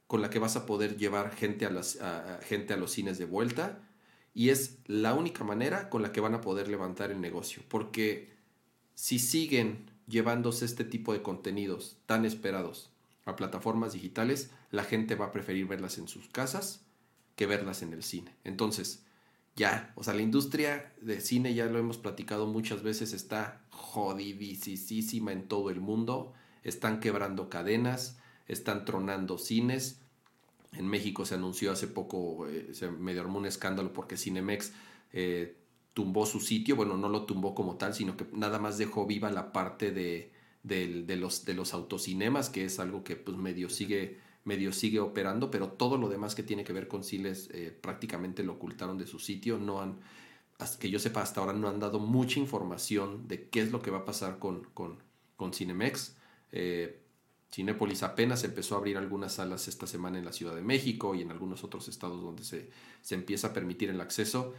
con 0.06 0.22
la 0.22 0.30
que 0.30 0.40
vas 0.40 0.58
a 0.58 0.66
poder 0.66 0.98
llevar 0.98 1.34
gente 1.34 1.66
a, 1.66 1.70
las, 1.70 1.98
gente 2.44 2.74
a 2.74 2.78
los 2.78 2.92
cines 2.92 3.18
de 3.18 3.24
vuelta 3.24 3.82
y 4.34 4.50
es 4.50 4.80
la 4.88 5.14
única 5.14 5.46
manera 5.46 5.90
con 5.90 6.02
la 6.02 6.12
que 6.12 6.20
van 6.20 6.34
a 6.34 6.42
poder 6.42 6.68
levantar 6.68 7.12
el 7.12 7.22
negocio. 7.22 7.64
Porque 7.70 8.34
si 8.94 9.18
siguen 9.18 9.90
llevándose 10.06 10.66
este 10.66 10.84
tipo 10.84 11.14
de 11.14 11.22
contenidos 11.22 11.96
tan 12.08 12.26
esperados 12.26 12.92
a 13.24 13.38
plataformas 13.38 13.94
digitales, 13.94 14.52
la 14.70 14.84
gente 14.84 15.16
va 15.16 15.28
a 15.28 15.32
preferir 15.32 15.66
verlas 15.66 15.98
en 15.98 16.10
sus 16.10 16.28
casas 16.28 16.86
que 17.38 17.46
verlas 17.46 17.84
en 17.84 17.94
el 17.94 18.04
cine. 18.04 18.36
Entonces, 18.44 19.05
ya, 19.56 19.94
o 19.96 20.04
sea, 20.04 20.14
la 20.14 20.22
industria 20.22 20.94
de 21.02 21.22
cine, 21.22 21.54
ya 21.54 21.66
lo 21.68 21.80
hemos 21.80 21.98
platicado 21.98 22.46
muchas 22.46 22.84
veces, 22.84 23.14
está 23.14 23.62
jodidísima 23.70 25.32
en 25.32 25.48
todo 25.48 25.70
el 25.70 25.80
mundo. 25.80 26.34
Están 26.64 27.00
quebrando 27.00 27.50
cadenas, 27.50 28.18
están 28.48 28.84
tronando 28.84 29.38
cines. 29.38 30.02
En 30.74 30.88
México 30.88 31.26
se 31.26 31.36
anunció 31.36 31.72
hace 31.72 31.88
poco, 31.88 32.48
eh, 32.48 32.72
se 32.74 32.90
medio 32.90 33.22
armó 33.22 33.38
un 33.40 33.46
escándalo 33.46 33.94
porque 33.94 34.18
Cinemex 34.18 34.74
eh, 35.14 35.56
tumbó 35.94 36.26
su 36.26 36.42
sitio. 36.42 36.76
Bueno, 36.76 36.98
no 36.98 37.08
lo 37.08 37.26
tumbó 37.26 37.56
como 37.56 37.78
tal, 37.78 37.94
sino 37.94 38.18
que 38.18 38.26
nada 38.34 38.60
más 38.60 38.78
dejó 38.78 39.06
viva 39.06 39.32
la 39.32 39.54
parte 39.54 39.92
de, 39.92 40.34
de 40.64 41.16
los, 41.16 41.46
de 41.46 41.54
los 41.54 41.74
autocinemas, 41.74 42.50
que 42.50 42.66
es 42.66 42.80
algo 42.80 43.06
que 43.06 43.16
pues 43.16 43.38
medio 43.38 43.70
sigue, 43.70 44.20
medio 44.46 44.72
sigue 44.72 45.00
operando, 45.00 45.52
pero 45.52 45.70
todo 45.70 45.98
lo 45.98 46.08
demás 46.08 46.36
que 46.36 46.44
tiene 46.44 46.64
que 46.64 46.72
ver 46.72 46.88
con 46.88 47.04
cines 47.04 47.50
eh, 47.52 47.78
prácticamente 47.80 48.44
lo 48.44 48.54
ocultaron 48.54 48.98
de 48.98 49.08
su 49.08 49.20
sitio. 49.20 49.58
No 49.58 49.82
han, 49.82 50.00
que 50.80 50.90
yo 50.90 51.00
sepa, 51.00 51.22
hasta 51.22 51.42
ahora 51.42 51.54
no 51.54 51.68
han 51.68 51.80
dado 51.80 52.00
mucha 52.00 52.40
información 52.40 53.28
de 53.28 53.50
qué 53.50 53.62
es 53.62 53.72
lo 53.72 53.82
que 53.82 53.92
va 53.92 54.00
a 54.00 54.06
pasar 54.06 54.40
con, 54.40 54.64
con, 54.74 55.00
con 55.36 55.52
Cinemex. 55.52 56.16
Eh, 56.52 57.02
Cinépolis 57.52 58.04
apenas 58.04 58.44
empezó 58.44 58.76
a 58.76 58.78
abrir 58.78 58.98
algunas 58.98 59.34
salas 59.34 59.68
esta 59.68 59.88
semana 59.88 60.20
en 60.20 60.26
la 60.26 60.34
Ciudad 60.34 60.56
de 60.56 60.62
México 60.62 61.16
y 61.16 61.22
en 61.22 61.32
algunos 61.32 61.64
otros 61.64 61.88
estados 61.88 62.22
donde 62.22 62.44
se, 62.44 62.70
se 63.02 63.16
empieza 63.16 63.48
a 63.48 63.54
permitir 63.54 63.90
el 63.90 64.00
acceso. 64.00 64.54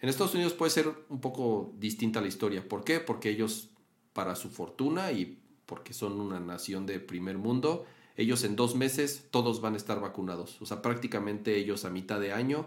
En 0.00 0.08
Estados 0.08 0.34
Unidos 0.34 0.54
puede 0.54 0.70
ser 0.70 0.92
un 1.08 1.20
poco 1.20 1.72
distinta 1.78 2.20
la 2.20 2.26
historia. 2.26 2.68
¿Por 2.68 2.82
qué? 2.82 2.98
Porque 2.98 3.30
ellos, 3.30 3.70
para 4.12 4.34
su 4.34 4.50
fortuna 4.50 5.12
y 5.12 5.38
porque 5.66 5.94
son 5.94 6.20
una 6.20 6.40
nación 6.40 6.84
de 6.84 6.98
primer 6.98 7.38
mundo, 7.38 7.86
ellos 8.16 8.44
en 8.44 8.56
dos 8.56 8.76
meses 8.76 9.26
todos 9.30 9.60
van 9.60 9.74
a 9.74 9.76
estar 9.76 10.00
vacunados. 10.00 10.60
O 10.60 10.66
sea, 10.66 10.82
prácticamente 10.82 11.56
ellos 11.56 11.84
a 11.84 11.90
mitad 11.90 12.20
de 12.20 12.32
año 12.32 12.66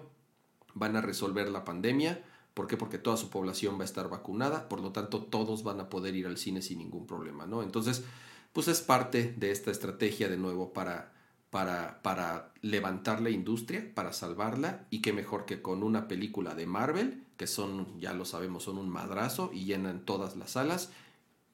van 0.74 0.96
a 0.96 1.02
resolver 1.02 1.50
la 1.50 1.64
pandemia. 1.64 2.24
¿Por 2.54 2.68
qué? 2.68 2.76
Porque 2.76 2.98
toda 2.98 3.18
su 3.18 3.30
población 3.30 3.78
va 3.78 3.84
a 3.84 3.86
estar 3.86 4.10
vacunada, 4.10 4.68
por 4.68 4.82
lo 4.82 4.92
tanto 4.92 5.24
todos 5.24 5.64
van 5.64 5.80
a 5.80 5.90
poder 5.90 6.16
ir 6.16 6.28
al 6.28 6.38
cine 6.38 6.62
sin 6.62 6.80
ningún 6.80 7.06
problema, 7.06 7.46
¿no? 7.46 7.62
Entonces, 7.62 8.04
pues 8.52 8.68
es 8.68 8.82
parte 8.82 9.36
de 9.38 9.52
esta 9.52 9.70
estrategia 9.70 10.28
de 10.28 10.38
nuevo 10.38 10.74
para, 10.74 11.14
para, 11.52 12.02
para 12.02 12.52
levantar 12.62 13.22
la 13.22 13.30
industria, 13.30 13.92
para 13.94 14.12
salvarla, 14.12 14.88
y 14.90 15.02
qué 15.04 15.14
mejor 15.14 15.46
que 15.46 15.62
con 15.62 15.84
una 15.84 16.08
película 16.08 16.56
de 16.56 16.66
Marvel, 16.66 17.24
que 17.38 17.46
son, 17.46 18.00
ya 18.00 18.14
lo 18.14 18.26
sabemos, 18.26 18.64
son 18.64 18.80
un 18.80 18.90
madrazo 18.90 19.52
y 19.54 19.66
llenan 19.66 20.04
todas 20.04 20.36
las 20.36 20.52
salas, 20.52 20.90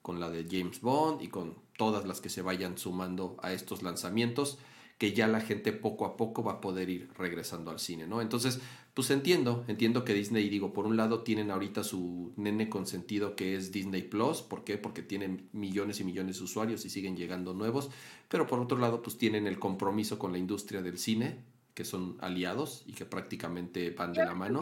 con 0.01 0.19
la 0.19 0.29
de 0.29 0.47
James 0.49 0.79
Bond 0.79 1.21
y 1.21 1.27
con 1.27 1.55
todas 1.77 2.05
las 2.05 2.21
que 2.21 2.29
se 2.29 2.41
vayan 2.41 2.77
sumando 2.77 3.37
a 3.41 3.53
estos 3.53 3.83
lanzamientos, 3.83 4.57
que 4.97 5.11
ya 5.13 5.27
la 5.27 5.41
gente 5.41 5.73
poco 5.73 6.05
a 6.05 6.15
poco 6.15 6.43
va 6.43 6.53
a 6.53 6.61
poder 6.61 6.89
ir 6.89 7.09
regresando 7.17 7.71
al 7.71 7.79
cine, 7.79 8.05
¿no? 8.07 8.21
Entonces, 8.21 8.61
pues 8.93 9.09
entiendo, 9.09 9.65
entiendo 9.67 10.05
que 10.05 10.13
Disney, 10.13 10.47
digo, 10.49 10.71
por 10.71 10.85
un 10.85 10.95
lado 10.97 11.23
tienen 11.23 11.49
ahorita 11.49 11.83
su 11.83 12.31
nene 12.37 12.69
consentido 12.69 13.35
que 13.35 13.55
es 13.55 13.71
Disney 13.71 14.03
Plus, 14.03 14.43
¿por 14.43 14.63
qué? 14.63 14.77
Porque 14.77 15.01
tienen 15.01 15.49
millones 15.51 15.99
y 15.99 16.03
millones 16.03 16.37
de 16.37 16.43
usuarios 16.43 16.85
y 16.85 16.89
siguen 16.91 17.17
llegando 17.17 17.53
nuevos, 17.55 17.89
pero 18.29 18.45
por 18.45 18.59
otro 18.59 18.77
lado, 18.77 19.01
pues 19.01 19.17
tienen 19.17 19.47
el 19.47 19.57
compromiso 19.59 20.19
con 20.19 20.31
la 20.31 20.37
industria 20.37 20.81
del 20.83 20.99
cine, 20.99 21.37
que 21.73 21.85
son 21.85 22.17
aliados 22.21 22.83
y 22.85 22.93
que 22.93 23.05
prácticamente 23.05 23.89
van 23.89 24.13
de 24.13 24.23
la 24.23 24.35
mano. 24.35 24.61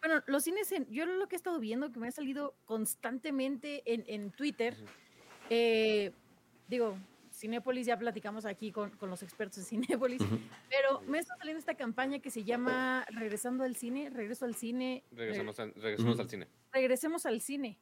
bueno, 0.00 0.22
los 0.26 0.44
cines, 0.44 0.70
en- 0.72 0.86
yo 0.90 1.04
lo 1.06 1.26
que 1.28 1.34
he 1.34 1.38
estado 1.38 1.58
viendo, 1.58 1.90
que 1.92 1.98
me 1.98 2.06
ha 2.08 2.12
salido 2.12 2.54
constantemente 2.66 3.82
en, 3.92 4.04
en 4.06 4.30
Twitter, 4.30 4.76
eh, 5.50 6.12
digo, 6.72 6.96
Cinépolis, 7.32 7.86
ya 7.86 7.98
platicamos 7.98 8.44
aquí 8.44 8.72
con, 8.72 8.90
con 8.96 9.08
los 9.10 9.22
expertos 9.22 9.58
de 9.58 9.64
Cinépolis, 9.64 10.20
Ujú. 10.22 10.38
pero 10.68 11.00
me 11.02 11.18
está 11.18 11.36
saliendo 11.36 11.58
esta 11.58 11.74
campaña 11.74 12.18
que 12.18 12.30
se 12.30 12.44
llama 12.44 13.06
Regresando 13.10 13.64
al 13.64 13.76
cine, 13.76 14.10
regreso 14.10 14.44
al 14.44 14.54
cine, 14.54 15.04
Regresamos, 15.12 15.58
al- 15.60 15.74
regresamos 15.74 16.14
Ujú. 16.14 16.22
al 16.22 16.28
cine. 16.30 16.48
regresemos 16.72 17.26
al 17.26 17.40
cine. 17.40 17.78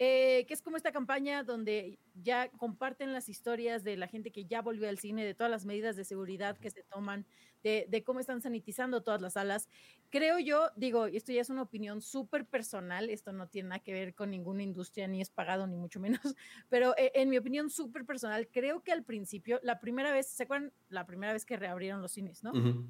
Eh, 0.00 0.44
que 0.48 0.54
es 0.54 0.60
como 0.60 0.76
esta 0.76 0.90
campaña 0.90 1.44
donde 1.44 2.00
ya 2.20 2.48
comparten 2.50 3.12
las 3.12 3.28
historias 3.28 3.84
de 3.84 3.96
la 3.96 4.08
gente 4.08 4.32
que 4.32 4.44
ya 4.44 4.60
volvió 4.60 4.88
al 4.88 4.98
cine, 4.98 5.24
de 5.24 5.34
todas 5.34 5.50
las 5.52 5.64
medidas 5.66 5.94
de 5.94 6.02
seguridad 6.04 6.58
que 6.58 6.70
se 6.70 6.82
toman, 6.82 7.24
de, 7.64 7.86
de 7.88 8.04
cómo 8.04 8.20
están 8.20 8.42
sanitizando 8.42 9.02
todas 9.02 9.20
las 9.20 9.32
salas. 9.32 9.68
Creo 10.10 10.38
yo, 10.38 10.70
digo, 10.76 11.08
y 11.08 11.16
esto 11.16 11.32
ya 11.32 11.40
es 11.40 11.50
una 11.50 11.62
opinión 11.62 12.00
súper 12.00 12.46
personal, 12.46 13.10
esto 13.10 13.32
no 13.32 13.48
tiene 13.48 13.70
nada 13.70 13.78
que 13.80 13.92
ver 13.92 14.14
con 14.14 14.30
ninguna 14.30 14.62
industria, 14.62 15.08
ni 15.08 15.20
es 15.20 15.30
pagado, 15.30 15.66
ni 15.66 15.76
mucho 15.76 15.98
menos, 15.98 16.20
pero 16.68 16.96
eh, 16.96 17.10
en 17.14 17.30
mi 17.30 17.38
opinión 17.38 17.70
súper 17.70 18.04
personal, 18.04 18.46
creo 18.52 18.82
que 18.82 18.92
al 18.92 19.02
principio, 19.02 19.58
la 19.62 19.80
primera 19.80 20.12
vez, 20.12 20.28
¿se 20.28 20.44
acuerdan? 20.44 20.72
La 20.88 21.06
primera 21.06 21.32
vez 21.32 21.44
que 21.44 21.56
reabrieron 21.56 22.02
los 22.02 22.12
cines, 22.12 22.44
¿no? 22.44 22.52
Ujú. 22.52 22.86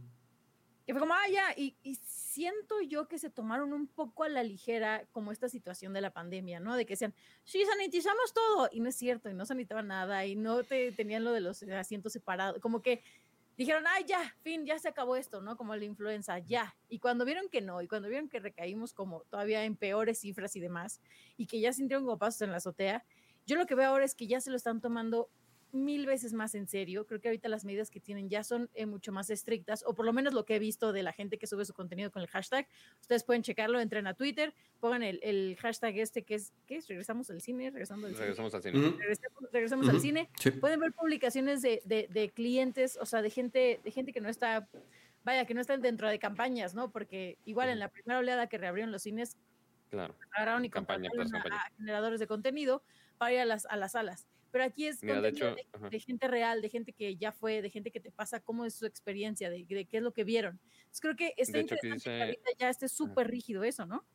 que 0.84 0.92
fue 0.92 1.00
como, 1.00 1.14
ah, 1.14 1.28
ya, 1.32 1.54
y, 1.56 1.78
y 1.82 1.94
siento 1.94 2.82
yo 2.82 3.08
que 3.08 3.18
se 3.18 3.30
tomaron 3.30 3.72
un 3.72 3.86
poco 3.86 4.24
a 4.24 4.28
la 4.28 4.42
ligera 4.42 5.06
como 5.12 5.32
esta 5.32 5.48
situación 5.48 5.94
de 5.94 6.00
la 6.00 6.12
pandemia, 6.12 6.60
¿no? 6.60 6.76
De 6.76 6.84
que 6.84 6.94
decían, 6.94 7.14
sí, 7.44 7.64
sanitizamos 7.64 8.34
todo, 8.34 8.68
y 8.72 8.80
no 8.80 8.88
es 8.88 8.96
cierto, 8.96 9.30
y 9.30 9.34
no 9.34 9.46
sanitaban 9.46 9.86
nada, 9.86 10.26
y 10.26 10.34
no 10.34 10.64
te 10.64 10.92
tenían 10.92 11.24
lo 11.24 11.32
de 11.32 11.40
los 11.40 11.62
asientos 11.62 12.12
separados, 12.12 12.60
como 12.60 12.82
que 12.82 13.02
dijeron, 13.56 13.84
ay, 13.86 14.04
ya, 14.06 14.34
fin, 14.42 14.64
ya 14.66 14.78
se 14.78 14.88
acabó 14.88 15.16
esto, 15.16 15.40
¿no? 15.40 15.56
Como 15.56 15.74
la 15.76 15.84
influenza, 15.84 16.38
ya. 16.38 16.76
Y 16.88 16.98
cuando 16.98 17.24
vieron 17.24 17.48
que 17.48 17.60
no, 17.60 17.82
y 17.82 17.88
cuando 17.88 18.08
vieron 18.08 18.28
que 18.28 18.40
recaímos 18.40 18.92
como 18.92 19.22
todavía 19.24 19.64
en 19.64 19.76
peores 19.76 20.20
cifras 20.20 20.56
y 20.56 20.60
demás, 20.60 21.00
y 21.36 21.46
que 21.46 21.60
ya 21.60 21.72
sintieron 21.72 22.04
como 22.04 22.18
pasos 22.18 22.42
en 22.42 22.50
la 22.50 22.58
azotea, 22.58 23.04
yo 23.46 23.56
lo 23.56 23.66
que 23.66 23.74
veo 23.74 23.88
ahora 23.88 24.04
es 24.04 24.14
que 24.14 24.26
ya 24.26 24.40
se 24.40 24.50
lo 24.50 24.56
están 24.56 24.80
tomando 24.80 25.28
mil 25.74 26.06
veces 26.06 26.32
más 26.32 26.54
en 26.54 26.66
serio. 26.68 27.06
Creo 27.06 27.20
que 27.20 27.28
ahorita 27.28 27.48
las 27.48 27.64
medidas 27.64 27.90
que 27.90 28.00
tienen 28.00 28.28
ya 28.30 28.44
son 28.44 28.70
eh, 28.74 28.86
mucho 28.86 29.12
más 29.12 29.28
estrictas, 29.30 29.84
o 29.86 29.94
por 29.94 30.06
lo 30.06 30.12
menos 30.12 30.32
lo 30.32 30.44
que 30.44 30.56
he 30.56 30.58
visto 30.58 30.92
de 30.92 31.02
la 31.02 31.12
gente 31.12 31.36
que 31.38 31.46
sube 31.46 31.64
su 31.64 31.74
contenido 31.74 32.10
con 32.10 32.22
el 32.22 32.28
hashtag. 32.28 32.66
Ustedes 33.00 33.24
pueden 33.24 33.42
checarlo, 33.42 33.80
entren 33.80 34.06
a 34.06 34.14
Twitter, 34.14 34.54
pongan 34.80 35.02
el, 35.02 35.20
el 35.22 35.56
hashtag 35.60 35.98
este 35.98 36.22
que 36.22 36.36
es, 36.36 36.52
¿qué 36.66 36.76
es? 36.76 36.88
Regresamos 36.88 37.28
al 37.30 37.40
cine, 37.40 37.70
regresando 37.70 38.06
al 38.06 38.12
cine. 38.14 38.20
Regresamos 38.24 38.54
al 38.54 38.62
cine. 38.62 38.78
Ujú. 38.78 39.90
al 39.90 40.00
cine. 40.00 40.30
Sí. 40.40 40.50
Pueden 40.52 40.80
ver 40.80 40.92
publicaciones 40.92 41.60
de, 41.62 41.82
de- 41.84 42.08
de 42.10 42.30
clientes, 42.30 42.96
o 43.00 43.06
sea, 43.06 43.20
de 43.22 43.30
gente, 43.30 43.80
de 43.84 43.90
gente 43.90 44.12
que 44.12 44.20
no 44.20 44.28
está, 44.28 44.68
vaya, 45.24 45.44
que 45.44 45.54
no 45.54 45.60
están 45.60 45.80
dentro 45.82 46.08
de 46.08 46.18
campañas, 46.18 46.74
¿no? 46.74 46.90
Porque 46.90 47.38
igual 47.44 47.68
en 47.68 47.78
la 47.78 47.88
primera 47.88 48.18
oleada 48.18 48.46
que 48.48 48.58
reabrieron 48.58 48.92
los 48.92 49.02
cines, 49.02 49.36
Claro. 49.90 50.14
agarraron 50.32 50.64
y 50.64 50.68
a- 50.68 50.70
campaña. 50.70 51.10
a 51.16 51.70
generadores 51.76 52.18
de 52.20 52.26
contenido 52.26 52.82
para 53.18 53.32
ir 53.32 53.38
a 53.40 53.44
las, 53.44 53.64
a 53.66 53.76
las 53.76 53.92
salas. 53.92 54.26
Pero 54.54 54.66
aquí 54.66 54.86
es 54.86 55.02
Mira, 55.02 55.20
de 55.20 55.30
contenido 55.32 55.48
hecho, 55.48 55.56
de, 55.56 55.66
ajá. 55.72 55.88
de 55.88 55.98
gente 55.98 56.28
real, 56.28 56.62
de 56.62 56.68
gente 56.68 56.92
que 56.92 57.16
ya 57.16 57.32
fue, 57.32 57.60
de 57.60 57.70
gente 57.70 57.90
que 57.90 57.98
te 57.98 58.12
pasa 58.12 58.38
cómo 58.38 58.64
es 58.64 58.74
su 58.74 58.86
experiencia, 58.86 59.50
de, 59.50 59.64
de 59.64 59.84
qué 59.84 59.96
es 59.96 60.02
lo 60.04 60.12
que 60.12 60.22
vieron. 60.22 60.60
Entonces 60.76 61.00
creo 61.00 61.16
que 61.16 61.34
está 61.36 61.58
hecho, 61.58 61.74
interesante 61.74 62.04
que 62.04 62.10
dice- 62.12 62.22
ahorita 62.22 62.50
ya 62.56 62.68
esté 62.70 62.88
súper 62.88 63.26
rígido 63.28 63.64
eso, 63.64 63.84
¿no? 63.84 64.06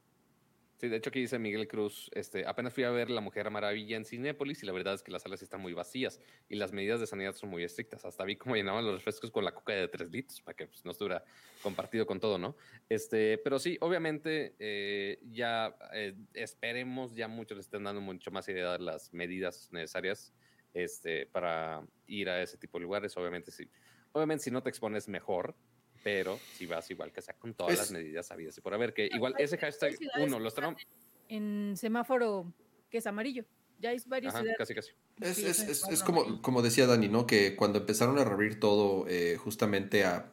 Sí, 0.79 0.87
de 0.87 0.95
hecho 0.95 1.09
aquí 1.09 1.19
dice 1.19 1.37
Miguel 1.39 1.67
Cruz, 1.67 2.09
este, 2.13 2.47
apenas 2.47 2.73
fui 2.73 2.85
a 2.85 2.89
ver 2.89 3.09
La 3.09 3.19
Mujer 3.19 3.51
Maravilla 3.51 3.97
en 3.97 4.05
Cinépolis 4.05 4.63
y 4.63 4.65
la 4.65 4.71
verdad 4.71 4.93
es 4.93 5.03
que 5.03 5.11
las 5.11 5.23
salas 5.23 5.41
están 5.41 5.59
muy 5.59 5.73
vacías 5.73 6.21
y 6.47 6.55
las 6.55 6.71
medidas 6.71 7.01
de 7.01 7.05
sanidad 7.05 7.33
son 7.35 7.49
muy 7.49 7.65
estrictas. 7.65 8.05
Hasta 8.05 8.23
vi 8.23 8.37
cómo 8.37 8.55
llenaban 8.55 8.85
los 8.85 8.95
refrescos 8.95 9.29
con 9.29 9.43
la 9.43 9.53
coca 9.53 9.73
de 9.73 9.89
tres 9.89 10.09
litros 10.09 10.39
para 10.39 10.55
que 10.55 10.67
pues, 10.67 10.85
no 10.85 10.91
estuviera 10.91 11.21
compartido 11.61 12.07
con 12.07 12.21
todo, 12.21 12.37
¿no? 12.37 12.55
Este, 12.87 13.37
pero 13.39 13.59
sí, 13.59 13.77
obviamente 13.81 14.55
eh, 14.57 15.19
ya 15.29 15.75
eh, 15.91 16.15
esperemos, 16.33 17.13
ya 17.13 17.27
muchos 17.27 17.57
le 17.57 17.61
estén 17.61 17.83
dando 17.83 17.99
mucho 17.99 18.31
más 18.31 18.47
idea 18.47 18.71
de 18.71 18.79
las 18.79 19.13
medidas 19.13 19.67
necesarias 19.73 20.33
este, 20.73 21.25
para 21.25 21.85
ir 22.07 22.29
a 22.29 22.41
ese 22.41 22.57
tipo 22.57 22.77
de 22.77 22.83
lugares. 22.83 23.17
Obviamente, 23.17 23.51
sí. 23.51 23.69
Obviamente, 24.13 24.45
si 24.45 24.51
no 24.51 24.63
te 24.63 24.69
expones 24.69 25.09
mejor, 25.09 25.57
pero 26.03 26.39
si 26.53 26.65
vas 26.65 26.89
igual 26.91 27.11
que 27.11 27.21
sea 27.21 27.33
con 27.35 27.53
todas 27.53 27.73
Es- 27.73 27.79
las 27.79 27.91
medidas 27.91 28.27
sabidas 28.27 28.57
y 28.57 28.61
por 28.61 28.73
haber 28.73 28.93
que 28.93 29.07
igual 29.11 29.35
ese 29.37 29.57
hashtag 29.57 29.95
uno 30.19 30.39
los 30.39 30.53
tenemos 30.55 30.81
En 31.27 31.75
semáforo 31.77 32.51
que 32.89 32.97
es 32.97 33.05
amarillo. 33.07 33.45
Ya 33.77 33.91
hay 33.91 33.97
varias 34.07 34.33
Ajá, 34.33 34.41
ciudades. 34.41 34.57
casi 34.57 34.73
casi 34.75 34.91
Es, 35.21 35.35
Sí, 35.37 35.45
es- 35.45 35.59
es 35.59 35.83
es- 35.87 36.03
como, 36.03 36.41
como 36.41 36.61
decía 36.61 36.87
Dani, 36.87 37.07
¿no? 37.07 37.27
Que 37.27 37.55
cuando 37.55 37.79
empezaron 37.79 38.17
a 38.19 38.23
reabrir 38.23 38.59
todo 38.59 39.05
eh, 39.07 39.37
justamente 39.37 40.03
a 40.05 40.31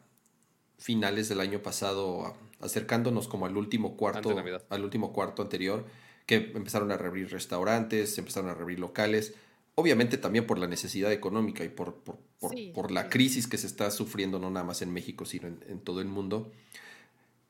finales 0.79 1.29
del 1.29 1.41
año 1.41 1.61
pasado, 1.63 2.27
a- 2.27 2.37
acercándonos 2.61 3.29
como 3.29 3.47
al 3.47 3.57
último 3.57 3.97
cuarto, 3.97 4.35
al 4.71 4.85
último 4.85 5.13
cuarto 5.13 5.43
anterior, 5.43 5.85
que 6.27 6.37
empezaron 6.55 6.91
a 6.93 6.97
reabrir 6.97 7.31
restaurantes, 7.31 8.17
empezaron 8.19 8.51
a 8.51 8.55
reabrir 8.55 8.79
locales, 8.81 9.35
obviamente 9.77 10.19
también 10.19 10.47
por 10.47 10.59
la 10.59 10.67
necesidad 10.67 11.13
económica 11.13 11.63
y 11.65 11.69
por, 11.69 11.95
por, 11.95 12.19
por- 12.41 12.51
Sí, 12.51 12.73
por 12.75 12.91
la 12.91 13.05
sí. 13.05 13.09
crisis 13.11 13.47
que 13.47 13.59
se 13.59 13.67
está 13.69 13.91
sufriendo 13.91 14.39
no 14.41 14.51
nada 14.51 14.67
más 14.67 14.83
en 14.83 14.93
México, 14.93 15.25
sino 15.25 15.47
en, 15.47 15.61
en 15.69 15.79
todo 15.81 16.01
el 16.01 16.09
mundo. 16.09 16.51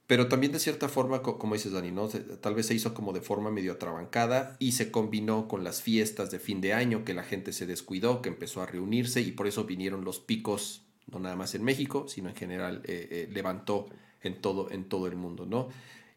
Pero 0.07 0.29
también 0.29 0.53
de 0.53 0.61
cierta 0.61 0.89
forma, 0.89 1.23
co- 1.23 1.39
como 1.39 1.55
dices 1.55 1.73
Dani, 1.73 1.91
¿no? 1.91 2.09
Tal 2.09 2.55
vez 2.55 2.67
se 2.67 2.75
hizo 2.75 2.95
como 2.95 3.13
de 3.13 3.21
forma 3.21 3.51
medio 3.51 3.73
atrabancada 3.73 4.57
y 4.61 4.73
se 4.73 4.91
combinó 4.93 5.49
con 5.49 5.65
las 5.65 5.83
fiestas 5.83 6.31
de 6.31 6.39
fin 6.39 6.61
de 6.61 6.75
año, 6.75 7.05
que 7.05 7.13
la 7.15 7.25
gente 7.25 7.53
se 7.53 7.67
descuidó, 7.67 8.23
que 8.23 8.29
empezó 8.29 8.63
a 8.63 8.67
reunirse 8.67 9.21
y 9.21 9.33
por 9.33 9.47
eso 9.49 9.65
vinieron 9.65 10.05
los 10.05 10.21
picos, 10.21 10.83
no 11.11 11.19
nada 11.19 11.35
más 11.35 11.55
en 11.57 11.65
México, 11.65 12.07
sino 12.09 12.29
en 12.29 12.37
general 12.37 12.83
eh, 12.85 13.09
eh, 13.11 13.29
levantó 13.33 13.89
en 14.23 14.41
todo, 14.41 14.71
en 14.71 14.85
todo 14.89 15.09
el 15.09 15.17
mundo, 15.17 15.45
¿no? 15.45 15.69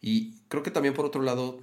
Y 0.02 0.34
creo 0.50 0.62
que 0.64 0.72
también 0.72 0.94
por 0.94 1.06
otro 1.06 1.22
lado 1.24 1.60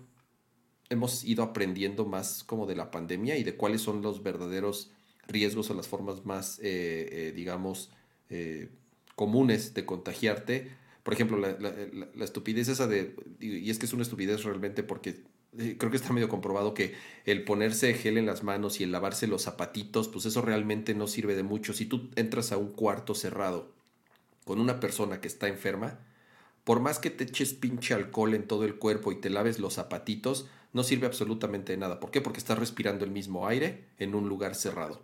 hemos 0.89 1.25
ido 1.25 1.43
aprendiendo 1.43 2.05
más 2.05 2.45
como 2.45 2.67
de 2.67 2.77
la 2.77 2.91
pandemia 2.91 3.37
y 3.37 3.45
de 3.45 3.57
cuáles 3.57 3.83
son 3.83 4.03
los 4.03 4.23
verdaderos 4.23 4.91
riesgos 5.27 5.71
o 5.71 5.75
las 5.75 5.89
formas 5.89 6.25
más, 6.25 6.59
eh, 6.61 7.09
eh, 7.11 7.33
digamos, 7.35 7.91
eh, 8.31 8.69
comunes 9.15 9.75
de 9.75 9.85
contagiarte. 9.85 10.71
Por 11.03 11.15
ejemplo, 11.15 11.39
la, 11.39 12.25
estupidez 12.25 12.69
esa 12.69 12.87
de, 12.87 13.15
y 13.41 13.71
es 13.71 13.79
que 13.79 13.87
es 13.87 13.93
una 13.93 14.03
estupidez 14.03 14.43
realmente 14.45 14.83
porque 14.83 15.25
creo 15.79 15.91
que 15.91 15.97
está 15.97 16.13
medio 16.13 16.29
comprobado 16.29 16.75
que 16.75 16.95
el 17.25 17.45
ponerse 17.45 17.95
gel 17.95 18.19
en 18.19 18.27
las 18.27 18.43
manos 18.43 18.81
y 18.81 18.85
el 18.85 18.93
lavarse 18.93 19.27
los 19.27 19.43
zapatitos, 19.43 20.09
pues 20.09 20.27
eso 20.27 20.43
realmente 20.43 20.95
no 20.95 21.07
sirve 21.07 21.35
de 21.35 21.43
mucho. 21.43 21.73
Si 21.73 21.87
tú 21.87 22.11
entras 22.17 22.53
a 22.53 22.57
un 22.57 22.73
cuarto 22.73 23.15
cerrado 23.15 23.73
con 24.45 24.61
una 24.61 24.81
persona 24.81 25.21
que 25.21 25.29
está 25.29 25.49
enferma, 25.49 26.01
por 26.65 26.81
más 26.81 26.99
que 26.99 27.11
te 27.11 27.25
eches 27.25 27.55
pinche 27.55 27.95
alcohol 27.95 28.35
en 28.35 28.47
todo 28.47 28.65
el 28.65 28.75
cuerpo 28.75 29.13
y 29.13 29.21
te 29.21 29.31
laves 29.31 29.61
los 29.61 29.75
zapatitos, 29.75 30.49
no 30.77 30.85
sirve 30.85 31.07
absolutamente 31.07 31.73
de 31.73 31.79
nada. 31.79 31.99
¿Por 31.99 32.11
qué? 32.13 32.21
Porque 32.21 32.39
estás 32.39 32.59
respirando 32.59 33.05
el 33.05 33.11
mismo 33.11 33.49
aire 33.49 33.89
en 33.99 34.15
un 34.15 34.29
lugar 34.29 34.55
cerrado. 34.55 35.03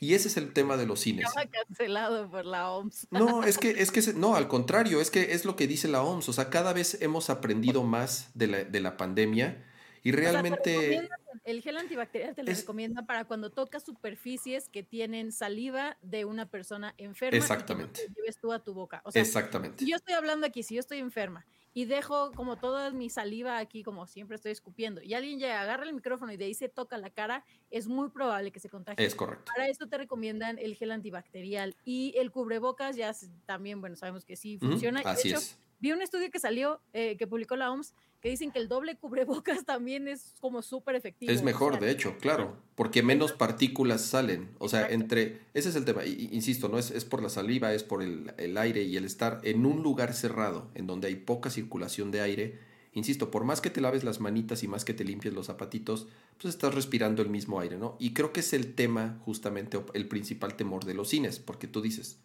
Y 0.00 0.14
ese 0.14 0.28
es 0.28 0.36
el 0.36 0.52
tema 0.52 0.76
de 0.76 0.86
los 0.86 1.00
cines. 1.00 1.26
Estaba 1.26 1.46
cancelado 1.50 2.30
por 2.30 2.46
la 2.46 2.70
OMS. 2.70 3.08
No, 3.10 3.42
es 3.42 3.58
que, 3.58 3.70
es 3.70 3.90
que, 3.90 4.00
no, 4.14 4.36
al 4.36 4.48
contrario, 4.48 5.00
es 5.00 5.10
que 5.10 5.32
es 5.32 5.44
lo 5.44 5.56
que 5.56 5.66
dice 5.66 5.88
la 5.88 6.02
OMS. 6.02 6.28
O 6.28 6.32
sea, 6.32 6.48
cada 6.50 6.72
vez 6.72 7.02
hemos 7.02 7.28
aprendido 7.30 7.82
más 7.82 8.30
de 8.34 8.46
la, 8.46 8.64
de 8.64 8.80
la 8.80 8.96
pandemia 8.96 9.64
y 10.04 10.10
O 10.10 10.14
sea, 10.14 10.22
te 10.22 10.30
realmente... 10.30 11.08
el 11.44 11.60
gel 11.60 11.76
antibacterial 11.76 12.34
te 12.34 12.44
lo 12.44 12.50
es- 12.52 12.60
recomienda 12.60 13.04
para 13.04 13.24
cuando 13.24 13.50
tocas 13.50 13.82
superficies 13.84 14.68
que 14.68 14.84
tienen 14.84 15.32
saliva 15.32 15.98
de 16.02 16.24
una 16.24 16.48
persona 16.48 16.94
enferma. 16.98 17.36
y 17.36 17.40
que 17.40 17.44
Exactamente. 17.44 18.00
lleves 18.16 18.38
tú 18.40 18.52
a 18.52 18.62
tu 18.62 18.74
boca. 18.74 19.02
O 19.04 19.10
sea, 19.10 19.20
Exactamente. 19.20 19.84
si 19.84 19.90
yo 19.90 19.96
estoy 19.96 20.14
hablando 20.14 20.46
aquí, 20.46 20.62
si 20.62 20.74
yo 20.76 20.80
estoy 20.80 20.98
enferma 20.98 21.44
y 21.78 21.84
dejo 21.84 22.32
como 22.32 22.56
toda 22.56 22.90
mi 22.90 23.08
saliva 23.08 23.58
aquí, 23.58 23.84
como 23.84 24.08
siempre 24.08 24.34
estoy 24.34 24.50
escupiendo, 24.50 25.00
y 25.00 25.14
alguien 25.14 25.38
llega, 25.38 25.60
agarra 25.60 25.84
el 25.84 25.94
micrófono 25.94 26.32
y 26.32 26.36
de 26.36 26.46
ahí 26.46 26.54
se 26.54 26.68
toca 26.68 26.98
la 26.98 27.08
cara, 27.08 27.44
es 27.70 27.86
muy 27.86 28.10
probable 28.10 28.50
que 28.50 28.58
se 28.58 28.68
contagie. 28.68 29.06
Es 29.06 29.14
correcto. 29.14 29.52
Para 29.54 29.68
esto 29.68 29.88
te 29.88 29.96
recomiendan 29.96 30.58
el 30.58 30.74
gel 30.74 30.90
antibacterial 30.90 31.76
y 31.84 32.14
el 32.16 32.32
cubrebocas, 32.32 32.96
ya 32.96 33.14
también, 33.46 33.80
bueno, 33.80 33.94
sabemos 33.94 34.24
que 34.24 34.34
sí 34.34 34.58
funciona. 34.58 35.02
y 35.02 35.04
de 35.04 35.10
Así 35.10 35.28
hecho, 35.28 35.38
es. 35.38 35.56
Vi 35.80 35.92
un 35.92 36.02
estudio 36.02 36.30
que 36.30 36.40
salió, 36.40 36.80
eh, 36.92 37.16
que 37.16 37.26
publicó 37.26 37.56
la 37.56 37.70
OMS, 37.70 37.94
que 38.20 38.28
dicen 38.28 38.50
que 38.50 38.58
el 38.58 38.68
doble 38.68 38.96
cubrebocas 38.96 39.64
también 39.64 40.08
es 40.08 40.34
como 40.40 40.62
súper 40.62 40.96
efectivo. 40.96 41.32
Es 41.32 41.42
o 41.42 41.44
mejor, 41.44 41.74
sea, 41.74 41.80
de 41.80 41.90
hecho, 41.90 42.16
claro, 42.18 42.56
porque 42.74 43.02
menos 43.02 43.32
partículas 43.32 44.02
salen. 44.02 44.50
O 44.58 44.68
sea, 44.68 44.80
Exacto. 44.80 44.94
entre, 44.94 45.40
ese 45.54 45.68
es 45.68 45.76
el 45.76 45.84
tema, 45.84 46.04
insisto, 46.04 46.68
no 46.68 46.78
es, 46.78 46.90
es 46.90 47.04
por 47.04 47.22
la 47.22 47.28
saliva, 47.28 47.72
es 47.72 47.84
por 47.84 48.02
el, 48.02 48.32
el 48.38 48.58
aire 48.58 48.82
y 48.82 48.96
el 48.96 49.04
estar 49.04 49.40
en 49.44 49.66
un 49.66 49.82
lugar 49.82 50.14
cerrado, 50.14 50.70
en 50.74 50.86
donde 50.86 51.08
hay 51.08 51.16
poca 51.16 51.50
circulación 51.50 52.10
de 52.10 52.20
aire. 52.20 52.58
Insisto, 52.94 53.30
por 53.30 53.44
más 53.44 53.60
que 53.60 53.70
te 53.70 53.80
laves 53.80 54.02
las 54.02 54.18
manitas 54.18 54.64
y 54.64 54.68
más 54.68 54.84
que 54.84 54.94
te 54.94 55.04
limpies 55.04 55.34
los 55.34 55.46
zapatitos, 55.46 56.08
pues 56.40 56.54
estás 56.54 56.74
respirando 56.74 57.22
el 57.22 57.28
mismo 57.28 57.60
aire, 57.60 57.78
¿no? 57.78 57.96
Y 58.00 58.12
creo 58.12 58.32
que 58.32 58.40
es 58.40 58.52
el 58.52 58.74
tema, 58.74 59.20
justamente, 59.24 59.80
el 59.94 60.08
principal 60.08 60.56
temor 60.56 60.84
de 60.84 60.94
los 60.94 61.10
cines, 61.10 61.38
porque 61.38 61.68
tú 61.68 61.80
dices, 61.80 62.18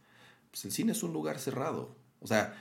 pues 0.49 0.65
el 0.65 0.71
cine 0.71 0.93
es 0.93 1.03
un 1.03 1.13
lugar 1.13 1.37
cerrado. 1.37 1.95
O 2.21 2.27
sea, 2.27 2.55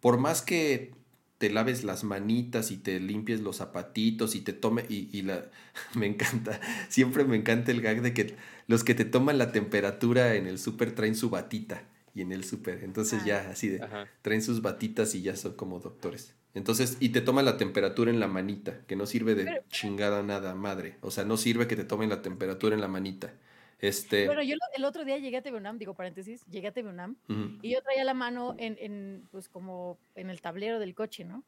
por 0.00 0.18
más 0.18 0.42
que 0.42 0.92
te 1.38 1.48
laves 1.50 1.84
las 1.84 2.04
manitas 2.04 2.70
y 2.70 2.76
te 2.76 3.00
limpies 3.00 3.40
los 3.40 3.56
zapatitos 3.56 4.34
y 4.34 4.40
te 4.42 4.52
tome 4.52 4.84
y, 4.90 5.08
y 5.16 5.22
la 5.22 5.46
me 5.94 6.06
encanta, 6.06 6.60
siempre 6.88 7.24
me 7.24 7.36
encanta 7.36 7.70
el 7.70 7.80
gag 7.80 8.02
de 8.02 8.12
que 8.12 8.36
los 8.66 8.84
que 8.84 8.94
te 8.94 9.04
toman 9.04 9.38
la 9.38 9.52
temperatura 9.52 10.34
en 10.34 10.46
el 10.46 10.58
súper 10.58 10.94
traen 10.94 11.14
su 11.14 11.30
batita 11.30 11.82
y 12.14 12.20
en 12.22 12.32
el 12.32 12.44
súper, 12.44 12.82
entonces 12.84 13.20
Ah. 13.22 13.26
ya 13.26 13.50
así 13.50 13.68
de 13.68 13.82
Ajá. 13.82 14.06
traen 14.22 14.42
sus 14.42 14.60
batitas 14.62 15.14
y 15.14 15.22
ya 15.22 15.36
son 15.36 15.54
como 15.54 15.78
doctores. 15.80 16.34
Entonces, 16.52 16.96
y 16.98 17.10
te 17.10 17.20
toman 17.20 17.44
la 17.44 17.56
temperatura 17.56 18.10
en 18.10 18.18
la 18.18 18.26
manita, 18.26 18.80
que 18.88 18.96
no 18.96 19.06
sirve 19.06 19.36
de 19.36 19.44
Pero- 19.44 19.62
chingada 19.70 20.24
nada, 20.24 20.56
madre. 20.56 20.96
O 21.00 21.12
sea, 21.12 21.24
no 21.24 21.36
sirve 21.36 21.68
que 21.68 21.76
te 21.76 21.84
tomen 21.84 22.08
la 22.10 22.22
temperatura 22.22 22.74
en 22.74 22.80
la 22.80 22.88
manita. 22.88 23.32
Este, 23.80 24.26
Bueno, 24.26 24.42
yo 24.42 24.56
el 24.76 24.84
otro 24.84 25.04
día 25.04 25.16
llegué 25.18 25.38
a 25.38 25.42
TV 25.42 25.56
UNAM, 25.56 25.78
digo 25.78 25.94
paréntesis, 25.94 26.44
llegué 26.46 26.68
a 26.68 26.72
TV 26.72 26.90
UNAM 26.90 27.16
y 27.62 27.70
yo 27.72 27.80
traía 27.82 28.04
la 28.04 28.12
mano 28.14 28.54
en, 28.58 28.76
en, 28.78 29.28
pues 29.30 29.48
como 29.48 29.98
en 30.14 30.28
el 30.28 30.40
tablero 30.42 30.78
del 30.78 30.94
coche, 30.94 31.24
¿no? 31.24 31.44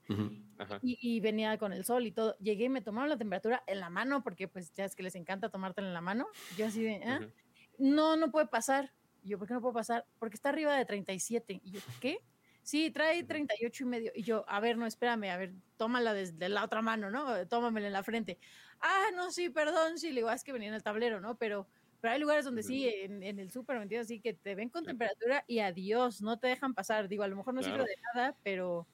Ajá. 0.59 0.79
Y, 0.83 0.99
y 1.01 1.21
venía 1.21 1.59
con 1.59 1.73
el 1.73 1.85
sol 1.85 2.07
y 2.07 2.13
todo. 2.13 2.37
Llegué 2.39 2.65
y 2.65 2.69
me 2.71 2.81
tomaron 2.81 3.11
la 3.11 3.19
temperatura 3.19 3.63
en 3.67 3.81
la 3.81 3.91
mano, 3.91 4.23
porque 4.23 4.49
pues 4.49 4.73
ya 4.73 4.85
es 4.87 4.95
que 4.95 5.03
les 5.03 5.15
encanta 5.15 5.51
tomártela 5.51 5.89
en 5.89 5.95
la 5.95 6.01
mano. 6.01 6.27
Yo 6.57 6.67
así 6.67 6.83
de, 6.83 7.03
¿ah? 7.05 7.19
Ujú. 7.21 7.31
no, 7.79 8.17
no 8.17 8.31
puede 8.31 8.47
pasar. 8.47 8.93
Y 9.23 9.29
yo, 9.31 9.39
¿por 9.39 9.47
qué 9.47 9.55
no 9.55 9.61
puede 9.61 9.75
pasar? 9.75 10.07
Porque 10.19 10.35
está 10.37 10.49
arriba 10.49 10.75
de 10.77 10.85
37. 10.85 11.61
Y 11.63 11.71
yo, 11.73 11.81
¿qué? 12.01 12.19
Sí, 12.63 12.91
trae 12.91 13.19
Ujú. 13.19 13.27
38 13.29 13.83
y 13.83 13.87
medio. 13.87 14.13
Y 14.15 14.23
yo, 14.23 14.45
a 14.49 14.59
ver, 14.61 14.77
no, 14.79 14.87
espérame, 14.87 15.25
a 15.31 15.37
ver, 15.37 15.53
tómala 15.77 16.15
desde 16.15 16.49
la 16.49 16.65
otra 16.65 16.81
mano, 16.81 17.11
¿no? 17.11 17.47
Tómamela 17.49 17.89
en 17.89 17.93
la 17.93 18.03
frente. 18.05 18.39
Ah, 18.81 19.07
no, 19.15 19.31
sí, 19.33 19.51
perdón, 19.51 19.99
sí, 19.99 20.09
le 20.11 20.17
digo, 20.17 20.29
"Ah, 20.29 20.35
es 20.35 20.45
que 20.45 20.53
venía 20.53 20.69
en 20.69 20.75
el 20.75 20.83
tablero, 20.83 21.21
¿no? 21.21 21.37
Pero, 21.39 21.69
pero 22.03 22.13
hay 22.13 22.21
lugares 22.21 22.45
donde 22.45 22.63
sí, 22.63 22.87
en, 22.87 23.23
en 23.23 23.39
el 23.39 23.51
súper, 23.51 23.77
¿me 23.79 23.85
entiendes? 23.85 24.09
Así 24.09 24.21
que 24.21 24.35
te 24.35 24.55
ven 24.55 24.69
con 24.69 24.85
temperatura 24.85 25.45
y 25.47 25.61
adiós, 25.61 26.21
no 26.21 26.39
te 26.39 26.49
dejan 26.49 26.75
pasar. 26.75 27.09
Digo, 27.09 27.23
a 27.23 27.29
lo 27.29 27.37
mejor 27.37 27.55
no 27.55 27.61
Claro. 27.63 27.77
sirve 27.77 27.89
de 27.89 27.97
nada, 28.15 28.37
pero 28.43 28.87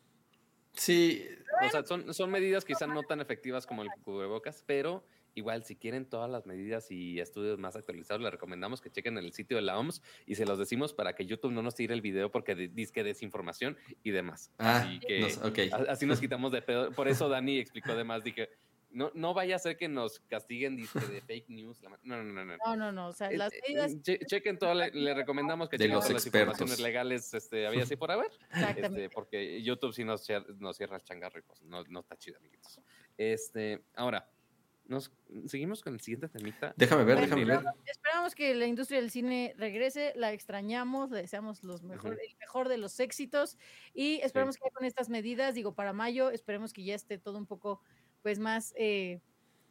Sí, 0.74 1.24
O 1.66 1.70
sea, 1.70 1.85
son, 1.85 2.14
son 2.14 2.30
medidas 2.30 2.64
quizás 2.64 2.89
no 2.89 3.02
tan 3.02 3.20
efectivas 3.20 3.66
como 3.66 3.82
el 3.82 3.89
cubrebocas, 4.02 4.62
pero 4.64 5.05
igual 5.35 5.64
si 5.64 5.74
quieren 5.76 6.05
todas 6.09 6.30
las 6.30 6.47
medidas 6.47 6.90
y 6.90 7.18
estudios 7.20 7.59
más 7.59 7.74
actualizados, 7.74 8.22
les 8.22 8.30
recomendamos 8.30 8.80
que 8.80 8.90
chequen 8.90 9.18
el 9.18 9.32
sitio 9.32 9.56
de 9.56 9.62
la 9.62 9.76
OMS 9.78 10.02
y 10.26 10.35
se 10.36 10.47
los 10.47 10.59
decimos 10.59 10.93
para 10.93 11.14
que 11.14 11.26
YouTube 11.26 11.51
no 11.52 11.62
nos 11.62 11.74
tire 11.74 11.94
el 11.94 12.01
video 12.01 12.30
porque 12.30 12.55
de- 12.55 12.68
disque 12.68 13.02
desinformación 13.02 13.76
y 14.05 14.10
demás. 14.12 14.52
ah, 14.59 14.76
Así 14.78 15.01
que 15.01 15.20
nos- 15.20 15.39
ok. 15.39 15.59
a- 15.72 15.90
así 15.93 16.06
nos 16.06 16.20
quitamos 16.20 16.52
de 16.52 16.62
pedo. 16.62 16.93
Por 16.93 17.09
eso 17.09 17.28
Dani 17.28 17.59
explicó 17.59 17.93
además, 17.93 18.22
dije, 18.22 18.48
no, 18.90 19.10
no 19.15 19.35
vaya 19.35 19.56
a 19.56 19.59
ser 19.59 19.77
que 19.77 19.89
nos 19.89 20.20
castiguen 20.20 20.77
de 20.77 20.86
fake 21.27 21.48
news. 21.51 21.82
No, 21.82 21.90
no, 22.02 22.24
no, 22.24 22.44
no. 22.44 22.56
no, 22.56 22.77
no, 22.77 22.93
no. 22.93 23.09
O 23.09 23.12
sea, 23.12 23.31
Eh, 23.31 23.36
las 23.36 23.52
eh, 23.52 23.60
medidas, 23.69 24.02
che- 24.02 24.19
chequen 24.27 24.59
todo, 24.59 24.74
le, 24.74 24.90
le 24.93 25.15
recomendamos 25.15 25.69
que 25.69 25.77
De 25.77 25.85
chequen 25.85 25.94
los 25.97 26.05
todas 26.05 26.15
las 26.15 26.27
informaciones 26.27 26.81
legales, 26.81 27.35
este, 27.35 27.66
había 27.66 27.82
así 27.82 27.97
por 27.97 28.10
haber. 28.10 28.31
exactamente. 28.51 29.05
Este, 29.05 29.10
porque 29.15 29.62
YouTube 29.62 29.93
sí 29.93 30.05
nos, 30.05 30.28
cier- 30.28 30.47
nos 30.59 30.77
cierra 30.77 30.97
el 30.97 31.02
changarro 31.02 31.39
y 31.39 31.43
pues 31.43 31.62
no, 31.62 31.85
no 31.85 32.01
está 32.01 32.16
chido, 32.16 32.39
amiguitos. 32.39 32.81
Este, 33.16 33.85
ahora, 33.94 34.31
nos 34.86 35.12
seguimos 35.47 35.82
con 35.82 35.93
el 35.93 36.01
siguiente 36.01 36.28
temita. 36.31 36.73
Déjame 36.77 37.05
ver, 37.05 37.16
Bueno, 37.19 37.36
déjame 37.36 37.56
ver. 37.62 37.74
Esperamos 37.85 38.35
que 38.35 38.55
la 38.55 38.65
industria 38.66 39.01
del 39.02 39.10
cine 39.10 39.55
regrese, 39.59 40.15
la 40.16 40.32
extrañamos, 40.32 41.10
le 41.10 41.19
deseamos 41.20 41.62
los 41.62 41.82
mejor, 41.82 42.12
el 42.15 42.36
mejor 42.39 42.70
de 42.70 42.78
los 42.78 42.98
éxitos 42.98 43.59
y 43.93 44.20
esperamos 44.23 44.56
que 44.56 44.62
ya 44.65 44.70
con 44.70 44.86
estas 44.86 45.10
medidas, 45.10 45.55
digo, 45.55 45.74
para 45.74 45.93
mayo, 45.93 46.31
esperemos 46.31 46.73
que 46.73 46.85
ya 46.85 46.94
esté 46.94 47.19
todo 47.19 47.36
un 47.36 47.44
poco, 47.44 47.82
pues, 48.28 48.38
más, 48.38 48.74
eh, 48.76 49.20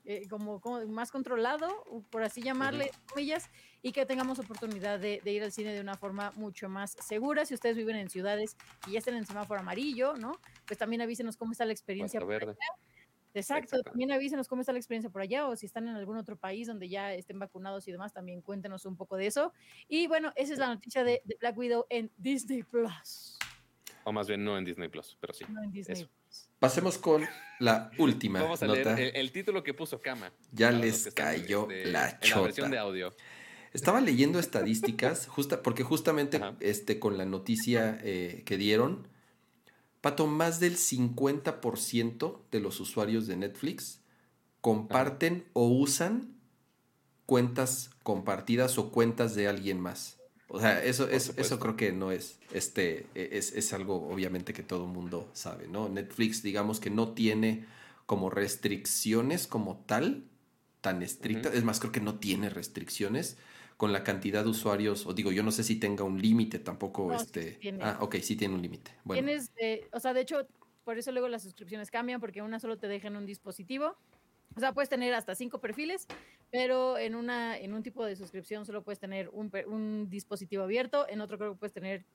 eh, 0.05 0.27
como, 0.29 0.59
como 0.59 0.84
más 0.88 1.11
controlado, 1.11 1.67
por 2.09 2.23
así 2.23 2.41
llamarle, 2.41 2.89
comillas, 3.07 3.51
y 3.84 3.91
que 3.91 4.03
tengamos 4.07 4.39
oportunidad 4.39 4.99
de, 4.99 5.21
de 5.23 5.31
ir 5.31 5.43
al 5.43 5.51
cine 5.51 5.75
de 5.75 5.79
una 5.79 5.95
forma 5.95 6.31
mucho 6.38 6.69
más 6.69 6.97
segura. 7.05 7.45
Si 7.45 7.53
ustedes 7.53 7.77
viven 7.77 7.97
en 7.97 8.09
ciudades 8.09 8.57
y 8.88 8.93
ya 8.93 8.97
están 8.97 9.13
en 9.13 9.27
semáforo 9.27 9.59
amarillo, 9.59 10.15
¿no? 10.15 10.39
Pues 10.65 10.79
también 10.79 11.03
avísenos 11.03 11.38
cómo 11.38 11.51
está 11.51 11.65
la 11.65 11.71
experiencia 11.71 12.19
Nuestro 12.19 12.47
verde. 12.47 12.57
Exacto, 13.35 13.84
también 13.84 14.11
avísenos 14.11 14.47
cómo 14.47 14.61
está 14.61 14.73
la 14.73 14.79
experiencia 14.79 15.11
por 15.11 15.21
allá 15.21 15.47
o 15.47 15.55
si 15.55 15.67
están 15.67 15.88
en 15.88 15.95
algún 15.95 16.17
otro 16.17 16.35
país 16.35 16.65
donde 16.65 16.89
ya 16.89 17.13
estén 17.13 17.38
vacunados 17.38 17.88
y 17.88 17.91
demás, 17.91 18.11
también 18.11 18.41
cuéntenos 18.41 18.88
un 18.88 18.95
poco 18.95 19.17
de 19.17 19.27
eso. 19.27 19.53
Y 19.88 20.07
bueno, 20.07 20.34
esa 20.35 20.53
es 20.53 20.57
la 20.57 20.69
noticia 20.69 21.03
de, 21.03 21.21
de 21.25 21.38
Black 21.39 21.55
Widow 21.55 21.85
en 21.91 22.11
Disney 22.17 22.63
Plus, 22.63 23.38
O 24.03 24.11
más 24.11 24.27
bien 24.27 24.43
no 24.43 24.57
en 24.57 24.65
Disney 24.65 24.89
Plus, 24.89 25.15
pero 25.21 25.31
sí. 25.34 25.45
no 25.47 25.61
en 25.61 25.71
Disney 25.71 25.99
Eso. 25.99 26.09
Plus. 26.09 26.47
Pasemos 26.59 26.97
con 26.97 27.23
la 27.59 27.91
última 27.97 28.41
Vamos 28.41 28.63
a 28.63 28.67
nota. 28.67 28.95
leer 28.95 29.15
el, 29.15 29.21
el 29.21 29.31
título 29.31 29.63
que 29.63 29.73
puso 29.73 30.01
Kama. 30.01 30.31
Ya 30.51 30.71
les 30.71 31.13
cayó 31.13 31.67
la 31.69 31.75
En 31.75 31.93
la 31.93 32.09
versión 32.41 32.51
chota. 32.53 32.69
de 32.69 32.77
audio. 32.77 33.13
Estaba 33.73 34.01
leyendo 34.01 34.39
estadísticas, 34.39 35.27
justa, 35.29 35.61
porque 35.61 35.84
justamente 35.84 36.38
Ajá. 36.38 36.55
este, 36.59 36.99
con 36.99 37.17
la 37.17 37.25
noticia 37.25 37.99
eh, 38.03 38.43
que 38.45 38.57
dieron, 38.57 39.07
Pato, 40.01 40.27
más 40.27 40.59
del 40.59 40.77
50% 40.77 42.39
de 42.51 42.59
los 42.59 42.79
usuarios 42.79 43.27
de 43.27 43.35
Netflix 43.35 44.01
comparten 44.61 45.45
o 45.53 45.67
usan 45.67 46.35
cuentas 47.25 47.89
compartidas 48.03 48.77
o 48.77 48.91
cuentas 48.91 49.35
de 49.35 49.47
alguien 49.47 49.79
más. 49.79 50.16
O 50.49 50.60
sea, 50.60 50.82
eso, 50.84 51.10
es, 51.10 51.34
eso 51.38 51.60
creo 51.60 51.76
que 51.76 51.91
no 51.91 52.11
es, 52.11 52.40
este, 52.53 53.06
e- 53.15 53.30
es, 53.34 53.52
es 53.53 53.74
algo 53.74 54.07
obviamente 54.10 54.53
que 54.53 54.64
todo 54.64 54.86
el 54.86 54.91
mundo 54.91 55.30
sabe, 55.34 55.68
¿no? 55.68 55.90
Netflix, 55.90 56.41
digamos 56.41 56.80
que 56.80 56.90
no 56.90 57.10
tiene 57.14 57.65
como 58.06 58.30
restricciones 58.30 59.45
como 59.48 59.84
tal, 59.86 60.24
tan 60.80 61.02
estrictas, 61.03 61.53
es 61.53 61.64
más, 61.65 61.80
creo 61.82 61.91
que 61.91 61.99
no 61.99 62.19
tiene 62.19 62.49
restricciones 62.49 63.38
con 63.76 63.91
la 63.91 64.03
cantidad 64.03 64.44
de 64.44 64.49
usuarios, 64.49 65.06
o 65.06 65.14
digo, 65.14 65.32
yo 65.32 65.44
no 65.44 65.52
sé 65.52 65.64
si 65.64 65.76
tenga 65.76 66.03
un 66.06 66.22
límite 66.22 66.60
tampoco, 66.60 67.11
No, 67.11 67.19
sí, 67.19 67.26
este... 67.26 67.52
sí 67.52 67.57
tiene. 67.60 67.84
Ah, 67.84 67.98
ok, 67.99 68.15
sí 68.22 68.36
tiene 68.38 68.56
un 68.56 68.61
límite. 68.61 68.91
Bueno, 69.03 69.24
Tienes, 69.26 69.52
eh, 69.57 69.88
o 69.91 69.99
sea, 69.99 70.14
de 70.14 70.22
hecho, 70.22 70.48
por 70.86 70.98
eso 70.98 71.11
luego 71.11 71.28
las 71.28 71.44
suscripciones 71.44 71.91
cambian, 71.91 72.22
porque 72.22 72.41
una 72.41 72.60
solo 72.60 72.78
te 72.78 72.88
deja 72.88 73.10
en 73.10 73.18
un 73.18 73.26
dispositivo. 73.26 73.98
O 74.57 74.59
sea, 74.59 74.73
puedes 74.73 74.89
tener 74.89 75.13
hasta 75.13 75.35
cinco 75.35 75.61
perfiles, 75.61 76.07
pero 76.51 76.97
en, 76.97 77.13
una, 77.13 77.57
en 77.57 77.73
un 77.73 77.84
tipo 77.84 78.03
de 78.03 78.15
suscripción 78.15 78.65
solo 78.65 78.84
puedes 78.84 78.99
tener 78.99 79.29
un, 79.29 79.51
un 79.67 80.09
dispositivo 80.09 80.63
abierto, 80.63 81.07
en 81.07 81.21
otro 81.21 81.38
creo 81.38 81.53
que 81.53 81.59
puedes 81.59 81.73
tener 81.73 82.05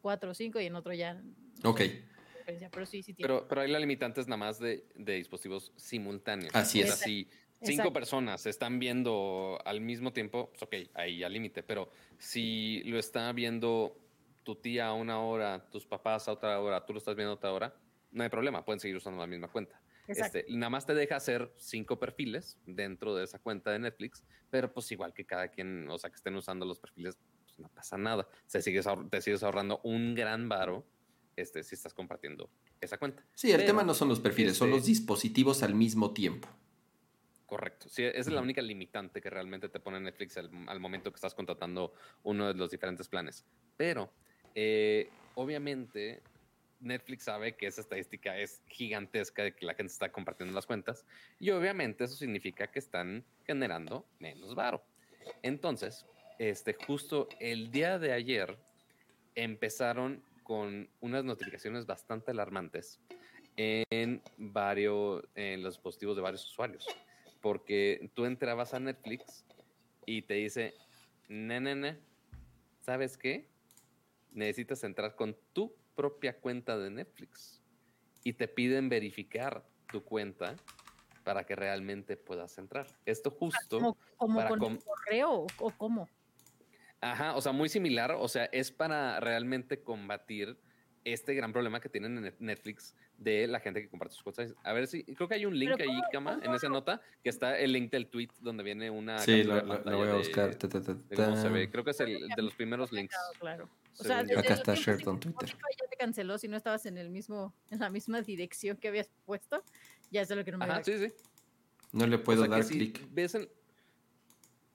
cuatro 0.00 0.30
o 0.30 0.34
cinco 0.34 0.58
y 0.60 0.66
en 0.66 0.74
otro 0.76 0.94
ya. 0.94 1.14
no 1.62 1.70
ok, 1.70 1.78
sé 1.78 2.68
Pero 2.72 2.86
sí, 2.86 3.02
sí 3.02 3.12
tiene. 3.12 3.28
Pero, 3.28 3.46
pero 3.46 3.60
ahí 3.60 3.70
la 3.70 3.78
limitante 3.78 4.22
es 4.22 4.28
nada 4.28 4.38
más 4.38 4.58
de, 4.58 4.86
de 4.94 5.14
dispositivos 5.16 5.72
simultáneos. 5.76 6.54
Así 6.54 6.80
O 6.82 6.86
sea, 6.86 6.94
es. 6.94 7.00
si 7.00 7.24
cinco 7.60 7.70
Exacto. 7.72 7.92
personas 7.92 8.46
están 8.46 8.78
viendo 8.78 9.58
al 9.66 9.82
mismo 9.82 10.12
tiempo, 10.14 10.48
pues 10.50 10.62
ok, 10.62 10.90
ahí 10.94 11.22
al 11.22 11.34
límite. 11.34 11.62
Pero 11.62 11.90
si 12.16 12.82
lo 12.84 12.98
está 12.98 13.30
viendo 13.32 13.94
tu 14.42 14.56
tía 14.56 14.86
a 14.86 14.94
una 14.94 15.20
hora, 15.20 15.68
tus 15.70 15.84
papás 15.84 16.28
a 16.28 16.32
otra 16.32 16.58
hora, 16.60 16.86
tú 16.86 16.94
lo 16.94 16.98
estás 16.98 17.14
viendo 17.14 17.32
a 17.32 17.34
otra 17.34 17.52
hora, 17.52 17.74
no 18.10 18.22
hay 18.22 18.30
problema, 18.30 18.64
pueden 18.64 18.80
seguir 18.80 18.96
usando 18.96 19.20
la 19.20 19.26
misma 19.26 19.48
cuenta. 19.48 19.78
Este, 20.06 20.46
nada 20.48 20.70
más 20.70 20.86
te 20.86 20.94
deja 20.94 21.16
hacer 21.16 21.52
cinco 21.56 21.98
perfiles 21.98 22.58
dentro 22.66 23.14
de 23.14 23.24
esa 23.24 23.38
cuenta 23.38 23.70
de 23.70 23.78
Netflix, 23.78 24.24
pero 24.50 24.72
pues 24.72 24.90
igual 24.90 25.12
que 25.14 25.24
cada 25.24 25.48
quien, 25.48 25.88
o 25.88 25.98
sea, 25.98 26.10
que 26.10 26.16
estén 26.16 26.34
usando 26.34 26.66
los 26.66 26.80
perfiles, 26.80 27.16
pues 27.44 27.58
no 27.58 27.68
pasa 27.68 27.96
nada. 27.96 28.28
Se 28.46 28.60
sigues 28.62 28.86
te 29.10 29.20
sigues 29.22 29.42
ahorrando 29.42 29.80
un 29.84 30.14
gran 30.14 30.48
varo 30.48 30.84
este, 31.36 31.62
si 31.62 31.74
estás 31.74 31.94
compartiendo 31.94 32.50
esa 32.80 32.98
cuenta. 32.98 33.24
sí, 33.34 33.50
el 33.50 33.58
Pero, 33.58 33.66
tema 33.68 33.82
no 33.84 33.94
son 33.94 34.08
los 34.08 34.20
perfiles, 34.20 34.56
son 34.56 34.68
este- 34.68 34.76
los 34.78 34.86
dispositivos 34.86 35.62
al 35.62 35.74
mismo 35.74 36.12
tiempo. 36.12 36.48
Correcto. 37.46 37.88
Sí, 37.88 38.04
esa 38.04 38.18
es 38.18 38.26
la 38.28 38.42
única 38.42 38.62
limitante 38.62 39.20
que 39.20 39.28
realmente 39.28 39.68
te 39.68 39.80
pone 39.80 39.98
Netflix 39.98 40.36
al, 40.36 40.50
al 40.68 40.78
momento 40.78 41.10
que 41.10 41.16
estás 41.16 41.34
contratando 41.34 41.92
uno 42.22 42.46
de 42.46 42.54
los 42.54 42.70
diferentes 42.70 43.08
planes. 43.08 43.44
Pero, 43.76 44.12
eh, 44.54 45.10
obviamente, 45.34 46.22
Netflix 46.80 47.24
sabe 47.24 47.56
que 47.56 47.66
esa 47.66 47.80
estadística 47.80 48.36
es 48.38 48.62
gigantesca 48.68 49.42
de 49.42 49.54
que 49.54 49.66
la 49.66 49.74
gente 49.74 49.92
está 49.92 50.10
compartiendo 50.10 50.54
las 50.54 50.66
cuentas 50.66 51.04
y 51.38 51.50
obviamente 51.50 52.04
eso 52.04 52.16
significa 52.16 52.70
que 52.70 52.78
están 52.78 53.24
generando 53.44 54.06
menos 54.18 54.54
varo. 54.54 54.82
Entonces, 55.42 56.06
este, 56.38 56.74
justo 56.74 57.28
el 57.38 57.70
día 57.70 57.98
de 57.98 58.12
ayer 58.12 58.56
empezaron 59.34 60.22
con 60.42 60.88
unas 61.00 61.24
notificaciones 61.24 61.86
bastante 61.86 62.30
alarmantes 62.30 62.98
en 63.56 64.22
varios, 64.36 65.22
en 65.34 65.62
los 65.62 65.74
dispositivos 65.74 66.16
de 66.16 66.22
varios 66.22 66.44
usuarios. 66.46 66.86
Porque 67.40 68.10
tú 68.14 68.24
entrabas 68.24 68.74
a 68.74 68.80
Netflix 68.80 69.44
y 70.06 70.22
te 70.22 70.34
dice, 70.34 70.74
nene, 71.28 71.98
¿sabes 72.80 73.16
qué? 73.16 73.46
Necesitas 74.32 74.82
entrar 74.84 75.14
con 75.14 75.36
tu 75.52 75.74
propia 76.00 76.32
cuenta 76.40 76.78
de 76.78 76.88
Netflix. 76.90 77.60
Y 78.24 78.32
te 78.32 78.48
piden 78.48 78.88
verificar 78.88 79.62
tu 79.92 80.02
cuenta 80.02 80.56
para 81.24 81.44
que 81.44 81.54
realmente 81.54 82.16
puedas 82.16 82.56
entrar. 82.56 82.86
Esto 83.04 83.30
justo... 83.30 83.78
como 83.78 83.98
como 84.16 84.36
para 84.38 84.48
con 84.48 84.58
com- 84.58 84.72
el 84.74 84.82
correo 84.82 85.46
o, 85.58 85.70
cómo. 85.76 86.08
Ajá, 87.02 87.36
o 87.36 87.42
sea, 87.42 87.52
muy 87.52 87.68
similar. 87.68 88.12
O 88.18 88.28
sea, 88.28 88.46
es 88.46 88.72
para 88.72 89.20
realmente 89.20 89.82
combatir 89.82 90.58
este 91.04 91.34
gran 91.34 91.52
problema 91.52 91.80
que 91.80 91.90
tienen 91.90 92.16
en 92.16 92.24
Net- 92.24 92.38
Netflix 92.38 92.94
de 93.18 93.46
la 93.46 93.60
gente 93.60 93.82
que 93.82 93.90
comparte 93.90 94.14
sus 94.14 94.22
cosas. 94.22 94.54
A 94.64 94.72
ver 94.72 94.86
si, 94.86 95.04
creo 95.04 95.28
que 95.28 95.34
hay 95.34 95.44
un 95.44 95.58
link 95.58 95.78
ahí, 95.78 95.86
¿cómo- 95.86 96.08
Cama, 96.12 96.40
en 96.42 96.54
esa 96.54 96.68
no? 96.68 96.74
nota, 96.74 97.02
que 97.22 97.28
está 97.28 97.58
el 97.58 97.72
link 97.72 97.90
del 97.90 98.06
tweet 98.06 98.28
donde 98.40 98.62
viene 98.62 98.88
una. 98.90 99.18
Sí, 99.18 99.42
lo, 99.44 99.62
voy 99.64 100.08
a 100.08 100.14
buscar. 100.14 100.56
De 100.56 101.16
cómo 101.16 101.36
se 101.36 101.48
ve. 101.50 101.70
Creo 101.70 101.84
que 101.84 101.90
es 101.90 102.00
el 102.00 102.28
de 102.28 102.42
los 102.42 102.54
primeros 102.54 102.90
links. 102.90 103.14
Claro. 103.38 103.68
O 104.00 104.04
sea, 104.04 104.22
desde 104.22 104.38
Acá 104.40 104.54
está 104.54 104.72
tiempos 104.74 104.84
Shared 104.86 105.02
en 105.02 105.08
on 105.08 105.20
que 105.20 105.28
Twitter. 105.30 105.56
Ya 105.78 105.86
te 105.88 105.96
canceló 105.96 106.38
si 106.38 106.48
no 106.48 106.56
estabas 106.56 106.86
en 106.86 106.96
el 106.98 107.10
mismo, 107.10 107.54
en 107.70 107.78
la 107.80 107.90
misma 107.90 108.22
dirección 108.22 108.76
que 108.76 108.88
habías 108.88 109.10
puesto. 109.26 109.62
Ya 110.10 110.22
es 110.22 110.30
lo 110.30 110.44
que 110.44 110.52
no 110.52 110.58
me 110.58 110.64
Ajá, 110.64 110.82
sí, 110.82 110.98
sí. 110.98 111.12
No 111.92 112.06
le 112.06 112.16
O 112.16 112.24
puedo 112.24 112.40
sea, 112.42 112.48
que 112.48 112.54
dar 112.54 112.64
si 112.64 112.74
clic. 112.74 113.06
ves 113.12 113.34
en- 113.34 113.48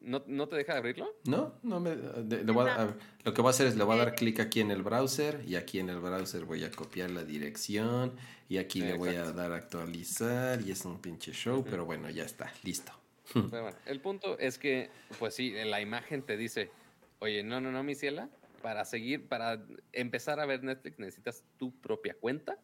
¿No, 0.01 0.23
¿No 0.27 0.47
te 0.47 0.55
deja 0.57 0.77
abrirlo? 0.77 1.15
No, 1.25 1.55
no 1.63 1.79
me. 1.79 1.95
de- 1.95 2.43
le 2.43 2.51
voy 2.51 2.69
a- 2.69 2.75
a- 2.83 2.95
lo 3.23 3.33
que 3.33 3.41
voy 3.41 3.49
a 3.49 3.51
hacer 3.51 3.65
es 3.65 3.75
le 3.75 3.83
voy 3.83 3.95
a 3.95 4.05
dar 4.05 4.13
clic 4.15 4.39
aquí 4.39 4.59
en 4.59 4.69
el 4.69 4.83
browser 4.83 5.43
y 5.47 5.55
aquí 5.55 5.79
en 5.79 5.89
el 5.89 5.99
browser 5.99 6.45
voy 6.45 6.63
a 6.63 6.69
copiar 6.69 7.09
la 7.09 7.23
dirección 7.23 8.13
y 8.47 8.57
aquí 8.57 8.81
Sí, 8.81 8.85
le 8.85 8.97
voy 8.97 9.15
a 9.15 9.31
dar 9.31 9.51
a 9.51 9.55
actualizar 9.55 10.61
y 10.61 10.69
es 10.69 10.85
un 10.85 10.99
pinche 11.01 11.31
show, 11.31 11.65
pero 11.67 11.85
bueno, 11.85 12.07
ya 12.11 12.23
está, 12.23 12.53
listo. 12.63 12.91
Pero 13.33 13.49
bueno, 13.49 13.77
el 13.87 13.99
punto 14.01 14.37
es 14.37 14.59
que, 14.59 14.91
pues 15.17 15.33
sí, 15.33 15.51
la 15.65 15.81
imagen 15.81 16.21
te 16.21 16.37
dice, 16.37 16.69
oye, 17.17 17.41
no, 17.41 17.59
no, 17.59 17.71
no, 17.71 17.81
mi 17.81 17.95
ciela, 17.95 18.29
para 18.65 18.83
seguir, 18.83 19.27
para 19.27 19.63
empezar 19.91 20.39
a 20.39 20.47
ver 20.47 20.63
Netflix 20.63 20.97
necesitas 20.97 21.45
tu 21.59 21.79
propia 21.81 22.15
cuenta, 22.15 22.59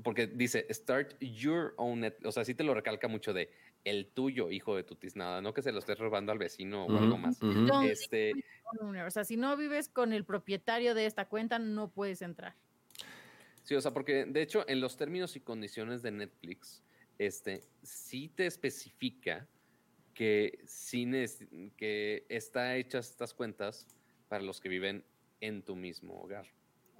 porque 0.00 0.28
dice, 0.28 0.64
start 0.72 1.16
your 1.18 1.74
own 1.76 1.98
Netflix, 2.02 2.28
o 2.28 2.30
sea, 2.30 2.44
sí 2.44 2.54
te 2.54 2.62
lo 2.62 2.72
recalca 2.72 3.08
mucho 3.08 3.32
de 3.32 3.50
el 3.82 4.06
tuyo, 4.06 4.52
hijo 4.52 4.76
de 4.76 4.84
tu 4.84 4.94
tiznada, 4.94 5.42
no 5.42 5.52
que 5.52 5.60
se 5.60 5.72
lo 5.72 5.80
estés 5.80 5.98
robando 5.98 6.30
al 6.30 6.38
vecino 6.38 6.86
o 6.86 6.96
algo 6.96 7.18
más. 7.18 7.40
No, 7.42 7.82
Este, 7.82 8.34
O 9.06 9.10
sea, 9.10 9.24
si 9.24 9.36
no 9.36 9.56
vives 9.56 9.88
con 9.88 10.12
el 10.12 10.24
propietario 10.24 10.94
de 10.94 11.06
esta 11.06 11.28
cuenta, 11.28 11.58
no 11.58 11.90
puedes 11.90 12.22
entrar. 12.22 12.54
Sí, 13.64 13.74
o 13.74 13.80
sea, 13.80 13.92
porque 13.92 14.26
de 14.26 14.40
hecho 14.40 14.64
en 14.68 14.80
los 14.80 14.96
términos 14.96 15.34
y 15.34 15.40
condiciones 15.40 16.00
de 16.00 16.12
Netflix, 16.12 16.84
este, 17.18 17.62
sí 17.82 18.28
te 18.28 18.46
especifica 18.46 19.48
que, 20.14 20.60
sí 20.64 21.06
neces- 21.06 21.72
que 21.76 22.24
está 22.28 22.76
hechas 22.76 23.10
estas 23.10 23.34
cuentas 23.34 23.88
para 24.28 24.44
los 24.44 24.60
que 24.60 24.68
viven 24.68 25.04
en 25.40 25.62
tu 25.62 25.76
mismo 25.76 26.20
hogar. 26.20 26.46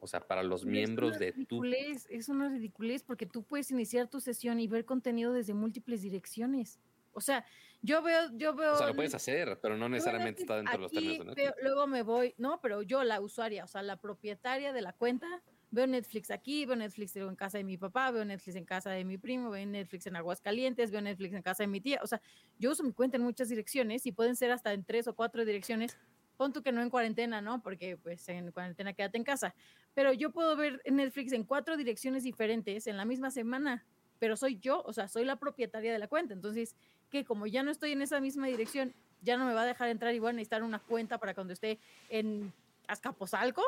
O 0.01 0.07
sea, 0.07 0.21
para 0.21 0.43
los 0.43 0.63
Pero 0.63 0.73
miembros 0.73 1.19
de 1.19 1.33
tu... 1.33 1.63
ridiculez, 1.63 2.07
Es 2.11 2.29
una 2.29 2.49
ridiculez 2.49 3.03
porque 3.03 3.27
tú 3.27 3.43
puedes 3.43 3.71
iniciar 3.71 4.09
tu 4.09 4.21
sesión 4.21 4.61
y 4.61 4.69
ver 4.69 4.85
contenido 4.85 5.33
desde 5.33 5.55
múltiples 5.55 6.03
direcciones. 6.03 6.79
O 7.13 7.21
sea, 7.21 7.45
yo 7.81 8.03
veo, 8.03 8.29
yo 8.37 8.55
veo. 8.55 8.75
O 8.75 8.77
sea, 8.77 8.89
lo 8.89 8.95
puedes 8.95 9.15
hacer, 9.15 9.59
pero 9.63 9.77
no 9.77 9.89
necesariamente 9.89 10.43
está 10.43 10.57
dentro 10.57 10.75
de 10.75 10.79
los 10.81 10.93
términos 10.93 11.19
de 11.19 11.25
Netflix. 11.27 11.45
veo- 11.47 11.55
luego 11.63 11.87
me 11.87 12.03
voy, 12.03 12.35
no, 12.39 12.61
pero 12.61 12.83
yo, 12.83 13.05
la 13.05 13.21
usuaria, 13.21 13.65
o 13.65 13.69
sea, 13.69 13.83
la 13.83 13.97
propietaria 13.97 14.73
de 14.73 14.83
la 14.83 14.93
cuenta, 14.93 15.27
veo 15.71 15.87
Netflix 15.87 16.31
aquí, 16.31 16.67
veo 16.67 16.77
Netflix 16.77 17.15
en 17.17 17.35
casa 17.37 17.59
de 17.59 17.65
mi 17.65 17.79
papá, 17.79 18.11
veo 18.11 18.25
Netflix 18.25 18.57
en 18.57 18.65
casa 18.65 18.91
de 18.91 19.05
mi 19.05 19.17
primo, 19.17 19.51
veo 19.51 19.65
Netflix 19.65 20.07
en 20.07 20.17
Aguascalientes, 20.17 20.91
veo 20.91 21.01
Netflix 21.01 21.35
en 21.35 21.43
casa 21.43 21.63
de 21.63 21.69
mi 21.69 21.81
tía. 21.81 22.01
O 22.03 22.07
sea, 22.07 22.21
yo 22.59 22.73
uso 22.73 22.83
mi 22.83 22.93
cuenta 22.93 23.17
en 23.17 23.23
muchas 23.23 23.49
direcciones 23.49 24.05
y 24.07 24.13
pueden 24.13 24.35
ser 24.37 24.51
hasta 24.51 24.73
en 24.73 24.85
tres 24.85 25.07
o 25.07 25.15
cuatro 25.15 25.45
direcciones. 25.45 25.97
Pon 26.37 26.53
tú 26.53 26.63
que 26.63 26.73
no 26.73 26.83
en 26.83 26.91
cuarentena, 26.91 27.41
¿no? 27.41 27.63
Porque 27.63 27.97
pues 27.97 28.29
en 28.29 28.51
cuarentena 28.51 28.93
quédate 28.93 29.19
en 29.19 29.25
casa. 29.25 29.55
Pero 29.95 30.13
yo 30.13 30.31
puedo 30.31 30.57
ver 30.57 30.83
Netflix 30.91 31.33
en 31.33 31.45
cuatro 31.45 31.77
direcciones 31.77 32.25
diferentes 32.25 32.87
en 32.87 32.97
la 32.97 33.05
misma 33.05 33.31
semana. 33.31 33.85
Pero 34.19 34.37
soy 34.37 34.59
yo, 34.59 34.83
o 34.83 34.93
sea, 34.93 35.09
soy 35.09 35.25
la 35.25 35.37
propietaria 35.37 35.93
de 35.93 35.99
la 35.99 36.09
cuenta. 36.09 36.35
Entonces, 36.35 36.77
que 37.11 37.25
como 37.25 37.47
ya 37.47 37.63
no 37.63 37.71
estoy 37.71 37.93
en 37.93 38.03
esa 38.03 38.21
misma 38.21 38.47
dirección, 38.47 38.95
ya 39.23 39.37
no 39.37 39.47
me 39.47 39.55
va 39.55 39.63
a 39.63 39.67
dejar 39.67 39.89
entrar 39.89 40.15
y 40.15 40.19
voy 40.19 40.31
a 40.31 40.33
necesitar 40.33 40.63
una 40.63 40.79
cuenta 40.79 41.19
para 41.19 41.35
cuando 41.35 41.53
esté 41.53 41.79
en 42.09 42.53
Azcapotzalco. 42.87 43.63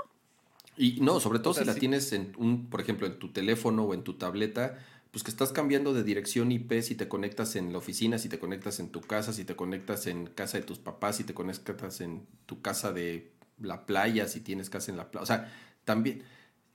Y 0.76 1.00
no, 1.00 1.20
sobre 1.20 1.38
todo 1.38 1.50
O 1.50 1.54
sea, 1.54 1.62
si 1.62 1.66
la 1.68 1.74
sí. 1.74 1.80
tienes 1.80 2.12
en 2.12 2.32
un, 2.36 2.68
por 2.68 2.80
ejemplo, 2.80 3.06
en 3.06 3.18
tu 3.18 3.32
teléfono 3.32 3.84
o 3.84 3.94
en 3.94 4.02
tu 4.02 4.14
tableta, 4.14 4.78
pues 5.16 5.24
que 5.24 5.30
estás 5.30 5.50
cambiando 5.50 5.94
de 5.94 6.04
dirección 6.04 6.52
IP 6.52 6.82
si 6.82 6.94
te 6.94 7.08
conectas 7.08 7.56
en 7.56 7.72
la 7.72 7.78
oficina, 7.78 8.18
si 8.18 8.28
te 8.28 8.38
conectas 8.38 8.80
en 8.80 8.90
tu 8.90 9.00
casa, 9.00 9.32
si 9.32 9.46
te 9.46 9.56
conectas 9.56 10.06
en 10.08 10.26
casa 10.26 10.58
de 10.58 10.64
tus 10.64 10.78
papás, 10.78 11.16
si 11.16 11.24
te 11.24 11.32
conectas 11.32 12.02
en 12.02 12.26
tu 12.44 12.60
casa 12.60 12.92
de 12.92 13.32
la 13.58 13.86
playa, 13.86 14.28
si 14.28 14.40
tienes 14.42 14.68
casa 14.68 14.90
en 14.90 14.98
la 14.98 15.10
playa. 15.10 15.22
O 15.22 15.26
sea, 15.26 15.50
también 15.86 16.22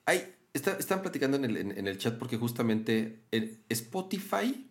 hay, 0.07 0.33
está- 0.55 0.75
están 0.79 1.03
platicando 1.03 1.37
en 1.37 1.45
el, 1.45 1.55
en- 1.55 1.77
en 1.77 1.87
el 1.87 1.99
chat 1.99 2.17
porque 2.17 2.37
justamente 2.37 3.21
en 3.29 3.59
Spotify 3.69 4.67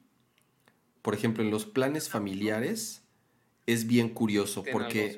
por 1.03 1.15
ejemplo, 1.15 1.45
en 1.45 1.53
los 1.53 1.65
planes 1.65 2.09
familiares 2.09 3.03
es 3.67 3.87
bien 3.87 4.09
curioso 4.09 4.65
porque 4.73 5.13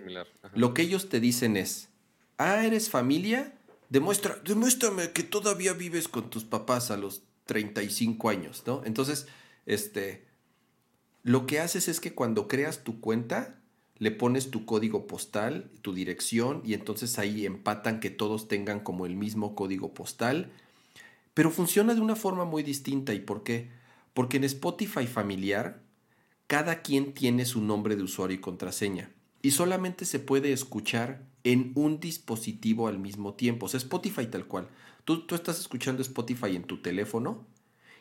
lo 0.60 0.74
que 0.74 0.82
ellos 0.82 1.08
te 1.08 1.20
dicen 1.20 1.56
es, 1.56 1.88
ah, 2.36 2.66
eres 2.66 2.90
familia, 2.90 3.54
demuestra, 3.88 4.36
demuéstrame 4.44 5.10
que 5.12 5.22
todavía 5.22 5.72
vives 5.72 6.06
con 6.06 6.28
tus 6.28 6.44
papás 6.44 6.90
a 6.90 6.98
los 6.98 7.22
35 7.44 8.28
años, 8.28 8.62
¿no? 8.66 8.82
Entonces, 8.84 9.26
este, 9.66 10.26
lo 11.22 11.46
que 11.46 11.60
haces 11.60 11.88
es 11.88 12.00
que 12.00 12.14
cuando 12.14 12.48
creas 12.48 12.84
tu 12.84 13.00
cuenta, 13.00 13.60
le 13.98 14.10
pones 14.10 14.50
tu 14.50 14.64
código 14.64 15.06
postal, 15.06 15.70
tu 15.80 15.94
dirección, 15.94 16.62
y 16.64 16.74
entonces 16.74 17.18
ahí 17.18 17.46
empatan 17.46 18.00
que 18.00 18.10
todos 18.10 18.48
tengan 18.48 18.80
como 18.80 19.06
el 19.06 19.14
mismo 19.14 19.54
código 19.54 19.94
postal, 19.94 20.50
pero 21.34 21.50
funciona 21.50 21.94
de 21.94 22.00
una 22.00 22.16
forma 22.16 22.44
muy 22.44 22.62
distinta. 22.62 23.14
¿Y 23.14 23.20
por 23.20 23.42
qué? 23.42 23.70
Porque 24.12 24.38
en 24.38 24.44
Spotify 24.44 25.06
familiar, 25.06 25.82
cada 26.46 26.82
quien 26.82 27.14
tiene 27.14 27.44
su 27.44 27.62
nombre 27.62 27.96
de 27.96 28.02
usuario 28.02 28.36
y 28.36 28.40
contraseña. 28.40 29.10
Y 29.40 29.52
solamente 29.52 30.04
se 30.04 30.18
puede 30.18 30.52
escuchar 30.52 31.24
en 31.44 31.72
un 31.74 32.00
dispositivo 32.00 32.88
al 32.88 32.98
mismo 32.98 33.34
tiempo. 33.34 33.66
O 33.66 33.68
sea, 33.68 33.78
Spotify 33.78 34.26
tal 34.26 34.46
cual. 34.46 34.68
Tú, 35.04 35.26
tú 35.26 35.34
estás 35.34 35.58
escuchando 35.58 36.02
Spotify 36.02 36.56
en 36.56 36.64
tu 36.64 36.80
teléfono 36.80 37.44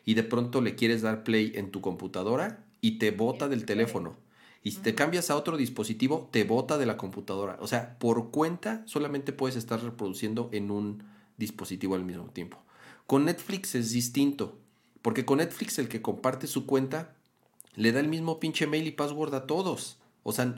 y 0.04 0.14
de 0.14 0.22
pronto 0.22 0.60
le 0.60 0.74
quieres 0.74 1.02
dar 1.02 1.24
play 1.24 1.52
en 1.54 1.70
tu 1.70 1.80
computadora 1.80 2.64
y 2.80 2.98
te 2.98 3.10
bota 3.10 3.48
del 3.48 3.64
teléfono. 3.64 4.16
Y 4.64 4.72
si 4.72 4.80
te 4.80 4.94
cambias 4.94 5.30
a 5.30 5.36
otro 5.36 5.56
dispositivo, 5.56 6.28
te 6.30 6.44
bota 6.44 6.78
de 6.78 6.86
la 6.86 6.96
computadora. 6.96 7.56
O 7.60 7.66
sea, 7.66 7.98
por 7.98 8.30
cuenta 8.30 8.82
solamente 8.86 9.32
puedes 9.32 9.56
estar 9.56 9.82
reproduciendo 9.82 10.48
en 10.52 10.70
un 10.70 11.02
dispositivo 11.36 11.96
al 11.96 12.04
mismo 12.04 12.26
tiempo. 12.26 12.58
Con 13.06 13.24
Netflix 13.24 13.74
es 13.74 13.90
distinto, 13.90 14.58
porque 15.02 15.24
con 15.24 15.38
Netflix 15.38 15.78
el 15.78 15.88
que 15.88 16.02
comparte 16.02 16.46
su 16.46 16.66
cuenta 16.66 17.16
le 17.74 17.90
da 17.90 18.00
el 18.00 18.08
mismo 18.08 18.38
pinche 18.38 18.66
mail 18.66 18.86
y 18.86 18.92
password 18.92 19.34
a 19.34 19.46
todos. 19.46 19.98
O 20.22 20.32
sea, 20.32 20.54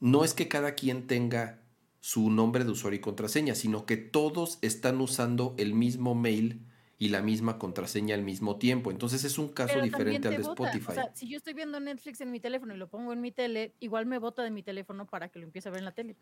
no 0.00 0.24
es 0.24 0.34
que 0.34 0.46
cada 0.46 0.74
quien 0.74 1.08
tenga 1.08 1.57
su 2.00 2.30
nombre 2.30 2.64
de 2.64 2.70
usuario 2.70 2.98
y 2.98 3.00
contraseña, 3.00 3.54
sino 3.54 3.86
que 3.86 3.96
todos 3.96 4.58
están 4.62 5.00
usando 5.00 5.54
el 5.58 5.74
mismo 5.74 6.14
mail 6.14 6.66
y 6.98 7.08
la 7.10 7.22
misma 7.22 7.58
contraseña 7.58 8.14
al 8.14 8.22
mismo 8.22 8.58
tiempo. 8.58 8.90
Entonces 8.90 9.24
es 9.24 9.38
un 9.38 9.48
caso 9.48 9.74
Pero 9.74 9.84
diferente 9.84 10.28
al 10.28 10.36
de 10.36 10.42
bota. 10.42 10.70
Spotify. 10.70 10.90
O 10.90 10.94
sea, 10.94 11.14
si 11.14 11.28
yo 11.28 11.36
estoy 11.36 11.54
viendo 11.54 11.78
Netflix 11.80 12.20
en 12.20 12.30
mi 12.30 12.40
teléfono 12.40 12.74
y 12.74 12.78
lo 12.78 12.88
pongo 12.88 13.12
en 13.12 13.20
mi 13.20 13.32
tele, 13.32 13.74
igual 13.80 14.06
me 14.06 14.18
bota 14.18 14.42
de 14.42 14.50
mi 14.50 14.62
teléfono 14.62 15.06
para 15.06 15.28
que 15.28 15.38
lo 15.38 15.44
empiece 15.46 15.68
a 15.68 15.72
ver 15.72 15.78
en 15.80 15.84
la 15.84 15.92
tele. 15.92 16.16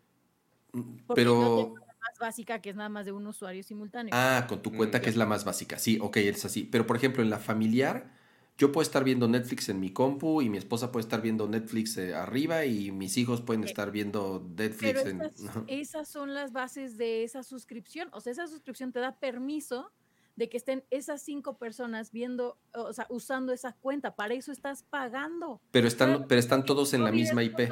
porque 1.05 1.37
yo 1.39 1.49
Pero... 1.53 1.55
tengo 1.55 1.77
La 1.79 1.93
más 1.99 2.19
básica, 2.19 2.61
que 2.61 2.69
es 2.69 2.75
nada 2.75 2.89
más 2.89 3.05
de 3.05 3.11
un 3.11 3.25
usuario 3.27 3.63
simultáneo. 3.63 4.15
Ah, 4.15 4.45
con 4.47 4.61
tu 4.61 4.71
Mm, 4.71 4.77
cuenta 4.77 5.01
que 5.01 5.09
es 5.09 5.15
la 5.17 5.25
más 5.25 5.43
básica. 5.45 5.79
Sí, 5.79 5.97
ok, 6.01 6.17
es 6.17 6.45
así. 6.45 6.63
Pero 6.63 6.85
por 6.87 6.95
ejemplo, 6.97 7.23
en 7.23 7.29
la 7.29 7.39
familiar, 7.39 8.13
yo 8.57 8.71
puedo 8.71 8.81
estar 8.81 9.03
viendo 9.03 9.27
Netflix 9.27 9.69
en 9.69 9.79
mi 9.79 9.91
compu 9.91 10.41
y 10.41 10.49
mi 10.49 10.57
esposa 10.57 10.91
puede 10.91 11.03
estar 11.03 11.21
viendo 11.21 11.47
Netflix 11.47 11.97
eh, 11.97 12.15
arriba 12.15 12.65
y 12.65 12.91
mis 12.91 13.17
hijos 13.17 13.41
pueden 13.41 13.61
Ok. 13.61 13.69
estar 13.69 13.91
viendo 13.91 14.43
Netflix 14.57 14.93
Pero 14.93 15.09
en... 15.09 15.21
esas, 15.21 15.47
Ajá. 15.47 15.63
esas 15.67 16.07
son 16.07 16.33
las 16.33 16.51
bases 16.51 16.97
de 16.97 17.23
esa 17.23 17.43
suscripción. 17.43 18.09
O 18.13 18.21
sea, 18.21 18.31
esa 18.31 18.47
suscripción 18.47 18.91
te 18.91 18.99
da 18.99 19.19
permiso 19.19 19.91
de 20.35 20.49
que 20.49 20.57
estén 20.57 20.83
esas 20.91 21.21
cinco 21.21 21.57
personas 21.57 22.11
viendo, 22.11 22.59
o 22.73 22.93
sea, 22.93 23.07
usando 23.09 23.53
esa 23.53 23.73
cuenta. 23.73 24.15
Para 24.15 24.33
eso 24.33 24.51
estás 24.51 24.83
pagando. 24.83 25.61
Pero 25.71 25.87
están, 25.87 26.09
Claro, 26.09 26.27
pero 26.27 26.39
están 26.39 26.65
todos 26.65 26.93
en 26.93 27.01
no 27.01 27.07
la 27.07 27.11
misma 27.11 27.43
IP, 27.43 27.69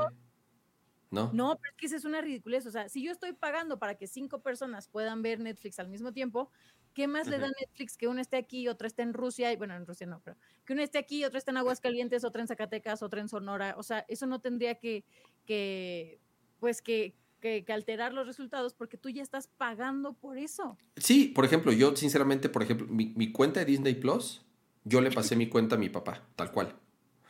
¿no? 1.12 1.32
No, 1.32 1.56
pero 1.58 1.72
es 1.72 1.78
que 1.78 1.86
esa 1.86 1.96
es 1.96 2.06
una 2.06 2.22
ridiculez. 2.22 2.66
O 2.66 2.72
sea, 2.72 2.90
si 2.90 3.04
yo 3.04 3.12
estoy 3.12 3.34
pagando 3.34 3.80
para 3.80 3.96
que 3.96 4.08
cinco 4.08 4.42
personas 4.42 4.88
puedan 4.88 5.22
ver 5.22 5.40
Netflix 5.40 5.80
al 5.80 5.88
mismo 5.88 6.12
tiempo, 6.12 6.52
¿qué 6.96 7.08
más 7.08 7.28
le 7.28 7.38
da. 7.38 7.48
Netflix 7.48 7.98
que 7.98 8.08
uno 8.08 8.20
esté 8.20 8.38
aquí 8.38 8.62
y 8.62 8.68
otro 8.68 8.88
esté 8.88 9.04
en 9.04 9.14
Rusia? 9.14 9.52
Y 9.52 9.58
bueno, 9.58 9.76
en 9.76 9.86
Rusia 9.86 10.08
no, 10.08 10.22
pero 10.24 10.38
que 10.66 10.74
uno 10.74 10.82
esté 10.82 10.98
aquí, 10.98 11.24
otro 11.24 11.38
esté 11.38 11.52
en 11.52 11.58
Aguascalientes, 11.58 12.24
otro 12.24 12.42
en 12.42 12.48
Zacatecas, 12.48 13.04
otro 13.04 13.20
en 13.20 13.28
Sonora. 13.30 13.76
O 13.78 13.84
sea, 13.84 14.06
eso 14.08 14.26
no 14.26 14.42
tendría 14.42 14.76
que, 14.76 15.04
que 15.46 16.20
pues, 16.60 16.82
que, 16.82 17.14
que, 17.40 17.64
que 17.64 17.74
alterar 17.74 18.14
los 18.14 18.26
resultados 18.26 18.74
porque 18.74 18.98
tú 18.98 19.10
ya 19.10 19.22
estás 19.22 19.48
pagando 19.48 20.14
por 20.14 20.40
eso. 20.40 20.78
Sí, 20.96 21.28
por 21.28 21.46
ejemplo, 21.46 21.72
yo 21.72 21.96
sinceramente, 21.96 22.50
por 22.50 22.64
ejemplo, 22.64 22.88
mi, 22.88 23.14
mi 23.16 23.32
cuenta 23.32 23.60
de 23.60 23.68
Disney 23.68 23.96
Plus, 23.96 24.44
yo 24.86 25.02
le 25.02 25.12
pasé 25.12 25.36
mi 25.36 25.48
cuenta 25.50 25.76
a 25.76 25.78
mi 25.78 25.90
papá, 25.90 26.26
tal 26.36 26.52
cual. 26.52 26.76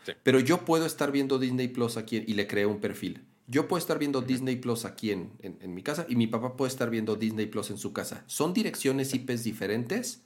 Sí. 0.06 0.14
Pero 0.24 0.40
yo 0.40 0.64
puedo 0.64 0.86
estar 0.86 1.12
viendo 1.12 1.40
Disney 1.40 1.68
Plus 1.68 1.98
aquí 1.98 2.24
y 2.26 2.36
le 2.36 2.46
creé 2.46 2.68
un 2.68 2.80
perfil. 2.80 3.26
Yo 3.48 3.68
puedo 3.68 3.78
estar 3.80 4.00
viendo 4.00 4.22
Disney 4.22 4.56
Plus 4.56 4.86
aquí 4.86 5.12
en, 5.12 5.32
en- 5.40 5.58
en 5.62 5.74
mi 5.76 5.84
casa 5.84 6.06
y 6.10 6.16
mi 6.16 6.28
papá 6.28 6.56
puede 6.58 6.70
estar 6.72 6.90
viendo 6.90 7.16
Disney 7.16 7.46
Plus 7.46 7.70
en 7.70 7.78
su 7.78 7.94
casa. 7.94 8.24
Son 8.28 8.54
direcciones 8.54 9.14
IPs 9.14 9.44
diferentes 9.44 10.24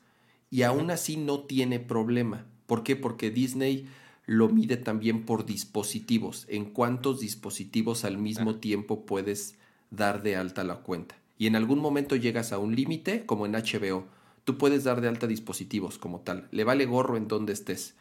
y 0.50 0.64
aún 0.64 0.90
así 0.92 1.18
no 1.18 1.42
tiene 1.42 1.80
problema. 1.80 2.46
¿Por 2.66 2.84
qué? 2.84 2.96
Porque 2.96 3.30
Disney 3.30 3.88
lo 4.26 4.48
mide 4.48 4.78
también 4.78 5.26
por 5.26 5.46
dispositivos. 5.46 6.46
En 6.50 6.66
cuántos 6.72 7.20
dispositivos 7.20 8.06
al 8.06 8.18
mismo 8.18 8.56
tiempo 8.56 9.06
puedes 9.06 9.58
dar 9.92 10.22
de 10.24 10.36
alta 10.36 10.64
la 10.64 10.78
cuenta. 10.82 11.16
Y 11.38 11.48
en 11.48 11.56
algún 11.56 11.80
momento 11.80 12.16
llegas 12.16 12.52
a 12.54 12.60
un 12.60 12.76
límite, 12.76 13.26
como 13.26 13.46
en 13.46 13.54
HBO. 13.56 14.08
Tú 14.44 14.58
puedes 14.58 14.84
dar 14.84 15.02
de 15.02 15.08
alta 15.08 15.26
dispositivos 15.28 15.98
como 15.98 16.22
tal. 16.22 16.48
Le 16.52 16.64
vale 16.64 16.86
gorro 16.86 17.18
en 17.18 17.28
donde 17.28 17.54
estés. 17.54 17.96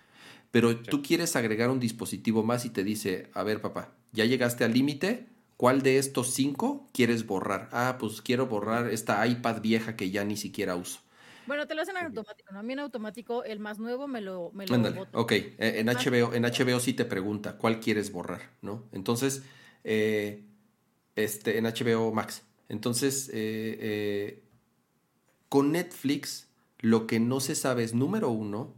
Pero 0.50 0.76
tú 0.76 1.02
quieres 1.02 1.34
agregar 1.36 1.70
un 1.70 1.80
dispositivo 1.80 2.42
más 2.42 2.64
y 2.64 2.70
te 2.70 2.84
dice, 2.84 3.30
a 3.34 3.42
ver 3.42 3.60
papá, 3.60 3.94
ya 4.12 4.24
llegaste 4.24 4.64
al 4.64 4.72
límite, 4.72 5.26
¿cuál 5.56 5.82
de 5.82 5.98
estos 5.98 6.32
cinco 6.32 6.86
quieres 6.92 7.26
borrar? 7.26 7.68
Ah, 7.72 7.96
pues 7.98 8.22
quiero 8.22 8.46
borrar 8.46 8.88
esta 8.90 9.26
iPad 9.26 9.60
vieja 9.60 9.96
que 9.96 10.10
ya 10.10 10.24
ni 10.24 10.36
siquiera 10.36 10.76
uso. 10.76 11.00
Bueno, 11.46 11.66
te 11.66 11.74
lo 11.74 11.80
hacen 11.82 11.96
en 11.96 12.04
automático, 12.04 12.52
¿no? 12.52 12.58
A 12.58 12.62
mí 12.62 12.72
en 12.74 12.78
automático 12.80 13.42
el 13.42 13.58
más 13.58 13.78
nuevo 13.78 14.06
me 14.06 14.20
lo, 14.20 14.50
me 14.52 14.66
lo 14.66 14.74
Ándale, 14.74 15.00
ok. 15.12 15.32
eh, 15.32 15.56
En 15.58 15.88
HBO, 15.88 16.34
en 16.34 16.44
HBO 16.44 16.78
sí 16.80 16.92
te 16.92 17.06
pregunta 17.06 17.56
cuál 17.56 17.80
quieres 17.80 18.12
borrar, 18.12 18.50
¿no? 18.60 18.84
Entonces, 18.92 19.42
eh, 19.84 20.44
este, 21.16 21.58
en 21.58 21.64
HBO 21.66 22.12
Max. 22.12 22.42
Entonces, 22.68 23.30
eh, 23.32 24.42
con 25.48 25.72
Netflix, 25.72 26.48
lo 26.80 27.06
que 27.06 27.20
no 27.20 27.40
se 27.40 27.54
sabe 27.54 27.82
es, 27.84 27.94
número 27.94 28.28
uno, 28.30 28.74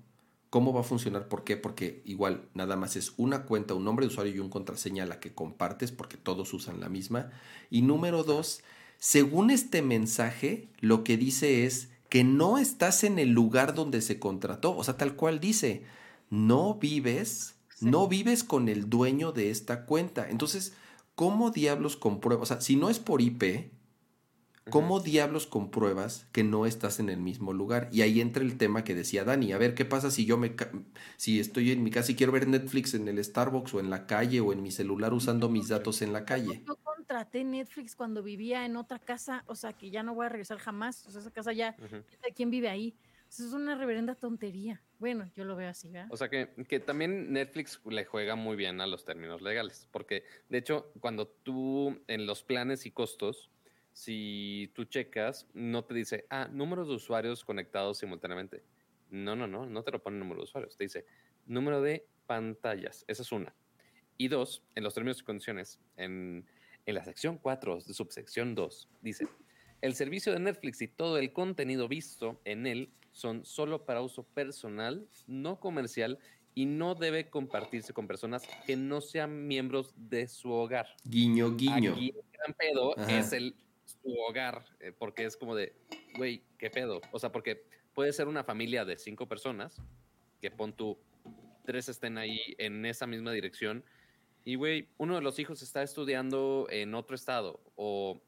cómo 0.51 0.73
va 0.73 0.81
a 0.81 0.85
funcionar. 0.85 1.29
¿Por 1.29 1.45
qué? 1.45 1.57
Porque 1.57 2.03
igual 2.05 2.49
nada 2.55 2.77
más 2.77 2.97
es 2.97 3.15
una 3.17 3.45
cuenta, 3.45 3.75
un 3.75 3.85
nombre 3.85 4.05
de 4.05 4.13
usuario 4.13 4.35
y 4.35 4.39
un 4.41 4.51
contraseña 4.51 5.05
a 5.05 5.07
la 5.07 5.21
que 5.21 5.33
compartes, 5.33 5.93
porque 5.93 6.17
todos 6.17 6.53
usan 6.53 6.81
la 6.81 6.89
misma. 6.89 7.31
Y 7.71 7.83
número 7.83 8.25
dos, 8.25 8.61
según 8.99 9.51
este 9.51 9.81
mensaje, 9.81 10.69
lo 10.81 11.05
que 11.05 11.17
dice 11.17 11.65
es 11.65 11.89
que 12.09 12.25
no 12.25 12.59
estás 12.59 13.05
en 13.05 13.19
el 13.21 13.31
lugar 13.31 13.75
donde 13.75 14.03
se 14.03 14.19
contrató. 14.19 14.77
O 14.77 14.83
sea, 14.85 14.97
tal 14.97 15.15
cual 15.15 15.39
dice, 15.41 15.85
no 16.29 16.75
vives, 16.75 17.55
Sí. 17.77 17.87
no 17.87 18.09
vives 18.09 18.45
con 18.45 18.69
el 18.69 18.91
dueño 18.91 19.33
de 19.33 19.51
esta 19.51 19.87
cuenta. 19.87 20.29
Entonces, 20.29 20.75
¿cómo 21.15 21.51
diablos 21.51 21.97
compruebas? 21.97 22.51
O 22.51 22.55
sea, 22.55 22.61
si 22.61 22.77
no 22.77 22.91
es 22.91 22.99
por 22.99 23.23
IP, 23.23 23.71
¿cómo 24.69 25.01
diablos 25.01 25.47
compruebas 25.47 26.29
que 26.33 26.45
no 26.45 26.67
estás 26.67 27.01
en 27.01 27.09
el 27.09 27.21
mismo 27.21 27.53
lugar? 27.53 27.89
Y 27.93 28.03
ahí 28.03 28.21
entra 28.21 28.43
el 28.43 28.57
tema 28.59 28.85
que 28.85 28.95
decía 28.95 29.25
Dani. 29.25 29.53
A 29.53 29.59
ver, 29.59 29.75
¿qué 29.75 29.85
pasa 29.85 30.11
si 30.11 30.27
yo 30.27 30.37
me 30.37 30.55
ca- 30.57 30.71
si 31.17 31.41
estoy 31.41 31.71
en 31.73 31.83
mi 31.83 31.91
casa 31.91 32.13
y 32.13 32.17
quiero 32.17 32.33
ver 32.33 32.47
Netflix 32.49 32.95
en 32.95 33.09
el 33.09 33.23
Starbucks 33.23 33.75
o 33.75 33.81
en 33.81 33.91
la 33.91 34.07
calle 34.07 34.41
o 34.41 34.53
en 34.53 34.63
mi 34.63 34.71
celular 34.71 35.13
usando 35.13 35.49
mis 35.49 35.69
datos 35.69 36.03
en 36.03 36.13
la 36.13 36.25
calle? 36.25 36.63
Yo 36.67 36.77
contraté 36.77 37.45
Netflix 37.45 37.97
cuando 37.97 38.23
vivía 38.23 38.65
en 38.65 38.77
otra 38.77 38.99
casa, 38.99 39.45
o 39.47 39.55
sea, 39.55 39.73
que 39.73 39.91
ya 39.91 40.03
no 40.03 40.15
voy 40.15 40.27
a 40.27 40.29
regresar 40.29 40.59
jamás. 40.59 41.05
O 41.07 41.11
sea, 41.11 41.21
esa 41.21 41.31
casa 41.31 41.53
ya, 41.53 41.75
Ujú. 41.79 41.89
quién 41.89 42.21
sabe 42.21 42.35
¿quién 42.35 42.51
vive 42.51 42.69
ahí? 42.69 42.97
O 43.29 43.33
sea, 43.33 43.47
es 43.47 43.53
una 43.53 43.75
reverenda 43.77 44.15
tontería. 44.15 44.83
Bueno, 44.99 45.31
yo 45.35 45.45
lo 45.45 45.57
veo 45.57 45.71
así, 45.71 45.89
¿verdad? 45.91 46.13
O 46.13 46.17
sea 46.17 46.29
que, 46.29 46.55
que 46.69 46.81
también 46.81 47.33
Netflix 47.33 47.81
le 47.85 48.05
juega 48.05 48.35
muy 48.35 48.57
bien 48.57 48.81
a 48.81 48.87
los 48.87 49.05
términos 49.05 49.41
legales, 49.43 49.89
porque 49.93 50.25
de 50.49 50.59
hecho 50.59 50.93
cuando 51.01 51.29
tú 51.29 52.03
en 52.09 52.27
los 52.27 52.43
planes 52.43 52.85
y 52.87 52.91
costos, 52.91 53.51
si 54.01 54.73
tú 54.75 54.87
checas, 54.87 55.47
no 55.53 55.85
te 55.85 55.93
dice, 55.93 56.25
ah, 56.31 56.49
número 56.51 56.87
de 56.87 56.95
usuarios 56.95 57.45
conectados 57.45 57.99
simultáneamente. 57.99 58.63
No, 59.11 59.37
no, 59.37 59.47
no, 59.47 59.67
no 59.67 59.83
te 59.83 59.91
lo 59.91 60.03
pone 60.03 60.19
número 60.19 60.41
de 60.41 60.45
usuarios, 60.45 60.75
te 60.75 60.85
dice 60.85 61.05
número 61.45 61.83
de 61.83 62.07
pantallas, 62.27 63.05
esa 63.09 63.23
es 63.23 63.31
una. 63.31 63.55
Y 64.17 64.29
dos, 64.29 64.63
en 64.75 64.85
los 64.85 64.95
términos 64.95 65.21
y 65.21 65.25
condiciones, 65.25 65.81
en, 65.99 66.47
en 66.87 66.95
la 66.95 67.05
sección 67.05 67.37
4 67.37 67.81
de 67.81 67.93
subsección 67.93 68.55
2, 68.55 68.89
dice, 69.03 69.29
el 69.83 69.95
servicio 69.95 70.33
de 70.33 70.41
Netflix 70.41 70.81
y 70.81 70.89
todo 70.89 71.19
el 71.19 71.35
contenido 71.35 71.87
visto 71.87 72.41
en 72.47 72.67
él 72.67 72.95
son 73.13 73.45
solo 73.45 73.85
para 73.85 74.01
uso 74.01 74.23
personal, 74.23 75.07
no 75.27 75.61
comercial 75.61 76.19
y 76.55 76.65
no 76.65 76.95
debe 76.95 77.29
compartirse 77.29 77.93
con 77.93 78.07
personas 78.07 78.49
que 78.67 78.77
no 78.77 79.03
sean 79.03 79.47
miembros 79.47 79.93
de 79.95 80.27
su 80.27 80.51
hogar. 80.51 80.87
Guiño, 81.05 81.55
guiño. 81.55 81.93
Aquí 81.93 82.15
el 82.17 82.25
gran 82.33 82.55
pedo 82.55 82.99
Ajá. 82.99 83.19
es 83.19 83.33
el 83.35 83.55
su 84.03 84.15
hogar, 84.19 84.65
eh, 84.81 84.93
porque 84.97 85.25
es 85.25 85.37
como 85.37 85.55
de, 85.55 85.75
güey, 86.17 86.43
¿qué 86.59 86.71
pedo? 86.71 87.01
O 87.13 87.19
sea, 87.19 87.33
porque 87.33 87.65
puede 87.95 88.13
ser 88.13 88.29
una 88.29 88.45
familia 88.45 88.85
de 88.85 88.97
cinco 88.97 89.27
personas, 89.29 89.81
que 90.41 90.51
pon 90.51 90.73
tú, 90.73 90.99
tres 91.65 91.89
estén 91.89 92.19
ahí 92.19 92.41
en 92.59 92.85
esa 92.87 93.07
misma 93.07 93.33
dirección, 93.33 93.85
y 94.45 94.55
güey, 94.55 94.89
uno 94.97 95.15
de 95.17 95.21
los 95.23 95.39
hijos 95.39 95.61
está 95.63 95.83
estudiando 95.83 96.67
en 96.71 96.95
otro 96.95 97.15
estado, 97.15 97.61
o 97.77 98.21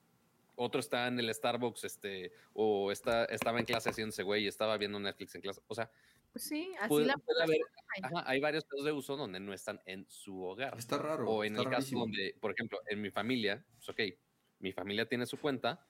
otro 0.57 0.81
está 0.81 1.07
en 1.09 1.19
el 1.19 1.33
Starbucks, 1.35 1.85
este, 1.85 2.33
o 2.53 2.93
está, 2.93 3.25
estaba 3.25 3.59
en 3.59 3.65
clase 3.65 3.89
haciéndose 3.89 4.23
güey, 4.23 4.45
y 4.45 4.49
estaba 4.49 4.77
viendo 4.77 5.01
Netflix 5.01 5.35
en 5.35 5.41
clase. 5.41 5.63
O 5.69 5.75
sea, 5.75 5.91
Pues 6.33 6.45
sí, 6.45 6.73
así 6.79 6.89
Puede- 6.89 7.07
la 7.07 7.17
puede 7.17 7.43
haber-. 7.43 7.61
Ajá, 8.03 8.25
hay 8.27 8.41
varios 8.41 8.65
casos 8.65 8.85
de 8.87 8.93
uso 8.93 9.17
donde 9.19 9.39
no 9.39 9.53
están 9.53 9.81
en 9.85 10.07
su 10.09 10.43
hogar. 10.43 10.75
Está 10.79 10.97
raro. 10.97 11.29
O 11.29 11.45
en 11.45 11.53
el 11.57 11.65
caso 11.65 11.71
rarísimo. 11.73 12.01
donde, 12.01 12.35
por 12.41 12.53
ejemplo, 12.53 12.79
en 12.87 13.03
mi 13.03 13.11
familia, 13.11 13.63
pues 13.77 13.89
ok, 13.91 14.01
mi 14.63 14.73
familia 14.73 15.07
tiene 15.07 15.27
su 15.27 15.39
cuenta, 15.39 15.87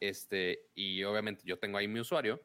este, 0.00 0.68
y 0.74 1.02
obviamente 1.04 1.42
yo 1.46 1.58
tengo 1.58 1.78
ahí 1.78 1.88
mi 1.88 2.00
usuario, 2.00 2.42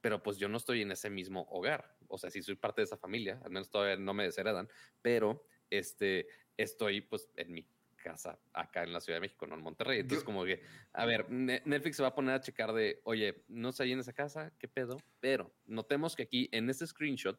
pero 0.00 0.22
pues 0.22 0.38
yo 0.38 0.48
no 0.48 0.56
estoy 0.56 0.82
en 0.82 0.90
ese 0.90 1.10
mismo 1.10 1.46
hogar. 1.50 1.96
O 2.08 2.18
sea, 2.18 2.30
sí 2.30 2.42
soy 2.42 2.56
parte 2.56 2.80
de 2.80 2.86
esa 2.86 2.96
familia, 2.96 3.40
al 3.44 3.50
menos 3.50 3.70
todavía 3.70 3.96
no 3.96 4.14
me 4.14 4.24
desheredan, 4.24 4.68
pero 5.00 5.46
este, 5.70 6.26
estoy 6.56 7.02
pues 7.02 7.30
en 7.36 7.52
mi 7.52 7.66
casa 8.02 8.36
acá 8.52 8.82
en 8.82 8.92
la 8.92 9.00
Ciudad 9.00 9.18
de 9.18 9.20
México, 9.20 9.46
no 9.46 9.54
en 9.54 9.60
Monterrey. 9.62 10.00
Entonces, 10.00 10.22
Yo- 10.22 10.26
como 10.26 10.44
que, 10.44 10.60
a 10.92 11.06
ver, 11.06 11.30
Ne- 11.30 11.62
Netflix 11.64 11.96
se 11.96 12.02
va 12.02 12.08
a 12.08 12.14
poner 12.14 12.34
a 12.34 12.40
checar 12.40 12.72
de, 12.72 13.00
oye, 13.04 13.44
no 13.48 13.68
está 13.68 13.84
ahí 13.84 13.92
en 13.92 14.00
esa 14.00 14.12
casa, 14.12 14.52
¿qué 14.58 14.66
pedo? 14.66 14.96
Pero 15.20 15.54
notemos 15.66 16.16
que 16.16 16.24
aquí 16.24 16.48
en 16.52 16.68
este 16.68 16.86
screenshot, 16.86 17.38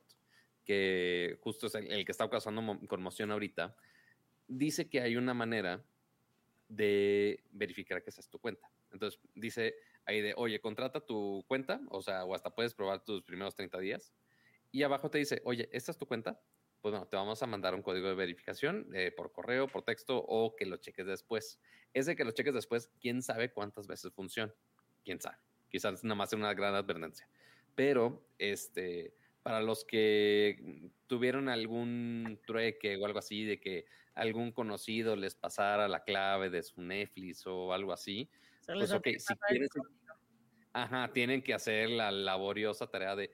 que 0.64 1.38
justo 1.42 1.68
es 1.68 1.76
el, 1.76 1.92
el 1.92 2.06
que 2.06 2.12
está 2.14 2.30
causando 2.30 2.62
mo- 2.62 2.80
conmoción 2.88 3.32
ahorita, 3.32 3.76
dice 4.48 4.90
que 4.90 5.02
hay 5.02 5.18
una 5.18 5.34
manera 5.34 5.84
de 6.76 7.44
verificar 7.52 8.04
que 8.04 8.10
esa 8.10 8.22
es 8.22 8.30
tu 8.30 8.40
cuenta. 8.40 8.72
Entonces 8.92 9.20
dice 9.36 9.76
ahí 10.06 10.22
de, 10.22 10.34
oye, 10.36 10.60
contrata 10.60 11.00
tu 11.00 11.44
cuenta, 11.48 11.82
o 11.90 12.02
sea, 12.02 12.26
o 12.26 12.34
hasta 12.34 12.54
puedes 12.54 12.74
probar 12.74 13.04
tus 13.04 13.24
primeros 13.24 13.56
30 13.56 13.80
días. 13.80 14.14
Y 14.72 14.84
abajo 14.84 15.10
te 15.10 15.20
dice, 15.20 15.42
oye, 15.46 15.70
¿esta 15.72 15.92
es 15.92 15.98
tu 15.98 16.08
cuenta? 16.08 16.42
Pues 16.82 16.92
bueno, 16.92 17.08
te 17.08 17.16
vamos 17.16 17.42
a 17.42 17.48
mandar 17.48 17.76
un 17.76 17.82
código 17.82 18.10
de 18.10 18.16
verificación 18.16 18.88
eh, 18.94 19.12
por 19.12 19.32
correo, 19.32 19.68
por 19.68 19.84
texto 19.84 20.18
o 20.18 20.56
que 20.56 20.66
lo 20.66 20.78
cheques 20.78 21.06
después. 21.06 21.60
Ese 21.94 22.16
que 22.16 22.26
lo 22.26 22.32
cheques 22.32 22.54
después, 22.54 22.92
quién 23.00 23.22
sabe 23.22 23.54
cuántas 23.54 23.88
veces 23.88 24.12
funciona. 24.14 24.54
Quién 25.04 25.22
sabe. 25.22 25.38
Quizás 25.70 26.04
nada 26.04 26.16
más 26.16 26.30
sea 26.30 26.40
una 26.40 26.54
gran 26.54 26.76
advertencia. 26.76 27.30
Pero, 27.76 28.28
este, 28.38 29.16
para 29.44 29.62
los 29.62 29.84
que 29.84 30.90
tuvieron 31.08 31.50
algún 31.50 32.40
trueque 32.48 32.96
o 32.96 33.06
algo 33.06 33.20
así, 33.20 33.44
de 33.44 33.60
que 33.60 33.86
algún 34.16 34.52
conocido 34.54 35.16
les 35.18 35.36
pasara 35.36 35.88
la 35.90 36.04
clave 36.04 36.50
de 36.50 36.64
su 36.64 36.82
Netflix 36.82 37.46
o 37.46 37.74
algo 37.74 37.92
así, 37.92 38.30
Se 38.62 38.74
pues 38.74 38.92
ok, 38.94 39.08
si 39.20 39.36
quieres, 39.50 39.70
ajá, 40.72 41.12
tienen 41.12 41.44
que 41.44 41.54
hacer 41.54 41.90
la 41.90 42.10
laboriosa 42.12 42.88
tarea 42.88 43.16
de, 43.18 43.32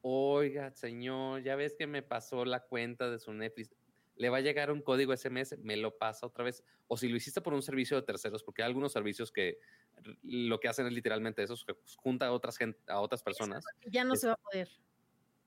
oiga, 0.00 0.72
señor, 0.72 1.42
ya 1.42 1.54
ves 1.54 1.76
que 1.78 1.86
me 1.86 2.02
pasó 2.02 2.44
la 2.44 2.60
cuenta 2.60 3.08
de 3.08 3.20
su 3.20 3.32
Netflix, 3.32 3.70
le 4.16 4.28
va 4.30 4.38
a 4.38 4.40
llegar 4.40 4.70
un 4.72 4.82
código 4.82 5.12
SMS, 5.12 5.56
me 5.58 5.76
lo 5.76 5.96
pasa 5.96 6.26
otra 6.26 6.44
vez, 6.44 6.64
o 6.88 6.96
si 6.96 7.08
lo 7.08 7.16
hiciste 7.16 7.40
por 7.40 7.54
un 7.54 7.62
servicio 7.62 7.96
de 7.96 8.02
terceros, 8.02 8.42
porque 8.42 8.62
hay 8.62 8.66
algunos 8.66 8.92
servicios 8.92 9.30
que 9.30 9.58
lo 10.22 10.58
que 10.58 10.66
hacen 10.68 10.86
es 10.86 10.92
literalmente 10.92 11.42
eso, 11.42 11.54
es 11.54 11.64
que 11.64 11.74
junta 11.96 12.26
a 12.26 12.32
otras, 12.32 12.58
gen- 12.58 12.76
a 12.88 13.00
otras 13.00 13.22
personas. 13.22 13.64
Ya 13.86 14.02
no 14.02 14.14
Es- 14.14 14.20
se 14.20 14.26
va 14.26 14.32
a 14.34 14.36
poder. 14.38 14.68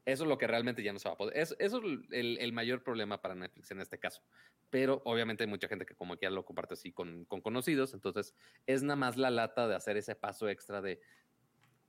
Eso 0.06 0.24
es 0.24 0.30
lo 0.30 0.38
que 0.38 0.46
realmente 0.46 0.84
ya 0.84 0.94
no 0.94 1.00
se 1.00 1.10
va 1.10 1.16
a 1.16 1.18
poder. 1.18 1.36
Es- 1.38 1.56
eso 1.60 1.78
es 1.80 1.84
el, 2.12 2.38
el 2.38 2.54
mayor 2.54 2.84
problema 2.84 3.22
para 3.22 3.34
Netflix 3.36 3.72
en 3.72 3.82
este 3.82 3.98
caso. 3.98 4.22
Pero 4.70 5.02
obviamente 5.06 5.44
hay 5.44 5.50
mucha 5.50 5.68
gente 5.68 5.86
que 5.86 5.96
como 5.96 6.16
que 6.16 6.26
ya 6.28 6.30
lo 6.30 6.46
comparte 6.46 6.76
así 6.76 6.92
con, 6.92 7.26
con 7.26 7.42
conocidos. 7.42 7.94
Entonces 7.94 8.36
es 8.68 8.84
nada 8.84 8.96
más 8.98 9.18
la 9.18 9.32
lata 9.32 9.68
de 9.68 9.76
hacer 9.76 9.98
ese 9.98 10.14
paso 10.16 10.48
extra 10.48 10.82
de, 10.82 11.02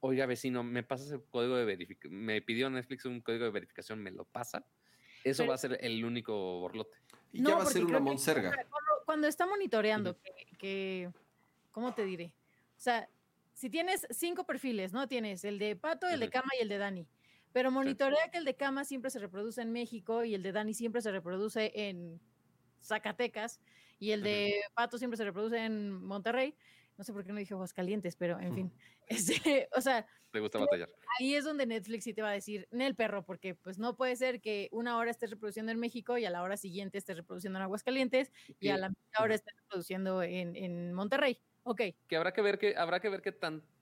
oiga 0.01 0.25
vecino, 0.27 0.63
me 0.63 0.83
pasas 0.83 1.11
el 1.13 1.23
código 1.25 1.57
de 1.57 1.65
verificación. 1.67 2.15
Me 2.25 2.41
pidió 2.41 2.71
Netflix 2.71 3.05
un 3.05 3.21
código 3.21 3.45
de 3.45 3.51
verificación, 3.51 4.03
me 4.03 4.11
lo 4.11 4.25
pasa. 4.25 4.65
Eso 5.23 5.43
Pero- 5.43 5.49
va 5.51 5.55
a 5.57 5.59
ser 5.59 5.79
el 5.83 6.05
único 6.05 6.61
borlote. 6.61 6.97
Y 7.33 7.41
No, 7.43 7.51
ya 7.51 7.57
va 7.57 7.63
a 7.65 7.67
ser 7.67 7.85
una 7.85 8.01
monserga. 8.01 8.51
Cuando, 8.51 8.93
cuando 9.05 9.27
está 9.27 9.47
monitoreando, 9.47 10.17
que, 10.23 10.33
que- 10.59 11.11
¿cómo 11.71 11.93
te 11.93 12.05
diré? 12.07 12.33
O 12.77 12.81
sea, 12.81 13.09
si 13.53 13.69
tienes 13.69 14.07
cinco 14.11 14.45
perfiles, 14.45 14.93
¿no? 14.93 15.07
Tienes 15.09 15.45
el 15.45 15.59
de 15.59 15.77
Pato, 15.77 16.09
el 16.09 16.21
de. 16.21 16.31
Cama 16.31 16.51
y 16.59 16.63
el 16.63 16.69
de 16.69 16.79
Dani. 16.79 17.07
Pero 17.57 17.71
monitorea 17.71 18.29
que 18.31 18.37
el 18.37 18.45
de 18.45 18.55
Cama 18.55 18.85
siempre 18.85 19.11
se 19.11 19.19
reproduce 19.19 19.63
en 19.63 19.73
México 19.73 20.25
y 20.25 20.35
el 20.35 20.43
de 20.43 20.53
Dani 20.53 20.75
siempre 20.75 21.01
se 21.01 21.11
reproduce 21.11 21.73
en 21.75 22.21
Zacatecas 22.83 23.63
y 23.99 24.11
el 24.11 24.23
de 24.23 24.61
Pato 24.75 24.99
siempre 24.99 25.17
se 25.17 25.25
reproduce 25.25 25.57
en 25.65 25.91
Monterrey. 25.91 26.55
No 26.99 27.05
sé 27.05 27.15
por 27.15 27.25
qué 27.25 27.33
no 27.33 27.39
dije 27.39 27.55
Aguascalientes, 27.55 28.15
pero 28.15 28.39
en 28.39 28.55
fin. 28.55 28.73
Este, 29.09 29.71
o 29.75 29.81
sea, 29.81 30.07
Te 30.33 30.41
gusta 30.41 30.59
batallar. 30.59 30.91
ahí 31.19 31.35
es 31.35 31.45
donde 31.45 31.65
Netflix 31.65 32.05
sí 32.05 32.13
te 32.13 32.21
va 32.21 32.29
a 32.29 32.33
decir, 32.33 32.69
en 32.73 32.83
el 32.83 32.95
perro, 32.95 33.25
porque 33.25 33.55
pues 33.55 33.79
no 33.79 33.97
puede 33.97 34.17
ser 34.17 34.43
que 34.43 34.69
una 34.71 34.99
hora 34.99 35.11
estés 35.11 35.31
reproduciendo 35.31 35.73
en 35.73 35.79
México 35.81 36.19
y 36.19 36.27
a 36.27 36.31
la 36.31 36.43
hora 36.43 36.59
siguiente 36.59 36.99
estés 36.99 37.17
reproduciendo 37.17 37.59
en 37.59 37.63
Aguascalientes 37.63 38.33
y 38.61 38.69
a 38.69 38.75
Que- 38.75 38.81
la 38.81 38.89
media 38.91 39.19
hora 39.21 39.35
estés 39.35 39.55
reproduciendo 39.63 40.23
en, 40.23 40.57
en 40.57 40.93
Monterrey. 40.93 41.41
Ok, 41.63 41.81
que 42.07 42.17
habrá 42.17 42.33
que 42.35 42.43
ver 42.43 42.59
que 42.59 42.77
habrá 42.77 43.01
que 43.01 43.09
ver 43.09 43.23
qué 43.23 43.33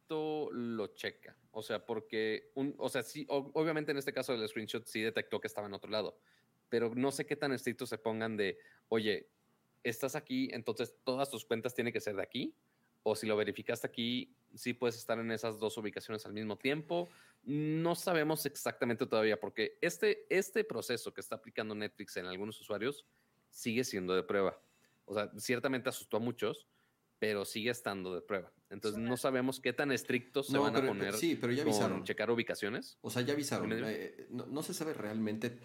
lo 0.08 0.89
checa. 0.89 1.36
O 1.50 1.62
sea, 1.62 1.84
porque 1.84 2.50
un, 2.55 2.74
o 2.78 2.89
sea, 2.89 3.02
sí, 3.02 3.26
obviamente 3.28 3.92
en 3.92 3.99
este 3.99 4.12
caso 4.12 4.36
del 4.36 4.49
screenshot 4.49 4.86
sí 4.86 5.00
detectó 5.00 5.41
que 5.41 5.47
estaba 5.47 5.66
en 5.66 5.74
otro 5.74 5.91
lado, 5.91 6.18
pero 6.68 6.94
no 6.94 7.12
sé 7.12 7.26
qué 7.26 7.36
tan 7.36 7.52
estrictos 7.52 7.89
se 7.89 7.99
pongan 7.99 8.36
de, 8.36 8.58
oye, 8.89 9.28
estás 9.83 10.16
aquí, 10.16 10.49
entonces 10.52 10.97
todas 11.05 11.31
tus 11.31 11.44
cuentas 11.44 11.74
tienen 11.74 11.92
que 11.92 12.00
ser 12.00 12.16
de 12.16 12.23
aquí, 12.23 12.55
o 13.05 13.15
si 13.15 13.26
lo 13.26 13.36
verificaste 13.36 13.86
aquí, 13.86 14.34
sí 14.55 14.73
puedes 14.73 14.97
estar 14.97 15.18
en 15.18 15.31
esas 15.31 15.58
dos 15.58 15.76
ubicaciones 15.76 16.24
al 16.24 16.33
mismo 16.33 16.57
tiempo. 16.57 17.10
No 17.42 17.94
sabemos 17.94 18.47
exactamente 18.47 19.07
todavía, 19.07 19.39
porque 19.39 19.78
este, 19.83 20.26
este 20.31 20.65
proceso 20.65 21.12
que 21.12 21.20
está 21.20 21.36
aplicando 21.36 21.74
Netflix 21.74 22.16
en 22.16 22.24
algunos 22.24 22.58
usuarios 22.62 23.07
sigue 23.50 23.84
siendo 23.84 24.15
de 24.15 24.23
prueba. 24.23 24.58
O 25.05 25.15
sea, 25.15 25.31
ciertamente 25.36 25.91
asustó 25.91 26.16
a 26.16 26.20
muchos, 26.20 26.66
pero 27.27 27.47
sigue 27.47 27.70
estando 27.70 28.15
de 28.15 28.20
prueba. 28.20 28.53
Entonces 28.69 29.01
no 29.01 29.17
sabemos 29.17 29.59
qué 29.59 29.73
tan 29.73 29.91
estrictos 29.93 30.49
se 30.49 30.59
van 30.59 30.75
pero- 30.75 30.85
a 30.85 30.89
poner 30.89 31.15
sí, 31.15 31.39
pero 31.41 31.55
ya 31.55 31.65
con 31.65 31.73
avisaron. 31.73 32.05
checar 32.05 32.31
ubicaciones. 32.31 32.99
O 33.01 33.09
sea, 33.09 33.23
ya 33.23 33.33
avisaron. 33.33 33.73
Eh, 33.73 34.27
no, 34.28 34.44
no 34.44 34.62
se 34.62 34.75
sabe 34.75 34.93
realmente 34.93 35.59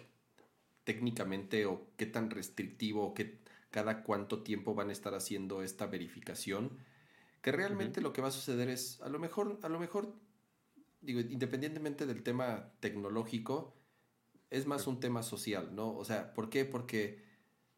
técnicamente 0.84 1.66
o 1.66 1.88
qué 1.98 2.06
tan 2.06 2.30
restrictivo 2.30 3.04
o 3.04 3.12
qué 3.12 3.40
cada 3.70 4.02
cuánto 4.04 4.42
tiempo 4.42 4.74
van 4.74 4.88
a 4.88 4.92
estar 4.92 5.14
haciendo 5.14 5.62
esta 5.62 5.84
verificación. 5.86 6.78
Que 7.42 7.52
realmente 7.52 8.00
lo 8.00 8.14
que 8.14 8.22
va 8.22 8.28
a 8.28 8.32
suceder 8.32 8.70
es, 8.70 8.98
a 9.02 9.10
lo 9.10 9.18
mejor, 9.18 9.58
a 9.62 9.68
lo 9.68 9.78
mejor, 9.78 10.14
digo, 11.02 11.20
independientemente 11.20 12.06
del 12.06 12.22
tema 12.22 12.72
tecnológico, 12.80 13.76
es 14.48 14.64
más 14.66 14.86
un 14.86 14.98
tema 14.98 15.22
social, 15.22 15.74
¿no? 15.74 15.94
O 15.94 16.06
sea, 16.06 16.32
¿por 16.32 16.48
qué? 16.48 16.64
Porque 16.64 17.22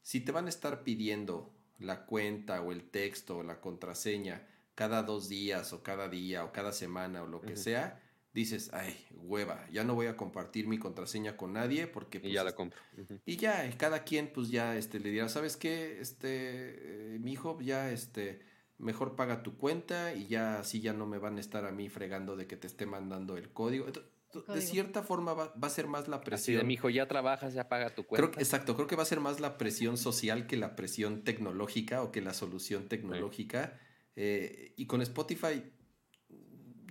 si 0.02 0.20
te 0.20 0.30
van 0.30 0.46
a 0.46 0.50
estar 0.50 0.84
pidiendo 0.84 1.52
la 1.84 2.06
cuenta 2.06 2.60
o 2.62 2.72
el 2.72 2.90
texto 2.90 3.38
o 3.38 3.42
la 3.42 3.60
contraseña 3.60 4.46
cada 4.74 5.02
dos 5.02 5.28
días 5.28 5.72
o 5.72 5.82
cada 5.82 6.08
día 6.08 6.44
o 6.44 6.52
cada 6.52 6.72
semana 6.72 7.22
o 7.22 7.26
lo 7.26 7.40
que 7.40 7.56
sea, 7.56 8.00
dices, 8.32 8.70
ay, 8.72 8.96
hueva, 9.12 9.68
ya 9.70 9.84
no 9.84 9.94
voy 9.94 10.06
a 10.06 10.16
compartir 10.16 10.66
mi 10.66 10.78
contraseña 10.78 11.36
con 11.36 11.52
nadie 11.52 11.86
porque... 11.86 12.18
Y 12.18 12.20
pues, 12.22 12.32
ya 12.32 12.42
la 12.42 12.50
este, 12.50 12.56
compro. 12.56 12.80
Y 13.26 13.36
ya, 13.36 13.66
y 13.66 13.72
cada 13.74 14.04
quien 14.04 14.32
pues 14.32 14.48
ya 14.48 14.76
este, 14.76 14.98
le 15.00 15.10
dirá, 15.10 15.28
¿sabes 15.28 15.56
qué? 15.56 16.00
Este, 16.00 17.14
eh, 17.14 17.18
mi 17.18 17.32
hijo, 17.32 17.58
ya 17.60 17.90
este, 17.90 18.40
mejor 18.78 19.14
paga 19.16 19.42
tu 19.42 19.58
cuenta 19.58 20.14
y 20.14 20.26
ya 20.26 20.58
así 20.60 20.80
ya 20.80 20.92
no 20.94 21.06
me 21.06 21.18
van 21.18 21.36
a 21.36 21.40
estar 21.40 21.66
a 21.66 21.72
mí 21.72 21.88
fregando 21.88 22.36
de 22.36 22.46
que 22.46 22.56
te 22.56 22.66
esté 22.66 22.86
mandando 22.86 23.36
el 23.36 23.52
código. 23.52 23.86
Ent- 23.86 24.04
De 24.40 24.60
cierta 24.60 25.02
forma 25.02 25.34
va, 25.34 25.52
va 25.62 25.68
a 25.68 25.70
ser 25.70 25.86
más 25.86 26.08
la 26.08 26.16
Así 26.16 26.24
presión. 26.24 26.58
de, 26.58 26.64
mi 26.64 26.74
hijo, 26.74 26.90
ya 26.90 27.06
trabajas, 27.06 27.54
ya 27.54 27.68
paga 27.68 27.90
tu 27.90 28.04
Creo 28.04 28.06
cuenta. 28.06 28.38
que, 28.38 28.42
exacto, 28.42 28.74
creo 28.74 28.86
que 28.86 28.96
va 28.96 29.02
a 29.02 29.06
ser 29.06 29.20
más 29.20 29.40
la 29.40 29.58
presión 29.58 29.96
social 29.96 30.46
que 30.46 30.56
la 30.56 30.76
presión 30.76 31.22
tecnológica 31.22 32.02
o 32.02 32.12
que 32.12 32.20
la 32.20 32.34
solución 32.34 32.88
tecnológica. 32.88 33.78
Eh, 34.16 34.74
y 34.76 34.86
con 34.86 35.02
Spotify, 35.02 35.62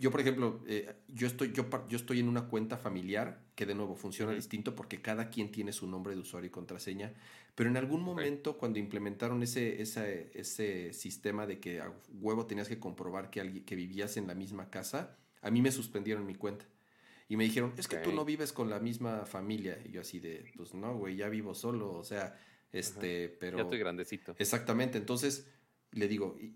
yo 0.01 0.09
por 0.09 0.19
ejemplo, 0.19 0.63
eh, 0.67 0.95
yo, 1.09 1.27
estoy, 1.27 1.53
yo, 1.53 1.65
estoy 1.91 2.19
en 2.19 2.27
una 2.27 2.47
cuenta 2.47 2.75
familiar 2.77 3.43
que 3.53 3.67
de 3.67 3.75
nuevo 3.75 3.95
funciona 3.95 4.31
distinto 4.31 4.75
porque 4.75 4.99
cada 4.99 5.29
quien 5.29 5.51
tiene 5.51 5.71
su 5.73 5.85
nombre 5.85 6.15
de 6.15 6.21
usuario 6.21 6.47
y 6.47 6.51
contraseña, 6.51 7.13
pero 7.53 7.69
en 7.69 7.77
algún 7.77 8.01
momento 8.01 8.57
cuando 8.57 8.79
implementaron 8.79 9.43
ese, 9.43 9.79
ese, 9.79 10.31
ese 10.33 10.93
sistema 10.93 11.45
de 11.45 11.59
que 11.59 11.81
a 11.81 11.93
huevo 12.13 12.47
tenías 12.47 12.67
que 12.67 12.79
comprobar 12.79 13.29
que, 13.29 13.41
alguien, 13.41 13.63
que 13.63 13.75
vivías 13.75 14.17
en 14.17 14.25
la 14.25 14.33
misma 14.33 14.71
casa, 14.71 15.17
a 15.43 15.51
mí 15.51 15.61
me 15.61 15.71
suspendieron 15.71 16.25
mi 16.25 16.33
cuenta. 16.33 16.65
Y 17.31 17.37
me 17.37 17.45
dijeron, 17.45 17.71
es 17.77 17.87
que 17.87 17.95
tú 17.95 18.11
no 18.11 18.25
vives 18.25 18.51
con 18.51 18.69
la 18.69 18.79
misma 18.81 19.25
familia. 19.25 19.79
Y 19.85 19.91
yo 19.91 20.01
así 20.01 20.19
de, 20.19 20.51
pues 20.57 20.73
no, 20.73 20.97
güey, 20.97 21.15
ya 21.15 21.29
vivo 21.29 21.55
solo. 21.55 21.93
O 21.93 22.03
sea, 22.03 22.37
este, 22.73 23.29
pero... 23.29 23.55
Ya 23.57 23.63
estoy 23.63 23.79
grandecito. 23.79 24.35
Exactamente, 24.37 24.97
entonces 24.97 25.47
le 25.91 26.09
digo, 26.09 26.35
y- 26.41 26.53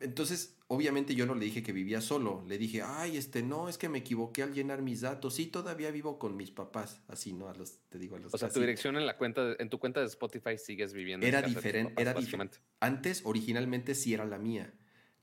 entonces 0.00 0.58
obviamente 0.66 1.14
yo 1.14 1.24
no 1.24 1.34
le 1.34 1.46
dije 1.46 1.62
que 1.62 1.72
vivía 1.72 2.02
solo, 2.02 2.44
le 2.46 2.58
dije, 2.58 2.82
ay, 2.82 3.16
este, 3.16 3.42
no, 3.42 3.70
es 3.70 3.78
que 3.78 3.88
me 3.88 3.98
equivoqué 3.98 4.42
al 4.42 4.52
llenar 4.52 4.82
mis 4.82 5.00
datos, 5.00 5.34
sí, 5.34 5.46
todavía 5.46 5.90
vivo 5.90 6.18
con 6.18 6.36
mis 6.36 6.50
papás, 6.50 7.00
así, 7.08 7.32
¿no? 7.32 7.48
A 7.48 7.54
los, 7.54 7.78
te 7.88 7.98
digo, 7.98 8.16
a 8.16 8.18
los... 8.18 8.34
O 8.34 8.38
sea, 8.38 8.50
tu 8.50 8.60
dirección 8.60 8.96
en 8.98 9.06
la 9.06 9.16
cuenta, 9.16 9.44
de- 9.46 9.56
en 9.60 9.70
tu 9.70 9.78
cuenta 9.78 10.00
de 10.00 10.06
Spotify 10.06 10.58
sigues 10.58 10.92
viviendo. 10.92 11.26
en 11.26 11.34
Era 11.34 11.46
diferente, 11.46 11.94
era 12.00 12.12
dif- 12.12 12.16
básicamente. 12.16 12.58
Antes, 12.80 13.22
originalmente 13.24 13.94
sí 13.94 14.12
era 14.12 14.26
la 14.26 14.36
mía, 14.38 14.72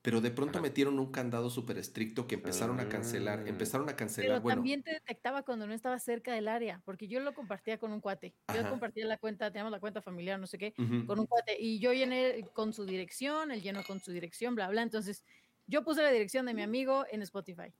pero 0.08 0.22
de 0.22 0.32
pronto 0.32 0.60
Ajá. 0.60 0.62
metieron 0.62 1.00
un 1.00 1.12
candado 1.12 1.50
súper 1.50 1.78
estricto 1.78 2.28
que 2.28 2.36
empezaron 2.36 2.80
a 2.80 2.88
cancelar, 2.88 3.40
Ah. 3.40 3.50
empezaron 3.50 3.90
a 3.90 3.98
cancelar, 3.98 4.40
pero 4.40 4.42
bueno, 4.42 4.62
también 4.62 4.82
te 4.82 4.92
detectaba 4.94 5.44
cuando 5.44 5.68
no 5.68 5.74
estaba 5.74 6.00
cerca 6.00 6.34
del 6.34 6.48
área, 6.48 6.82
porque 6.86 7.10
yo 7.10 7.20
lo 7.20 7.34
compartía 7.34 7.78
con 7.78 7.92
un 7.92 8.00
cuate. 8.00 8.38
Yo 8.54 8.62
Ajá. 8.62 8.70
compartía 8.70 9.06
la 9.06 9.18
cuenta, 9.18 9.52
teníamos 9.52 9.72
la 9.74 9.82
cuenta 9.82 10.02
familiar, 10.02 10.40
no 10.40 10.48
sé 10.48 10.58
qué, 10.58 10.74
ujú, 10.78 11.06
con 11.06 11.20
un 11.20 11.26
cuate. 11.26 11.58
Y 11.60 11.80
yo 11.80 11.92
llené 11.92 12.46
con 12.54 12.72
su 12.72 12.86
dirección, 12.86 13.52
él 13.52 13.62
llenó 13.62 13.84
con 13.84 14.00
su 14.00 14.12
dirección, 14.14 14.56
bla, 14.56 14.70
bla. 14.70 14.82
Entonces, 14.82 15.26
yo 15.68 15.84
puse 15.84 16.02
la 16.02 16.12
dirección 16.12 16.46
de 16.46 16.54
mi 16.54 16.62
amigo 16.64 17.06
en 17.12 17.22
Spotify. 17.22 17.74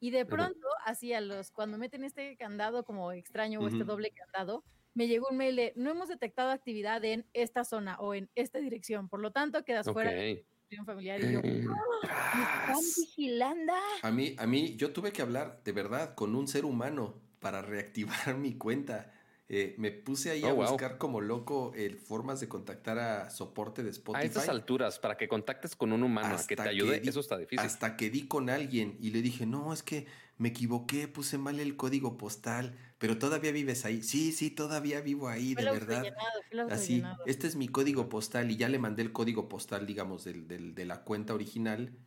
Y 0.00 0.10
de 0.10 0.24
pronto, 0.26 0.66
así 0.86 1.12
a 1.12 1.20
los, 1.20 1.50
cuando 1.50 1.76
meten 1.78 2.02
este 2.04 2.36
candado 2.38 2.84
como 2.84 3.12
extraño 3.12 3.60
o 3.60 3.68
este 3.68 3.84
Ujú. 3.84 3.92
doble 3.92 4.10
candado, 4.10 4.64
me 4.94 5.06
llegó 5.08 5.28
un 5.30 5.36
mail 5.36 5.56
de 5.56 5.72
no 5.76 5.90
hemos 5.90 6.08
detectado 6.08 6.50
actividad 6.50 7.04
en 7.04 7.28
esta 7.34 7.64
zona 7.64 7.98
o 8.00 8.14
en 8.14 8.30
esta 8.34 8.58
dirección, 8.58 9.08
por 9.08 9.20
lo 9.20 9.32
tanto 9.32 9.64
quedas 9.64 9.90
fuera 9.90 10.12
de 10.12 10.16
Ok. 10.22 10.46
la 10.52 10.53
reunión 10.74 10.86
familiar 10.86 11.20
y 11.20 11.32
yo, 11.32 11.40
¡Ah! 12.08 12.32
¿me 12.36 12.42
están 12.42 12.84
vigilando? 12.96 13.72
A 14.02 14.10
mí, 14.10 14.34
a 14.38 14.46
mí, 14.46 14.76
yo 14.76 14.92
tuve 14.92 15.12
que 15.12 15.22
hablar 15.22 15.60
de 15.64 15.72
verdad 15.72 16.14
con 16.14 16.34
un 16.34 16.48
ser 16.48 16.64
humano 16.64 17.14
para 17.40 17.62
reactivar 17.62 18.34
mi 18.38 18.54
cuenta. 18.54 19.12
Eh, 19.48 19.74
me 19.78 19.92
puse 19.92 20.30
ahí 20.30 20.42
Oh, 20.44 20.48
a 20.48 20.52
wow. 20.52 20.70
buscar 20.70 20.96
como 20.98 21.20
loco 21.20 21.72
eh, 21.76 21.90
formas 21.94 22.40
de 22.40 22.48
contactar 22.48 22.98
a 22.98 23.28
soporte 23.30 23.82
de 23.82 23.90
A 23.90 23.92
Spotify. 23.92 24.26
estas 24.26 24.48
alturas, 24.48 24.98
para 24.98 25.16
que 25.18 25.28
contactes 25.28 25.76
con 25.76 25.92
un 25.92 26.02
humano 26.02 26.34
a 26.34 26.38
que 26.46 26.56
te 26.56 26.62
Hasta 26.62 26.70
ayude, 26.70 27.00
di- 27.00 27.08
eso 27.10 27.20
está 27.20 27.36
difícil. 27.36 27.60
Hasta 27.66 27.96
que 27.96 28.08
di 28.08 28.26
con 28.26 28.48
alguien 28.48 28.96
y 29.00 29.10
le 29.10 29.20
dije, 29.20 29.44
no, 29.44 29.72
es 29.72 29.82
que 29.82 30.06
me 30.38 30.48
equivoqué, 30.48 31.08
puse 31.08 31.36
mal 31.36 31.60
el 31.60 31.76
código 31.76 32.16
postal, 32.16 32.74
pero 32.98 33.18
todavía 33.18 33.52
vives 33.52 33.84
ahí. 33.84 34.02
Sí, 34.02 34.32
sí, 34.32 34.50
todavía 34.50 35.00
vivo 35.02 35.28
ahí, 35.28 35.54
Fue 35.54 35.62
de 35.64 35.70
verdad. 35.70 36.06
Así, 36.70 37.02
este 37.26 37.46
es 37.46 37.56
mi 37.56 37.68
código 37.68 38.08
postal 38.08 38.50
y 38.50 38.56
ya 38.56 38.68
le 38.70 38.78
mandé 38.78 39.02
el 39.02 39.12
código 39.12 39.48
postal, 39.50 39.86
digamos, 39.86 40.24
del, 40.24 40.48
del- 40.48 40.74
de 40.74 40.86
la 40.86 41.04
cuenta 41.04 41.34
original 41.34 41.98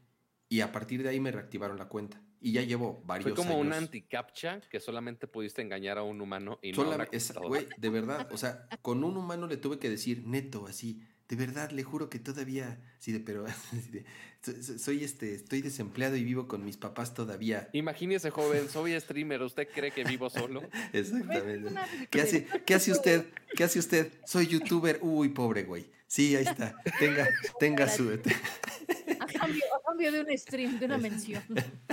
y 0.50 0.62
a 0.62 0.72
partir 0.72 1.04
de 1.04 1.10
ahí 1.10 1.20
me 1.20 1.32
reactivaron 1.32 1.78
la 1.78 1.88
cuenta. 1.88 2.27
Y 2.40 2.52
ya 2.52 2.62
llevo 2.62 3.02
varios 3.06 3.24
Fue 3.30 3.36
como 3.36 3.58
un 3.60 3.68
años. 3.74 3.84
anti-captcha 3.86 4.62
que 4.70 4.80
solamente 4.80 5.28
pudiste 5.28 5.62
engañar 5.62 5.98
a 5.98 6.04
un 6.04 6.22
humano 6.22 6.60
y 6.62 6.72
no 6.72 6.92
a 6.92 7.08
esa- 7.12 7.40
güey, 7.40 7.66
de 7.78 7.90
verdad, 7.90 8.28
o 8.32 8.38
sea, 8.38 8.68
con 8.82 9.04
un 9.04 9.18
humano 9.18 9.48
le 9.48 9.58
tuve 9.58 9.80
que 9.80 9.90
decir 9.90 10.24
neto, 10.26 10.68
así, 10.68 11.02
de 11.30 11.36
verdad, 11.36 11.72
le 11.72 11.84
juro 11.84 12.10
que 12.10 12.20
todavía, 12.20 12.80
sí, 13.00 13.12
de, 13.12 13.20
pero, 13.20 13.44
de, 13.92 14.06
so- 14.42 14.78
soy 14.78 15.04
este, 15.04 15.34
estoy 15.34 15.62
desempleado 15.62 16.16
y 16.16 16.24
vivo 16.24 16.48
con 16.48 16.64
mis 16.64 16.78
papás 16.78 17.14
todavía. 17.14 17.70
Imagínese, 17.74 18.30
joven, 18.30 18.70
soy 18.70 18.98
streamer, 19.02 19.42
¿usted 19.42 19.68
cree 19.74 19.92
que 19.92 20.04
vivo 20.04 20.30
solo? 20.30 20.62
Exactamente. 20.94 21.68
una 21.70 21.88
¿Qué 22.12 22.22
hace. 22.22 22.48
¿Qué 22.66 22.76
hace 22.76 22.92
usted? 22.92 23.26
¿Qué 23.56 23.64
hace 23.64 23.80
usted? 23.80 24.14
Soy 24.26 24.48
youtuber. 24.48 25.00
Uy, 25.02 25.30
pobre 25.30 25.64
güey. 25.64 25.88
Sí, 26.08 26.36
ahí 26.36 26.44
está. 26.46 26.74
Tenga, 27.00 27.28
tenga 27.60 27.88
su. 27.90 28.10
A 28.10 29.26
cambio, 29.28 29.64
a 29.76 29.82
cambio 29.86 30.12
de 30.12 30.22
un 30.22 30.38
stream, 30.38 30.80
de 30.80 30.86
una 30.86 30.98
mención. 30.98 31.44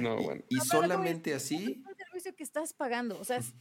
No, 0.00 0.16
bueno. 0.22 0.42
Y 0.48 0.56
solamente 0.60 1.30
es- 1.30 1.36
así. 1.36 1.82
Es 1.82 1.86
un 1.90 1.96
servicio 1.96 2.34
que 2.34 2.42
estás 2.42 2.72
pagando. 2.72 3.18
O 3.18 3.24
sea, 3.24 3.38
es- 3.38 3.54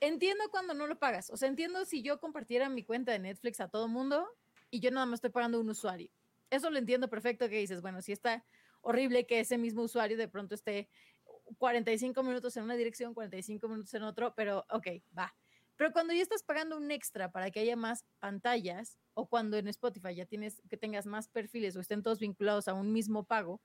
entiendo 0.00 0.44
cuando 0.50 0.74
no 0.74 0.86
lo 0.86 0.98
pagas. 0.98 1.30
O 1.30 1.36
sea, 1.36 1.48
entiendo 1.48 1.84
si 1.84 2.02
yo 2.02 2.20
compartiera 2.20 2.68
mi 2.68 2.84
cuenta 2.84 3.12
de 3.12 3.18
Netflix 3.18 3.60
a 3.60 3.68
todo 3.68 3.88
mundo 3.88 4.26
y 4.70 4.80
yo 4.80 4.90
nada 4.90 5.06
más 5.06 5.18
estoy 5.18 5.30
pagando 5.30 5.60
un 5.60 5.68
usuario. 5.70 6.10
Eso 6.50 6.70
lo 6.70 6.78
entiendo 6.78 7.08
perfecto 7.08 7.48
que 7.48 7.58
dices, 7.58 7.80
bueno, 7.80 8.02
si 8.02 8.12
está 8.12 8.44
horrible 8.82 9.26
que 9.26 9.40
ese 9.40 9.56
mismo 9.58 9.82
usuario 9.82 10.16
de 10.16 10.28
pronto 10.28 10.54
esté 10.54 10.88
45 11.58 12.22
minutos 12.22 12.56
en 12.56 12.64
una 12.64 12.74
dirección, 12.76 13.14
45 13.14 13.68
minutos 13.68 13.92
en 13.94 14.02
otro, 14.02 14.34
pero 14.34 14.64
ok, 14.70 14.86
va. 15.16 15.34
Pero 15.76 15.92
cuando 15.92 16.12
ya 16.12 16.22
estás 16.22 16.42
pagando 16.42 16.76
un 16.76 16.90
extra 16.90 17.32
para 17.32 17.50
que 17.50 17.60
haya 17.60 17.76
más 17.76 18.04
pantallas, 18.20 18.98
o 19.14 19.26
cuando 19.26 19.56
en 19.56 19.68
Spotify 19.68 20.14
ya 20.14 20.26
tienes 20.26 20.62
que 20.68 20.76
tengas 20.76 21.06
más 21.06 21.28
perfiles 21.28 21.76
o 21.76 21.80
estén 21.80 22.02
todos 22.02 22.18
vinculados 22.18 22.68
a 22.68 22.74
un 22.74 22.92
mismo 22.92 23.24
pago, 23.24 23.60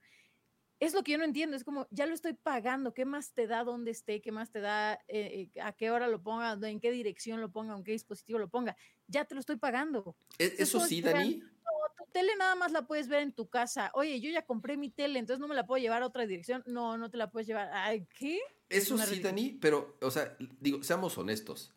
es 0.80 0.94
lo 0.94 1.02
que 1.02 1.12
yo 1.12 1.18
no 1.18 1.24
entiendo. 1.24 1.56
Es 1.56 1.64
como, 1.64 1.86
ya 1.90 2.06
lo 2.06 2.14
estoy 2.14 2.34
pagando, 2.34 2.94
¿qué 2.94 3.04
más 3.04 3.32
te 3.32 3.46
da 3.46 3.64
dónde 3.64 3.90
esté? 3.90 4.20
¿Qué 4.20 4.30
más 4.32 4.50
te 4.50 4.60
da 4.60 4.94
eh, 5.08 5.50
eh, 5.54 5.60
a 5.60 5.72
qué 5.72 5.90
hora 5.90 6.08
lo 6.08 6.22
ponga? 6.22 6.52
¿En 6.68 6.80
qué 6.80 6.90
dirección 6.90 7.40
lo 7.40 7.50
ponga? 7.50 7.74
¿En 7.76 7.84
qué 7.84 7.92
dispositivo 7.92 8.38
lo 8.38 8.48
ponga? 8.48 8.76
Ya 9.06 9.24
te 9.24 9.34
lo 9.34 9.40
estoy 9.40 9.56
pagando. 9.56 10.16
e- 10.38 10.44
Es 10.44 10.60
Eso 10.60 10.80
sí, 10.80 11.00
Dani. 11.00 11.38
No, 11.38 11.70
tu 11.96 12.10
tele 12.12 12.36
nada 12.36 12.54
más 12.54 12.72
la 12.72 12.86
puedes 12.86 13.08
ver 13.08 13.22
en 13.22 13.32
tu 13.32 13.48
casa. 13.48 13.90
Oye, 13.94 14.20
yo 14.20 14.30
ya 14.30 14.42
compré 14.42 14.76
mi 14.76 14.90
tele, 14.90 15.18
entonces 15.18 15.40
no 15.40 15.48
me 15.48 15.54
la 15.54 15.66
puedo 15.66 15.82
llevar 15.82 16.02
a 16.02 16.06
otra 16.06 16.26
dirección. 16.26 16.62
No, 16.66 16.96
no 16.96 17.10
te 17.10 17.16
la 17.16 17.30
puedes 17.30 17.46
llevar. 17.48 17.70
Ay, 17.72 18.06
¿qué? 18.16 18.38
Eso 18.68 18.94
una 18.94 19.06
sí. 19.06 19.20
Dani. 19.20 19.58
Pero, 19.60 19.96
o 20.00 20.10
sea, 20.10 20.36
digo, 20.60 20.82
seamos 20.82 21.18
honestos. 21.18 21.74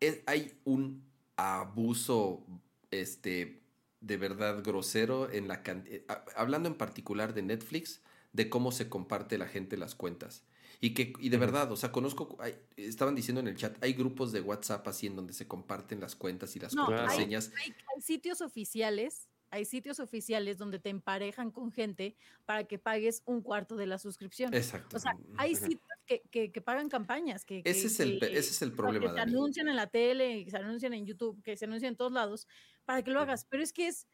Es- 0.00 0.22
hay 0.26 0.58
un 0.64 1.04
abuso, 1.36 2.44
este, 2.90 3.62
de 4.00 4.16
verdad 4.16 4.62
grosero 4.62 5.30
en 5.30 5.48
la 5.48 5.62
cantidad. 5.62 6.24
Hablando 6.36 6.68
en 6.68 6.74
particular 6.76 7.34
de 7.34 7.42
Netflix, 7.42 8.02
de 8.32 8.50
cómo 8.50 8.72
se 8.72 8.88
comparte 8.88 9.38
la 9.38 9.46
gente 9.46 9.76
las 9.76 9.94
cuentas. 9.94 10.44
Y 10.80 10.92
que, 10.92 11.12
y 11.20 11.28
de 11.28 11.38
verdad, 11.38 11.70
o 11.72 11.76
sea, 11.76 11.92
conozco, 11.92 12.36
hay- 12.40 12.56
estaban 12.76 13.14
diciendo 13.14 13.40
en 13.40 13.48
el 13.48 13.56
chat, 13.56 13.82
hay 13.82 13.94
grupos 13.94 14.32
de 14.32 14.40
WhatsApp 14.40 14.86
así 14.88 15.06
en 15.06 15.16
donde 15.16 15.32
se 15.32 15.46
comparten 15.46 16.00
las 16.00 16.14
cuentas 16.16 16.54
y 16.56 16.60
las 16.60 16.74
No, 16.74 16.86
contraseñas. 16.86 17.52
Hay, 17.64 17.74
hay 17.94 18.02
sitios 18.02 18.40
oficiales, 18.40 19.28
hay 19.50 19.64
sitios 19.64 20.00
oficiales 20.00 20.58
donde 20.58 20.80
te 20.80 20.90
emparejan 20.90 21.52
con 21.52 21.70
gente 21.70 22.16
para 22.44 22.64
que 22.64 22.78
pagues 22.78 23.22
un 23.24 23.40
cuarto 23.40 23.76
de 23.76 23.86
la 23.86 23.98
suscripción. 23.98 24.52
Exacto. 24.52 24.96
O 24.96 25.00
sea, 25.00 25.16
hay 25.38 25.54
sitios 25.54 25.80
que, 26.06 26.22
que- 26.30 26.52
que 26.52 26.60
pagan 26.60 26.88
campañas, 26.88 27.44
que, 27.44 27.62
ese, 27.64 27.86
es 27.86 28.00
el, 28.00 28.22
ese 28.22 28.38
es 28.38 28.62
el 28.62 28.72
problema, 28.72 29.06
que 29.06 29.08
se 29.12 29.14
Dani. 29.16 29.32
anuncian 29.32 29.68
en 29.68 29.76
la 29.76 29.86
tele, 29.88 30.44
que 30.44 30.50
se 30.50 30.56
anuncian 30.56 30.92
en 30.94 31.06
YouTube, 31.06 31.42
que 31.42 31.56
se 31.56 31.64
anuncian 31.64 31.92
en 31.92 31.96
todos 31.96 32.12
lados, 32.12 32.46
para 32.84 33.02
que 33.02 33.10
lo 33.10 33.20
hagas. 33.20 33.44
Pero 33.46 33.62
es 33.62 33.72
que 33.72 33.86
es, 33.88 34.06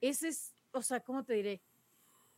ese 0.00 0.28
es, 0.28 0.54
o 0.72 0.82
sea, 0.82 1.00
¿cómo 1.00 1.24
te 1.24 1.34
diré? 1.34 1.62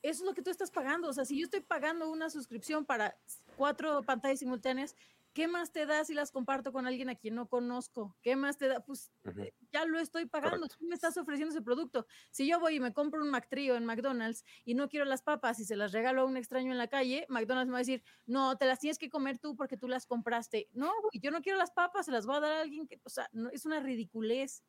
Eso 0.03 0.23
es 0.23 0.27
lo 0.29 0.35
que 0.35 0.43
tú 0.43 0.51
estás 0.51 0.71
pagando. 0.71 1.09
O 1.09 1.13
sea, 1.13 1.25
si 1.25 1.39
yo 1.39 1.45
estoy 1.45 1.61
pagando 1.61 2.11
una 2.11 2.31
suscripción 2.31 2.87
para 2.87 3.19
cuatro 3.57 4.03
pantallas 4.03 4.39
simultáneas, 4.39 4.95
¿qué 5.33 5.49
más 5.49 5.73
te 5.73 5.87
da 5.87 6.05
si 6.05 6.15
las 6.15 6.33
comparto 6.33 6.73
con 6.73 6.87
alguien 6.87 7.09
a 7.11 7.15
quien 7.17 7.35
no 7.35 7.49
conozco? 7.49 8.17
¿Qué 8.23 8.37
más 8.37 8.59
te 8.59 8.69
da? 8.69 8.81
Pues 8.85 9.13
Ujú. 9.25 9.51
ya 9.73 9.85
lo 9.85 9.99
estoy 10.01 10.27
pagando, 10.27 10.67
Correcto. 10.67 10.77
tú 10.79 10.85
me 10.87 10.95
estás 10.95 11.17
ofreciendo 11.17 11.55
ese 11.55 11.63
producto. 11.63 12.07
Si 12.31 12.49
yo 12.49 12.59
voy 12.61 12.77
y 12.77 12.81
me 12.81 12.93
compro 12.93 13.23
un 13.23 13.31
McTrio 13.31 13.77
en 13.77 13.85
McDonald's 13.87 14.45
y 14.65 14.75
no 14.75 14.89
quiero 14.89 15.05
las 15.07 15.23
papas 15.23 15.61
y 15.61 15.65
se 15.65 15.77
las 15.77 15.93
regalo 15.93 16.23
a 16.23 16.25
un 16.25 16.37
extraño 16.37 16.73
en 16.73 16.79
la 16.79 16.89
calle, 16.89 17.27
McDonald's 17.29 17.69
me 17.69 17.73
va 17.73 17.79
a 17.79 17.81
decir, 17.81 18.03
no, 18.27 18.57
te 18.59 18.67
las 18.67 18.81
tienes 18.81 18.99
que 18.99 19.11
comer 19.11 19.39
tú 19.39 19.57
porque 19.57 19.77
tú 19.77 19.87
las 19.89 20.07
compraste. 20.07 20.69
No, 20.73 20.89
güey, 21.03 21.21
yo 21.23 21.31
no 21.31 21.41
quiero 21.43 21.59
las 21.59 21.71
papas, 21.73 22.07
se 22.07 22.13
las 22.13 22.27
voy 22.27 22.37
a 22.37 22.41
dar 22.41 22.53
a 22.53 22.61
alguien 22.63 22.87
que, 22.89 23.01
o 23.05 23.09
sea, 23.11 23.29
no, 23.33 23.51
es 23.51 23.65
una 23.67 23.81
ridiculez. 23.81 24.65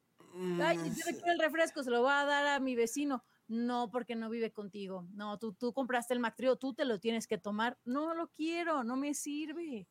Ay, 0.57 0.77
Mm, 0.77 0.85
yo 0.95 1.03
no 1.07 1.17
quiero 1.17 1.33
el 1.33 1.39
refresco, 1.39 1.83
se 1.83 1.89
lo 1.91 2.01
voy 2.01 2.11
a 2.11 2.25
dar 2.25 2.47
a 2.47 2.59
mi 2.59 2.75
vecino. 2.75 3.23
No, 3.47 3.89
porque 3.91 4.15
no 4.15 4.29
vive 4.29 4.51
contigo. 4.53 5.07
No, 5.11 5.37
tú, 5.39 5.53
tú 5.53 5.73
compraste 5.73 6.13
el 6.13 6.19
McTrio, 6.19 6.55
tú 6.57 6.73
te 6.73 6.85
lo 6.85 6.99
tienes 6.99 7.27
que 7.27 7.37
tomar. 7.37 7.79
No 7.83 8.13
lo 8.13 8.29
quiero, 8.29 8.83
no 8.83 8.95
me 8.95 9.13
sirve. 9.13 9.87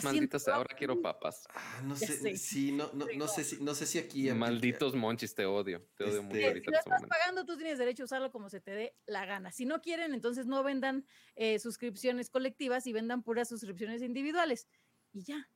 Sea, 0.00 0.12
que- 0.12 0.50
ahora 0.52 0.76
quiero 0.76 1.00
papas. 1.02 1.46
Ah, 1.54 1.82
no 1.84 1.96
sé, 1.96 2.06
sé. 2.06 2.36
sí, 2.36 2.72
no, 2.72 2.90
no, 2.92 3.06
no 3.16 3.28
sé 3.28 3.44
si, 3.44 3.62
no 3.62 3.74
sé 3.74 3.86
si 3.86 3.98
aquí. 3.98 4.30
Malditos 4.32 4.94
monchis, 4.94 5.34
te 5.34 5.44
odio. 5.44 5.82
Te 5.96 6.04
odio 6.04 6.22
mucho 6.22 6.36
Este- 6.36 6.46
ahorita 6.48 6.64
si 6.64 6.68
en 6.68 6.72
lo 6.72 6.78
este 6.78 6.88
estás 6.90 7.00
momento. 7.00 7.08
pagando, 7.08 7.44
tú 7.46 7.56
tienes 7.56 7.78
derecho 7.78 8.02
a 8.02 8.06
usarlo 8.06 8.30
como 8.32 8.48
se 8.48 8.60
te 8.60 8.70
dé 8.72 8.96
la 9.06 9.26
gana. 9.26 9.52
Si 9.52 9.64
no 9.66 9.80
quieren, 9.82 10.14
entonces 10.14 10.46
no 10.46 10.62
vendan 10.62 11.04
eh, 11.36 11.58
suscripciones 11.58 12.30
colectivas 12.30 12.86
y 12.86 12.92
vendan 12.92 13.22
puras 13.22 13.48
suscripciones 13.48 14.02
individuales. 14.02 14.68
Y 15.12 15.22
ya. 15.24 15.48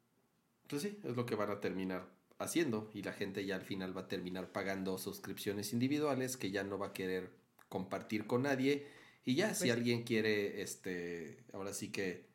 Pues 0.69 0.83
sí, 0.83 0.99
es 1.05 1.17
lo 1.17 1.25
que 1.27 1.35
van 1.35 1.51
a 1.51 1.61
terminar 1.61 2.09
haciendo 2.39 2.91
y 2.93 3.03
la 3.03 3.13
gente 3.13 3.47
ya 3.47 3.55
al 3.57 3.63
final 3.63 3.97
va 3.97 4.03
a 4.03 4.09
terminar 4.09 4.53
pagando 4.53 4.99
suscripciones 4.99 5.73
individuales 5.73 6.37
que 6.37 6.51
ya 6.51 6.65
no 6.65 6.77
va 6.79 6.89
a 6.89 6.93
querer 6.93 7.31
compartir 7.69 8.27
con 8.27 8.43
nadie 8.43 8.87
y 9.25 9.35
ya 9.37 9.47
si 9.47 9.51
Pues 9.51 9.61
sí. 9.61 9.71
alguien 9.71 10.03
quiere 10.05 10.61
este 10.61 11.45
ahora 11.53 11.73
sí 11.73 11.91
que 11.91 12.27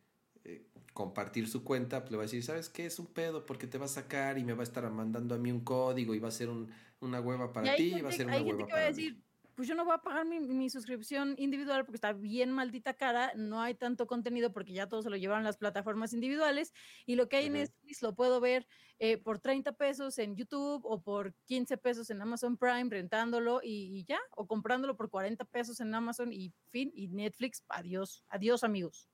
eh, 0.43 0.65
compartir 0.93 1.47
su 1.47 1.63
cuenta 1.63 2.01
pues 2.01 2.11
le 2.11 2.17
va 2.17 2.23
a 2.23 2.25
decir 2.25 2.43
sabes 2.43 2.69
qué 2.69 2.85
es 2.85 2.99
un 2.99 3.07
pedo 3.07 3.45
porque 3.45 3.67
te 3.67 3.77
va 3.77 3.85
a 3.85 3.87
sacar 3.87 4.37
y 4.37 4.43
me 4.43 4.53
va 4.53 4.61
a 4.61 4.63
estar 4.63 4.89
mandando 4.91 5.35
a 5.35 5.37
mí 5.37 5.51
un 5.51 5.61
código 5.61 6.13
y 6.15 6.19
va 6.19 6.27
a 6.27 6.31
ser 6.31 6.49
un- 6.49 6.69
una 6.99 7.19
hueva 7.21 7.51
para 7.53 7.67
hay 7.71 7.77
ti 7.77 7.83
y 7.83 7.89
gente, 7.91 8.03
va 8.03 8.09
a 8.09 8.11
ser 8.11 8.29
hay 8.29 8.41
una 8.41 8.45
gente 8.45 8.63
hueva 8.63 8.67
que 8.67 8.73
va 8.73 8.79
a 8.79 8.81
para 8.83 8.91
mí 8.91 9.03
decir, 9.03 9.23
pues 9.55 9.67
yo 9.67 9.75
no 9.75 9.85
voy 9.85 9.93
a 9.93 9.97
pagar 9.99 10.25
mi, 10.25 10.39
mi 10.39 10.69
suscripción 10.69 11.35
individual 11.37 11.85
porque 11.85 11.97
está 11.97 12.13
bien 12.13 12.51
maldita 12.51 12.93
cara, 12.93 13.33
no 13.35 13.61
hay 13.61 13.75
tanto 13.75 14.07
contenido 14.07 14.51
porque 14.53 14.73
ya 14.73 14.87
todo 14.87 15.01
se 15.01 15.09
lo 15.09 15.17
llevaron 15.17 15.43
las 15.43 15.57
plataformas 15.57 16.13
individuales 16.13 16.73
y 17.05 17.15
lo 17.15 17.27
que 17.27 17.37
hay 17.37 17.45
en 17.47 17.53
Ujú. 17.53 17.61
Netflix 17.61 18.01
lo 18.01 18.15
puedo 18.15 18.39
ver 18.39 18.67
eh, 18.99 19.17
por 19.17 19.39
30 19.39 19.73
pesos 19.73 20.17
en 20.19 20.35
YouTube 20.35 20.81
o 20.85 21.01
por 21.01 21.33
15 21.45 21.77
pesos 21.77 22.09
en 22.09 22.21
Amazon 22.21 22.57
Prime 22.57 22.87
rentándolo 22.89 23.61
y, 23.63 23.97
y 23.99 24.03
ya, 24.05 24.19
o 24.35 24.47
comprándolo 24.47 24.95
por 24.95 25.09
40 25.09 25.45
pesos 25.45 25.79
en 25.79 25.93
Amazon 25.93 26.31
y 26.33 26.53
fin, 26.69 26.91
y 26.95 27.07
Netflix, 27.09 27.63
adiós, 27.67 28.23
adiós 28.29 28.63
amigos. 28.63 29.09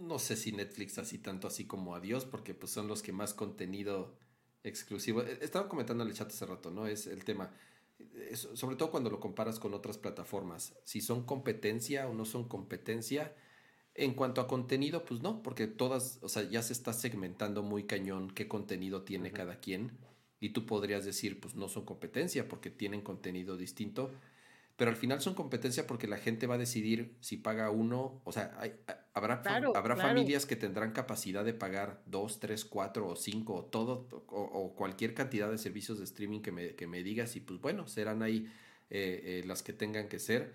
No 0.00 0.18
sé 0.18 0.36
si 0.36 0.52
Netflix 0.52 0.98
así 0.98 1.18
tanto 1.18 1.46
así 1.48 1.66
como 1.66 1.94
adiós, 1.94 2.24
porque 2.24 2.54
pues 2.54 2.72
son 2.72 2.88
los 2.88 3.02
que 3.02 3.12
más 3.12 3.34
contenido 3.34 4.16
exclusivo. 4.62 5.22
eh, 5.22 5.38
Estaba 5.42 5.68
comentando 5.68 6.02
en 6.02 6.10
el 6.10 6.16
chat 6.16 6.28
hace 6.30 6.46
rato, 6.46 6.70
¿no? 6.70 6.86
Es 6.86 7.06
el 7.06 7.24
tema. 7.24 7.52
eh, 8.16 8.34
so- 8.36 8.56
sobre 8.56 8.76
todo 8.76 8.90
cuando 8.90 9.10
lo 9.10 9.20
comparas 9.20 9.58
con 9.60 9.74
otras 9.74 9.98
plataformas. 9.98 10.74
Si 10.84 11.00
son 11.00 11.24
competencia 11.24 12.08
o 12.08 12.14
no 12.14 12.24
son 12.24 12.48
competencia. 12.48 13.34
En 13.94 14.14
cuanto 14.14 14.40
a 14.40 14.48
contenido, 14.48 15.04
pues 15.04 15.20
no, 15.22 15.42
porque 15.42 15.66
todas, 15.68 16.18
o 16.22 16.28
sea, 16.28 16.44
ya 16.44 16.62
se 16.62 16.72
está 16.74 16.92
segmentando 16.94 17.62
muy 17.62 17.84
cañón 17.86 18.30
qué 18.32 18.48
contenido 18.48 19.02
tiene 19.04 19.32
cada 19.32 19.60
quien. 19.60 19.92
Y 20.40 20.50
tú 20.50 20.66
podrías 20.66 21.04
decir, 21.04 21.40
pues 21.40 21.54
no 21.56 21.68
son 21.68 21.84
competencia 21.86 22.48
porque 22.48 22.70
tienen 22.70 23.02
contenido 23.02 23.56
distinto. 23.56 24.12
Pero 24.76 24.90
al 24.90 24.96
final 24.96 25.20
son 25.20 25.34
competencia 25.34 25.86
porque 25.86 26.06
la 26.06 26.16
gente 26.16 26.46
va 26.46 26.54
a 26.54 26.58
decidir 26.58 27.16
si 27.20 27.36
paga 27.36 27.70
uno, 27.70 28.20
o 28.24 28.32
sea, 28.32 28.54
hay- 28.58 28.74
habrá, 29.14 29.42
Claro, 29.42 29.76
habrá 29.76 29.94
claro. 29.94 30.08
familias 30.08 30.46
que 30.46 30.56
tendrán 30.56 30.92
capacidad 30.92 31.44
de 31.44 31.54
pagar 31.54 32.02
dos, 32.06 32.40
tres, 32.40 32.64
cuatro 32.64 33.08
o 33.08 33.16
cinco 33.16 33.54
o 33.54 33.64
todo, 33.66 34.08
o, 34.28 34.40
o 34.42 34.74
cualquier 34.74 35.14
cantidad 35.14 35.50
de 35.50 35.58
servicios 35.58 35.98
de 35.98 36.04
streaming 36.04 36.40
que 36.40 36.52
me, 36.52 36.74
que 36.74 36.86
me 36.86 37.02
digas 37.02 37.36
y 37.36 37.40
pues 37.40 37.60
bueno, 37.60 37.86
serán 37.86 38.22
ahí 38.22 38.46
eh, 38.90 39.40
eh, 39.42 39.46
las 39.46 39.62
que 39.62 39.72
tengan 39.72 40.08
que 40.08 40.18
ser. 40.18 40.54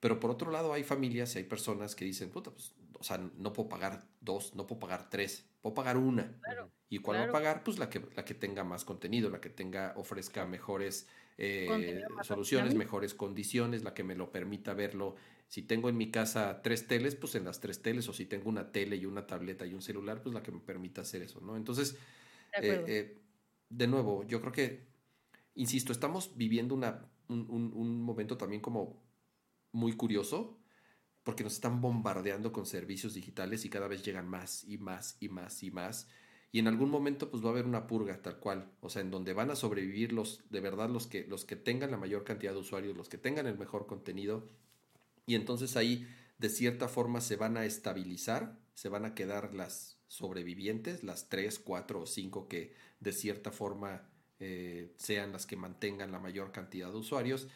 Pero 0.00 0.18
por 0.18 0.30
otro 0.30 0.50
lado 0.50 0.72
hay 0.72 0.82
familias 0.84 1.34
y 1.34 1.38
hay 1.38 1.44
personas 1.44 1.94
que 1.94 2.04
dicen, 2.04 2.30
puta, 2.30 2.50
pues 2.50 2.74
o 2.98 3.04
sea, 3.04 3.18
no 3.18 3.52
puedo 3.52 3.68
pagar 3.68 4.04
dos, 4.20 4.54
no 4.54 4.66
puedo 4.66 4.78
pagar 4.80 5.10
tres, 5.10 5.44
puedo 5.60 5.74
pagar 5.74 5.96
una. 5.96 6.32
Claro, 6.40 6.70
¿Y 6.88 6.98
cuál 6.98 7.18
va 7.20 7.24
a 7.24 7.32
pagar? 7.32 7.64
Pues 7.64 7.78
la 7.78 7.88
que, 7.90 8.00
la 8.14 8.24
que 8.24 8.34
tenga 8.34 8.64
más 8.64 8.84
contenido, 8.84 9.30
la 9.30 9.40
que 9.40 9.48
tenga, 9.50 9.92
ofrezca 9.96 10.46
mejores 10.46 11.08
eh, 11.38 12.06
soluciones, 12.20 12.74
mejores 12.74 13.14
condiciones, 13.14 13.82
la 13.84 13.94
que 13.94 14.04
me 14.04 14.14
lo 14.16 14.32
permita 14.32 14.74
verlo. 14.74 15.16
Si 15.48 15.62
tengo 15.62 15.88
en 15.88 15.96
mi 15.96 16.10
casa 16.10 16.62
tres 16.62 16.86
teles, 16.88 17.14
pues 17.16 17.34
en 17.34 17.44
las 17.44 17.60
tres 17.60 17.82
teles, 17.82 18.08
o 18.08 18.12
si 18.12 18.26
tengo 18.26 18.48
una 18.48 18.72
tele 18.72 18.96
y 18.96 19.06
una 19.06 19.26
tableta 19.26 19.66
y 19.66 19.74
un 19.74 19.82
celular, 19.82 20.22
pues 20.22 20.34
la 20.34 20.42
que 20.42 20.52
me 20.52 20.60
permita 20.60 21.02
hacer 21.02 21.22
eso, 21.22 21.40
¿no? 21.40 21.56
Entonces, 21.56 21.98
de 22.56 22.72
eh, 22.74 22.84
eh, 22.86 23.22
de 23.70 23.86
nuevo, 23.88 24.24
yo 24.26 24.40
creo 24.40 24.52
que, 24.52 24.88
insisto, 25.54 25.92
estamos 25.92 26.36
viviendo 26.36 26.74
una, 26.74 27.10
un, 27.28 27.46
un- 27.50 27.72
un 27.74 28.02
momento 28.02 28.36
también 28.36 28.60
como 28.62 29.02
muy 29.72 29.94
curioso, 29.94 30.58
porque 31.22 31.44
nos 31.44 31.54
están 31.54 31.80
bombardeando 31.80 32.52
con 32.52 32.66
servicios 32.66 33.14
digitales 33.14 33.64
y 33.64 33.70
cada 33.70 33.88
vez 33.88 34.04
llegan 34.04 34.28
más 34.28 34.64
y 34.64 34.78
más 34.78 35.16
y 35.20 35.28
más 35.28 35.62
y 35.62 35.70
más. 35.70 36.08
Y 36.52 36.58
en 36.58 36.68
algún 36.68 36.90
momento 36.90 37.30
pues 37.30 37.42
va 37.42 37.48
a 37.48 37.52
haber 37.52 37.64
una 37.64 37.86
purga 37.86 38.20
tal 38.20 38.38
cual, 38.38 38.70
o 38.80 38.90
sea, 38.90 39.00
en 39.00 39.10
donde 39.10 39.32
van 39.32 39.50
a 39.50 39.56
sobrevivir 39.56 40.12
los, 40.12 40.42
de 40.50 40.60
verdad, 40.60 40.90
los 40.90 41.06
que, 41.06 41.26
los 41.26 41.46
que 41.46 41.56
tengan 41.56 41.90
la 41.90 41.96
mayor 41.96 42.24
cantidad 42.24 42.52
de 42.52 42.58
usuarios, 42.58 42.94
los 42.94 43.08
que 43.08 43.16
tengan 43.16 43.46
el 43.46 43.56
mejor 43.56 43.86
contenido. 43.86 44.46
Y 45.24 45.34
entonces 45.34 45.76
ahí, 45.76 46.06
de 46.36 46.50
cierta 46.50 46.88
forma, 46.88 47.22
se 47.22 47.36
van 47.36 47.56
a 47.56 47.64
estabilizar, 47.64 48.58
se 48.74 48.90
van 48.90 49.06
a 49.06 49.14
quedar 49.14 49.54
las 49.54 49.98
sobrevivientes, 50.08 51.04
las 51.04 51.30
tres, 51.30 51.58
cuatro 51.58 52.02
o 52.02 52.06
cinco 52.06 52.48
que 52.48 52.74
de 53.00 53.12
cierta 53.12 53.50
forma 53.50 54.10
eh, 54.38 54.92
sean 54.98 55.32
las 55.32 55.46
que 55.46 55.56
mantengan 55.56 56.12
la 56.12 56.18
mayor 56.18 56.52
cantidad 56.52 56.90
de 56.90 56.98
usuarios. 56.98 57.48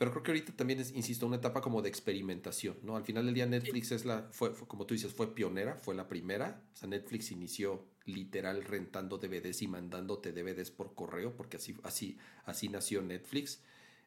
Pero 0.00 0.12
creo 0.12 0.22
que 0.22 0.30
ahorita 0.30 0.56
también 0.56 0.80
es, 0.80 0.92
insisto, 0.92 1.26
una 1.26 1.36
etapa 1.36 1.60
como 1.60 1.82
de 1.82 1.90
experimentación, 1.90 2.78
¿no? 2.82 2.96
Al 2.96 3.04
final 3.04 3.26
del 3.26 3.34
día 3.34 3.44
Netflix 3.44 3.92
es 3.92 4.06
la, 4.06 4.30
fue, 4.30 4.54
como 4.54 4.86
tú 4.86 4.94
dices, 4.94 5.12
fue 5.12 5.34
pionera, 5.34 5.76
fue 5.76 5.94
la 5.94 6.08
primera. 6.08 6.64
O 6.72 6.76
sea, 6.78 6.88
Netflix 6.88 7.30
inició 7.32 7.86
literal 8.06 8.64
rentando 8.64 9.18
DVDs 9.18 9.60
y 9.60 9.68
mandándote 9.68 10.32
DVDs 10.32 10.70
por 10.70 10.94
correo, 10.94 11.36
porque 11.36 11.58
así, 11.58 11.76
así, 11.82 12.16
así 12.46 12.70
nació 12.70 13.02
Netflix. 13.02 13.60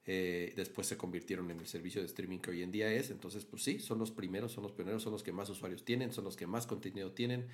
Eh, 0.07 0.53
después 0.55 0.88
se 0.88 0.97
convirtieron 0.97 1.51
en 1.51 1.59
el 1.59 1.67
servicio 1.67 2.01
de 2.01 2.07
streaming 2.07 2.39
que 2.39 2.49
hoy 2.49 2.63
en 2.63 2.72
día 2.72 2.91
es. 2.91 3.11
Entonces, 3.11 3.45
pues 3.45 3.61
sí, 3.61 3.77
son 3.77 3.99
los 3.99 4.09
primeros, 4.09 4.51
son 4.51 4.63
los 4.63 4.72
pioneros, 4.72 5.03
son 5.03 5.11
los 5.11 5.22
que 5.22 5.31
más 5.31 5.47
usuarios 5.51 5.85
tienen, 5.85 6.11
son 6.11 6.23
los 6.23 6.35
que 6.35 6.47
más 6.47 6.65
contenido 6.65 7.11
tienen 7.11 7.49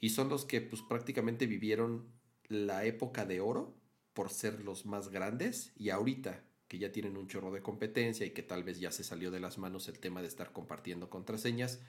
y 0.00 0.08
son 0.08 0.30
los 0.30 0.46
que 0.46 0.62
pues 0.62 0.80
prácticamente 0.80 1.46
vivieron 1.46 2.08
la 2.48 2.86
época 2.86 3.26
de 3.26 3.40
oro 3.42 3.76
por 4.14 4.30
ser 4.30 4.64
los 4.64 4.86
más 4.86 5.10
grandes 5.10 5.74
y 5.76 5.90
ahorita 5.90 6.42
que 6.68 6.78
ya 6.78 6.90
tienen 6.92 7.16
un 7.16 7.28
chorro 7.28 7.50
de 7.52 7.62
competencia 7.62 8.26
y 8.26 8.30
que 8.30 8.42
tal 8.42 8.64
vez 8.64 8.80
ya 8.80 8.90
se 8.90 9.04
salió 9.04 9.30
de 9.30 9.40
las 9.40 9.58
manos 9.58 9.88
el 9.88 9.98
tema 9.98 10.20
de 10.22 10.28
estar 10.28 10.52
compartiendo 10.52 11.08
contraseñas, 11.10 11.80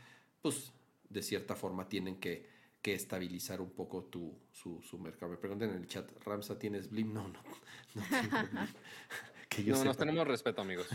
pues 0.41 0.73
de 1.09 1.23
cierta 1.23 1.55
forma 1.55 1.89
tienen 1.89 2.19
que, 2.19 2.47
que 2.81 2.93
estabilizar 2.93 3.61
un 3.61 3.71
poco 3.71 4.05
tu, 4.05 4.39
su, 4.51 4.81
su 4.81 4.99
mercado. 4.99 5.31
Me 5.31 5.37
preguntan 5.37 5.71
en 5.71 5.77
el 5.77 5.87
chat, 5.87 6.11
¿Ramsa 6.23 6.59
tienes 6.59 6.89
Blim? 6.89 7.13
No, 7.13 7.27
no, 7.27 7.43
no 7.95 8.03
tengo 8.11 8.39
Blim. 8.39 8.67
que 9.49 9.63
yo 9.63 9.75
No, 9.75 9.83
nos 9.85 9.97
tenemos 9.97 10.27
respeto, 10.27 10.61
amigos. 10.61 10.87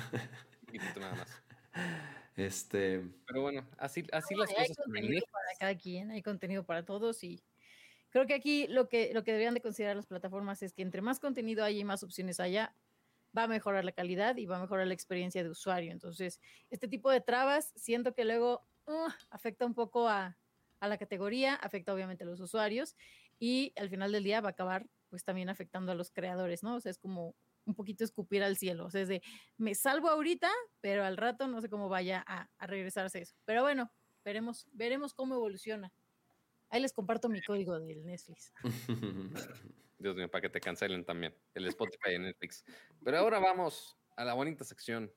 Y 0.72 0.78
nada 0.78 1.14
más. 1.16 1.42
Este, 2.36 3.02
Pero 3.26 3.42
bueno, 3.42 3.68
así, 3.78 4.04
así 4.12 4.34
No, 4.34 4.40
las 4.40 4.50
hay 4.50 4.68
cosas. 4.68 4.70
el 4.70 4.76
contenido 4.76 5.26
para 5.30 5.46
cada 5.58 5.76
quien, 5.76 6.10
hay 6.10 6.22
contenido 6.22 6.64
para 6.64 6.84
todos 6.84 7.22
y 7.24 7.42
creo 8.10 8.26
que 8.26 8.34
aquí 8.34 8.66
lo 8.68 8.88
que, 8.88 9.12
lo 9.12 9.24
que 9.24 9.32
deberían 9.32 9.54
de 9.54 9.60
considerar 9.60 9.96
las 9.96 10.06
plataformas 10.06 10.62
es 10.62 10.72
que 10.72 10.82
entre 10.82 11.02
más 11.02 11.20
contenido 11.20 11.64
haya 11.64 11.78
y 11.80 11.84
más 11.84 12.02
opciones 12.02 12.40
haya, 12.40 12.74
va 13.36 13.44
a 13.44 13.48
mejorar 13.48 13.84
la 13.84 13.92
calidad 13.92 14.36
y 14.36 14.46
va 14.46 14.58
a 14.58 14.60
mejorar 14.60 14.86
la 14.86 14.94
experiencia 14.94 15.42
de 15.42 15.50
usuario. 15.50 15.92
Entonces, 15.92 16.40
este 16.70 16.88
tipo 16.88 17.10
de 17.10 17.20
trabas 17.20 17.72
siento 17.76 18.14
que 18.14 18.24
luego 18.24 18.66
uh, 18.86 19.08
afecta 19.30 19.66
un 19.66 19.74
poco 19.74 20.08
a, 20.08 20.36
a 20.80 20.88
la 20.88 20.98
categoría, 20.98 21.54
afecta 21.54 21.94
obviamente 21.94 22.24
a 22.24 22.26
los 22.26 22.40
usuarios 22.40 22.96
y 23.38 23.72
al 23.76 23.88
final 23.88 24.12
del 24.12 24.24
día 24.24 24.40
va 24.40 24.48
a 24.48 24.52
acabar 24.52 24.86
pues 25.08 25.24
también 25.24 25.48
afectando 25.48 25.92
a 25.92 25.94
los 25.94 26.10
creadores, 26.10 26.62
¿no? 26.62 26.76
O 26.76 26.80
sea, 26.80 26.90
es 26.90 26.98
como 26.98 27.34
un 27.64 27.74
poquito 27.74 28.02
escupir 28.02 28.42
al 28.42 28.56
cielo, 28.56 28.86
o 28.86 28.90
sea, 28.90 29.02
es 29.02 29.08
de 29.08 29.22
me 29.56 29.74
salvo 29.74 30.08
ahorita, 30.08 30.50
pero 30.80 31.04
al 31.04 31.16
rato 31.16 31.46
no 31.46 31.60
sé 31.60 31.68
cómo 31.68 31.88
vaya 31.88 32.24
a, 32.26 32.48
a 32.58 32.66
regresarse 32.66 33.20
eso. 33.20 33.36
Pero 33.44 33.62
bueno, 33.62 33.92
veremos, 34.24 34.66
veremos 34.72 35.14
cómo 35.14 35.34
evoluciona. 35.34 35.92
Ahí 36.70 36.80
les 36.80 36.92
comparto 36.92 37.28
mi 37.28 37.42
código 37.42 37.78
del 37.78 38.04
Netflix. 38.04 38.52
Dios 40.02 40.16
mío, 40.16 40.30
para 40.30 40.42
que 40.42 40.48
te 40.50 40.60
cancelen 40.60 41.04
también 41.04 41.34
el 41.54 41.66
Spotify 41.98 42.14
y 42.14 42.18
Netflix. 42.18 42.64
Pero 43.04 43.18
ahora 43.18 43.38
vamos 43.38 43.96
a 44.16 44.24
la 44.24 44.34
bonita 44.34 44.64
sección 44.64 45.12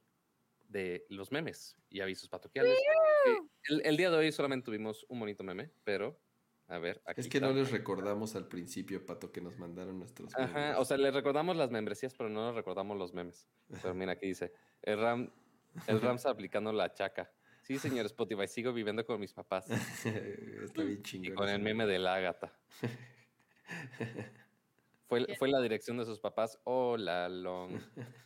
de 0.69 1.05
los 1.09 1.31
memes 1.31 1.77
y 1.89 2.01
avisos 2.01 2.29
patoquiales. 2.29 2.77
El, 3.69 3.81
el 3.85 3.97
día 3.97 4.09
de 4.11 4.17
hoy 4.17 4.31
solamente 4.31 4.65
tuvimos 4.65 5.05
un 5.09 5.19
bonito 5.19 5.43
meme, 5.43 5.71
pero 5.83 6.19
a 6.67 6.79
ver, 6.79 7.01
aquí 7.05 7.21
es 7.21 7.27
que 7.29 7.37
está. 7.37 7.47
no 7.47 7.53
les 7.53 7.71
recordamos 7.71 8.35
al 8.35 8.47
principio, 8.47 9.05
Pato, 9.05 9.31
que 9.31 9.39
nos 9.41 9.57
mandaron 9.59 9.99
nuestros 9.99 10.33
Ajá, 10.35 10.59
memes. 10.59 10.77
o 10.79 10.85
sea, 10.85 10.97
les 10.97 11.13
recordamos 11.13 11.55
las 11.55 11.69
membresías, 11.69 12.13
pero 12.15 12.29
no 12.29 12.47
les 12.47 12.55
recordamos 12.55 12.97
los 12.97 13.13
memes. 13.13 13.47
Pero 13.81 13.93
mira, 13.93 14.13
aquí 14.13 14.27
dice, 14.27 14.51
el 14.81 14.99
Ram, 14.99 15.31
el 15.87 16.01
Ramsa 16.01 16.29
aplicando 16.31 16.71
la 16.73 16.91
chaca. 16.93 17.31
Sí, 17.61 17.77
señor 17.79 18.05
Spotify, 18.07 18.47
sigo 18.47 18.73
viviendo 18.73 19.05
con 19.05 19.19
mis 19.19 19.33
papás. 19.33 19.67
Está 20.05 20.83
bien 20.83 20.99
Y 20.99 21.01
chingón. 21.03 21.35
con 21.35 21.49
el 21.49 21.59
meme 21.61 21.85
de 21.85 21.99
la 21.99 22.19
gata. 22.19 22.57
Fue, 25.07 25.35
fue 25.37 25.49
la 25.49 25.61
dirección 25.61 25.97
de 25.97 26.05
sus 26.05 26.19
papás. 26.19 26.59
Hola, 26.63 27.29
long. 27.29 27.71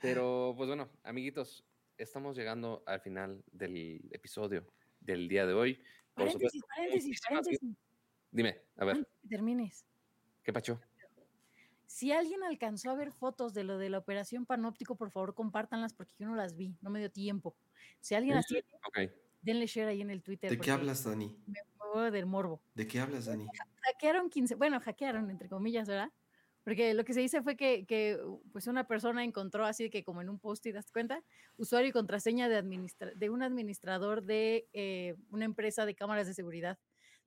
Pero, 0.00 0.52
pues 0.56 0.68
bueno, 0.68 0.90
amiguitos, 1.04 1.64
estamos 1.96 2.36
llegando 2.36 2.82
al 2.86 3.00
final 3.00 3.42
del 3.50 4.00
episodio 4.10 4.66
del 5.00 5.28
día 5.28 5.46
de 5.46 5.54
hoy. 5.54 5.74
Por 6.14 6.26
Paréntesis, 6.26 6.60
supuesto, 6.60 6.66
paréntesis, 6.76 7.20
paréntesis. 7.26 7.76
Dime, 8.30 8.62
a 8.76 8.84
ver, 8.84 8.96
Antes 8.96 9.12
que 9.22 9.28
termines. 9.28 9.86
¿qué 10.42 10.52
pacho? 10.52 10.80
Si 11.86 12.10
alguien 12.10 12.42
alcanzó 12.42 12.90
a 12.90 12.94
ver 12.94 13.12
fotos 13.12 13.54
de 13.54 13.64
lo 13.64 13.78
de 13.78 13.90
la 13.90 13.98
operación 13.98 14.44
panóptico, 14.46 14.96
por 14.96 15.10
favor, 15.10 15.34
compártanlas 15.34 15.94
porque 15.94 16.14
yo 16.18 16.26
no 16.26 16.34
las 16.34 16.56
vi, 16.56 16.76
no 16.80 16.90
me 16.90 16.98
dio 16.98 17.10
tiempo. 17.10 17.56
Si 18.00 18.14
alguien 18.14 18.34
las 18.34 18.46
tiene, 18.46 18.66
Ok. 18.88 19.12
denle 19.42 19.66
share 19.66 19.88
ahí 19.88 20.00
en 20.00 20.10
el 20.10 20.22
Twitter. 20.22 20.50
¿De 20.50 20.58
qué 20.58 20.70
hablas, 20.70 21.04
Dani? 21.04 21.38
Me 21.46 21.60
del 22.00 22.26
morbo. 22.26 22.62
¿De 22.74 22.86
qué 22.86 23.00
hablas, 23.00 23.26
Dani? 23.26 23.46
hackearon 23.82 24.30
15, 24.30 24.54
bueno, 24.54 24.80
hackearon 24.80 25.30
entre 25.30 25.48
comillas, 25.48 25.88
¿verdad? 25.88 26.10
Porque 26.64 26.94
lo 26.94 27.04
que 27.04 27.12
se 27.12 27.20
dice 27.20 27.42
fue 27.42 27.56
que, 27.56 27.84
que, 27.86 28.20
pues 28.52 28.68
una 28.68 28.86
persona 28.86 29.24
encontró 29.24 29.66
así 29.66 29.90
que 29.90 30.04
como 30.04 30.22
en 30.22 30.28
un 30.28 30.38
post 30.38 30.64
y 30.66 30.72
das 30.72 30.92
cuenta, 30.92 31.22
usuario 31.56 31.88
y 31.88 31.92
contraseña 31.92 32.48
de, 32.48 32.56
administra 32.56 33.10
de 33.16 33.30
un 33.30 33.42
administrador 33.42 34.22
de 34.22 34.68
eh, 34.72 35.16
una 35.30 35.44
empresa 35.44 35.84
de 35.86 35.94
cámaras 35.94 36.26
de 36.26 36.34
seguridad. 36.34 36.78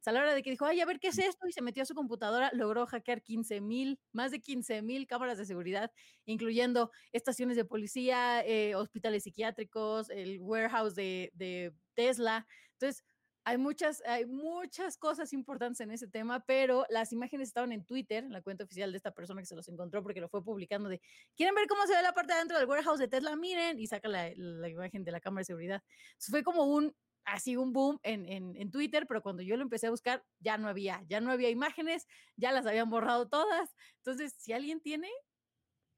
A 0.06 0.12
la 0.12 0.20
hora 0.20 0.36
de 0.36 0.44
que 0.44 0.52
dijo, 0.52 0.66
ay, 0.66 0.82
a 0.82 0.86
ver 0.86 1.00
qué 1.00 1.08
es 1.08 1.18
esto, 1.18 1.48
y 1.48 1.52
se 1.52 1.64
metió 1.64 1.82
a 1.82 1.86
su 1.88 1.96
computadora, 1.96 2.52
logró 2.54 2.86
hackear 2.86 3.24
15 3.24 3.60
mil, 3.60 4.00
más 4.12 4.30
de 4.30 4.40
15 4.40 4.84
mil 4.84 5.08
cámaras 5.08 5.40
de 5.40 5.46
seguridad, 5.46 5.92
incluyendo 6.26 6.92
estaciones 7.12 7.58
de 7.58 7.66
policía, 7.66 8.46
eh, 8.46 8.76
hospitales 8.76 9.24
psiquiátricos, 9.24 10.12
el 10.12 10.40
warehouse 10.42 10.94
de, 10.94 11.32
de 11.34 11.74
Tesla. 11.96 12.46
Entonces, 12.74 13.04
hay 13.46 13.60
muchas, 13.60 14.02
hay 14.08 14.26
muchas 14.26 14.98
cosas 14.98 15.32
importantes 15.32 15.80
en 15.80 15.92
ese 15.92 16.08
tema, 16.08 16.44
pero 16.46 16.86
las 16.90 17.14
imágenes 17.14 17.48
estaban 17.48 17.72
en 17.72 17.86
Twitter, 17.86 18.24
en 18.24 18.34
la 18.34 18.42
cuenta 18.42 18.64
oficial 18.64 18.92
de 18.92 18.98
esta 18.98 19.12
persona 19.12 19.40
que 19.40 19.46
se 19.46 19.56
los 19.56 19.70
encontró 19.70 20.02
porque 20.02 20.20
lo 20.20 20.28
fue 20.30 20.44
publicando 20.44 20.90
de, 20.90 21.00
¿quieren 21.38 21.54
ver 21.54 21.68
cómo 21.68 21.86
se 21.86 21.96
ve 21.96 22.02
la 22.02 22.14
parte 22.14 22.34
de 22.34 22.38
adentro 22.38 22.58
del 22.58 22.68
warehouse 22.68 23.00
de 23.00 23.08
Tesla? 23.08 23.36
Miren, 23.36 23.80
y 23.80 23.86
saca 23.86 24.08
la, 24.08 24.32
la 24.36 24.68
imagen 24.68 25.04
de 25.04 25.12
la 25.12 25.20
cámara 25.20 25.42
de 25.42 25.46
seguridad. 25.46 25.84
Entonces 26.08 26.32
fue 26.32 26.44
como 26.44 26.64
un, 26.64 26.96
así 27.24 27.56
un 27.56 27.72
boom 27.72 28.00
en, 28.02 28.28
en, 28.28 28.56
en, 28.56 28.72
Twitter, 28.72 29.06
pero 29.08 29.22
cuando 29.22 29.44
yo 29.44 29.56
lo 29.58 29.62
empecé 29.62 29.88
a 29.88 29.92
buscar, 29.92 30.26
ya 30.40 30.58
no 30.58 30.68
había, 30.68 31.04
ya 31.08 31.22
no 31.22 31.32
había 31.32 31.52
imágenes, 31.52 32.08
ya 32.36 32.52
las 32.52 32.66
habían 32.66 32.90
borrado 32.90 33.30
todas. 33.30 33.76
Entonces, 33.98 34.34
si 34.40 34.54
alguien 34.54 34.82
tiene, 34.82 35.10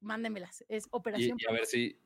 mándemelas. 0.02 0.66
Es 0.68 0.88
operación. 0.92 1.38
Y, 1.40 1.44
y 1.44 1.48
a 1.48 1.54
ver 1.54 1.66
si... 1.66 1.98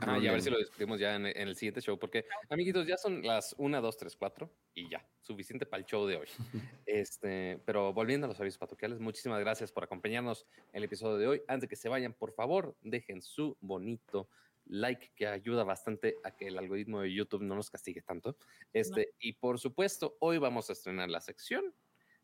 Ah, 0.00 0.18
y 0.18 0.26
a 0.26 0.32
ver 0.32 0.42
si 0.42 0.50
lo 0.50 0.58
discutimos 0.58 0.98
ya 0.98 1.14
en, 1.14 1.26
en, 1.26 1.48
el 1.48 1.56
siguiente 1.56 1.80
show, 1.80 1.98
porque 1.98 2.24
amiguitos, 2.48 2.86
ya 2.86 2.96
son 2.96 3.22
las 3.22 3.54
1, 3.58 3.80
2, 3.80 3.96
3, 3.96 4.16
4 4.16 4.50
y 4.74 4.88
ya, 4.88 5.06
suficiente 5.20 5.66
para 5.66 5.80
el 5.80 5.86
show 5.86 6.06
de 6.06 6.16
hoy. 6.16 6.26
este, 6.86 7.60
pero 7.64 7.92
volviendo 7.92 8.26
a 8.26 8.28
los 8.28 8.40
avisos 8.40 8.58
patoquiales, 8.58 8.98
muchísimas 8.98 9.40
gracias 9.40 9.70
por 9.70 9.84
acompañarnos 9.84 10.46
en 10.72 10.78
el 10.78 10.84
episodio 10.84 11.18
de 11.18 11.26
hoy. 11.26 11.42
Antes 11.46 11.62
de 11.62 11.68
que 11.68 11.76
se 11.76 11.88
vayan, 11.88 12.12
por 12.12 12.32
favor, 12.32 12.76
dejen 12.82 13.22
su 13.22 13.56
bonito 13.60 14.28
like 14.66 15.12
que 15.14 15.26
ayuda 15.26 15.62
bastante 15.62 16.16
a 16.24 16.34
que 16.34 16.48
el 16.48 16.58
algoritmo 16.58 17.00
de 17.00 17.12
YouTube 17.12 17.42
no 17.42 17.54
nos 17.54 17.70
castigue 17.70 18.02
tanto. 18.02 18.36
Este, 18.72 19.00
no. 19.12 19.18
Y 19.20 19.34
por 19.34 19.58
supuesto, 19.58 20.16
hoy 20.20 20.38
vamos 20.38 20.70
a 20.70 20.72
estrenar 20.72 21.10
la 21.10 21.20
sección 21.20 21.74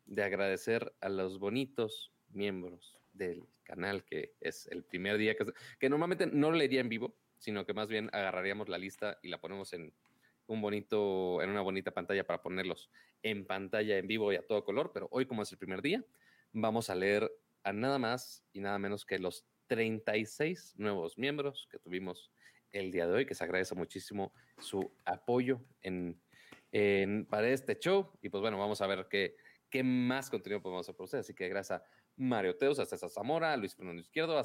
de 0.07 0.25
agradecer 0.25 0.93
a 1.01 1.09
los 1.09 1.39
bonitos 1.39 2.13
miembros 2.31 2.99
del 3.13 3.47
canal, 3.63 4.05
que 4.05 4.35
es 4.41 4.67
el 4.69 4.83
primer 4.85 5.19
día 5.19 5.37
que, 5.37 5.45
que 5.79 5.89
normalmente 5.89 6.27
no 6.27 6.51
lo 6.51 6.57
leería 6.57 6.81
en 6.81 6.89
vivo, 6.89 7.17
sino 7.41 7.67
que 7.67 7.75
más 7.75 7.89
bien 7.89 8.09
agarraríamos 8.13 8.69
la 8.69 8.79
lista 8.79 9.19
y 9.23 9.29
la 9.29 9.41
ponemos 9.41 9.73
en 9.73 9.93
un 10.47 10.61
bonito, 10.61 11.43
en 11.43 11.51
una 11.51 11.63
bonita 11.63 11.91
pantalla 11.91 12.25
para 12.25 12.43
ponerlos 12.43 12.91
en 13.23 13.45
pantalla 13.47 13.99
en 13.99 14.07
vivo 14.07 14.33
y 14.33 14.37
a 14.37 14.47
todo 14.47 14.65
color, 14.65 14.93
pero 14.95 15.09
hoy 15.11 15.27
como 15.27 15.43
es 15.43 15.51
el 15.53 15.59
primer 15.59 15.83
día, 15.83 16.05
vamos 16.53 16.91
a 16.91 16.95
leer 16.95 17.31
a 17.65 17.73
nada 17.73 17.99
más 17.99 18.45
y 18.53 18.61
nada 18.61 18.79
menos 18.79 19.05
que 19.05 19.19
los 19.19 19.47
36 19.67 20.75
nuevos 20.79 21.19
miembros 21.19 21.69
que 21.71 21.79
tuvimos 21.79 22.33
el 22.73 22.91
día 22.91 23.07
de 23.07 23.15
hoy, 23.15 23.27
que 23.27 23.35
se 23.35 23.45
agradece 23.45 23.75
muchísimo 23.75 24.33
su 24.59 24.93
apoyo 25.05 25.61
en, 25.83 26.21
en- 26.73 27.27
para 27.27 27.49
este 27.49 27.79
show. 27.79 28.13
Y 28.23 28.29
pues 28.29 28.41
bueno, 28.41 28.59
vamos 28.59 28.81
a 28.81 28.87
ver 28.87 29.07
qué, 29.09 29.37
qué 29.69 29.83
más 29.83 30.31
contenido 30.31 30.63
podemos 30.63 30.89
hacer. 30.89 31.21
Así 31.21 31.35
que 31.35 31.49
gracias 31.49 31.81
a 31.81 31.85
Mario 32.17 32.57
Teos, 32.57 32.79
a 32.79 32.87
César 32.87 33.11
Zamora, 33.11 33.53
a 33.53 33.57
Luis 33.57 33.75
Fernando 33.75 34.01
Izquierdo, 34.01 34.39
a 34.39 34.45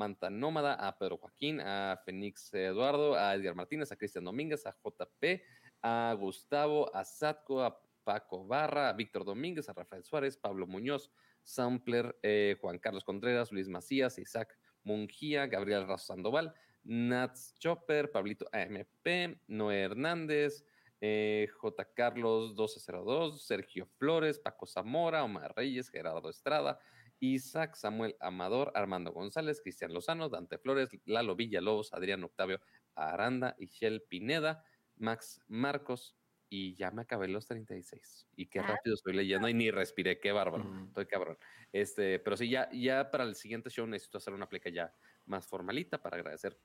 Samantha 0.00 0.30
Nómada, 0.30 0.76
a 0.76 0.96
Pedro 0.96 1.18
Joaquín, 1.18 1.60
a 1.60 2.00
Fénix 2.06 2.54
Eduardo, 2.54 3.14
a 3.14 3.34
Edgar 3.34 3.54
Martínez, 3.54 3.92
a 3.92 3.96
Cristian 3.96 4.24
Domínguez, 4.24 4.64
a 4.64 4.72
JP, 4.72 5.42
a 5.82 6.16
Gustavo, 6.18 6.90
a 6.94 7.04
Satco, 7.04 7.62
a 7.62 7.78
Paco 8.02 8.46
Barra, 8.46 8.88
a 8.88 8.92
Víctor 8.94 9.26
Domínguez, 9.26 9.68
a 9.68 9.74
Rafael 9.74 10.02
Suárez, 10.02 10.38
Pablo 10.38 10.66
Muñoz, 10.66 11.10
Sampler, 11.42 12.18
eh, 12.22 12.56
Juan 12.62 12.78
Carlos 12.78 13.04
Contreras, 13.04 13.52
Luis 13.52 13.68
Macías, 13.68 14.18
Isaac 14.18 14.56
Mungía, 14.84 15.46
Gabriel 15.48 15.86
Razo 15.86 16.06
Sandoval, 16.06 16.54
Nats 16.82 17.54
Chopper, 17.58 18.10
Pablito 18.10 18.46
AMP, 18.52 19.38
Noé 19.48 19.82
Hernández, 19.82 20.64
eh, 21.02 21.46
J. 21.58 21.84
Carlos 21.94 22.54
1202, 22.54 23.46
Sergio 23.46 23.86
Flores, 23.98 24.38
Paco 24.38 24.64
Zamora, 24.64 25.24
Omar 25.24 25.52
Reyes, 25.54 25.90
Gerardo 25.90 26.30
Estrada, 26.30 26.78
Isaac, 27.20 27.74
Samuel 27.76 28.16
Amador, 28.20 28.72
Armando 28.74 29.12
González, 29.12 29.60
Cristian 29.62 29.92
Lozano, 29.94 30.28
Dante 30.28 30.58
Flores, 30.58 30.88
Lalo 31.04 31.36
Villalobos, 31.36 31.92
Adrián 31.92 32.24
Octavio 32.24 32.60
Aranda, 32.94 33.54
Ishel 33.58 34.02
Pineda, 34.02 34.64
Max 34.96 35.40
Marcos, 35.46 36.16
y 36.52 36.74
ya 36.74 36.90
me 36.90 37.02
acabé 37.02 37.28
los 37.28 37.46
36. 37.46 38.26
Y 38.34 38.46
qué 38.46 38.58
Ah. 38.58 38.66
rápido 38.66 38.94
estoy 38.94 39.12
leyendo 39.14 39.48
y 39.48 39.54
ni 39.54 39.70
respiré, 39.70 40.18
qué 40.18 40.32
bárbaro. 40.32 40.64
Estoy 40.88 41.06
cabrón. 41.06 41.38
Este, 41.72 42.18
pero 42.18 42.36
sí, 42.36 42.50
ya, 42.50 42.68
ya 42.72 43.08
para 43.10 43.22
el 43.22 43.36
siguiente 43.36 43.70
show 43.70 43.86
necesito 43.86 44.18
hacer 44.18 44.34
una 44.34 44.48
pleca 44.48 44.68
ya 44.68 44.92
más 45.26 45.46
formalita 45.46 46.02
para 46.02 46.16
agradecer 46.16 46.58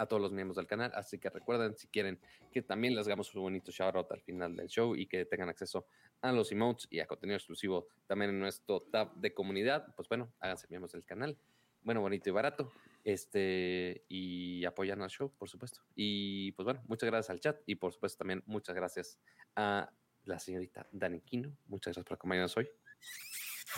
a 0.00 0.06
todos 0.06 0.22
los 0.22 0.32
miembros 0.32 0.56
del 0.56 0.66
canal. 0.66 0.90
Así 0.94 1.18
que 1.18 1.28
recuerden, 1.28 1.76
si 1.76 1.86
quieren 1.88 2.18
que 2.50 2.62
también 2.62 2.94
les 2.94 3.06
hagamos 3.06 3.34
un 3.34 3.42
bonito 3.42 3.70
shout 3.70 3.94
out 3.94 4.10
al 4.10 4.22
final 4.22 4.56
del 4.56 4.66
show 4.68 4.96
y 4.96 5.06
que 5.06 5.26
tengan 5.26 5.50
acceso 5.50 5.86
a 6.22 6.32
los 6.32 6.50
emotes 6.50 6.88
y 6.90 7.00
a 7.00 7.06
contenido 7.06 7.36
exclusivo 7.36 7.86
también 8.06 8.30
en 8.30 8.40
nuestro 8.40 8.80
tab 8.90 9.14
de 9.14 9.34
comunidad, 9.34 9.94
pues 9.94 10.08
bueno, 10.08 10.32
háganse 10.40 10.66
miembros 10.70 10.92
del 10.92 11.04
canal. 11.04 11.36
Bueno, 11.82 12.00
bonito 12.00 12.30
y 12.30 12.32
barato. 12.32 12.72
Este, 13.04 14.04
y 14.08 14.64
apoyan 14.64 15.02
al 15.02 15.10
show, 15.10 15.32
por 15.36 15.48
supuesto. 15.50 15.82
Y 15.94 16.52
pues 16.52 16.64
bueno, 16.64 16.82
muchas 16.86 17.08
gracias 17.08 17.30
al 17.30 17.40
chat 17.40 17.60
y 17.66 17.74
por 17.74 17.92
supuesto 17.92 18.18
también 18.18 18.42
muchas 18.46 18.74
gracias 18.74 19.18
a 19.54 19.90
la 20.24 20.38
señorita 20.38 20.88
Dani 20.92 21.20
Quino. 21.20 21.54
Muchas 21.66 21.92
gracias 21.92 22.06
por 22.06 22.14
acompañarnos 22.14 22.56
hoy. 22.56 22.70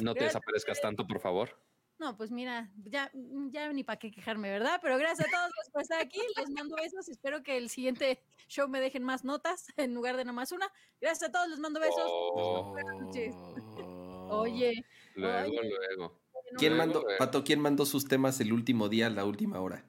No 0.01 0.15
te 0.15 0.25
desaparezcas 0.25 0.81
tanto, 0.81 1.05
por 1.05 1.21
favor. 1.21 1.59
No, 1.99 2.17
pues 2.17 2.31
mira, 2.31 2.71
ya, 2.85 3.11
ya 3.51 3.73
ni 3.73 3.85
para 3.85 3.99
qué 3.99 4.11
quejarme, 4.11 4.51
¿verdad? 4.51 4.81
Pero 4.83 4.99
gracias 4.99 5.29
a 5.29 5.31
todos 5.31 5.53
por 5.73 5.83
estar 5.83 6.01
aquí. 6.01 6.21
Les 6.37 6.51
mando 6.51 6.75
besos. 6.77 7.09
Espero 7.09 7.43
que 7.43 7.57
el 7.57 7.69
siguiente 7.69 8.21
show 8.49 8.69
me 8.69 8.81
dejen 8.81 9.05
más 9.05 9.25
notas 9.25 9.67
en 9.77 9.95
lugar 9.95 10.17
de 10.17 10.25
nomás 10.25 10.53
una. 10.53 10.71
Gracias 11.01 11.29
a 11.29 11.33
todos, 11.33 11.49
les 11.49 11.59
mando 11.59 11.79
besos. 11.79 12.03
Oh, 12.05 12.75
noches. 13.01 13.35
Oh. 13.79 14.41
Oye, 14.41 14.85
luego, 15.15 15.61
oye. 15.61 15.71
luego. 15.71 16.21
¿Quién 16.59 16.73
Luego, 16.77 16.87
mandó, 16.87 17.03
luego. 17.03 17.19
Pato, 17.19 17.45
quién 17.45 17.61
mandó 17.61 17.87
sus 17.87 18.07
temas 18.09 18.41
el 18.41 18.53
último 18.53 18.89
día, 18.89 19.09
la 19.09 19.25
última 19.25 19.61
hora? 19.61 19.87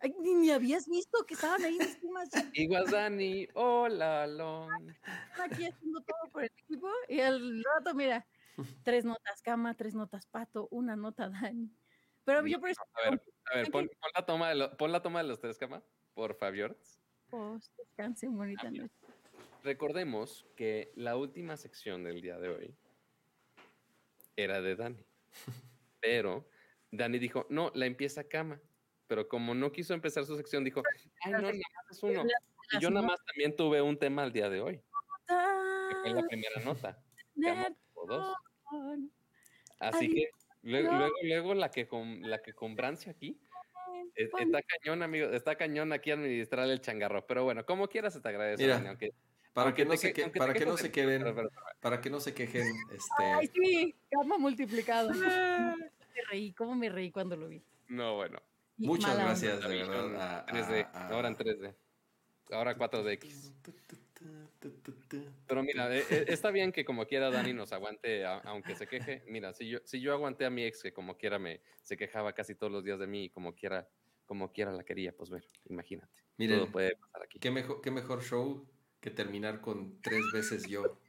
ay, 0.00 0.14
ni, 0.20 0.34
ni 0.34 0.50
habías 0.50 0.88
visto 0.88 1.24
que 1.26 1.34
estaban 1.34 1.62
ahí 1.62 1.78
mis 1.78 2.00
temas 2.00 2.90
Dani, 2.90 3.46
hola, 3.54 4.26
Lon. 4.26 4.68
aquí 5.38 5.66
haciendo 5.66 6.00
todo 6.00 6.32
por 6.32 6.42
el 6.44 6.50
equipo. 6.56 6.88
Y 7.08 7.20
al 7.20 7.62
rato, 7.62 7.94
mira, 7.94 8.26
tres 8.82 9.04
notas 9.04 9.42
cama, 9.42 9.74
tres 9.76 9.94
notas 9.94 10.26
pato, 10.26 10.68
una 10.70 10.96
nota 10.96 11.28
Dani. 11.54 11.70
Pero 12.24 12.46
yo 12.46 12.60
por 12.60 12.70
eso 12.70 12.82
A 12.94 13.10
ver, 13.10 13.22
a 13.52 13.56
ver, 13.56 13.70
pon, 13.70 13.88
pon 14.00 14.10
la 14.14 14.26
toma 14.26 14.48
de 14.50 14.54
lo- 14.54 14.76
pon 14.76 14.92
la 14.92 15.02
toma 15.02 15.22
de 15.22 15.28
los 15.28 15.38
tres, 15.40 15.58
cama, 15.58 15.82
por 16.14 16.34
favor. 16.36 16.76
pues, 17.30 17.70
bonita 18.28 18.70
noche. 18.70 18.90
Recordemos 19.62 20.46
que 20.56 20.92
la 20.96 21.16
última 21.16 21.56
sección 21.56 22.02
del 22.04 22.20
día 22.22 22.38
de 22.38 22.48
hoy 22.48 22.74
era 24.36 24.60
de 24.60 24.76
Dani. 24.76 25.04
Pero 26.00 26.48
Dani 26.90 27.18
dijo, 27.18 27.46
no, 27.50 27.70
la 27.74 27.86
empieza 27.86 28.24
cama. 28.24 28.60
Pero 29.06 29.28
como 29.28 29.54
no 29.54 29.72
quiso 29.72 29.92
empezar 29.92 30.24
su 30.24 30.36
sección, 30.36 30.62
dijo, 30.64 30.82
ay, 31.24 31.32
no, 31.32 31.40
nada 31.40 31.52
más 31.52 31.96
es 31.96 32.02
uno. 32.02 32.24
Y 32.72 32.80
yo 32.80 32.90
nada 32.90 33.06
más 33.06 33.18
también 33.26 33.56
tuve 33.56 33.82
un 33.82 33.98
tema 33.98 34.22
el 34.24 34.32
día 34.32 34.48
de 34.48 34.60
hoy, 34.60 34.76
que 35.26 35.96
fue 36.00 36.10
la 36.14 36.22
primera 36.28 36.62
nota. 36.64 37.02
Cama 37.42 37.68
o 38.02 38.06
dos. 38.06 38.36
Así 39.78 39.98
Ay, 40.06 40.08
que 40.14 40.30
luego, 40.62 40.92
no. 40.92 40.98
luego, 40.98 41.14
luego 41.22 41.54
la 41.54 41.70
que 41.70 41.86
con 41.88 42.20
la 42.22 42.42
que 42.42 42.52
con 42.52 42.76
Brancio 42.76 43.12
aquí 43.12 43.36
es- 44.14 44.28
Pon- 44.30 44.42
está 44.42 44.60
cañón, 44.62 45.02
amigo, 45.02 45.28
está 45.30 45.54
cañón 45.56 45.92
aquí 45.92 46.10
administrar 46.10 46.68
el 46.68 46.80
changarro. 46.80 47.26
Pero 47.26 47.44
bueno, 47.44 47.64
como 47.64 47.88
quieras 47.88 48.12
se 48.14 48.20
te 48.20 48.28
agradece, 48.28 48.62
Mira, 48.62 48.76
Dani, 48.76 48.88
aunque, 48.88 49.12
Para 49.52 49.68
aunque 49.68 49.82
que 49.82 49.88
no 49.88 49.96
se 49.96 50.12
que- 50.12 50.30
que, 50.30 50.38
para 50.38 50.52
que 50.52 50.64
no 50.66 50.76
se 50.76 50.84
de- 50.84 50.92
queden, 50.92 51.22
pero- 51.22 51.34
pero- 51.34 51.50
para 51.80 52.00
que 52.00 52.10
no 52.10 52.20
se 52.20 52.34
quejen, 52.34 52.66
Ay, 53.18 53.46
este, 53.46 53.52
sí, 53.60 53.94
cama 54.10 54.38
multiplicado. 54.38 55.10
Me 56.14 56.22
reí, 56.30 56.52
¿cómo 56.52 56.74
me 56.74 56.88
reí 56.90 57.10
cuando 57.10 57.36
lo 57.36 57.48
vi? 57.48 57.62
No, 57.88 58.16
bueno. 58.16 58.40
Y 58.76 58.86
muchas 58.86 59.08
mala 59.10 59.20
onda. 59.20 59.24
gracias 59.32 59.60
de 59.68 59.76
verdad 59.76 60.06
en 60.06 60.16
a- 60.16 60.38
a- 60.40 60.46
3D, 60.46 60.86
a- 60.92 61.08
ahora 61.08 61.28
en 61.28 61.36
3D. 61.36 61.74
Ahora 62.52 62.76
4DX. 62.76 63.52
Pero 65.46 65.62
mira, 65.62 65.94
eh, 65.96 66.04
eh, 66.10 66.24
está 66.28 66.50
bien 66.50 66.72
que 66.72 66.84
como 66.84 67.06
quiera 67.06 67.30
Dani 67.30 67.52
nos 67.52 67.72
aguante, 67.72 68.24
a- 68.24 68.38
aunque 68.40 68.74
se 68.74 68.86
queje. 68.86 69.22
Mira, 69.26 69.52
si 69.52 69.68
yo, 69.68 69.78
si 69.84 70.00
yo 70.00 70.12
aguanté 70.12 70.44
a 70.44 70.50
mi 70.50 70.64
ex 70.64 70.82
que 70.82 70.92
como 70.92 71.16
quiera 71.16 71.38
me 71.38 71.60
se 71.82 71.96
quejaba 71.96 72.32
casi 72.34 72.54
todos 72.54 72.72
los 72.72 72.84
días 72.84 72.98
de 72.98 73.06
mí 73.06 73.24
y 73.24 73.30
como 73.30 73.54
quiera, 73.54 73.88
como 74.26 74.52
quiera 74.52 74.72
la 74.72 74.84
quería, 74.84 75.12
pues 75.16 75.30
ver, 75.30 75.48
imagínate. 75.68 76.22
Miren, 76.36 76.58
todo 76.60 76.72
puede 76.72 76.96
pasar 76.96 77.22
aquí. 77.24 77.38
qué 77.38 77.50
mejor, 77.50 77.80
qué 77.80 77.90
mejor 77.90 78.22
show 78.22 78.66
que 79.00 79.10
terminar 79.10 79.60
con 79.60 80.00
tres 80.02 80.30
veces 80.32 80.68
yo. 80.68 81.00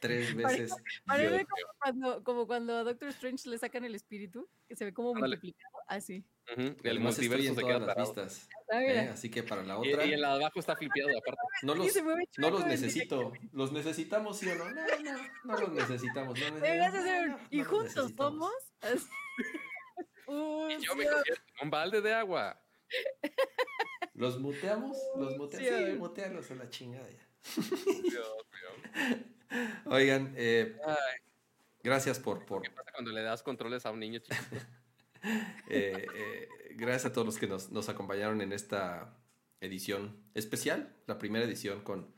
Tres 0.00 0.34
veces 0.36 0.72
Parece 1.04 1.40
yo. 1.40 1.46
como 1.46 1.72
cuando, 1.78 2.24
como 2.24 2.46
cuando 2.46 2.76
a 2.76 2.84
Doctor 2.84 3.08
Strange 3.08 3.48
le 3.48 3.58
sacan 3.58 3.84
el 3.84 3.94
espíritu, 3.94 4.48
que 4.68 4.76
se 4.76 4.84
ve 4.84 4.94
como 4.94 5.14
multiplicado, 5.14 5.76
así. 5.88 6.24
Ujú, 6.50 6.60
El 6.60 6.74
Además 6.90 7.18
estoy 7.18 7.28
multiverso 7.28 7.48
en 7.48 7.54
se 7.54 7.60
todas 7.60 7.66
queda 7.66 7.78
las 7.78 7.94
parado. 7.94 8.12
vistas. 8.14 8.48
Ah, 8.70 8.82
¿eh? 8.82 9.08
Así 9.12 9.30
que 9.30 9.42
para 9.42 9.62
la 9.62 9.74
Y, 9.84 9.92
otra, 9.92 10.04
y 10.04 10.12
el 10.12 10.20
de 10.20 10.26
abajo 10.26 10.58
está 10.60 10.74
flipeado 10.76 11.10
aparte. 11.16 11.40
no 11.62 11.74
Y 11.74 11.78
los, 11.78 11.96
no 12.38 12.50
los 12.50 12.66
necesito. 12.66 13.32
¿Los 13.52 13.72
necesitamos, 13.72 14.38
sí 14.38 14.48
o 14.48 14.54
no? 14.56 14.64
No, 14.70 14.82
no, 15.02 15.18
no 15.44 15.56
los 15.58 15.72
necesitamos. 15.72 16.38
No, 16.40 16.50
no, 16.50 16.56
hacer 16.86 17.24
un- 17.24 17.30
no, 17.30 17.38
y 17.50 17.62
juntos 17.62 17.94
necesitamos. 17.94 18.16
somos. 18.16 18.52
así. 18.80 19.06
Y 20.28 20.82
yo 20.84 20.94
me 20.96 21.04
convierto 21.04 21.42
en 21.60 21.64
un 21.64 21.70
balde 21.70 22.00
de 22.00 22.14
agua. 22.14 22.58
¿Los 24.14 24.38
muteamos? 24.38 24.96
¿Los 25.16 25.36
muteamos? 25.36 25.68
Sí, 25.68 25.74
Fusión. 25.74 25.98
mutealos 25.98 26.50
a 26.50 26.54
la 26.54 26.70
chingada 26.70 27.08
ya. 27.10 27.26
Dios 27.56 28.46
mío. 28.52 28.78
Oigan, 29.86 30.32
eh, 30.36 30.76
gracias 31.82 32.18
por, 32.18 32.46
por 32.46 32.62
¿Qué 32.62 32.70
pasa 32.70 32.90
cuando 32.92 33.10
le 33.10 33.22
das 33.22 33.42
controles 33.42 33.84
a 33.84 33.90
un 33.90 34.00
niño 34.00 34.20
chiquito? 34.20 34.40
eh, 35.68 36.06
eh, 36.14 36.48
gracias 36.76 37.06
a 37.06 37.12
todos 37.12 37.26
los 37.26 37.38
que 37.38 37.46
nos, 37.46 37.88
acompañaron 37.88 38.40
en 38.40 38.52
esta 38.52 39.16
edición 39.60 40.16
especial, 40.34 40.96
la 41.06 41.18
primera 41.18 41.44
edición 41.44 41.82
con, 41.82 42.12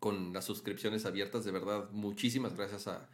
con 0.00 0.32
las 0.32 0.44
suscripciones 0.44 1.06
abiertas. 1.06 1.44
De 1.44 1.52
verdad, 1.52 1.90
muchísimas 1.90 2.54
gracias 2.54 2.88
a, 2.88 3.08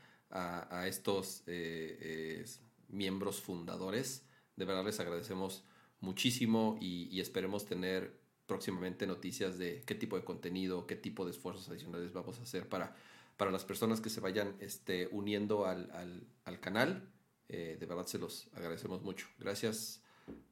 estos 0.86 1.44
eh, 1.46 2.44
miembros 2.88 3.40
fundadores. 3.40 4.26
De 4.56 4.64
verdad 4.64 4.84
les 4.84 4.98
agradecemos 4.98 5.64
muchísimo 6.00 6.76
y, 6.80 7.20
esperemos 7.20 7.66
tener 7.66 8.20
próximamente 8.46 9.06
noticias 9.06 9.58
de 9.58 9.82
qué 9.86 9.94
tipo 9.94 10.16
de 10.16 10.24
contenido, 10.24 10.86
qué 10.86 10.96
tipo 10.96 11.24
de 11.24 11.30
esfuerzos 11.30 11.68
adicionales 11.68 12.12
vamos 12.12 12.38
a 12.38 12.42
hacer 12.42 12.68
para, 12.68 12.96
para 13.36 13.50
las 13.50 13.64
personas 13.64 14.00
que 14.00 14.10
se 14.10 14.20
vayan 14.20 14.56
este, 14.60 15.08
uniendo 15.12 15.66
al- 15.66 16.26
al 16.44 16.60
canal. 16.60 17.13
Eh, 17.48 17.76
de 17.78 17.86
verdad 17.86 18.06
se 18.06 18.18
los 18.18 18.48
agradecemos 18.54 19.02
mucho. 19.02 19.26
Gracias 19.38 20.02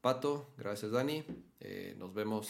Pato, 0.00 0.52
gracias 0.56 0.90
Dani. 0.90 1.24
Eh, 1.60 1.94
nos 1.96 2.12
vemos 2.12 2.48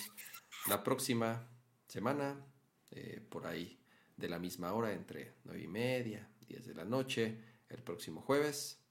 la 0.68 0.82
próxima 0.82 1.48
semana, 1.86 2.44
eh, 2.90 3.20
por 3.28 3.46
ahí 3.46 3.78
de 4.16 4.28
la 4.28 4.38
misma 4.38 4.72
hora, 4.72 4.92
entre 4.92 5.34
9 5.44 5.60
y 5.60 5.68
media, 5.68 6.30
10 6.46 6.66
de 6.66 6.74
la 6.74 6.84
noche, 6.84 7.38
el 7.68 7.82
próximo 7.82 8.20
jueves. 8.22 8.82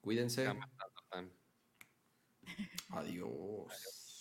Cuídense. 0.00 0.46
Adiós. 2.90 4.16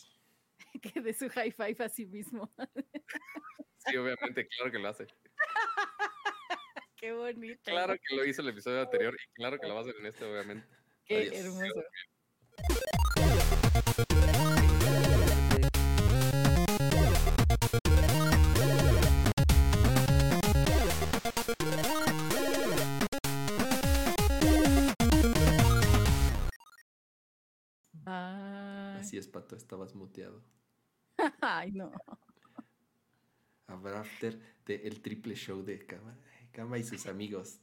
Que 0.82 1.01
de 1.01 1.14
su 1.14 1.27
high 1.30 1.51
five 1.51 1.76
a 1.80 1.90
sí 1.90 2.06
mismo. 2.06 2.53
Sí, 3.85 3.95
obviamente, 3.95 4.45
claro 4.50 4.72
que 4.72 4.77
lo 4.77 4.90
hace. 4.90 5.08
Qué 6.98 7.14
bonito. 7.14 7.61
Claro 7.64 7.95
que 7.95 8.16
lo 8.16 8.26
hizo 8.26 8.42
el 8.42 8.50
episodio 8.50 8.82
anterior 8.82 9.16
y 9.16 9.34
claro 9.34 9.58
que 9.58 9.68
lo 9.68 9.74
va 9.74 9.80
a 9.80 9.84
hacer 9.84 9.95
en 9.95 10.06
este, 10.06 10.26
obviamente. 10.26 10.68
Qué 11.09 11.17
Adiós. 11.17 11.33
hermoso. 11.33 11.83
Así 28.05 29.17
es, 29.17 29.27
Pato, 29.27 29.55
estabas 29.55 29.95
muteado. 29.95 30.43
Ay, 31.41 31.71
no. 31.71 31.91
Habrá 33.65 34.01
after 34.01 34.39
de 34.67 34.75
el 34.88 35.01
triple 35.01 35.33
show 35.33 35.63
de 35.63 35.83
Cama, 35.88 36.15
Cama 36.52 36.78
y 36.78 36.84
sus 36.84 37.06
amigos. 37.06 37.60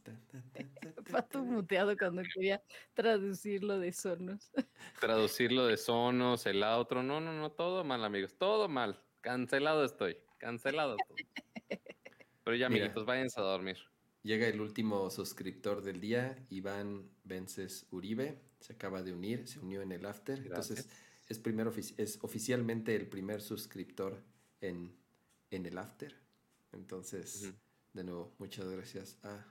Pato 1.10 1.44
muteado 1.44 1.96
cuando 1.96 2.22
quería 2.34 2.62
traducirlo 2.94 3.78
de 3.78 3.92
sonos. 3.92 4.50
Traducirlo 5.00 5.66
de 5.66 5.76
sonos, 5.76 6.46
el 6.46 6.62
otro. 6.62 7.02
No, 7.02 7.20
no, 7.20 7.32
no, 7.32 7.50
todo 7.52 7.84
mal, 7.84 8.04
amigos. 8.04 8.34
Todo 8.38 8.68
mal. 8.68 9.02
Cancelado 9.20 9.84
estoy. 9.84 10.16
Cancelado 10.38 10.96
todo. 10.96 11.16
Pero 12.44 12.56
ya, 12.56 12.68
Mira. 12.68 12.84
amiguitos, 12.84 13.04
váyanse 13.06 13.40
a 13.40 13.44
dormir. 13.44 13.76
Llega 14.22 14.46
el 14.48 14.60
último 14.60 15.10
suscriptor 15.10 15.82
del 15.82 16.00
día, 16.00 16.36
Iván 16.50 17.08
Vences 17.24 17.86
Uribe. 17.90 18.40
Se 18.60 18.72
acaba 18.72 19.02
de 19.02 19.12
unir, 19.12 19.46
se 19.46 19.58
unió 19.60 19.82
en 19.82 19.92
el 19.92 20.06
after. 20.06 20.38
Entonces, 20.38 20.88
es, 21.28 21.38
primer 21.38 21.66
ofici- 21.68 21.94
es 21.98 22.18
oficialmente 22.22 22.94
el 22.96 23.08
primer 23.08 23.40
suscriptor 23.40 24.22
en, 24.60 24.96
en 25.50 25.66
el 25.66 25.76
after. 25.78 26.16
Entonces. 26.72 27.52
De 27.96 28.04
nuevo, 28.04 28.34
muchas 28.38 28.68
gracias 28.68 29.18
a 29.24 29.46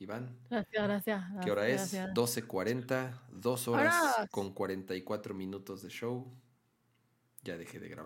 Iván. 0.00 0.36
Gracias, 0.50 0.82
gracias. 0.82 1.24
¿Qué 1.44 1.50
hora 1.52 1.68
es? 1.68 1.92
gracias. 1.92 2.14
12.40, 2.14 3.20
dos 3.30 3.68
horas 3.68 3.94
Horas. 3.94 4.30
con 4.30 4.52
44 4.52 5.34
minutos 5.34 5.82
de 5.82 5.88
show. 5.88 6.26
Ya 7.44 7.56
dejé 7.56 7.78
de 7.78 7.88
grabar. 7.88 7.94